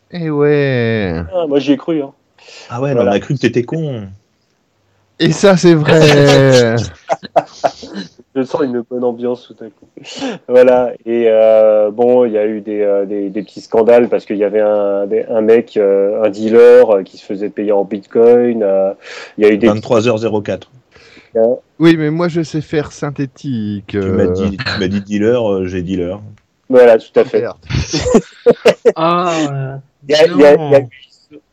Eh 0.09 0.29
ouais. 0.31 1.21
Ah, 1.33 1.45
moi, 1.47 1.59
j'y 1.59 1.73
ai 1.73 1.77
cru. 1.77 2.01
Hein. 2.01 2.13
Ah 2.69 2.81
ouais, 2.81 2.93
Voilà. 2.93 3.11
on 3.11 3.13
a 3.13 3.19
cru 3.19 3.35
que 3.35 3.39
t'étais 3.41 3.63
con. 3.63 4.07
Et 5.19 5.31
ça, 5.31 5.55
c'est 5.55 5.75
vrai. 5.75 6.75
Je 8.37 8.43
sens 8.43 8.61
une 8.61 8.81
bonne 8.87 9.03
ambiance 9.03 9.47
tout 9.47 9.63
à 9.63 9.67
coup. 9.67 9.87
voilà. 10.47 10.93
Et 11.07 11.25
euh, 11.27 11.89
bon, 11.91 12.23
il 12.25 12.33
y 12.33 12.37
a 12.37 12.45
eu 12.45 12.61
des, 12.61 12.81
euh, 12.81 13.05
des, 13.05 13.29
des 13.29 13.41
petits 13.41 13.61
scandales 13.61 14.09
parce 14.09 14.25
qu'il 14.25 14.37
y 14.37 14.43
avait 14.43 14.61
un, 14.61 15.07
des- 15.07 15.25
un 15.27 15.41
mec, 15.41 15.75
euh, 15.75 16.23
un 16.23 16.29
dealer 16.29 17.03
qui 17.03 17.17
se 17.17 17.25
faisait 17.25 17.49
payer 17.49 17.71
en 17.71 17.83
bitcoin. 17.83 18.63
Il 19.39 19.43
y 19.43 19.47
a 19.47 19.51
eu 19.51 19.57
des. 19.57 19.67
23h04. 19.67 20.61
oui, 21.79 21.97
mais 21.97 22.11
moi, 22.11 22.27
je 22.27 22.41
sais 22.43 22.61
faire 22.61 22.91
synthétique. 22.91 23.87
Tu 23.87 23.97
euh, 23.97 24.11
m'as 24.13 24.27
dit, 24.27 24.57
tu 24.57 24.79
m'as 24.79 24.87
dit 24.87 25.01
dealer, 25.01 25.65
j'ai 25.67 25.81
dealer. 25.81 26.19
Voilà, 26.69 26.97
tout 26.99 27.17
à 27.19 27.23
fait. 27.23 27.43
Ah, 28.95 29.79
Il 30.07 30.15
y 30.15 30.19
a, 30.19 30.25
il 30.27 30.37
y 30.37 30.45
a- 30.45 30.55
Non. 30.57 30.67
il 30.69 30.71
y 30.71 30.75
a 30.75 30.79
eu- 30.79 30.89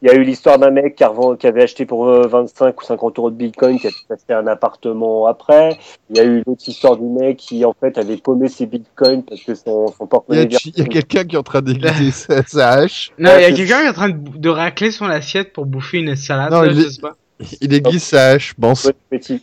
il 0.05 0.09
y 0.09 0.11
a 0.11 0.15
eu 0.17 0.23
l'histoire 0.23 0.59
d'un 0.59 0.71
mec 0.71 0.97
qui, 0.97 1.03
a 1.03 1.09
reven- 1.09 1.39
qui 1.39 1.47
avait 1.47 1.63
acheté 1.63 1.87
pour 1.87 2.07
euh, 2.07 2.27
25 2.29 2.79
ou 2.79 2.85
50 2.85 3.19
euros 3.19 3.31
de 3.31 3.37
bitcoin, 3.37 3.79
qui 3.81 3.87
a 3.87 3.91
acheté 4.11 4.35
un 4.35 4.47
appartement 4.47 5.25
après. 5.27 5.79
Il 6.11 6.17
y 6.19 6.21
a 6.21 6.25
eu 6.25 6.43
l'autre 6.47 6.63
histoire 6.69 6.97
du 6.99 7.05
mec 7.07 7.39
qui, 7.39 7.65
en 7.65 7.73
fait, 7.73 7.97
avait 7.97 8.19
paumé 8.19 8.49
ses 8.49 8.67
bitcoins 8.67 9.23
parce 9.23 9.41
que 9.43 9.55
son, 9.55 9.89
son 9.89 9.95
Il 10.01 10.05
y 10.05 10.09
porte-monnaie 10.09 10.43
a, 10.55 10.59
il 10.67 10.79
y 10.79 10.83
a 10.83 10.85
quelqu'un 10.85 11.25
qui 11.25 11.37
est 11.37 11.39
en 11.39 11.43
train 11.43 11.63
d'aiguiser 11.63 12.11
sa, 12.13 12.43
sa 12.45 12.69
hache. 12.71 13.13
Non, 13.19 13.31
il 13.39 13.43
y 13.43 13.45
a 13.47 13.53
quelqu'un 13.53 13.81
qui 13.81 13.87
est 13.87 13.89
en 13.89 13.93
train 13.95 14.11
de, 14.11 14.39
de 14.39 14.49
racler 14.51 14.91
son 14.91 15.07
assiette 15.07 15.55
pour 15.55 15.65
bouffer 15.65 15.99
une 15.99 16.15
salade. 16.17 16.53
Non, 16.53 16.61
là, 16.61 16.67
il 16.69 16.75
je 16.75 16.81
est- 16.87 16.91
sais 16.91 17.01
pas. 17.01 17.15
Il 17.63 17.73
aiguise 17.75 18.03
sa 18.03 18.29
hache, 18.29 18.55
pense. 18.55 18.85
Ouais, 18.85 18.93
petit. 19.11 19.43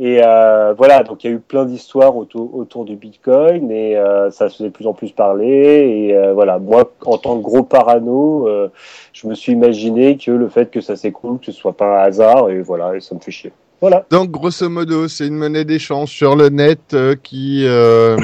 Et 0.00 0.20
euh, 0.22 0.74
voilà, 0.78 1.02
donc 1.02 1.24
il 1.24 1.30
y 1.30 1.32
a 1.32 1.36
eu 1.36 1.40
plein 1.40 1.64
d'histoires 1.64 2.16
autour, 2.16 2.54
autour 2.54 2.84
du 2.84 2.94
Bitcoin 2.94 3.72
et 3.72 3.96
euh, 3.96 4.30
ça 4.30 4.48
se 4.48 4.58
faisait 4.58 4.68
de 4.68 4.74
plus 4.74 4.86
en 4.86 4.92
plus 4.92 5.10
parler. 5.10 6.06
Et 6.08 6.16
euh, 6.16 6.32
voilà, 6.32 6.60
moi, 6.60 6.92
en 7.04 7.18
tant 7.18 7.36
que 7.36 7.42
gros 7.42 7.64
parano, 7.64 8.46
euh, 8.46 8.70
je 9.12 9.26
me 9.26 9.34
suis 9.34 9.52
imaginé 9.52 10.16
que 10.16 10.30
le 10.30 10.48
fait 10.48 10.70
que 10.70 10.80
ça 10.80 10.94
s'écroule, 10.94 11.40
que 11.40 11.46
ce 11.46 11.52
soit 11.52 11.76
pas 11.76 12.00
un 12.00 12.04
hasard, 12.04 12.48
et 12.48 12.60
voilà, 12.60 12.94
et 12.96 13.00
ça 13.00 13.16
me 13.16 13.20
fait 13.20 13.32
chier. 13.32 13.52
Voilà. 13.80 14.04
Donc, 14.10 14.30
grosso 14.30 14.68
modo, 14.68 15.08
c'est 15.08 15.26
une 15.26 15.36
monnaie 15.36 15.64
d'échange 15.64 16.10
sur 16.10 16.36
le 16.36 16.48
net 16.48 16.94
euh, 16.94 17.16
qui, 17.20 17.64
euh, 17.66 18.16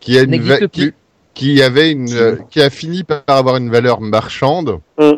qui, 0.00 0.18
a 0.18 0.22
une 0.22 0.40
qui, 1.34 1.62
avait 1.62 1.90
une, 1.90 2.12
euh, 2.12 2.36
qui 2.50 2.60
a 2.60 2.68
fini 2.68 3.02
par 3.02 3.22
avoir 3.28 3.56
une 3.56 3.70
valeur 3.70 4.00
marchande. 4.02 4.80
Mm. 4.98 5.12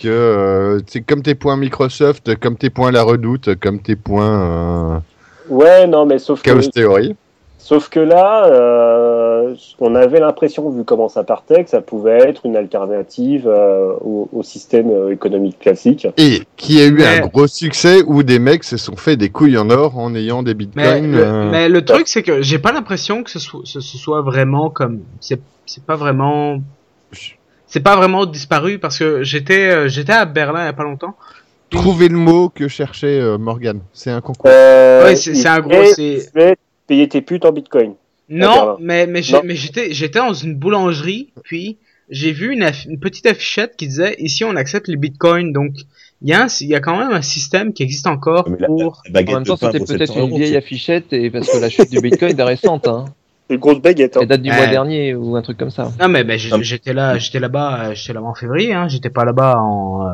Que 0.00 0.08
euh, 0.08 0.80
c'est 0.86 1.00
comme 1.00 1.22
tes 1.22 1.34
points 1.34 1.56
Microsoft, 1.56 2.36
comme 2.38 2.56
tes 2.56 2.70
points 2.70 2.92
La 2.92 3.02
Redoute, 3.02 3.56
comme 3.56 3.80
tes 3.80 3.96
points 3.96 4.94
euh, 4.96 4.98
Ouais, 5.48 5.86
non, 5.88 6.06
mais 6.06 6.18
sauf 6.20 6.40
que, 6.42 6.50
Chaos 6.50 6.60
Theory. 6.72 7.16
sauf 7.58 7.88
que 7.88 7.98
là, 7.98 8.46
euh, 8.46 9.54
on 9.80 9.94
avait 9.96 10.20
l'impression, 10.20 10.68
vu 10.70 10.84
comment 10.84 11.08
ça 11.08 11.24
partait, 11.24 11.64
que 11.64 11.70
ça 11.70 11.80
pouvait 11.80 12.18
être 12.28 12.46
une 12.46 12.54
alternative 12.56 13.48
euh, 13.48 13.92
au, 14.02 14.28
au 14.32 14.42
système 14.42 15.10
économique 15.10 15.58
classique. 15.58 16.06
Et 16.16 16.42
qui 16.56 16.80
a 16.80 16.86
eu 16.86 16.92
Mais- 16.92 17.20
un 17.22 17.26
gros 17.26 17.46
succès 17.48 18.02
où 18.06 18.22
des 18.22 18.38
mecs 18.38 18.62
se 18.64 18.76
sont 18.76 18.94
fait 18.96 19.16
des 19.16 19.30
couilles 19.30 19.58
en 19.58 19.68
or 19.70 19.98
en 19.98 20.14
ayant 20.14 20.42
des 20.44 20.54
bitcoins. 20.54 21.14
euh, 21.16 21.50
mais 21.50 21.68
le 21.68 21.84
truc, 21.84 22.06
c'est 22.06 22.22
que 22.22 22.40
j'ai 22.42 22.58
pas 22.58 22.70
l'impression 22.72 23.24
que 23.24 23.30
ce 23.30 23.38
soit, 23.40 23.60
ce, 23.64 23.80
ce 23.80 23.98
soit 23.98 24.22
vraiment 24.22 24.70
comme. 24.70 25.00
C'est 25.20 25.40
c'est 25.66 25.82
pas 25.82 25.96
vraiment. 25.96 26.58
C'est 27.68 27.80
pas 27.80 27.96
vraiment 27.96 28.26
disparu 28.26 28.78
parce 28.78 28.98
que 28.98 29.22
j'étais 29.22 29.68
euh, 29.70 29.88
j'étais 29.88 30.12
à 30.12 30.24
Berlin 30.24 30.62
il 30.62 30.66
y 30.66 30.68
a 30.68 30.72
pas 30.72 30.84
longtemps. 30.84 31.14
Trouver 31.70 32.08
le 32.08 32.16
mot 32.16 32.48
que 32.48 32.66
cherchait 32.66 33.20
euh, 33.20 33.36
Morgan. 33.38 33.80
C'est 33.92 34.10
un 34.10 34.20
concours. 34.22 34.50
Euh, 34.50 35.04
Ouais, 35.04 35.16
c'est 35.16 35.46
un 35.46 35.60
gros. 35.60 35.84
c'est 35.94 36.30
payer 36.86 37.08
tes 37.08 37.20
putes 37.20 37.44
en 37.44 37.52
Bitcoin. 37.52 37.94
Non, 38.30 38.76
mais 38.80 39.06
mais 39.06 39.22
j'étais 39.22 39.92
j'étais 39.92 40.18
dans 40.18 40.32
une 40.34 40.54
boulangerie 40.54 41.32
puis 41.44 41.78
j'ai 42.10 42.32
vu 42.32 42.54
une, 42.54 42.98
petite 42.98 43.26
affichette 43.26 43.76
qui 43.76 43.86
disait 43.86 44.16
ici 44.18 44.44
on 44.44 44.56
accepte 44.56 44.88
les 44.88 44.96
bitcoins 44.96 45.52
donc 45.52 45.72
il 46.22 46.28
y 46.28 46.32
a 46.32 46.44
un- 46.44 46.46
il 46.60 46.66
y 46.68 46.74
a 46.74 46.80
quand 46.80 46.96
même 46.98 47.12
un 47.12 47.22
système 47.22 47.72
qui 47.74 47.82
existe 47.82 48.06
encore 48.06 48.48
Mais 48.48 48.56
la- 48.58 48.66
pour 48.66 49.02
la 49.06 49.12
baguette 49.12 49.34
En 49.34 49.38
même 49.40 49.46
temps, 49.46 49.54
de 49.54 49.60
pain 49.60 49.70
c'était 49.72 49.84
peut-être 49.84 50.12
700 50.14 50.28
une 50.28 50.36
vieille 50.38 50.56
affichette, 50.56 51.12
et 51.12 51.30
parce 51.30 51.50
que 51.50 51.58
la 51.58 51.68
chute 51.68 51.90
du 51.90 52.00
Bitcoin 52.00 52.38
est 52.38 52.42
récente. 52.42 52.88
Hein. 52.88 53.04
Une 53.50 53.56
grosse 53.56 53.80
baguette. 53.80 54.16
Hein. 54.16 54.20
Elle 54.22 54.28
date 54.28 54.42
du 54.42 54.50
Ouais. 54.50 54.56
mois 54.56 54.66
dernier 54.66 55.14
ou 55.14 55.34
un 55.36 55.42
truc 55.42 55.56
comme 55.56 55.70
ça. 55.70 55.90
non 55.98 56.08
mais 56.08 56.22
ben, 56.24 56.38
j'étais 56.38 56.92
là 56.92 57.16
j'étais 57.18 57.40
là-bas 57.40 57.80
euh, 57.90 57.94
j'étais 57.94 58.12
là-bas 58.12 58.26
en 58.26 58.34
février 58.34 58.74
hein, 58.74 58.88
j'étais 58.88 59.08
pas 59.10 59.24
là-bas 59.24 59.54
en 59.58 60.06
euh, 60.06 60.10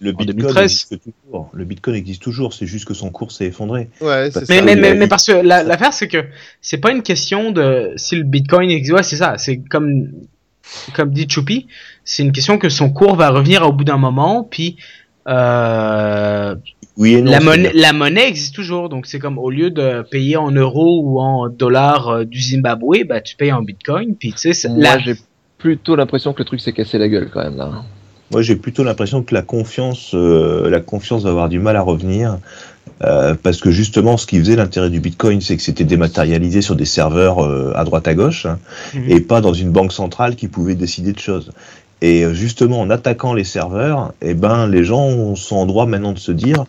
Le, 0.00 0.10
le 0.10 0.14
En 0.14 0.16
Bitcoin 0.16 0.36
2013. 0.38 0.62
existe 0.64 0.96
toujours. 1.04 1.50
Le 1.52 1.64
Bitcoin 1.64 1.94
existe 1.94 2.22
toujours, 2.22 2.52
c'est 2.54 2.66
juste 2.66 2.84
que 2.86 2.94
son 2.94 3.10
cours 3.10 3.30
s'est 3.30 3.46
effondré. 3.46 3.88
Ouais, 4.00 4.30
c'est 4.32 4.48
Mais, 4.48 4.56
ça. 4.58 4.62
mais, 4.64 4.74
mais, 4.76 4.88
a- 4.88 4.94
mais 4.94 5.06
parce 5.08 5.26
que 5.26 5.32
la- 5.32 5.62
l'affaire, 5.62 5.92
c'est 5.92 6.08
que 6.08 6.24
c'est 6.60 6.78
pas 6.78 6.90
une 6.90 7.02
question 7.02 7.52
de 7.52 7.92
si 7.96 8.16
le 8.16 8.24
bitcoin 8.24 8.70
existe. 8.70 8.94
Ouais, 8.96 9.02
c'est 9.02 9.16
ça. 9.16 9.38
C'est 9.38 9.58
comme, 9.58 10.08
comme 10.94 11.10
dit 11.12 11.26
Choupi, 11.28 11.68
c'est 12.04 12.22
une 12.24 12.32
question 12.32 12.58
que 12.58 12.68
son 12.68 12.90
cours 12.90 13.14
va 13.16 13.28
revenir 13.30 13.62
au 13.66 13.72
bout 13.72 13.84
d'un 13.84 13.98
moment. 13.98 14.42
Puis 14.42 14.76
euh, 15.28 16.54
Oui 16.96 17.14
et 17.14 17.22
non. 17.22 17.30
la, 17.30 17.40
monnaie, 17.40 17.70
bien. 17.72 17.82
la 17.82 17.92
monnaie 17.92 18.28
existe 18.28 18.54
toujours. 18.54 18.88
Donc 18.88 19.06
c'est 19.06 19.18
comme 19.18 19.38
au 19.38 19.50
lieu 19.50 19.70
de 19.70 20.02
payer 20.10 20.36
en 20.36 20.50
euros 20.50 21.02
ou 21.04 21.20
en 21.20 21.48
dollars 21.48 22.08
euh, 22.08 22.24
du 22.24 22.40
Zimbabwe, 22.40 23.04
bah, 23.08 23.20
tu 23.20 23.36
payes 23.36 23.52
en 23.52 23.62
bitcoin. 23.62 24.14
Puis 24.18 24.32
tu 24.32 24.38
sais, 24.38 24.52
c'est- 24.54 24.68
Moi, 24.68 24.78
la- 24.82 24.98
j'ai 24.98 25.14
plutôt 25.58 25.96
l'impression 25.96 26.32
que 26.32 26.38
le 26.40 26.44
truc 26.44 26.60
s'est 26.60 26.72
cassé 26.72 26.98
la 26.98 27.08
gueule 27.08 27.30
quand 27.32 27.42
même 27.42 27.56
là. 27.56 27.70
Moi, 28.32 28.42
j'ai 28.42 28.56
plutôt 28.56 28.82
l'impression 28.82 29.22
que 29.22 29.32
la 29.34 29.42
confiance, 29.42 30.10
euh, 30.14 30.68
la 30.68 30.80
confiance 30.80 31.22
va 31.22 31.30
avoir 31.30 31.48
du 31.48 31.58
mal 31.60 31.76
à 31.76 31.82
revenir. 31.82 32.38
euh, 33.02 33.34
parce 33.42 33.60
que 33.60 33.70
justement, 33.70 34.16
ce 34.16 34.26
qui 34.26 34.38
faisait 34.38 34.56
l'intérêt 34.56 34.88
du 34.90 35.00
Bitcoin, 35.00 35.40
c'est 35.42 35.56
que 35.56 35.62
c'était 35.62 35.84
dématérialisé 35.84 36.62
sur 36.62 36.76
des 36.76 36.84
serveurs 36.86 37.44
euh, 37.44 37.72
à 37.74 37.84
droite 37.84 38.08
à 38.08 38.14
gauche, 38.14 38.46
hein, 38.46 38.58
Mhm. 38.94 39.10
et 39.10 39.20
pas 39.20 39.40
dans 39.42 39.52
une 39.52 39.70
banque 39.70 39.92
centrale 39.92 40.34
qui 40.36 40.48
pouvait 40.48 40.76
décider 40.76 41.12
de 41.12 41.18
choses. 41.18 41.50
Et 42.02 42.24
euh, 42.24 42.34
justement, 42.34 42.80
en 42.80 42.90
attaquant 42.90 43.32
les 43.34 43.44
serveurs, 43.44 44.12
eh 44.20 44.34
ben, 44.34 44.66
les 44.66 44.84
gens 44.84 45.34
sont 45.34 45.56
en 45.56 45.66
droit 45.66 45.86
maintenant 45.86 46.12
de 46.12 46.18
se 46.18 46.30
dire, 46.32 46.64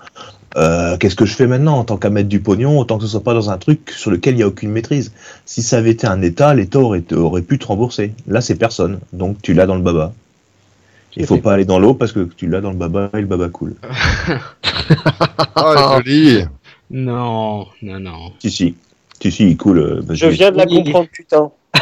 euh, 0.56 0.96
qu'est-ce 0.98 1.16
que 1.16 1.26
je 1.26 1.36
fais 1.36 1.48
maintenant 1.48 1.78
en 1.78 1.84
tant 1.84 1.98
qu'à 1.98 2.10
mettre 2.10 2.30
du 2.30 2.40
pognon, 2.40 2.80
autant 2.80 2.98
que 2.98 3.04
ce 3.04 3.10
soit 3.10 3.24
pas 3.24 3.34
dans 3.34 3.50
un 3.50 3.58
truc 3.58 3.92
sur 3.92 4.10
lequel 4.10 4.36
il 4.36 4.40
y 4.40 4.44
a 4.44 4.48
aucune 4.48 4.72
maîtrise. 4.72 5.12
Si 5.46 5.62
ça 5.62 5.78
avait 5.80 5.92
été 5.92 6.08
un 6.08 6.22
État, 6.22 6.54
l'État 6.54 6.80
aurait, 6.80 7.04
aurait 7.14 7.42
pu 7.42 7.60
te 7.60 7.66
rembourser. 7.68 8.14
Là, 8.28 8.42
c'est 8.42 8.56
personne, 8.56 9.00
donc 9.14 9.42
tu 9.42 9.54
l'as 9.54 9.66
dans 9.66 9.76
le 9.76 9.82
baba. 9.82 10.14
Il 11.20 11.26
faut 11.26 11.38
pas 11.38 11.54
aller 11.54 11.66
dans 11.66 11.80
l'eau 11.80 11.94
parce 11.96 12.12
que 12.12 12.30
tu 12.38 12.48
l'as 12.48 12.62
dans 12.62 12.70
le 12.70 12.78
baba 12.78 13.10
et 13.16 13.22
le 13.22 13.26
baba 13.28 13.50
coule. 13.50 13.76
Oh, 15.56 15.74
joli. 16.04 16.46
non, 16.92 17.66
non, 17.82 18.00
non. 18.00 18.32
Si, 18.40 18.52
si. 18.52 18.76
Si, 19.22 19.32
si, 19.32 19.50
il 19.50 19.58
coule. 19.58 19.80
euh, 19.80 20.02
Je 20.12 20.28
viens 20.28 20.52
de 20.52 20.58
la 20.58 20.66
comprendre, 20.68 21.08
putain. 21.12 21.50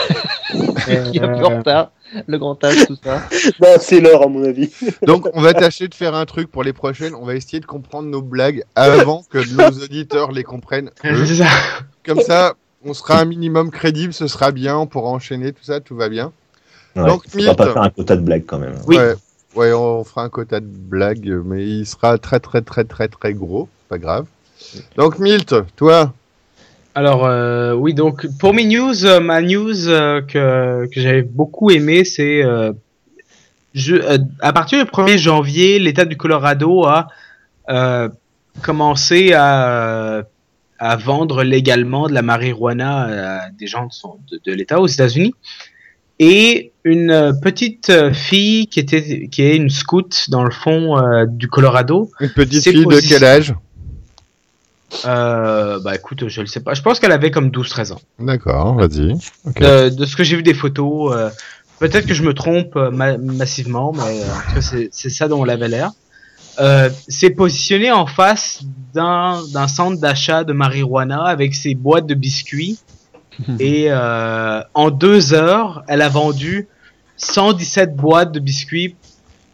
Il 0.87 1.15
y 1.15 1.19
a 1.19 1.27
plus 1.27 1.43
en 1.43 1.57
retard, 1.57 1.91
le 2.27 2.37
grand 2.37 2.63
âge, 2.63 2.85
tout 2.87 2.97
ça. 3.03 3.23
Non, 3.61 3.75
c'est 3.79 3.99
l'heure, 3.99 4.23
à 4.23 4.27
mon 4.27 4.43
avis. 4.43 4.71
Donc, 5.03 5.27
on 5.33 5.41
va 5.41 5.53
tâcher 5.53 5.87
de 5.87 5.93
faire 5.93 6.15
un 6.15 6.25
truc 6.25 6.51
pour 6.51 6.63
les 6.63 6.73
prochaines. 6.73 7.15
On 7.15 7.25
va 7.25 7.35
essayer 7.35 7.59
de 7.59 7.65
comprendre 7.65 8.09
nos 8.09 8.21
blagues 8.21 8.63
avant 8.75 9.23
que 9.29 9.37
nos 9.37 9.83
auditeurs 9.83 10.31
les 10.31 10.43
comprennent. 10.43 10.91
eux. 11.05 11.25
c'est 11.25 11.35
ça. 11.35 11.47
Comme 12.05 12.21
ça, 12.21 12.55
on 12.83 12.93
sera 12.93 13.19
un 13.19 13.25
minimum 13.25 13.71
crédible, 13.71 14.13
ce 14.13 14.27
sera 14.27 14.51
bien, 14.51 14.77
on 14.77 14.87
pourra 14.87 15.09
enchaîner, 15.09 15.53
tout 15.53 15.63
ça, 15.63 15.79
tout 15.79 15.95
va 15.95 16.09
bien. 16.09 16.31
Ouais, 16.95 17.05
Donc, 17.05 17.23
on 17.35 17.43
va 17.43 17.55
pas 17.55 17.73
faire 17.73 17.81
un 17.81 17.89
quota 17.89 18.15
de 18.15 18.21
blagues 18.21 18.45
quand 18.45 18.59
même. 18.59 18.75
Oui. 18.87 18.97
Ouais, 18.97 19.15
ouais, 19.55 19.73
on 19.73 20.03
fera 20.03 20.23
un 20.23 20.29
quota 20.29 20.59
de 20.59 20.67
blagues, 20.67 21.41
mais 21.43 21.65
il 21.65 21.85
sera 21.85 22.17
très, 22.17 22.39
très, 22.39 22.61
très, 22.61 22.83
très, 22.83 23.07
très 23.07 23.33
gros. 23.33 23.67
Pas 23.89 23.97
grave. 23.97 24.25
Donc, 24.95 25.19
Milt, 25.19 25.55
toi, 25.75 26.13
Alors 26.97 27.25
euh, 27.25 27.73
oui, 27.73 27.93
donc 27.93 28.25
pour 28.39 28.53
mes 28.53 28.63
news, 28.63 29.05
euh, 29.05 29.19
ma 29.19 29.41
news 29.41 29.89
euh, 29.89 30.21
que, 30.21 30.87
que 30.87 31.01
j'avais 31.01 31.23
beaucoup 31.23 31.69
aimé, 31.69 32.05
c'est 32.05 32.41
euh, 32.41 32.71
je, 33.73 33.95
euh, 33.95 34.17
à 34.39 34.53
partir 34.53 34.83
du 34.83 34.89
1er 34.89 35.17
janvier, 35.17 35.77
l'État 35.77 36.05
du 36.05 36.15
Colorado 36.15 36.85
a 36.85 37.09
euh, 37.67 38.07
commencé 38.61 39.33
à, 39.33 40.23
à 40.79 40.95
vendre 40.95 41.43
légalement 41.43 42.07
de 42.07 42.13
la 42.13 42.21
marijuana 42.21 43.41
à 43.41 43.49
des 43.49 43.67
gens 43.67 43.89
de, 44.31 44.39
de, 44.45 44.53
l'État 44.53 44.79
aux 44.79 44.87
États-Unis. 44.87 45.35
Et 46.19 46.71
une 46.85 47.37
petite 47.43 47.91
fille 48.13 48.67
qui 48.67 48.79
était 48.79 49.27
qui 49.27 49.41
est 49.41 49.57
une 49.57 49.69
scout 49.69 50.29
dans 50.29 50.45
le 50.45 50.51
fond 50.51 51.25
du 51.27 51.49
Colorado, 51.49 52.09
une 52.21 52.29
petite 52.29 52.63
fille 52.63 52.85
de 52.85 53.01
quel 53.05 53.25
âge? 53.25 53.53
Euh, 55.05 55.79
bah 55.79 55.95
écoute, 55.95 56.27
je 56.27 56.41
le 56.41 56.47
sais 56.47 56.59
pas, 56.61 56.73
je 56.73 56.81
pense 56.81 56.99
qu'elle 56.99 57.11
avait 57.11 57.31
comme 57.31 57.49
12-13 57.49 57.93
ans. 57.93 58.01
D'accord, 58.19 58.75
vas-y. 58.75 59.13
Ok. 59.45 59.59
de, 59.59 59.89
de 59.89 60.05
ce 60.05 60.15
que 60.15 60.23
j'ai 60.23 60.35
vu 60.35 60.43
des 60.43 60.53
photos, 60.53 61.13
euh, 61.15 61.29
peut-être 61.79 62.05
que 62.07 62.13
je 62.13 62.23
me 62.23 62.33
trompe 62.33 62.75
euh, 62.75 62.91
ma- 62.91 63.17
massivement, 63.17 63.91
mais 63.93 64.01
euh, 64.21 64.23
en 64.23 64.49
tout 64.49 64.55
cas, 64.55 64.61
c'est 64.61 64.89
c'est 64.91 65.09
ça 65.09 65.27
dont 65.27 65.43
elle 65.43 65.51
avait 65.51 65.67
l'air. 65.67 65.91
Euh, 66.59 66.89
c'est 67.09 67.31
positionné 67.31 67.91
en 67.91 68.05
face 68.07 68.61
d'un 68.93 69.41
d'un 69.53 69.67
centre 69.67 69.99
d'achat 69.99 70.43
de 70.45 70.53
marijuana 70.53 71.23
avec 71.23 71.53
ses 71.53 71.75
boîtes 71.75 72.07
de 72.07 72.13
biscuits 72.15 72.79
et 73.59 73.87
euh, 73.89 74.61
en 74.73 74.89
deux 74.89 75.33
heures, 75.33 75.83
elle 75.89 76.01
a 76.01 76.07
vendu 76.09 76.67
117 77.17 77.95
boîtes 77.95 78.31
de 78.31 78.39
biscuits 78.39 78.95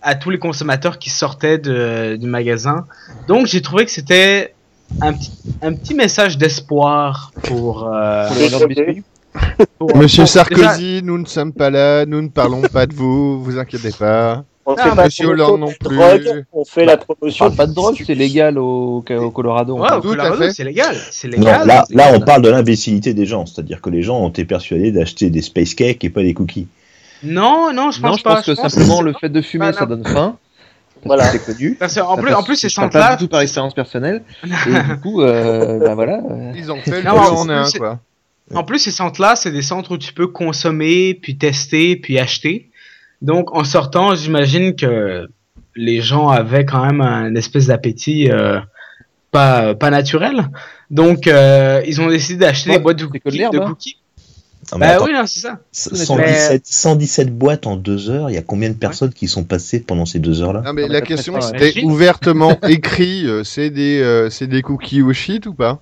à 0.04 0.16
tous 0.16 0.30
les 0.32 0.40
consommateurs 0.40 0.98
qui 1.00 1.10
sortaient 1.12 1.58
de, 1.60 2.16
du 2.18 2.28
magasin. 2.28 2.86
Donc 3.28 3.46
j'ai 3.48 3.62
trouvé 3.62 3.86
que 3.86 3.92
c'était 3.92 4.54
un 5.02 5.14
petit, 5.14 5.32
un 5.62 5.74
petit 5.74 5.94
message 5.94 6.38
d'espoir 6.38 7.32
pour, 7.44 7.90
euh, 7.92 8.28
Pour 9.78 9.96
Monsieur 9.96 10.26
Sarkozy, 10.26 11.02
nous 11.04 11.18
ne 11.18 11.26
sommes 11.26 11.54
pas 11.54 11.70
là, 11.70 12.06
nous 12.06 12.22
ne 12.22 12.28
parlons 12.28 12.62
pas 12.62 12.86
de 12.86 12.94
vous, 12.94 13.42
vous 13.42 13.58
inquiétez 13.58 13.92
pas. 13.98 14.44
On 14.66 14.76
Ah, 14.78 14.90
fait 14.90 14.96
pas 14.96 15.06
Monsieur 15.06 15.28
Hollande 15.30 15.60
non 15.62 15.68
plus. 15.68 15.96
drogue, 15.98 16.46
on 16.54 16.66
fait 16.66 16.86
Bah, 16.86 16.94
la 16.96 17.02
On 17.08 17.14
promotion. 17.16 17.46
parle 17.46 17.56
pas 17.58 17.66
de 17.68 17.74
drogue, 17.74 18.04
c'est 18.06 18.14
légal 18.14 18.58
au, 18.60 19.04
au 19.10 19.32
Colorado. 19.32 19.76
Ouais, 19.78 19.92
au 19.94 20.02
Tout 20.02 20.10
à 20.10 20.16
Colorado, 20.18 20.36
fait. 20.44 20.52
c'est 20.52 20.64
légal. 20.64 20.96
Non, 21.38 21.66
là, 21.66 22.12
on 22.14 22.20
parle 22.20 22.42
de 22.44 22.50
l'imbécilité 22.50 23.14
des 23.14 23.26
gens. 23.26 23.46
C'est-à-dire 23.48 23.82
que 23.82 23.90
les 23.90 24.04
gens 24.04 24.20
ont 24.20 24.30
été 24.30 24.46
persuadés 24.46 24.92
d'acheter 24.92 25.30
des 25.32 25.42
space 25.42 25.74
cakes 25.74 26.04
et 26.04 26.10
pas 26.12 26.22
des 26.22 26.34
cookies. 26.36 26.68
Non, 27.24 27.72
non, 27.74 27.90
je 27.92 28.02
pense 28.02 28.12
Non, 28.12 28.18
je 28.18 28.24
pas. 28.24 28.36
pense 28.36 28.46
que 28.46 28.52
pense 28.52 28.72
simplement 28.72 29.02
le 29.02 29.14
fait 29.14 29.30
de 29.30 29.42
fumer, 29.42 29.68
Bah, 29.72 29.74
ça 29.74 29.86
donne 29.88 30.06
faim. 30.06 30.38
Voilà. 31.06 31.26
C'est 31.26 31.44
connu. 31.46 31.76
Parce 31.80 31.98
en 31.98 32.16
plus, 32.18 32.34
en 32.34 32.44
plus, 32.44 32.56
ces 32.56 32.70
centres-là, 32.70 33.10
pas 33.10 33.16
du 33.16 33.26
tout 33.26 33.30
par 33.30 33.42
expérience 33.42 33.74
personnelle. 33.74 34.24
Et 34.44 34.48
du 34.94 35.00
coup, 35.02 35.22
euh, 35.22 35.80
bah 35.80 35.96
voilà. 35.96 36.22
euh, 36.30 36.52
Ils 36.56 36.72
ont 36.72 36.78
fait 36.82 37.02
le 37.02 37.02
plus, 37.02 37.52
un, 37.52 37.66
quoi. 37.78 38.00
En 38.54 38.64
plus, 38.64 38.80
ces 38.80 38.92
centres-là, 38.92 39.36
c'est 39.36 39.52
des 39.52 39.62
centres 39.62 39.92
où 39.92 39.98
tu 39.98 40.14
peux 40.14 40.28
consommer, 40.28 41.14
puis 41.14 41.38
tester, 41.38 41.96
puis 41.96 42.20
acheter. 42.20 42.70
Donc, 43.22 43.56
en 43.56 43.64
sortant, 43.64 44.16
j'imagine 44.16 44.76
que 44.76 45.28
les 45.76 46.02
gens 46.02 46.30
avaient 46.30 46.66
quand 46.66 46.86
même 46.86 47.02
un 47.02 47.34
espèce 47.36 47.68
d'appétit 47.68 48.30
euh, 48.30 48.60
pas, 49.32 49.74
pas 49.76 49.90
naturel. 49.90 50.50
Donc, 50.90 51.28
euh, 51.28 51.82
ils 51.88 52.02
ont 52.02 52.10
décidé 52.10 52.40
d'acheter 52.46 52.72
Ouais, 52.72 52.78
des 52.78 52.82
boîtes 52.84 52.98
de 52.98 53.06
cookies. 53.06 53.98
Non, 54.72 54.78
mais 54.78 54.88
Bah 54.88 54.94
attends, 54.94 55.06
oui, 55.06 55.12
c'est 55.26 55.40
ça. 55.40 55.60
117, 55.72 56.62
117 56.66 57.36
boîtes 57.38 57.68
en 57.68 57.76
deux 57.76 58.10
heures. 58.10 58.30
Il 58.30 58.34
y 58.34 58.38
a 58.38 58.42
combien 58.42 58.70
de 58.70 58.76
personnes 58.76 59.12
qui 59.14 59.28
sont 59.28 59.44
passées 59.44 59.80
pendant 59.80 60.06
ces 60.06 60.20
deux 60.20 60.42
heures-là? 60.42 60.62
Non, 60.64 60.74
mais 60.74 60.84
Non, 60.84 60.88
mais 60.88 60.94
la 60.94 61.02
question, 61.02 61.40
c'était 61.42 61.84
ouvertement 61.84 62.58
écrit, 62.68 63.26
euh, 63.26 63.44
c'est 63.44 63.70
des, 63.70 64.00
euh, 64.02 64.30
c'est 64.30 64.48
des 64.48 64.62
cookies 64.62 65.02
au 65.02 65.14
shit 65.14 65.46
ou 65.48 65.54
pas? 65.54 65.82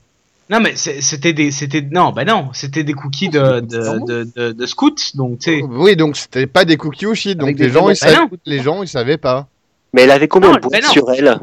Non, 0.50 0.60
mais 0.60 0.72
c'est- 0.76 1.02
c'était 1.02 1.34
des, 1.34 1.52
c'était, 1.52 1.82
non, 1.92 2.12
bah 2.12 2.26
non, 2.26 2.48
c'était 2.54 2.84
des 2.84 2.94
cookies 2.94 3.30
de, 3.30 3.60
de, 3.60 4.06
de, 4.08 4.28
de, 4.36 4.52
de 4.54 4.66
scouts. 4.66 4.96
Donc, 5.14 5.40
tu 5.40 5.52
sais. 5.60 5.62
Oui, 5.70 5.96
donc 5.96 6.18
c'était 6.18 6.48
pas 6.48 6.66
des 6.66 6.76
cookies 6.78 7.06
au 7.06 7.14
shit, 7.14 7.38
donc 7.38 7.60
les 7.60 7.70
gens, 7.70 7.90
ils 7.90 7.94
Bah 7.94 7.96
savaient, 7.96 8.18
les 8.46 8.60
gens, 8.64 8.82
ils 8.82 8.88
savaient 8.88 9.18
pas. 9.18 9.48
Mais 9.94 10.04
elle 10.04 10.12
avait 10.12 10.28
combien 10.28 10.50
Non, 10.50 10.56
de 10.56 10.62
boîtes 10.62 10.82
non. 10.84 10.90
sur 10.90 11.12
elle? 11.12 11.40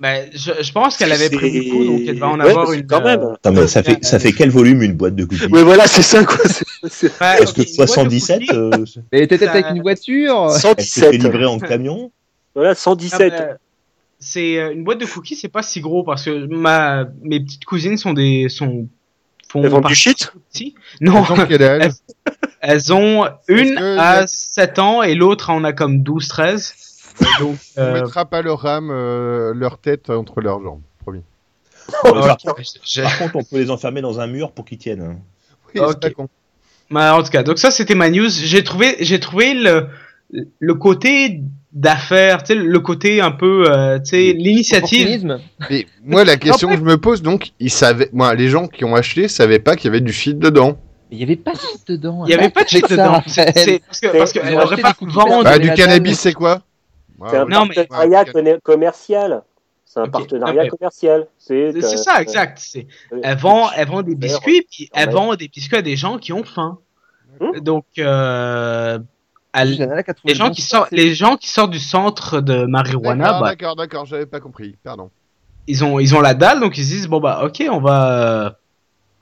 Bah, 0.00 0.14
je, 0.32 0.52
je 0.62 0.72
pense 0.72 0.96
qu'elle 0.96 1.12
avait 1.12 1.28
pris 1.28 1.60
beaucoup, 1.60 1.84
donc 1.84 2.00
elle 2.08 2.14
devait 2.14 2.22
en 2.22 2.40
Ouais, 2.40 2.48
avoir 2.50 2.66
que 2.68 2.74
une. 2.74 2.86
quand 2.86 3.04
même. 3.04 3.20
euh, 3.20 3.34
Attends, 3.34 3.52
mais 3.52 3.66
ça 3.66 3.82
fait, 3.82 4.02
ça 4.02 4.18
fait 4.18 4.32
quel 4.32 4.48
volume 4.50 4.80
une 4.82 4.94
boîte 4.94 5.14
de 5.14 5.24
cookies 5.26 5.44
Ouais, 5.46 5.62
voilà, 5.62 5.86
c'est 5.86 6.00
ça 6.02 6.24
quoi. 6.24 6.38
Est-ce 6.46 7.06
ok, 7.06 7.54
que 7.54 7.60
une 7.60 7.76
boîte 7.76 7.88
de 7.88 7.92
77 7.92 8.40
cookies- 8.40 8.54
euh, 8.54 8.70
Mais 9.12 9.26
t'étais 9.26 9.44
Ça- 9.44 9.50
avec 9.52 9.66
une 9.70 9.82
voiture. 9.82 10.46
elle 10.48 10.52
s'est 10.58 11.00
fait 11.00 11.06
117. 11.06 11.12
livrer 11.12 11.44
en 11.44 11.58
camion 11.58 12.10
Voilà, 12.54 12.70
Ah, 12.70 12.74
117. 12.74 13.30
bah, 13.32 13.44
c'est 14.18 14.58
euh, 14.58 14.72
une 14.72 14.84
boîte 14.84 14.98
de 15.00 15.04
cookies, 15.06 15.36
c'est 15.36 15.48
pas 15.48 15.62
si 15.62 15.80
gros 15.82 16.02
parce 16.02 16.24
que 16.24 16.46
ma 16.46 17.04
mes 17.22 17.40
petites 17.40 17.66
cousines 17.66 17.98
sont 17.98 18.14
des 18.14 18.48
sont 18.48 18.88
font 19.48 19.62
Elles 19.64 19.68
vendent 19.70 19.86
du 19.86 19.94
shit? 19.94 20.32
petits. 20.50 20.74
Non, 21.02 21.20
ont 21.30 21.34
elles 22.62 22.92
ont 22.92 23.26
une 23.48 23.74
que 23.74 23.98
à 23.98 24.20
la- 24.20 24.26
7 24.26 24.78
ans 24.78 25.02
et 25.02 25.14
l'autre 25.14 25.50
en 25.50 25.62
a 25.64 25.72
comme 25.72 26.02
12 26.02 26.28
13. 26.28 26.74
Donc 27.40 27.56
On 27.76 27.80
euh, 27.80 28.02
mettra 28.02 28.24
pas 28.24 28.42
leur 28.42 28.64
âme, 28.66 28.90
euh, 28.90 29.52
leur 29.54 29.78
tête 29.78 30.10
entre 30.10 30.40
leurs 30.40 30.62
jambes, 30.62 30.80
promis. 31.00 31.22
Par, 32.02 32.12
contre, 33.18 33.36
on 33.36 33.42
peut 33.44 33.58
les 33.58 33.70
enfermer 33.70 34.00
dans 34.00 34.20
un 34.20 34.26
mur 34.26 34.52
pour 34.52 34.64
qu'ils 34.64 34.78
tiennent. 34.78 35.02
hein. 35.02 35.16
Oui, 35.74 35.80
Ok. 35.80 35.88
c'est 35.90 36.00
pas 36.00 36.10
con. 36.10 36.28
Bah, 36.90 37.16
en 37.16 37.22
tout 37.22 37.30
cas, 37.30 37.42
donc 37.42 37.58
ça 37.58 37.70
c'était 37.70 37.94
ma 37.94 38.10
news. 38.10 38.28
J'ai 38.28 38.64
trouvé, 38.64 38.96
j'ai 39.00 39.20
trouvé 39.20 39.54
le, 39.54 39.86
le 40.58 40.74
côté 40.74 41.40
d'affaires, 41.72 42.42
le 42.48 42.78
côté 42.80 43.20
un 43.20 43.30
peu, 43.30 43.64
euh, 43.70 43.98
tu 44.00 44.10
sais, 44.10 44.32
l'initiative. 44.32 45.38
Mais 45.70 45.86
moi, 46.02 46.24
la 46.24 46.36
question 46.36 46.68
que 46.68 46.76
je 46.76 46.82
me 46.82 46.96
pose, 46.98 47.22
donc, 47.22 47.52
ils 47.60 47.70
savaient, 47.70 48.10
moi, 48.12 48.34
les 48.34 48.48
gens 48.48 48.66
qui 48.66 48.84
ont 48.84 48.96
acheté 48.96 49.28
savaient 49.28 49.60
pas 49.60 49.76
qu'il 49.76 49.84
y 49.86 49.88
avait 49.88 50.00
du 50.00 50.12
shit 50.12 50.36
dedans. 50.38 50.78
Il 51.12 51.18
y 51.18 51.22
avait 51.22 51.36
pas 51.36 51.52
de 51.52 51.58
shit 51.58 51.86
dedans. 51.88 52.24
Il 52.26 52.30
y 52.30 52.34
avait 52.34 52.50
pas 52.50 52.64
de 52.64 52.68
shit 52.68 52.84
dedans. 52.90 53.22
C'est 53.26 53.80
parce 53.86 54.00
que 54.00 54.08
parce 54.16 54.32
que 54.32 54.80
pas 54.80 54.94
cookies 54.94 55.14
vendre. 55.14 55.44
Bah, 55.44 55.58
du 55.58 55.72
cannabis, 55.74 56.18
c'est 56.18 56.32
quoi? 56.32 56.62
C'est 57.28 57.36
un 57.36 57.46
partenariat 57.46 58.24
commercial. 58.62 59.42
C'est 59.84 60.00
un 60.00 60.08
partenariat 60.08 60.68
commercial. 60.68 61.26
C'est 61.36 61.72
C'est 61.72 61.94
euh, 61.94 61.96
ça, 61.96 62.22
exact. 62.22 62.58
C'est- 62.60 62.86
euh, 63.12 63.20
Elle 63.22 63.36
vend, 63.38 63.70
elle 63.76 63.88
vend 63.88 64.02
des 64.02 64.14
biscuits, 64.14 64.64
puis 64.70 64.88
elle 64.92 65.08
ouais. 65.08 65.14
vend 65.14 65.34
des 65.34 65.48
biscuits 65.48 65.76
à 65.76 65.82
des 65.82 65.96
gens 65.96 66.18
qui 66.18 66.32
ont 66.32 66.44
faim. 66.44 66.78
Hmm. 67.40 67.58
Donc, 67.58 67.84
euh, 67.98 68.98
les 70.24 70.34
gens 70.34 70.50
qui 70.50 70.62
sortent, 70.62 70.92
les 70.92 71.14
gens 71.14 71.36
qui 71.36 71.48
sortent 71.48 71.70
du 71.72 71.80
centre 71.80 72.40
de 72.40 72.66
marijuana, 72.66 73.24
D'accord, 73.24 73.40
bah, 73.40 73.48
d'accord, 73.48 73.76
d'accord, 73.76 74.06
j'avais 74.06 74.26
pas 74.26 74.40
compris, 74.40 74.76
pardon. 74.84 75.10
ils 75.66 75.82
ont, 75.84 75.98
ils 75.98 76.14
ont 76.14 76.20
la 76.20 76.34
dalle, 76.34 76.60
donc 76.60 76.78
ils 76.78 76.84
se 76.84 76.90
disent 76.90 77.08
bon 77.08 77.20
bah 77.20 77.42
ok, 77.44 77.64
on 77.70 77.80
va, 77.80 78.46
euh, 78.46 78.50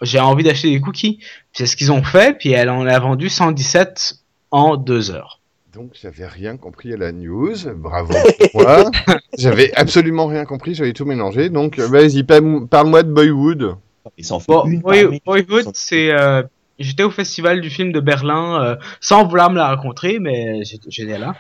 j'ai 0.03 0.21
envie 0.21 0.45
d'acheter 0.45 0.71
des 0.71 0.81
cookies. 0.81 1.17
Puis 1.17 1.27
C'est 1.53 1.67
ce 1.67 1.77
qu'ils 1.77 1.93
ont 1.93 2.03
fait, 2.03 2.37
puis 2.37 2.53
elle 2.53 2.69
en 2.71 2.87
a 2.87 2.99
vendu 2.99 3.29
117 3.29 4.17
en 4.51 4.77
deux 4.77 5.11
heures. 5.11 5.38
Donc, 5.79 5.91
j'avais 6.03 6.27
rien 6.27 6.57
compris 6.57 6.93
à 6.93 6.97
la 6.97 7.13
news, 7.13 7.55
bravo 7.77 8.13
pour 8.53 8.63
moi. 8.63 8.91
J'avais 9.39 9.73
absolument 9.77 10.27
rien 10.27 10.45
compris, 10.45 10.75
j'avais 10.75 10.93
tout 10.93 11.05
mélangé. 11.05 11.51
Donc, 11.51 11.79
euh, 11.79 11.87
vas-y, 11.87 12.25
pa- 12.25 12.41
parle-moi 12.69 13.05
de 13.05 13.13
Boywood. 13.13 13.77
Ils 14.17 14.25
s'en 14.25 14.41
font 14.41 14.65
Bon, 14.65 14.69
Boy-. 14.81 15.21
Boyhood, 15.25 15.67
c'est, 15.75 16.11
euh, 16.11 16.43
j'étais 16.81 17.05
au 17.05 17.11
festival 17.11 17.61
du 17.61 17.71
film 17.71 17.93
de 17.93 18.01
Berlin, 18.01 18.61
euh, 18.61 18.77
sans 19.01 19.25
vouloir 19.29 19.51
me 19.51 19.57
la 19.59 19.69
raconter, 19.69 20.19
mais 20.19 20.63
j'étais 20.65 21.17
là. 21.17 21.37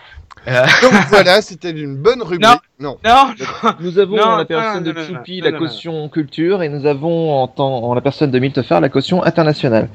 Euh, 0.46 0.64
Donc, 0.82 0.92
voilà, 1.08 1.42
c'était 1.42 1.72
une 1.72 1.96
bonne 1.96 2.22
rubrique. 2.22 2.60
Non. 2.78 2.96
non, 3.04 3.34
Nous 3.80 3.98
avons 3.98 4.16
Non, 4.18 4.22
en 4.22 4.36
la 4.36 4.44
personne 4.44 4.84
non, 4.84 4.92
de 4.92 5.40
non, 5.40 5.50
la 5.50 5.58
caution 5.58 6.08
culture 6.08 6.62
et 6.62 6.68
nous 6.68 6.86
avons 6.86 7.32
en, 7.42 7.48
temps, 7.48 7.82
en 7.82 7.94
la 7.94 8.00
personne 8.02 8.30
de 8.30 8.38
Miltefer 8.38 8.78
la 8.80 8.88
caution 8.88 9.24
internationale. 9.24 9.88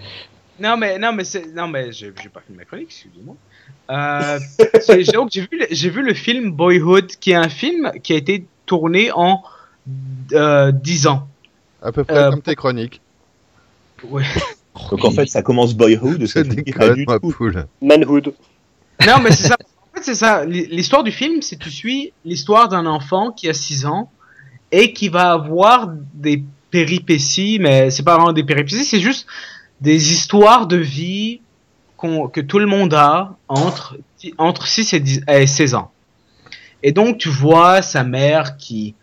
Non 0.60 0.78
mais 0.78 1.00
non 1.00 1.14
mais 1.14 1.24
c'est 1.24 1.54
non 1.54 1.68
mais 1.68 1.92
j'ai 1.92 2.14
j'ai 2.22 2.30
pas 2.30 2.42
fini 2.46 2.58
ma 2.58 2.66
chronique 2.66 2.88
excusez-moi. 2.90 3.36
Euh, 3.90 4.40
j'ai- 4.88 5.12
donc 5.12 5.30
j'ai 5.32 5.42
vu 5.42 5.60
le- 5.60 5.68
j'ai 5.72 5.90
vu 5.90 6.02
le 6.04 6.14
film 6.14 6.52
Boyhood 6.52 7.08
qui 7.20 7.32
est 7.32 7.36
un 7.36 7.50
film 7.50 7.92
qui 8.04 8.14
a 8.14 8.18
été 8.18 8.46
tourné 8.66 9.12
en 9.12 9.42
euh, 10.34 10.72
10 10.72 11.08
ans. 11.08 11.28
À 11.82 11.92
peu 11.92 12.04
près 12.04 12.16
Euh, 12.18 12.30
comme 12.30 12.42
tes 12.42 12.56
chroniques. 12.56 13.02
Ouais. 14.04 14.24
Donc 14.92 15.04
en 15.06 15.12
fait, 15.12 15.28
ça 15.28 15.42
commence 15.42 15.74
Boyhood, 15.76 16.26
ça 16.28 16.44
déconne, 16.44 16.96
du 16.96 17.06
ma 17.06 17.20
tout. 17.20 17.30
poule. 17.32 17.66
Manhood. 17.82 18.34
Non 19.06 19.20
mais 19.22 19.32
c'est 19.32 19.48
ça. 19.48 19.58
En 19.92 19.98
fait 19.98 20.04
c'est 20.04 20.16
ça. 20.16 20.44
L- 20.44 20.68
L'histoire 20.70 21.04
du 21.04 21.12
film 21.12 21.42
c'est 21.42 21.58
tu 21.58 21.70
suis 21.72 22.14
l'histoire 22.26 22.70
d'un 22.70 22.86
enfant 22.86 23.32
qui 23.32 23.50
a 23.50 23.54
6 23.54 23.86
ans 23.86 24.12
et 24.72 24.94
qui 24.94 25.10
va 25.10 25.32
avoir 25.34 25.90
des 26.14 26.44
péripéties 26.72 27.60
mais 27.60 27.92
c'est 27.92 28.04
pas 28.04 28.16
vraiment 28.16 28.34
des 28.34 28.44
péripéties 28.44 28.84
c'est 28.86 29.00
juste 29.00 29.28
des 29.84 30.14
histoires 30.14 30.66
de 30.66 30.78
vie 30.78 31.42
que 32.32 32.42
tout 32.42 32.60
le 32.60 32.66
monde 32.66 32.94
a 32.94 33.36
entre, 33.50 33.98
entre 34.38 34.66
6 34.66 34.94
et, 34.94 35.00
10 35.00 35.22
et 35.28 35.48
16 35.48 35.76
ans. 35.76 35.92
Et 36.84 36.94
donc 36.94 37.18
tu 37.18 37.30
vois 37.30 37.82
sa 37.82 38.04
mère 38.04 38.56
qui, 38.58 38.96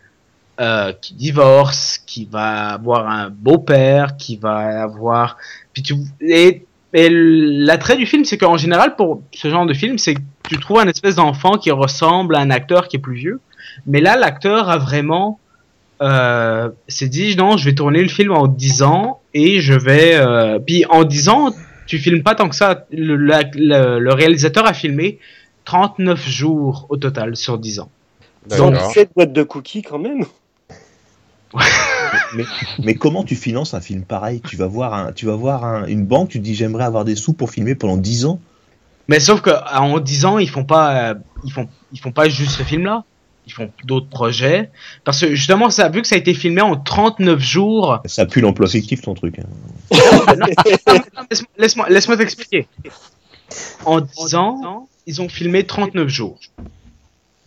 euh, 0.58 0.92
qui 1.00 1.14
divorce, 1.14 1.98
qui 2.06 2.24
va 2.24 2.70
avoir 2.70 3.08
un 3.08 3.28
beau-père, 3.30 4.16
qui 4.16 4.36
va 4.36 4.82
avoir... 4.82 5.36
Puis 5.74 5.82
tu, 5.82 5.94
et, 6.20 6.64
et 6.94 7.08
l'attrait 7.10 7.96
du 7.96 8.06
film, 8.06 8.24
c'est 8.24 8.38
qu'en 8.38 8.56
général, 8.56 8.96
pour 8.96 9.22
ce 9.32 9.50
genre 9.50 9.66
de 9.66 9.74
film, 9.74 9.98
c'est 9.98 10.14
que 10.14 10.20
tu 10.48 10.58
trouves 10.58 10.80
un 10.80 10.88
espèce 10.88 11.16
d'enfant 11.16 11.58
qui 11.58 11.70
ressemble 11.70 12.36
à 12.36 12.40
un 12.40 12.50
acteur 12.50 12.88
qui 12.88 12.96
est 12.96 13.00
plus 13.00 13.16
vieux. 13.16 13.40
Mais 13.86 14.00
là, 14.00 14.16
l'acteur 14.16 14.70
a 14.70 14.78
vraiment... 14.78 15.38
Euh, 16.02 16.70
s'est 16.88 17.10
dit, 17.10 17.36
non, 17.36 17.58
je 17.58 17.66
vais 17.66 17.74
tourner 17.74 18.00
le 18.00 18.08
film 18.08 18.32
en 18.32 18.46
10 18.46 18.82
ans 18.82 19.19
et 19.34 19.60
je 19.60 19.74
vais... 19.74 20.14
Euh, 20.14 20.58
puis 20.58 20.84
en 20.90 21.04
10 21.04 21.28
ans, 21.28 21.54
tu 21.86 21.98
filmes 21.98 22.22
pas 22.22 22.34
tant 22.34 22.48
que 22.48 22.56
ça. 22.56 22.86
Le, 22.90 23.16
la- 23.16 23.42
le- 23.54 23.98
le 23.98 24.12
réalisateur 24.12 24.66
a 24.66 24.72
filmé 24.72 25.18
39 25.64 26.26
jours 26.28 26.86
au 26.88 26.96
total 26.96 27.36
sur 27.36 27.58
10 27.58 27.80
ans. 27.80 27.90
D'accord. 28.46 28.74
117 28.74 29.10
boîtes 29.14 29.32
de 29.32 29.42
cookies 29.42 29.82
quand 29.82 29.98
même. 29.98 30.24
Mais, 32.34 32.44
mais 32.84 32.94
comment 32.94 33.24
tu 33.24 33.34
finances 33.34 33.74
un 33.74 33.80
film 33.80 34.02
pareil? 34.02 34.40
Tu 34.48 34.56
vas 34.56 34.66
voir, 34.68 34.94
un, 34.94 35.12
tu 35.12 35.26
vas 35.26 35.34
voir 35.34 35.64
un- 35.64 35.86
une 35.86 36.04
banque, 36.04 36.28
tu 36.30 36.38
te 36.38 36.44
dis 36.44 36.54
j'aimerais 36.54 36.84
avoir 36.84 37.04
des 37.04 37.16
sous 37.16 37.32
pour 37.32 37.50
filmer 37.50 37.74
pendant 37.74 37.96
10 37.96 38.24
ans. 38.26 38.40
Mais 39.08 39.18
sauf 39.18 39.40
que 39.40 39.50
en 39.76 39.98
10 39.98 40.24
ans, 40.26 40.38
ils 40.38 40.48
font 40.48 40.64
pas, 40.64 41.10
euh, 41.10 41.14
ils 41.44 41.52
font, 41.52 41.68
ils 41.92 41.98
font 41.98 42.12
pas 42.12 42.28
juste 42.28 42.52
ce 42.52 42.62
film-là. 42.62 43.04
Ils 43.50 43.52
font 43.52 43.70
d'autres 43.84 44.08
projets. 44.08 44.70
Parce 45.04 45.20
que 45.20 45.34
justement, 45.34 45.70
ça, 45.70 45.88
vu 45.88 46.02
que 46.02 46.06
ça 46.08 46.14
a 46.14 46.18
été 46.18 46.34
filmé 46.34 46.60
en 46.62 46.76
39 46.76 47.40
jours, 47.40 47.98
Ça 48.04 48.26
pue 48.26 48.40
l'emploi 48.40 48.68
fictif 48.68 49.02
ton 49.02 49.14
truc. 49.14 49.40
hein. 49.40 49.96
Laisse- 51.30 51.42
laisse-moi, 51.58 51.88
laisse-moi 51.88 52.16
t'expliquer. 52.16 52.68
En 53.84 54.00
10 54.00 54.34
ans, 54.36 54.88
ils 55.06 55.20
ont 55.20 55.28
filmé 55.28 55.64
39 55.64 56.08
jours. 56.08 56.38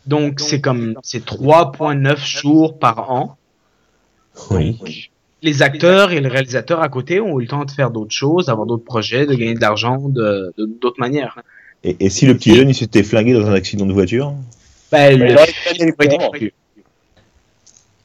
Donc 0.05 0.41
c'est 0.41 0.59
comme, 0.59 0.95
c'est 1.03 1.23
3.9 1.25 2.17
jours 2.41 2.77
par 2.77 3.09
an. 3.09 3.37
Oui. 4.51 5.09
Les 5.41 5.61
acteurs 5.61 6.11
et 6.11 6.19
les 6.21 6.27
réalisateurs 6.27 6.81
à 6.81 6.89
côté 6.89 7.19
ont 7.21 7.39
eu 7.39 7.43
le 7.43 7.47
temps 7.49 7.63
de 7.65 7.71
faire 7.71 7.91
d'autres 7.91 8.13
choses, 8.13 8.47
d'avoir 8.47 8.65
d'autres 8.67 8.83
projets, 8.83 9.25
de 9.25 9.33
gagner 9.35 9.53
de 9.53 9.61
l'argent 9.61 9.99
de, 10.09 10.53
de- 10.57 10.69
d'autres 10.81 10.99
manières. 10.99 11.39
Et, 11.85 11.95
et 11.99 12.09
si 12.09 12.25
le 12.25 12.33
petit 12.35 12.55
jeune 12.55 12.69
il 12.69 12.75
s'était 12.75 13.03
flingué 13.03 13.33
dans 13.33 13.45
un 13.47 13.53
accident 13.53 13.85
de 13.85 13.93
voiture? 13.93 14.33
Le 15.85 15.93
prévu. 15.95 16.53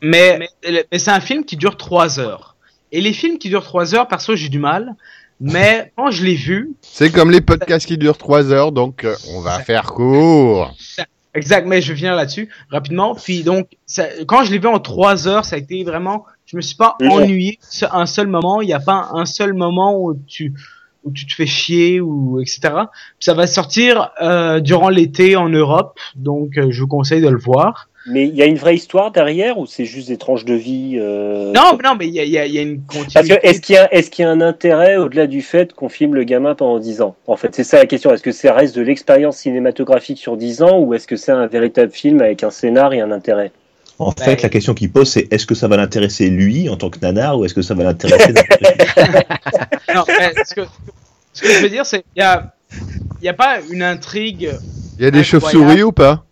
Mais, 0.01 0.39
mais, 0.39 0.85
mais 0.93 0.99
c'est 0.99 1.11
un 1.11 1.21
film 1.21 1.45
qui 1.45 1.57
dure 1.57 1.77
3 1.77 2.21
heures. 2.21 2.57
Et 2.93 3.01
les 3.01 3.13
films 3.13 3.39
qui 3.39 3.49
durent 3.49 3.65
3 3.65 3.95
heures, 3.95 4.09
perso, 4.09 4.37
j'ai 4.37 4.49
du 4.49 4.59
mal. 4.59 4.95
Mais 5.41 5.93
quand 5.97 6.11
je 6.11 6.25
l'ai 6.25 6.35
vu, 6.35 6.71
C'est 6.83 7.11
comme 7.11 7.31
les 7.31 7.41
podcasts 7.41 7.87
qui 7.87 7.99
durent 7.99 8.19
3 8.19 8.53
heures, 8.53 8.73
donc 8.73 9.05
euh, 9.05 9.15
on 9.35 9.41
va 9.41 9.59
faire 9.61 9.85
court. 9.93 10.75
Exact, 11.35 11.67
mais 11.67 11.83
je 11.83 11.93
viens 11.93 12.17
là-dessus 12.17 12.49
rapidement. 12.71 13.15
Puis 13.15 13.43
donc, 13.43 13.69
ça- 13.87 14.09
quand 14.27 14.45
je 14.45 14.51
l'ai 14.51 14.59
vu 14.59 14.67
en 14.67 14.81
trois 14.81 15.29
heures, 15.29 15.45
ça 15.45 15.57
a 15.57 15.59
été 15.59 15.85
vraiment, 15.85 16.25
je 16.47 16.57
me 16.57 16.63
suis 16.63 16.75
pas 16.75 16.97
ennuyé 17.03 17.59
un 17.93 18.07
seul 18.07 18.27
moment. 18.27 18.61
Il 18.61 18.67
n'y 18.67 18.73
a 18.73 18.81
pas 18.81 19.11
un 19.13 19.27
seul 19.27 19.53
moment 19.53 20.01
où 20.01 20.15
tu 20.27 20.55
où 21.09 21.13
tu 21.13 21.27
te 21.27 21.35
fais 21.35 21.47
chier 21.47 22.01
ou 22.01 22.41
etc. 22.41 22.61
Ça 23.19 23.35
va 23.35 23.47
sortir 23.47 24.11
euh, 24.23 24.61
durant 24.61 24.89
l'été 24.89 25.37
en 25.37 25.49
Europe, 25.49 25.99
donc 26.17 26.57
euh, 26.59 26.69
je 26.71 26.81
vous 26.83 26.89
conseille 26.89 27.21
de 27.23 27.29
le 27.29 27.39
voir. 27.39 27.89
Mais 28.11 28.27
il 28.27 28.35
y 28.35 28.41
a 28.43 28.47
une 28.47 28.57
vraie 28.57 28.75
histoire 28.77 29.11
derrière 29.11 29.59
ou 29.59 29.67
c'est 29.67 29.85
juste 29.85 30.09
des 30.09 30.17
tranches 30.17 30.47
de 30.47 30.55
vie 30.55 30.97
euh, 30.99 31.53
Non, 31.53 31.77
mais 31.77 31.89
non, 31.89 31.95
mais 31.99 32.07
il 32.07 32.15
y 32.15 32.21
a, 32.21 32.25
y 32.25 32.39
a- 32.39 32.47
y 32.47 32.57
a 32.59 32.63
une 32.63 32.81
Parce 32.81 33.05
continuité. 33.05 33.37
que 33.41 33.47
est-ce 33.47 33.61
qu'il 34.11 34.23
y, 34.23 34.23
y 34.23 34.25
a 34.25 34.31
un 34.31 34.41
intérêt 34.41 34.97
au-delà 34.97 35.27
du 35.27 35.43
fait 35.43 35.75
qu'on 35.75 35.91
filme 35.91 36.15
le 36.15 36.25
gamin 36.25 36.55
pendant 36.55 36.79
10 36.79 37.03
ans? 37.03 37.17
En 37.27 37.37
fait, 37.37 37.55
c'est 37.55 37.65
ça 37.65 37.77
la 37.77 37.85
question. 37.87 38.11
Est-ce 38.13 38.23
que 38.23 38.33
ça 38.33 38.55
reste 38.55 38.75
de 38.77 38.81
l'expérience 38.83 39.37
cinématographique 39.37 40.17
sur 40.19 40.39
10 40.39 40.63
ans 40.63 40.79
ou 40.79 40.95
est-ce 40.95 41.07
que 41.07 41.17
c'est 41.17 41.33
un 41.33 41.47
véritable 41.49 41.93
film 41.93 42.23
avec 42.23 42.43
un 42.45 42.51
scénar 42.51 42.95
et 42.95 43.01
un 43.03 43.11
intérêt? 43.11 43.53
En 44.01 44.11
Bah, 44.13 44.25
fait, 44.25 44.43
la 44.43 44.49
question 44.49 44.75
qu'il 44.75 44.91
pose, 44.93 45.09
c'est 45.11 45.27
est-ce 45.33 45.45
que 45.47 45.55
ça 45.55 45.67
va 45.69 45.77
l'intéresser 45.77 46.31
lui 46.31 46.69
en 46.69 46.77
tant 46.77 46.89
que 46.91 46.99
nanar 47.01 47.39
ou 47.39 47.45
est-ce 47.45 47.55
que 47.55 47.63
ça 47.63 47.75
va 47.75 47.83
l'intéresser 47.85 48.33
Non, 49.95 50.05
mais 50.07 50.33
ce 50.45 50.55
que, 50.55 50.61
ce 51.33 51.43
que 51.43 51.49
je 51.49 51.63
veux 51.63 51.69
dire, 51.71 51.85
c'est 51.87 52.05
il 52.17 52.21
y 52.21 52.23
a 52.23 52.55
il 53.21 53.25
y 53.25 53.29
a 53.29 53.35
pas 53.35 53.59
une 53.71 53.83
intrigue. 53.83 54.51
Il 54.99 55.05
y 55.05 55.07
a 55.07 55.11
des 55.11 55.25
chauves-souris 55.25 55.83
ou 55.83 55.93
pas? 55.93 56.25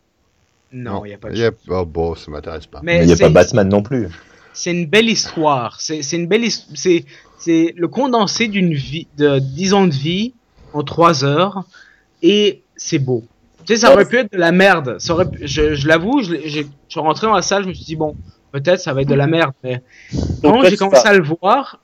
Non, 0.73 1.05
il 1.05 1.11
y 1.11 1.15
a 1.15 1.19
pas 1.19 1.31
de 1.31 1.37
y 1.37 1.45
a- 1.45 1.51
Oh, 1.69 1.85
bon, 1.87 2.15
ça 2.15 2.31
m'intéresse 2.31 2.67
pas. 2.67 2.81
Mais 2.83 3.01
il 3.01 3.07
n'y 3.07 3.13
a 3.13 3.17
pas 3.17 3.29
Batman 3.31 3.69
non 3.69 3.83
plus. 3.83 4.09
c'est 4.53 4.71
une 4.73 4.87
belle 4.87 5.09
histoire. 5.09 5.81
C'est 5.81 6.01
une 6.13 6.27
belle 6.27 6.45
c'est 6.75 7.05
c'est 7.39 7.75
le 7.77 7.89
condensé 7.89 8.49
d'une 8.49 8.75
vie 8.75 9.07
de 9.19 9.39
10 9.39 9.75
ans 9.75 9.87
de 9.87 9.95
vie 9.95 10.35
en 10.73 10.83
3 10.83 11.25
heures 11.25 11.65
et 12.23 12.63
c'est 12.77 12.99
beau. 12.99 13.25
Tu 13.67 13.75
sais, 13.75 13.81
ça 13.81 13.93
aurait 13.93 14.07
pu 14.07 14.17
être 14.17 14.33
de 14.33 14.39
la 14.39 14.53
merde. 14.53 14.99
Ça 14.99 15.13
aurait 15.15 15.29
pu- 15.29 15.47
je 15.47 15.75
je 15.75 15.89
l'avoue, 15.89 16.23
je, 16.23 16.37
suis 16.89 17.01
rentré 17.01 17.27
dans 17.27 17.35
la 17.35 17.43
salle, 17.43 17.65
je 17.65 17.69
me 17.69 17.75
suis 17.75 17.85
dit 17.85 17.97
bon, 17.97 18.17
peut-être 18.53 18.81
ça 18.81 18.93
va 18.95 19.03
être 19.03 19.09
de 19.09 19.15
la 19.15 19.27
merde, 19.27 19.53
mais 19.65 19.83
quand 20.43 20.63
j'ai 20.65 20.77
commencé 20.77 21.03
ça. 21.03 21.11
à 21.11 21.15
le 21.15 21.25
voir, 21.25 21.81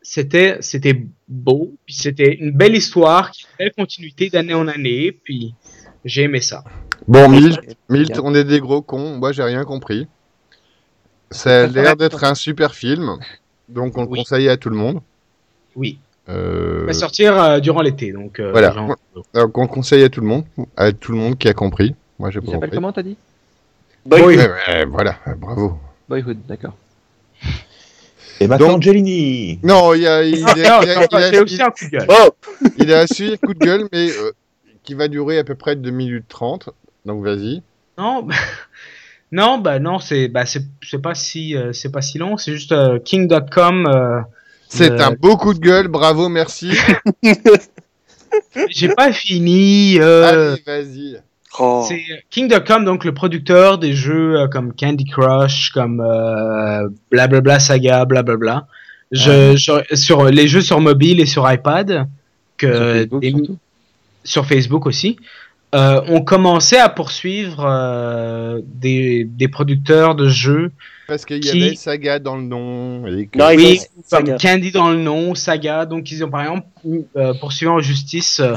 c'était 0.00 0.58
c'était 0.60 1.04
beau, 1.26 1.72
puis 1.86 1.94
c'était 1.94 2.34
une 2.34 2.52
belle 2.52 2.76
histoire, 2.76 3.30
qui 3.32 3.44
a 3.44 3.48
une 3.48 3.66
belle 3.66 3.72
continuité 3.76 4.30
d'année 4.30 4.54
en 4.54 4.68
année, 4.68 5.10
puis 5.10 5.54
j'ai 6.04 6.22
aimé 6.22 6.40
ça. 6.40 6.62
Bon, 7.08 7.28
Milt, 7.28 7.58
Milt, 7.88 8.18
on 8.22 8.34
est 8.34 8.44
des 8.44 8.60
gros 8.60 8.80
cons. 8.80 9.16
Moi, 9.18 9.32
j'ai 9.32 9.42
rien 9.42 9.64
compris. 9.64 10.06
Ça 11.30 11.64
a 11.64 11.66
l'air 11.66 11.96
d'être 11.96 12.22
un 12.22 12.34
super 12.34 12.74
film, 12.74 13.18
donc 13.68 13.98
on 13.98 14.02
le 14.02 14.08
Oui. 14.08 14.18
conseille 14.20 14.48
à 14.48 14.56
tout 14.56 14.70
le 14.70 14.76
monde. 14.76 15.00
Oui, 15.74 15.98
Euh, 16.28 16.78
il 16.82 16.86
va 16.86 16.92
sortir 16.94 17.40
euh, 17.40 17.60
durant 17.60 17.82
l'été, 17.82 18.12
donc 18.12 18.40
euh, 18.40 18.50
Voilà. 18.50 18.72
genre- 18.72 18.96
donc 19.34 19.58
on 19.58 19.62
le 19.62 19.68
conseille 19.68 20.02
à 20.04 20.08
tout 20.08 20.20
le 20.22 20.26
monde, 20.26 20.44
à 20.76 20.90
tout 20.92 21.12
le 21.12 21.18
monde 21.18 21.36
qui 21.36 21.48
a 21.48 21.52
compris. 21.54 21.94
Moi, 22.18 22.30
j'ai 22.30 22.38
Il 22.38 22.46
pas 22.46 22.52
s'appelle 22.52 22.60
compris. 22.70 22.76
comment 22.76 22.92
t'as 22.92 23.02
dit? 23.02 23.16
Boy, 24.06 24.22
Oui. 24.22 24.36
Ouais, 24.36 24.48
ouais, 24.68 24.84
voilà, 24.86 25.16
bravo. 25.36 25.78
Boyhood, 26.08 26.38
d'accord. 26.48 26.74
Et 28.40 28.46
maintenant, 28.48 28.72
Donc- 28.72 28.82
Jelini. 28.82 29.58
Non, 29.62 29.94
il 29.94 30.02
y 30.02 30.06
a, 30.06 30.22
il, 30.24 30.40
Non, 30.40 30.46
a- 30.48 30.54
non, 30.54 30.54
il 30.56 30.66
a- 30.66 30.94
non, 30.96 31.06
il 31.10 31.16
a- 31.16 31.30
c'est 31.30 31.40
aussi 31.40 31.62
un 31.62 31.70
coup 31.70 31.84
de 31.84 31.90
gueule. 31.90 32.06
Oh 32.08 32.30
il 32.78 32.92
a 32.92 33.06
su 33.06 33.32
un 33.32 33.36
coup 33.36 33.54
de 33.54 33.58
gueule, 33.58 33.86
mais 33.92 34.10
euh, 34.10 34.32
qui 34.82 34.94
va 34.94 35.08
durer 35.08 35.38
à 35.38 35.44
peu 35.44 35.54
près 35.54 35.76
2 35.76 35.90
minutes 35.90 36.24
30. 36.28 36.70
Donc 37.06 37.22
vas-y. 37.22 37.62
Non, 37.98 38.22
bah, 38.22 38.34
non, 39.32 39.58
bah 39.58 39.78
non, 39.78 39.98
c'est 39.98 40.28
bah 40.28 40.46
c'est 40.46 40.62
c'est 40.82 41.00
pas 41.00 41.14
si 41.14 41.54
euh, 41.56 41.72
c'est 41.72 41.92
pas 41.92 42.02
si 42.02 42.18
long, 42.18 42.36
c'est 42.36 42.52
juste 42.52 42.72
euh, 42.72 42.98
king.com. 42.98 44.24
C'est 44.74 44.90
Euh, 44.90 45.06
un 45.06 45.12
beau 45.12 45.36
coup 45.36 45.54
de 45.54 45.60
gueule, 45.60 45.88
bravo, 45.88 46.28
merci. 46.28 46.72
J'ai 48.68 48.88
pas 48.88 49.12
fini. 49.12 49.98
Euh, 50.00 50.52
Allez, 50.54 50.62
vas-y. 50.66 51.16
Oh. 51.60 51.84
c'est 51.88 52.02
king.com, 52.30 52.84
donc 52.84 53.04
le 53.04 53.14
producteur 53.14 53.78
des 53.78 53.92
jeux 53.92 54.40
euh, 54.40 54.48
comme 54.48 54.72
Candy 54.74 55.04
Crush, 55.04 55.70
comme 55.70 56.00
euh, 56.00 56.88
blablabla 57.12 57.60
saga, 57.60 58.04
blablabla. 58.04 58.66
Je, 59.12 59.54
je- 59.56 59.94
sur 59.94 60.24
les 60.24 60.48
jeux 60.48 60.62
sur 60.62 60.80
mobile 60.80 61.20
et 61.20 61.26
sur 61.26 61.48
iPad 61.50 62.08
que 62.56 62.66
Sur 62.66 62.82
Facebook, 62.82 63.20
des- 63.22 63.30
surtout. 63.30 63.58
sur 64.24 64.46
Facebook 64.46 64.86
aussi, 64.86 65.16
euh, 65.76 66.00
ont 66.08 66.22
commencé 66.22 66.76
à 66.76 66.88
poursuivre 66.88 67.64
euh, 67.64 68.60
des, 68.64 69.22
des 69.22 69.46
producteurs 69.46 70.16
de 70.16 70.28
jeux 70.28 70.72
Parce 71.06 71.24
qu'il 71.24 71.36
y 71.38 71.40
Qui- 71.40 71.62
avait 71.62 71.74
Saga 71.74 72.18
dans 72.18 72.36
le 72.36 72.42
nom. 72.42 73.06
Et 73.06 73.26
que... 73.26 73.38
Non, 73.38 73.50
ils 73.50 73.56
Oui, 73.58 73.78
ont- 73.80 74.02
comme 74.10 74.26
Saga. 74.26 74.36
Candy 74.38 74.70
dans 74.70 74.90
le 74.90 74.98
nom, 74.98 75.34
Saga. 75.34 75.84
Donc, 75.86 76.10
ils 76.10 76.24
ont 76.24 76.30
par 76.30 76.42
exemple 76.42 76.66
euh, 77.16 77.34
poursuivi 77.34 77.68
en 77.70 77.80
justice 77.80 78.40
euh, 78.40 78.54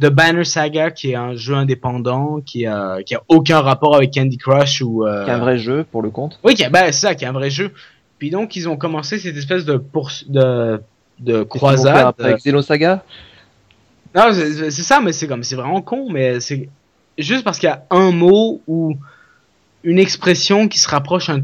The 0.00 0.08
Banner 0.10 0.44
Saga, 0.44 0.90
qui 0.90 1.12
est 1.12 1.14
un 1.14 1.34
jeu 1.36 1.54
indépendant, 1.54 2.40
qui 2.44 2.66
a, 2.66 2.98
qui 3.02 3.14
a 3.14 3.22
aucun 3.28 3.60
rapport 3.60 3.96
avec 3.96 4.12
Candy 4.12 4.36
Crush 4.36 4.82
ou. 4.82 5.06
euh, 5.06 5.24
Qui 5.24 5.30
est 5.30 5.34
un 5.34 5.38
vrai 5.38 5.56
jeu 5.58 5.84
pour 5.90 6.02
le 6.02 6.10
compte. 6.10 6.38
Oui, 6.44 6.54
bah, 6.70 6.86
c'est 6.86 6.92
ça, 6.92 7.14
qui 7.14 7.24
est 7.24 7.28
un 7.28 7.32
vrai 7.32 7.48
jeu. 7.50 7.72
Puis 8.18 8.30
donc, 8.30 8.56
ils 8.56 8.68
ont 8.68 8.76
commencé 8.76 9.18
cette 9.18 9.36
espèce 9.36 9.64
de 9.64 9.82
de, 10.28 10.80
de 11.20 11.42
croisade. 11.44 12.14
avec 12.18 12.38
Xenosaga 12.38 13.02
Non, 14.14 14.28
c'est 14.32 14.70
c'est 14.70 14.82
ça, 14.82 15.00
mais 15.00 15.12
c'est 15.12 15.26
comme, 15.26 15.42
c'est 15.42 15.56
vraiment 15.56 15.80
con, 15.82 16.08
mais 16.10 16.40
c'est 16.40 16.68
juste 17.18 17.44
parce 17.44 17.58
qu'il 17.58 17.68
y 17.68 17.72
a 17.72 17.84
un 17.90 18.10
mot 18.12 18.60
ou 18.66 18.94
une 19.84 19.98
expression 19.98 20.68
qui 20.68 20.78
se 20.78 20.88
rapproche 20.88 21.28
un, 21.30 21.40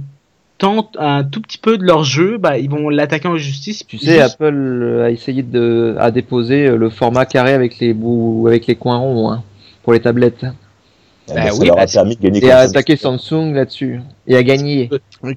tant, 0.63 0.89
un 0.99 1.25
tout 1.25 1.41
petit 1.41 1.59
peu 1.59 1.77
de 1.77 1.85
leur 1.85 2.05
jeu, 2.05 2.39
bah, 2.39 2.57
ils 2.57 2.71
vont 2.71 2.89
l'attaquer 2.89 3.27
en 3.29 3.37
justice. 3.37 3.85
Tu 3.87 3.99
sais, 3.99 4.13
juste- 4.21 4.35
Apple 4.35 4.55
euh, 4.55 5.05
a 5.07 5.11
essayé 5.11 5.43
de 5.43 5.97
a 5.99 6.11
déposé 6.13 6.67
euh, 6.67 6.77
le 6.77 6.89
format 6.89 7.27
carré 7.27 7.53
avec 7.53 7.79
les 7.81 7.93
bouts 7.93 8.45
avec 8.47 8.67
les 8.69 8.77
coins 8.77 8.99
ronds 8.99 9.31
hein, 9.33 9.43
pour 9.83 9.93
les 9.93 10.01
tablettes 10.01 10.45
Eh 10.45 11.35
Bah 11.35 11.35
ben, 11.35 11.51
ça 11.51 11.59
oui, 11.59 11.67
leur 11.67 11.77
bah, 11.77 11.83
a 11.83 11.87
permis 11.87 12.17
de 12.17 12.23
gagner 12.23 12.45
et 12.45 12.51
a 12.53 12.59
attaqué 12.61 12.95
Samsung 12.97 13.53
là-dessus 13.55 14.01
et 14.29 14.37
a 14.37 14.43
gagné. 14.45 14.89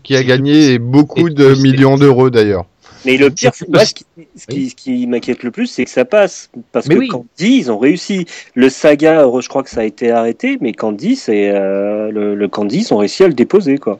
Qui 0.04 0.16
a 0.16 0.24
gagné 0.24 0.78
beaucoup 0.80 1.28
Et- 1.28 1.34
de 1.34 1.56
millions 1.62 1.98
d'euros 1.98 2.30
d'ailleurs. 2.30 2.66
Mais 3.06 3.18
le 3.18 3.30
pire, 3.30 3.52
moi, 3.70 3.86
ce 3.86 3.94
qui, 3.94 4.06
ce 4.36 4.48
qui, 4.48 4.70
ce 4.72 4.76
qui 4.76 5.06
m'inquiète 5.06 5.44
le 5.44 5.52
plus, 5.52 5.68
c'est 5.68 5.86
que 5.86 5.92
ça 5.92 6.06
passe. 6.06 6.50
Parce 6.72 6.88
Mais 6.88 6.96
que 6.96 7.00
oui. 7.02 7.08
Candy, 7.08 7.28
ils 7.60 7.72
ont 7.72 7.78
réussi. 7.78 8.26
Le 8.56 8.68
saga, 8.70 9.28
euh, 9.28 9.42
je 9.42 9.48
crois 9.50 9.62
que 9.62 9.70
ça 9.70 9.82
a 9.82 9.84
été 9.84 10.10
arrêté, 10.10 10.58
mais 10.60 10.74
Candy, 10.74 11.16
c'est 11.16 11.50
euh, 11.52 12.10
le, 12.12 12.34
le 12.34 12.48
Candy, 12.48 12.80
ils 12.80 12.94
ont 12.94 12.98
réussi 12.98 13.24
à 13.24 13.28
le 13.28 13.36
déposer, 13.36 13.78
quoi. 13.78 14.00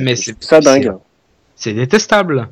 Mais 0.00 0.16
c'est- 0.16 0.42
ça 0.42 0.60
dingue. 0.60 0.92
c'est 1.56 1.72
détestable. 1.72 2.48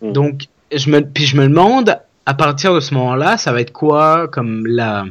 Mm. 0.00 0.12
Donc, 0.12 0.42
je 0.74 0.90
me, 0.90 1.00
puis 1.00 1.24
je 1.24 1.36
me 1.36 1.44
demande, 1.44 1.98
à 2.26 2.34
partir 2.34 2.74
de 2.74 2.80
ce 2.80 2.94
moment-là, 2.94 3.36
ça 3.36 3.52
va 3.52 3.60
être 3.60 3.72
quoi 3.72 4.28
comme 4.28 4.66
la, 4.66 5.04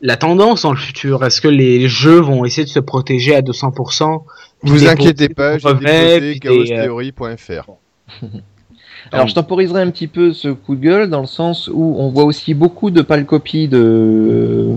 la 0.00 0.16
tendance 0.16 0.62
dans 0.62 0.72
le 0.72 0.78
futur? 0.78 1.24
Est-ce 1.24 1.40
que 1.40 1.48
les 1.48 1.88
jeux 1.88 2.20
vont 2.20 2.44
essayer 2.44 2.64
de 2.64 2.70
se 2.70 2.80
protéger 2.80 3.34
à 3.34 3.42
200% 3.42 4.24
puis 4.62 4.70
Vous 4.70 4.86
inquiétez 4.86 5.28
pas, 5.30 5.58
j'ai 5.58 5.74
déposé 5.74 6.34
euh, 6.34 6.34
chaostheory.fr. 6.38 7.70
Alors 9.12 9.26
je 9.26 9.34
temporiserai 9.34 9.82
un 9.82 9.90
petit 9.90 10.06
peu 10.06 10.32
ce 10.32 10.48
coup 10.48 10.76
de 10.76 10.80
gueule 10.80 11.10
dans 11.10 11.20
le 11.20 11.26
sens 11.26 11.68
où 11.72 11.96
on 11.98 12.10
voit 12.10 12.24
aussi 12.24 12.54
beaucoup 12.54 12.90
de 12.90 13.02
pâles 13.02 13.26
copies 13.26 13.66
de, 13.66 14.68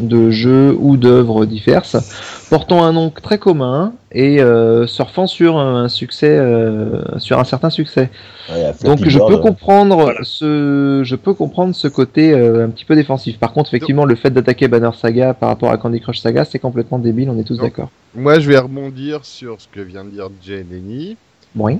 de 0.00 0.30
jeux 0.30 0.74
ou 0.78 0.96
d'œuvres 0.96 1.44
diverses 1.44 2.46
portant 2.48 2.84
un 2.84 2.92
nom 2.92 3.10
très 3.10 3.38
commun 3.38 3.92
et 4.10 4.40
euh, 4.40 4.86
surfant 4.86 5.26
sur 5.26 5.58
un 5.58 5.88
succès 5.88 6.36
euh, 6.38 7.18
sur 7.18 7.38
un 7.38 7.44
certain 7.44 7.70
succès. 7.70 8.10
Ouais, 8.50 8.72
Donc 8.84 9.06
je 9.06 9.18
peux 9.18 9.34
euh, 9.34 9.38
comprendre 9.38 10.14
ce 10.22 11.02
je 11.04 11.16
peux 11.16 11.34
comprendre 11.34 11.74
ce 11.74 11.88
côté 11.88 12.32
euh, 12.32 12.66
un 12.66 12.70
petit 12.70 12.84
peu 12.84 12.94
défensif. 12.94 13.38
Par 13.38 13.52
contre 13.52 13.70
effectivement 13.70 14.04
le 14.04 14.14
fait 14.14 14.30
d'attaquer 14.30 14.68
Banner 14.68 14.90
Saga 14.94 15.34
par 15.34 15.48
rapport 15.50 15.70
à 15.70 15.76
Candy 15.76 16.00
Crush 16.00 16.20
Saga 16.20 16.44
c'est 16.44 16.58
complètement 16.58 16.98
débile, 16.98 17.28
on 17.30 17.38
est 17.38 17.44
tous 17.44 17.58
d'accord. 17.58 17.90
Moi, 18.14 18.40
je 18.40 18.48
vais 18.48 18.58
rebondir 18.58 19.24
sur 19.24 19.58
ce 19.58 19.68
que 19.68 19.80
vient 19.80 20.04
de 20.04 20.10
dire 20.10 20.28
Jay 20.44 20.66
Lenny. 20.70 21.16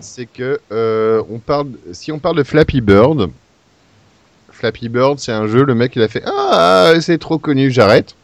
C'est 0.00 0.26
que 0.26 0.60
euh, 0.70 1.22
on 1.30 1.38
parle, 1.38 1.68
si 1.92 2.12
on 2.12 2.18
parle 2.18 2.36
de 2.36 2.42
Flappy 2.42 2.80
Bird, 2.80 3.30
Flappy 4.50 4.88
Bird, 4.88 5.18
c'est 5.18 5.32
un 5.32 5.46
jeu, 5.46 5.64
le 5.64 5.74
mec 5.74 5.96
il 5.96 6.02
a 6.02 6.08
fait 6.08 6.22
Ah, 6.26 6.92
c'est 7.00 7.18
trop 7.18 7.38
connu, 7.38 7.70
j'arrête. 7.70 8.14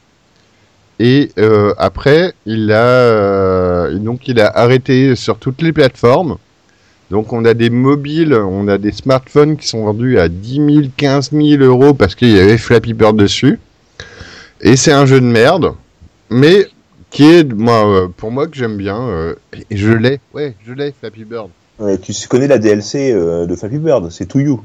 Et 1.00 1.30
euh, 1.38 1.74
après, 1.78 2.34
il 2.44 2.72
a, 2.72 2.82
euh, 2.82 3.98
donc 3.98 4.28
il 4.28 4.40
a 4.40 4.56
arrêté 4.56 5.14
sur 5.16 5.38
toutes 5.38 5.62
les 5.62 5.72
plateformes. 5.72 6.36
Donc 7.10 7.32
on 7.32 7.44
a 7.44 7.54
des 7.54 7.70
mobiles, 7.70 8.34
on 8.34 8.68
a 8.68 8.76
des 8.76 8.92
smartphones 8.92 9.56
qui 9.56 9.66
sont 9.66 9.84
vendus 9.84 10.18
à 10.18 10.28
10 10.28 10.54
000, 10.54 10.68
15 10.96 11.30
000 11.32 11.62
euros 11.62 11.94
parce 11.94 12.14
qu'il 12.14 12.30
y 12.30 12.38
avait 12.38 12.58
Flappy 12.58 12.92
Bird 12.92 13.16
dessus. 13.16 13.58
Et 14.60 14.76
c'est 14.76 14.92
un 14.92 15.06
jeu 15.06 15.20
de 15.20 15.26
merde, 15.26 15.72
mais 16.30 16.66
qui 17.10 17.24
est, 17.24 17.44
moi, 17.52 17.86
euh, 17.86 18.08
pour 18.08 18.30
moi, 18.30 18.46
que 18.46 18.56
j'aime 18.56 18.76
bien. 18.76 19.00
euh, 19.00 19.34
et 19.70 19.76
je 19.76 19.90
l'ai, 19.92 20.20
ouais, 20.34 20.54
je 20.66 20.72
l'ai, 20.72 20.92
Flappy 20.92 21.24
Bird. 21.24 21.50
ouais, 21.78 21.98
tu 21.98 22.12
connais 22.28 22.46
la 22.48 22.58
DLC 22.58 23.12
euh, 23.12 23.46
de 23.46 23.54
Flappy 23.56 23.78
Bird, 23.78 24.10
c'est 24.10 24.26
To 24.26 24.38
You. 24.38 24.62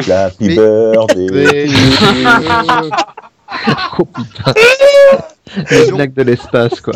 Flappy 0.00 0.48
Mais- 0.48 0.54
Bird 0.56 1.10
et... 1.18 1.30
Mais- 1.30 1.66
Oh 3.98 4.04
putain. 4.04 4.54
Les 5.70 5.90
blagues 5.90 6.14
de 6.14 6.22
l'espace 6.22 6.80
quoi. 6.80 6.94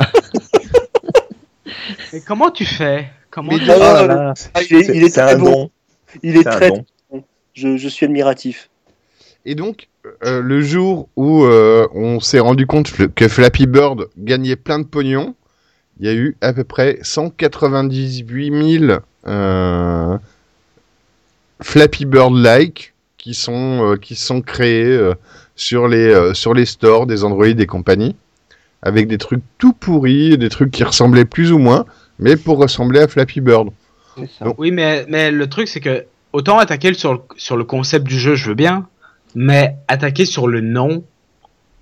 Mais 2.12 2.20
comment 2.20 2.50
tu 2.50 2.64
fais? 2.64 3.06
Comment 3.30 3.52
Mais 3.52 3.58
tu 3.58 3.64
de- 3.64 3.72
fais? 3.72 3.78
Ah, 3.82 4.04
Voilà. 4.04 4.34
Ah, 4.54 4.60
il 4.62 4.76
est, 4.76 4.84
C'est- 4.84 4.96
il 4.96 5.02
est 5.04 5.10
très 5.10 5.32
un 5.34 5.38
bon. 5.38 5.50
don. 5.50 5.70
Il 6.22 6.36
est 6.36 6.42
C'est 6.42 6.48
un 6.48 6.52
très. 6.52 6.68
don. 6.70 6.84
Je, 7.54 7.76
je 7.76 7.88
suis 7.88 8.06
admiratif. 8.06 8.70
Et 9.44 9.54
donc, 9.56 9.88
euh, 10.24 10.40
le 10.42 10.60
jour 10.60 11.08
où 11.16 11.44
euh, 11.44 11.86
on 11.94 12.20
s'est 12.20 12.40
rendu 12.40 12.66
compte 12.66 12.90
que- 13.14 13.28
Flappy 13.28 13.66
Bird 13.66 14.08
gagnait 14.18 14.56
plein 14.56 14.78
de 14.78 14.84
pognon, 14.84 15.34
il 16.00 16.06
y 16.06 16.08
a 16.08 16.14
eu 16.14 16.36
à 16.40 16.52
peu 16.52 16.64
près 16.64 16.98
198 17.02 18.78
000 18.88 18.98
euh, 19.26 20.18
Flappy 21.62 22.04
Bird-like 22.04 22.92
qui 23.16 23.34
sont 23.34 23.92
euh, 23.92 23.96
qui 23.96 24.16
sont 24.16 24.40
créés 24.42 24.84
euh, 24.84 25.14
sur 25.56 25.88
les 25.88 26.08
euh, 26.08 26.34
sur 26.34 26.52
les 26.52 26.66
stores 26.66 27.06
des 27.06 27.24
Android 27.24 27.46
et 27.46 27.66
compagnie, 27.66 28.16
avec 28.82 29.08
des 29.08 29.18
trucs 29.18 29.42
tout 29.58 29.72
pourris, 29.72 30.36
des 30.36 30.48
trucs 30.50 30.70
qui 30.70 30.84
ressemblaient 30.84 31.24
plus 31.24 31.52
ou 31.52 31.58
moins, 31.58 31.86
mais 32.18 32.36
pour 32.36 32.58
ressembler 32.58 33.00
à 33.00 33.08
Flappy 33.08 33.40
Bird. 33.40 33.68
C'est 34.18 34.28
ça. 34.38 34.44
Donc- 34.44 34.58
Oui, 34.58 34.70
mais, 34.70 35.06
mais 35.08 35.30
le 35.30 35.46
truc, 35.48 35.68
c'est 35.68 35.80
que 35.80 36.04
autant 36.32 36.58
attaquer 36.58 36.92
sur 36.94 37.14
le, 37.14 37.20
sur 37.36 37.56
le 37.56 37.64
concept 37.64 38.04
du 38.06 38.18
jeu, 38.18 38.34
je 38.34 38.48
veux 38.48 38.54
bien, 38.54 38.86
mais 39.34 39.76
attaquer 39.88 40.24
sur 40.24 40.46
le 40.46 40.60
nom. 40.60 41.02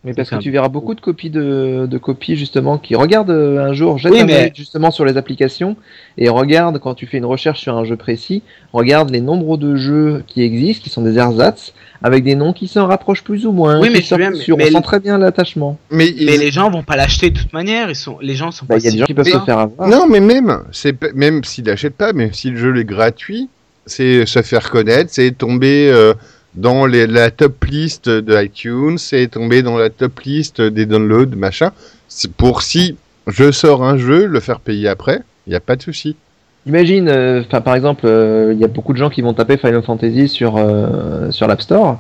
Mais 0.05 0.15
parce 0.15 0.31
que 0.31 0.35
un- 0.35 0.39
tu 0.39 0.51
verras 0.51 0.67
beaucoup 0.69 0.97
de 0.97 1.01
copies 1.01 1.31
de, 1.31 1.87
de 1.89 1.97
copies 1.99 2.35
justement 2.35 2.77
qui 2.77 2.97
regardent 2.97 3.31
euh, 3.31 3.65
un 3.65 3.73
jour, 3.73 3.99
jette 3.99 4.11
Oui, 4.11 4.21
un 4.23 4.25
mais- 4.27 4.53
justement 4.53 4.91
sur 4.91 5.05
les 5.05 5.17
applications 5.17 5.77
et 6.19 6.29
regarde 6.29 6.81
quand 6.81 6.95
tu 6.95 7.07
fais 7.07 7.19
une 7.19 7.25
recherche 7.25 7.61
sur 7.61 7.77
un 7.77 7.85
jeu 7.85 7.95
précis, 7.95 8.43
regarde 8.73 9.11
les 9.11 9.21
nombres 9.21 9.57
de 9.57 9.77
jeux 9.77 10.25
qui 10.27 10.43
existent, 10.43 10.83
qui 10.83 10.91
sont 10.91 11.03
des 11.03 11.19
ersatz, 11.19 11.73
avec 12.03 12.25
des 12.25 12.35
noms 12.35 12.53
qui 12.53 12.67
s'en 12.67 12.89
rapprochent 12.89 13.23
plus 13.23 13.47
ou 13.47 13.53
moins. 13.53 13.81
Oui, 13.81 13.91
mais 13.93 14.03
sortent 14.03 14.21
bien, 14.23 14.35
sur- 14.35 14.57
mais 14.57 14.71
on 14.75 14.79
sent 14.79 14.83
très 14.83 14.99
bien 14.99 15.19
l'attachement. 15.19 15.79
Mais, 15.93 16.09
ils- 16.09 16.27
Mais 16.27 16.37
les 16.37 16.51
gens 16.51 16.69
vont 16.69 16.83
pas 16.83 16.97
l'acheter 16.97 17.31
de 17.31 17.39
toute 17.39 17.53
manière. 17.53 17.89
Ils 17.89 17.95
sont, 17.95 18.19
les 18.21 18.35
gens 18.35 18.51
sont 18.51 18.67
Bah, 18.69 18.75
pas 18.75 18.81
Il 18.81 18.85
y 18.87 18.89
a 18.89 18.91
des 18.91 18.99
gens 18.99 19.05
qui 19.07 19.15
peuvent 19.15 19.25
se 19.25 19.39
faire 19.39 19.59
avoir. 19.61 19.89
Non, 19.89 20.09
mais 20.09 20.19
même, 20.19 20.65
c'est 20.73 20.95
p- 20.95 21.13
même 21.15 21.45
s'il 21.45 21.63
n'achète 21.67 21.95
pas, 21.95 22.13
mais 22.13 22.31
si 22.33 22.51
le 22.51 22.57
jeu 22.57 22.77
est 22.77 22.85
gratuit, 22.85 23.49
c'est 23.87 24.27
se 24.27 24.43
faire 24.43 24.69
connaître, 24.69 25.11
c'est 25.13 25.31
tomber 25.31 25.89
euh, 25.93 26.13
dans 26.55 26.87
la 26.87 27.31
top 27.31 27.65
list 27.65 28.09
de 28.09 28.43
iTunes, 28.43 28.99
c'est 28.99 29.29
tomber 29.29 29.63
dans 29.63 29.79
la 29.79 29.91
top 29.91 30.21
list 30.21 30.61
des 30.61 30.87
downloads, 30.87 31.37
machin. 31.37 31.73
C'est 32.09 32.33
pour 32.33 32.63
si 32.63 32.97
je 33.27 33.51
sors 33.51 33.85
un 33.85 33.97
jeu, 33.97 34.27
le 34.27 34.41
faire 34.41 34.61
payer 34.61 34.89
après, 34.89 35.23
il 35.47 35.51
n'y 35.51 35.57
a 35.57 35.61
pas 35.61 35.77
de 35.77 35.83
souci. 35.83 36.17
Imagine, 36.65 37.09
euh, 37.09 37.43
par 37.43 37.75
exemple, 37.75 38.03
euh, 38.07 38.53
il 38.53 38.61
y 38.61 38.65
a 38.65 38.69
beaucoup 38.69 38.93
de 38.93 38.99
gens 38.99 39.11
qui 39.11 39.21
vont 39.21 39.35
taper 39.35 39.57
Final 39.57 39.83
Fantasy 39.83 40.29
sur 40.29 40.57
euh, 40.57 41.33
sur 41.33 41.49
l'App 41.49 41.61
Store. 41.61 41.99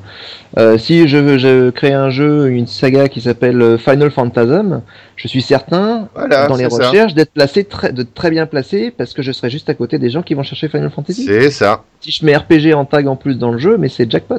Euh, 0.56 0.78
si 0.78 1.08
je, 1.08 1.16
veux- 1.16 1.36
je 1.38 1.70
crée 1.70 1.92
un 1.92 2.10
jeu, 2.10 2.48
une 2.48 2.68
saga 2.68 3.08
qui 3.08 3.20
s'appelle 3.20 3.76
Final 3.76 4.12
Phantasm, 4.12 4.82
je 5.16 5.26
suis 5.26 5.42
certain 5.42 6.08
Voilà, 6.14 6.46
dans 6.46 6.54
les 6.54 6.66
recherches 6.86 7.14
d'être 7.14 7.32
placé 7.32 7.64
très, 7.64 7.92
de 7.92 8.04
très 8.04 8.30
bien 8.30 8.46
placé 8.46 8.92
parce 8.96 9.14
que 9.14 9.22
je 9.22 9.32
serai 9.32 9.50
juste 9.50 9.68
à 9.68 9.74
côté 9.74 9.98
des 9.98 10.10
gens 10.10 10.22
qui 10.22 10.34
vont 10.34 10.44
chercher 10.44 10.68
Final 10.68 10.90
Fantasy. 10.90 11.24
C'est 11.24 11.50
ça. 11.50 11.82
Si 12.00 12.12
je 12.12 12.24
mets 12.24 12.36
RPG 12.36 12.72
en 12.74 12.84
tag 12.84 13.08
en 13.08 13.16
plus 13.16 13.38
dans 13.38 13.50
le 13.50 13.58
jeu, 13.58 13.76
mais 13.78 13.88
c'est 13.88 14.08
jackpot. 14.08 14.36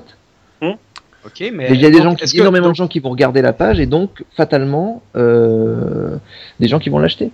Ok, 1.26 1.42
mais 1.54 1.70
Il 1.72 1.82
y 1.82 1.86
a 1.86 1.90
des 1.90 2.00
donc, 2.00 2.04
gens, 2.04 2.16
qui- 2.16 2.34
que- 2.34 2.38
énormément 2.42 2.70
de 2.70 2.76
gens 2.76 2.88
qui 2.90 3.00
vont 3.00 3.10
regarder 3.10 3.42
la 3.42 3.54
page 3.54 3.80
et 3.80 3.86
donc 3.86 4.24
fatalement 4.36 5.02
euh, 5.16 6.18
des 6.60 6.68
gens 6.68 6.80
qui 6.80 6.90
vont 6.90 7.00
l'acheter. 7.00 7.32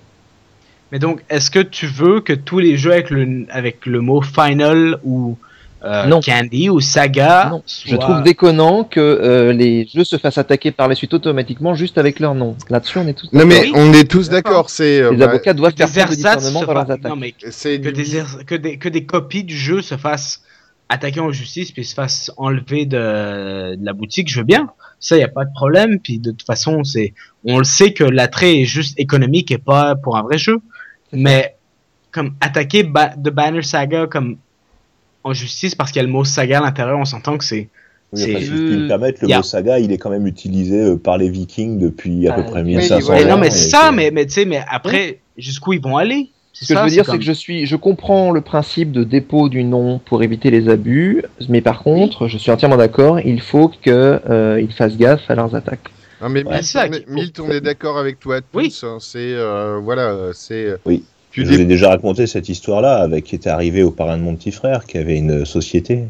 Mais 0.92 1.00
donc, 1.00 1.24
est-ce 1.30 1.52
que 1.52 1.60
tu 1.60 1.86
veux 1.88 2.20
que 2.22 2.34
tous 2.34 2.60
les 2.60 2.78
jeux 2.78 2.92
avec 2.94 3.10
le, 3.10 3.46
avec 3.50 3.86
le 3.86 4.02
mot 4.02 4.22
final 4.22 4.98
ou 5.04 5.38
euh, 5.86 6.06
Non. 6.08 6.20
candy 6.20 6.70
ou 6.70 6.80
saga 6.80 7.50
Non, 7.52 7.64
Je 7.86 7.96
trouve 7.96 8.24
déconnant 8.24 8.84
que 8.84 9.00
euh, 9.00 9.54
les 9.54 9.88
jeux 9.94 10.04
se 10.04 10.18
fassent 10.18 10.38
attaquer 10.40 10.72
par 10.72 10.88
la 10.88 10.96
suite 10.96 11.14
automatiquement 11.14 11.76
juste 11.76 11.98
avec 11.98 12.20
leur 12.20 12.34
nom. 12.36 12.56
Là-dessus, 12.70 12.98
on 12.98 13.08
est 13.08 13.14
tous 13.14 13.30
Non, 13.32 13.46
mais 13.46 13.70
on 13.76 13.94
est 13.94 14.10
tous 14.10 14.30
D'accord. 14.30 14.52
d'accord. 14.52 14.70
C'est 14.72 15.00
euh, 15.02 15.12
Les 15.12 15.18
bah, 15.18 15.26
avocats 15.30 15.54
doivent 15.54 15.74
que 15.76 15.86
faire 15.86 16.10
des 16.10 16.16
discernement 16.16 16.62
se 16.62 16.66
dans 16.66 16.74
leurs 16.74 16.92
attaques. 16.92 17.04
non, 17.12 17.16
mais 17.16 17.34
c'est 17.52 17.80
que 17.80 17.90
du- 17.90 18.04
des, 18.04 18.24
que, 18.46 18.56
des, 18.56 18.78
que 18.78 18.90
des 18.90 19.06
copies 19.06 19.44
du 19.44 19.56
jeu 19.56 19.82
se 19.82 19.96
fassent 19.96 20.42
attaquer 20.92 21.20
en 21.20 21.32
justice 21.32 21.72
puis 21.72 21.86
se 21.86 21.94
fassent 21.94 22.32
enlever 22.36 22.88
de, 22.88 23.76
de 23.76 23.86
la 23.86 23.94
boutique, 23.94 24.28
je 24.30 24.40
veux 24.40 24.44
bien. 24.46 24.70
Ça, 25.00 25.18
y 25.18 25.24
a 25.24 25.28
pas 25.28 25.46
de 25.46 25.54
problème. 25.54 26.00
Puis 26.00 26.18
de 26.18 26.32
toute 26.32 26.46
façon, 26.48 26.84
c'est, 26.84 27.14
on 27.46 27.60
le 27.60 27.64
sait 27.64 27.94
que 27.94 28.04
l'attrait 28.04 28.60
est 28.62 28.66
juste 28.66 29.00
économique 29.00 29.52
et 29.52 29.60
pas 29.60 29.96
pour 29.96 30.18
un 30.18 30.24
vrai 30.24 30.40
jeu. 30.40 30.58
Mais 31.14 31.56
comme 32.12 32.32
attaquer 32.42 32.84
ba 32.84 33.10
The 33.10 33.30
Banner 33.30 33.62
Saga 33.62 34.08
comme 34.08 34.38
en 35.24 35.34
justice 35.34 35.76
parce 35.76 35.92
qu'il 35.92 36.00
y 36.02 36.04
a 36.04 36.08
le 36.08 36.12
mot 36.12 36.24
saga 36.24 36.60
à 36.60 36.62
l'intérieur, 36.62 36.98
on 36.98 37.06
s'entend 37.06 37.38
que 37.38 37.44
c'est. 37.44 37.68
Oui, 38.12 38.22
C'est- 38.22 38.32
enfin, 38.36 38.40
si 38.40 38.46
je 38.48 38.54
puis 38.56 38.78
me 38.78 38.88
permettre, 38.88 39.20
le 39.22 39.36
mot 39.36 39.44
saga, 39.44 39.78
il 39.80 39.92
est 39.92 39.98
quand 39.98 40.10
même 40.10 40.26
utilisé 40.26 40.82
euh, 40.82 40.98
par 40.98 41.18
les 41.18 41.30
Vikings 41.30 41.78
depuis 41.78 42.28
à 42.28 42.34
peu 42.34 42.44
près 42.44 42.62
oui, 42.62 42.76
1500 42.78 43.06
voilà. 43.06 43.22
Mais 43.24 43.30
non, 43.30 43.36
ans. 43.36 43.40
mais 43.40 43.48
et 43.48 43.52
ça, 43.52 43.92
mais, 43.92 44.10
mais 44.12 44.26
tu 44.26 44.32
sais, 44.34 44.46
mais 44.46 44.64
après, 44.68 45.20
jusqu'où 45.38 45.74
ils 45.74 45.82
vont 45.82 45.98
aller? 45.98 46.30
Ce 46.54 46.74
que 46.74 46.78
je 46.80 46.84
veux 46.84 46.90
dire, 46.90 47.06
c'est 47.06 47.12
comme- 47.12 47.20
que 47.20 47.26
je 47.26 47.32
suis, 47.32 47.68
je 47.68 47.76
comprends 47.76 48.32
le 48.32 48.42
principe 48.42 48.92
de 48.92 49.04
dépôt 49.04 49.48
du 49.48 49.64
nom 49.64 50.00
pour 50.00 50.24
éviter 50.24 50.50
les 50.50 50.68
abus, 50.68 51.24
mais 51.48 51.62
par 51.62 51.84
contre, 51.84 52.28
je 52.28 52.38
suis 52.38 52.50
entièrement 52.52 52.78
d'accord. 52.78 53.20
Il 53.20 53.40
faut 53.42 53.68
que 53.70 54.20
euh, 54.30 54.60
ils 54.60 54.74
fassent 54.74 54.98
gaffe 54.98 55.30
à 55.30 55.36
leurs 55.36 55.54
attaques. 55.56 55.90
Non, 56.22 56.30
mais 56.30 56.44
Ouais. 56.44 56.60
Milt, 57.08 57.40
on 57.40 57.50
est- 57.50 57.62
d'accord 57.62 57.98
avec 57.98 58.20
toi 58.20 58.42
tous. 58.42 58.48
Oui. 58.54 58.80
hein, 58.84 58.98
C'est 59.00 59.18
euh, 59.34 59.80
voilà, 59.82 60.16
c'est. 60.34 60.76
Oui. 60.86 61.04
Tu 61.32 61.42
Je 61.42 61.48
vous 61.48 61.54
ai 61.54 61.58
dé- 61.58 61.66
déjà 61.66 61.90
raconté 61.90 62.26
cette 62.28 62.50
histoire-là 62.50 62.98
avec 62.98 63.24
qui 63.26 63.36
était 63.36 63.50
arrivé 63.52 63.84
au 63.84 63.92
parrain 63.92 64.18
de 64.18 64.24
mon 64.24 64.36
petit 64.36 64.52
frère, 64.52 64.86
qui 64.86 64.98
avait 64.98 65.18
une 65.18 65.46
société 65.46 66.06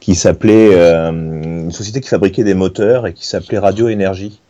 qui 0.00 0.14
s'appelait 0.14 0.70
euh, 0.72 1.10
une 1.10 1.70
société 1.70 2.00
qui 2.00 2.08
fabriquait 2.08 2.42
des 2.42 2.54
moteurs 2.54 3.06
et 3.06 3.12
qui 3.12 3.26
s'appelait 3.26 3.58
Radio 3.58 3.88
Énergie. 3.88 4.40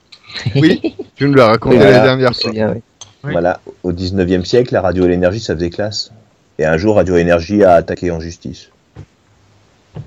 Oui, 0.57 0.81
tu 1.17 1.27
nous 1.29 1.35
l'as 1.35 1.47
raconté 1.49 1.77
Voilà. 1.77 1.91
la 1.99 2.03
dernière 2.05 2.31
me 2.31 2.35
fois. 2.35 2.51
oui. 2.53 2.81
Oui. 3.25 3.33
Voilà, 3.33 3.61
au 3.83 3.93
19e 3.93 4.45
siècle, 4.45 4.73
la 4.73 4.81
radio 4.81 5.05
et 5.05 5.09
l'énergie, 5.09 5.41
ça 5.41 5.55
faisait 5.55 5.69
classe. 5.71 6.11
Et 6.59 6.65
un 6.65 6.77
jour, 6.79 6.97
Radio 6.97 7.17
Énergie 7.17 7.63
a 7.65 7.75
attaqué 7.75 8.11
en 8.11 8.19
justice. 8.19 8.71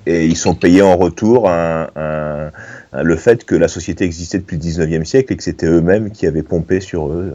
Et 0.06 0.26
ils 0.26 0.36
sont 0.36 0.54
payés 0.54 0.82
en 0.82 0.96
retour 0.96 1.48
un- 1.48 1.88
un- 1.96 2.46
un- 2.46 2.50
le 2.92 3.16
fait 3.16 3.44
que 3.44 3.54
la 3.54 3.68
société 3.68 4.04
existait 4.04 4.38
depuis 4.38 4.56
le 4.56 4.62
19e 4.62 5.04
siècle 5.04 5.32
et 5.32 5.36
que 5.36 5.42
c'était 5.42 5.66
eux-mêmes 5.66 6.10
qui 6.10 6.26
avaient 6.26 6.42
pompé 6.42 6.80
sur 6.80 7.08
eux. 7.08 7.34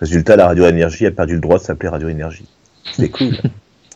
Résultat, 0.00 0.36
la 0.36 0.46
Radio 0.46 0.66
Énergie 0.66 1.06
a 1.06 1.10
perdu 1.10 1.34
le 1.34 1.40
droit 1.40 1.58
de 1.58 1.62
s'appeler 1.64 1.88
Radio 1.88 2.08
Énergie. 2.08 2.46
C'était 2.92 3.08
cool. 3.10 3.36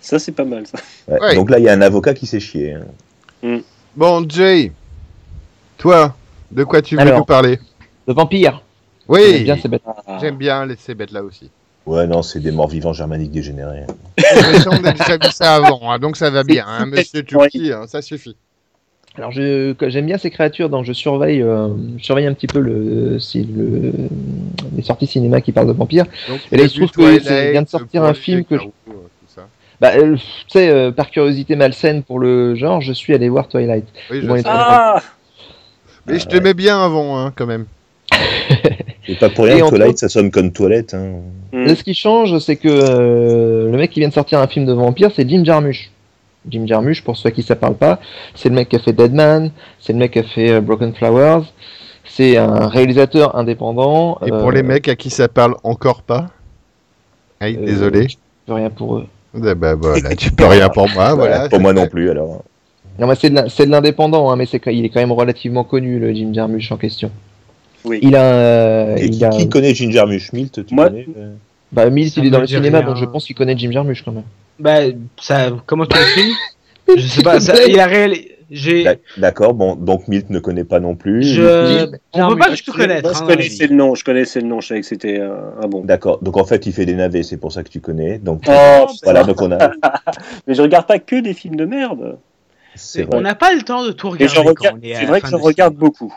Ça, 0.01 0.19
c'est 0.19 0.32
pas 0.32 0.45
mal, 0.45 0.66
ça. 0.66 0.78
Ouais. 1.09 1.20
Ouais. 1.20 1.35
Donc 1.35 1.49
là, 1.51 1.59
il 1.59 1.65
y 1.65 1.69
a 1.69 1.73
un 1.73 1.81
avocat 1.81 2.12
qui 2.15 2.27
s'est 2.27 2.41
chié. 2.41 2.74
hein. 3.43 3.61
Bon, 3.97 4.27
Jay, 4.28 4.73
toi, 5.78 6.15
de 6.51 6.65
quoi 6.65 6.82
tu 6.82 6.95
veux 6.97 7.01
Alors. 7.03 7.20
nous 7.20 7.24
parler? 7.24 7.59
Le 8.07 8.12
vampire. 8.15 8.62
Oui, 9.09 9.20
J'aime 9.28 9.45
bien 9.45 9.57
ces. 9.57 9.69
Ah. 10.07 10.19
j'aime 10.20 10.36
bien 10.36 10.66
les- 10.66 10.77
ces 10.77 10.95
bêtes-là 10.95 11.23
aussi. 11.23 11.51
Ouais, 11.86 12.07
non, 12.07 12.23
c'est 12.23 12.41
des 12.41 12.51
morts 12.51 12.69
vivants 12.69 12.95
germaniques 12.95 13.31
dégénérés. 13.31 13.85
On 14.66 14.85
a 14.85 14.93
déjà 14.93 15.19
vu 15.19 15.31
ça 15.32 15.55
avant, 15.57 15.93
hein, 15.93 15.99
donc 15.99 16.16
ça 16.16 16.31
va 16.31 16.43
bien, 16.43 16.65
hein, 16.66 16.86
monsieur 16.86 17.23
Turki, 17.23 17.73
hein, 17.73 17.85
ça 17.86 18.01
suffit. 18.01 18.36
Alors 19.16 19.31
j'aime 19.31 20.07
bien 20.07 20.19
ces 20.19 20.31
créatures, 20.31 20.69
donc 20.69 20.85
je 20.85 20.93
surveille, 20.93 21.41
euh, 21.41 21.69
je 21.99 22.05
surveille 22.05 22.27
un 22.27 22.35
petit 22.35 22.49
peu 22.49 22.59
le, 22.59 23.20
si 23.20 23.45
le, 23.45 23.93
les 24.77 24.82
sorties 24.82 25.07
cinéma 25.07 25.41
qui 25.41 25.53
parlent 25.53 25.69
de 25.69 25.73
vampires. 25.73 26.07
Donc, 26.28 26.41
Et 26.51 26.57
là, 26.57 26.65
il 26.65 26.69
se 26.70 26.77
trouve 26.77 26.91
que 26.91 27.51
vient 27.53 27.62
de 27.62 27.69
sortir 27.69 28.03
un 28.03 28.12
film 28.15 28.45
que 28.45 28.59
je- 28.59 28.65
euh. 28.65 29.43
Bah, 29.81 29.91
euh, 29.97 30.16
tu 30.16 30.23
sais, 30.49 30.69
euh, 30.69 30.91
par 30.93 31.11
curiosité 31.11 31.55
malsaine 31.57 32.03
pour 32.03 32.19
le 32.19 32.55
genre, 32.55 32.81
je 32.81 32.93
suis 32.93 33.12
allé 33.15 33.28
voir 33.28 33.49
Twilight. 33.49 33.85
Oui, 34.11 34.20
je 34.23 34.27
Bon, 34.27 34.35
sais. 34.35 34.41
et- 34.41 34.45
Ah 34.47 35.01
Mais 36.07 36.19
je 36.19 36.27
t'aimais 36.27 36.55
bien 36.55 36.81
avant, 36.82 37.19
hein, 37.19 37.32
quand 37.36 37.47
même. 37.47 37.66
Et 39.09 39.15
pas 39.16 39.28
pour 39.31 39.45
rien, 39.45 39.66
Twilight, 39.69 39.99
ça 39.99 40.09
sonne 40.09 40.31
comme 40.31 40.51
toilette. 40.53 40.95
Hein. 40.95 41.16
Là, 41.53 41.74
ce 41.74 41.85
qui 41.85 41.95
change, 41.95 42.39
c'est 42.39 42.57
que 42.57 42.69
euh, 42.69 43.70
le 43.70 43.77
mec 43.77 43.91
qui 43.91 44.01
vient 44.01 44.09
de 44.09 44.15
sortir 44.15 44.39
un 44.41 44.47
film 44.47 44.65
de 44.66 44.73
vampire, 44.73 45.11
c'est 45.15 45.28
Jim 45.28 45.45
Jarmusch. 45.45 45.91
Jim 46.49 46.66
Jarmusch, 46.66 47.03
pour 47.03 47.16
ceux 47.16 47.29
à 47.29 47.33
qui 47.33 47.43
ça 47.43 47.57
parle 47.57 47.75
pas, 47.75 48.01
c'est 48.35 48.49
le 48.49 48.55
mec 48.55 48.69
qui 48.69 48.77
a 48.77 48.79
fait 48.79 48.93
Deadman, 48.93 49.51
c'est 49.81 49.93
le 49.93 49.99
mec 49.99 50.12
qui 50.12 50.19
a 50.19 50.23
fait 50.23 50.51
euh, 50.51 50.61
Broken 50.61 50.95
Flowers, 50.95 51.43
c'est 52.05 52.37
un 52.37 52.69
réalisateur 52.69 53.37
indépendant. 53.37 54.19
Et 54.27 54.33
euh, 54.33 54.41
pour 54.41 54.53
les 54.53 54.62
mecs 54.62 54.89
à 54.89 54.97
qui 54.97 55.11
ça 55.11 55.29
parle 55.29 55.57
encore 55.65 56.03
pas? 56.03 56.31
Aïe, 57.41 57.57
euh, 57.61 57.66
désolé. 57.66 58.09
je 58.09 58.16
peux 58.47 58.53
rien 58.55 58.71
pour 58.71 58.97
eux. 58.97 59.07
Eh 59.37 59.55
ben, 59.55 59.75
voilà, 59.81 60.15
tu 60.15 60.31
peux 60.31 60.47
rien 60.47 60.69
pour 60.69 60.89
moi, 60.91 61.15
voilà. 61.15 61.49
Pour 61.49 61.61
moi 61.61 61.73
non 61.73 61.87
plus, 61.89 62.11
alors. 62.11 62.43
Non, 62.99 63.09
mais 63.09 63.15
c'est 63.16 63.31
de 63.31 63.71
l'indépendant, 63.71 64.31
hein, 64.31 64.37
mais 64.37 64.47
c'est 64.47 64.61
il 64.66 64.85
est 64.85 64.89
quand 64.89 65.01
même 65.01 65.11
relativement 65.12 65.65
connu, 65.65 65.99
le 65.99 66.12
Jim 66.12 66.31
Jarmusch 66.33 66.71
en 66.71 66.77
question. 66.77 67.11
Oui. 67.85 67.99
Il 68.03 68.16
a, 68.16 68.23
euh, 68.23 68.97
Et 68.97 69.07
il 69.07 69.11
qui, 69.11 69.25
a, 69.25 69.29
qui 69.31 69.49
connaît 69.49 69.75
Ginger 69.75 70.05
Mushmilt 70.07 70.65
tu 70.65 70.75
Moi- 70.75 70.89
connais 70.89 71.07
euh 71.19 71.35
bah, 71.74 71.90
Mills, 71.90 72.10
Ça 72.10 72.20
il 72.20 72.28
est 72.28 72.30
dans 72.30 72.40
le 72.40 72.46
cinéma, 72.46 72.78
rien. 72.78 72.86
donc 72.86 72.96
je 72.96 73.05
pense 73.05 73.24
qu'il 73.26 73.36
connaît 73.36 73.56
Jim 73.56 73.70
Jarmusch 73.70 74.02
quand 74.05 74.12
même. 74.12 74.24
Bah, 74.59 74.80
ça, 75.20 75.51
comment 75.66 75.86
tu 75.86 75.96
l'écris 75.98 76.32
Je 76.96 77.06
sais 77.06 77.22
pas, 77.22 77.40
ça, 77.40 77.55
il 77.66 77.78
a 77.80 77.86
réel. 77.86 78.16
J'ai. 78.51 78.84
D'ac- 78.84 79.01
D'accord, 79.16 79.55
bon, 79.55 79.74
donc 79.74 80.06
Milt 80.06 80.28
ne 80.30 80.38
connaît 80.38 80.64
pas 80.64 80.78
non 80.78 80.94
plus. 80.94 81.22
Je. 81.22 81.86
On 82.12 82.28
peut 82.28 82.36
pas 82.36 82.51
que 82.51 82.56
je 82.56 82.70
connaître. 82.70 83.12
Je 83.14 83.22
hein. 83.22 83.26
connaissais 83.26 83.66
le 83.66 83.74
nom, 83.74 83.94
je 83.94 84.05
connaissais 84.05 84.40
le 84.40 84.46
nom, 84.46 84.60
je 84.60 84.68
savais 84.68 84.80
que 84.80 84.86
c'était 84.86 85.18
euh, 85.18 85.34
un 85.62 85.66
bon. 85.66 85.82
D'accord, 85.82 86.18
donc 86.22 86.36
en 86.36 86.44
fait 86.44 86.66
il 86.66 86.72
fait 86.72 86.86
des 86.86 86.94
navets, 86.94 87.22
c'est 87.22 87.38
pour 87.38 87.52
ça 87.52 87.62
que 87.64 87.70
tu 87.70 87.80
connais. 87.80 88.18
Donc 88.18 88.44
Oh, 88.46 88.86
voilà, 89.02 89.24
donc 89.24 89.40
on 89.40 89.51
a. 89.51 89.70
Mais 90.46 90.55
je 90.55 90.62
regarde 90.62 90.86
pas 90.86 90.98
que 90.98 91.20
des 91.20 91.32
films 91.34 91.56
de 91.56 91.64
merde. 91.64 92.18
C'est 92.76 93.06
On 93.14 93.20
n'a 93.20 93.34
pas 93.34 93.55
le 93.55 93.62
temps 93.62 93.84
de 93.84 93.92
tout 93.92 94.10
regarder. 94.10 94.94
c'est 94.94 95.06
vrai 95.06 95.20
que 95.20 95.28
je 95.28 95.32
de 95.32 95.40
regarde 95.40 95.74
beaucoup. 95.74 96.12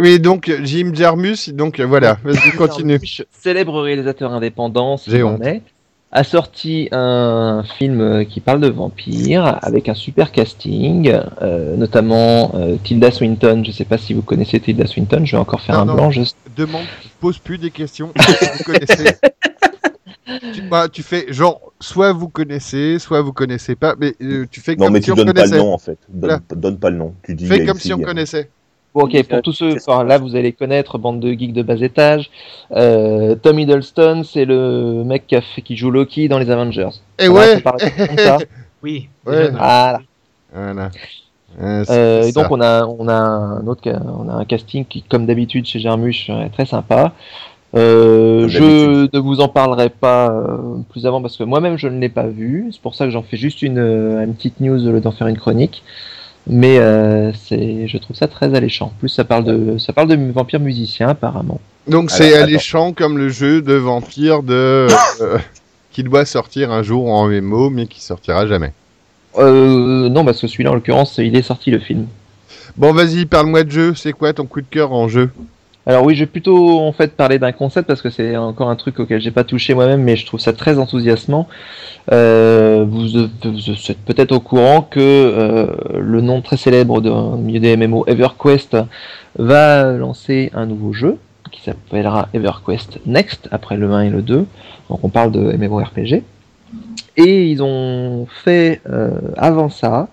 Oui, 0.00 0.18
donc 0.18 0.50
Jim 0.62 0.92
Jarmus, 0.94 1.50
donc 1.52 1.80
voilà, 1.80 2.18
vas-y, 2.24 2.52
continue. 2.56 2.92
Jarmusch, 2.94 3.22
célèbre 3.30 3.80
réalisateur 3.82 4.32
indépendant, 4.32 4.94
honte. 4.94 5.42
est, 5.44 5.62
a 6.10 6.24
sorti 6.24 6.88
un 6.92 7.64
film 7.78 8.00
euh, 8.00 8.24
qui 8.24 8.40
parle 8.40 8.60
de 8.60 8.68
vampires 8.68 9.58
avec 9.62 9.88
un 9.88 9.94
super 9.94 10.30
casting, 10.32 11.12
euh, 11.42 11.76
notamment 11.76 12.52
euh, 12.54 12.76
Tilda 12.82 13.10
Swinton. 13.10 13.62
Je 13.66 13.72
sais 13.72 13.84
pas 13.84 13.98
si 13.98 14.14
vous 14.14 14.22
connaissez 14.22 14.60
Tilda 14.60 14.86
Swinton, 14.86 15.24
je 15.24 15.32
vais 15.32 15.40
encore 15.40 15.60
faire 15.60 15.74
Non, 15.76 15.82
un 15.82 15.84
non. 15.86 15.94
blanc. 15.94 16.10
Je... 16.12 16.22
Demande, 16.56 16.84
pose 17.20 17.38
plus 17.38 17.58
des 17.58 17.70
questions. 17.70 18.12
vous 18.58 18.64
connaissez. 18.64 19.16
tu, 20.54 20.62
bah, 20.62 20.88
tu 20.88 21.02
fais 21.02 21.26
genre, 21.32 21.72
soit 21.80 22.12
vous 22.12 22.28
connaissez, 22.28 22.98
soit 22.98 23.20
vous 23.20 23.32
connaissez 23.32 23.74
pas, 23.74 23.94
mais 23.98 24.14
euh, 24.22 24.46
tu 24.50 24.60
fais 24.60 24.76
Non, 24.76 24.86
comme 24.86 24.94
mais 24.94 25.00
si 25.00 25.06
tu 25.06 25.12
on 25.12 25.16
donnes 25.16 25.26
pas 25.26 25.32
le 25.32 25.40
connaissait. 25.50 25.58
nom 25.58 25.74
en 25.74 25.78
fait. 25.78 25.98
Donne, 26.08 26.40
donne 26.54 26.78
pas 26.78 26.90
le 26.90 26.96
nom. 26.96 27.14
Tu 27.24 27.34
dis. 27.34 27.46
Fais 27.46 27.66
comme 27.66 27.78
si 27.78 27.92
on 27.92 27.96
fille. 27.96 28.06
connaissait. 28.06 28.50
Bon, 28.94 29.02
ok, 29.02 29.26
pour 29.28 29.42
tous 29.42 29.52
ceux, 29.52 29.74
enfin, 29.76 30.04
là 30.04 30.18
vous 30.18 30.36
allez 30.36 30.52
connaître, 30.52 30.98
bande 30.98 31.20
de 31.20 31.32
geeks 31.32 31.52
de 31.52 31.62
bas 31.62 31.80
étage. 31.80 32.30
Euh, 32.72 33.34
Tom 33.34 33.58
Hiddleston, 33.58 34.22
c'est 34.22 34.44
le 34.44 35.02
mec 35.04 35.26
qui, 35.26 35.34
a 35.34 35.40
fait, 35.40 35.62
qui 35.62 35.76
joue 35.76 35.90
Loki 35.90 36.28
dans 36.28 36.38
les 36.38 36.50
Avengers. 36.50 36.90
Et 37.18 37.28
ouais. 37.28 37.62
ça. 38.18 38.38
Oui. 38.82 39.08
Ouais. 39.26 39.50
Voilà. 39.50 40.00
Euh, 40.54 40.74
Euh, 41.60 42.22
et 42.22 42.32
donc 42.32 42.46
on 42.50 42.60
a 42.60 42.84
on 42.84 43.06
a 43.08 43.14
un 43.14 43.66
autre 43.66 43.82
on 43.86 44.28
a 44.28 44.32
un 44.32 44.44
casting 44.44 44.84
qui 44.84 45.02
comme 45.02 45.24
d'habitude 45.24 45.66
chez 45.66 45.78
Germuche 45.78 46.28
est 46.30 46.50
très 46.50 46.66
sympa. 46.66 47.12
Euh, 47.76 48.46
je 48.48 49.08
ne 49.12 49.18
vous 49.18 49.40
en 49.40 49.48
parlerai 49.48 49.88
pas 49.88 50.30
euh, 50.30 50.78
plus 50.90 51.06
avant 51.06 51.20
parce 51.20 51.36
que 51.36 51.42
moi-même 51.42 51.76
je 51.76 51.88
ne 51.88 51.98
l'ai 51.98 52.08
pas 52.08 52.26
vu. 52.26 52.68
C'est 52.72 52.80
pour 52.80 52.94
ça 52.94 53.04
que 53.04 53.10
j'en 53.10 53.22
fais 53.22 53.36
juste 53.36 53.62
une, 53.62 53.78
euh, 53.78 54.24
une 54.24 54.34
petite 54.34 54.60
news 54.60 54.86
au 54.86 54.92
lieu 54.92 55.00
d'en 55.00 55.10
faire 55.10 55.26
une 55.26 55.38
chronique. 55.38 55.82
Mais 56.46 56.78
euh, 56.78 57.32
c'est 57.32 57.88
je 57.88 57.96
trouve 57.98 58.16
ça 58.16 58.28
très 58.28 58.54
alléchant. 58.54 58.86
En 58.86 58.98
plus 58.98 59.08
ça 59.08 59.24
parle 59.24 59.44
de 59.44 59.78
ça 59.78 59.92
parle 59.92 60.08
de 60.08 60.32
vampires 60.32 60.60
musiciens 60.60 61.08
apparemment. 61.08 61.60
Donc 61.88 62.10
c'est 62.10 62.34
alléchant 62.34 62.92
comme 62.92 63.16
le 63.16 63.28
jeu 63.28 63.62
de 63.62 63.74
vampire 63.74 64.42
de 64.42 64.86
euh, 65.20 65.38
qui 65.90 66.02
doit 66.02 66.24
sortir 66.24 66.70
un 66.70 66.82
jour 66.82 67.10
en 67.10 67.28
MMO 67.28 67.70
mais 67.70 67.86
qui 67.86 68.02
sortira 68.02 68.46
jamais. 68.46 68.72
Euh, 69.38 70.08
non 70.10 70.24
parce 70.24 70.40
que 70.40 70.46
celui-là 70.46 70.70
en 70.70 70.74
l'occurrence 70.74 71.16
il 71.18 71.34
est 71.34 71.42
sorti 71.42 71.70
le 71.70 71.78
film. 71.78 72.06
Bon 72.76 72.92
vas-y, 72.92 73.24
parle-moi 73.24 73.64
de 73.64 73.70
jeu, 73.70 73.94
c'est 73.94 74.12
quoi 74.12 74.32
ton 74.32 74.46
coup 74.46 74.60
de 74.60 74.66
cœur 74.68 74.92
en 74.92 75.08
jeu? 75.08 75.30
Alors 75.86 76.04
oui, 76.04 76.14
je 76.14 76.20
vais 76.20 76.26
plutôt 76.26 76.80
en 76.80 76.92
fait 76.92 77.14
parler 77.14 77.38
d'un 77.38 77.52
concept 77.52 77.86
parce 77.86 78.00
que 78.00 78.08
c'est 78.08 78.36
encore 78.36 78.70
un 78.70 78.76
truc 78.76 79.00
auquel 79.00 79.20
j'ai 79.20 79.30
pas 79.30 79.44
touché 79.44 79.74
moi-même, 79.74 80.02
mais 80.02 80.16
je 80.16 80.24
trouve 80.24 80.40
ça 80.40 80.54
très 80.54 80.78
enthousiasmant. 80.78 81.46
Euh, 82.10 82.86
vous, 82.88 83.18
êtes 83.18 83.98
peut-être 84.06 84.32
au 84.32 84.40
courant 84.40 84.80
que 84.80 85.00
euh, 85.00 85.66
le 85.98 86.22
nom 86.22 86.40
très 86.40 86.56
célèbre 86.56 87.02
de 87.02 87.10
milieu 87.36 87.60
des 87.60 87.76
MMO 87.76 88.04
EverQuest 88.06 88.78
va 89.38 89.92
lancer 89.92 90.50
un 90.54 90.64
nouveau 90.64 90.94
jeu 90.94 91.18
qui 91.50 91.60
s'appellera 91.60 92.28
EverQuest 92.32 93.00
Next 93.04 93.48
après 93.50 93.76
le 93.76 93.90
1 93.92 94.02
et 94.02 94.10
le 94.10 94.22
2. 94.22 94.46
Donc 94.88 95.04
on 95.04 95.10
parle 95.10 95.32
de 95.32 95.52
MMORPG. 95.52 96.22
Et 97.16 97.50
ils 97.50 97.62
ont 97.62 98.26
fait 98.42 98.80
euh, 98.88 99.12
avant 99.36 99.68
ça 99.68 100.08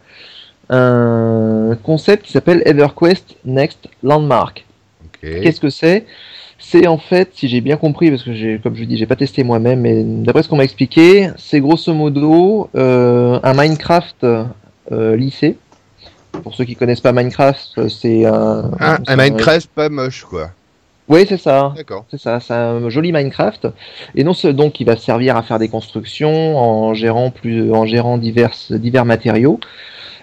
un 0.69 1.77
concept 1.81 2.25
qui 2.25 2.31
s'appelle 2.33 2.61
EverQuest 2.65 3.37
Next 3.45 3.89
Landmark. 4.03 4.65
Qu'est-ce 5.21 5.59
que 5.59 5.69
c'est? 5.69 6.05
C'est 6.59 6.85
en 6.85 6.97
fait, 6.97 7.31
si 7.33 7.47
j'ai 7.47 7.59
bien 7.61 7.75
compris, 7.75 8.11
parce 8.11 8.23
que 8.23 8.57
comme 8.57 8.75
je 8.75 8.83
dis, 8.83 8.97
j'ai 8.97 9.07
pas 9.07 9.15
testé 9.15 9.43
moi-même, 9.43 9.81
mais 9.81 10.03
d'après 10.03 10.43
ce 10.43 10.49
qu'on 10.49 10.57
m'a 10.57 10.63
expliqué, 10.63 11.29
c'est 11.37 11.59
grosso 11.59 11.91
modo 11.93 12.69
euh, 12.75 13.39
un 13.41 13.53
Minecraft 13.53 14.23
euh, 14.23 15.15
lycée. 15.15 15.57
Pour 16.43 16.53
ceux 16.53 16.63
qui 16.63 16.75
connaissent 16.75 17.01
pas 17.01 17.13
Minecraft, 17.13 17.89
c'est 17.89 18.25
un, 18.25 18.71
Un, 18.79 19.15
Minecraft 19.15 19.69
pas 19.73 19.89
moche 19.89 20.23
quoi. 20.23 20.51
Oui, 21.07 21.25
c'est 21.27 21.37
ça. 21.37 21.73
D'accord. 21.75 22.05
C'est 22.09 22.19
ça, 22.19 22.39
c'est 22.39 22.53
un 22.53 22.89
joli 22.89 23.11
Minecraft. 23.11 23.67
Et 24.15 24.23
non, 24.23 24.33
donc 24.53 24.79
il 24.79 24.85
va 24.85 24.95
servir 24.95 25.35
à 25.35 25.43
faire 25.43 25.59
des 25.59 25.67
constructions 25.67 26.57
en 26.57 26.93
gérant 26.93 27.31
plus, 27.31 27.73
en 27.73 27.85
gérant 27.85 28.17
diverses, 28.17 28.71
divers 28.71 29.03
matériaux. 29.03 29.59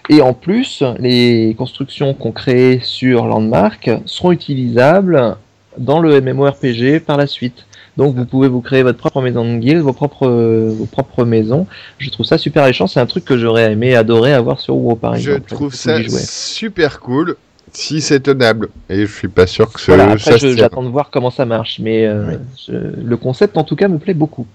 Et 0.09 0.23
en 0.23 0.33
plus, 0.33 0.83
les 0.99 1.55
constructions 1.59 2.15
qu'on 2.15 2.33
crée 2.33 2.81
sur 2.83 3.27
Landmark 3.27 3.91
seront 4.07 4.33
utilisables 4.33 5.37
dans 5.77 6.01
le 6.01 6.21
MMORPG 6.21 7.01
par 7.01 7.17
la 7.17 7.27
suite. 7.27 7.67
Donc 7.97 8.15
vous 8.15 8.25
pouvez 8.25 8.49
vous 8.49 8.61
créer 8.61 8.83
votre 8.85 8.99
propre 8.99 9.21
maison 9.21 9.45
de 9.45 9.59
guild, 9.59 9.81
vos 9.81 9.93
propres, 9.93 10.29
vos 10.29 10.87
propres 10.87 11.25
maisons. 11.25 11.67
Je 11.99 12.11
trouve 12.11 12.25
ça 12.25 12.39
super 12.39 12.63
alléchant. 12.63 12.87
C'est 12.87 13.01
un 13.01 13.07
truc 13.07 13.25
que 13.25 13.37
j'aurais 13.37 13.73
aimé 13.73 13.97
adorer 13.97 14.33
avoir 14.33 14.61
sur 14.61 14.77
WoW 14.77 14.95
par 14.97 15.17
Je 15.17 15.33
exemple. 15.33 15.51
trouve 15.51 15.71
Faut 15.73 15.77
ça 15.77 15.99
super 16.09 17.01
cool 17.01 17.37
si 17.73 18.01
c'est 18.01 18.21
tenable. 18.21 18.69
Et 18.89 19.05
je 19.05 19.13
suis 19.13 19.29
pas 19.29 19.47
sûr 19.47 19.71
que 19.73 19.81
ce, 19.81 19.91
Voilà, 19.91 20.17
ça 20.19 20.31
après 20.35 20.39
je- 20.39 20.57
j'attends 20.57 20.83
de 20.85 20.89
voir 20.89 21.11
comment 21.11 21.31
ça 21.31 21.45
marche, 21.45 21.81
mais 21.81 22.07
euh, 22.07 22.37
je- 22.67 22.73
le 23.05 23.17
concept 23.17 23.59
en 23.59 23.65
tout 23.65 23.77
cas 23.77 23.89
me 23.89 23.99
plaît 23.99 24.15
beaucoup. 24.15 24.47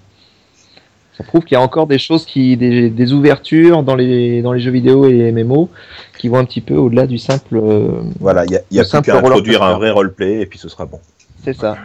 Ça 1.18 1.23
prouve 1.23 1.44
qu'il 1.44 1.53
y 1.56 1.57
a 1.57 1.61
encore 1.61 1.85
des 1.85 1.99
choses 1.99 2.26
qui, 2.26 2.57
des, 2.57 2.90
des 2.90 3.14
ouvertures 3.14 3.84
dans 3.84 3.95
les, 3.95 4.41
dans 4.41 4.52
les 4.52 4.60
jeux 4.60 4.72
vidéo 4.72 5.06
et 5.06 5.14
les 5.14 5.31
MMO 5.31 5.69
qui 6.18 6.27
vont 6.27 6.38
un 6.38 6.45
petit 6.45 6.61
peu 6.61 6.73
au-delà 6.76 7.06
du 7.06 7.18
simple. 7.19 7.56
euh, 7.57 8.02
Voilà, 8.19 8.45
il 8.45 8.52
y 8.52 8.56
a, 8.56 8.61
il 8.72 8.77
y 8.77 8.80
a 8.80 8.84
plus 8.84 8.90
simple 8.90 9.06
qu'à 9.06 9.19
introduire 9.19 9.61
un 9.61 9.76
vrai 9.77 9.91
roleplay 9.91 10.41
et 10.41 10.45
puis 10.48 10.57
ce 10.57 10.69
sera 10.69 10.85
bon. 10.85 10.99
c'est 11.44 11.56
ça. 11.56 11.77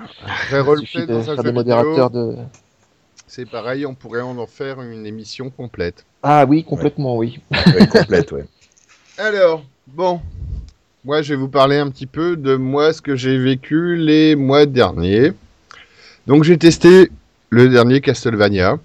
Vrai 0.50 0.60
roleplay 0.60 1.02
de 1.02 1.12
dans 1.12 1.30
un 1.30 1.36
jeu 1.36 1.52
vidéo, 1.52 2.08
de. 2.08 2.36
c'est 3.26 3.44
pareil, 3.48 3.84
on 3.84 3.94
pourrait 3.94 4.22
en 4.22 4.46
faire 4.46 4.80
une 4.80 5.04
émission 5.04 5.50
complète. 5.50 6.04
Ah 6.22 6.46
oui, 6.48 6.64
complètement 6.64 7.16
oui. 7.18 7.38
Ouais, 7.50 7.86
complète, 7.86 8.32
ouais. 8.32 8.44
Alors, 9.18 9.62
bon, 9.88 10.20
moi 11.04 11.20
je 11.20 11.34
vais 11.34 11.38
vous 11.38 11.48
parler 11.48 11.76
un 11.76 11.90
petit 11.90 12.06
peu 12.06 12.34
de 12.36 12.56
moi, 12.56 12.94
ce 12.94 13.02
que 13.02 13.14
j'ai 13.14 13.36
vécu 13.36 13.96
les 13.96 14.36
mois 14.36 14.64
derniers. 14.64 15.32
Donc 16.26 16.44
j'ai 16.44 16.56
testé 16.56 17.10
le 17.50 17.68
dernier 17.68 18.00
Castlevania. 18.00 18.78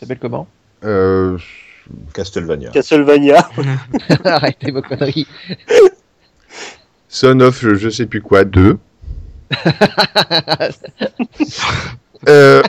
Ça 0.00 0.06
s'appelle 0.06 0.18
comment 0.18 0.48
Euh, 0.82 1.36
Castlevania. 2.14 2.70
Castlevania. 2.70 3.50
Arrêtez 4.24 4.70
vos 4.70 4.80
conneries. 4.80 5.26
Son 7.08 7.40
of 7.40 7.60
je, 7.60 7.74
je 7.74 7.90
sais 7.90 8.06
plus 8.06 8.22
quoi 8.22 8.44
2. 8.44 8.78
Euh, 12.28 12.62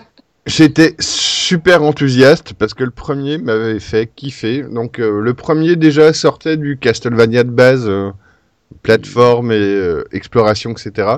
J'étais 0.45 0.95
super 0.99 1.83
enthousiaste 1.83 2.53
parce 2.53 2.73
que 2.73 2.83
le 2.85 2.89
premier 2.89 3.37
m'avait 3.37 3.79
fait 3.79 4.09
kiffer. 4.15 4.63
Donc 4.63 4.97
euh, 4.99 5.21
le 5.21 5.33
premier 5.33 5.75
déjà 5.75 6.13
sortait 6.13 6.57
du 6.57 6.77
Castlevania 6.77 7.43
de 7.43 7.51
base, 7.51 7.87
euh, 7.87 8.11
plateforme 8.81 9.51
et 9.51 9.55
euh, 9.59 10.03
exploration, 10.13 10.71
etc. 10.71 11.09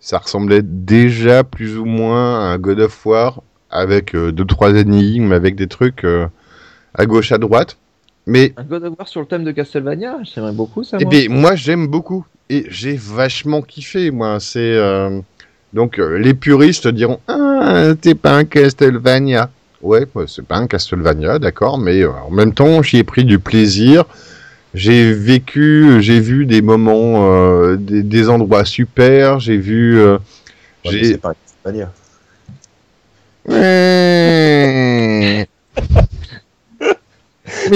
Ça 0.00 0.18
ressemblait 0.18 0.60
déjà 0.62 1.44
plus 1.44 1.78
ou 1.78 1.84
moins 1.86 2.40
à 2.40 2.52
un 2.52 2.58
God 2.58 2.80
of 2.80 3.06
War 3.06 3.42
avec 3.72 4.14
euh, 4.14 4.30
deux 4.30 4.44
trois 4.44 4.74
énigmes, 4.76 5.32
avec 5.32 5.56
des 5.56 5.66
trucs 5.66 6.04
euh, 6.04 6.26
à 6.94 7.06
gauche 7.06 7.32
à 7.32 7.38
droite. 7.38 7.76
Mais 8.26 8.52
Un 8.56 8.62
God 8.62 8.84
of 8.84 8.94
War 8.98 9.08
sur 9.08 9.20
le 9.20 9.26
thème 9.26 9.42
de 9.42 9.50
Castlevania 9.50 10.18
J'aimerais 10.22 10.52
beaucoup 10.52 10.84
ça. 10.84 10.98
eh 11.00 11.04
moi. 11.04 11.10
bien, 11.10 11.28
moi, 11.28 11.54
j'aime 11.56 11.88
beaucoup. 11.88 12.24
Et 12.50 12.66
j'ai 12.68 12.94
vachement 12.96 13.62
kiffé, 13.62 14.10
moi. 14.10 14.38
C'est. 14.38 14.58
euh, 14.76 15.20
Donc, 15.72 15.98
euh, 15.98 16.18
les 16.18 16.34
puristes 16.34 16.86
diront 16.86 17.18
Ah, 17.26 17.88
t'es 18.00 18.14
pas 18.14 18.36
un 18.36 18.44
Castlevania. 18.44 19.50
Ouais, 19.80 20.06
bah, 20.14 20.22
c'est 20.28 20.44
pas 20.46 20.56
un 20.58 20.68
Castlevania, 20.68 21.40
d'accord, 21.40 21.78
mais 21.78 22.02
euh, 22.02 22.10
en 22.12 22.30
même 22.30 22.54
temps, 22.54 22.82
j'y 22.82 22.98
ai 22.98 23.04
pris 23.04 23.24
du 23.24 23.38
plaisir. 23.40 24.04
J'ai 24.74 25.12
vécu, 25.12 26.00
j'ai 26.00 26.20
vu 26.20 26.46
des 26.46 26.62
moments, 26.62 27.26
euh, 27.32 27.76
des, 27.76 28.02
des 28.04 28.28
endroits 28.28 28.64
super. 28.64 29.40
J'ai 29.40 29.56
vu. 29.56 29.98
euh, 29.98 30.18
Ouais, 30.84 30.92
j'ai- 30.92 31.04
c'est 31.04 31.18
pas 31.18 31.30
un 31.30 31.34
Castlevania. 31.64 31.86
Ouais. 31.86 31.92
Mais 33.46 35.48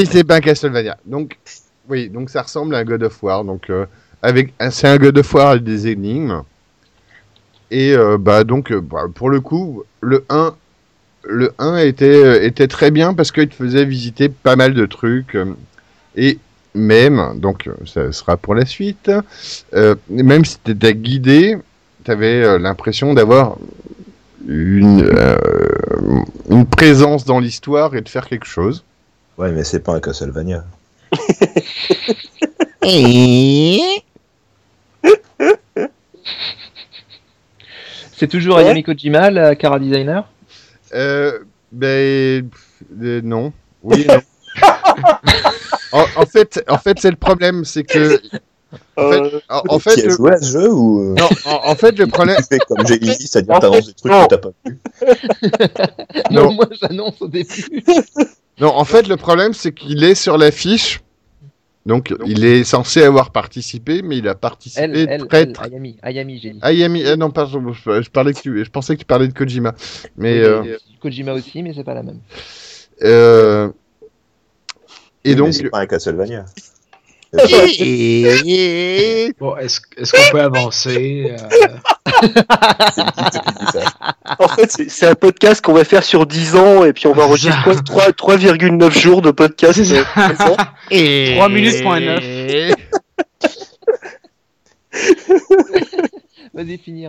c'est 0.05 0.25
pas 0.25 0.37
un 0.37 0.41
Castlevania. 0.41 0.97
Donc, 1.05 1.39
oui, 1.89 2.09
donc 2.09 2.31
ça 2.31 2.43
ressemble 2.43 2.75
à 2.75 2.79
un 2.79 2.85
God 2.85 3.03
of 3.03 3.23
War. 3.23 3.45
Donc, 3.45 3.71
euh, 3.71 3.87
avec, 4.23 4.53
c'est 4.71 4.89
un 4.89 4.97
God 4.97 5.19
of 5.19 5.35
War 5.35 5.51
avec 5.51 5.65
des 5.65 5.89
énigmes. 5.89 6.43
Et 7.71 7.95
euh, 7.95 8.17
bah 8.19 8.45
donc, 8.45 8.71
euh, 8.71 8.81
bah, 8.81 9.07
pour 9.13 9.31
le 9.31 9.41
coup, 9.41 9.83
le 10.01 10.25
1, 10.29 10.55
le 11.25 11.53
1 11.59 11.79
était, 11.79 12.47
était 12.47 12.69
très 12.69 12.91
bien 12.91 13.15
parce 13.15 13.33
qu'il 13.33 13.49
te 13.49 13.55
faisait 13.55 13.85
visiter 13.85 14.29
pas 14.29 14.55
mal 14.55 14.75
de 14.75 14.87
trucs. 14.87 15.37
et 16.17 16.39
même, 16.75 17.41
donc 17.41 17.71
ça 17.87 18.13
sera 18.13 18.37
pour 18.37 18.55
la 18.55 18.67
suite, 18.67 19.11
même 20.11 20.45
si 20.45 20.59
tu 20.63 20.73
étais 20.73 20.95
guidé, 20.95 21.57
tu 22.05 22.11
avais 22.11 22.59
l'impression 22.59 23.15
d'avoir 23.15 23.57
une, 24.47 25.03
euh, 25.03 25.37
une 26.51 26.67
présence 26.67 27.25
dans 27.25 27.41
l'histoire 27.41 27.95
et 27.95 28.01
de 28.01 28.09
faire 28.09 28.27
quelque 28.29 28.47
chose. 28.47 28.85
Ouais, 29.39 29.53
mais 29.53 29.65
c'est 29.65 29.81
pas 29.81 29.95
un 29.95 30.01
Castlevania. 30.01 30.65
C'est 38.17 38.29
toujours 38.29 38.57
Ouais. 38.57 38.63
Ayami 38.63 38.83
Kojima, 38.83 39.31
la 39.31 39.55
Cara 39.57 39.79
Designer? 39.79 40.27
Euh, 40.95 41.41
ben 41.71 42.49
euh, 43.03 43.21
non. 43.23 43.53
Oui. 43.83 44.07
non. 44.09 44.21
en, 45.93 46.05
en 46.17 46.27
fait, 46.27 46.65
en 46.69 46.79
fait, 46.79 46.99
c'est 46.99 47.11
le 47.11 47.17
problème, 47.17 47.65
c'est 47.65 47.85
que 47.85 48.21
Euh, 48.99 49.41
en, 49.49 49.79
fait, 49.79 49.91
as 50.01 50.05
le, 50.05 50.11
joué 50.11 50.33
à 50.33 50.39
ce 50.39 50.51
jeu 50.53 50.73
ou 50.73 51.01
euh, 51.01 51.15
non, 51.15 51.29
en, 51.45 51.71
en 51.71 51.75
fait, 51.77 51.97
le 51.99 52.07
problème, 52.09 52.37
tu 52.39 52.45
fais 52.51 52.59
comme 52.59 52.85
j'ai 52.87 52.99
dit, 52.99 53.13
c'est-à-dire 53.15 53.61
t'annonces 53.61 53.87
des 53.87 53.95
trucs 53.95 54.11
non. 54.13 54.25
que 54.25 54.29
t'as 54.35 54.39
pas 54.39 54.51
vu 54.65 54.79
Non, 56.33 56.45
Non. 56.47 56.53
moi 56.53 56.69
j'annonce 56.81 57.21
au 57.23 57.29
début. 57.29 57.85
Non, 58.59 58.69
en 58.69 58.85
fait, 58.87 59.07
le 59.07 59.17
problème, 59.19 59.53
c'est 59.53 59.73
qu'il 59.73 60.03
est 60.03 60.15
sur 60.15 60.39
l'affiche. 60.39 61.01
Donc, 61.85 62.13
il 62.27 62.45
est 62.45 62.65
censé 62.65 63.03
avoir 63.03 63.31
participé, 63.31 64.01
mais 64.03 64.17
il 64.17 64.27
a 64.29 64.35
participé 64.35 64.83
Elle, 64.83 64.97
elle, 65.09 65.27
très, 65.29 65.43
elle, 65.43 65.53
très- 65.53 65.67
Ayami, 65.67 65.99
Ayami, 66.03 66.41
j'ai 66.43 66.51
dit. 66.53 66.59
Ayami, 66.63 67.03
eh 67.07 67.17
non, 67.17 67.31
pardon, 67.31 67.73
je, 67.73 68.09
parlais 68.11 68.33
que 68.33 68.41
tu, 68.41 68.65
je 68.65 68.71
pensais 68.71 68.95
que 68.95 69.01
tu 69.01 69.05
parlais 69.07 69.29
de 69.29 69.35
Kojima. 69.35 69.69
Euh, 69.69 70.09
mais, 70.17 70.39
euh, 70.41 70.79
Kojima 71.03 71.35
aussi, 71.35 71.63
mais 71.63 71.75
c'est 71.75 71.85
pas 71.85 71.93
la 71.95 72.03
même. 72.03 72.19
euh, 73.03 73.69
et 75.23 75.31
Mais 75.31 75.35
donc, 75.37 75.53
c'est 75.53 75.69
pas 75.69 75.81
un 75.81 75.87
Castlevania. 75.87 76.47
Bon, 79.39 79.57
est-ce 79.57 79.81
est-ce 79.97 80.13
qu'on 80.13 80.31
peut 80.33 80.41
avancer 80.41 81.33
euh, 81.33 81.37
En 84.39 84.49
fait, 84.49 84.71
c'est- 84.89 85.07
un 85.07 85.15
podcast 85.15 85.65
qu'on 85.65 85.73
va 85.75 85.85
faire 85.85 86.03
sur 86.05 86.27
10 86.27 86.57
ans 86.57 86.85
et 86.85 86.93
puis 86.93 87.07
on 87.07 87.13
va 87.13 87.25
enregistrer 87.25 87.63
quoi, 87.63 87.75
3 88.13 88.37
3,9 88.37 88.91
jours 88.99 89.23
de 89.23 89.31
podcast. 89.31 89.79
Euh, 89.81 90.05
ça. 90.15 90.57
3 90.91 91.49
minutes 91.49 91.83
point 91.83 92.01
neuf. 92.01 92.25
Vas-y, 96.55 96.79
finis. 96.79 97.07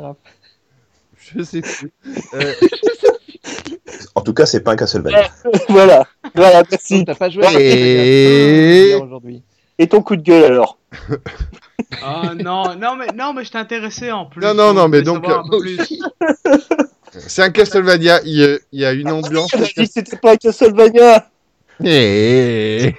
Je 1.35 1.43
sais 1.43 1.61
plus. 1.61 1.91
Euh, 2.33 2.53
En 4.15 4.21
tout 4.21 4.33
cas, 4.33 4.45
c'est 4.47 4.61
pas 4.61 4.71
un 4.71 4.75
Castlevania. 4.75 5.29
voilà. 5.69 6.03
Voilà, 6.35 6.63
merci. 6.69 7.05
t'as 7.05 7.15
pas 7.15 7.29
joué 7.29 7.45
à 7.45 7.51
Et- 7.59 8.95
aujourd'hui. 9.01 9.43
Et 9.79 9.87
ton 9.87 10.01
coup 10.01 10.15
de 10.15 10.21
gueule 10.23 10.43
alors 10.45 10.77
Ah 12.03 12.33
non, 12.35 12.75
non 12.75 12.95
mais 12.95 13.07
non 13.15 13.33
mais 13.33 13.43
je 13.45 13.51
t'ai 13.51 13.57
intéressé 13.59 14.11
en 14.11 14.25
plus. 14.25 14.41
Non, 14.41 14.53
non, 14.53 14.73
non, 14.73 14.85
Je 14.85 14.87
mais 14.87 15.01
donc, 15.03 15.25
euh, 15.29 15.37
c'est 17.17 17.43
un 17.43 17.49
Castlevania. 17.51 18.19
Il, 18.25 18.35
y 18.35 18.43
a- 18.43 18.57
il 18.71 18.79
y 18.81 18.85
a 18.85 18.91
une 18.93 19.09
ambiance. 19.11 19.49
Tu 19.51 19.57
m'as 19.57 19.65
dit 19.65 19.73
que 19.73 19.85
c'était 19.85 20.17
pas 20.17 20.33
un 20.33 20.35
Castlevania 20.37 21.29
Et- 21.83 22.95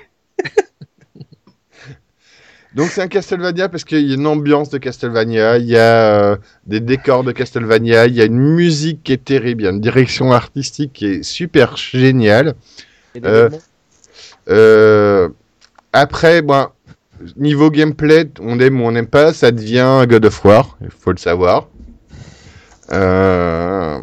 Donc 2.75 2.91
c'est 2.91 3.01
un 3.03 3.09
Castlevania 3.09 3.69
parce 3.69 3.83
qu'il 3.83 4.07
y 4.07 4.13
a 4.13 4.15
une 4.15 4.27
ambiance 4.27 4.69
de 4.71 4.79
Castlevania, 4.79 5.57
il 5.59 5.67
y 5.67 5.77
a 5.77 6.33
euh, 6.33 6.37
des 6.67 6.81
décors 6.81 7.25
de 7.25 7.33
Castlevania, 7.33 8.07
il 8.07 8.15
y 8.15 8.21
a 8.21 8.25
une 8.25 8.39
musique 8.39 9.03
qui 9.03 9.13
est 9.15 9.25
terrible, 9.25 9.63
il 9.63 9.65
y 9.65 9.69
a 9.69 9.71
une 9.73 9.81
direction 9.81 10.33
artistique 10.33 10.93
qui 10.93 11.07
est 11.07 11.23
super 11.23 11.77
géniale. 11.77 12.55
Et. 13.17 13.21
Euh, 14.51 15.29
après, 15.93 16.43
bon, 16.43 16.67
niveau 17.37 17.71
gameplay, 17.71 18.31
on 18.41 18.59
aime 18.61 18.81
ou 18.81 18.85
on 18.85 18.93
n'aime 18.93 19.07
pas, 19.07 19.33
ça 19.33 19.51
devient 19.51 20.05
God 20.09 20.27
of 20.27 20.45
War, 20.45 20.77
il 20.83 20.91
faut 20.91 21.13
le 21.13 21.19
savoir. 21.19 21.69
Euh, 22.93 23.99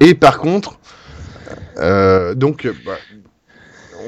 Et 0.00 0.14
par 0.14 0.38
contre, 0.38 0.78
euh, 1.78 2.34
donc, 2.34 2.68
bah, 2.86 2.92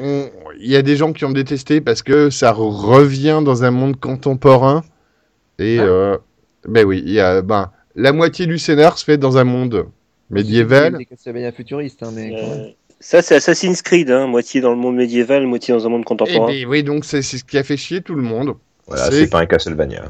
on- 0.00 0.30
il 0.58 0.70
y 0.70 0.76
a 0.76 0.82
des 0.82 0.96
gens 0.96 1.12
qui 1.12 1.24
ont 1.24 1.32
détesté 1.32 1.80
parce 1.80 2.02
que 2.02 2.30
ça 2.30 2.52
revient 2.52 3.40
dans 3.44 3.64
un 3.64 3.70
monde 3.70 3.98
contemporain. 3.98 4.84
Et, 5.58 5.78
euh, 5.80 6.16
ben 6.68 6.86
oui, 6.86 7.02
il 7.04 7.12
y 7.12 7.20
a, 7.20 7.42
ben, 7.42 7.70
la 7.96 8.12
moitié 8.12 8.46
du 8.46 8.56
scénar 8.58 8.98
se 8.98 9.04
fait 9.04 9.18
dans 9.18 9.36
un 9.36 9.44
monde 9.44 9.86
médiéval. 10.30 10.96
Des 10.96 11.06
Castlevania 11.06 11.52
futuristes, 11.52 12.02
hein, 12.02 12.10
mais. 12.14 12.76
Euh, 13.00 13.02
Ça, 13.02 13.22
c'est 13.22 13.34
Assassin's 13.36 13.82
Creed, 13.82 14.10
hein, 14.10 14.26
moitié 14.26 14.60
dans 14.60 14.70
le 14.70 14.76
monde 14.76 14.96
médiéval, 14.96 15.46
moitié 15.46 15.72
dans 15.74 15.86
un 15.86 15.88
monde 15.88 16.02
Et 16.02 16.04
contemporain. 16.04 16.46
ben 16.46 16.66
oui, 16.66 16.82
donc 16.82 17.04
c'est 17.04 17.22
c'est 17.22 17.38
ce 17.38 17.44
qui 17.44 17.56
a 17.58 17.62
fait 17.64 17.76
chier 17.76 18.02
tout 18.02 18.14
le 18.14 18.22
monde. 18.22 18.54
Voilà, 18.86 19.10
C'est- 19.10 19.26
pas 19.28 19.40
un 19.40 19.46
Castlevania. 19.46 20.04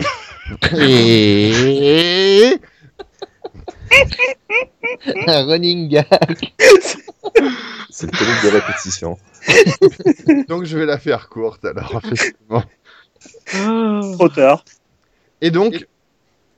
Et... 0.76 2.54
Un 5.26 5.44
running 5.44 5.88
gag. 5.88 6.06
C'est 7.90 8.06
le 8.06 8.16
terrible 8.16 8.38
de 8.44 8.48
répétition. 8.48 9.18
Donc 10.48 10.64
je 10.64 10.78
vais 10.78 10.86
la 10.86 10.98
faire 10.98 11.28
courte 11.28 11.64
alors. 11.64 12.00
effectivement. 12.04 12.62
Trop 14.14 14.28
tard. 14.28 14.64
Et 15.40 15.50
donc, 15.50 15.86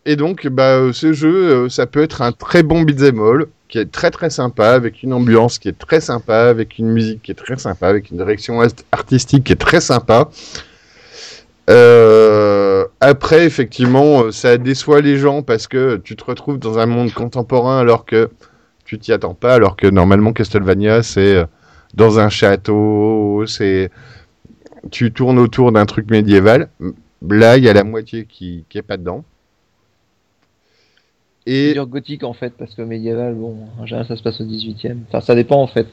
et 0.06 0.16
donc 0.16 0.46
bah, 0.48 0.76
euh, 0.76 0.92
ce 0.92 1.12
jeu, 1.12 1.34
euh, 1.34 1.68
ça 1.68 1.86
peut 1.86 2.02
être 2.02 2.22
un 2.22 2.32
très 2.32 2.62
bon 2.62 2.82
beat'em 2.82 3.20
all, 3.20 3.46
qui 3.72 3.78
est 3.78 3.90
très 3.90 4.10
très 4.10 4.28
sympa, 4.28 4.72
avec 4.72 5.02
une 5.02 5.14
ambiance 5.14 5.58
qui 5.58 5.66
est 5.66 5.78
très 5.78 6.02
sympa, 6.02 6.40
avec 6.40 6.76
une 6.76 6.90
musique 6.92 7.22
qui 7.22 7.30
est 7.30 7.34
très 7.34 7.56
sympa, 7.56 7.88
avec 7.88 8.10
une 8.10 8.18
direction 8.18 8.60
artistique 8.92 9.44
qui 9.44 9.52
est 9.54 9.56
très 9.56 9.80
sympa. 9.80 10.28
Euh, 11.70 12.84
après, 13.00 13.46
effectivement, 13.46 14.24
euh, 14.24 14.30
ça 14.30 14.58
déçoit 14.58 15.00
les 15.00 15.16
gens 15.16 15.40
parce 15.42 15.68
que 15.68 15.96
tu 15.96 16.16
te 16.16 16.24
retrouves 16.24 16.58
dans 16.58 16.78
un 16.78 16.84
monde 16.84 17.14
contemporain 17.14 17.78
alors 17.78 18.04
que 18.04 18.28
tu 18.84 18.98
t'y 18.98 19.10
attends 19.10 19.32
pas, 19.32 19.54
alors 19.54 19.74
que 19.76 19.86
normalement 19.86 20.34
Castlevania 20.34 21.02
c'est 21.02 21.36
euh, 21.36 21.46
dans 21.94 22.18
un 22.18 22.28
château, 22.28 23.46
c'est 23.46 23.90
tu 24.90 25.12
tournes 25.12 25.38
autour 25.38 25.72
d'un 25.72 25.86
truc 25.86 26.10
médiéval. 26.10 26.68
Là, 27.26 27.56
il 27.56 27.64
y 27.64 27.70
a 27.70 27.72
la 27.72 27.84
moitié 27.84 28.26
qui, 28.26 28.66
qui 28.68 28.76
est 28.76 28.82
pas 28.82 28.98
dedans. 28.98 29.24
C'est 31.46 31.52
Et 31.52 31.74
gothique 31.74 32.22
en 32.24 32.32
fait, 32.34 32.52
parce 32.56 32.74
que 32.74 32.82
médiéval, 32.82 33.34
bon, 33.34 33.56
en 33.80 33.86
général 33.86 34.06
ça 34.06 34.16
se 34.16 34.22
passe 34.22 34.40
au 34.40 34.44
18e. 34.44 34.96
Enfin, 35.08 35.20
ça 35.20 35.34
dépend 35.34 35.60
en 35.60 35.66
fait. 35.66 35.86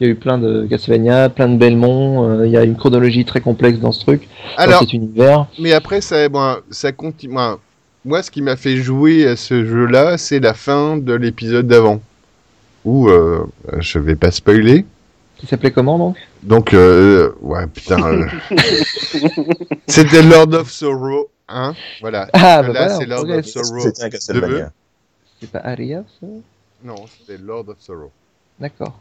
Il 0.00 0.06
y 0.06 0.10
a 0.10 0.12
eu 0.12 0.16
plein 0.16 0.38
de 0.38 0.66
Castlevania, 0.68 1.28
plein 1.28 1.48
de 1.48 1.56
Belmont, 1.56 2.28
euh, 2.28 2.46
il 2.46 2.52
y 2.52 2.56
a 2.56 2.64
une 2.64 2.76
chronologie 2.76 3.24
très 3.24 3.40
complexe 3.40 3.78
dans 3.78 3.92
ce 3.92 4.00
truc, 4.00 4.28
dans 4.56 4.62
alors, 4.64 4.80
cet 4.80 4.92
univers. 4.92 5.46
mais 5.60 5.72
après, 5.72 6.00
ça, 6.00 6.28
bon, 6.28 6.56
ça 6.70 6.90
continue. 6.92 7.32
Moi, 7.34 7.60
moi, 8.04 8.22
ce 8.22 8.30
qui 8.30 8.42
m'a 8.42 8.56
fait 8.56 8.76
jouer 8.76 9.26
à 9.26 9.36
ce 9.36 9.64
jeu-là, 9.64 10.16
c'est 10.18 10.40
la 10.40 10.54
fin 10.54 10.96
de 10.96 11.12
l'épisode 11.12 11.66
d'avant. 11.66 12.00
Où, 12.84 13.08
euh, 13.08 13.44
je 13.78 13.98
vais 13.98 14.14
pas 14.14 14.30
spoiler. 14.30 14.84
Qui 15.38 15.46
s'appelait 15.46 15.72
comment 15.72 15.98
donc? 15.98 16.16
Donc, 16.44 16.72
euh, 16.72 17.32
ouais, 17.42 17.66
putain. 17.66 18.00
euh, 18.02 18.24
C'était 19.86 20.22
Lord 20.22 20.52
of 20.54 20.70
Sorrow, 20.70 21.28
hein. 21.48 21.74
Voilà. 22.00 22.28
Ah, 22.32 22.62
bah 22.62 22.68
Là, 22.68 22.72
voilà, 22.72 22.88
c'est 22.96 23.06
Lord 23.06 23.24
progresse. 23.24 23.56
of 23.56 23.64
Sorrow. 23.64 23.80
C'était 23.80 24.02
un 24.04 24.10
Castlevania. 24.10 24.72
C'est 25.40 25.50
pas 25.50 25.60
Aria 25.64 26.04
ça? 26.20 26.26
Non, 26.84 26.96
c'était 27.06 27.40
Lord 27.42 27.68
of 27.68 27.76
Sorrow. 27.80 28.10
D'accord. 28.58 28.98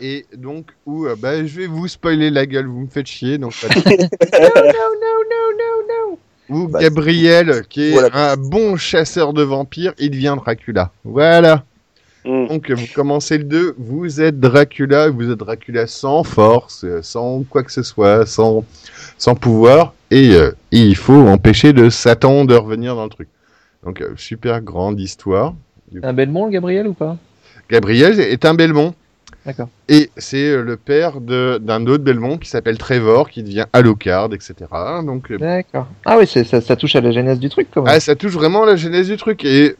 Et 0.00 0.26
donc, 0.36 0.66
où, 0.86 1.06
euh, 1.06 1.14
bah, 1.18 1.44
je 1.46 1.60
vais 1.60 1.66
vous 1.66 1.86
spoiler 1.86 2.30
la 2.30 2.46
gueule, 2.46 2.66
vous 2.66 2.80
me 2.80 2.86
faites 2.88 3.06
chier. 3.06 3.38
Donc, 3.38 3.54
pas 3.60 3.68
de- 3.68 4.08
Où 6.48 6.66
Bah, 6.68 6.80
Gabriel, 6.80 7.62
qui 7.68 7.88
est 7.88 7.92
voilà. 7.92 8.32
un 8.32 8.36
bon 8.36 8.76
chasseur 8.76 9.32
de 9.32 9.42
vampires, 9.42 9.94
il 9.98 10.10
devient 10.10 10.34
Dracula. 10.36 10.90
Voilà. 11.04 11.64
Mm. 12.24 12.46
Donc, 12.48 12.70
vous 12.70 12.86
commencez 12.94 13.38
le 13.38 13.44
2, 13.44 13.74
vous 13.78 14.20
êtes 14.20 14.38
Dracula, 14.40 15.08
vous 15.10 15.30
êtes 15.30 15.38
Dracula 15.38 15.86
sans 15.86 16.24
force, 16.24 16.84
euh, 16.84 17.00
sans 17.02 17.42
quoi 17.44 17.62
que 17.62 17.72
ce 17.72 17.82
soit, 17.82 18.26
sans, 18.26 18.64
sans 19.18 19.34
pouvoir, 19.34 19.94
et, 20.10 20.34
euh, 20.34 20.50
et 20.72 20.78
il 20.78 20.96
faut 20.96 21.26
empêcher 21.28 21.72
de 21.72 21.88
Satan 21.90 22.44
de 22.44 22.54
revenir 22.54 22.96
dans 22.96 23.04
le 23.04 23.10
truc. 23.10 23.28
Donc, 23.84 24.00
euh, 24.00 24.12
super 24.16 24.60
grande 24.60 25.00
histoire. 25.00 25.54
Un 26.02 26.12
Belmont, 26.12 26.46
le 26.46 26.52
Gabriel 26.52 26.86
ou 26.86 26.94
pas? 26.94 27.16
Gabriel 27.68 28.20
est 28.20 28.44
un 28.44 28.54
Belmont. 28.54 28.94
D'accord. 29.44 29.68
Et 29.88 30.10
c'est 30.16 30.50
euh, 30.50 30.62
le 30.62 30.76
père 30.76 31.20
de- 31.20 31.58
d'un 31.60 31.84
autre 31.86 32.04
Belmont 32.04 32.38
qui 32.38 32.48
s'appelle 32.48 32.78
Trevor, 32.78 33.28
qui 33.28 33.42
devient 33.42 33.64
Alucard, 33.72 34.30
etc. 34.32 34.54
Donc, 35.04 35.30
euh, 35.32 35.38
D'accord. 35.38 35.88
Ah 36.04 36.16
oui, 36.18 36.26
c'est- 36.28 36.44
ça, 36.44 36.60
ça 36.60 36.76
touche 36.76 36.94
à 36.94 37.00
la 37.00 37.10
genèse 37.10 37.40
du 37.40 37.48
truc 37.48 37.66
quand 37.74 37.82
même. 37.82 37.92
ah, 37.94 37.98
ça 37.98 38.14
touche 38.14 38.32
vraiment 38.32 38.64
la 38.64 38.76
genèse 38.76 39.08
du 39.08 39.16
truc. 39.16 39.44
Et 39.44 39.74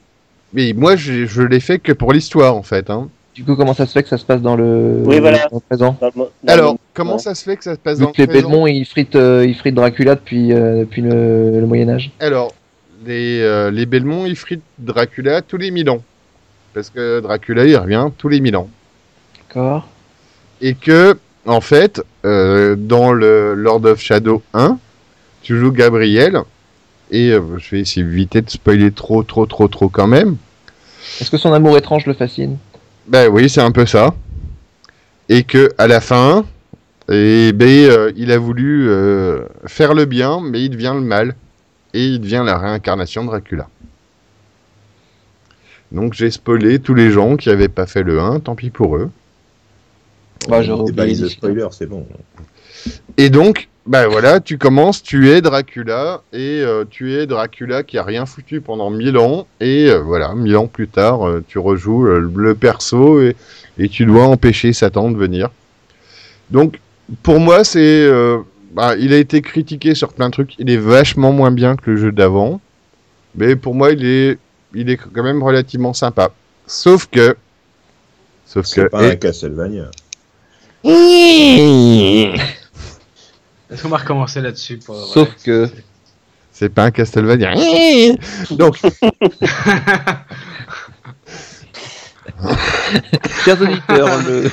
mais 0.53 0.73
moi, 0.75 0.97
je, 0.97 1.25
je 1.27 1.43
l'ai 1.43 1.61
fait 1.61 1.79
que 1.79 1.93
pour 1.93 2.13
l'histoire, 2.13 2.57
en 2.57 2.63
fait. 2.63 2.91
Hein. 2.91 3.09
Du 3.35 3.45
coup, 3.45 3.55
comment 3.57 3.73
ça 3.73 3.87
se 3.87 3.93
fait 3.93 4.03
que 4.03 4.09
ça 4.09 4.19
se 4.19 4.25
passe 4.27 4.43
dans 4.43 4.57
le, 4.57 5.03
Oui, 5.07 5.21
voilà. 5.21 5.47
dans 5.51 5.57
le 5.59 5.61
présent? 5.61 5.97
Dans 6.01 6.09
le 6.09 6.13
mo- 6.17 6.31
dans 6.43 6.53
Alors, 6.53 6.73
le- 6.73 6.79
comment 6.93 7.13
ouais. 7.15 7.19
ça 7.19 7.35
se 7.35 7.45
fait 7.45 7.57
que 7.57 7.65
ça 7.65 7.75
se 7.75 7.79
passe 7.81 7.99
Vu 7.99 8.05
dans 8.05 8.11
que 8.13 8.19
les 8.21 8.27
le 8.27 8.33
présent? 8.33 8.49
Belmont, 8.51 8.67
ils 8.67 8.85
fritent, 8.85 9.17
euh, 9.17 9.47
ils 9.47 9.55
fritent 9.55 9.75
Dracula 9.77 10.17
depuis, 10.17 10.53
euh, 10.53 10.81
depuis 10.81 11.01
le, 11.03 11.61
le 11.61 11.67
Moyen-Âge. 11.67 12.11
Alors, 12.21 12.53
les, 13.07 13.41
euh, 13.41 13.71
les 13.71 13.87
Belmont, 13.87 14.27
Dracula 14.79 15.43
tous 15.43 15.57
les 15.57 15.71
1000 15.71 15.91
ans. 15.91 16.03
Parce 16.75 16.91
que 16.91 17.21
Dracula, 17.21 17.67
il 17.67 17.77
revient 17.77 18.09
tous 18.17 18.29
les 18.29 18.41
1000 18.41 18.57
ans. 18.57 18.71
D'accord. 19.37 19.89
Et 20.61 20.75
que, 20.75 21.19
en 21.47 21.61
fait, 21.61 22.03
euh, 22.25 22.77
dans 22.77 23.13
le 23.13 23.55
Lord 23.55 23.85
of 23.85 24.01
Shadow 24.01 24.43
1, 24.55 24.79
tu 25.43 25.59
joues 25.59 25.73
Gabriel. 25.73 26.41
Et 27.11 27.31
euh, 27.31 27.59
je 27.59 27.71
vais 27.71 27.81
essayer 27.81 28.05
d'éviter 28.05 28.41
de 28.41 28.49
spoiler 28.49 28.91
trop, 28.91 29.23
trop, 29.23 29.45
trop, 29.47 29.69
trop 29.69 29.89
quand 29.89 30.07
même. 30.07 30.37
Est-ce 31.21 31.31
que 31.31 31.37
son 31.37 31.53
amour 31.53 31.77
étrange 31.77 32.07
le 32.07 32.15
fascine? 32.15 32.57
Ben 33.07 33.29
oui, 33.29 33.51
c'est 33.51 33.61
un 33.61 33.73
peu 33.73 33.85
ça. 33.85 34.15
Et 35.29 35.43
que 35.43 35.71
à 35.77 35.87
la 35.87 36.01
fin, 36.01 36.45
et 37.11 37.53
ben, 37.53 37.69
euh, 37.69 38.13
il 38.17 38.33
a 38.33 38.39
voulu 38.39 38.89
euh, 38.89 39.45
faire 39.67 39.95
le 39.95 40.05
bien, 40.05 40.41
mais 40.43 40.63
il 40.63 40.71
devient 40.71 40.93
le 40.95 41.01
mal. 41.01 41.35
Et 41.95 42.07
il 42.07 42.21
devient 42.21 42.43
la 42.45 42.59
réincarnation 42.59 43.23
de 43.23 43.29
Dracula. 43.29 43.69
Donc 45.93 46.15
j'ai 46.15 46.31
spoilé 46.31 46.79
tous 46.79 46.95
les 46.95 47.11
gens 47.11 47.37
qui 47.37 47.49
n'avaient 47.51 47.69
pas 47.69 47.87
fait 47.87 48.03
le 48.03 48.19
1, 48.19 48.41
tant 48.41 48.55
pis 48.55 48.71
pour 48.71 48.97
eux. 48.97 49.11
Bah, 50.49 50.63
j'aurais 50.63 50.85
Des 50.85 50.91
oublié 50.91 50.97
balises 50.97 51.21
de 51.21 51.27
d'ici 51.27 51.37
là. 51.43 51.49
spoiler, 51.49 51.69
c'est 51.71 51.87
bon. 51.87 52.07
Et 53.17 53.31
donc, 53.31 53.69
bah 53.87 54.09
voilà, 54.09 54.41
tu 54.41 54.59
commences, 54.59 55.03
tu 55.03 55.29
es 55.31 55.41
Dracula, 55.41 56.23
et 56.33 56.63
euh, 56.63 56.85
tu 56.89 57.13
es 57.15 57.27
Dracula 57.27 57.83
qui 57.83 57.99
a 57.99 58.03
rien 58.03 58.27
foutu 58.27 58.61
pendant 58.61 58.91
mille 58.91 59.19
ans, 59.19 59.47
et 59.61 59.91
euh, 59.91 60.01
voilà, 60.01 60.35
mille 60.35 60.57
ans 60.57 60.67
plus 60.67 60.89
tard, 60.89 61.29
euh, 61.29 61.45
tu 61.47 61.59
rejoues 61.59 62.07
euh, 62.07 62.31
le 62.35 62.55
perso, 62.55 63.21
et, 63.21 63.37
et 63.79 63.89
tu 63.89 64.07
dois 64.07 64.25
empêcher 64.25 64.73
Satan 64.73 65.11
de 65.11 65.17
venir. 65.17 65.51
Donc, 66.51 66.81
pour 67.23 67.39
moi, 67.39 67.65
c'est... 67.65 68.09
bah, 68.73 68.97
il 68.97 69.13
a 69.13 69.19
été 69.19 69.41
critiqué 69.43 69.95
sur 69.95 70.13
plein 70.13 70.27
de 70.29 70.33
trucs, 70.33 70.55
il 70.59 70.71
est 70.71 70.77
vachement 70.77 71.33
moins 71.33 71.51
bien 71.51 71.77
que 71.77 71.91
le 71.91 71.97
jeu 71.97 72.13
d'avant, 72.13 72.61
mais 73.35 73.57
pour 73.57 73.75
moi, 73.75 73.91
il 73.93 74.05
est, 74.05 74.39
il 74.75 74.91
est 74.91 74.97
quand 74.97 75.23
même 75.23 75.43
relativement 75.43 75.93
sympa. 75.93 76.31
Sauf 76.67 77.07
que... 77.07 77.37
Sauf 78.47 78.67
C'est 78.67 78.83
que... 78.85 78.89
pas 78.89 79.03
et- 79.05 79.11
un 79.13 79.17
Castlevania. 79.17 79.91
Est-ce 83.71 83.83
qu'on 83.83 83.89
va 83.89 83.99
recommencer 83.99 84.41
là-dessus 84.41 84.79
pour- 84.79 84.97
Sauf 84.97 85.29
ouais, 85.29 85.35
que- 85.45 85.67
c'est- 85.67 85.85
C'est 86.55 86.69
pas 86.69 86.85
un 86.85 86.91
Castlevania. 86.91 87.55
Donc, 88.51 88.79
Chers 93.45 93.61
auditeurs, 93.61 94.23
le, 94.27 94.51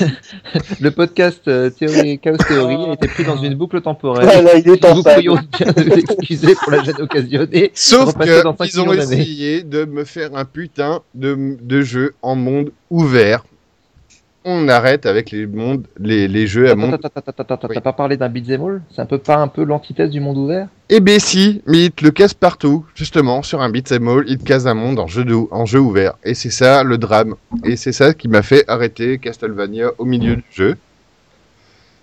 le 0.80 0.90
podcast 0.90 1.42
euh, 1.48 1.70
Théorie 1.70 2.18
Chaos 2.18 2.36
Theory 2.36 2.76
a 2.90 2.92
été 2.94 3.08
pris 3.08 3.24
dans 3.24 3.36
une 3.36 3.54
boucle 3.54 3.80
temporelle. 3.80 4.24
Voilà, 4.26 4.56
il 4.56 4.68
est 4.68 4.84
en 4.84 4.96
Nous 4.96 5.02
pourrions 5.02 5.38
bien 5.58 5.66
nous 5.76 5.92
excuser 5.92 6.54
pour 6.54 6.72
la 6.72 6.82
gêne 6.82 7.00
occasionnée. 7.00 7.70
Sauf 7.74 8.14
qu'ils 8.18 8.80
ont 8.80 8.92
essayé 8.92 9.62
de 9.62 9.84
me 9.84 10.04
faire 10.04 10.34
un 10.34 10.44
putain 10.44 11.00
de, 11.14 11.56
de 11.60 11.82
jeu 11.82 12.14
en 12.22 12.36
monde 12.36 12.70
ouvert. 12.90 13.44
On 14.48 14.68
arrête 14.68 15.06
avec 15.06 15.32
les 15.32 15.44
mondes, 15.44 15.88
les, 15.98 16.28
les 16.28 16.46
jeux 16.46 16.70
à 16.70 16.76
monde. 16.76 16.96
t'as 17.02 17.80
pas 17.80 17.92
parlé 17.92 18.16
d'un 18.16 18.28
beat'em 18.28 18.62
all? 18.62 18.82
C'est 18.94 19.02
un 19.02 19.06
peu 19.06 19.18
pas 19.18 19.38
un 19.38 19.48
peu 19.48 19.64
l'antithèse 19.64 20.08
du 20.08 20.20
monde 20.20 20.38
ouvert? 20.38 20.68
Eh 20.88 21.00
ben 21.00 21.18
si, 21.18 21.62
mais 21.66 21.86
il 21.86 21.90
te 21.90 22.04
le 22.04 22.12
casse 22.12 22.32
partout, 22.32 22.86
justement, 22.94 23.42
sur 23.42 23.60
un 23.60 23.70
beat'em 23.70 24.06
all, 24.06 24.24
il 24.28 24.38
te 24.38 24.44
casse 24.44 24.66
un 24.66 24.74
monde 24.74 25.00
en 25.00 25.08
jeu, 25.08 25.24
de, 25.24 25.34
en 25.50 25.66
jeu 25.66 25.80
ouvert. 25.80 26.14
Et 26.22 26.34
c'est 26.34 26.50
ça 26.50 26.84
le 26.84 26.96
drame. 26.96 27.34
Et 27.64 27.74
c'est 27.74 27.90
ça 27.90 28.14
qui 28.14 28.28
m'a 28.28 28.42
fait 28.42 28.62
arrêter 28.68 29.18
Castlevania 29.18 29.90
au 29.98 30.04
milieu 30.04 30.36
du 30.36 30.44
jeu. 30.52 30.76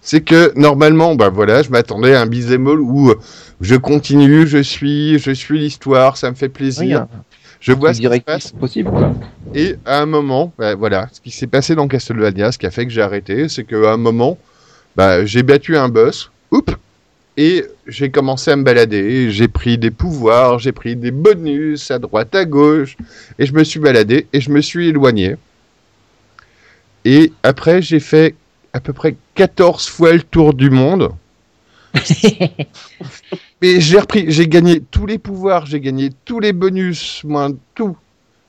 C'est 0.01 0.19
que 0.19 0.51
normalement, 0.59 1.15
bah 1.15 1.29
voilà, 1.29 1.61
je 1.61 1.69
m'attendais 1.69 2.13
à 2.13 2.19
un 2.19 2.25
beat'em 2.25 2.67
all 2.67 2.81
où 2.81 3.11
euh, 3.11 3.15
je 3.61 3.75
continue, 3.75 4.47
je 4.47 4.57
suis, 4.57 5.17
je 5.17 5.31
suis 5.31 5.59
l'histoire, 5.59 6.17
ça 6.17 6.29
me 6.29 6.35
fait 6.35 6.49
plaisir. 6.49 7.07
Oui, 7.09 7.19
je 7.63 7.71
vois 7.71 7.93
ce 7.93 8.01
qui 8.01 8.07
se 8.07 8.19
passe. 8.19 8.51
possible 8.51 8.89
quoi. 8.89 9.13
Et 9.55 9.77
à 9.85 10.01
un 10.01 10.05
moment, 10.05 10.51
bah, 10.57 10.75
voilà, 10.75 11.07
ce 11.13 11.21
qui 11.21 11.31
s'est 11.31 11.47
passé 11.47 11.75
dans 11.75 11.87
Castlevania, 11.87 12.51
ce 12.51 12.57
qui 12.57 12.65
a 12.65 12.71
fait 12.71 12.85
que 12.85 12.91
j'ai 12.91 13.01
arrêté, 13.01 13.47
c'est 13.47 13.63
qu'à 13.63 13.93
un 13.93 13.97
moment, 13.97 14.37
bah, 14.97 15.25
j'ai 15.25 15.43
battu 15.43 15.77
un 15.77 15.87
boss, 15.87 16.29
oups, 16.51 16.73
et 17.37 17.63
j'ai 17.87 18.11
commencé 18.11 18.51
à 18.51 18.57
me 18.57 18.63
balader, 18.63 19.31
j'ai 19.31 19.47
pris 19.47 19.77
des 19.77 19.91
pouvoirs, 19.91 20.59
j'ai 20.59 20.73
pris 20.73 20.97
des 20.97 21.11
bonus 21.11 21.89
à 21.89 21.99
droite, 21.99 22.35
à 22.35 22.43
gauche, 22.43 22.97
et 23.39 23.45
je 23.45 23.53
me 23.53 23.63
suis 23.63 23.79
baladé, 23.79 24.27
et 24.33 24.41
je 24.41 24.51
me 24.51 24.59
suis 24.59 24.89
éloigné. 24.89 25.37
Et 27.05 27.31
après, 27.43 27.81
j'ai 27.81 28.01
fait 28.01 28.35
à 28.73 28.81
peu 28.81 28.91
près 28.91 29.15
14 29.35 29.87
fois 29.87 30.11
le 30.11 30.21
tour 30.21 30.53
du 30.53 30.69
monde. 30.69 31.11
Mais 33.63 33.79
j'ai 33.79 33.97
repris, 33.97 34.25
j'ai 34.27 34.49
gagné 34.49 34.81
tous 34.81 35.05
les 35.05 35.17
pouvoirs, 35.17 35.65
j'ai 35.65 35.79
gagné 35.79 36.09
tous 36.25 36.41
les 36.41 36.51
bonus, 36.51 37.21
moi, 37.23 37.47
tout. 37.75 37.95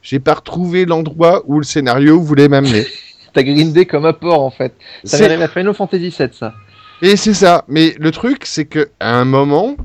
J'ai 0.03 0.19
pas 0.19 0.35
retrouvé 0.35 0.87
l'endroit 0.87 1.45
où 1.47 1.59
le 1.61 1.65
scénario 1.65 2.21
voulait 2.21 2.49
m'amener. 2.49 2.85
T'as 3.33 3.45
grindé 3.45 3.87
comme 3.87 4.07
apport 4.07 4.43
en 4.43 4.51
fait. 4.51 4.75
Ça 5.05 5.19
C'est- 5.19 5.33
à 5.33 5.47
Final 5.47 5.73
Fantasy 5.73 6.09
VII 6.19 6.31
ça. 6.33 6.53
Et 7.01 7.15
c'est 7.15 7.33
ça. 7.33 7.65
Mais 7.69 7.95
le 8.01 8.11
truc, 8.11 8.45
c'est 8.45 8.65
que 8.65 8.89
à 8.99 9.15
un 9.17 9.25
moment, 9.25 9.77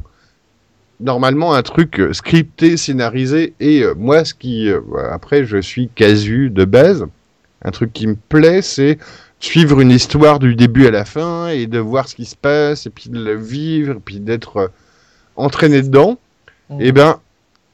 normalement, 1.00 1.54
un 1.54 1.62
truc 1.62 2.00
euh, 2.00 2.12
scripté, 2.12 2.76
scénarisé, 2.76 3.54
et 3.60 3.84
euh, 3.84 3.94
moi, 3.96 4.26
ce 4.26 4.34
qui, 4.34 4.68
euh, 4.68 4.80
après, 5.12 5.46
je 5.46 5.58
suis 5.62 5.90
casu 5.94 6.50
de 6.50 6.66
base. 6.66 7.06
Un 7.64 7.70
truc 7.70 7.94
qui 7.94 8.08
me 8.08 8.16
plaît, 8.16 8.64
c'est 8.64 8.98
suivre 9.40 9.80
une 9.80 9.92
histoire 9.92 10.40
du 10.40 10.56
début 10.56 10.88
à 10.88 10.92
la 10.92 11.06
fin 11.06 11.50
et 11.50 11.68
de 11.68 11.78
voir 11.78 12.08
ce 12.10 12.16
qui 12.16 12.26
se 12.26 12.36
passe 12.36 12.88
et 12.88 12.90
puis 12.90 13.12
de 13.12 13.24
le 13.24 13.36
vivre, 13.36 13.98
et 13.98 14.02
puis 14.04 14.20
d'être 14.20 14.72
entraîné 15.40 15.82
dedans. 15.82 16.18
Mhm. 16.70 16.82
Et 16.82 16.92
ben, 16.92 17.20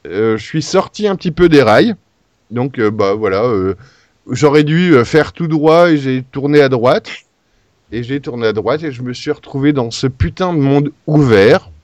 euh, 0.06 0.36
je 0.36 0.44
suis 0.44 0.62
sorti 0.62 1.06
un 1.06 1.16
petit 1.16 1.30
peu 1.32 1.48
des 1.48 1.62
rails. 1.62 1.94
Donc, 2.50 2.78
euh, 2.78 2.90
bah 2.90 3.14
voilà, 3.14 3.42
euh, 3.44 3.74
j'aurais 4.30 4.64
dû 4.64 4.94
faire 5.04 5.32
tout 5.32 5.48
droit 5.48 5.90
et 5.90 5.96
j'ai 5.98 6.22
tourné 6.22 6.60
à 6.60 6.68
droite. 6.68 7.10
Et 7.92 8.02
j'ai 8.02 8.20
tourné 8.20 8.48
à 8.48 8.52
droite 8.52 8.82
et 8.82 8.90
je 8.90 9.02
me 9.02 9.12
suis 9.12 9.30
retrouvé 9.30 9.72
dans 9.72 9.90
ce 9.90 10.06
putain 10.06 10.52
de 10.52 10.58
monde 10.58 10.90
ouvert. 11.06 11.70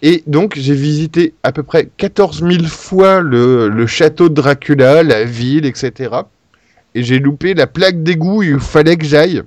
Et 0.00 0.22
donc, 0.28 0.54
j'ai 0.56 0.74
visité 0.74 1.34
à 1.42 1.50
peu 1.50 1.64
près 1.64 1.88
14 1.96 2.44
000 2.48 2.64
fois 2.66 3.20
le, 3.20 3.68
le 3.68 3.86
château 3.88 4.28
de 4.28 4.34
Dracula, 4.34 5.02
la 5.02 5.24
ville, 5.24 5.66
etc. 5.66 6.14
Et 6.94 7.02
j'ai 7.02 7.18
loupé 7.18 7.54
la 7.54 7.66
plaque 7.66 8.04
d'égout 8.04 8.38
où 8.38 8.42
il 8.44 8.60
fallait 8.60 8.96
que 8.96 9.04
j'aille. 9.04 9.42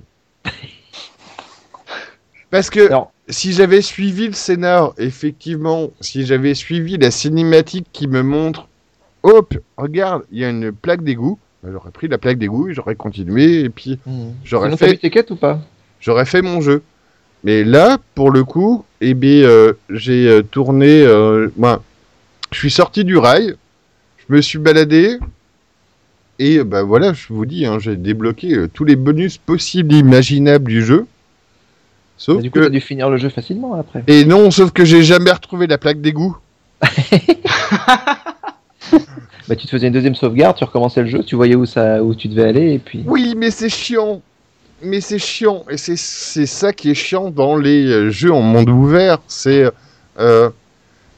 Parce 2.50 2.68
que 2.68 2.86
Alors- 2.86 3.11
si 3.28 3.52
j'avais 3.52 3.82
suivi 3.82 4.26
le 4.26 4.32
scénar, 4.32 4.92
effectivement, 4.98 5.90
si 6.00 6.26
j'avais 6.26 6.54
suivi 6.54 6.98
la 6.98 7.10
cinématique 7.10 7.86
qui 7.92 8.08
me 8.08 8.22
montre, 8.22 8.68
hop, 9.22 9.54
regarde, 9.76 10.24
il 10.32 10.40
y 10.40 10.44
a 10.44 10.50
une 10.50 10.72
plaque 10.72 11.04
d'égout, 11.04 11.38
bah, 11.62 11.70
j'aurais 11.72 11.90
pris 11.92 12.08
la 12.08 12.18
plaque 12.18 12.38
d'égout 12.38 12.68
et 12.68 12.74
j'aurais 12.74 12.96
continué 12.96 13.60
et 13.60 13.68
puis 13.68 13.98
Mhm. 14.06 14.34
j'aurais 14.44 14.76
fait 14.76 14.92
vu 14.92 14.98
tes 14.98 15.10
quêtes 15.10 15.30
ou 15.30 15.36
pas? 15.36 15.60
j'aurais 16.00 16.24
fait 16.26 16.42
mon 16.42 16.60
jeu. 16.60 16.82
Mais 17.44 17.64
là, 17.64 17.98
pour 18.14 18.30
le 18.30 18.44
coup, 18.44 18.84
eh 19.00 19.14
bien, 19.14 19.44
euh, 19.44 19.72
j'ai 19.90 20.28
euh, 20.28 20.42
tourné. 20.42 21.02
euh, 21.02 21.48
moi, 21.56 21.82
je 22.52 22.58
suis 22.58 22.70
sorti 22.70 23.04
du 23.04 23.16
rail, 23.16 23.54
je 24.28 24.34
me 24.34 24.40
suis 24.40 24.58
baladé, 24.58 25.18
et 26.38 26.62
bah 26.64 26.82
voilà, 26.82 27.12
je 27.12 27.32
vous 27.32 27.46
dis, 27.46 27.66
hein, 27.66 27.78
j'ai 27.78 27.96
débloqué 27.96 28.66
tous 28.72 28.84
les 28.84 28.96
bonus 28.96 29.38
possibles, 29.38 29.94
imaginables 29.94 30.68
du 30.70 30.84
jeu. 30.84 31.06
Sauf 32.16 32.36
Bah, 32.36 32.42
Du 32.42 32.50
coup, 32.50 32.58
que. 32.58 32.64
t'as 32.64 32.70
dû 32.70 32.80
finir 32.80 33.10
le 33.10 33.16
jeu 33.16 33.28
facilement 33.28 33.74
après. 33.74 34.04
Et 34.06 34.24
non, 34.24 34.50
sauf 34.50 34.70
que 34.72 34.84
j'ai 34.84 35.02
jamais 35.02 35.30
retrouvé 35.32 35.66
la 35.66 35.78
plaque 35.78 36.00
d'égout. 36.00 36.36
Bah, 39.48 39.56
tu 39.56 39.66
te 39.66 39.70
faisais 39.72 39.88
une 39.88 39.92
deuxième 39.92 40.14
sauvegarde, 40.14 40.56
tu 40.56 40.62
recommençais 40.64 41.00
le 41.02 41.08
jeu, 41.08 41.22
tu 41.24 41.34
voyais 41.34 41.56
où, 41.56 41.66
ça, 41.66 42.02
où 42.02 42.14
tu 42.14 42.28
devais 42.28 42.44
aller 42.44 42.74
et 42.74 42.78
puis. 42.78 43.02
Oui, 43.06 43.34
mais 43.36 43.50
c'est 43.50 43.68
chiant. 43.68 44.22
Mais 44.84 45.00
c'est 45.00 45.18
chiant. 45.18 45.64
Et 45.68 45.76
c'est 45.76 45.96
c'est 45.96 46.46
ça 46.46 46.72
qui 46.72 46.90
est 46.90 46.94
chiant 46.94 47.30
dans 47.30 47.56
les 47.56 47.86
euh, 47.86 48.10
jeux 48.10 48.32
en 48.32 48.40
monde 48.40 48.68
ouvert. 48.70 49.18
C'est. 49.26 49.64
euh, 50.20 50.50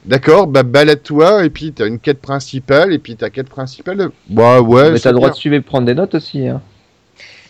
D'accord, 0.05 0.45
bah 0.47 0.61
balade-toi, 0.63 1.45
et 1.45 1.49
puis 1.49 1.71
t'as 1.71 1.87
une 1.87 1.97
quête 1.99 2.21
principale, 2.21 2.93
et 2.93 2.99
puis 2.99 3.15
ta 3.15 3.31
quête 3.31 3.49
principale. 3.49 4.09
Bah 4.29 4.61
ouais, 4.61 4.91
mais 4.91 4.99
t'as 4.99 5.09
le 5.11 5.15
droit 5.17 5.31
de 5.31 5.35
suivre 5.35 5.55
et 5.55 5.59
de 5.59 5.63
prendre 5.65 5.87
des 5.87 5.95
notes 5.95 6.13
aussi. 6.15 6.47
Hein. 6.47 6.61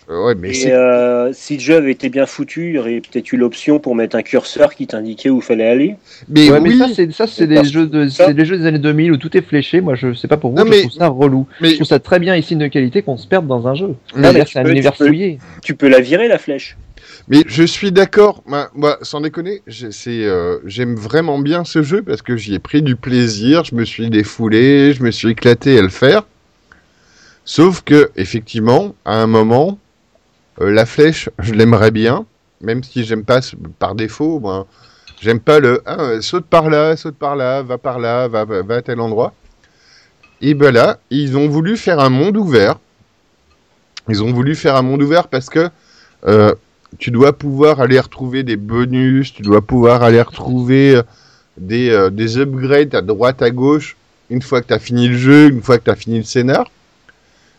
Euh, 0.10 0.26
Ouais, 0.26 0.36
mais 0.36 0.50
Et 0.50 0.54
c'est. 0.54 0.72
euh, 0.72 1.34
si 1.34 1.56
le 1.56 1.60
jeu 1.60 1.76
avait 1.78 1.92
été 1.92 2.10
bien 2.10 2.26
foutu, 2.28 2.70
il 2.70 2.76
y 2.76 2.78
aurait 2.78 3.02
peut-être 3.02 3.32
eu 3.34 3.38
l'option 3.38 3.80
pour 3.80 3.96
mettre 3.96 4.16
un 4.16 4.22
curseur 4.22 4.76
qui 4.76 4.86
t'indiquait 4.86 5.30
où 5.32 5.42
fallait 5.42 5.68
aller. 5.68 5.96
Mais 6.30 6.52
ouais, 6.52 6.60
oui, 6.60 6.76
mais 6.78 6.88
ça, 6.88 6.94
c'est 6.94 7.12
ça, 7.12 7.26
c'est 7.28 7.48
des 7.48 7.64
jeux 7.64 7.88
de, 7.88 8.08
ça- 8.08 8.28
c'est 8.28 8.34
des 8.36 8.46
jeux 8.46 8.58
des 8.60 8.66
années 8.68 8.78
2000 8.80 9.12
où 9.14 9.18
tout 9.18 9.36
est 9.36 9.42
fléché. 9.42 9.82
Moi, 9.82 9.96
je 9.96 10.14
sais 10.14 10.28
pas 10.28 10.38
pour 10.38 10.52
vous, 10.52 10.58
Non, 10.58 10.66
je 10.66 10.70
mais- 10.70 10.80
trouve 10.82 10.92
ça 10.92 11.08
relou. 11.08 11.48
mais, 11.60 11.70
Je 11.70 11.76
trouve 11.76 11.88
ça 11.88 12.00
très 12.00 12.20
bien 12.20 12.36
ici 12.36 12.56
de 12.56 12.68
qualité 12.68 13.02
qu'on 13.02 13.18
se 13.18 13.28
perde 13.28 13.48
dans 13.48 13.68
un 13.68 13.74
jeu. 13.74 13.96
mais- 14.16 14.32
Là, 14.32 14.46
tu 14.46 14.52
c'est 14.54 14.60
un 14.60 14.64
peux- 14.64 14.72
univers 14.72 14.92
tu 14.94 15.00
peux- 15.00 15.08
fouillé. 15.08 15.40
Tu 15.64 15.74
peux 15.76 15.88
la 15.90 16.02
virer 16.02 16.28
la 16.28 16.38
flèche. 16.38 16.78
mais 17.28 17.44
je 17.48 17.64
suis 17.64 17.92
d'accord. 17.92 18.44
Moi, 18.46 18.70
moi, 18.76 19.00
sans 19.02 19.22
déconner, 19.22 19.62
j'ai- 19.66 19.92
c'est, 19.92 20.24
euh, 20.26 20.58
j'aime 20.66 20.96
vraiment 20.96 21.40
bien 21.40 21.64
ce 21.64 21.82
jeu 21.82 22.04
parce 22.04 22.22
que 22.22 22.38
j'y 22.38 22.54
ai 22.54 22.60
pris 22.60 22.84
du 22.84 22.96
plaisir. 22.96 23.64
Je 23.64 23.74
me 23.74 23.84
suis 23.86 24.10
défoulé, 24.12 24.94
je 24.94 25.02
me 25.02 25.10
suis 25.10 25.30
éclaté 25.30 25.80
à 25.80 25.82
le 25.82 25.90
faire. 25.90 26.24
Sauf 27.44 27.82
que, 27.84 28.10
effectivement, 28.16 28.96
à 29.06 29.22
un 29.22 29.28
moment, 29.28 29.78
la 30.60 30.86
flèche, 30.86 31.30
je 31.40 31.54
l'aimerais 31.54 31.92
bien, 31.92 32.26
même 32.62 32.84
si 32.84 33.04
j'aime 33.04 33.24
pas 33.26 33.42
par 33.80 33.96
défaut. 33.96 34.42
J'aime 35.22 35.40
pas 35.40 35.60
le 35.60 35.82
ah, 35.86 36.00
euh, 36.00 36.22
saute 36.22 36.46
par 36.46 36.70
là, 36.70 36.96
saute 36.98 37.16
par 37.16 37.36
là, 37.36 37.62
va 37.62 37.78
par 37.78 38.00
là, 38.00 38.28
va, 38.28 38.46
à 38.70 38.82
tel 38.82 39.00
endroit. 39.00 39.34
Et 40.42 40.54
ben 40.54 40.72
là, 40.72 41.00
ils 41.10 41.38
ont 41.38 41.48
voulu 41.48 41.78
faire 41.78 42.00
un 42.00 42.10
monde 42.10 42.38
ouvert. 42.38 42.80
Ils 44.10 44.22
ont 44.24 44.32
voulu 44.32 44.56
faire 44.56 44.76
un 44.76 44.82
monde 44.82 45.02
ouvert 45.02 45.28
parce 45.28 45.50
que 45.50 45.70
euh, 46.28 46.54
tu 47.00 47.12
dois 47.12 47.34
pouvoir 47.34 47.82
aller 47.82 48.00
retrouver 48.00 48.44
des 48.44 48.56
bonus, 48.56 49.34
tu 49.34 49.42
dois 49.42 49.62
pouvoir 49.62 50.04
aller 50.04 50.22
retrouver 50.22 50.98
euh, 50.98 51.04
des, 51.58 51.90
euh, 51.90 52.10
des 52.10 52.38
upgrades 52.38 52.94
à 52.96 53.02
droite, 53.02 53.42
à 53.42 53.50
gauche, 53.50 53.96
une 54.30 54.42
fois 54.42 54.62
que 54.62 54.68
tu 54.68 54.74
as 54.74 54.80
fini 54.80 55.08
le 55.08 55.18
jeu, 55.18 55.50
une 55.50 55.62
fois 55.62 55.78
que 55.78 55.86
tu 55.86 55.90
as 55.90 55.96
fini 55.96 56.18
le 56.18 56.24
scénar. 56.24 56.70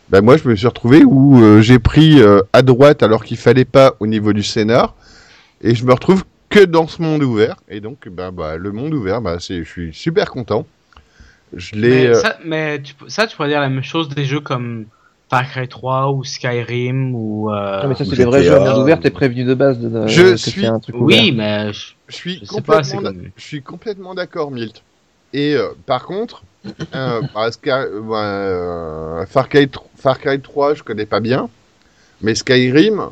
Ben 0.08 0.20
moi, 0.22 0.36
je 0.36 0.48
me 0.48 0.54
suis 0.54 0.66
retrouvé 0.66 1.02
où 1.04 1.42
euh, 1.42 1.60
j'ai 1.60 1.78
pris 1.78 2.20
euh, 2.20 2.40
à 2.52 2.62
droite 2.62 3.02
alors 3.02 3.24
qu'il 3.24 3.36
fallait 3.36 3.64
pas 3.64 3.94
au 3.98 4.06
niveau 4.06 4.32
du 4.32 4.42
scénar, 4.42 4.94
et 5.62 5.74
je 5.74 5.84
me 5.84 5.92
retrouve 5.92 6.24
que 6.48 6.64
dans 6.64 6.86
ce 6.86 7.02
monde 7.02 7.22
ouvert. 7.24 7.56
Et 7.68 7.80
donc, 7.80 8.08
ben, 8.08 8.30
bah, 8.30 8.56
le 8.56 8.70
monde 8.70 8.94
ouvert, 8.94 9.20
c'est, 9.40 9.64
je 9.64 9.68
suis 9.68 9.92
super 9.94 10.30
content. 10.30 10.64
Je 11.54 11.74
l'ai. 11.74 11.88
Mais, 11.90 12.06
euh, 12.08 12.14
ça, 12.14 12.38
mais 12.44 12.82
tu, 12.82 12.94
ça, 13.08 13.26
tu 13.26 13.34
pourrais 13.36 13.48
dire 13.48 13.60
la 13.60 13.68
même 13.68 13.82
chose 13.82 14.08
des 14.08 14.24
jeux 14.24 14.40
comme 14.40 14.86
Far 15.28 15.48
Cry 15.50 15.66
3 15.66 16.12
ou 16.12 16.22
Skyrim 16.22 17.12
ou. 17.14 17.50
euh, 17.50 17.82
Non, 17.82 17.88
mais 17.88 17.94
ça, 17.96 18.04
c'est 18.04 18.16
des 18.16 18.24
vrais 18.24 18.44
jeux 18.44 18.54
à 18.54 18.60
monde 18.60 18.78
ouvert, 18.82 19.00
t'es 19.00 19.10
prévenu 19.10 19.42
de 19.44 19.54
base 19.54 19.78
de, 19.80 19.88
de- 19.88 20.06
Je 20.06 20.22
que 20.32 20.36
suis- 20.36 20.60
c'est 20.60 20.66
un 20.66 20.78
truc 20.78 20.94
Oui, 21.00 21.32
mais 21.36 21.72
je- 21.72 21.94
Je 22.08 22.14
suis 22.14 22.34
Je 22.44 22.46
pas, 22.62 22.76
complètement, 22.82 23.02
comme- 23.02 23.22
je 23.36 23.42
suis 23.42 23.62
complètement 23.62 24.14
d'accord, 24.14 24.52
Milt. 24.52 24.82
Et 25.32 25.54
euh, 25.56 25.70
par 25.86 26.04
contre, 26.06 26.44
euh, 26.94 27.20
bah, 27.34 27.50
Sky- 27.50 27.70
euh, 27.70 29.26
Far, 29.26 29.48
Cry, 29.48 29.66
tr- 29.66 29.82
Far 30.06 30.20
Cry 30.20 30.40
3, 30.40 30.74
je 30.74 30.84
connais 30.84 31.04
pas 31.04 31.18
bien, 31.18 31.48
mais 32.22 32.36
Skyrim, 32.36 33.08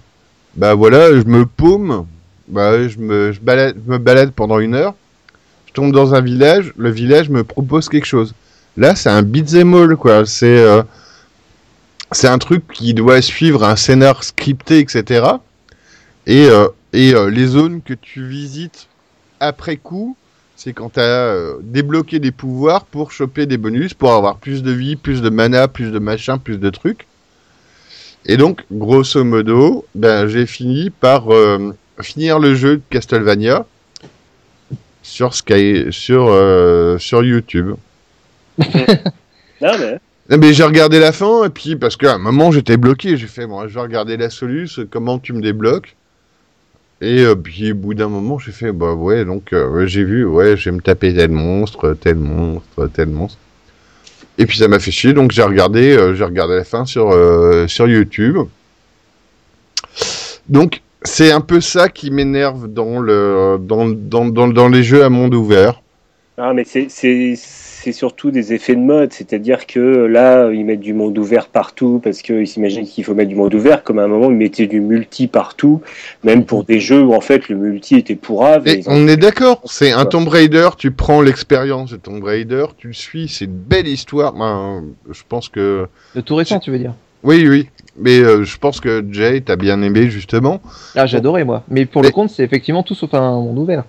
bah 0.55 0.75
voilà, 0.75 1.11
je 1.11 1.25
me 1.25 1.45
paume, 1.45 2.07
bah, 2.47 2.87
je, 2.87 2.99
me, 2.99 3.33
je, 3.33 3.41
balade, 3.41 3.75
me 3.89 3.99
balade 3.99 4.31
pendant 4.31 4.61
une 4.61 4.77
heure, 4.77 4.95
je 5.67 5.73
tombe 5.73 5.91
dans 5.91 6.15
un 6.15 6.21
village, 6.21 6.73
le 6.77 6.91
village 6.91 7.31
me 7.31 7.43
propose 7.43 7.89
quelque 7.89 8.05
chose. 8.05 8.33
Là, 8.77 8.95
c'est 8.95 9.09
un 9.09 9.23
beat'em 9.23 9.75
all, 9.75 9.97
quoi. 9.97 10.25
C'est 10.25 10.57
euh, 10.57 10.85
un 12.23 12.39
truc 12.39 12.63
qui 12.73 12.95
doit 12.95 13.21
suivre 13.23 13.65
un 13.65 13.75
scénar 13.75 14.23
scripté, 14.23 14.79
etc. 14.79 15.27
Et, 16.29 16.47
euh, 16.49 16.69
et 16.93 17.13
euh, 17.13 17.29
les 17.29 17.47
zones 17.49 17.83
que 17.83 17.95
tu 17.95 18.25
visites 18.25 18.87
après 19.41 19.79
coup, 19.79 20.17
c'est 20.65 20.73
quand 20.73 20.95
tu 20.95 21.01
as 21.01 21.57
débloqué 21.61 22.21
des 22.21 22.31
pouvoirs 22.31 22.87
pour 22.87 23.13
choper 23.13 23.45
des 23.45 23.59
bonus, 23.59 23.93
pour 23.93 24.15
avoir 24.15 24.39
plus 24.39 24.63
de 24.63 24.71
vie, 24.71 24.97
plus 24.97 25.21
de 25.21 25.29
mana, 25.29 25.69
plus 25.69 25.93
de 25.93 25.99
machin, 25.99 26.39
plus 26.39 26.57
de 26.57 26.71
trucs. 26.71 27.07
Et 28.25 28.39
donc, 28.39 28.65
grosso 28.73 29.23
modo, 29.25 29.85
ben, 29.95 30.27
j'ai 30.27 30.47
fini 30.47 30.89
par 30.89 31.31
euh, 31.31 31.75
finir 32.01 32.39
le 32.39 32.55
jeu 32.55 32.79
de 32.79 32.83
Castlevania 32.89 33.67
sur 35.03 35.35
Sky, 35.35 35.89
sur, 35.91 36.29
euh, 36.31 36.97
sur 36.99 37.23
YouTube. 37.23 37.75
Non, 39.61 39.71
mais 39.79 39.99
Non, 40.31 40.39
mais 40.39 40.53
j'ai 40.53 40.65
regardé 40.65 40.99
la 40.99 41.13
fin, 41.13 41.45
et 41.45 41.49
puis 41.49 41.77
parce 41.77 41.97
qu'à 41.97 42.15
un 42.15 42.19
moment 42.19 42.51
j'étais 42.51 42.77
bloqué, 42.77 43.17
j'ai 43.17 43.27
fait, 43.27 43.47
bon, 43.47 43.69
je 43.69 43.75
vais 43.75 43.81
regarder 43.81 44.17
la 44.17 44.29
soluce, 44.31 44.81
comment 44.91 45.19
tu 45.19 45.33
me 45.33 45.41
débloques? 45.41 45.95
Et 47.05 47.21
euh, 47.25 47.35
puis 47.35 47.73
au 47.73 47.75
bout 47.75 47.93
d'un 47.95 48.09
moment, 48.09 48.39
j'ai 48.39 48.51
fait, 48.53 48.73
bah 48.73 48.95
ouais, 48.95 49.25
donc 49.27 49.53
euh, 49.53 49.87
j'ai 49.87 50.05
vu, 50.05 50.25
ouais, 50.25 50.57
je 50.57 50.71
vais 50.71 50.77
me 50.77 50.81
taper 50.81 51.15
tel 51.15 51.31
monstre, 51.31 51.95
tel 52.01 52.17
monstre, 52.17 52.89
tel 52.95 53.09
monstre. 53.09 53.39
Et 54.39 54.47
puis 54.47 54.57
ça 54.59 54.69
m'a 54.69 54.79
fait 54.79 54.91
chier, 54.91 55.13
donc 55.13 55.31
j'ai 55.31 55.43
regardé, 55.43 55.97
euh, 55.97 56.15
j'ai 56.15 56.25
regardé 56.25 56.55
la 56.57 56.65
fin 56.65 56.87
sur, 56.87 57.13
sur 57.69 57.87
YouTube. 57.87 58.39
Donc 60.49 60.81
c'est 61.03 61.31
un 61.31 61.41
peu 61.43 61.61
ça 61.61 61.89
qui 61.89 62.11
m'énerve 62.11 62.69
dans, 62.69 63.01
le, 63.01 63.59
dans, 63.61 63.87
dans, 63.87 64.25
dans, 64.27 64.49
dans 64.49 64.69
les 64.69 64.83
jeux 64.83 65.05
à 65.05 65.11
monde 65.11 65.35
ouvert. 65.35 65.83
Ah, 66.39 66.53
mais 66.55 66.65
c'est- 66.65 66.89
c'est 67.85 67.93
surtout 67.93 68.31
des 68.31 68.53
effets 68.55 68.75
de 68.75 68.81
mode, 68.81 69.13
c'est-à-dire 69.13 69.67
que 69.67 69.79
là, 69.79 70.51
ils 70.51 70.65
mettent 70.65 70.81
du 70.81 70.95
monde 70.95 71.17
ouvert 71.19 71.49
partout 71.49 72.01
parce 72.03 72.23
qu'ils 72.23 72.47
s'imaginent 72.49 72.87
qu'il 72.87 73.05
faut 73.05 73.15
mettre 73.15 73.29
du 73.29 73.35
monde 73.35 73.55
ouvert, 73.55 73.83
comme 73.85 73.99
à 73.99 74.05
un 74.05 74.09
moment, 74.09 74.31
ils 74.31 74.37
mettaient 74.37 74.67
du 74.67 74.81
multi 74.81 75.27
partout, 75.27 75.83
même 76.25 76.45
pour 76.47 76.65
des 76.65 76.81
jeux 76.81 77.03
où 77.03 77.15
en 77.15 77.21
fait 77.21 77.49
le 77.51 77.57
multi 77.57 77.97
était 77.97 78.15
pourrave. 78.17 78.67
et 78.67 78.73
Et 78.73 78.79
ils 78.79 78.89
ont- 78.89 78.93
on 78.95 79.07
est 79.09 79.17
d'accord, 79.19 79.61
c'est 79.67 79.93
un. 79.93 80.07
Tomb 80.07 80.27
Raider, 80.29 80.69
tu 80.79 80.91
prends 80.91 81.21
l'expérience 81.21 81.91
de 81.91 81.97
Tomb 81.97 82.23
Raider, 82.25 82.65
tu 82.79 82.87
le 82.89 82.93
suis, 82.95 83.29
c'est 83.29 83.45
une 83.45 83.53
belle 83.53 83.87
histoire. 83.89 84.33
Ben, 84.33 84.83
je 85.11 85.23
pense 85.29 85.49
que. 85.49 85.87
De 86.15 86.21
tout 86.23 86.35
récent, 86.37 86.59
tu 86.59 86.71
veux 86.71 86.79
dire? 86.79 86.95
Oui, 87.23 87.47
oui. 87.49 87.69
Mais 87.97 88.19
euh, 88.19 88.45
je 88.45 88.59
pense 88.59 88.81
que 88.81 89.05
Jay, 89.13 89.41
t'as 89.41 89.57
bien 89.57 89.81
aimé 89.83 90.11
justement. 90.11 90.61
Ah, 90.97 91.07
j'ai 91.07 91.17
adoré, 91.19 91.45
moi. 91.45 91.63
Mais 91.69 91.87
pour 91.87 92.03
Mais- 92.03 92.09
le 92.09 92.13
compte, 92.13 92.29
c'est 92.31 92.43
effectivement 92.43 92.83
tout 92.83 92.95
sauf 92.95 93.15
un 93.15 93.21
monde 93.41 93.59
ouvert. 93.59 93.85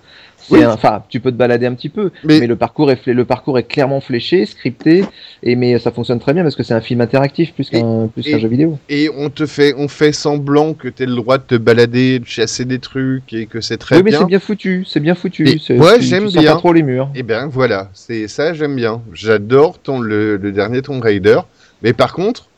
Oui. 0.50 0.62
un- 0.62 0.70
Enfin, 0.72 1.02
tu 1.08 1.20
peux 1.20 1.30
te 1.32 1.36
balader 1.36 1.66
un 1.66 1.74
petit 1.74 1.88
peu, 1.88 2.10
Mais, 2.24 2.40
mais 2.40 2.46
le 2.46 2.56
parcours 2.56 2.90
est, 2.90 2.96
flé- 2.96 3.14
le 3.14 3.24
parcours 3.24 3.58
est 3.58 3.64
clairement 3.64 4.00
fléché, 4.00 4.46
scripté, 4.46 5.04
et 5.42 5.56
mais 5.56 5.78
ça 5.78 5.90
fonctionne 5.90 6.18
très 6.20 6.34
bien 6.34 6.42
parce 6.42 6.54
que 6.56 6.62
c'est 6.62 6.74
un 6.74 6.80
film 6.80 7.00
interactif 7.00 7.52
plus 7.54 7.68
qu'un 7.70 8.08
plus 8.08 8.22
qu'un 8.22 8.36
et- 8.36 8.40
jeu 8.40 8.48
vidéo. 8.48 8.78
et 8.88 9.10
on 9.16 9.30
te 9.30 9.46
fait, 9.46 9.74
on 9.76 9.88
fait 9.88 10.12
semblant 10.12 10.74
que 10.74 10.88
t'as 10.88 11.06
le 11.06 11.14
droit 11.16 11.38
de 11.38 11.44
te 11.44 11.54
balader, 11.56 12.18
de 12.20 12.26
chasser 12.26 12.64
des 12.64 12.78
trucs 12.78 13.32
et 13.32 13.46
que 13.46 13.60
c'est 13.60 13.76
très 13.78 13.96
oui, 13.96 14.02
mais 14.04 14.10
bien. 14.10 14.20
c'est 14.20 14.26
bien 14.26 14.40
foutu, 14.40 14.84
c'est 14.86 15.00
bien 15.00 15.14
foutu. 15.14 15.48
Et- 15.48 15.78
ouais, 15.78 16.00
j'aime 16.00 16.28
bien. 16.28 16.52
pas 16.54 16.58
trop 16.58 16.72
les 16.72 16.82
murs. 16.82 17.08
Et 17.14 17.22
ben 17.22 17.48
voilà, 17.48 17.90
c'est 17.94 18.28
ça, 18.28 18.52
j'aime 18.54 18.76
bien. 18.76 19.02
J'adore 19.12 19.78
ton 19.78 19.98
le, 20.00 20.36
le 20.36 20.52
dernier 20.52 20.82
Tomb 20.82 21.00
Raider. 21.00 21.40
Mais 21.82 21.92
par 21.92 22.12
contre, 22.12 22.48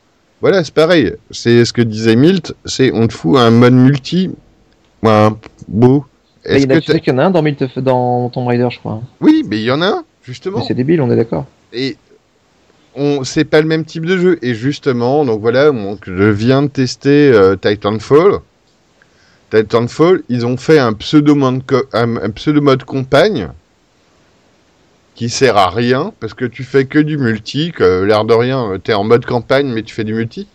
voilà, 0.41 0.63
c'est 0.63 0.75
pareil. 0.75 1.13
C'est 1.31 1.65
ce 1.65 1.73
que 1.73 1.83
disait 1.83 2.17
Milt, 2.17 2.55
c'est 2.65 2.93
on 2.93 3.07
te 3.09 3.13
fout 3.13 3.37
un 3.39 3.51
mode 3.51 3.73
multi. 3.75 4.31
Ouais, 5.03 5.29
beau. 5.69 6.05
Est-ce 6.49 6.65
il 6.65 6.71
y 6.71 6.73
en 6.73 6.77
a- 6.77 6.81
que 6.81 6.85
tu 6.87 6.93
sais 6.93 7.01
qu'il 7.01 7.13
y 7.13 7.17
en 7.17 7.19
a 7.19 7.25
un 7.25 7.31
dans, 7.31 7.43
Milt- 7.43 7.79
dans 7.79 8.29
Tomb 8.31 8.47
Raider, 8.47 8.69
je 8.71 8.79
crois. 8.79 9.01
Oui, 9.21 9.45
mais 9.49 9.57
il 9.59 9.65
y 9.65 9.71
en 9.71 9.81
a 9.83 9.87
un, 9.89 10.05
justement. 10.23 10.59
Mais 10.59 10.65
c'est 10.67 10.75
débile, 10.75 11.01
on 11.03 11.11
est 11.11 11.17
d'accord. 11.17 11.47
Et 11.73 11.97
on, 12.97 13.23
c'est 13.25 13.45
pas 13.45 13.61
le 13.61 13.67
même 13.67 13.85
type 13.85 14.07
de 14.07 14.17
jeu. 14.17 14.39
Et 14.43 14.55
justement, 14.55 15.25
donc 15.25 15.41
voilà, 15.41 15.71
donc 15.71 16.01
je 16.07 16.25
viens 16.25 16.63
de 16.63 16.69
tester 16.69 17.31
euh, 17.33 17.57
Titanfall. 17.57 18.41
Titanfall, 19.51 20.23
ils 20.29 20.45
ont 20.47 20.57
fait 20.57 20.79
un 20.79 20.93
pseudo 20.93 21.35
mode, 21.35 21.63
un, 21.93 22.17
un 22.17 22.31
pseudo 22.31 22.61
mode 22.61 22.85
compagne 22.85 23.49
qui 25.15 25.29
sert 25.31 25.57
à 25.57 25.71
rien 25.71 26.13
parce 26.21 26.35
que 26.35 26.45
tu 26.45 26.65
fais 26.65 26.85
que 26.85 26.99
du 26.99 27.19
multi, 27.19 27.73
que 27.73 28.03
l'air 28.05 28.25
de 28.25 28.35
rien, 28.35 28.73
euh, 28.73 28.79
t'es 28.79 28.95
en 28.95 29.05
mode 29.05 29.25
campagne 29.27 29.67
mais 29.73 29.83
tu 29.83 29.95
fais 29.95 30.05
du 30.05 30.15
multi. 30.15 30.47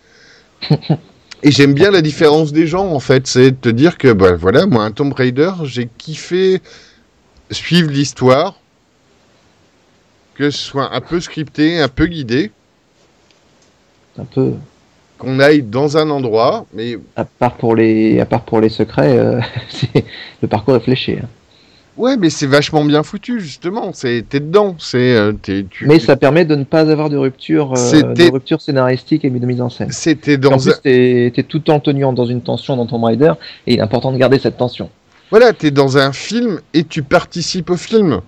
Et 1.44 1.50
j'aime 1.50 1.74
bien 1.74 1.90
la 1.90 2.00
différence 2.00 2.52
des 2.52 2.66
gens 2.66 2.86
en 2.90 3.00
fait, 3.00 3.26
c'est 3.26 3.50
de 3.50 3.56
te 3.56 3.68
dire 3.68 3.98
que 3.98 4.12
bah 4.12 4.34
voilà, 4.34 4.64
moi 4.66 4.82
un 4.84 4.90
Tomb 4.92 5.12
Raider, 5.12 5.50
j'ai 5.64 5.88
kiffé 5.98 6.60
suivre 7.50 7.90
l'histoire, 7.90 8.58
que 10.34 10.50
ce 10.50 10.58
soit 10.58 10.94
un 10.94 11.00
peu 11.02 11.20
scripté, 11.20 11.78
un 11.80 11.88
peu 11.88 12.06
guidé, 12.06 12.50
Un 14.18 14.24
peu. 14.24 14.54
qu'on 15.18 15.38
aille 15.38 15.62
dans 15.62 15.98
un 15.98 16.08
endroit, 16.08 16.66
mais 16.72 16.98
À 17.14 17.24
part 17.26 17.56
pour 17.58 17.76
les, 17.76 18.20
à 18.20 18.26
part 18.26 18.44
pour 18.44 18.60
les 18.60 18.70
secrets, 18.70 19.18
euh, 19.18 19.40
le 20.42 20.48
parcours 20.48 20.76
est 20.76 20.80
fléché. 20.80 21.20
hein. 21.22 21.28
Ouais, 21.96 22.16
mais 22.16 22.30
c'est 22.30 22.46
vachement 22.46 22.84
bien 22.84 23.02
foutu 23.02 23.40
justement. 23.40 23.92
C'est 23.92 24.24
t'es 24.28 24.40
dedans, 24.40 24.76
c'est 24.78 25.14
euh, 25.16 25.32
tu. 25.42 25.66
Mais 25.86 25.98
ça 25.98 26.16
permet 26.16 26.44
de 26.44 26.54
ne 26.54 26.64
pas 26.64 26.90
avoir 26.90 27.10
de 27.10 27.16
rupture, 27.16 27.74
euh, 27.76 28.02
de 28.14 28.30
rupture 28.30 28.60
scénaristique 28.60 29.24
et 29.24 29.30
de 29.30 29.46
mise 29.46 29.60
en 29.60 29.70
scène. 29.70 29.90
C'était 29.92 30.36
En 30.46 30.50
dans 30.50 30.58
plus, 30.58 30.70
un... 30.70 30.74
t'es 30.82 31.32
es 31.36 31.42
tout 31.42 31.58
le 31.58 31.62
temps 31.64 31.80
tenu 31.80 32.04
en- 32.04 32.12
dans 32.12 32.26
une 32.26 32.42
tension 32.42 32.76
dans 32.76 32.86
Tomb 32.86 33.04
Raider, 33.04 33.32
et 33.66 33.74
il 33.74 33.78
est 33.78 33.82
important 33.82 34.12
de 34.12 34.18
garder 34.18 34.38
cette 34.38 34.56
tension. 34.56 34.90
voilà, 35.30 35.52
t'es 35.52 35.70
dans 35.70 35.98
un 35.98 36.12
film 36.12 36.60
et 36.74 36.84
tu 36.84 37.02
participes 37.02 37.70
au 37.70 37.76
film. 37.76 38.20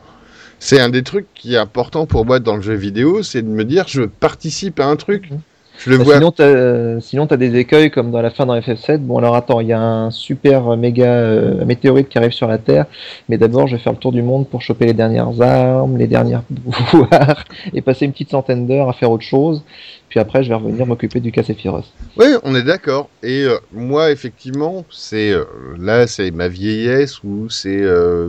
C'est 0.59 0.81
un 0.81 0.89
des 0.89 1.03
trucs 1.03 1.27
qui 1.35 1.55
est 1.55 1.59
important 1.59 2.07
pour 2.07 2.25
moi 2.25 2.39
dans 2.41 2.57
le 2.57 2.63
jeu 2.63 2.75
vidéo, 2.75 3.23
c'est 3.23 3.43
de 3.43 3.49
me 3.49 3.65
dire 3.65 3.85
je 3.89 4.03
participe 4.03 4.81
à 4.81 4.87
un 4.87 4.97
truc. 4.97 5.31
Mhm. 5.31 5.39
Je 5.79 5.91
le 5.91 5.99
Bah, 5.99 6.05
vois. 6.05 6.15
Sinon, 6.15 6.31
t'as 6.31 6.45
euh, 6.45 7.01
sinon, 7.01 7.27
t'as 7.27 7.37
des 7.37 7.57
écueils 7.57 7.91
comme 7.91 8.11
dans 8.11 8.23
la 8.23 8.31
fin 8.31 8.47
dans 8.47 8.57
FF7. 8.59 8.99
Bon, 8.99 9.19
alors 9.19 9.37
attends, 9.37 9.61
il 9.61 9.69
y 9.69 9.73
a 9.73 9.81
un 9.81 10.11
super 10.11 10.73
euh, 10.73 10.77
méga 10.77 11.07
euh, 11.07 11.65
météorite 11.65 12.09
qui 12.09 12.19
arrive 12.19 12.33
sur 12.33 12.49
la 12.49 12.59
Terre, 12.59 12.87
mais 13.29 13.39
d'abord, 13.39 13.67
je 13.67 13.77
vais 13.77 13.83
faire 13.83 13.93
le 13.93 13.99
tour 13.99 14.13
du 14.13 14.23
monde 14.23 14.49
pour 14.49 14.63
choper 14.63 14.87
les 14.87 14.95
dernières 14.95 15.41
armes, 15.41 15.97
les 15.97 16.07
dernières 16.07 16.43
pouvoirs, 16.65 17.45
et 17.75 17.83
passer 17.83 18.05
une 18.07 18.13
petite 18.13 18.31
centaine 18.31 18.67
d'heures 18.67 18.89
à 18.89 18.93
faire 18.93 19.11
autre 19.11 19.25
chose. 19.25 19.63
Puis 20.09 20.21
après, 20.21 20.43
je 20.45 20.49
vais 20.49 20.55
revenir 20.55 20.87
m'occuper 20.87 21.21
du 21.21 21.33
Casséphiros. 21.33 21.85
Oui, 22.17 22.27
on 22.45 22.55
est 22.55 22.63
d'accord. 22.63 23.09
Et 23.23 23.43
euh, 23.45 23.57
moi, 23.73 24.13
effectivement, 24.13 24.85
c'est 24.91 25.33
là, 25.79 26.07
c'est 26.07 26.31
ma 26.31 26.49
vieillesse 26.49 27.23
ou 27.25 27.49
c'est 27.51 27.83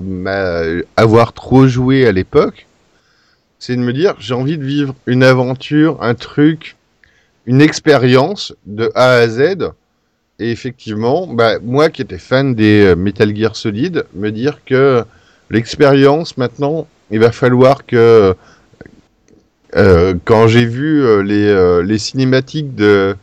ma 0.04 0.62
avoir 0.96 1.34
trop 1.34 1.68
joué 1.68 2.08
à 2.08 2.12
l'époque. 2.12 2.66
C'est 3.60 3.76
de 3.76 3.82
me 3.82 3.94
dire, 3.94 4.16
j'ai 4.20 4.34
envie 4.34 4.58
de 4.58 4.64
vivre 4.64 4.94
une 5.08 5.24
aventure, 5.24 5.98
un 6.02 6.14
truc, 6.14 6.77
une 7.48 7.62
expérience 7.62 8.54
de 8.66 8.92
A 8.94 9.14
à 9.14 9.28
Z. 9.28 9.72
Et 10.40 10.52
effectivement, 10.52 11.26
bah, 11.26 11.58
moi 11.64 11.90
qui 11.90 12.04
étais 12.04 12.20
fan 12.20 12.54
des 12.54 12.86
euh, 12.86 12.96
Metal 12.96 13.36
Gear 13.36 13.56
Solid, 13.56 14.06
me 14.14 14.30
dire 14.30 14.64
que 14.66 15.04
l'expérience 15.50 16.38
maintenant, 16.38 16.88
il 17.10 17.20
va 17.20 17.32
falloir 17.32 17.86
que 17.88 18.36
euh, 19.76 20.14
quand 20.26 20.48
j'ai 20.48 20.66
vu 20.66 21.04
euh, 21.04 21.82
les, 21.82 21.98
cinématiques 21.98 22.76
de, 22.76 23.16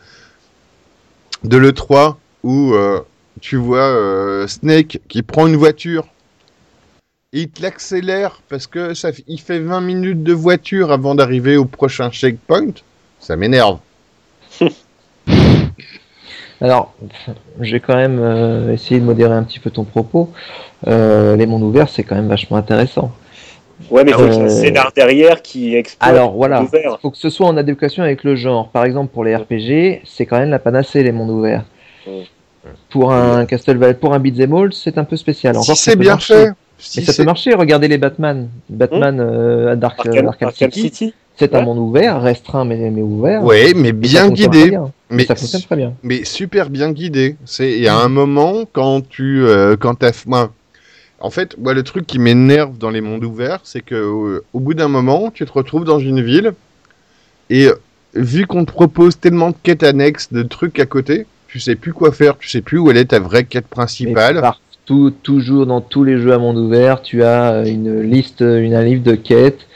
de 1.43 1.57
l'E3 1.57 2.15
où 2.43 2.75
tu 3.41 3.55
vois 3.55 4.45
Snake 4.47 4.99
qui 5.07 5.23
prend 5.23 5.47
une 5.47 5.55
voiture 5.55 6.07
et 7.33 7.41
il 7.41 7.49
te 7.49 7.61
l'accélère 7.61 8.41
parce 8.49 8.67
que 8.67 8.93
ça, 8.93 9.09
il 9.27 9.39
fait 9.39 9.59
20 9.59 9.81
minutes 9.81 10.23
de 10.23 10.33
voiture 10.33 10.91
avant 10.91 11.15
d'arriver 11.15 11.57
au 11.57 11.65
prochain 11.65 12.11
checkpoint, 12.11 12.73
ça 13.19 13.35
m'énerve. 13.35 13.79
Alors, 16.61 16.93
j'ai 17.59 17.79
quand 17.79 17.95
même 17.95 18.19
euh, 18.19 18.73
essayé 18.73 18.99
de 18.99 19.05
modérer 19.05 19.33
un 19.33 19.43
petit 19.43 19.59
peu 19.59 19.69
ton 19.69 19.83
propos. 19.83 20.31
Euh, 20.87 21.35
les 21.35 21.45
mondes 21.45 21.63
ouverts, 21.63 21.89
c'est 21.89 22.03
quand 22.03 22.15
même 22.15 22.27
vachement 22.27 22.57
intéressant. 22.57 23.11
Ouais, 23.91 24.03
mais 24.05 24.13
faut 24.13 24.21
Euh, 24.21 24.29
qu'il 24.29 24.37
y 24.37 24.41
ait 24.41 24.45
un 24.45 24.49
scénar 24.49 24.91
derrière 24.95 25.41
qui 25.41 25.75
exploite 25.75 26.09
Alors 26.09 26.31
voilà, 26.31 26.65
il 26.73 26.97
faut 27.01 27.11
que 27.11 27.17
ce 27.17 27.29
soit 27.29 27.45
en 27.47 27.57
adéquation 27.57 28.03
avec 28.03 28.23
le 28.23 28.35
genre. 28.35 28.69
Par 28.69 28.85
exemple, 28.85 29.11
pour 29.13 29.25
les 29.25 29.35
RPG, 29.35 30.01
c'est 30.05 30.25
quand 30.25 30.39
même 30.39 30.49
la 30.49 30.59
panacée 30.59 31.03
les 31.03 31.11
mondes 31.11 31.29
ouverts. 31.31 31.65
Pour 32.89 33.11
un 33.13 33.45
Castlevania, 33.45 33.93
pour 33.95 34.13
un 34.13 34.19
beat'em 34.19 34.53
all, 34.55 34.73
c'est 34.73 34.97
un 34.97 35.03
peu 35.03 35.17
spécial. 35.17 35.55
Encore 35.57 35.75
si 35.75 35.83
c'est 35.83 35.95
bien 35.97 36.13
marcher. 36.13 36.33
fait, 36.33 36.51
Mais 36.77 36.83
si 36.83 37.03
ça 37.05 37.13
c'est- 37.13 37.21
peut 37.23 37.25
marcher. 37.25 37.53
Regardez 37.53 37.87
les 37.87 37.97
Batman. 37.97 38.49
Batman 38.69 39.19
euh, 39.19 39.71
à 39.73 39.75
Dark, 39.75 39.99
Arkham, 40.05 40.27
Arkham 40.27 40.47
Arkham 40.49 40.71
City, 40.71 40.81
City. 40.81 41.13
c'est 41.37 41.55
un 41.55 41.61
monde 41.61 41.77
ouvert, 41.79 42.21
restreint 42.21 42.65
mais, 42.65 42.89
mais 42.91 43.01
ouvert. 43.01 43.43
ouais, 43.43 43.73
mais 43.73 43.89
ça 43.89 43.93
bien 43.93 44.29
guidé. 44.29 44.69
bien. 44.69 44.91
Mais 45.09 45.25
ça 45.25 45.35
fonctionne 45.35 45.61
très 45.61 45.75
bien. 45.75 45.93
mais 46.03 46.23
super 46.25 46.69
bien 46.69 46.91
guidé. 46.91 47.35
C'est 47.45 47.73
il 47.73 47.81
y 47.83 47.87
a 47.87 47.97
un 47.97 48.09
moment 48.09 48.65
quand 48.71 49.07
tu 49.07 49.43
euh, 49.43 49.75
quand 49.77 50.03
moi, 50.25 50.51
en 51.19 51.29
fait, 51.29 51.57
moi 51.57 51.73
le 51.73 51.83
truc 51.83 52.05
qui 52.05 52.19
m'énerve 52.19 52.77
dans 52.77 52.89
les 52.89 53.01
mondes 53.01 53.23
ouverts, 53.23 53.59
c'est 53.63 53.81
que 53.81 53.95
euh, 53.95 54.43
au 54.53 54.59
bout 54.59 54.73
d'un 54.73 54.87
moment, 54.89 55.31
tu 55.33 55.45
te 55.45 55.51
retrouves 55.51 55.85
dans 55.85 55.99
une 55.99 56.21
ville 56.21 56.53
et 57.49 57.67
euh, 57.67 57.75
vu 58.15 58.45
qu'on 58.47 58.65
te 58.65 58.71
propose 58.71 59.19
tellement 59.19 59.51
de 59.51 59.55
quêtes 59.61 59.83
annexes, 59.83 60.31
de 60.33 60.43
trucs 60.43 60.79
à 60.79 60.85
côté, 60.85 61.25
tu 61.47 61.59
sais 61.59 61.75
plus 61.75 61.93
quoi 61.93 62.11
faire, 62.11 62.37
tu 62.37 62.49
sais 62.49 62.61
plus 62.61 62.79
où 62.79 62.89
elle 62.89 62.97
est 62.97 63.05
ta 63.05 63.19
vraie 63.19 63.43
quête 63.45 63.65
Mais 63.69 63.75
principale. 63.75 64.41
Toujours 64.85 65.65
dans 65.65 65.81
tous 65.81 66.03
les 66.03 66.17
jeux 66.17 66.33
à 66.33 66.37
monde 66.37 66.57
ouvert, 66.57 67.01
tu 67.01 67.23
as 67.23 67.53
euh, 67.53 67.65
une 67.65 68.01
liste, 68.01 68.41
une, 68.41 68.73
un 68.73 68.83
livre 68.83 69.03
de 69.03 69.15
quêtes 69.15 69.67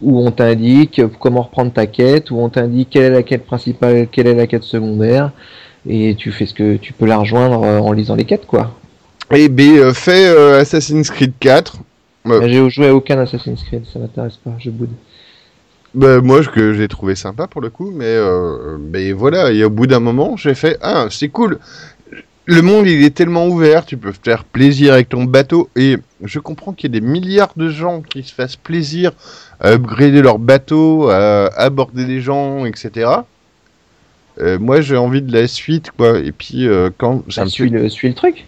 où 0.00 0.20
on 0.20 0.30
t'indique 0.30 1.00
comment 1.18 1.42
reprendre 1.42 1.72
ta 1.72 1.86
quête, 1.86 2.30
où 2.30 2.38
on 2.38 2.48
t'indique 2.48 2.90
quelle 2.90 3.04
est 3.04 3.10
la 3.10 3.22
quête 3.22 3.46
principale, 3.46 4.08
quelle 4.10 4.26
est 4.26 4.34
la 4.34 4.46
quête 4.46 4.64
secondaire, 4.64 5.32
et 5.88 6.14
tu 6.14 6.30
fais 6.30 6.46
ce 6.46 6.54
que 6.54 6.76
tu 6.76 6.92
peux 6.92 7.06
la 7.06 7.18
rejoindre 7.18 7.62
euh, 7.62 7.78
en 7.78 7.92
lisant 7.92 8.14
les 8.14 8.24
quêtes, 8.24 8.46
quoi. 8.46 8.74
Et 9.34 9.48
B 9.48 9.60
euh, 9.60 9.94
fait 9.94 10.28
euh, 10.28 10.60
Assassin's 10.60 11.10
Creed 11.10 11.32
4. 11.40 11.76
Ouais. 12.24 12.40
Mais 12.40 12.52
J'ai 12.52 12.70
joué 12.70 12.88
à 12.88 12.94
aucun 12.94 13.18
Assassin's 13.18 13.62
Creed, 13.64 13.84
ça 13.90 13.98
m'intéresse 13.98 14.36
pas, 14.36 14.52
je 14.58 14.70
boude. 14.70 14.90
Bah, 15.94 16.20
moi, 16.20 16.42
que 16.42 16.74
j'ai 16.74 16.88
trouvé 16.88 17.14
sympa 17.14 17.46
pour 17.46 17.60
le 17.60 17.70
coup, 17.70 17.92
mais, 17.94 18.04
euh, 18.06 18.76
mais 18.78 19.12
voilà, 19.12 19.52
et 19.52 19.62
au 19.62 19.70
bout 19.70 19.86
d'un 19.86 20.00
moment, 20.00 20.36
j'ai 20.36 20.54
fait 20.54 20.76
Ah, 20.82 21.06
c'est 21.08 21.28
cool. 21.28 21.58
Le 22.46 22.60
monde, 22.60 22.86
il 22.86 23.02
est 23.02 23.14
tellement 23.14 23.46
ouvert, 23.46 23.86
tu 23.86 23.96
peux 23.96 24.12
te 24.12 24.18
faire 24.22 24.44
plaisir 24.44 24.92
avec 24.92 25.08
ton 25.08 25.24
bateau, 25.24 25.70
et 25.76 25.96
je 26.22 26.38
comprends 26.38 26.74
qu'il 26.74 26.92
y 26.92 26.96
ait 26.96 27.00
des 27.00 27.06
milliards 27.06 27.54
de 27.56 27.70
gens 27.70 28.02
qui 28.02 28.22
se 28.22 28.34
fassent 28.34 28.56
plaisir 28.56 29.12
à 29.60 29.70
upgrader 29.70 30.20
leur 30.20 30.38
bateau, 30.38 31.08
à 31.08 31.46
aborder 31.56 32.04
des 32.04 32.20
gens, 32.20 32.66
etc. 32.66 33.10
Euh, 34.40 34.58
moi, 34.58 34.82
j'ai 34.82 34.96
envie 34.96 35.22
de 35.22 35.32
la 35.32 35.46
suite, 35.46 35.90
quoi. 35.96 36.18
Et 36.18 36.32
puis, 36.32 36.66
euh, 36.66 36.90
quand 36.98 37.22
ça 37.28 37.36
Ça 37.36 37.44
me 37.44 37.50
suit 37.50 37.70
fait, 37.70 38.08
le, 38.08 38.14
truc. 38.14 38.44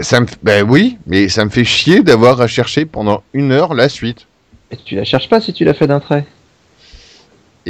ça 0.00 0.20
me, 0.20 0.26
bah 0.42 0.62
oui, 0.62 0.98
mais 1.06 1.28
ça 1.28 1.44
me 1.44 1.50
fait 1.50 1.64
chier 1.64 2.02
d'avoir 2.02 2.40
à 2.42 2.48
chercher 2.48 2.84
pendant 2.84 3.22
une 3.32 3.52
heure 3.52 3.72
la 3.72 3.88
suite. 3.88 4.26
Et 4.70 4.76
tu 4.76 4.96
la 4.96 5.04
cherches 5.04 5.28
pas 5.28 5.40
si 5.40 5.52
tu 5.52 5.64
l'as 5.64 5.74
fait 5.74 5.86
d'un 5.86 6.00
trait. 6.00 6.26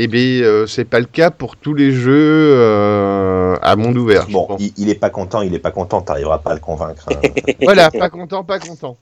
Eh 0.01 0.07
bien, 0.07 0.43
euh, 0.44 0.67
c'est 0.68 0.85
pas 0.85 1.01
le 1.01 1.07
cas 1.07 1.31
pour 1.33 1.57
tous 1.57 1.75
les 1.75 1.91
jeux 1.91 2.12
euh, 2.57 3.57
à 3.62 3.75
monde 3.75 3.97
ouvert. 3.97 4.27
je 4.28 4.33
Bon, 4.33 4.47
pense. 4.47 4.60
il, 4.60 4.73
il 4.77 4.89
est 4.91 4.94
pas 4.94 5.10
content, 5.10 5.43
il 5.43 5.52
est 5.55 5.59
pas 5.59 5.73
content, 5.73 6.01
t'arriveras 6.02 6.39
pas 6.39 6.52
à 6.52 6.55
le 6.55 6.60
convaincre. 6.60 7.05
hein. 7.10 7.28
Voilà, 7.62 7.91
pas 7.99 8.09
content, 8.09 8.44
pas 8.44 8.60
content. 8.60 8.97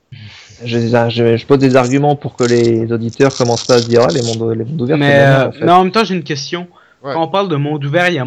Je, 0.64 0.78
je- 0.78 1.36
je 1.36 1.46
pose 1.46 1.58
des 1.58 1.76
arguments 1.76 2.16
pour 2.16 2.34
que 2.34 2.44
les 2.44 2.90
auditeurs 2.90 3.34
commencent 3.36 3.66
pas 3.66 3.74
à 3.74 3.78
se 3.78 3.88
dire 3.88 4.00
ah, 4.08 4.12
les 4.12 4.22
mondes, 4.22 4.56
les 4.56 4.64
mondes 4.64 4.80
ouverts. 4.80 4.96
Mais, 4.96 5.18
euh, 5.18 5.48
en 5.48 5.52
fait. 5.52 5.64
mais 5.66 5.72
en 5.72 5.82
même 5.84 5.92
temps, 5.92 6.04
j'ai 6.04 6.14
une 6.14 6.22
question. 6.24 6.66
Ouais. 7.04 7.12
Quand 7.12 7.24
on 7.24 7.28
parle 7.28 7.48
de 7.50 7.56
monde 7.56 7.84
ouvert, 7.84 8.08
il 8.08 8.14
y 8.14 8.18
a 8.18 8.26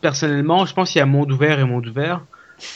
personnellement, 0.00 0.64
je 0.64 0.72
pense 0.72 0.90
qu'il 0.90 1.00
y 1.00 1.02
a 1.02 1.06
monde 1.06 1.30
ouvert 1.32 1.60
et 1.60 1.64
monde 1.64 1.86
ouvert. 1.86 2.22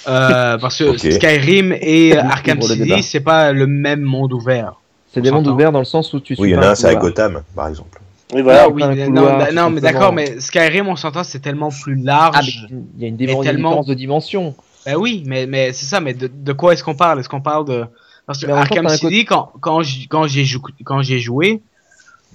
Euh, 0.06 0.58
parce 0.58 0.76
que. 0.78 0.96
Skyrim 0.98 1.72
et 1.80 2.14
Arkham. 2.18 2.60
City, 2.60 3.02
c'est 3.02 3.20
pas 3.20 3.52
le 3.52 3.66
même 3.66 4.02
monde 4.02 4.34
ouvert. 4.34 4.74
C'est 5.14 5.22
des 5.22 5.30
on 5.30 5.36
mondes 5.36 5.46
ouverts 5.48 5.72
dans 5.72 5.78
le 5.78 5.86
sens 5.86 6.12
où 6.12 6.20
tu 6.20 6.34
suis 6.34 6.42
Oui, 6.42 6.50
il 6.50 6.52
y 6.52 6.56
en 6.58 6.62
a 6.62 6.68
un 6.70 6.74
c'est 6.74 6.88
à. 6.88 6.94
Gotham, 6.94 7.40
par 7.56 7.68
exemple. 7.68 7.97
Oui, 8.32 8.42
voilà. 8.42 8.64
Ah 8.64 8.68
oui, 8.68 8.82
un 8.82 8.94
mais 8.94 9.06
couloir, 9.06 9.38
non, 9.38 9.52
non, 9.52 9.70
mais 9.70 9.80
d'accord, 9.80 10.12
mais 10.12 10.38
Skyrim, 10.40 10.86
on 10.88 10.96
s'entend, 10.96 11.24
c'est 11.24 11.38
tellement 11.40 11.70
plus 11.70 11.94
Ah, 12.06 12.30
large. 12.32 12.66
mais 12.70 12.76
il 12.96 13.02
y 13.02 13.04
a 13.04 13.08
une, 13.08 13.16
tellement- 13.42 13.70
différence 13.70 13.86
de 13.86 13.94
dimension. 13.94 14.54
Ben 14.84 14.96
oui, 14.96 15.22
mais, 15.26 15.46
mais 15.46 15.72
c'est 15.72 15.86
ça, 15.86 16.00
mais 16.00 16.14
de, 16.14 16.26
de 16.32 16.52
quoi 16.52 16.72
est-ce 16.72 16.84
qu'on 16.84 16.94
parle? 16.94 17.20
Est-ce 17.20 17.28
qu'on 17.28 17.40
parle 17.40 17.64
de. 17.66 17.84
Parce 18.26 18.40
que 18.40 18.46
Mais 18.46 18.52
temps, 18.52 18.58
Arkham 18.58 18.88
City, 18.90 19.24
quand, 19.24 19.52
quand, 19.60 19.82
j'ai 19.82 20.44
jou- 20.44 20.60
quand 20.84 21.00
j'ai 21.02 21.18
joué, 21.18 21.62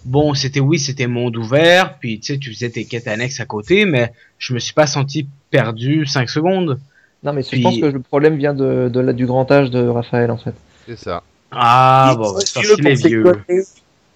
bon, 0.05 0.33
c'était 0.33 0.59
oui, 0.59 0.79
c'était 0.79 1.05
monde 1.07 1.37
ouvert, 1.37 1.97
puis 1.99 2.19
tu 2.19 2.33
sais, 2.33 2.39
tu 2.39 2.51
faisais 2.51 2.69
tes 2.71 2.85
quêtes 2.85 3.07
annexes 3.07 3.39
à 3.39 3.45
côté, 3.45 3.85
mais 3.85 4.11
je 4.39 4.53
me 4.55 4.59
suis 4.59 4.73
pas 4.73 4.87
senti 4.87 5.27
perdu 5.51 6.05
5 6.07 6.29
secondes. 6.29 6.79
Non, 7.23 7.33
mais 7.33 7.43
je 7.43 7.61
pense 7.61 7.77
que 7.77 7.85
le 7.85 7.99
problème 7.99 8.35
vient 8.37 8.53
de, 8.55 8.89
de 8.91 8.99
la- 8.99 9.13
du 9.13 9.25
grand 9.27 9.49
âge 9.51 9.69
de 9.69 9.87
Raphaël 9.87 10.31
en 10.31 10.37
fait. 10.37 10.55
C'est 10.87 10.97
ça. 10.97 11.21
Ah, 11.51 12.15
bon, 12.17 12.33
trop 12.33 12.41
c'est 12.43 13.07
vieux 13.07 13.23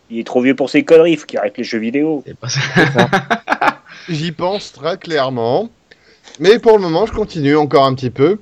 Il 0.10 0.20
est 0.20 0.24
trop 0.26 0.42
vieux 0.42 0.56
pour 0.56 0.70
ses 0.70 0.84
conneries, 0.84 1.14
il 1.14 1.18
faut 1.18 1.26
qu'il 1.26 1.38
arrête 1.38 1.58
les 1.58 1.64
jeux 1.64 1.80
vidéo. 1.80 2.24
C'est 2.26 2.38
pas 2.38 2.50
ça. 2.50 2.60
J'y 4.10 4.32
pense 4.32 4.72
très 4.72 4.98
clairement. 4.98 5.70
Mais 6.40 6.60
pour 6.60 6.78
le 6.78 6.84
moment, 6.84 7.06
je 7.06 7.14
continue 7.14 7.58
encore 7.58 7.86
un 7.86 7.94
petit 7.94 8.10
peu. 8.10 8.40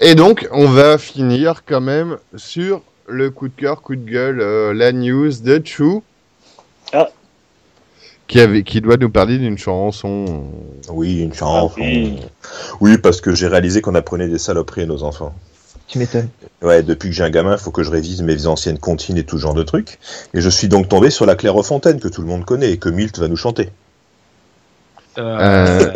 Et 0.00 0.14
donc, 0.14 0.48
on 0.52 0.66
va 0.66 0.98
finir 0.98 1.62
quand 1.66 1.80
même 1.80 2.18
sur 2.36 2.82
le 3.06 3.30
coup 3.30 3.48
de 3.48 3.54
cœur, 3.54 3.82
coup 3.82 3.96
de 3.96 4.08
gueule, 4.08 4.40
euh, 4.40 4.72
la 4.72 4.92
news 4.92 5.30
de 5.40 5.62
Chou. 5.64 6.02
Ah. 6.92 7.08
Qui, 8.26 8.40
avait, 8.40 8.62
qui 8.62 8.80
doit 8.80 8.96
nous 8.96 9.10
parler 9.10 9.38
d'une 9.38 9.58
chanson. 9.58 10.44
Oui, 10.90 11.20
une 11.20 11.34
chance. 11.34 11.72
Ah 11.76 11.80
oui. 11.80 12.18
Oui, 12.80 12.98
parce 12.98 13.20
que 13.20 13.34
j'ai 13.34 13.48
réalisé 13.48 13.80
qu'on 13.80 13.94
apprenait 13.94 14.28
des 14.28 14.38
saloperies 14.38 14.82
à 14.82 14.86
nos 14.86 15.02
enfants. 15.02 15.34
Tu 15.88 15.98
m'étonnes. 15.98 16.28
Ouais, 16.62 16.82
depuis 16.82 17.08
que 17.08 17.14
j'ai 17.14 17.24
un 17.24 17.30
gamin, 17.30 17.52
il 17.52 17.58
faut 17.58 17.70
que 17.70 17.82
je 17.82 17.90
révise 17.90 18.20
mes 18.22 18.46
anciennes 18.46 18.78
comptines 18.78 19.16
et 19.16 19.24
tout 19.24 19.38
ce 19.38 19.42
genre 19.42 19.54
de 19.54 19.62
trucs. 19.62 19.98
Et 20.34 20.40
je 20.42 20.48
suis 20.50 20.68
donc 20.68 20.88
tombé 20.88 21.08
sur 21.10 21.24
la 21.26 21.34
Clairefontaine 21.34 21.98
que 21.98 22.08
tout 22.08 22.20
le 22.20 22.26
monde 22.28 22.44
connaît 22.44 22.72
et 22.72 22.76
que 22.78 22.90
Milt 22.90 23.18
va 23.18 23.26
nous 23.28 23.36
chanter. 23.36 23.70
Euh, 25.16 25.90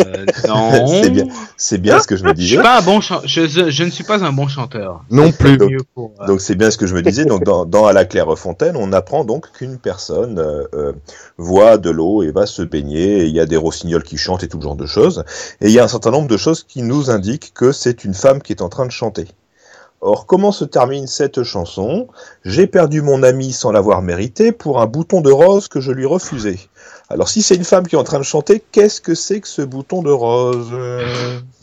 non. 0.49 0.87
C'est 1.03 1.11
bien. 1.11 1.25
C'est 1.57 1.79
bien 1.79 2.01
ce 2.01 2.07
que 2.09 2.17
je 2.17 2.25
me 2.25 2.31
Je 2.31 2.35
disais. 2.35 2.55
suis 2.55 2.63
pas 2.63 2.79
un 2.79 2.83
bon 2.83 3.01
je, 3.01 3.15
je, 3.47 3.71
je 3.71 3.85
ne 3.85 3.91
suis 3.91 4.03
pas 4.03 4.25
un 4.25 4.33
bon 4.33 4.49
chanteur. 4.49 5.05
Non 5.11 5.31
plus. 5.31 5.59
Donc- 5.59 5.71
Mieux 5.71 5.83
pour, 5.95 6.11
euh, 6.21 6.27
Donc 6.27 6.41
c'est 6.41 6.57
bien 6.57 6.71
ce 6.73 6.79
que 6.79 6.87
je 6.87 6.95
me 6.95 7.03
disais. 7.03 7.25
Donc 7.25 7.45
dans, 7.45 7.65
dans 7.65 7.87
À 7.87 7.93
la 7.93 8.05
Clairefontaine, 8.05 8.77
on 8.77 8.93
apprend 8.93 9.25
donc 9.25 9.53
qu'une 9.53 9.79
personne 9.79 10.39
euh, 10.41 10.65
euh, 10.75 10.93
voit 11.37 11.77
de 11.79 11.91
l'eau 11.91 12.23
et 12.25 12.33
va 12.33 12.47
se 12.47 12.63
baigner. 12.63 13.25
Il 13.25 13.35
y 13.37 13.39
a 13.41 13.47
des 13.47 13.57
rossignols 13.59 14.03
qui 14.03 14.17
chantent 14.17 14.43
et 14.43 14.49
tout 14.49 14.61
genre 14.61 14.75
de 14.75 14.87
choses. 14.87 15.23
Et 15.61 15.67
il 15.67 15.73
y 15.73 15.79
a 15.79 15.85
un 15.85 15.89
certain 15.89 16.11
nombre 16.11 16.29
de 16.29 16.37
choses 16.39 16.65
qui 16.65 16.83
nous 16.83 17.11
indiquent 17.11 17.53
que 17.55 17.71
c'est 17.71 18.05
une 18.05 18.15
femme 18.15 18.41
qui 18.43 18.53
est 18.53 18.63
en 18.63 18.71
train 18.71 18.87
de 18.87 18.91
chanter. 18.93 19.27
Or, 20.05 20.27
comment 20.27 20.51
se 20.51 20.65
termine 20.65 21.07
cette 21.07 21.45
chanson? 21.45 22.09
J'ai 22.45 22.67
perdu 22.67 23.03
mon 23.03 23.23
ami 23.23 23.53
sans 23.53 23.71
l'avoir 23.71 24.03
mérité 24.03 24.51
pour 24.51 24.81
un 24.81 24.87
bouton 24.87 25.21
de 25.21 25.31
rose 25.31 25.69
que 25.69 25.81
je 25.81 25.93
lui 25.93 26.07
refusais. 26.07 26.59
Alors, 27.09 27.29
si 27.29 27.41
c'est 27.41 27.55
une 27.55 27.63
femme 27.65 27.87
qui 27.87 27.95
est 27.95 27.99
en 27.99 28.03
train 28.05 28.19
de 28.19 28.25
chanter, 28.25 28.61
qu'est-ce 28.73 29.01
que 29.01 29.15
c'est 29.15 29.41
que 29.41 29.47
ce 29.47 29.63
bouton 29.63 30.03
de 30.03 30.11
rose? 30.11 30.71
Euh, 30.73 31.07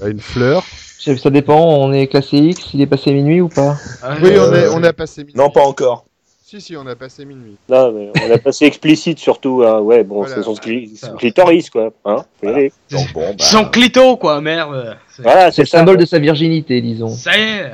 Une 0.07 0.21
fleur. 0.21 0.63
Ça 0.99 1.29
dépend, 1.29 1.59
on 1.59 1.91
est 1.91 2.07
classé 2.07 2.37
X, 2.37 2.73
il 2.73 2.81
est 2.81 2.85
passé 2.87 3.11
minuit 3.11 3.41
ou 3.41 3.49
pas? 3.49 3.75
Euh, 4.05 4.15
Oui, 4.21 4.31
on, 4.37 4.53
est, 4.53 4.67
on 4.69 4.83
a 4.83 4.93
passé 4.93 5.21
minuit. 5.23 5.35
Non, 5.35 5.49
pas 5.49 5.63
encore. 5.65 6.05
Si, 6.45 6.61
si, 6.61 6.75
on 6.77 6.87
a 6.87 6.95
passé 6.95 7.25
minuit. 7.25 7.57
Non, 7.69 7.91
mais 7.91 8.11
on 8.25 8.31
a 8.33 8.37
passé 8.37 8.65
explicite 8.65 9.19
surtout. 9.19 9.63
Hein. 9.65 9.79
Ouais, 9.79 10.03
bon, 10.03 10.21
Voilà. 10.21 10.35
c'est 10.35 10.43
son 10.43 10.53
cli- 10.53 10.97
son 10.97 11.13
clitoris, 11.15 11.69
quoi. 11.69 11.91
Hein 12.05 12.23
Voilà. 12.41 12.57
aller. 12.57 12.73
Donc 12.91 13.11
bon, 13.13 13.21
bah, 13.37 13.43
Son 13.43 13.65
clito, 13.65 14.15
quoi, 14.17 14.39
merde. 14.41 14.95
C'est- 15.15 15.23
Voilà, 15.23 15.51
C'est 15.51 15.63
le 15.63 15.67
ça. 15.67 15.79
symbole 15.79 15.97
de 15.97 16.05
sa 16.05 16.19
virginité, 16.19 16.81
disons. 16.81 17.09
Ça 17.09 17.37
y 17.37 17.41
est. 17.41 17.71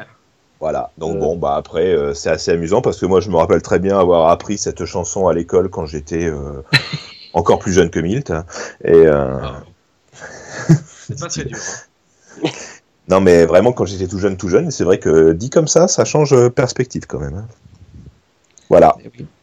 Voilà, 0.60 0.92
donc 0.98 1.16
Euh. 1.18 1.20
bon, 1.20 1.36
bah 1.38 1.56
après, 1.58 1.94
euh, 1.94 2.14
c'est 2.14 2.30
assez 2.30 2.52
amusant 2.52 2.82
parce 2.82 3.00
que 3.00 3.06
moi, 3.06 3.20
je 3.20 3.30
me 3.30 3.36
rappelle 3.36 3.62
très 3.62 3.78
bien 3.80 4.00
avoir 4.00 4.30
appris 4.30 4.58
cette 4.58 4.86
chanson 4.86 5.28
à 5.28 5.34
l'école 5.34 5.70
quand 5.70 5.86
j'étais 5.86 6.26
euh, 6.26 6.62
encore 7.34 7.60
plus 7.60 7.74
jeune 7.74 7.90
que 7.90 8.00
Milt. 8.00 8.32
Et 8.84 8.94
euh, 8.94 9.38
Ah. 9.44 9.64
C'est 11.08 11.20
pas 11.20 11.28
très 11.28 11.44
dur. 11.46 11.58
hein. 12.44 12.50
non, 13.10 13.20
mais 13.22 13.46
vraiment, 13.46 13.74
quand 13.74 13.86
j'étais 13.86 14.08
tout 14.08 14.18
jeune, 14.18 14.38
tout 14.38 14.50
jeune, 14.50 14.72
c'est 14.72 14.84
vrai 14.86 14.98
que 14.98 15.34
dit 15.34 15.50
comme 15.50 15.68
ça, 15.68 15.88
ça 15.88 16.06
change 16.06 16.50
perspective 16.50 17.04
quand 17.08 17.20
même. 17.20 17.36
hein. 17.36 17.46
Voilà. 18.68 18.96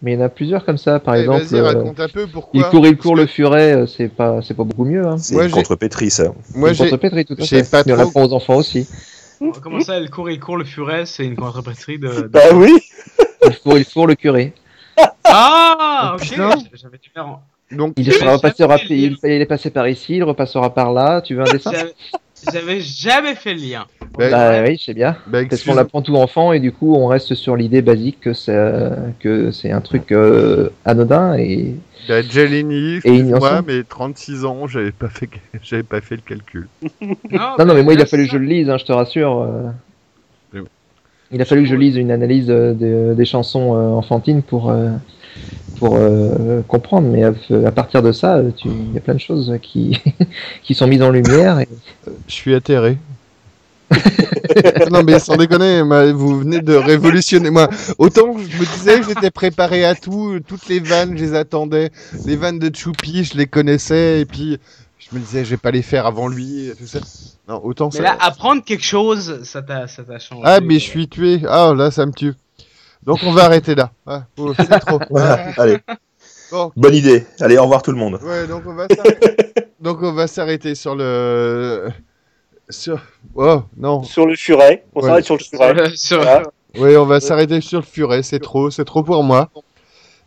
Mais 0.03 0.15
il 0.15 0.19
y 0.19 0.21
en 0.21 0.25
a 0.25 0.29
plusieurs 0.29 0.65
comme 0.65 0.79
ça, 0.79 0.99
par 0.99 1.15
Eh, 1.15 1.21
exemple. 1.21 1.45
Vas-y, 1.45 1.61
euh, 1.61 1.65
raconte 1.65 2.01
un 2.01 2.09
peu 2.09 2.27
pourquoi. 2.27 2.61
il 2.61 2.65
court, 2.65 2.87
il 2.87 2.97
court 2.97 3.15
le 3.15 3.27
furet, 3.27 3.85
c'est 3.87 4.09
pas, 4.09 4.41
c'est 4.43 4.55
pas 4.55 4.65
beaucoup 4.65 4.85
mieux. 4.85 5.07
Hein. 5.07 5.17
C'est 5.19 5.41
j'ai- 5.45 5.51
contre-pétrie, 5.51 6.11
ça. 6.11 6.25
Moi, 6.57 6.71
Une 6.71 6.75
j'ai. 6.75 6.85
contre-pétrie, 6.85 7.25
tout 7.25 7.37
à 7.39 7.45
fait. 7.45 7.71
pas 7.71 7.85
Mais 7.87 7.93
on 7.93 7.97
trop- 7.97 8.05
l'apprend 8.07 8.25
aux 8.25 8.33
enfants 8.33 8.57
aussi. 8.57 8.89
Comment 9.63 9.81
ça, 9.81 9.99
il 9.99 10.11
court, 10.11 10.31
il 10.31 10.39
court 10.41 10.57
le 10.57 10.65
furet, 10.65 11.07
c'est 11.07 11.25
une 11.25 11.37
contrepétrie 11.37 11.99
de. 11.99 12.09
de- 12.23 12.29
Bah 12.29 12.41
oui. 12.55 12.73
Il 13.45 13.59
court, 13.59 13.77
il 13.77 13.85
court 13.85 14.07
le 14.07 14.15
curé. 14.15 14.53
Ah, 15.25 16.15
Oh, 16.15 16.23
ok. 16.23 16.39
J'avais 16.75 16.99
dû 16.99 17.11
faire. 17.13 17.27
en- 17.27 17.43
Donc, 17.73 17.95
Il, 17.97 18.07
il, 18.09 19.17
il 19.25 19.31
est 19.41 19.47
passé 19.47 19.71
par 19.71 19.89
ici, 19.89 20.17
il 20.17 20.23
repassera 20.23 20.73
par 20.73 20.93
là. 20.93 21.21
Tu 21.23 21.35
veux 21.35 21.41
un 21.43 21.51
dessin 21.51 21.73
J'avais- 22.53 22.81
jamais 22.81 23.35
fait 23.35 23.55
le 23.55 23.61
lien. 23.61 23.87
Bah, 24.17 24.31
Bah 24.31 24.63
oui, 24.63 24.77
je 24.77 24.85
sais 24.85 24.95
bien. 24.95 25.17
bah, 25.27 25.41
Parce 25.49 25.63
qu'on 25.65 25.75
l'apprend 25.75 26.03
tout 26.03 26.15
enfant 26.17 26.53
et 26.53 26.61
du 26.61 26.71
coup 26.73 26.95
on 26.95 27.07
reste 27.07 27.35
sur 27.35 27.57
l'idée 27.57 27.83
basique 27.83 28.21
que 28.21 28.33
c'est 28.33 28.53
que 29.21 29.51
c'est 29.51 29.71
un 29.73 29.81
truc 29.81 30.13
euh, 30.13 30.71
anodin 30.85 31.35
et 31.37 31.75
bah, 32.09 32.23
Jelini, 32.23 33.01
innocent. 33.05 33.63
mais 33.67 33.83
36 33.85 34.45
ans, 34.45 34.67
j'avais 34.67 34.93
pas 34.93 35.09
fait, 35.09 35.29
j'avais 35.63 35.83
pas 35.83 36.01
fait 36.01 36.17
le 36.17 36.23
calcul. 36.23 36.69
non 37.31 37.65
non 37.67 37.75
mais 37.75 37.83
moi 37.83 37.95
il 37.95 38.01
a 38.01 38.07
fallu 38.07 38.25
que 38.27 38.33
je 38.33 38.39
le 38.39 38.47
lise 38.47 38.69
hein, 38.71 38.79
je 38.79 38.85
te 38.85 38.93
rassure 38.93 39.39
euh. 39.41 39.71
Oui. 40.55 40.61
il 41.33 41.41
a 41.41 41.45
fallu 41.45 41.63
que 41.63 41.69
je 41.69 41.77
lise 41.77 41.97
une 41.97 42.11
analyse 42.11 42.51
euh, 42.51 42.75
de- 42.75 43.15
des 43.15 43.25
chansons 43.25 43.75
euh, 43.77 43.89
enfantines 43.91 44.43
pour 44.43 44.71
euh, 44.71 44.91
pour 45.79 45.97
euh, 45.97 46.61
comprendre 46.69 47.09
mais 47.09 47.25
à, 47.25 47.33
à 47.67 47.73
partir 47.73 48.03
de 48.03 48.13
ça 48.13 48.43
tu- 48.57 48.69
il 48.69 48.93
y 48.93 48.99
a 48.99 49.01
plein 49.01 49.15
de 49.15 49.21
choses 49.21 49.57
qui 49.63 49.99
qui 50.63 50.75
sont 50.75 50.87
mises 50.87 51.03
en 51.03 51.11
lumière 51.11 51.61
et 51.61 51.69
Je 52.29 52.33
suis 52.35 52.55
atterré. 52.55 52.99
Non 54.91 55.03
mais 55.03 55.19
sans 55.19 55.37
déconner, 55.37 55.83
vous 56.13 56.41
venez 56.41 56.61
de 56.61 56.75
révolutionner. 56.75 57.51
Moi, 57.51 57.69
autant 57.99 58.37
je 58.39 58.59
me 58.59 58.65
disais 58.77 59.01
que 59.01 59.07
j'étais 59.09 59.31
préparé 59.31 59.85
à 59.85 59.95
tout, 59.95 60.41
toutes 60.47 60.69
les 60.69 60.81
vannes, 60.81 61.17
je 61.17 61.23
les 61.25 61.35
attendais. 61.35 61.91
Les 62.27 62.37
vannes 62.37 62.59
de 62.59 62.75
Choupi, 62.75 63.25
je 63.25 63.37
les 63.37 63.47
connaissais, 63.47 64.21
et 64.21 64.25
puis 64.25 64.59
Je 64.99 65.17
me 65.17 65.21
disais, 65.21 65.45
je 65.45 65.51
vais 65.51 65.57
pas 65.57 65.71
les 65.71 65.83
faire 65.83 66.07
avant 66.07 66.29
lui. 66.29 66.69
et 66.69 66.75
tout 66.75 66.87
ça. 66.87 67.01
Non, 67.49 67.61
autant 67.65 67.91
Mais 67.93 67.99
ça. 67.99 68.03
là, 68.05 68.17
apprendre 68.21 68.63
quelque 68.65 68.85
chose, 68.85 69.43
ça 69.45 69.63
t'a 69.63 69.89
ça 69.89 70.03
t'a 70.05 70.19
changé. 70.19 70.43
Ah, 70.45 70.61
mais 70.61 70.75
je 70.75 70.85
suis 70.89 71.09
tué. 71.09 71.41
Ah, 71.49 71.73
là, 71.77 71.91
ça 71.91 72.07
me 72.07 72.13
tue. 72.13 72.35
Donc, 73.05 73.19
on 73.25 73.33
va 73.33 73.45
arrêter 73.45 73.75
là. 73.75 73.91
Ah, 74.07 74.25
oh, 74.39 74.53
c'est 74.57 74.79
trop. 74.87 75.01
Voilà, 75.11 75.51
allez, 75.57 75.79
Bon, 76.53 76.71
bonne 76.77 76.95
idée. 76.95 77.27
Allez, 77.41 77.57
au 77.59 77.63
revoir 77.63 77.83
tout 77.83 77.91
le 77.93 77.97
monde. 77.99 78.21
ouais, 78.23 78.47
donc 78.47 78.63
on 78.67 78.75
va 78.75 78.87
s'arrêter. 78.95 79.37
donc, 79.81 79.99
on 80.03 80.13
va 80.13 80.27
s'arrêter 80.27 80.75
sur 80.75 80.95
le. 80.95 81.89
Sur. 82.69 83.01
Oh, 83.35 83.63
non. 83.77 84.03
Sur 84.03 84.27
le 84.27 84.35
furet, 84.37 84.85
on 84.95 85.01
Ouais. 85.01 85.09
s'arrête 85.09 85.25
sur 85.25 85.37
le 85.37 85.45
furet. 85.45 85.75
Sur- 85.91 85.99
sur- 85.99 86.17
Voilà. 86.23 86.43
Oui, 86.79 86.97
on 86.97 87.05
va 87.05 87.21
s'arrêter 87.21 87.61
sur 87.61 87.81
le 87.81 87.85
furet. 87.87 88.23
C'est 88.23 88.39
trop, 88.39 88.71
c'est 88.71 88.85
trop 88.85 89.03
pour 89.03 89.23
moi. 89.23 89.51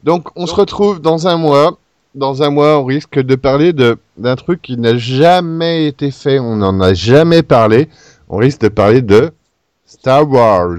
Donc, 0.04 0.28
on 0.36 0.46
se 0.46 0.54
retrouve 0.54 1.02
dans 1.02 1.28
un 1.28 1.38
mois. 1.38 1.78
Dans 2.14 2.44
un 2.44 2.50
mois, 2.50 2.80
on 2.80 2.86
risque 2.86 3.20
de 3.20 3.36
parler 3.36 3.74
de 3.74 3.98
d'un 4.18 4.36
truc 4.36 4.62
qui 4.62 4.78
n'a 4.78 4.96
jamais 4.98 5.88
été 5.88 6.12
fait. 6.12 6.40
On 6.40 6.56
n'en 6.58 6.80
a 6.82 6.94
jamais 6.94 7.42
parlé. 7.44 7.90
On 8.30 8.38
risque 8.38 8.62
de 8.62 8.68
parler 8.70 9.02
de 9.02 9.32
Star 9.86 10.30
Wars. 10.30 10.78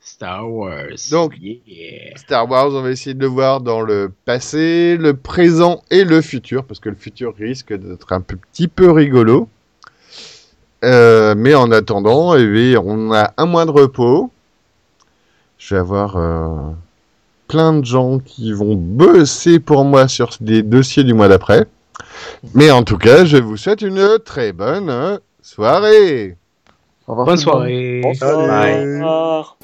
Star 0.00 0.50
Wars. 0.50 0.88
Donc- 1.10 1.34
Yeah. 1.40 2.16
Star 2.16 2.50
Wars, 2.50 2.68
on 2.72 2.82
va 2.82 2.90
essayer 2.90 3.14
de 3.14 3.20
le 3.20 3.28
voir 3.28 3.60
dans 3.60 3.80
le 3.80 4.10
passé, 4.24 4.96
le 4.98 5.14
présent 5.14 5.82
et 5.90 6.02
le 6.04 6.20
futur, 6.20 6.64
parce 6.64 6.80
que 6.80 6.88
le 6.88 6.96
futur 6.96 7.34
risque 7.38 7.72
d'être 7.72 8.12
un 8.12 8.20
peu- 8.20 8.36
petit 8.52 8.66
peu 8.68 8.90
rigolo. 8.90 9.48
Euh, 10.84 11.34
mais 11.36 11.54
en 11.54 11.70
attendant, 11.72 12.36
eh 12.36 12.46
bien, 12.46 12.80
on 12.84 13.12
a 13.12 13.32
un 13.36 13.46
mois 13.46 13.64
de 13.64 13.70
repos. 13.70 14.30
Je 15.58 15.74
vais 15.74 15.80
avoir 15.80 16.16
euh, 16.16 16.70
plein 17.48 17.72
de 17.72 17.84
gens 17.84 18.18
qui 18.18 18.52
vont 18.52 18.74
bosser 18.76 19.58
pour 19.58 19.84
moi 19.84 20.06
sur 20.06 20.30
des 20.40 20.62
dossiers 20.62 21.04
du 21.04 21.14
mois 21.14 21.28
d'après. 21.28 21.66
Mais 22.54 22.70
en 22.70 22.84
tout 22.84 22.98
cas, 22.98 23.24
je 23.24 23.38
vous 23.38 23.56
souhaite 23.56 23.82
une 23.82 24.18
très 24.24 24.52
bonne 24.52 25.18
soirée. 25.42 26.36
Au 27.06 27.12
revoir 27.12 27.26
Bonne 27.26 27.38
soirée. 27.38 28.02
Revoir. 28.04 29.56